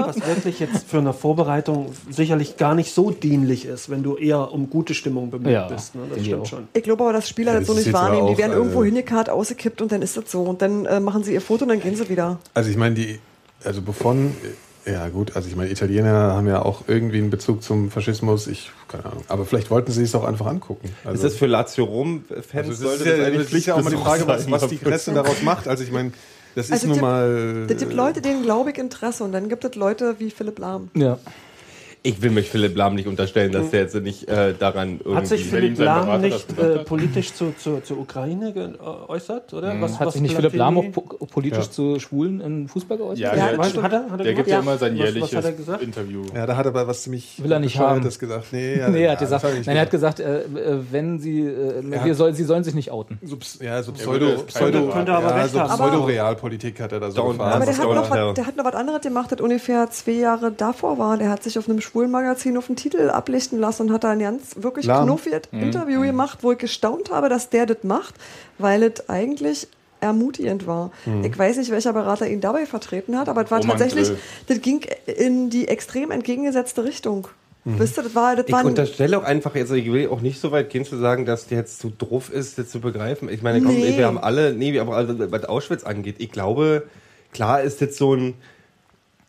Was 0.07 0.15
wirklich 0.27 0.59
jetzt 0.59 0.87
für 0.87 0.97
eine 0.99 1.13
Vorbereitung 1.13 1.91
sicherlich 2.09 2.57
gar 2.57 2.75
nicht 2.75 2.93
so 2.93 3.11
dienlich 3.11 3.65
ist, 3.65 3.89
wenn 3.89 4.03
du 4.03 4.15
eher 4.17 4.51
um 4.51 4.69
gute 4.69 4.93
Stimmung 4.93 5.29
bemüht 5.31 5.51
Ja, 5.51 5.67
bist. 5.67 5.95
Ne? 5.95 6.01
Das 6.13 6.23
stimmt 6.25 6.41
auch. 6.41 6.45
schon. 6.45 6.67
Ich 6.73 6.83
glaube 6.83 7.03
aber, 7.03 7.13
dass 7.13 7.27
Spieler 7.29 7.53
Ja, 7.53 7.59
das 7.59 7.67
das 7.67 7.75
so 7.75 7.79
ist 7.79 7.85
nicht 7.87 7.93
wahrnehmen. 7.93 8.27
Die 8.27 8.33
auch, 8.33 8.37
werden 8.37 8.53
äh, 8.53 8.55
irgendwo 8.55 8.83
hingekarrt, 8.83 9.29
ausgekippt 9.29 9.81
und 9.81 9.91
dann 9.91 10.01
ist 10.01 10.17
das 10.17 10.29
so. 10.31 10.41
Und 10.43 10.61
dann 10.61 10.85
äh, 10.85 10.99
machen 10.99 11.23
sie 11.23 11.33
ihr 11.33 11.41
Foto 11.41 11.63
und 11.63 11.69
dann 11.69 11.79
gehen 11.81 11.95
sie 11.95 12.09
wieder. 12.09 12.39
Also 12.53 12.69
ich 12.69 12.77
meine, 12.77 12.95
die, 12.95 13.19
also 13.63 13.81
Buffon, 13.81 14.35
ja 14.85 15.07
gut, 15.09 15.35
also 15.35 15.47
ich 15.47 15.55
meine, 15.55 15.69
Italiener 15.69 16.33
haben 16.33 16.47
ja 16.47 16.63
auch 16.63 16.83
irgendwie 16.87 17.17
einen 17.19 17.29
Bezug 17.29 17.61
zum 17.61 17.91
Faschismus. 17.91 18.47
Ich, 18.47 18.71
keine 18.87 19.05
Ahnung. 19.05 19.23
Aber 19.27 19.45
vielleicht 19.45 19.69
wollten 19.69 19.91
sie 19.91 20.03
es 20.03 20.15
auch 20.15 20.23
einfach 20.23 20.47
angucken. 20.47 20.87
Ist 20.87 21.07
Also, 21.07 21.23
das 21.23 21.35
für 21.35 21.45
Lazio 21.45 21.83
Rom-Fans? 21.85 22.45
also 22.53 22.71
es 22.71 22.79
sollte 22.79 23.03
ist 23.03 23.05
ja, 23.05 23.17
das 23.17 23.25
eigentlich 23.27 23.43
das 23.49 23.53
ist 23.53 23.65
ja 23.67 23.75
auch 23.75 23.83
mal 23.83 23.89
die 23.91 23.97
Frage, 23.97 24.25
was, 24.27 24.43
sein, 24.43 24.51
was 24.51 24.67
die 24.67 24.77
Presse 24.77 25.13
daraus 25.13 25.41
macht. 25.43 25.67
Also 25.67 25.83
ich 25.83 25.91
meine, 25.91 26.11
das 26.55 26.65
ist 26.65 26.71
Also 26.71 26.87
nun 26.87 27.01
mal... 27.01 27.65
Das 27.67 27.77
gibt 27.77 27.93
Leute, 27.93 28.21
denen 28.21 28.43
glaube 28.43 28.71
ich 28.71 28.77
Interesse 28.77 29.23
und 29.23 29.31
dann 29.31 29.49
gibt 29.49 29.63
es 29.65 29.75
Leute 29.75 30.19
wie 30.19 30.31
Philipp 30.31 30.59
Lahm. 30.59 30.89
Ja. 30.95 31.17
Ich 32.01 32.21
will 32.21 32.31
mich 32.31 32.49
Philipp 32.49 32.77
Lahm 32.77 32.95
nicht 32.95 33.07
unterstellen, 33.07 33.51
dass 33.51 33.71
der 33.71 33.81
jetzt 33.81 33.95
nicht 33.95 34.27
äh, 34.29 34.53
daran 34.57 34.99
irgendwie... 34.99 35.15
Hat 35.15 35.27
sich 35.27 35.43
Philipp 35.45 35.77
Lahm 35.79 36.05
Berater 36.05 36.17
nicht 36.23 36.57
äh, 36.57 36.77
politisch 36.85 37.33
zu, 37.33 37.53
zu, 37.57 37.81
zur 37.81 37.97
Ukraine 37.99 38.53
geäußert? 38.53 39.53
Oder? 39.53 39.75
Was, 39.81 39.99
Hat 39.99 40.07
was 40.07 40.13
sich 40.13 40.21
nicht 40.21 40.33
Philipp 40.35 40.53
Lahm 40.55 40.77
auch 40.77 40.91
po 40.93 41.01
politisch 41.01 41.69
zu 41.71 41.99
Schwulen 41.99 42.39
im 42.39 42.69
Fußball 42.69 42.97
geäußert? 42.97 43.19
Ja, 43.19 43.35
Ja, 43.35 43.51
du, 43.57 43.81
hat 43.83 43.91
er, 43.91 44.09
hat 44.09 44.19
er 44.19 44.23
der 44.23 44.33
gibt 44.33 44.47
ja 44.47 44.55
Ja. 44.55 44.61
immer 44.61 44.77
sein 44.77 44.93
Was- 44.93 44.99
was 44.99 45.05
jährliches 45.13 45.35
hat 45.35 45.43
er 45.45 45.51
gesagt? 45.51 45.83
Interview. 45.83 46.23
Ja, 46.33 46.45
da 46.45 46.55
hat 46.55 46.65
er 46.65 46.69
aber 46.69 46.87
was 46.87 47.03
ziemlich 47.03 47.43
Will 47.43 47.51
er 47.51 47.59
nicht 47.59 47.77
haben. 47.77 48.01
gesagt. 48.01 48.45
Nee, 48.53 48.77
ja, 48.79 48.87
Nee, 48.89 49.03
er 49.03 49.11
hat 49.11 49.19
ja, 49.21 49.25
gesagt, 49.27 49.45
nein, 49.65 49.75
er 49.75 49.81
hat 49.81 49.91
gesagt, 49.91 50.19
äh, 50.21 50.41
äh, 50.43 50.79
wenn 50.91 51.19
sie, 51.19 51.41
äh, 51.41 51.83
wir 52.05 52.15
soll, 52.15 52.33
sie 52.33 52.45
sollen 52.45 52.63
sich 52.63 52.75
nicht 52.75 52.91
outen. 52.91 53.19
Ja, 53.59 53.83
so 53.83 53.91
Pseudo, 53.91 54.43
Pseudo, 54.47 54.87
Könnte 54.87 55.11
aber 55.13 55.29
ja, 55.31 55.35
recht 55.41 55.51
so. 55.53 55.59
Pseudo-Realpolitik 55.59 56.79
hat 56.79 56.91
er 56.93 56.99
da 57.01 57.11
so 57.11 57.25
gefahren. 57.25 57.53
Aber 57.53 57.65
der 57.65 57.77
hat, 57.77 57.83
noch 57.83 58.15
ja. 58.15 58.27
was, 58.27 58.33
der 58.35 58.47
hat 58.47 58.55
noch 58.55 58.65
was 58.65 58.75
anderes 58.75 59.01
gemacht, 59.01 59.31
das 59.31 59.41
ungefähr 59.41 59.89
zwei 59.89 60.11
Jahre 60.11 60.51
davor 60.51 60.97
war. 60.97 61.17
Der 61.17 61.29
hat 61.29 61.43
sich 61.43 61.57
auf 61.59 61.67
einem 61.67 61.81
Schwulenmagazin 61.89 62.57
auf 62.57 62.67
den 62.67 62.75
Titel 62.75 63.09
ablichten 63.09 63.59
lassen 63.59 63.83
und 63.87 63.93
hat 63.93 64.03
da 64.03 64.11
ein 64.11 64.19
ganz 64.19 64.55
wirklich 64.57 64.87
knuffiges 64.87 65.41
Interview 65.51 66.01
gemacht, 66.01 66.39
wo 66.41 66.51
ich 66.51 66.57
gestaunt 66.57 67.11
habe, 67.11 67.29
dass 67.29 67.49
der 67.49 67.65
das 67.65 67.83
macht, 67.83 68.15
weil 68.57 68.83
es 68.83 69.09
eigentlich 69.09 69.67
ermutigend 70.01 70.65
war. 70.67 70.91
Ich 71.23 71.37
weiß 71.37 71.57
nicht, 71.57 71.71
welcher 71.71 71.91
Berater 71.93 72.27
ihn 72.29 72.39
dabei 72.41 72.65
vertreten 72.65 73.17
hat, 73.17 73.27
aber 73.27 73.43
es 73.43 73.51
war 73.51 73.59
Roman 73.59 73.77
tatsächlich, 73.77 74.11
das 74.47 74.61
ging 74.61 74.85
in 75.05 75.49
die 75.49 75.67
extrem 75.67 76.11
entgegengesetzte 76.11 76.83
Richtung. 76.83 77.27
Wisst 77.65 77.99
ihr, 77.99 78.03
das 78.03 78.15
war, 78.15 78.35
das 78.37 78.45
Ich 78.47 78.55
unterstelle 78.55 79.17
auch 79.17 79.23
einfach, 79.23 79.53
also 79.53 79.75
ich 79.75 79.91
will 79.91 80.07
auch 80.07 80.21
nicht 80.21 80.39
so 80.39 80.51
weit 80.51 80.69
gehen 80.69 80.85
zu 80.85 80.97
sagen, 80.97 81.25
dass 81.25 81.47
der 81.47 81.59
jetzt 81.59 81.79
zu 81.79 81.91
drauf 81.95 82.31
ist, 82.31 82.57
das 82.57 82.69
zu 82.69 82.79
begreifen. 82.79 83.29
Ich 83.29 83.41
meine, 83.41 83.61
komm, 83.61 83.75
Nee. 83.75 83.97
wir 83.97 84.07
haben 84.07 84.17
alle, 84.17 84.53
nee, 84.53 84.79
alle, 84.79 85.31
was 85.31 85.43
Auschwitz 85.45 85.83
angeht. 85.83 86.15
Ich 86.19 86.31
glaube, 86.31 86.83
klar 87.33 87.61
ist 87.61 87.81
jetzt 87.81 87.97
so 87.97 88.15
ein, 88.15 88.35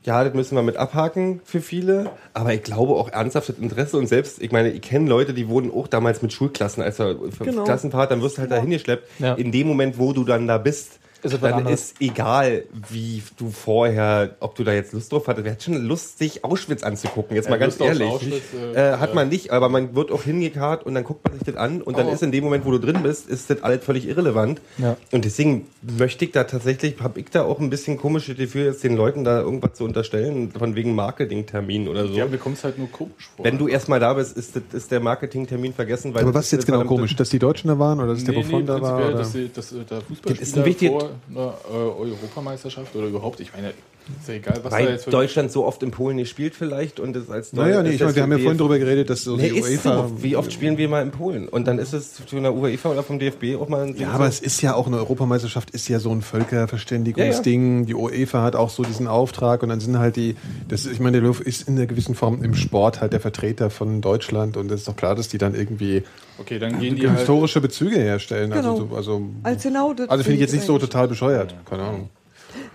ja, 0.03 0.25
das 0.25 0.33
müssen 0.33 0.55
wir 0.55 0.63
mit 0.63 0.77
abhaken 0.77 1.41
für 1.45 1.61
viele, 1.61 2.11
aber 2.33 2.55
ich 2.55 2.63
glaube 2.63 2.95
auch 2.95 3.11
ernsthaftes 3.11 3.59
Interesse 3.59 3.99
und 3.99 4.07
selbst, 4.07 4.41
ich 4.41 4.51
meine, 4.51 4.71
ich 4.71 4.81
kenne 4.81 5.09
Leute, 5.09 5.35
die 5.35 5.49
wurden 5.49 5.71
auch 5.71 5.89
damals 5.89 6.23
mit 6.23 6.33
Schulklassen, 6.33 6.83
als 6.83 6.97
Genau. 6.97 7.65
Klassenfahrt, 7.65 8.11
dann 8.11 8.23
wirst 8.23 8.39
du 8.39 8.43
halt 8.43 8.51
da 8.51 8.57
hingeschleppt. 8.57 9.07
Ja. 9.19 9.35
In 9.35 9.53
dem 9.53 9.67
Moment, 9.67 9.99
wo 9.99 10.13
du 10.13 10.25
dann 10.25 10.47
da 10.47 10.57
bist, 10.57 11.00
Ist 11.23 11.35
es 11.35 11.41
dann 11.41 11.53
anderes. 11.55 11.81
ist 11.93 12.01
egal, 12.01 12.65
wie 12.89 13.23
du 13.37 13.51
vorher, 13.51 14.37
ob 14.41 14.55
du 14.55 14.65
da 14.65 14.73
jetzt 14.73 14.93
Lust 14.93 15.13
drauf 15.13 15.27
hattest. 15.29 15.45
Wer 15.45 15.53
hat 15.53 15.63
schon 15.63 15.75
Lust, 15.87 16.19
sich 16.19 16.45
Auschwitz 16.45 16.83
anzugucken? 16.83 17.37
Jetzt 17.37 17.47
Ja, 17.47 17.51
mal 17.53 17.59
ganz 17.59 17.79
Lust 17.79 18.01
ehrlich. 18.01 18.43
Äh, 18.75 18.93
äh, 18.95 18.97
hat 18.99 19.15
man 19.15 19.29
nicht, 19.29 19.51
aber 19.51 19.69
man 19.69 19.95
wird 19.95 20.11
auch 20.11 20.23
hingekarrt 20.23 20.85
und 20.87 20.95
dann 20.95 21.05
guckt 21.05 21.25
man 21.29 21.35
sich 21.35 21.45
das 21.45 21.57
an 21.57 21.83
und 21.83 21.99
dann 21.99 22.07
Oh. 22.07 22.13
ist 22.13 22.23
in 22.23 22.33
dem 22.33 22.45
Moment, 22.45 22.65
wo 22.65 22.71
du 22.71 22.79
drin 22.79 23.03
bist, 23.03 23.29
ist 23.29 23.51
das 23.51 23.63
alles 23.63 23.85
völlig 23.85 24.09
irrelevant. 24.09 24.61
Ja. 24.79 24.97
Und 25.13 25.25
deswegen 25.25 25.67
möchte 25.83 26.25
ich 26.25 26.33
da 26.33 26.45
tatsächlich, 26.45 27.01
habe 27.01 27.21
ich 27.21 27.27
da 27.31 27.43
auch 27.45 27.59
ein 27.61 27.71
bisschen 27.71 27.97
komisches 27.99 28.37
Gefühl, 28.37 28.65
jetzt 28.65 28.83
den 28.85 28.97
Leuten 28.97 29.25
da 29.25 29.41
irgendwas 29.41 29.75
zu 29.75 29.85
unterstellen, 29.85 30.51
von 30.59 30.75
wegen 30.75 30.95
Marketingtermin 30.95 31.89
oder 31.89 32.07
so. 32.07 32.15
Ja, 32.15 32.27
mir 32.27 32.39
kommt 32.39 32.57
es 32.59 32.65
halt 32.65 32.79
nur 32.79 32.91
komisch 32.91 33.29
vor. 33.37 33.45
Wenn 33.45 33.59
du 33.59 33.69
erstmal 33.69 34.01
da 34.01 34.15
bist, 34.15 34.37
ist, 34.37 34.57
das, 34.57 34.63
ist 34.73 34.91
der 34.91 35.01
Marketingtermin 35.01 35.73
vergessen. 35.75 36.15
Weil 36.15 36.23
Aber 36.23 36.35
was 36.35 36.47
ist 36.47 36.53
jetzt 36.53 36.67
genau 36.67 36.85
komisch? 36.85 37.15
Dass 37.17 37.29
die 37.31 37.39
Deutschen 37.39 37.69
da 37.69 37.79
waren 37.79 37.99
oder 38.01 38.15
dass 38.15 38.25
der 38.25 38.35
nee, 38.35 38.43
Buffon 38.43 38.61
nee, 38.61 38.67
da 38.67 38.81
war? 38.81 38.97
Oder? 39.09 39.13
dass, 39.19 39.33
die, 39.33 39.51
dass 39.53 39.73
äh, 39.73 39.77
der 39.85 39.85
Das 39.85 39.99
ist 40.01 40.07
Fußballspieler 40.09 40.63
ein 40.63 40.65
wichtig- 40.67 40.91
vor 41.33 41.59
einer 41.71 41.77
äh, 41.77 42.13
Europameisterschaft 42.13 42.95
oder 42.95 43.07
überhaupt, 43.07 43.41
ich 43.41 43.53
meine, 43.53 43.75
ist 44.21 44.29
ja 44.29 44.35
egal, 44.35 44.61
was 44.63 44.73
da 44.73 44.79
Weil 44.79 44.89
jetzt 44.91 45.05
für 45.05 45.11
Deutschland 45.11 45.53
so 45.53 45.65
oft 45.67 45.83
in 45.83 45.91
Polen 45.91 46.17
nicht 46.17 46.29
spielt 46.31 46.55
vielleicht 46.55 46.99
und 47.01 47.15
es 47.17 47.31
als 47.31 47.53
Naja, 47.53 47.83
nee, 47.83 47.91
ich 47.91 48.01
meine, 48.01 48.15
wir 48.17 48.23
haben 48.23 48.33
ja 48.33 48.39
vorhin 48.39 48.59
darüber 48.59 48.79
geredet, 48.79 49.11
dass 49.11 49.23
so 49.25 49.37
Nee, 49.37 49.51
die 49.51 49.63
UEFA. 49.63 50.09
so. 50.09 50.23
Wie 50.23 50.37
oft 50.37 50.53
spielen 50.53 50.77
wir 50.79 50.89
mal 50.89 51.03
in 51.03 51.11
Polen? 51.11 51.49
Und 51.49 51.67
dann 51.67 51.79
ist 51.79 51.93
es 51.93 52.21
von 52.27 52.43
der 52.43 52.55
UEFA 52.55 52.91
oder 52.91 53.03
vom 53.03 53.19
DFB 53.19 53.57
auch 53.61 53.69
mal 53.69 53.83
ein 53.87 53.97
Ja, 53.97 54.11
aber 54.11 54.27
es 54.27 54.41
ist 54.41 54.61
ja 54.63 54.75
auch 54.75 54.87
eine 54.87 54.97
Europameisterschaft, 54.97 55.71
ist 55.71 55.89
ja 55.89 55.99
so 55.99 56.11
ein 56.11 56.21
Ja, 56.21 56.27
Völkerverständigungsding. 56.27 57.87
Die 57.87 57.95
UEFA 57.95 58.43
hat 58.43 58.57
auch 58.57 58.71
so 58.71 58.83
diesen 58.83 59.07
Auftrag 59.07 59.63
und 59.63 59.69
dann 59.69 59.81
sind 59.81 59.99
halt 59.99 60.17
die, 60.17 60.37
das, 60.69 60.87
ich 60.87 61.01
meine, 61.01 61.21
der 61.21 61.23
Löw 61.29 61.41
ist 61.41 61.69
in 61.69 61.77
einer 61.77 61.87
gewissen 61.87 62.15
Form 62.15 62.43
im 62.43 62.55
Sport 62.55 63.01
halt 63.01 63.13
der 63.13 63.21
Vertreter 63.21 63.71
von 63.71 64.01
Deutschland 64.01 64.57
und 64.57 64.71
es 64.71 64.81
ist 64.81 64.89
doch 64.89 64.97
klar, 64.97 65.15
dass 65.15 65.29
die 65.29 65.39
dann 65.39 65.55
irgendwie 65.55 66.03
Okay, 66.39 66.59
dann 66.59 66.79
gehen 66.81 66.97
die 66.97 67.07
halt. 67.09 67.19
historische 67.19 67.61
Bezüge 67.61 67.97
herstellen. 67.99 68.51
Genau. 68.51 68.71
Also, 68.73 68.89
so- 68.91 68.97
also, 68.97 69.23
als 69.43 69.63
genau 69.63 69.93
das 69.93 70.09
also 70.09 70.25
finde 70.25 70.37
ich 70.37 70.41
jetzt 70.41 70.53
nicht 70.55 70.65
so 70.65 70.79
total 70.79 71.07
bescheuert. 71.09 71.55
Keine 71.69 71.83
Ahnung. 71.83 72.11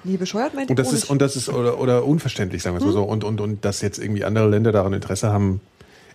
Nee, 0.06 0.18
bescheuert 0.18 0.54
meint 0.54 0.70
Und 0.70 0.78
das 0.78 0.94
ist, 0.94 1.10
und 1.10 1.22
das 1.22 1.36
ist, 1.36 1.50
oder, 1.50 1.80
oder 1.80 2.06
unverständlich, 2.06 2.62
sagen 2.62 2.76
wir 2.76 2.80
es 2.80 2.86
mal 2.86 2.94
so. 2.94 3.04
Und, 3.04 3.24
und, 3.24 3.42
und 3.42 3.66
dass 3.66 3.82
jetzt 3.82 3.98
irgendwie 3.98 4.24
andere 4.24 4.48
Länder 4.48 4.72
daran 4.72 4.94
Interesse 4.94 5.32
haben, 5.32 5.62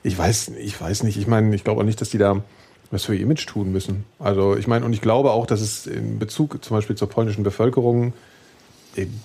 ich 0.02 0.16
weiß, 0.16 0.52
ich 0.58 0.80
weiß 0.80 1.02
nicht. 1.02 1.18
Ich 1.18 1.26
meine, 1.26 1.54
ich 1.54 1.64
glaube 1.64 1.80
auch 1.80 1.84
nicht, 1.84 2.00
dass 2.00 2.10
die 2.10 2.18
da 2.18 2.42
was 2.90 3.04
für 3.04 3.14
ihr 3.14 3.22
Image 3.22 3.46
tun 3.46 3.70
müssen. 3.70 4.04
Also, 4.18 4.56
ich 4.56 4.66
meine, 4.66 4.84
und 4.84 4.92
ich 4.92 5.00
glaube 5.00 5.30
auch, 5.32 5.46
dass 5.46 5.60
es 5.60 5.86
in 5.86 6.18
Bezug 6.18 6.64
zum 6.64 6.76
Beispiel 6.76 6.96
zur 6.96 7.08
polnischen 7.08 7.44
Bevölkerung 7.44 8.12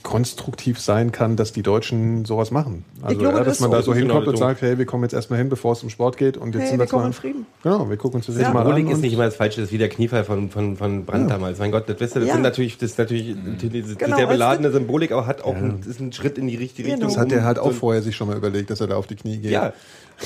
konstruktiv 0.03 0.79
sein 0.79 1.11
kann, 1.11 1.35
dass 1.35 1.51
die 1.51 1.63
Deutschen 1.63 2.23
sowas 2.25 2.51
machen. 2.51 2.85
Also, 3.01 3.17
glaube, 3.19 3.37
ja, 3.37 3.43
das 3.43 3.57
dass 3.57 3.67
man 3.67 3.71
ist 3.71 3.77
da 3.79 3.81
so. 3.83 3.93
hinkommt 3.95 4.27
und 4.27 4.37
sagt, 4.37 4.61
hey, 4.61 4.77
wir 4.77 4.85
kommen 4.85 5.03
jetzt 5.03 5.13
erstmal 5.13 5.39
hin, 5.39 5.49
bevor 5.49 5.73
es 5.73 5.81
um 5.83 5.89
Sport 5.89 6.17
geht 6.17 6.37
und 6.37 6.53
jetzt 6.53 6.61
Hey, 6.63 6.69
sind 6.69 6.79
wir 6.79 6.83
jetzt 6.83 6.91
kommen 6.91 7.03
mal, 7.03 7.07
in 7.07 7.13
Frieden. 7.13 7.45
Genau, 7.63 7.89
wir 7.89 7.97
gucken 7.97 8.17
uns 8.17 8.27
das 8.27 8.35
jetzt 8.35 8.45
Ja. 8.45 8.53
mal 8.53 8.61
an. 8.61 8.67
Symbolik 8.67 8.93
ist 8.93 9.01
nicht 9.01 9.13
immer 9.13 9.25
das 9.25 9.35
Falsche, 9.35 9.61
das 9.61 9.69
ist 9.69 9.73
wie 9.73 9.77
der 9.79 9.89
Kniefall 9.89 10.23
von, 10.23 10.49
von, 10.49 10.77
von 10.77 11.05
Brandt 11.05 11.29
damals. 11.31 11.57
Mein 11.59 11.71
Gott, 11.71 11.89
das, 11.89 11.99
wisst 11.99 12.15
ihr, 12.15 12.19
das 12.19 12.27
Ja. 12.29 12.33
sind 12.35 12.43
natürlich, 12.43 12.77
das 12.77 12.91
ist 12.91 12.97
natürlich 12.99 13.35
diese 13.61 13.95
Genau, 13.95 14.15
sehr 14.17 14.27
weißt 14.27 14.33
beladene 14.35 14.71
Symbolik, 14.71 15.11
aber 15.11 15.25
hat 15.25 15.43
auch 15.43 15.55
ein, 15.55 15.81
ist 15.87 15.99
ein 15.99 16.13
Schritt 16.13 16.37
in 16.37 16.47
die 16.47 16.55
richtige 16.55 16.83
Genau. 16.89 17.07
Richtung. 17.07 17.09
das 17.15 17.17
hat 17.17 17.31
er 17.31 17.43
halt 17.43 17.59
auch 17.59 17.71
vorher 17.73 18.01
sich 18.01 18.15
schon 18.15 18.27
mal 18.27 18.37
überlegt, 18.37 18.69
dass 18.69 18.81
er 18.81 18.87
da 18.87 18.95
auf 18.97 19.07
die 19.07 19.15
Knie 19.15 19.37
geht. 19.37 19.51
Ja, 19.51 19.73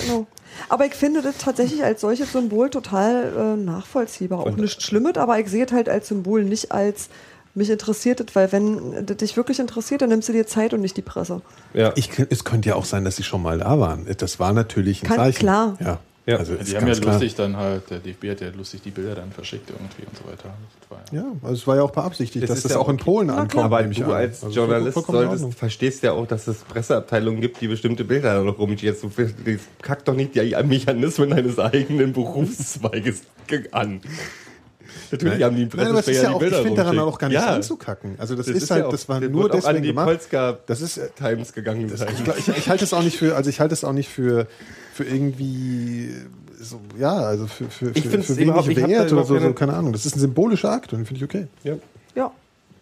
Genau. 0.05 0.27
Aber 0.67 0.85
ich 0.85 0.93
finde 0.93 1.23
das 1.23 1.39
tatsächlich 1.39 1.83
als 1.83 2.01
solches 2.01 2.31
Symbol 2.31 2.69
total 2.69 3.55
äh, 3.55 3.55
nachvollziehbar. 3.57 4.39
Auch 4.41 4.45
Und- 4.45 4.59
nichts 4.59 4.83
Schlimmes, 4.83 5.15
aber 5.17 5.39
ich 5.39 5.47
sehe 5.47 5.65
es 5.65 5.71
halt 5.71 5.89
als 5.89 6.09
Symbol, 6.09 6.43
nicht 6.43 6.71
als 6.71 7.09
Mich 7.55 7.69
interessiert 7.69 8.19
das, 8.19 8.35
weil 8.35 8.51
wenn 8.51 9.05
das 9.05 9.17
dich 9.17 9.35
wirklich 9.35 9.59
interessiert, 9.59 10.01
dann 10.01 10.09
nimmst 10.09 10.29
du 10.29 10.33
dir 10.33 10.45
Zeit 10.47 10.73
und 10.73 10.81
nicht 10.81 10.95
die 10.97 11.01
Presse. 11.01 11.41
Ja. 11.73 11.91
Ich, 11.95 12.09
es 12.29 12.43
könnte 12.43 12.69
ja 12.69 12.75
auch 12.75 12.85
sein, 12.85 13.03
dass 13.03 13.15
sie 13.15 13.23
schon 13.23 13.41
mal 13.41 13.57
da 13.59 13.79
waren. 13.79 14.05
Das 14.17 14.39
war 14.39 14.53
natürlich 14.53 15.03
ein 15.03 15.07
Kann- 15.07 15.17
Zeichen. 15.17 15.39
klar. 15.39 15.77
Ja. 15.79 15.99
Ja. 16.25 16.37
Also 16.37 16.53
Die 16.53 16.77
haben 16.77 16.85
ja 16.85 16.93
klar. 16.93 17.13
lustig 17.13 17.33
dann 17.33 17.57
halt, 17.57 17.89
der 17.89 17.97
DFB 17.99 18.29
hat 18.29 18.41
ja 18.41 18.49
lustig 18.55 18.81
die 18.83 18.91
Bilder 18.91 19.15
dann 19.15 19.31
verschickt 19.31 19.67
irgendwie 19.71 20.03
und 20.07 20.15
so 20.15 20.25
weiter. 20.31 20.53
Ja- 21.11 21.21
Ja, 21.21 21.25
also 21.41 21.53
es 21.55 21.65
war 21.65 21.75
ja 21.77 21.81
auch 21.81 21.89
beabsichtigt, 21.89 22.43
Das 22.43 22.49
dass 22.49 22.57
ist 22.59 22.65
das 22.65 22.71
ja 22.73 22.77
auch 22.77 22.89
in. 22.89 22.97
Polen 22.97 23.31
ankommt. 23.31 23.63
Aber 23.63 23.81
du 23.81 24.05
als 24.13 24.43
Also 24.43 24.55
Journalist 24.55 25.05
solltest, 25.07 25.53
verstehst 25.55 26.03
ja 26.03 26.11
auch, 26.11 26.27
dass 26.27 26.47
es 26.47 26.57
Presseabteilungen 26.59 27.41
gibt, 27.41 27.59
die 27.61 27.67
bestimmte 27.67 28.03
Bilder 28.03 28.35
da 28.35 28.43
noch 28.43 28.59
rumschieben. 28.59 28.95
Jetzt, 28.95 29.03
du 29.03 29.57
kack 29.81 30.05
doch 30.05 30.13
nicht 30.13 30.35
die 30.35 30.55
Mechanismen 30.65 31.31
deines 31.31 31.57
eigenen 31.57 32.13
Berufszweiges 32.13 33.21
an. 33.71 34.01
Natürlich 35.11 35.43
haben 35.43 35.55
die 35.55 35.65
Nein, 35.75 35.87
aber 35.87 35.99
es 35.99 36.07
ist 36.07 36.21
ja 36.21 36.31
auch, 36.31 36.41
ich 36.41 36.53
finde 36.55 36.75
daran 36.75 36.99
auch 36.99 37.17
gar 37.17 37.29
nichts 37.29 37.43
ja. 37.43 37.53
anzukacken. 37.55 38.15
Also 38.17 38.35
das, 38.35 38.45
Das 38.47 38.55
ist, 38.55 38.63
ist 38.63 38.71
halt, 38.71 38.81
ja 38.81 38.87
auch- 38.87 38.91
das 38.91 39.09
war 39.09 39.19
das 39.19 39.29
nur 39.29 39.49
deswegen 39.49 39.77
an 39.77 39.81
die 39.83 39.87
gemacht. 39.89 40.05
Polska 40.07 40.57
Das 40.67 40.81
ist, 40.81 40.97
äh, 40.97 41.09
Times 41.17 41.53
gegangen 41.53 41.89
sein. 41.95 42.09
ich, 42.37 42.47
ich, 42.47 42.57
ich 42.57 42.69
halte 42.69 42.83
es 42.83 42.93
auch 42.93 43.03
nicht 43.03 43.17
für, 43.17 43.35
also 43.35 43.49
ich 43.49 43.59
halte 43.59 43.73
es 43.73 43.83
auch 43.83 43.93
nicht 43.93 44.09
für, 44.09 44.47
für 44.93 45.03
irgendwie 45.03 46.13
so, 46.59 46.79
ja, 46.99 47.13
also 47.15 47.47
für, 47.47 47.69
für, 47.69 47.91
Ich 47.93 48.03
für, 48.03 48.09
find's 48.09 48.27
für 48.27 48.33
überhaupt- 48.41 48.67
wenig 48.67 48.83
ich 48.83 48.89
Wert 48.89 49.11
oder 49.13 49.23
so, 49.23 49.39
so, 49.39 49.53
keine- 49.53 49.73
Ahnung. 49.73 49.93
Das 49.93 50.05
ist 50.05 50.15
ein 50.15 50.19
symbolischer 50.19 50.71
Akt 50.71 50.93
und 50.93 50.99
den 50.99 51.05
finde 51.05 51.19
ich 51.19 51.23
okay. 51.23 51.47
Ja. 51.63 51.75
Ja. 52.15 52.31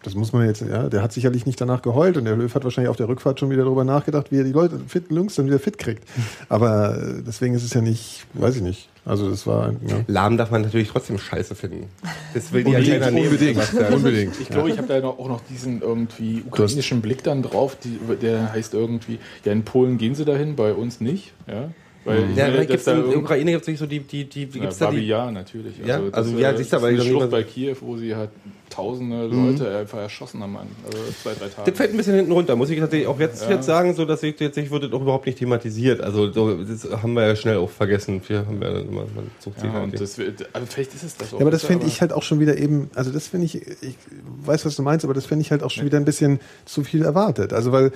Das 0.02 0.14
muss 0.14 0.32
man 0.32 0.46
jetzt, 0.46 0.60
ja, 0.60 0.88
der 0.88 1.02
hat 1.02 1.12
sicherlich 1.12 1.44
nicht 1.44 1.60
danach 1.60 1.82
geheult 1.82 2.16
und 2.16 2.24
der 2.24 2.36
Löw 2.36 2.54
hat 2.54 2.64
wahrscheinlich 2.64 2.88
auf 2.88 2.96
der 2.96 3.08
Rückfahrt 3.08 3.40
schon 3.40 3.50
wieder 3.50 3.64
darüber 3.64 3.84
nachgedacht, 3.84 4.30
wie 4.30 4.38
er 4.38 4.44
die 4.44 4.52
Leute 4.52 4.78
fit 4.86 5.10
Jungs 5.10 5.34
dann 5.34 5.46
wieder 5.46 5.58
fit 5.58 5.78
kriegt. 5.78 6.04
Aber 6.48 6.96
äh, 6.96 7.22
deswegen 7.26 7.54
ist 7.54 7.64
es 7.64 7.74
ja 7.74 7.80
nicht, 7.80 8.26
weiß 8.34 8.56
ich 8.56 8.62
nicht. 8.62 8.88
Also 9.04 9.30
das 9.30 9.46
war, 9.46 9.72
ja. 9.86 10.00
Lahm 10.06 10.36
darf 10.36 10.50
man 10.50 10.62
natürlich 10.62 10.88
trotzdem 10.88 11.18
scheiße 11.18 11.54
finden. 11.54 11.86
Das 12.34 12.52
will 12.52 12.62
die 12.62 12.70
ja 12.70 12.78
Unbedingt, 12.78 13.00
keiner 13.00 13.12
nehmen. 13.12 13.28
unbedingt, 13.28 13.92
unbedingt. 13.92 14.40
Ich 14.40 14.48
glaube, 14.48 14.70
ich 14.70 14.78
habe 14.78 14.86
da 14.86 15.06
auch 15.06 15.28
noch 15.28 15.40
diesen 15.48 15.80
irgendwie 15.80 16.42
ukrainischen 16.46 17.00
Blick 17.00 17.22
dann 17.24 17.42
drauf, 17.42 17.76
die, 17.82 17.98
der 18.20 18.52
heißt 18.52 18.74
irgendwie, 18.74 19.18
ja, 19.44 19.52
in 19.52 19.64
Polen 19.64 19.96
gehen 19.96 20.14
sie 20.14 20.26
dahin, 20.26 20.56
bei 20.56 20.74
uns 20.74 21.00
nicht. 21.00 21.32
Ja, 21.46 21.70
weil 22.08 22.30
ich 22.30 22.36
Ja, 22.36 22.48
meine, 22.48 22.66
gibt's 22.66 22.84
da 22.84 22.92
in 22.98 23.10
der 23.10 23.18
Ukraine 23.18 23.50
gibt 23.52 23.62
es 23.62 23.68
nicht 23.68 23.78
so 23.78 23.86
die, 23.86 24.00
die, 24.00 24.24
die, 24.24 24.42
Ja, 24.44 24.60
gibt's 24.62 24.78
da 24.78 24.86
Babi 24.86 25.00
die, 25.00 25.06
ja, 25.06 25.30
natürlich. 25.30 25.74
Ja, 25.84 25.98
das, 26.00 26.14
also, 26.14 26.36
äh, 26.36 26.40
ja, 26.40 26.56
siehst 26.56 26.72
du, 26.72 26.76
das 26.76 26.82
noch 26.82 26.90
nie 26.90 27.00
Schlucht 27.08 27.30
bei 27.30 27.42
Kiew, 27.42 27.76
wo 27.80 27.96
sie 27.96 28.14
halt 28.16 28.30
tausende 28.70 29.28
Mhm. 29.28 29.46
Leute 29.52 29.76
einfach 29.78 29.98
erschossen 29.98 30.42
haben, 30.42 30.56
also 30.56 30.98
zwei, 31.22 31.32
drei 31.32 31.48
Tage. 31.48 31.70
Das 31.70 31.76
fällt 31.78 31.90
ein 31.92 31.96
bisschen 31.96 32.14
hinten 32.16 32.32
runter, 32.32 32.54
muss 32.54 32.68
ich 32.70 32.78
tatsächlich 32.78 33.08
auch 33.08 33.18
jetzt, 33.18 33.42
Ja. 33.44 33.52
jetzt 33.52 33.64
sagen, 33.66 33.94
so 33.94 34.04
dass 34.04 34.22
ich 34.22 34.38
jetzt 34.40 34.58
ich 34.58 34.70
wurde 34.70 34.88
auch 34.94 35.00
überhaupt 35.00 35.24
nicht 35.26 35.38
thematisiert. 35.38 36.00
Also 36.02 36.30
so, 36.32 36.54
das 36.62 36.86
haben 37.02 37.14
wir 37.14 37.26
ja 37.26 37.34
schnell 37.34 37.56
auch 37.56 37.70
vergessen. 37.70 38.20
Wir 38.28 38.40
haben 38.46 38.60
ja 38.60 38.68
immer 38.80 39.06
man 39.14 39.30
sucht 39.40 39.56
sich 39.60 39.64
ja, 39.68 39.72
halt 39.72 39.84
und 39.84 40.00
das, 40.00 40.18
wird- 40.18 40.48
aber 40.52 40.66
vielleicht 40.66 40.94
ist 40.94 41.02
es 41.02 41.16
das 41.16 41.28
auch. 41.32 41.38
Ja, 41.38 41.40
aber 41.44 41.50
das 41.50 41.64
finde 41.64 41.86
ich 41.86 42.00
halt 42.02 42.12
auch 42.12 42.22
schon 42.22 42.40
wieder 42.40 42.58
eben, 42.58 42.90
also 42.94 43.10
das 43.10 43.28
finde 43.28 43.46
ich, 43.46 43.54
ich 43.66 43.96
weiß, 44.44 44.66
was 44.66 44.76
du 44.76 44.82
meinst, 44.82 45.04
aber 45.04 45.14
das 45.14 45.24
finde 45.26 45.42
ich 45.42 45.50
halt 45.50 45.62
auch 45.62 45.70
schon 45.70 45.86
wieder 45.86 45.96
ein 45.98 46.04
bisschen 46.04 46.38
zu 46.66 46.84
viel 46.84 47.02
erwartet. 47.04 47.52
Also 47.54 47.72
weil, 47.72 47.90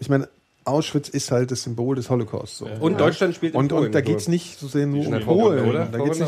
ich 0.00 0.08
meine, 0.08 0.28
Auschwitz 0.64 1.08
ist 1.08 1.30
halt 1.30 1.50
das 1.50 1.62
Symbol 1.62 1.96
des 1.96 2.10
Holocaust. 2.10 2.58
So. 2.58 2.66
Und 2.80 3.00
Deutschland 3.00 3.34
spielt 3.34 3.54
in 3.54 3.60
Und, 3.60 3.68
Polen. 3.68 3.86
und 3.86 3.94
da 3.94 4.02
geht 4.02 4.18
es 4.18 4.28
nicht 4.28 4.58
so 4.58 4.68
sehr 4.68 4.86
nur 4.86 4.98
um 4.98 5.04
spielen 5.04 5.24
Polen. 5.24 5.68
oder? 5.68 5.86
Da 5.86 5.98
geht 5.98 6.12
es 6.12 6.18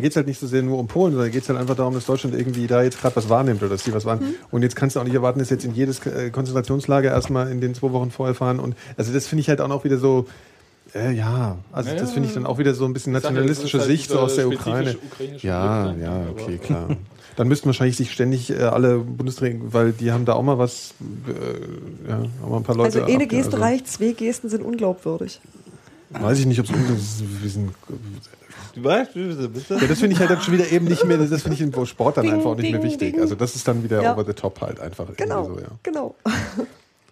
geht's 0.00 0.16
halt 0.16 0.26
nicht 0.28 0.38
so 0.38 0.46
sehr 0.46 0.62
nur 0.62 0.78
um 0.78 0.86
Polen, 0.86 1.12
sondern 1.12 1.28
da 1.28 1.32
geht 1.32 1.42
es 1.42 1.48
halt 1.48 1.58
einfach 1.58 1.74
darum, 1.74 1.92
dass 1.94 2.06
Deutschland 2.06 2.36
irgendwie 2.36 2.66
da 2.68 2.82
jetzt 2.82 3.00
gerade 3.00 3.16
was 3.16 3.28
wahrnimmt 3.28 3.60
oder 3.62 3.70
dass 3.70 3.82
die 3.82 3.92
was 3.92 4.04
wahrnehmen. 4.04 4.34
Und 4.50 4.62
jetzt 4.62 4.76
kannst 4.76 4.94
du 4.96 5.00
auch 5.00 5.04
nicht 5.04 5.14
erwarten, 5.14 5.40
dass 5.40 5.50
jetzt 5.50 5.64
in 5.64 5.74
jedes 5.74 6.04
äh, 6.06 6.30
Konzentrationslager 6.30 7.10
erstmal 7.10 7.50
in 7.50 7.60
den 7.60 7.74
zwei 7.74 7.92
Wochen 7.92 8.10
vorher 8.10 8.34
fahren. 8.34 8.60
Und 8.60 8.76
also 8.96 9.12
das 9.12 9.26
finde 9.26 9.40
ich 9.40 9.48
halt 9.48 9.60
auch 9.60 9.68
noch 9.68 9.84
wieder 9.84 9.98
so. 9.98 10.26
Äh, 10.94 11.12
ja, 11.14 11.58
also 11.72 11.90
Ja, 11.90 11.96
das 11.96 12.10
ja. 12.10 12.14
finde 12.14 12.28
ich 12.28 12.34
dann 12.34 12.46
auch 12.46 12.58
wieder 12.58 12.72
so 12.72 12.84
ein 12.84 12.92
bisschen 12.92 13.12
ja, 13.12 13.18
nationalistische 13.20 13.78
halt 13.80 13.88
Sicht 13.88 14.08
so 14.10 14.20
aus 14.20 14.36
der 14.36 14.46
Ukraine. 14.46 14.96
Ja, 15.42 15.92
ja, 16.00 16.26
okay, 16.30 16.58
klar. 16.58 16.96
Dann 17.36 17.48
müssten 17.48 17.66
wahrscheinlich 17.66 17.96
sich 17.96 18.12
ständig 18.12 18.50
äh, 18.50 18.62
alle 18.62 18.98
Bundesregierungen, 18.98 19.72
weil 19.74 19.92
die 19.92 20.10
haben 20.12 20.24
da 20.24 20.32
auch 20.34 20.42
mal 20.42 20.58
was, 20.58 20.94
äh, 21.28 22.08
ja, 22.10 22.22
auch 22.42 22.48
mal 22.48 22.56
ein 22.58 22.62
paar 22.62 22.74
Leute. 22.76 23.00
Also 23.00 23.12
eine 23.12 23.24
abge- 23.24 23.28
Geste 23.28 23.60
reicht, 23.60 23.88
zwei 23.88 24.12
Gesten 24.12 24.48
sind 24.48 24.62
unglaubwürdig. 24.64 25.40
Weiß 26.10 26.38
ich 26.38 26.46
nicht, 26.46 26.60
ob 26.60 26.66
es 26.66 26.72
du 28.74 29.48
bist 29.48 29.70
ja, 29.70 29.76
das 29.88 29.98
finde 29.98 30.14
ich 30.14 30.20
halt 30.20 30.30
dann 30.30 30.40
schon 30.40 30.54
wieder 30.54 30.70
eben 30.70 30.86
nicht 30.86 31.04
mehr, 31.04 31.18
das 31.18 31.42
finde 31.42 31.54
ich 31.54 31.60
im 31.62 31.86
Sport 31.86 32.16
dann 32.18 32.24
Ding, 32.24 32.34
einfach 32.34 32.50
auch 32.50 32.56
nicht 32.56 32.70
mehr 32.70 32.80
ding, 32.80 32.90
wichtig. 32.90 33.12
ding. 33.14 33.20
Also 33.22 33.34
das 33.34 33.56
ist 33.56 33.66
dann 33.66 33.82
wieder 33.82 34.02
Ja. 34.02 34.12
over 34.14 34.24
the 34.24 34.32
top 34.34 34.60
halt 34.60 34.80
einfach. 34.80 35.06
Genau, 35.16 35.44
So, 35.46 35.58
ja. 35.60 35.66
genau. 35.82 36.14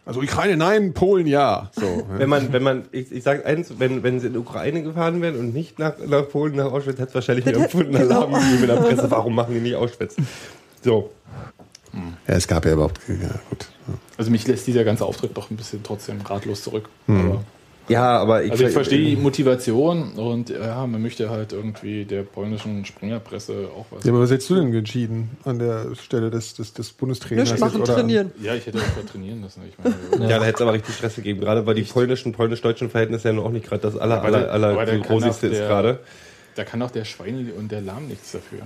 Also 0.06 0.20
Ukraine 0.20 0.56
nein, 0.56 0.93
Polen 0.93 1.26
ja. 1.26 1.70
So, 1.74 1.85
ja. 1.85 2.18
Wenn 2.18 2.28
man, 2.28 2.52
wenn 2.52 2.62
man, 2.62 2.85
ich, 2.93 3.10
ich 3.10 3.22
sage 3.22 3.47
eins, 3.47 3.74
wenn, 3.78 4.02
wenn 4.02 4.20
sie 4.20 4.26
in 4.26 4.35
die 4.35 4.39
Ukraine 4.39 4.82
gefahren 4.82 5.22
wären 5.22 5.39
und 5.39 5.55
nicht 5.55 5.78
nach, 5.78 5.94
nach 6.06 6.28
Polen, 6.28 6.56
nach 6.56 6.66
Auschwitz, 6.72 6.98
hätte 6.98 7.09
es 7.09 7.14
wahrscheinlich 7.14 7.47
hätte- 7.47 7.60
empfundenen 7.60 8.02
genau. 8.02 8.22
Alarm 8.26 8.35
gegeben 8.35 8.62
in 8.62 8.68
der 8.68 8.76
Presse. 8.76 9.10
Warum 9.10 9.35
machen 9.35 9.55
die 9.55 9.60
nicht 9.60 9.76
Auschwitz? 9.76 10.16
So. 10.82 11.10
ja, 11.94 12.35
es 12.35 12.47
gab 12.47 12.66
ja 12.66 12.72
überhaupt, 12.72 13.01
ja 13.09 13.14
gut. 13.48 13.66
Also 14.18 14.31
mich 14.31 14.47
lässt 14.47 14.66
dieser 14.66 14.85
ganze 14.85 15.05
Auftritt 15.05 15.36
doch 15.36 15.51
ein 15.51 15.56
bisschen 15.56 15.82
trotzdem 15.82 16.20
ratlos 16.20 16.62
zurück. 16.62 16.89
Hm. 17.06 17.39
Ja, 17.89 18.19
aber 18.19 18.44
ich, 18.44 18.51
also 18.51 18.65
ich 18.65 18.73
verstehe 18.73 19.05
die 19.05 19.16
Motivation 19.16 20.12
und 20.15 20.48
ja, 20.48 20.86
man 20.86 21.02
möchte 21.02 21.28
halt 21.28 21.52
irgendwie 21.52 22.05
der 22.05 22.23
polnischen 22.23 22.85
Springerpresse 22.85 23.69
auch 23.77 23.85
was. 23.90 24.05
Ja, 24.05 24.12
aber 24.12 24.23
was 24.23 24.31
hättest 24.31 24.48
du 24.51 24.55
denn 24.55 24.73
entschieden 24.73 25.31
an 25.44 25.59
der 25.59 25.94
Stelle 26.02 26.31
des, 26.31 26.55
des, 26.55 26.73
des 26.73 26.93
Bundestrainers? 26.93 27.51
Nicht 27.51 27.61
machen, 27.61 27.85
trainieren. 27.85 28.32
Ja, 28.40 28.55
ich 28.55 28.65
hätte 28.66 28.78
auch 28.78 28.97
mal 28.97 29.05
trainieren 29.05 29.43
lassen. 29.43 29.62
Ich 29.69 29.77
meine, 29.82 30.31
Ja, 30.31 30.39
da 30.39 30.44
hätte 30.44 30.56
es 30.56 30.62
aber 30.62 30.73
richtig 30.73 30.94
Stress 30.94 31.16
gegeben. 31.16 31.40
Gerade 31.40 31.66
weil 31.66 31.74
die 31.74 31.82
polnischen, 31.82 32.32
polnisch-deutschen 32.32 32.89
Verhältnisse 32.89 33.28
ja 33.28 33.35
nur 33.35 33.44
auch 33.44 33.51
nicht 33.51 33.66
gerade 33.66 33.82
das 33.82 33.97
aller, 33.97 34.23
aller, 34.23 34.51
aller 34.51 34.74
kann 34.86 35.02
großigste 35.02 35.48
ist 35.48 35.59
der- 35.59 35.69
gerade. 35.69 35.98
da 36.55 36.65
kann 36.65 36.81
auch 36.81 36.90
der 36.90 37.05
Schweini 37.05 37.51
und 37.51 37.70
der 37.70 37.82
Lahm 37.82 38.09
nichts 38.09 38.32
dafür. 38.32 38.61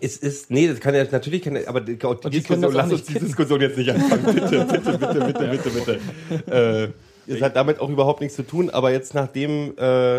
Es 0.00 0.16
ist, 0.16 0.50
nee, 0.50 0.68
das 0.68 0.78
kann 0.78 0.94
ja, 0.94 1.04
natürlich 1.10 1.42
kann 1.42 1.56
er, 1.56 1.68
aber 1.68 1.80
die, 1.80 1.98
Diskussion, 1.98 2.72
lass 2.72 2.92
uns 2.92 3.02
die. 3.04 3.18
Diskussion 3.18 3.60
jetzt 3.60 3.78
nicht 3.78 3.90
anfangen. 3.90 4.24
Bitte, 4.34 4.66
bitte, 4.70 4.98
bitte, 4.98 5.20
bitte, 5.20 5.70
bitte, 5.70 5.98
bitte. 6.46 6.94
Es 7.28 7.42
hat 7.42 7.56
damit 7.56 7.80
auch 7.80 7.88
überhaupt 7.88 8.20
nichts 8.20 8.36
zu 8.36 8.42
tun, 8.42 8.70
aber 8.70 8.90
jetzt 8.90 9.14
nachdem 9.14 9.74
äh, 9.78 10.18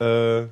äh, 0.00 0.46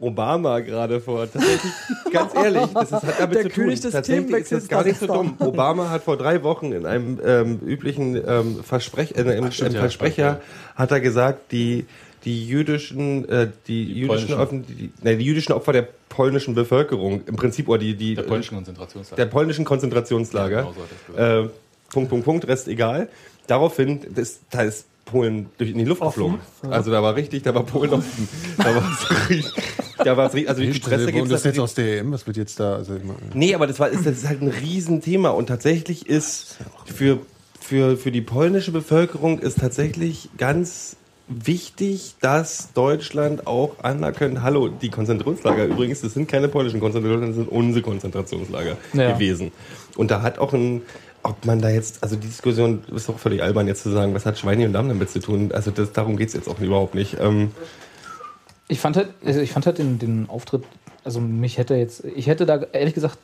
Obama 0.00 0.58
gerade 0.60 1.00
vor, 1.00 1.30
tatsächlich, 1.30 1.72
ganz 2.12 2.34
ehrlich, 2.34 2.66
das 2.74 2.90
ist, 2.90 3.02
hat 3.02 3.20
damit 3.20 3.36
Der 3.36 3.42
zu 3.44 3.48
tun. 3.50 3.64
König 3.64 3.80
des 3.80 3.92
Tatsächlich 3.92 4.36
ist 4.36 4.52
das 4.52 4.68
gar 4.68 4.84
nicht 4.84 4.98
so 4.98 5.06
dumm. 5.06 5.36
Obama 5.38 5.90
hat 5.90 6.02
vor 6.02 6.16
drei 6.16 6.42
Wochen 6.42 6.72
in 6.72 6.86
einem 6.86 7.20
ähm, 7.24 7.60
üblichen 7.64 8.20
ähm, 8.26 8.64
Versprech, 8.64 9.14
äh, 9.16 9.20
im, 9.20 9.44
Ach, 9.44 9.52
stimmt, 9.52 9.70
im 9.70 9.74
ja, 9.76 9.80
Versprecher 9.80 10.40
hat 10.74 10.90
er 10.90 11.00
gesagt, 11.00 11.52
die 11.52 11.86
die 12.24 12.46
jüdischen, 12.46 13.28
äh, 13.28 13.48
die, 13.66 13.84
jüdischen, 13.84 14.08
polnischen. 14.08 14.34
Opfer, 14.34 14.56
die, 14.56 14.92
nee, 15.02 15.16
die 15.16 15.24
jüdischen 15.24 15.52
Opfer 15.52 15.72
der 15.72 15.88
polnischen 16.08 16.54
Bevölkerung, 16.54 17.22
im 17.26 17.36
Prinzip, 17.36 17.68
oder 17.68 17.78
die, 17.78 17.94
die, 17.94 18.14
Der 18.14 18.22
polnischen 18.22 18.54
Konzentrationslager. 18.54 19.16
der 19.16 19.30
polnischen 19.30 19.64
Konzentrationslager. 19.64 20.56
Ja, 20.56 20.62
genau 20.62 21.42
so 21.42 21.46
äh, 21.46 21.50
Punkt, 21.90 22.10
Punkt, 22.10 22.24
Punkt, 22.24 22.48
Rest 22.48 22.68
egal. 22.68 23.08
Daraufhin, 23.46 24.00
das, 24.14 24.40
da 24.50 24.62
ist 24.62 24.86
Polen 25.12 25.46
durch 25.58 25.70
in 25.70 25.78
die 25.78 25.84
Luft 25.84 26.00
geflogen. 26.00 26.38
Also 26.70 26.90
da 26.90 27.02
war 27.02 27.14
richtig, 27.14 27.42
da 27.42 27.54
war 27.54 27.62
Polen 27.64 27.92
offen. 27.92 28.28
Da 28.58 28.74
war 28.74 28.82
es 28.92 29.28
richtig, 29.30 29.52
da 29.98 30.16
war 30.16 30.26
es 30.26 30.34
richtig, 30.34 30.48
also 30.48 30.62
die 30.62 30.78
Presse 30.80 31.06
Und 31.06 31.12
gibt 31.12 31.30
das 31.30 31.44
jetzt 31.44 31.60
aus 31.60 31.74
der 31.74 31.98
EM, 32.00 32.12
was 32.12 32.26
wird 32.26 32.36
jetzt 32.38 32.58
da? 32.58 32.76
Also, 32.76 32.94
Nee, 33.34 33.54
aber 33.54 33.66
das, 33.66 33.78
war, 33.78 33.88
ist, 33.90 34.06
das 34.06 34.18
ist 34.18 34.28
halt 34.28 34.40
ein 34.42 34.48
Riesenthema 34.48 35.28
und 35.30 35.46
tatsächlich 35.46 36.08
ist 36.08 36.56
für, 36.86 37.18
für, 37.60 37.96
für 37.96 38.10
die 38.10 38.22
polnische 38.22 38.72
Bevölkerung 38.72 39.38
ist 39.38 39.58
tatsächlich 39.60 40.30
ganz 40.38 40.96
wichtig, 41.28 42.14
dass 42.20 42.72
Deutschland 42.72 43.46
auch 43.46 43.82
anerkennt, 43.82 44.42
hallo, 44.42 44.68
die 44.68 44.90
Konzentrationslager 44.90 45.66
übrigens, 45.66 46.00
das 46.00 46.14
sind 46.14 46.28
keine 46.28 46.48
polnischen 46.48 46.80
Konzentrationslager, 46.80 47.26
das 47.28 47.36
sind 47.36 47.48
unsere 47.50 47.82
Konzentrationslager 47.82 48.76
Ja. 48.92 49.12
gewesen. 49.12 49.52
Und 49.96 50.10
da 50.10 50.22
hat 50.22 50.38
auch 50.38 50.52
ein, 50.52 50.82
ob 51.22 51.44
man 51.44 51.60
da 51.60 51.68
jetzt, 51.68 52.02
also 52.02 52.16
die 52.16 52.26
Diskussion 52.26 52.82
ist 52.94 53.08
doch 53.08 53.18
völlig 53.18 53.42
albern 53.42 53.66
jetzt 53.68 53.82
zu 53.82 53.90
sagen, 53.90 54.14
was 54.14 54.26
hat 54.26 54.38
Schweini 54.38 54.66
und 54.66 54.72
Damm 54.72 54.88
damit 54.88 55.10
zu 55.10 55.20
tun, 55.20 55.52
also 55.52 55.70
das, 55.70 55.92
darum 55.92 56.16
geht's 56.16 56.32
jetzt 56.32 56.48
auch 56.48 56.58
überhaupt 56.60 56.94
nicht. 56.94 57.16
Ähm, 57.20 57.52
Ich 58.68 58.80
fand 58.80 58.96
halt, 58.96 59.10
also 59.24 59.40
ich 59.40 59.52
fand 59.52 59.66
halt 59.66 59.78
den, 59.78 59.98
den 59.98 60.28
Auftritt, 60.28 60.64
also 61.04 61.20
mich 61.20 61.58
hätte 61.58 61.74
jetzt, 61.74 62.04
ich 62.04 62.26
hätte 62.26 62.46
da 62.46 62.62
ehrlich 62.72 62.94
gesagt, 62.94 63.18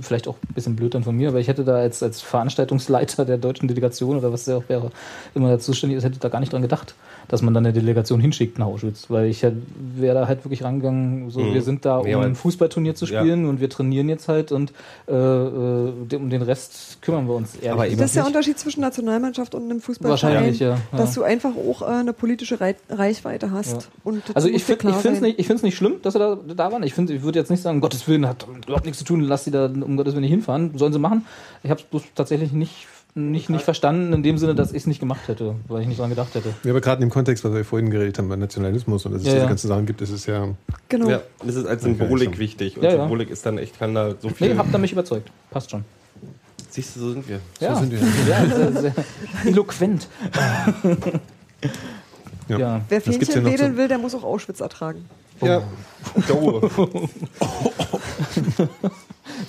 vielleicht 0.00 0.28
auch 0.28 0.36
ein 0.48 0.54
bisschen 0.54 0.76
blöd 0.76 0.94
dann 0.94 1.04
von 1.04 1.16
mir, 1.16 1.28
aber 1.28 1.38
ich 1.40 1.48
hätte 1.48 1.64
da 1.64 1.76
als, 1.76 2.02
als 2.02 2.20
Veranstaltungsleiter 2.20 3.24
der 3.24 3.38
deutschen 3.38 3.68
Delegation 3.68 4.16
oder 4.18 4.32
was 4.32 4.44
der 4.44 4.56
auch 4.58 4.64
wäre, 4.68 4.90
immer 5.34 5.50
da 5.50 5.58
zuständig 5.58 5.98
ist, 5.98 6.04
hätte 6.04 6.18
da 6.18 6.28
gar 6.28 6.40
nicht 6.40 6.52
dran 6.52 6.62
gedacht, 6.62 6.94
dass 7.28 7.42
man 7.42 7.54
dann 7.54 7.64
eine 7.64 7.72
Delegation 7.72 8.20
hinschickt 8.20 8.58
nach 8.58 8.66
Auschwitz, 8.66 9.06
weil 9.08 9.26
ich 9.26 9.44
halt, 9.44 9.54
wäre 9.96 10.14
da 10.14 10.28
halt 10.28 10.44
wirklich 10.44 10.64
rangegangen, 10.64 11.30
so, 11.30 11.40
Mhm. 11.40 11.54
wir 11.54 11.62
sind 11.62 11.84
da, 11.84 11.98
um 11.98 12.06
Ja, 12.06 12.20
ein 12.20 12.34
Fußballturnier 12.34 12.94
zu 12.94 13.06
Ja. 13.06 13.20
spielen 13.20 13.46
und 13.46 13.60
wir 13.60 13.70
trainieren 13.70 14.08
jetzt 14.08 14.28
halt 14.28 14.50
und 14.52 14.72
äh, 15.08 15.12
äh, 15.14 15.92
um 16.16 16.28
den 16.30 16.42
Rest 16.42 17.00
kümmern 17.00 17.26
wir 17.28 17.34
uns 17.34 17.54
ehrlich 17.54 17.70
Aber 17.72 17.86
Das 17.86 18.06
ist 18.06 18.16
der. 18.16 18.26
Unterschied 18.26 18.58
zwischen 18.58 18.80
Nationalmannschaft 18.80 19.54
und 19.54 19.64
einem 19.70 19.80
Fußballverein. 19.80 20.34
Wahrscheinlich, 20.34 20.58
ja, 20.60 20.70
ja. 20.92 20.98
Dass 20.98 21.14
du 21.14 21.22
einfach 21.22 21.52
auch 21.56 21.82
äh, 21.82 21.86
eine 21.86 22.12
politische 22.12 22.60
Rei 22.60 22.74
Reichweite 22.90 23.50
hast. 23.50 23.88
Ja. 24.04 24.12
Also 24.34 24.48
ich 24.48 24.64
finde 24.64 24.88
es 24.90 25.20
nicht, 25.20 25.38
ich 25.38 25.48
nicht 25.62 25.76
schlimm, 25.76 25.94
dass 26.02 26.14
sie 26.14 26.18
da, 26.18 26.36
da 26.56 26.72
waren. 26.72 26.82
Ich, 26.82 26.94
find, 26.94 27.10
ich 27.10 27.22
würde 27.22 27.38
jetzt 27.38 27.50
nicht 27.50 27.62
sagen, 27.62 27.80
Gottes 27.80 28.08
Willen, 28.08 28.26
hat 28.26 28.42
damit 28.42 28.64
überhaupt 28.64 28.84
nichts 28.86 28.98
zu 28.98 29.04
tun, 29.04 29.20
lass 29.20 29.44
sie 29.44 29.51
da 29.52 29.66
um 29.66 29.96
Gottes 29.96 30.14
Willen 30.14 30.22
nicht 30.22 30.30
hinfahren. 30.30 30.76
Sollen 30.76 30.92
sie 30.92 30.98
machen. 30.98 31.26
Ich 31.62 31.70
habe 31.70 31.80
es 31.80 31.86
bloß 31.86 32.02
tatsächlich 32.14 32.52
nicht, 32.52 32.86
nicht, 33.14 33.50
nicht 33.50 33.64
verstanden, 33.64 34.12
in 34.12 34.22
dem 34.22 34.38
Sinne, 34.38 34.54
dass 34.54 34.70
ich 34.70 34.78
es 34.78 34.86
nicht 34.86 35.00
gemacht 35.00 35.28
hätte, 35.28 35.54
weil 35.68 35.82
ich 35.82 35.88
nicht 35.88 36.00
dran 36.00 36.10
gedacht 36.10 36.34
hätte. 36.34 36.50
Ja, 36.64 36.70
aber 36.70 36.80
gerade 36.80 37.02
in 37.02 37.08
dem 37.08 37.12
Kontext, 37.12 37.44
was 37.44 37.52
wir 37.52 37.64
vorhin 37.64 37.90
geredet 37.90 38.18
haben, 38.18 38.28
bei 38.28 38.36
Nationalismus 38.36 39.04
und 39.06 39.12
dass 39.12 39.20
es 39.20 39.26
Ja, 39.26 39.32
diese 39.34 39.42
ja. 39.44 39.48
ganzen 39.48 39.68
Sachen 39.68 39.86
gibt, 39.86 40.00
ist 40.00 40.10
es 40.10 40.26
ja. 40.26 40.48
Genau. 40.88 41.10
ja, 41.10 41.20
das 41.44 41.54
ist 41.56 41.66
als 41.66 41.82
Symbolik 41.82 42.38
wichtig 42.38 42.76
und 42.78 42.84
Ja, 42.84 42.90
ja. 42.90 42.96
Symbolik 42.96 43.30
ist 43.30 43.44
dann 43.46 43.58
echt, 43.58 43.78
kann 43.78 43.94
da 43.94 44.14
so 44.18 44.30
viel... 44.30 44.48
Nee, 44.48 44.56
habt 44.56 44.72
ihr 44.74 44.78
mich 44.78 44.92
überzeugt. 44.92 45.30
Passt 45.50 45.70
schon. 45.70 45.84
Siehst 46.70 46.96
du, 46.96 47.00
so 47.00 47.12
sind 47.12 47.28
wir. 47.28 47.38
Ja, 47.60 47.76
sind 47.76 47.92
wir. 47.92 47.98
ja 48.28 48.46
sehr, 48.46 48.72
sehr 48.72 48.94
eloquent. 49.44 50.08
Ja. 52.48 52.58
Ja. 52.58 52.80
Wer 52.88 53.00
Fähnchen 53.02 53.44
wedeln 53.44 53.72
so- 53.72 53.78
will, 53.78 53.88
der 53.88 53.98
muss 53.98 54.14
auch 54.14 54.24
Auschwitz 54.24 54.60
ertragen. 54.60 55.04
Ja. 55.42 55.62
Oh. 56.30 56.62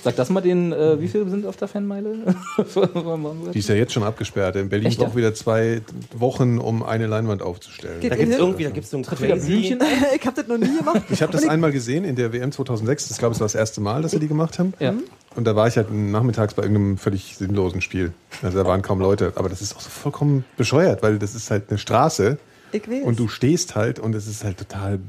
Sag 0.04 0.16
das 0.16 0.28
mal 0.28 0.42
den, 0.42 0.70
äh, 0.72 1.00
wie 1.00 1.08
viele 1.08 1.28
sind 1.30 1.46
auf 1.46 1.56
der 1.56 1.66
Fanmeile? 1.66 2.14
Die 3.54 3.58
ist 3.58 3.70
ja 3.70 3.74
jetzt 3.74 3.94
schon 3.94 4.02
abgesperrt. 4.02 4.56
In 4.56 4.68
Berlin 4.68 4.88
Echt, 4.88 4.98
braucht 4.98 5.16
wieder 5.16 5.32
zwei 5.32 5.80
Wochen, 6.14 6.58
um 6.58 6.82
eine 6.82 7.06
Leinwand 7.06 7.40
aufzustellen. 7.40 8.00
Geht 8.00 8.12
Da 8.12 8.16
gibt 8.16 8.32
es 8.32 8.38
irgendwie, 8.38 8.64
da 8.64 8.70
gibt's 8.70 8.90
so 8.90 8.98
ein 8.98 9.06
wieder 9.06 9.36
crazy... 9.36 9.78
Ich 10.14 10.26
habe 10.26 10.36
das 10.36 10.46
noch 10.46 10.58
nie 10.58 10.76
gemacht. 10.76 11.02
Ich 11.08 11.22
habe 11.22 11.32
das 11.32 11.48
einmal 11.48 11.72
gesehen 11.72 12.04
in 12.04 12.16
der 12.16 12.34
WM 12.34 12.52
2006. 12.52 13.08
Das 13.08 13.16
glaube 13.16 13.34
ich 13.34 13.40
war 13.40 13.46
das 13.46 13.54
erste 13.54 13.80
Mal, 13.80 14.02
dass 14.02 14.10
sie 14.10 14.18
die 14.18 14.28
gemacht 14.28 14.58
haben. 14.58 14.74
Ja. 14.78 14.92
Und 15.36 15.46
da 15.46 15.56
war 15.56 15.66
ich 15.68 15.76
halt 15.78 15.90
nachmittags 15.90 16.52
bei 16.52 16.62
irgendeinem 16.62 16.98
völlig 16.98 17.36
sinnlosen 17.36 17.80
Spiel. 17.80 18.12
Also 18.42 18.58
da 18.58 18.66
waren 18.66 18.82
kaum 18.82 19.00
Leute. 19.00 19.32
Aber 19.36 19.48
das 19.48 19.62
ist 19.62 19.74
auch 19.74 19.80
so 19.80 19.88
vollkommen 19.88 20.44
bescheuert, 20.58 21.02
weil 21.02 21.18
das 21.18 21.34
ist 21.34 21.50
halt 21.50 21.70
eine 21.70 21.78
Straße 21.78 22.36
Ich 22.72 22.88
weiß. 22.88 23.04
und 23.04 23.18
du 23.18 23.28
stehst 23.28 23.74
halt 23.74 23.98
und 23.98 24.14
es 24.14 24.26
ist 24.26 24.44
halt 24.44 24.58
total 24.58 25.00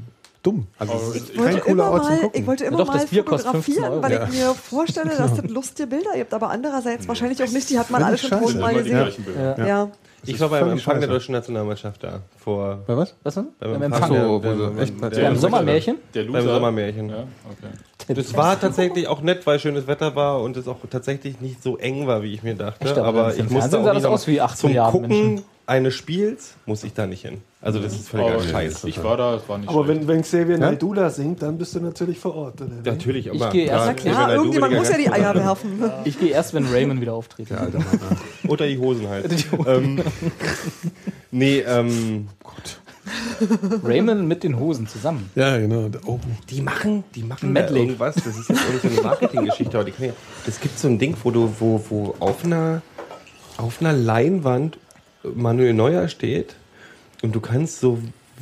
dumm. 0.46 0.66
Also 0.78 0.92
es 0.94 1.16
ist 1.16 1.30
Ich 1.30 1.38
wollte, 1.38 1.52
kein 1.52 1.60
cooler 1.62 1.72
immer 1.72 1.90
Ort 1.92 2.04
zum 2.04 2.12
mal, 2.14 2.20
Gucken. 2.20 2.40
ich 2.40 2.46
wollte 2.46 2.64
immer 2.64 2.78
Ja 2.78 2.84
doch, 2.84 2.92
das 2.92 3.02
mal 3.02 3.08
Bier 3.08 3.22
kostet 3.24 3.50
15 3.52 3.74
fotografieren, 3.74 4.02
weil 4.02 4.12
Ja. 4.12 4.24
ich 4.24 4.38
mir 4.38 4.54
vorstelle, 4.54 5.10
dass 5.16 5.34
das 5.42 5.50
lustige 5.50 5.86
Bilder 5.88 6.10
gibt. 6.14 6.32
Aber 6.34 6.50
andererseits 6.50 7.06
wahrscheinlich 7.08 7.42
auch 7.42 7.48
nicht. 7.50 7.68
Die 7.70 7.78
hat 7.78 7.90
man 7.90 8.02
alle 8.02 8.16
schon 8.18 8.30
tausendmal 8.30 8.74
gesehen. 8.74 9.08
Ja. 9.58 9.66
Ja. 9.66 9.88
Ich 10.28 10.40
war 10.40 10.48
beim 10.48 10.70
Empfang 10.70 10.98
der 10.98 11.08
deutschen 11.08 11.32
Nationalmannschaft 11.32 12.02
da. 12.02 12.20
Vor... 12.36 12.80
Bei 12.86 12.96
was? 12.96 13.14
Was 13.22 13.34
denn? 13.34 13.46
Beim 13.60 13.80
Empfang. 13.80 14.08
so, 14.08 14.14
Der- 14.14 14.28
wo 14.28 14.40
sie 14.68 14.74
der- 14.74 14.82
echt 14.82 15.00
der- 15.16 15.22
Beim 15.22 15.36
Sommermärchen? 15.36 15.96
Der 16.14 16.24
Loser. 16.24 16.38
Beim 16.40 16.48
Sommermärchen. 16.48 17.08
Ja, 17.10 17.24
okay. 17.50 18.14
Das 18.14 18.34
war 18.36 18.58
tatsächlich 18.58 19.06
auch 19.06 19.20
nett, 19.20 19.46
weil 19.46 19.58
schönes 19.60 19.86
Wetter 19.86 20.16
war 20.16 20.40
und 20.42 20.56
es 20.56 20.66
auch 20.66 20.78
tatsächlich 20.90 21.40
nicht 21.40 21.62
so 21.62 21.76
eng 21.76 22.06
war, 22.08 22.22
wie 22.22 22.32
ich 22.34 22.42
mir 22.42 22.54
dachte. 22.56 22.84
Echt, 22.84 22.98
aber 22.98 23.06
aber 23.06 23.36
ich 23.36 23.48
musste 23.50 23.78
auch 23.78 23.84
das 23.84 23.94
nicht 23.96 24.06
aus 24.06 24.26
wie 24.26 24.40
8 24.40 24.58
zum 24.58 24.74
Gucken 24.74 25.00
Menschen. 25.08 25.44
Eines 25.66 25.94
Spiels 25.94 26.54
muss 26.64 26.84
ich 26.84 26.92
da 26.94 27.06
nicht 27.06 27.22
hin. 27.22 27.38
Also 27.60 27.80
das 27.80 27.94
ist 27.94 28.08
völliger 28.08 28.34
Aber 28.34 28.42
Scheiß. 28.44 28.84
Ich 28.84 29.02
war 29.02 29.16
da, 29.16 29.34
es 29.34 29.48
war 29.48 29.58
nicht 29.58 29.68
Aber 29.68 29.84
schlecht. 29.84 30.02
wenn, 30.02 30.08
wenn 30.08 30.22
Xavier 30.22 30.58
Naidula 30.58 31.10
singt, 31.10 31.42
dann 31.42 31.58
bist 31.58 31.74
du 31.74 31.80
natürlich 31.80 32.18
vor 32.20 32.36
Ort. 32.36 32.60
Oder? 32.60 32.70
Natürlich, 32.84 33.28
aber 33.30 33.50
gehe 33.50 33.66
erst- 33.66 33.96
klar, 33.96 34.12
Ja, 34.14 34.26
Naidoo 34.28 34.42
irgendjemand 34.42 34.74
muss 34.74 34.88
ich 34.90 34.96
ja 34.96 35.02
die 35.02 35.10
Eier 35.10 35.34
werfen. 35.44 35.90
Ich 36.04 36.20
gehe 36.20 36.28
erst, 36.30 36.54
wenn 36.54 36.66
Raymond 36.66 37.00
wieder 37.00 37.14
auftritt. 37.14 37.50
Ja, 37.50 37.56
Alter, 37.56 37.78
Mann. 37.78 37.88
ja. 37.92 38.16
Unter 38.50 38.66
die 38.68 38.78
Hosen 38.78 39.08
halt. 39.08 39.46
ähm, 39.66 40.00
nee, 41.32 41.58
ähm, 41.60 42.28
Raymond 43.84 44.26
mit 44.26 44.42
den 44.44 44.58
Hosen 44.58 44.86
zusammen. 44.86 45.30
ja, 45.34 45.56
genau. 45.58 45.88
Oh, 46.06 46.18
die 46.50 46.60
machen, 46.60 47.04
die 47.14 47.22
machen 47.22 47.54
da 47.54 47.60
Medley. 47.62 47.80
irgendwas. 47.80 48.14
Das 48.16 48.26
ist 48.26 48.48
jetzt 48.48 48.60
irgendwie 48.68 48.88
so 48.88 49.00
eine 49.00 49.08
Marketinggeschichte, 49.08 49.84
die 49.84 50.04
ja, 50.06 50.12
es 50.46 50.60
gibt 50.60 50.78
so 50.78 50.88
ein 50.88 50.98
Ding, 50.98 51.16
wo 51.22 51.30
du, 51.30 51.52
wo, 51.58 51.82
wo 51.88 52.14
auf 52.20 52.44
einer, 52.44 52.82
auf 53.56 53.80
einer 53.80 53.92
Leinwand 53.92 54.78
Manuel 55.34 55.72
Neuer 55.74 56.08
steht 56.08 56.54
und 57.22 57.34
du 57.34 57.40
kannst 57.40 57.80
so 57.80 57.98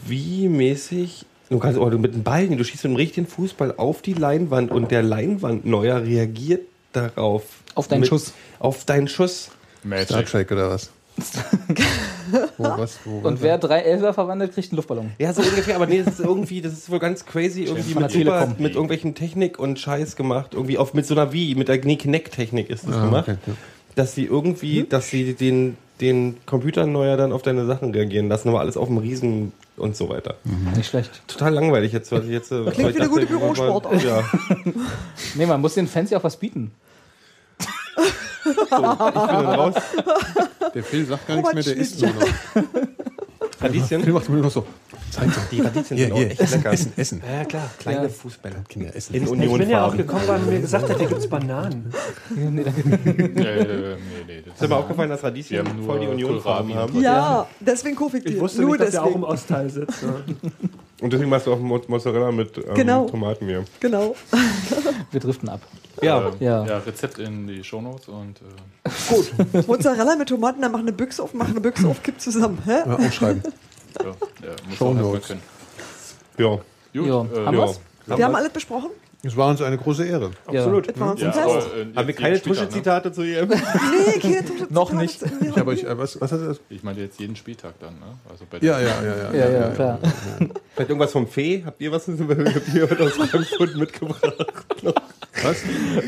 wie 0.07 0.49
mäßig, 0.49 1.25
du 1.51 1.59
kannst 1.59 1.79
oder 1.79 1.99
mit 1.99 2.15
einem 2.15 2.23
Ball, 2.23 2.49
du 2.49 2.65
schießt 2.65 2.85
mit 2.85 2.91
einem 2.91 2.97
richtigen 2.97 3.27
Fußball 3.27 3.75
auf 3.77 4.03
die 4.03 4.15
Leinwand 4.15 4.71
und 4.71 4.91
der 4.91 5.03
Leinwand 5.03 5.65
Neuer 5.67 6.03
reagiert 6.03 6.63
darauf. 6.93 7.45
Auf 7.75 7.89
deinen 7.89 8.05
Schuss. 8.05 8.33
Auf 8.59 8.85
deinen 8.85 9.09
Schuss. 9.09 9.45
Star 9.45 9.55
Magic. 9.85 10.27
Trek 10.27 10.53
oder 10.53 10.71
was? 10.71 10.91
wo, 12.57 12.65
was 12.65 12.99
wo, 13.05 13.19
Und 13.19 13.41
wer 13.43 13.59
drei 13.59 13.81
Elfer 13.81 14.15
verwandelt, 14.15 14.53
kriegt 14.53 14.71
einen 14.71 14.77
Luftballon. 14.77 15.13
Ja, 15.19 15.33
so 15.33 15.43
ungefähr, 15.43 15.77
aber 15.77 15.87
nee, 15.87 16.03
das 16.05 16.15
ist 16.19 16.25
irgendwie, 16.25 16.61
das 16.61 16.73
ist 16.73 16.91
wohl 16.91 16.99
ganz 16.99 17.25
crazy, 17.25 17.65
irgendwie 17.65 17.95
mit, 17.95 18.15
über, 18.15 18.55
mit 18.59 18.73
irgendwelchen 18.75 19.15
Technik 19.15 19.59
und 19.59 19.79
Scheiß 19.79 20.17
gemacht. 20.17 20.55
Irgendwie 20.55 20.79
auf 20.79 20.95
mit 20.95 21.07
so 21.07 21.15
einer 21.15 21.33
Wii, 21.33 21.55
mit 21.55 21.69
der 21.69 21.79
Kinect-Technik 21.81 22.69
ist 22.71 22.89
das 22.89 22.97
Ah, 22.97 23.05
gemacht. 23.05 23.29
okay, 23.29 23.39
ja. 23.47 23.53
Dass 23.95 24.15
sie 24.15 24.25
irgendwie, 24.25 24.85
dass 24.89 25.09
sie 25.11 25.35
den, 25.35 25.77
den 26.01 26.37
Computer 26.47 26.87
neuer 26.87 27.17
dann 27.17 27.33
auf 27.33 27.43
deine 27.43 27.67
Sachen 27.67 27.93
reagieren 27.93 28.29
lassen, 28.29 28.49
aber 28.49 28.61
alles 28.61 28.77
auf 28.77 28.89
dem 28.89 28.99
Riesen 28.99 29.53
und 29.77 29.97
so 29.97 30.09
weiter. 30.09 30.37
Nicht 30.77 30.89
schlecht. 30.89 31.23
Total 31.29 31.53
langweilig 31.53 31.93
jetzt, 31.93 32.11
was 32.13 32.25
ich 32.25 32.31
jetzt. 32.31 32.51
äh, 32.53 32.63
Klingt 32.71 32.79
weil 32.79 32.91
ich 32.91 32.97
wie 32.97 33.01
eine 33.01 33.09
gute 33.09 33.27
Bürosportart. 33.27 34.03
Ja, 34.03 34.23
Nee, 35.35 35.47
man 35.47 35.61
muss 35.61 35.75
den 35.75 35.87
Fans 35.89 36.11
ja 36.11 36.19
auch 36.19 36.25
was 36.25 36.37
bieten. 36.37 36.73
so, 37.97 38.55
ich 38.55 38.69
bin 38.71 38.81
dann 38.81 39.47
raus. 39.47 39.75
Der 40.75 40.83
Phil 40.83 41.07
sagt 41.07 41.27
gar 41.29 41.37
nichts 41.37 41.55
mehr, 41.55 41.63
der 41.63 41.77
isst 41.77 42.01
nur 42.01 42.11
noch. 42.11 42.27
Radieschen? 43.65 44.03
Phil 44.05 44.13
macht 44.13 44.29
nur 44.29 44.43
noch 44.43 44.51
so. 44.51 44.65
Zeig 45.11 45.27
doch. 45.35 45.43
Die 45.51 45.61
Radieschen 45.61 45.97
Hier, 45.97 46.07
sind 46.07 46.13
auch 46.13 46.19
hier, 46.19 46.31
echt 46.31 46.41
essen, 46.41 46.59
lecker. 46.59 46.73
essen, 46.73 46.93
essen. 46.97 47.23
Ja, 47.27 47.45
klar. 47.45 47.71
Kleine 47.79 48.03
Ja. 48.05 48.09
Fußbälle. 48.09 48.57
Kinder 48.69 48.95
essen. 48.95 49.15
In 49.15 49.23
Ich 49.43 49.53
bin 49.59 49.69
ja 49.71 49.87
auch 49.87 49.97
gekommen, 49.97 50.23
weil 50.27 50.39
man 50.39 50.51
mir 50.51 50.61
gesagt 50.61 50.89
hat, 50.89 50.99
hier 50.99 51.09
gibt 51.09 51.21
es 51.21 51.29
Bananen. 51.29 51.93
Nee, 52.35 52.51
nee, 52.51 52.63
nee, 53.05 53.25
nee. 54.27 54.43
Das 54.47 54.61
Ist 54.63 54.69
mal 54.69 54.77
aufgefallen, 54.77 55.11
dass 55.11 55.23
Radieschen 55.23 55.67
voll 55.85 56.01
die 56.01 56.07
Unionfarben 56.07 56.71
Kohlrabi. 56.73 56.93
haben? 56.93 57.03
Ja, 57.03 57.47
deswegen 57.61 57.97
kaufe 57.97 58.19
ich 58.19 58.25
die. 58.25 58.35
Ich 58.35 58.41
wusste 58.41 58.63
Nur 58.63 58.73
nicht, 58.77 58.81
dass 58.89 58.95
er 58.95 59.05
auch 59.05 59.15
im 59.15 59.25
Ostteil 59.25 59.69
sitzt. 59.71 60.03
Ja. 60.03 60.15
Und 61.01 61.13
deswegen 61.13 61.29
machst 61.31 61.47
du 61.47 61.53
auch 61.53 61.59
Mo- 61.59 61.81
Mozzarella 61.89 62.31
mit 62.33 62.57
ähm, 62.59 62.75
Genau. 62.75 63.07
Tomaten 63.09 63.47
hier. 63.47 63.65
Genau. 63.81 64.15
Wir 65.11 65.21
driften 65.21 65.49
ab. 65.49 65.61
Ja. 66.05 66.29
Äh, 66.29 66.45
Ja. 66.45 66.67
ja. 66.67 66.79
Rezept 66.79 67.19
in 67.19 67.47
die 67.47 67.63
Shownotes 67.65 68.09
und 68.09 68.41
äh, 68.41 69.63
Mozzarella 69.67 70.17
mit 70.17 70.29
Tomaten, 70.29 70.61
dann 70.63 70.73
mach 70.73 70.81
eine 70.81 70.93
Büchse 70.93 71.23
auf, 71.23 71.35
mach 71.35 71.49
eine 71.49 71.61
Büchse 71.61 71.87
auf, 71.89 72.03
kipp 72.03 72.21
zusammen. 72.21 72.59
Hä? 72.65 72.71
Ja, 72.87 72.95
aufschreiben. 72.97 73.43
ja, 74.01 74.07
ja, 74.07 74.15
muss 74.69 74.77
Shownotes. 74.79 75.27
können. 75.29 75.43
Ja. 76.39 76.47
Gut, 76.57 76.63
Ja. 76.93 77.03
äh, 77.03 77.47
Haben 77.47 77.57
ja. 77.57 77.67
wir's? 77.67 77.81
Wir 78.07 78.25
haben 78.25 78.35
alles 78.35 78.51
besprochen. 78.53 78.91
Es 79.27 79.35
war 79.39 79.49
uns 79.49 79.63
eine 79.63 79.79
große 79.79 80.05
Ehre. 80.05 80.33
Absolut. 80.45 80.87
Das 80.87 81.01
war 81.01 81.13
uns 81.13 81.23
Ja, 81.23 81.31
ein 81.33 81.39
aber, 81.39 81.55
Fest. 81.63 81.69
äh, 81.75 81.97
Haben 81.97 82.07
wir 82.09 82.15
keine 82.15 82.37
Spieltag, 82.37 82.61
ne? 82.65 82.69
Tusche-Zitate 82.69 83.13
zu 83.13 83.23
ihr? 83.23 83.47
Nee, 83.47 84.19
keine 84.21 84.45
Tusche- 84.45 84.67
Noch 84.69 84.91
Zitate 84.91 85.03
nicht. 85.03 85.49
Ich 85.51 85.57
habe 85.57 85.71
euch, 85.71 85.83
äh, 85.85 85.97
was, 85.97 86.21
was 86.21 86.31
hat 86.31 86.41
das? 86.43 86.61
Ich 86.69 86.83
meine 86.83 87.01
jetzt 87.01 87.19
jeden 87.19 87.35
Spieltag 87.35 87.73
dann, 87.81 87.95
ne? 87.95 88.19
Also 88.31 88.45
bei 88.51 88.59
Ja, 88.59 88.79
der- 88.79 88.87
ja, 88.87 89.03
ja, 89.03 89.33
ja. 89.33 89.35
Ja, 89.49 89.61
ja, 89.61 89.69
klar. 89.71 89.99
Vielleicht 90.75 90.91
irgendwas 90.91 91.13
vom 91.13 91.27
Fee? 91.27 91.63
Habt 91.65 91.81
ihr 91.81 91.91
was 91.91 92.07
habt 92.07 92.21
ihr 92.75 92.91
was 92.91 93.01
aus 93.01 93.29
Frankfurt 93.31 93.77
mitgebracht? 93.77 94.47
Was? 95.43 95.63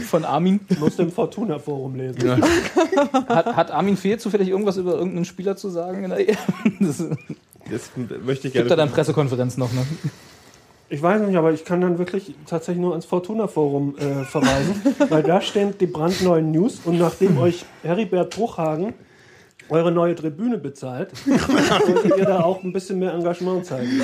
Von 0.09 0.25
Armin. 0.25 0.61
Musst 0.79 0.99
du 0.99 1.03
im 1.03 1.13
Fortuna-Forum 1.13 1.97
lesen. 1.97 2.43
Hat, 3.29 3.57
hat 3.57 3.71
Armin 3.71 3.97
Fehl 3.97 4.19
zufällig 4.19 4.49
irgendwas 4.49 4.77
über 4.77 4.95
irgendeinen 4.95 5.25
Spieler 5.25 5.57
zu 5.57 5.69
sagen? 5.69 6.05
In 6.05 6.11
der 6.11 6.19
das 6.81 6.99
gibt 7.95 8.11
Das 8.11 8.19
möchte 8.25 8.49
ich 8.49 8.55
da 8.55 8.61
gerne. 8.61 8.77
dann 8.77 8.91
Pressekonferenz 8.91 9.57
noch, 9.57 9.73
ne? 9.73 9.85
Ich 10.89 11.03
weiß 11.03 11.21
nicht, 11.23 11.37
aber 11.37 11.53
ich 11.53 11.65
kann 11.65 11.81
dann 11.81 11.99
wirklich 11.99 12.35
tatsächlich 12.47 12.81
nur 12.81 12.93
ans 12.93 13.07
Fortuna-Forum 13.07 13.97
äh, 13.99 14.25
verweisen, 14.25 14.81
weil 15.09 15.23
da 15.25 15.41
stehen 15.41 15.75
die 15.79 15.87
brandneuen 15.87 16.53
News 16.53 16.81
und 16.85 16.99
nachdem 16.99 17.39
euch 17.41 17.65
Heribert 17.83 18.35
Bruchhagen 18.35 18.95
eure 19.69 19.91
neue 19.91 20.15
Tribüne 20.15 20.59
bezahlt, 20.59 21.11
solltet 21.27 22.17
ihr 22.17 22.25
da 22.25 22.41
auch 22.45 22.63
ein 22.63 22.73
bisschen 22.73 23.01
mehr 23.01 23.13
Engagement 23.15 23.67
zeigen. 23.67 24.01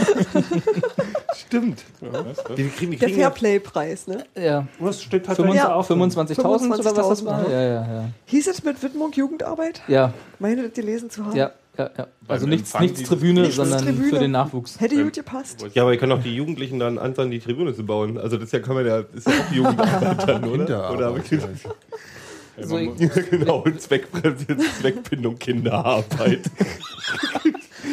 Stimmt. 1.52 1.84
Was, 2.00 2.24
was? 2.48 2.54
Die 2.56 2.66
kriegen, 2.68 2.92
die 2.92 2.96
Der 2.96 3.08
ja, 3.10 3.16
Fairplay-Preis, 3.30 4.06
ne? 4.06 4.24
Ja. 4.40 4.66
Was 4.78 5.02
steht 5.02 5.26
tatsächlich 5.26 5.56
Ja. 5.56 5.66
da 5.68 5.74
auch? 5.74 5.86
25.000 5.88 6.38
oder 6.40 6.84
was 6.84 6.94
das 6.94 7.22
25.000, 7.22 7.24
war? 7.26 7.50
Ja, 7.50 7.60
ja, 7.62 7.72
ja. 7.82 8.08
Hieß 8.24 8.46
es 8.46 8.64
mit 8.64 8.82
Widmung 8.82 9.12
Jugendarbeit? 9.12 9.82
Ja, 9.86 10.14
Meine 10.38 10.62
das 10.62 10.72
gelesen 10.72 11.10
zu 11.10 11.26
haben? 11.26 11.36
ja, 11.36 11.50
ja. 11.76 11.90
ja. 11.98 12.06
Also 12.26 12.46
nichts, 12.46 12.70
Empfang 12.72 12.86
nichts 12.86 13.02
Tribüne, 13.02 13.40
Nichts 13.42 13.56
sondern 13.56 13.82
Tribüne. 13.84 14.08
für 14.08 14.18
den 14.18 14.30
Nachwuchs. 14.30 14.80
Hätte 14.80 15.02
gut 15.04 15.12
gepasst. 15.12 15.64
ja, 15.74 15.82
aber 15.82 15.92
ihr 15.92 15.98
könnt 15.98 16.12
auch 16.14 16.22
die 16.22 16.34
Jugendlichen 16.34 16.78
dann 16.78 16.96
anfangen, 16.96 17.30
die 17.30 17.40
Tribüne 17.40 17.74
zu 17.74 17.84
bauen. 17.84 18.16
Also 18.16 18.36
das 18.36 18.46
ist 18.46 18.52
ja, 18.52 18.60
kann 18.60 18.74
man 18.74 18.86
ja, 18.86 19.00
ist 19.12 19.26
ja 19.26 19.32
auch 19.34 19.52
Jugendarbeit 19.52 20.26
dann, 20.28 20.44
oder? 20.44 20.64
Kinderarbeit 20.64 20.96
Oder 20.96 21.06
habe 21.06 21.20
ich 21.20 21.30
Ja, 22.58 22.66
So, 22.66 22.76
ich- 22.78 22.90
genau, 23.30 23.64
Zweck, 23.78 24.08
Zweckbindung 24.80 25.38
Kinderarbeit. 25.38 26.40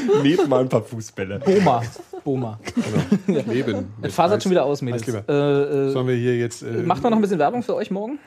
Nehmt 0.23 0.47
mal 0.47 0.61
ein 0.61 0.69
paar 0.69 0.83
Fußbälle. 0.83 1.39
Boma. 1.39 1.83
Boma. 2.23 2.59
Leben. 3.27 3.93
Das 4.01 4.13
fasert 4.13 4.43
schon 4.43 4.51
wieder 4.51 4.65
aus, 4.65 4.81
Mädels. 4.81 5.07
Äh, 5.07 5.11
äh, 5.31 5.91
Sollen 5.91 6.07
wir 6.07 6.15
hier 6.15 6.37
jetzt. 6.37 6.61
Äh, 6.63 6.83
macht 6.83 7.01
man 7.03 7.11
noch 7.11 7.17
ein 7.17 7.21
bisschen 7.21 7.39
Werbung 7.39 7.63
für 7.63 7.75
euch 7.75 7.91
morgen? 7.91 8.19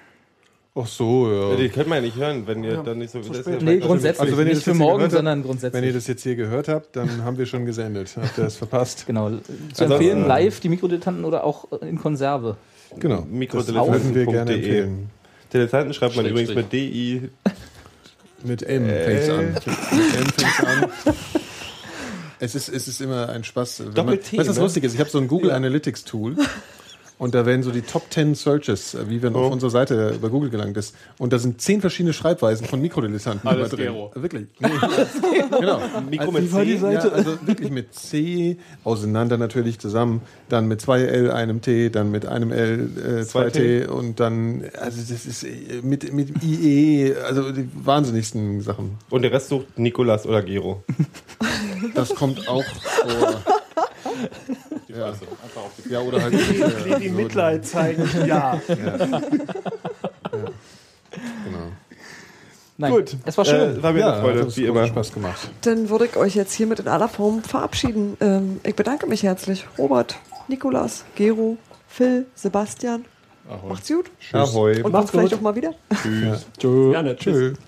Ach 0.75 0.87
so, 0.87 1.31
Ja, 1.31 1.51
ja. 1.51 1.57
die 1.57 1.69
könnt 1.69 1.89
man 1.89 1.97
ja 1.97 2.03
nicht 2.03 2.17
hören, 2.17 2.47
wenn 2.47 2.65
ihr 2.65 2.79
dann 2.79 2.97
nicht 2.97 3.11
so. 3.11 3.19
das 3.19 3.29
ist 3.41 3.47
ja 3.47 3.59
Nee, 3.61 3.79
grundsätzlich. 3.79 4.21
Also 4.23 4.39
wenn 4.39 4.47
ihr 4.47 4.55
nicht 4.55 4.57
das 4.57 4.65
für 4.65 4.71
jetzt 4.71 4.77
hier 4.79 4.87
morgen, 4.87 4.97
gehört 4.97 5.03
habt, 5.03 5.19
sondern 5.19 5.43
grundsätzlich. 5.43 5.83
Wenn 5.83 5.87
ihr 5.89 5.93
das 5.95 6.07
jetzt 6.07 6.23
hier 6.23 6.35
gehört 6.35 6.69
habt, 6.69 6.97
dann 6.97 7.25
haben 7.25 7.37
wir 7.37 7.45
schon 7.45 7.67
gesendet. 7.67 8.17
Habt 8.17 8.39
ihr 8.39 8.45
das 8.45 8.57
verpasst? 8.57 9.07
Genau. 9.07 9.31
Zu 9.75 9.83
Also, 9.83 9.95
empfehlen 9.95 10.25
äh, 10.25 10.29
live 10.29 10.61
die 10.61 10.71
Mikrodilettanten 10.71 11.27
oder 11.27 11.45
auch 11.45 11.71
äh, 11.73 11.87
in 11.87 11.99
Konserve. 11.99 12.57
Genau. 12.99 13.27
Würden 13.31 14.15
wir 14.15 14.27
gerne 14.27 14.55
empfehlen. 14.55 15.11
Dilettanten 15.53 15.93
schreibt 15.93 16.17
man 16.17 16.25
übrigens 16.25 16.55
mit 16.55 16.73
DI. 16.73 17.29
Mit 18.45 18.63
M 18.63 18.87
fängt's 18.87 19.29
an. 19.29 19.47
Mit 19.53 19.67
M 19.67 20.27
fängt's 20.27 20.65
an. 20.65 21.15
Es 22.43 22.57
ist, 22.57 22.69
es 22.69 22.89
ist 22.89 23.01
immer 23.01 23.29
ein 23.29 23.45
Spaß. 23.45 23.85
Doppel-T, 23.95 24.37
was 24.37 24.49
ne? 24.49 24.61
lustig 24.61 24.83
ist? 24.83 24.95
Ich 24.95 25.01
habe 25.01 25.09
so 25.09 25.19
ein 25.19 25.29
Google 25.29 25.53
Analytics 25.53 26.03
Tool 26.03 26.37
Und 27.23 27.37
da 27.37 27.47
werden 27.47 27.63
so 27.63 27.71
die 27.71 27.83
Top 27.83 28.03
10 28.11 28.35
Searches, 28.35 28.95
äh, 28.95 29.09
wie 29.09 29.23
wenn 29.23 29.37
Oh. 29.37 29.45
auf 29.45 29.53
unserer 29.53 29.71
Seite 29.71 30.09
über 30.17 30.29
Google 30.29 30.51
gelangt 30.51 30.77
ist. 30.77 30.97
Und 31.21 31.33
da 31.33 31.39
sind 31.39 31.61
zehn 31.61 31.81
verschiedene 31.81 32.13
Schreibweisen 32.13 32.67
von 32.67 32.81
Mikrodilettanten 32.81 33.49
Alles 33.49 33.71
drin. 33.71 33.93
Gero. 33.93 34.11
Wirklich. 34.17 34.49
Nee. 34.59 34.69
genau. 35.61 35.81
Mikro 36.11 36.25
Also, 36.27 36.33
mit 36.33 36.43
wie 36.43 36.53
war 36.53 36.65
die 36.65 36.73
C? 36.75 36.79
Seite? 36.79 37.07
Ja, 37.07 37.13
also 37.13 37.39
wirklich 37.47 37.71
mit 37.71 37.95
C, 37.95 38.57
auseinander 38.83 39.39
natürlich 39.39 39.79
zusammen, 39.79 40.23
dann 40.49 40.67
mit 40.67 40.81
zwei 40.81 41.03
L, 41.03 41.31
einem 41.31 41.61
T, 41.61 41.91
dann 41.91 42.11
mit 42.11 42.27
einem 42.27 42.51
L, 42.51 43.21
äh, 43.21 43.25
zwei 43.25 43.51
T 43.51 43.87
und 43.87 44.19
dann, 44.19 44.65
also 44.81 44.99
das 45.01 45.25
ist 45.25 45.45
äh, 45.45 45.81
mit, 45.85 46.13
mit 46.13 46.43
IE, 46.43 47.15
also 47.25 47.53
die 47.53 47.69
wahnsinnigsten 47.73 48.63
Sachen. 48.63 48.99
Und 49.11 49.23
der 49.23 49.31
Rest 49.31 49.49
sucht 49.51 49.79
Nikolas 49.79 50.27
oder 50.27 50.43
Gero. 50.43 50.83
Das 51.95 52.13
kommt 52.17 52.49
auch 52.49 52.65
vor. 52.65 53.43
Ja. 54.97 55.13
ja, 55.89 56.01
oder 56.01 56.23
halt. 56.23 56.35
Die, 56.35 56.95
die 57.01 57.09
Mitleid 57.09 57.67
zeigen, 57.67 58.09
ja. 58.27 58.61
Genau. 60.31 61.73
Nein, 62.79 62.93
Gut. 62.93 63.17
es 63.25 63.39
war 63.39 63.45
schön. 63.45 63.79
Äh, 63.79 63.83
war 63.83 63.93
mir 63.93 64.13
eine 64.13 64.23
Freude, 64.23 64.57
wie 64.57 64.65
immer. 64.65 64.87
Spaß 64.87 65.13
gemacht. 65.13 65.51
Dann 65.61 65.89
würde 65.89 66.07
ich 66.07 66.17
euch 66.17 66.35
jetzt 66.35 66.53
hiermit 66.53 66.81
in 66.81 66.89
aller 66.89 67.09
Form 67.09 67.43
verabschieden. 67.43 68.17
Ähm, 68.21 68.61
ich 68.65 68.75
bedanke 68.75 69.07
mich 69.07 69.23
herzlich. 69.23 69.67
Robert, 69.79 70.17
Nikolas, 70.49 71.05
Gero, 71.15 71.59
Phil, 71.87 72.27
Sebastian. 72.35 73.05
Macht's 73.69 73.89
gut. 73.89 74.11
Ahoi. 74.33 74.83
Und 74.83 74.93
Macht's 74.93 75.11
vielleicht 75.11 75.31
gut. 75.31 75.39
auch 75.39 75.43
mal 75.43 75.55
wieder. 75.55 75.75
Gerne. 76.59 77.17
Tschüss. 77.17 77.19
Tschüss. 77.19 77.59